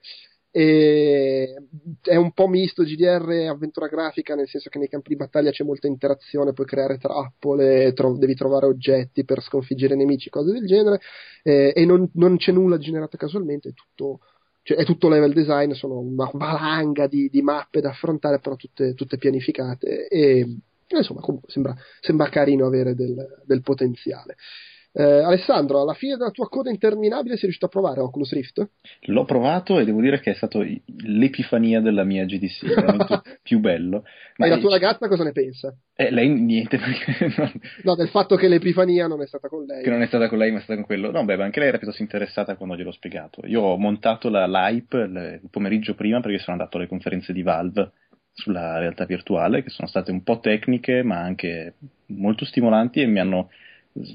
e 0.54 1.56
è 2.02 2.16
un 2.18 2.34
po' 2.34 2.48
misto 2.48 2.84
GDR 2.84 3.48
avventura 3.50 3.88
grafica 3.88 4.36
nel 4.36 4.50
senso 4.50 4.70
che 4.70 4.80
nei 4.80 4.90
campi 4.90 5.10
di 5.10 5.16
battaglia 5.16 5.50
c'è 5.50 5.64
molta 5.64 5.88
interazione 5.88 6.52
puoi 6.52 6.68
creare 6.68 6.98
trappole 6.98 7.94
tro- 7.94 8.18
devi 8.18 8.36
trovare 8.36 8.66
oggetti 8.66 9.24
per 9.24 9.42
sconfiggere 9.42 9.96
nemici 9.96 10.30
cose 10.30 10.52
del 10.52 10.66
genere 10.66 11.00
eh, 11.44 11.72
e 11.74 11.86
non, 11.86 12.10
non, 12.16 12.36
c'è 12.36 12.52
nulla 12.52 12.78
generato 12.78 13.16
casualmente 13.16 13.70
è 13.70 13.74
tutto, 13.74 14.20
cioè, 14.64 14.76
è 14.78 14.84
tutto 14.84 15.08
level 15.08 15.32
design 15.32 15.72
sono 15.72 16.00
una 16.00 16.30
valanga 16.34 17.08
di, 17.08 17.30
di 17.30 17.42
mappe 17.42 17.80
da 17.80 17.92
affrontare 17.92 18.40
però 18.40 18.58
tutte, 18.58 18.94
tutte 18.94 19.18
pianificate 19.18 20.08
e 20.10 20.58
insomma 20.90 21.22
comunque 21.22 21.50
sembra, 21.50 21.74
sembra 22.02 22.28
carino 22.28 22.66
avere 22.66 22.94
del, 22.94 23.42
del 23.46 23.62
potenziale 23.62 24.36
eh, 24.94 25.04
Alessandro, 25.04 25.82
alla 25.82 25.94
fine 25.94 26.18
della 26.18 26.32
tua 26.32 26.50
coda 26.50 26.70
interminabile 26.70 27.36
sei 27.36 27.44
riuscito 27.44 27.68
a 27.68 27.70
provare 27.70 28.02
Oculus 28.02 28.34
Rift? 28.34 28.70
L'ho 29.04 29.24
provato 29.24 29.80
e 29.80 29.86
devo 29.86 30.02
dire 30.02 30.20
che 30.20 30.32
è 30.32 30.34
stato 30.34 30.66
l'epifania 31.04 31.80
della 31.80 32.04
mia 32.04 32.26
GDC, 32.26 32.74
veramente 32.74 33.22
più 33.42 33.60
bello. 33.60 34.04
Ma 34.38 34.48
e 34.48 34.50
la 34.50 34.58
tua 34.58 34.72
ragazza 34.72 35.08
cosa 35.08 35.24
ne 35.24 35.32
pensa? 35.32 35.74
Eh, 35.96 36.12
lei 36.12 36.28
niente 36.30 36.78
non... 37.38 37.52
No, 37.84 37.96
del 37.96 38.10
fatto 38.10 38.36
che 38.36 38.50
l'epifania 38.50 39.08
non 39.08 39.22
è 39.22 39.28
stata 39.28 39.48
con 39.48 39.64
lei. 39.64 39.84
Che 39.84 39.90
non 39.90 40.02
è 40.02 40.08
stata 40.08 40.28
con 40.28 40.38
lei 40.38 40.52
ma 40.52 40.58
è 40.58 40.62
stata 40.62 40.76
con 40.76 40.86
quello. 40.86 41.12
No, 41.12 41.24
beh, 41.24 41.42
anche 41.42 41.60
lei 41.60 41.70
era 41.70 41.78
piuttosto 41.78 42.02
interessata 42.02 42.56
quando 42.56 42.76
gliel'ho 42.76 42.92
spiegato. 42.92 43.46
Io 43.46 43.62
ho 43.62 43.78
montato 43.78 44.30
la 44.30 44.46
l'hype 44.46 44.98
il 44.98 45.50
pomeriggio 45.50 45.96
prima 45.96 46.20
perché 46.20 46.40
sono 46.40 46.58
andato 46.58 46.78
alle 46.78 46.88
conferenze 46.88 47.32
di 47.32 47.44
Valve 47.44 47.92
sulla 48.34 48.78
realtà 48.80 49.06
virtuale 49.06 49.62
che 49.62 49.70
sono 49.70 49.88
state 49.88 50.12
un 50.12 50.24
po' 50.24 50.40
tecniche 50.40 51.04
ma 51.04 51.20
anche 51.20 51.76
molto 52.08 52.46
stimolanti 52.46 53.02
e 53.02 53.06
mi 53.06 53.20
hanno 53.20 53.50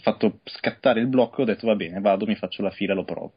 fatto 0.00 0.40
scattare 0.44 1.00
il 1.00 1.06
blocco, 1.06 1.42
ho 1.42 1.44
detto 1.44 1.66
va 1.66 1.76
bene, 1.76 2.00
vado, 2.00 2.26
mi 2.26 2.36
faccio 2.36 2.62
la 2.62 2.70
fila, 2.70 2.94
lo 2.94 3.04
provo. 3.04 3.34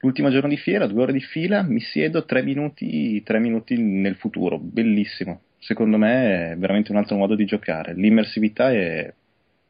L'ultimo 0.00 0.30
giorno 0.30 0.48
di 0.48 0.56
fiera, 0.56 0.86
due 0.86 1.02
ore 1.02 1.12
di 1.12 1.20
fila, 1.20 1.62
mi 1.62 1.80
siedo 1.80 2.24
tre 2.24 2.42
minuti, 2.42 3.22
tre 3.22 3.38
minuti 3.38 3.80
nel 3.80 4.16
futuro, 4.16 4.58
bellissimo. 4.58 5.42
Secondo 5.58 5.96
me 5.96 6.52
è 6.52 6.56
veramente 6.56 6.92
un 6.92 6.98
altro 6.98 7.16
modo 7.16 7.34
di 7.34 7.44
giocare. 7.44 7.94
L'immersività 7.94 8.70
è 8.72 9.12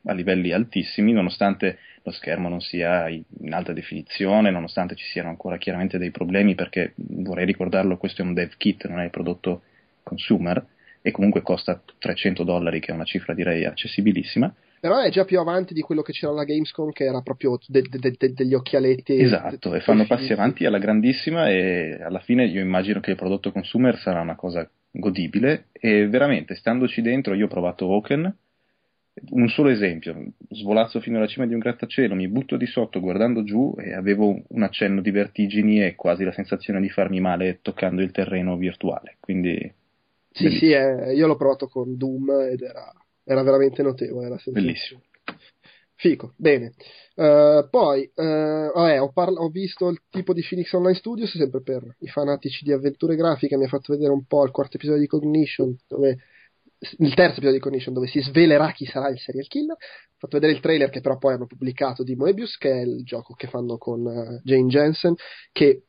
a 0.09 0.13
livelli 0.13 0.53
altissimi, 0.53 1.13
nonostante 1.13 1.79
lo 2.03 2.13
schermo 2.13 2.49
non 2.49 2.61
sia 2.61 3.09
in 3.09 3.53
alta 3.53 3.73
definizione, 3.73 4.51
nonostante 4.51 4.95
ci 4.95 5.05
siano 5.07 5.29
ancora 5.29 5.59
chiaramente 5.59 5.99
dei 5.99 6.11
problemi, 6.11 6.55
perché 6.55 6.93
vorrei 6.97 7.45
ricordarlo, 7.45 7.97
questo 7.97 8.23
è 8.23 8.25
un 8.25 8.35
dev 8.35 8.53
kit, 8.57 8.87
non 8.87 9.01
è 9.01 9.11
prodotto 9.11 9.63
consumer, 10.03 10.65
e 11.03 11.11
comunque 11.11 11.43
costa 11.43 11.81
300 11.99 12.45
dollari, 12.45 12.81
che 12.81 12.93
è 12.93 12.95
una 12.95 13.05
cifra 13.05 13.35
direi 13.35 13.65
accessibilissima. 13.65 14.53
Però 14.87 15.01
è 15.01 15.11
già 15.11 15.25
più 15.25 15.41
avanti 15.41 15.75
di 15.75 15.81
quello 15.81 16.01
che 16.01 16.13
c'era 16.13 16.31
alla 16.31 16.45
Gamescom, 16.45 16.93
che 16.93 17.07
era 17.07 17.21
proprio 17.21 17.59
de- 17.67 17.83
de- 17.91 18.15
de- 18.17 18.33
degli 18.33 18.55
occhialetti. 18.55 19.21
Esatto, 19.21 19.75
e 19.75 19.81
fanno 19.81 20.07
passi 20.07 20.33
avanti 20.33 20.65
alla 20.65 20.79
grandissima 20.79 21.51
e 21.51 21.99
alla 22.01 22.21
fine 22.21 22.47
io 22.47 22.61
immagino 22.61 23.01
che 23.01 23.11
il 23.11 23.17
prodotto 23.17 23.51
consumer 23.51 23.99
sarà 23.99 24.21
una 24.21 24.37
cosa 24.37 24.71
godibile. 24.93 25.71
E 25.73 26.07
veramente, 26.07 26.55
standoci 26.55 27.03
dentro, 27.03 27.35
io 27.35 27.47
ho 27.47 27.49
provato 27.49 27.85
Oken, 27.87 28.33
un 29.31 29.49
solo 29.49 29.71
esempio, 29.71 30.25
svolazzo 30.51 31.01
fino 31.01 31.17
alla 31.17 31.27
cima 31.27 31.47
di 31.47 31.55
un 31.55 31.59
grattacielo, 31.59 32.15
mi 32.15 32.29
butto 32.29 32.57
di 32.57 32.67
sotto 32.67 33.01
guardando 33.01 33.43
giù 33.43 33.75
e 33.77 33.93
avevo 33.93 34.41
un 34.47 34.63
accenno 34.63 35.01
di 35.01 35.11
vertigini 35.11 35.85
e 35.85 35.97
quasi 35.97 36.23
la 36.23 36.31
sensazione 36.31 36.81
di 36.81 36.91
farmi 36.91 37.19
male 37.19 37.59
toccando 37.61 38.03
il 38.03 38.13
terreno 38.13 38.57
virtuale, 38.57 39.17
quindi... 39.19 39.59
Sì, 40.31 40.51
sì, 40.51 40.71
eh, 40.71 41.13
io 41.15 41.27
l'ho 41.27 41.37
provato 41.37 41.67
con 41.67 41.97
Doom 41.97 42.31
ed 42.53 42.61
era, 42.61 42.93
era 43.27 43.43
veramente 43.43 43.83
notevole 43.83 44.29
la 44.29 44.39
sensazione. 44.39 44.67
Bellissimo. 44.67 45.03
Fico, 45.97 46.35
bene. 46.37 46.75
Uh, 47.15 47.69
poi, 47.71 48.11
uh, 48.15 48.23
vabbè, 48.23 49.01
ho, 49.01 49.11
parla- 49.13 49.41
ho, 49.41 49.49
visto 49.49 49.89
il 49.89 50.03
tipo 50.11 50.33
di 50.33 50.45
Phoenix 50.47 50.71
Online 50.73 50.95
Studios, 50.95 51.35
sempre 51.35 51.63
per 51.63 51.97
i 52.01 52.09
fanatici 52.09 52.65
di 52.65 52.73
avventure 52.73 53.17
grafiche, 53.17 53.57
mi 53.57 53.65
ha 53.65 53.69
fatto 53.69 53.93
vedere 53.95 54.13
un 54.13 54.27
po' 54.27 54.45
il 54.45 54.51
quarto 54.51 54.77
episodio 54.77 55.01
di 55.01 55.07
Cognition, 55.07 55.75
dove 55.89 56.19
il 56.99 57.15
terzo 57.15 57.39
episodio 57.39 57.53
di 57.53 57.59
Cognition 57.59 57.95
dove 57.95 58.07
si 58.07 58.21
svelerà 58.21 58.71
chi 58.73 58.85
sarà 58.85 59.09
il 59.09 59.19
serial 59.19 59.47
killer. 59.47 59.77
Ho 59.77 60.19
fatto 60.19 60.39
vedere 60.39 60.53
il 60.53 60.61
trailer 60.61 60.91
che 60.91 61.01
però 61.01 61.17
poi 61.17 61.33
hanno 61.33 61.47
pubblicato 61.47 62.03
di 62.03 62.15
Moebius, 62.15 62.59
che 62.59 62.71
è 62.71 62.83
il 62.83 63.03
gioco 63.03 63.33
che 63.33 63.49
fanno 63.49 63.79
con 63.79 64.05
uh, 64.05 64.41
Jane 64.45 64.69
Jensen, 64.69 65.15
che 65.51 65.87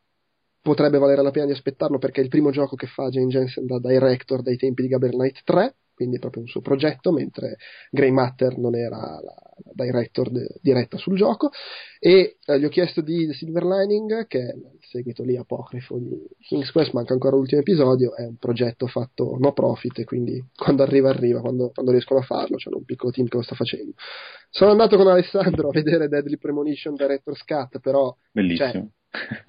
potrebbe 0.68 0.98
valere 0.98 1.22
la 1.22 1.32
pena 1.32 1.46
di 1.46 1.54
aspettarlo 1.54 1.98
perché 1.98 2.20
è 2.20 2.24
il 2.24 2.30
primo 2.30 2.52
gioco 2.52 2.76
che 2.76 2.88
fa 2.88 3.08
Jane 3.08 3.28
Jensen 3.28 3.66
da 3.66 3.80
director 3.80 4.42
dai 4.42 4.58
tempi 4.58 4.82
di 4.82 4.90
Gabriel 4.90 5.16
Knight 5.16 5.42
3 5.46 5.76
quindi 5.98 6.18
è 6.18 6.20
proprio 6.20 6.44
un 6.44 6.48
suo 6.48 6.62
progetto, 6.62 7.12
mentre 7.12 7.58
Grey 7.90 8.12
Matter 8.12 8.56
non 8.60 8.76
era 8.76 8.98
la, 8.98 9.20
la 9.20 9.72
director 9.74 10.30
de, 10.30 10.60
diretta 10.62 10.96
sul 10.96 11.18
gioco. 11.18 11.50
E 11.98 12.38
eh, 12.46 12.60
gli 12.60 12.66
ho 12.66 12.70
chiesto 12.70 13.02
di 13.02 13.34
Silver 13.34 13.64
Lining, 13.64 14.28
che 14.28 14.40
è 14.42 14.54
il 14.54 14.78
seguito 14.92 15.24
lì 15.24 15.36
apocrifo 15.36 15.98
di 15.98 16.24
King's 16.40 16.70
Quest, 16.70 16.94
manca 16.94 17.14
ancora 17.14 17.36
l'ultimo 17.36 17.62
episodio, 17.62 18.16
è 18.16 18.28
un 18.28 18.36
progetto 18.36 18.86
fatto 18.86 19.38
no 19.40 19.54
profit, 19.54 20.04
quindi 20.04 20.40
quando 20.56 20.84
arriva 20.84 21.10
arriva, 21.10 21.42
quando, 21.42 21.72
quando 21.74 21.92
riescono 21.92 22.20
a 22.20 22.24
farlo, 22.24 22.58
c'è 22.58 22.70
un 22.72 22.86
piccolo 22.86 23.12
team 23.12 23.28
che 23.28 23.38
lo 23.38 23.42
sta 23.42 23.56
facendo. 23.56 23.94
Sono 24.52 24.70
andato 24.70 24.98
con 24.98 25.08
Alessandro 25.08 25.70
a 25.70 25.72
vedere 25.72 26.08
Deadly 26.08 26.38
Premonition 26.38 26.94
Director's 26.94 27.44
Cut, 27.44 27.80
però... 27.80 28.16
Bellissimo. 28.32 28.72
Cioè, 28.72 28.88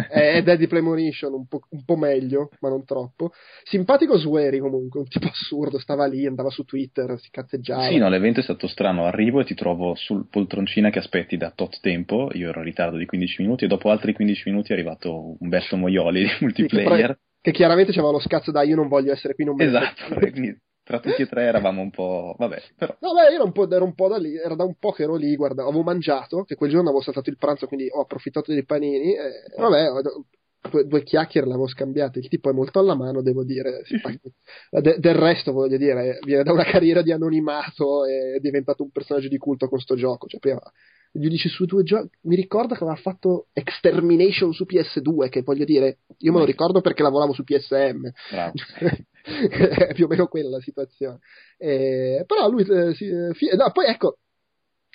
è 0.08 0.42
Deadly 0.42 0.66
Premonition 0.66 1.32
un 1.32 1.46
po', 1.46 1.60
un 1.70 1.84
po', 1.84 1.96
meglio, 1.96 2.50
ma 2.60 2.68
non 2.68 2.84
troppo. 2.84 3.32
Simpatico 3.64 4.18
Sueri 4.18 4.58
comunque, 4.58 5.00
un 5.00 5.08
tipo 5.08 5.26
assurdo, 5.26 5.78
stava 5.78 6.06
lì, 6.06 6.26
andava 6.26 6.50
su 6.50 6.64
Twitter, 6.64 7.18
si 7.18 7.30
cazzeggiava. 7.30 7.88
Sì, 7.88 7.96
no, 7.96 8.08
l'evento 8.08 8.40
è 8.40 8.42
stato 8.42 8.66
strano, 8.66 9.04
arrivo 9.04 9.40
e 9.40 9.44
ti 9.44 9.54
trovo 9.54 9.94
sul 9.94 10.26
poltroncina 10.30 10.90
che 10.90 10.98
aspetti 10.98 11.36
da 11.36 11.50
tot 11.50 11.80
tempo, 11.80 12.30
io 12.32 12.48
ero 12.48 12.60
in 12.60 12.64
ritardo 12.64 12.96
di 12.96 13.06
15 13.06 13.42
minuti 13.42 13.64
e 13.64 13.68
dopo 13.68 13.90
altri 13.90 14.12
15 14.12 14.42
minuti 14.46 14.70
è 14.70 14.74
arrivato 14.74 15.36
Umberto 15.40 15.76
Moioli 15.76 16.22
di 16.24 16.30
multiplayer. 16.40 17.10
Sì, 17.10 17.16
che, 17.16 17.50
che, 17.50 17.52
chiaramente 17.52 17.92
c'aveva 17.92 18.12
lo 18.12 18.20
scazzo 18.20 18.50
da 18.50 18.62
io 18.62 18.76
non 18.76 18.88
voglio 18.88 19.12
essere 19.12 19.34
qui, 19.34 19.44
non 19.44 19.56
me 19.56 19.64
Esatto, 19.64 20.14
quindi 20.14 20.56
tra 20.88 21.00
tutti 21.00 21.20
e 21.20 21.26
tre 21.26 21.42
eravamo 21.42 21.82
un 21.82 21.90
po'. 21.90 22.34
Vabbè, 22.38 22.62
però. 22.74 22.96
No, 23.00 23.12
beh, 23.12 23.28
io 23.28 23.34
ero 23.34 23.44
un 23.44 23.52
po', 23.52 23.70
ero 23.70 23.84
un 23.84 23.94
po' 23.94 24.08
da 24.08 24.16
lì, 24.16 24.34
era 24.36 24.54
da 24.54 24.64
un 24.64 24.76
po' 24.78 24.90
che 24.92 25.02
ero 25.02 25.16
lì, 25.16 25.36
guarda, 25.36 25.64
avevo 25.64 25.82
mangiato, 25.82 26.44
che 26.44 26.54
quel 26.54 26.70
giorno 26.70 26.88
avevo 26.88 27.02
saltato 27.02 27.28
il 27.28 27.36
pranzo, 27.36 27.66
quindi 27.66 27.88
ho 27.92 28.00
approfittato 28.00 28.52
dei 28.52 28.64
panini, 28.64 29.14
e 29.14 29.44
vabbè, 29.54 29.90
due, 30.70 30.86
due 30.86 31.02
chiacchiere 31.02 31.46
l'avevo 31.46 31.68
scambiate, 31.68 32.18
il 32.18 32.28
tipo 32.28 32.50
è 32.50 32.52
molto 32.52 32.78
alla 32.78 32.94
mano, 32.94 33.22
devo 33.22 33.44
dire. 33.44 33.82
De, 34.70 34.96
del 34.98 35.14
resto, 35.14 35.52
voglio 35.52 35.76
dire, 35.76 36.18
viene 36.24 36.42
da 36.42 36.52
una 36.52 36.64
carriera 36.64 37.02
di 37.02 37.12
anonimato 37.12 38.04
e 38.04 38.36
è 38.36 38.40
diventato 38.40 38.82
un 38.82 38.90
personaggio 38.90 39.28
di 39.28 39.38
culto 39.38 39.68
con 39.68 39.80
sto 39.80 39.94
gioco, 39.94 40.26
cioè 40.26 40.40
prima 40.40 40.60
gli 41.10 41.22
giudici 41.22 41.48
su 41.48 41.64
due 41.64 41.82
giochi. 41.82 42.10
Mi 42.22 42.36
ricordo 42.36 42.74
che 42.74 42.82
aveva 42.82 42.98
fatto 42.98 43.48
Extermination 43.52 44.52
su 44.52 44.64
PS2, 44.64 45.28
che 45.28 45.42
voglio 45.42 45.64
dire, 45.64 46.00
io 46.18 46.32
me 46.32 46.38
lo 46.38 46.44
ricordo 46.44 46.80
perché 46.80 47.02
lavoravo 47.02 47.32
su 47.32 47.44
PSM. 47.44 48.10
È 49.28 49.94
più 49.94 50.06
o 50.06 50.08
meno 50.08 50.26
quella 50.26 50.50
la 50.50 50.60
situazione. 50.60 51.18
Eh, 51.56 52.24
però 52.26 52.48
lui, 52.48 52.62
eh, 52.62 52.94
si, 52.94 53.06
eh, 53.06 53.32
fi- 53.34 53.54
no, 53.56 53.70
poi 53.72 53.86
ecco, 53.86 54.18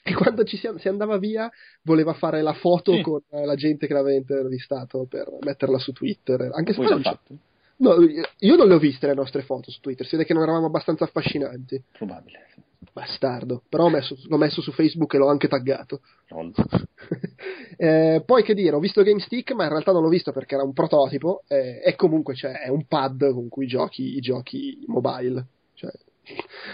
e 0.05 0.13
quando 0.13 0.43
ci 0.43 0.57
si, 0.57 0.69
si, 0.75 0.87
andava 0.89 1.17
via 1.17 1.49
voleva 1.83 2.13
fare 2.13 2.41
la 2.41 2.51
foto 2.51 2.93
sì. 2.93 3.01
con 3.01 3.21
eh, 3.29 3.45
la 3.45 3.55
gente 3.55 3.87
che 3.87 3.93
l'aveva 3.93 4.17
intervistato 4.17 5.05
per 5.09 5.29
metterla 5.39 5.79
su 5.79 5.93
Twitter. 5.93 6.49
Anche 6.53 6.73
se 6.73 6.81
poi 6.81 6.89
l'ha 6.89 6.99
fatto. 6.99 7.37
No, 7.77 7.95
io 7.99 8.55
non 8.55 8.67
le 8.67 8.73
ho 8.73 8.79
viste 8.79 9.07
le 9.07 9.13
nostre 9.13 9.41
foto 9.43 9.71
su 9.71 9.79
Twitter, 9.79 10.05
si 10.05 10.15
vede 10.15 10.27
che 10.27 10.33
non 10.33 10.43
eravamo 10.43 10.65
abbastanza 10.65 11.05
affascinanti. 11.05 11.81
Probabile. 11.93 12.47
Sì. 12.53 12.61
Bastardo, 12.91 13.63
però 13.69 13.87
messo, 13.87 14.15
l'ho 14.27 14.37
messo 14.37 14.61
su 14.61 14.71
Facebook 14.73 15.13
e 15.13 15.17
l'ho 15.17 15.29
anche 15.29 15.47
taggato. 15.47 16.01
eh, 17.77 18.21
poi 18.25 18.43
che 18.43 18.53
dire, 18.53 18.75
ho 18.75 18.79
visto 18.79 19.01
GameStick, 19.01 19.53
ma 19.53 19.63
in 19.63 19.69
realtà 19.69 19.93
non 19.93 20.03
l'ho 20.03 20.09
visto 20.09 20.33
perché 20.33 20.55
era 20.55 20.65
un 20.65 20.73
prototipo 20.73 21.43
eh, 21.47 21.81
e 21.83 21.95
comunque 21.95 22.33
c'è, 22.33 22.59
è 22.59 22.67
un 22.67 22.85
pad 22.85 23.31
con 23.31 23.47
cui 23.47 23.67
giochi 23.67 24.17
i 24.17 24.19
giochi 24.19 24.83
mobile. 24.87 25.45
Cioè, 25.73 25.91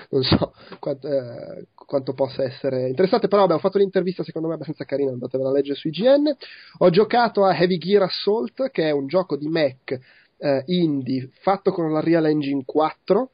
non 0.09 0.23
so 0.23 0.53
quanto, 0.79 1.07
eh, 1.07 1.67
quanto, 1.73 2.13
possa 2.13 2.43
essere 2.43 2.87
interessante, 2.87 3.27
però 3.27 3.43
abbiamo 3.43 3.61
fatto 3.61 3.77
l'intervista 3.77 4.23
secondo 4.23 4.47
me 4.47 4.53
abbastanza 4.53 4.85
carina, 4.85 5.11
andatevela 5.11 5.49
a 5.49 5.53
leggere 5.53 5.75
su 5.75 5.87
IGN. 5.87 6.35
Ho 6.79 6.89
giocato 6.89 7.43
a 7.45 7.55
Heavy 7.55 7.77
Gear 7.77 8.03
Assault, 8.03 8.69
che 8.71 8.83
è 8.83 8.91
un 8.91 9.07
gioco 9.07 9.35
di 9.37 9.47
Mac 9.47 9.99
eh, 10.37 10.63
indie 10.67 11.29
fatto 11.41 11.71
con 11.71 11.91
la 11.91 11.99
Real 11.99 12.25
Engine 12.25 12.63
4, 12.65 13.29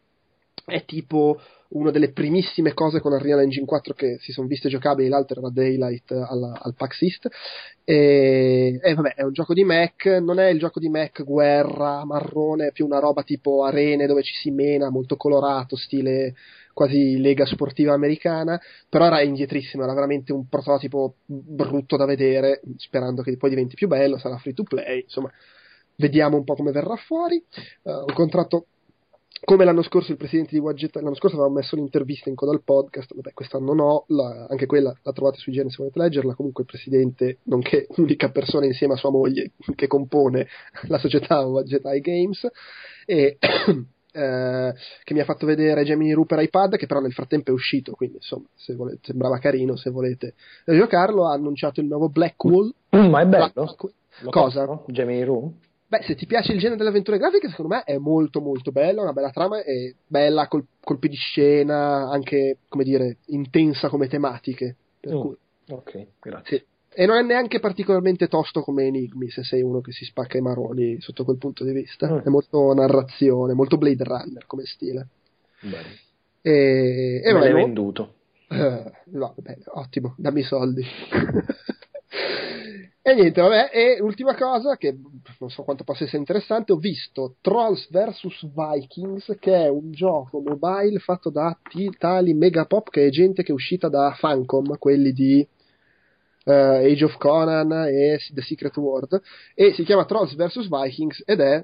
è 0.66 0.84
tipo 0.86 1.40
una 1.70 1.92
delle 1.92 2.12
primissime 2.12 2.74
cose 2.74 3.00
con 3.00 3.14
Unreal 3.14 3.42
Engine 3.42 3.66
4 3.66 3.94
che 3.94 4.18
si 4.20 4.32
sono 4.32 4.48
viste 4.48 4.70
giocabili, 4.70 5.10
l'altro 5.10 5.40
era 5.40 5.50
Daylight 5.50 6.12
alla, 6.12 6.60
al 6.62 6.74
PAX 6.76 7.02
East. 7.02 7.28
E, 7.84 8.80
e, 8.82 8.94
vabbè, 8.94 9.16
è 9.16 9.24
un 9.24 9.32
gioco 9.32 9.54
di 9.54 9.64
Mac, 9.64 10.06
non 10.06 10.40
è 10.40 10.48
il 10.48 10.60
gioco 10.60 10.80
di 10.80 10.90
Mac 10.90 11.24
guerra, 11.24 12.06
marrone, 12.06 12.72
più 12.72 12.86
una 12.86 13.00
roba 13.00 13.24
tipo 13.24 13.64
arene 13.64 14.08
dove 14.08 14.24
ci 14.24 14.36
si 14.36 14.52
mena, 14.52 14.90
molto 14.90 15.16
colorato, 15.16 15.76
stile 15.76 16.36
quasi 16.74 17.18
lega 17.20 17.46
sportiva 17.46 17.94
americana, 17.94 18.60
però 18.90 19.06
era 19.06 19.22
indietrissimo, 19.22 19.84
era 19.84 19.94
veramente 19.94 20.34
un 20.34 20.48
prototipo 20.50 21.16
brutto 21.26 21.96
da 21.96 22.06
vedere, 22.06 22.62
sperando 22.78 23.22
che 23.22 23.38
poi 23.38 23.50
diventi 23.50 23.76
più 23.76 23.88
bello, 23.88 24.18
sarà 24.18 24.38
free 24.38 24.54
to 24.54 24.64
play, 24.64 25.04
insomma, 25.04 25.32
vediamo 25.96 26.38
un 26.38 26.44
po' 26.44 26.56
come 26.56 26.72
verrà 26.72 26.96
fuori. 26.98 27.42
Uh, 27.84 27.92
un 27.92 28.14
contratto 28.14 28.68
come 29.46 29.64
l'anno 29.64 29.84
scorso 29.84 30.12
il 30.12 30.18
presidente 30.18 30.56
di 30.56 30.60
Wadget, 30.60 30.96
l'anno 30.96 31.16
scorso 31.16 31.38
aveva 31.38 31.54
messo 31.54 31.76
l'intervista 31.76 32.30
in 32.30 32.36
coda 32.36 32.52
al 32.52 32.64
podcast, 32.64 33.14
vabbè, 33.14 33.32
quest'anno 33.34 33.74
no, 33.74 34.06
la, 34.08 34.48
anche 34.50 34.66
quella 34.66 34.94
la 35.04 35.12
trovate 35.14 35.38
su 35.38 35.52
IGN 35.52 35.70
se 35.70 35.78
volete 35.78 36.00
leggerla, 36.00 36.34
comunque 36.34 36.64
il 36.64 36.70
presidente, 36.70 37.38
nonché 37.44 37.88
unica 37.98 38.32
persona 38.32 38.66
insieme 38.66 38.94
a 38.94 38.98
sua 38.98 39.12
moglie 39.12 39.52
che 39.76 39.86
compone 39.86 40.48
la 40.88 40.98
società 40.98 41.46
Wadget 41.46 41.84
Games, 42.00 42.48
e, 43.06 43.38
eh, 44.12 44.74
che 45.04 45.14
mi 45.14 45.20
ha 45.20 45.26
fatto 45.26 45.46
vedere 45.46 45.84
Gemini 45.84 46.14
Rooper 46.14 46.42
iPad, 46.42 46.76
che 46.76 46.88
però 46.88 47.00
nel 47.00 47.14
frattempo 47.14 47.52
è 47.52 47.54
uscito, 47.54 47.94
quindi 47.94 48.16
insomma, 48.16 48.48
se 48.56 48.74
volete, 48.74 49.00
sembrava 49.04 49.38
carino, 49.38 49.76
se 49.76 49.92
volete 49.92 50.34
giocarlo, 50.66 51.28
ha 51.28 51.34
annunciato 51.34 51.82
il 51.82 51.88
nuovo 51.88 52.10
Blackwall. 52.10 52.74
Mm, 52.96 53.10
ma 53.10 53.22
è 53.22 53.28
bello? 53.28 53.52
Black... 53.54 53.94
Cosa? 54.32 54.82
Gemini 54.88 55.24
Room? 55.24 55.54
Beh, 55.88 56.02
se 56.02 56.16
ti 56.16 56.26
piace 56.26 56.52
il 56.52 56.58
genere 56.58 56.78
delle 56.78 56.90
avventure 56.90 57.20
grafiche, 57.20 57.50
secondo 57.50 57.76
me 57.76 57.84
è 57.84 57.98
molto 57.98 58.42
molto 58.42 58.72
bello, 58.72 59.04
una 59.04 59.14
bella 59.14 59.30
trama, 59.30 59.62
è 59.62 59.94
bella, 60.08 60.48
col, 60.48 60.66
colpi 60.80 61.10
di 61.10 61.16
scena, 61.16 62.10
anche, 62.10 62.58
come 62.68 62.84
dire, 62.84 63.18
intensa 63.28 63.90
come 63.90 64.08
tematiche. 64.08 64.76
Per 65.00 65.14
mm. 65.14 65.20
cui... 65.20 65.36
Ok, 65.70 66.08
grazie. 66.20 66.58
Sì. 66.58 66.66
E 66.98 67.06
non 67.06 67.18
è 67.18 67.22
neanche 67.22 67.60
particolarmente 67.60 68.28
tosto 68.28 68.62
come 68.62 68.86
Enigmi, 68.86 69.30
se 69.30 69.44
sei 69.44 69.62
uno 69.62 69.82
che 69.82 69.92
si 69.92 70.06
spacca 70.06 70.38
i 70.38 70.42
maroni 70.42 71.00
sotto 71.02 71.24
quel 71.24 71.38
punto 71.38 71.64
di 71.64 71.72
vista. 71.72 72.10
Mm. 72.10 72.18
È 72.20 72.30
molto 72.30 72.74
narrazione, 72.74 73.54
molto 73.54 73.78
Blade 73.78 74.04
Runner 74.04 74.46
come 74.48 74.66
stile. 74.66 75.08
Bene. 75.62 76.00
E, 76.42 77.22
e 77.24 77.34
Me 77.34 77.40
l'hai 77.40 77.54
venduto. 77.54 78.14
Uh, 78.48 78.92
no, 79.18 79.34
bene, 79.38 79.62
ottimo, 79.66 80.16
dammi 80.18 80.40
i 80.40 80.44
soldi. 80.44 80.84
E 83.08 83.14
niente, 83.14 83.40
vabbè, 83.40 83.70
e 83.72 83.98
l'ultima 84.00 84.36
cosa 84.36 84.78
che 84.78 84.98
non 85.38 85.52
so 85.52 85.62
quanto 85.62 85.84
possa 85.84 86.06
essere 86.06 86.18
interessante, 86.18 86.72
ho 86.72 86.78
visto 86.78 87.36
Trolls 87.40 87.88
vs 87.92 88.50
Vikings, 88.52 89.38
che 89.40 89.54
è 89.54 89.68
un 89.68 89.92
gioco 89.92 90.42
mobile 90.42 90.98
fatto 90.98 91.30
da 91.30 91.56
tali 92.00 92.34
Megapop, 92.34 92.90
che 92.90 93.06
è 93.06 93.10
gente 93.12 93.44
che 93.44 93.52
è 93.52 93.54
uscita 93.54 93.90
da 93.90 94.12
Fancom, 94.18 94.80
quelli 94.80 95.12
di 95.12 95.48
uh, 96.46 96.52
Age 96.52 97.06
of 97.06 97.18
Conan 97.18 97.72
e 97.90 98.18
The 98.34 98.42
Secret 98.42 98.76
World, 98.78 99.22
e 99.54 99.72
si 99.74 99.84
chiama 99.84 100.06
Trolls 100.06 100.34
vs 100.36 100.68
Vikings 100.68 101.22
ed 101.28 101.42
è 101.42 101.64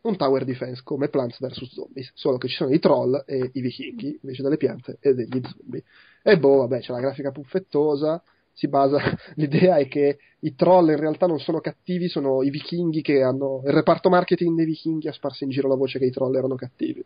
un 0.00 0.16
tower 0.16 0.46
defense 0.46 0.80
come 0.82 1.08
Plants 1.08 1.40
vs 1.40 1.74
Zombies, 1.74 2.10
solo 2.14 2.38
che 2.38 2.48
ci 2.48 2.54
sono 2.54 2.72
i 2.72 2.78
troll 2.78 3.22
e 3.26 3.50
i 3.52 3.60
vichinghi 3.60 4.18
invece 4.22 4.42
delle 4.42 4.56
piante 4.56 4.96
e 5.02 5.12
degli 5.12 5.42
zombie. 5.42 5.84
E 6.22 6.38
boh, 6.38 6.60
vabbè, 6.60 6.80
c'è 6.80 6.92
la 6.92 7.00
grafica 7.00 7.32
puffettosa, 7.32 8.22
si 8.54 8.68
basa, 8.68 8.98
l'idea 9.34 9.76
è 9.76 9.86
che 9.88 10.18
i 10.40 10.54
troll 10.54 10.90
in 10.90 10.98
realtà 10.98 11.26
non 11.26 11.38
sono 11.38 11.60
cattivi, 11.60 12.08
sono 12.08 12.42
i 12.42 12.50
vichinghi 12.50 13.02
che 13.02 13.22
hanno, 13.22 13.62
il 13.66 13.72
reparto 13.72 14.08
marketing 14.08 14.56
dei 14.56 14.66
vichinghi 14.66 15.08
ha 15.08 15.12
sparso 15.12 15.44
in 15.44 15.50
giro 15.50 15.68
la 15.68 15.74
voce 15.74 15.98
che 15.98 16.06
i 16.06 16.10
troll 16.10 16.34
erano 16.34 16.54
cattivi. 16.54 17.04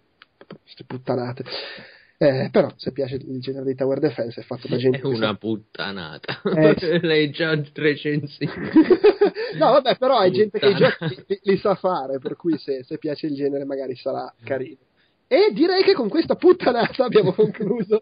Queste 0.62 0.84
puttanate. 0.84 1.44
Eh, 2.20 2.48
però 2.50 2.72
se 2.74 2.90
piace 2.90 3.14
il 3.14 3.38
genere 3.38 3.64
dei 3.64 3.76
tower 3.76 4.00
defense 4.00 4.40
è 4.40 4.42
fatto 4.42 4.66
da 4.66 4.76
gente 4.76 4.98
È 4.98 5.04
una 5.04 5.28
sa... 5.28 5.34
puttanata. 5.34 6.40
Eh, 6.42 6.98
L'hai 7.06 7.30
già 7.30 7.56
recensito. 7.74 8.50
no 9.56 9.70
vabbè 9.70 9.96
però 9.98 10.20
è 10.20 10.30
gente 10.30 10.58
che 10.58 10.68
i 10.68 10.74
giochi 10.74 11.24
li, 11.28 11.40
li 11.42 11.56
sa 11.58 11.76
fare 11.76 12.18
per 12.18 12.34
cui 12.34 12.58
se, 12.58 12.82
se 12.82 12.98
piace 12.98 13.26
il 13.26 13.34
genere 13.34 13.64
magari 13.64 13.94
sarà 13.94 14.34
carino 14.42 14.87
e 15.28 15.52
direi 15.52 15.82
che 15.82 15.92
con 15.92 16.08
questa 16.08 16.36
puttanata 16.36 17.04
abbiamo 17.04 17.32
concluso 17.32 18.00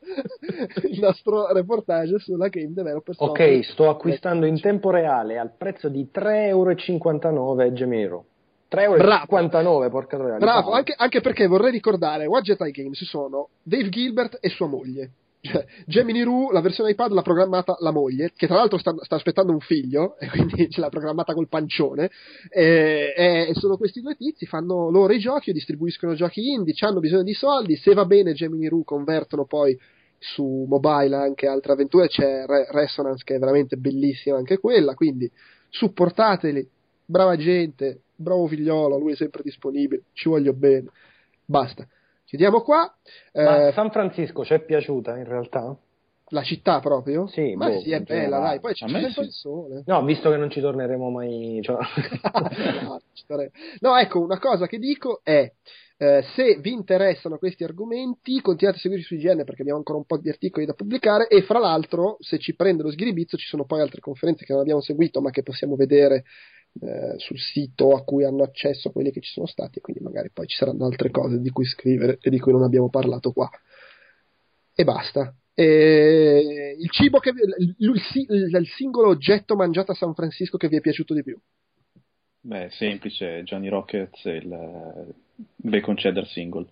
il 0.89 1.01
nostro 1.01 1.53
reportage 1.53 2.21
sulla 2.21 2.47
Game 2.47 2.73
Developers 2.73 3.19
Ok, 3.19 3.27
Conference. 3.27 3.73
sto 3.73 3.91
acquistando 3.91 4.47
in 4.47 4.61
tempo 4.61 4.91
reale 4.91 5.37
al 5.37 5.51
prezzo 5.59 5.89
di 5.89 6.09
3,59 6.15 6.33
euro 6.47 7.73
Gemini 7.73 8.03
Hero. 8.03 8.25
3,59 8.71 9.63
euro, 9.65 9.91
porca 9.91 10.17
troia. 10.17 10.37
Bravo, 10.39 10.71
anche, 10.71 10.95
anche 10.97 11.21
perché 11.21 11.47
vorrei 11.49 11.73
ricordare, 11.73 12.27
Wadget 12.27 12.61
Eye 12.61 12.71
Games 12.71 13.03
sono 13.05 13.49
Dave 13.63 13.89
Gilbert 13.89 14.39
e 14.41 14.49
sua 14.49 14.69
moglie. 14.69 15.11
Cioè, 15.47 15.65
Gemini 15.86 16.23
Roo, 16.23 16.50
la 16.50 16.60
versione 16.60 16.91
iPad 16.91 17.12
l'ha 17.12 17.23
programmata 17.23 17.76
la 17.81 17.91
moglie, 17.91 18.33
che 18.34 18.47
tra 18.47 18.57
l'altro 18.57 18.78
sta, 18.78 18.94
sta 19.00 19.16
aspettando 19.16 19.52
un 19.52 19.60
figlio, 19.60 20.16
e 20.20 20.28
quindi 20.28 20.68
ce 20.70 20.81
l'ha 20.81 20.89
programmata 20.89 21.34
col 21.34 21.49
pancione. 21.49 22.10
E, 22.50 23.15
e 23.16 23.55
sono 23.55 23.76
questi 23.76 24.00
due 24.00 24.15
tizi, 24.15 24.47
fanno 24.47 24.91
loro 24.91 25.12
i 25.12 25.18
giochi, 25.18 25.52
distribuiscono 25.52 26.15
giochi 26.15 26.52
indie, 26.52 26.75
hanno 26.81 27.00
bisogno 27.00 27.23
di 27.23 27.34
soldi. 27.34 27.76
Se 27.76 27.94
va 27.94 28.05
bene, 28.05 28.33
Gemini 28.33 28.68
Roo 28.68 28.84
convertono 28.84 29.44
poi 29.44 29.78
su 30.18 30.65
mobile 30.68 31.16
anche 31.16 31.47
altre 31.47 31.73
avventure. 31.73 32.08
C'è 32.08 32.44
Re- 32.47 32.66
Resonance, 32.70 33.25
che 33.25 33.36
è 33.36 33.39
veramente 33.39 33.76
bellissima 33.76 34.36
anche 34.36 34.58
quella. 34.58 34.94
Quindi 34.94 35.31
supportateli, 35.68 36.68
brava 37.05 37.36
gente, 37.36 38.02
bravo 38.16 38.47
figliolo, 38.47 38.99
lui 38.99 39.12
è 39.12 39.16
sempre 39.16 39.42
disponibile, 39.42 40.05
ci 40.12 40.28
voglio 40.28 40.52
bene. 40.52 40.91
Basta. 41.44 41.86
Chiudiamo 42.27 42.61
qua. 42.61 42.93
Ma 43.35 43.69
Eh, 43.69 43.73
San 43.73 43.91
Francisco 43.91 44.45
ci 44.45 44.55
è 44.55 44.61
piaciuta 44.61 45.17
in 45.17 45.25
realtà? 45.25 45.77
la 46.31 46.43
città 46.43 46.81
proprio? 46.81 47.29
Sì, 47.29 47.55
ma 47.55 47.69
boh, 47.69 47.81
sì, 47.81 47.93
è 47.93 48.01
bella, 48.01 48.41
dai, 48.41 48.61
poi 48.61 48.73
c'è 48.75 48.89
sempre 48.89 49.13
sì. 49.13 49.21
il 49.21 49.31
sole. 49.31 49.83
No, 49.87 50.05
visto 50.05 50.31
che 50.31 50.37
non 50.37 50.51
ci 50.51 50.61
torneremo 50.61 51.11
mai. 51.11 51.61
Cioè... 51.63 51.77
No, 53.81 53.97
ecco, 53.97 54.21
una 54.21 54.39
cosa 54.39 54.67
che 54.67 54.79
dico 54.79 55.21
è 55.25 55.51
eh, 55.99 56.23
se 56.35 56.59
vi 56.61 56.73
interessano 56.73 57.39
questi 57.39 57.65
argomenti, 57.65 58.41
continuate 58.41 58.79
a 58.79 58.81
seguirci 58.83 59.07
su 59.07 59.15
IGN 59.15 59.45
perché 59.45 59.63
abbiamo 59.63 59.79
ancora 59.79 59.99
un 59.99 60.05
po' 60.05 60.19
di 60.19 60.29
articoli 60.29 60.67
da 60.67 60.75
pubblicare 60.75 61.27
e 61.29 61.43
fra 61.43 61.59
l'altro, 61.59 62.17
se 62.21 62.39
ci 62.39 62.55
prende 62.55 62.83
lo 62.83 62.91
sghiribizzo, 62.91 63.37
ci 63.37 63.47
sono 63.47 63.65
poi 63.65 63.81
altre 63.81 64.01
conferenze 64.01 64.45
che 64.45 64.53
non 64.53 64.61
abbiamo 64.61 64.81
seguito 64.81 65.21
ma 65.21 65.31
che 65.31 65.43
possiamo 65.43 65.75
vedere 65.75 66.25
eh, 66.81 67.15
sul 67.17 67.39
sito 67.39 67.95
a 67.95 68.03
cui 68.05 68.25
hanno 68.25 68.43
accesso 68.43 68.91
quelli 68.91 69.11
che 69.11 69.21
ci 69.21 69.31
sono 69.33 69.47
stati 69.47 69.79
e 69.79 69.81
quindi 69.81 70.03
magari 70.03 70.31
poi 70.31 70.47
ci 70.47 70.57
saranno 70.57 70.85
altre 70.87 71.11
cose 71.11 71.41
di 71.41 71.51
cui 71.51 71.65
scrivere 71.65 72.19
e 72.21 72.31
di 72.31 72.39
cui 72.39 72.53
non 72.53 72.63
abbiamo 72.63 72.89
parlato 72.91 73.33
qua. 73.33 73.49
E 74.75 74.85
basta. 74.85 75.35
E 75.55 76.77
il 76.79 76.91
cibo 76.91 77.19
che 77.19 77.31
il, 77.31 77.75
il- 77.79 78.03
il- 78.29 78.57
il 78.61 78.67
singolo 78.69 79.09
oggetto 79.09 79.57
mangiato 79.57 79.93
a 79.93 79.95
San 79.95 80.13
Francisco 80.15 80.59
che 80.59 80.69
vi 80.69 80.77
è 80.77 80.81
piaciuto 80.81 81.15
di 81.15 81.23
più. 81.23 81.39
Beh, 82.43 82.69
semplice, 82.71 83.43
Johnny 83.43 83.69
Rockets 83.69 84.25
e 84.27 84.37
il 84.37 84.53
eh, 84.53 85.15
bacon 85.57 85.95
cheddar 85.95 86.27
single. 86.27 86.67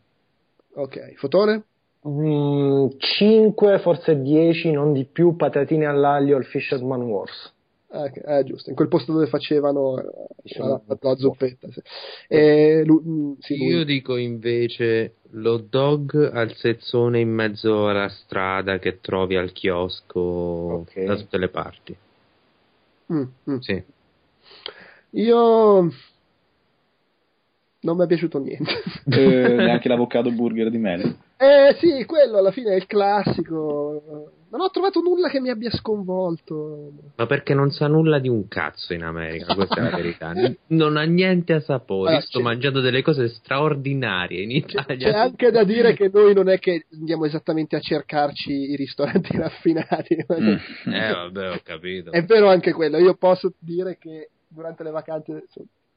Ok, 0.74 1.14
fotone? 1.14 1.64
5, 2.04 3.78
forse 3.78 4.20
10, 4.20 4.70
non 4.70 4.92
di 4.92 5.06
più, 5.06 5.34
patatine 5.36 5.86
all'aglio 5.86 6.36
al 6.36 6.44
Fisherman 6.44 7.00
Wars. 7.00 7.53
Ah, 7.94 8.10
eh, 8.38 8.42
giusto, 8.42 8.70
in 8.70 8.74
quel 8.74 8.88
posto 8.88 9.12
dove 9.12 9.28
facevano 9.28 9.96
eh, 10.00 10.04
Diciamo, 10.42 10.82
la, 10.84 10.98
la 11.00 11.16
zuppetta. 11.16 11.68
Sì. 11.70 11.80
E 12.26 12.82
lu- 12.84 13.02
mm, 13.06 13.32
sì, 13.38 13.56
lui- 13.56 13.68
Io 13.68 13.84
dico 13.84 14.16
invece 14.16 15.14
l'hot 15.30 15.68
dog 15.68 16.30
al 16.34 16.52
sezzone 16.56 17.20
in 17.20 17.30
mezzo 17.30 17.88
alla 17.88 18.08
strada 18.08 18.80
che 18.80 19.00
trovi 19.00 19.36
al 19.36 19.52
chiosco 19.52 20.20
Ok. 20.20 21.04
da 21.04 21.16
tutte 21.16 21.38
le 21.38 21.48
parti. 21.48 21.96
Mm, 23.12 23.22
mm. 23.48 23.58
Sì. 23.58 23.82
Io 25.10 25.92
non 27.84 27.96
mi 27.96 28.04
è 28.04 28.06
piaciuto 28.06 28.38
niente. 28.40 28.70
Eh, 29.06 29.54
neanche 29.54 29.88
l'avocado 29.88 30.30
burger 30.30 30.70
di 30.70 30.78
mele. 30.78 31.16
eh 31.38 31.76
sì, 31.78 32.04
quello 32.06 32.38
alla 32.38 32.50
fine 32.50 32.72
è 32.72 32.76
il 32.76 32.86
classico. 32.86 34.30
Non 34.50 34.60
ho 34.62 34.70
trovato 34.70 35.00
nulla 35.00 35.28
che 35.28 35.40
mi 35.40 35.50
abbia 35.50 35.68
sconvolto. 35.70 36.90
Ma 37.16 37.26
perché 37.26 37.54
non 37.54 37.72
sa 37.72 37.88
nulla 37.88 38.20
di 38.20 38.28
un 38.28 38.46
cazzo 38.46 38.94
in 38.94 39.02
America, 39.02 39.52
questa 39.54 39.74
è 39.80 39.90
la 39.90 39.96
verità. 39.96 40.32
Non 40.68 40.96
ha 40.96 41.02
niente 41.02 41.52
a 41.54 41.60
sapore. 41.60 42.10
Allora, 42.10 42.24
Sto 42.24 42.38
c'è- 42.38 42.44
mangiando 42.44 42.80
delle 42.80 43.02
cose 43.02 43.28
straordinarie 43.28 44.42
in 44.42 44.50
Italia. 44.52 45.10
c'è 45.10 45.16
anche 45.18 45.50
da 45.50 45.64
dire 45.64 45.94
che 45.94 46.08
noi 46.12 46.34
non 46.34 46.48
è 46.48 46.58
che 46.60 46.86
andiamo 46.92 47.24
esattamente 47.24 47.74
a 47.76 47.80
cercarci 47.80 48.52
i 48.52 48.76
ristoranti 48.76 49.34
raffinati. 49.36 50.16
Mm. 50.32 50.92
Eh, 50.92 51.12
vabbè, 51.12 51.50
ho 51.50 51.60
capito. 51.64 52.12
È 52.12 52.22
vero 52.24 52.48
anche 52.48 52.72
quello, 52.72 52.98
io 52.98 53.14
posso 53.16 53.52
dire 53.58 53.98
che 53.98 54.30
durante 54.46 54.84
le 54.84 54.90
vacanze 54.90 55.46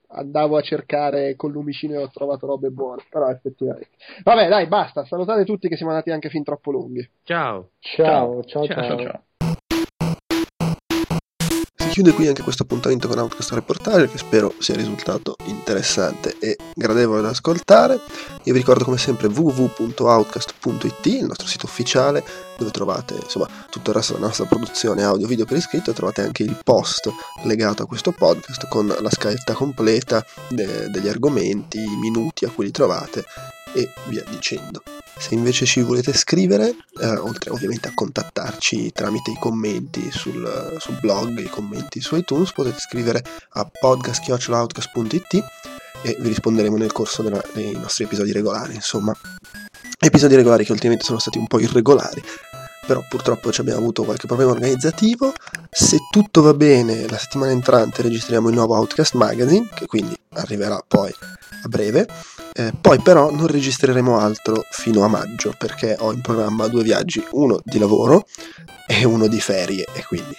andavo 0.10 0.58
a 0.58 0.62
cercare 0.62 1.36
col 1.36 1.52
lumicino 1.52 1.94
e 1.94 1.98
ho 2.04 2.10
trovato 2.10 2.46
robe 2.48 2.70
buone, 2.70 3.04
però 3.10 3.30
effettivamente. 3.30 3.90
Vabbè, 4.24 4.48
dai, 4.48 4.68
basta, 4.68 5.06
salutate 5.06 5.46
tutti 5.46 5.68
che 5.68 5.76
siamo 5.76 5.92
andati 5.92 6.12
anche 6.12 6.30
fin 6.30 6.44
troppo 6.44 6.72
lunghi. 6.72 7.08
Ciao. 7.24 7.72
Ciao, 7.80 8.44
ciao, 8.44 8.66
Ciao, 8.66 8.68
ciao. 8.68 8.98
Ciao 8.98 8.98
ciao. 8.98 9.24
Chiude 11.98 12.14
qui 12.14 12.28
anche 12.28 12.44
questo 12.44 12.62
appuntamento 12.62 13.08
con 13.08 13.18
Outcast 13.18 13.54
Reportage 13.54 14.08
che 14.08 14.20
spero 14.20 14.54
sia 14.60 14.76
risultato 14.76 15.36
interessante 15.46 16.36
e 16.38 16.56
gradevole 16.76 17.24
da 17.24 17.30
ascoltare. 17.30 17.96
Io 18.44 18.54
vi 18.54 18.60
ricordo 18.60 18.84
come 18.84 19.00
sempre 19.00 19.26
www.outcast.it, 19.26 21.06
il 21.08 21.26
nostro 21.26 21.48
sito 21.48 21.66
ufficiale 21.66 22.24
dove 22.56 22.70
trovate 22.70 23.16
insomma 23.16 23.50
tutto 23.72 23.90
il 23.90 23.96
resto 23.96 24.14
della 24.14 24.28
nostra 24.28 24.46
produzione 24.46 25.02
audio 25.02 25.26
video 25.26 25.46
per 25.46 25.58
iscritto 25.58 25.90
e 25.90 25.96
trovate 25.96 26.22
anche 26.22 26.44
il 26.44 26.56
post 26.64 27.12
legato 27.46 27.82
a 27.82 27.88
questo 27.88 28.12
podcast 28.12 28.68
con 28.68 28.96
la 29.00 29.10
scaletta 29.10 29.54
completa 29.54 30.24
de- 30.50 30.92
degli 30.92 31.08
argomenti, 31.08 31.80
i 31.80 31.96
minuti 31.96 32.46
a 32.46 32.52
cui 32.52 32.66
li 32.66 32.72
trovate 32.72 33.26
e 33.74 33.92
via 34.08 34.24
dicendo. 34.30 34.82
Se 35.20 35.34
invece 35.34 35.66
ci 35.66 35.82
volete 35.82 36.14
scrivere, 36.14 36.76
eh, 37.00 37.08
oltre 37.18 37.50
ovviamente 37.50 37.88
a 37.88 37.92
contattarci 37.94 38.92
tramite 38.92 39.32
i 39.32 39.38
commenti 39.40 40.12
sul, 40.12 40.76
sul 40.80 40.98
blog, 41.02 41.40
i 41.40 41.50
commenti 41.50 42.00
su 42.02 42.16
iTunes, 42.16 42.52
potete 42.52 42.80
scrivere 42.80 43.24
a 43.50 43.66
podcast.outcast.it 43.66 45.44
e 46.04 46.16
vi 46.20 46.28
risponderemo 46.28 46.78
nel 46.78 46.92
corso 46.92 47.24
della- 47.24 47.44
dei 47.54 47.72
nostri 47.72 48.04
episodi 48.04 48.32
regolari. 48.32 48.76
Insomma, 48.76 49.16
episodi 50.00 50.36
regolari 50.36 50.66
che 50.66 50.72
ultimamente 50.72 51.06
sono 51.06 51.20
stati 51.20 51.40
un 51.40 51.48
po' 51.48 51.60
irregolari, 51.60 52.22
però 52.86 53.04
purtroppo 53.10 53.52
ci 53.52 53.62
abbiamo 53.62 53.80
avuto 53.80 54.04
qualche 54.04 54.28
problema 54.28 54.52
organizzativo. 54.52 55.34
Se 55.72 55.98
tutto 56.12 56.44
va 56.44 56.54
bene, 56.54 57.08
la 57.10 57.18
settimana 57.18 57.52
entrante 57.52 58.04
registriamo 58.04 58.50
il 58.50 58.56
nuovo 58.56 58.76
Outcast 58.76 59.16
Magazine, 59.16 59.68
che 59.74 59.88
quindi 59.88 60.16
arriverà 60.34 60.80
poi 60.88 61.12
a 61.64 61.68
breve. 61.68 62.08
Eh, 62.60 62.74
poi 62.80 63.00
però 63.00 63.30
non 63.30 63.46
registreremo 63.46 64.18
altro 64.18 64.66
fino 64.72 65.04
a 65.04 65.08
maggio 65.08 65.54
perché 65.56 65.96
ho 66.00 66.12
in 66.12 66.22
programma 66.22 66.66
due 66.68 66.82
viaggi, 66.82 67.24
uno 67.32 67.62
di 67.64 67.78
lavoro 67.78 68.26
e 68.88 69.06
uno 69.06 69.28
di 69.28 69.40
ferie 69.40 69.86
e 69.94 70.04
quindi 70.04 70.36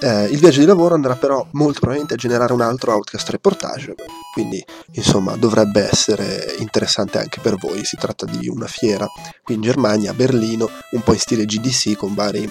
eh, 0.00 0.24
il 0.26 0.38
viaggio 0.38 0.60
di 0.60 0.66
lavoro 0.66 0.94
andrà 0.94 1.14
però 1.16 1.46
molto 1.52 1.80
probabilmente 1.80 2.14
a 2.14 2.16
generare 2.16 2.54
un 2.54 2.62
altro 2.62 2.92
outcast 2.92 3.28
reportage, 3.28 3.94
quindi 4.32 4.64
insomma 4.92 5.36
dovrebbe 5.36 5.86
essere 5.86 6.54
interessante 6.58 7.18
anche 7.18 7.40
per 7.40 7.56
voi, 7.56 7.84
si 7.84 7.96
tratta 7.96 8.24
di 8.24 8.48
una 8.48 8.66
fiera 8.66 9.06
qui 9.42 9.56
in 9.56 9.60
Germania, 9.60 10.12
a 10.12 10.14
Berlino, 10.14 10.70
un 10.92 11.02
po' 11.02 11.12
in 11.12 11.18
stile 11.18 11.44
GDC 11.44 11.96
con 11.96 12.14
vari 12.14 12.50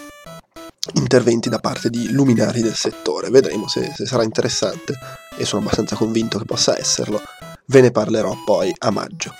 interventi 0.93 1.49
da 1.49 1.59
parte 1.59 1.89
di 1.89 2.11
luminari 2.11 2.61
del 2.61 2.75
settore, 2.75 3.29
vedremo 3.29 3.67
se, 3.67 3.91
se 3.95 4.05
sarà 4.05 4.23
interessante 4.23 4.93
e 5.37 5.43
sono 5.43 5.61
abbastanza 5.63 5.95
convinto 5.95 6.37
che 6.37 6.45
possa 6.45 6.77
esserlo, 6.77 7.21
ve 7.67 7.81
ne 7.81 7.91
parlerò 7.91 8.35
poi 8.45 8.73
a 8.77 8.91
maggio. 8.91 9.33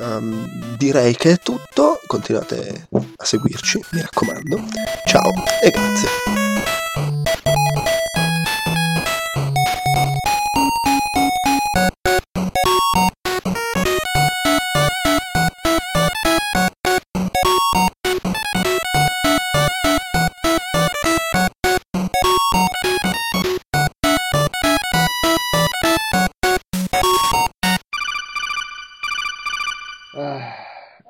Ehm, 0.00 0.76
direi 0.76 1.14
che 1.16 1.32
è 1.32 1.38
tutto, 1.38 2.00
continuate 2.06 2.88
a 2.90 3.24
seguirci, 3.24 3.80
mi 3.92 4.00
raccomando. 4.00 4.62
Ciao 5.06 5.32
e 5.62 5.70
grazie. 5.70 6.77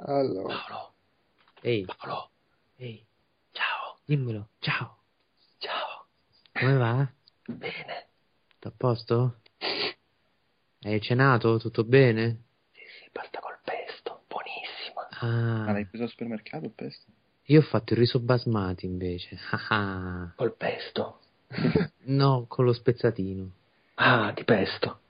Ehi, 0.09 1.85
Paolo, 1.85 2.31
ehi, 2.79 3.05
ciao, 3.53 3.99
dimmelo, 4.07 4.49
ciao. 4.59 4.97
ciao, 5.59 6.07
Come 6.55 6.77
va? 6.79 7.07
bene, 7.45 8.07
Tutto 8.49 8.69
a 8.69 8.73
posto? 8.75 9.41
Hai 10.81 10.99
cenato? 11.03 11.59
Tutto 11.59 11.85
bene? 11.85 12.45
sì 12.73 12.81
sì, 13.05 13.11
pasta 13.13 13.39
col 13.41 13.59
pesto, 13.63 14.23
buonissima. 14.29 15.09
Ma 15.21 15.69
Ah, 15.69 15.73
l'hai 15.73 15.85
preso 15.85 16.05
al 16.05 16.09
supermercato 16.11 16.65
il 16.65 16.71
pesto? 16.73 17.11
io 17.43 17.59
ho 17.61 17.63
fatto 17.65 17.93
il 17.93 17.99
riso 17.99 18.19
basmati 18.19 18.87
invece. 18.87 19.37
Ah, 19.53 19.67
ah. 19.69 20.33
Col 20.37 20.55
pesto? 20.55 21.19
No, 22.09 22.47
con 22.49 22.65
lo 22.65 22.73
spezzatino. 22.73 23.51
Ah, 23.97 24.33
di 24.33 24.43
pesto. 24.45 25.01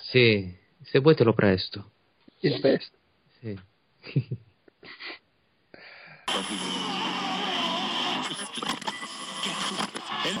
Sì, 0.00 0.50
se 0.84 1.00
vuoi 1.00 1.14
te 1.14 1.24
lo 1.24 1.34
presto. 1.34 1.90
Il 2.40 2.58
pesto. 2.60 2.96
Sì. 3.40 3.58
Thank 4.04 4.30
you. 6.50 7.17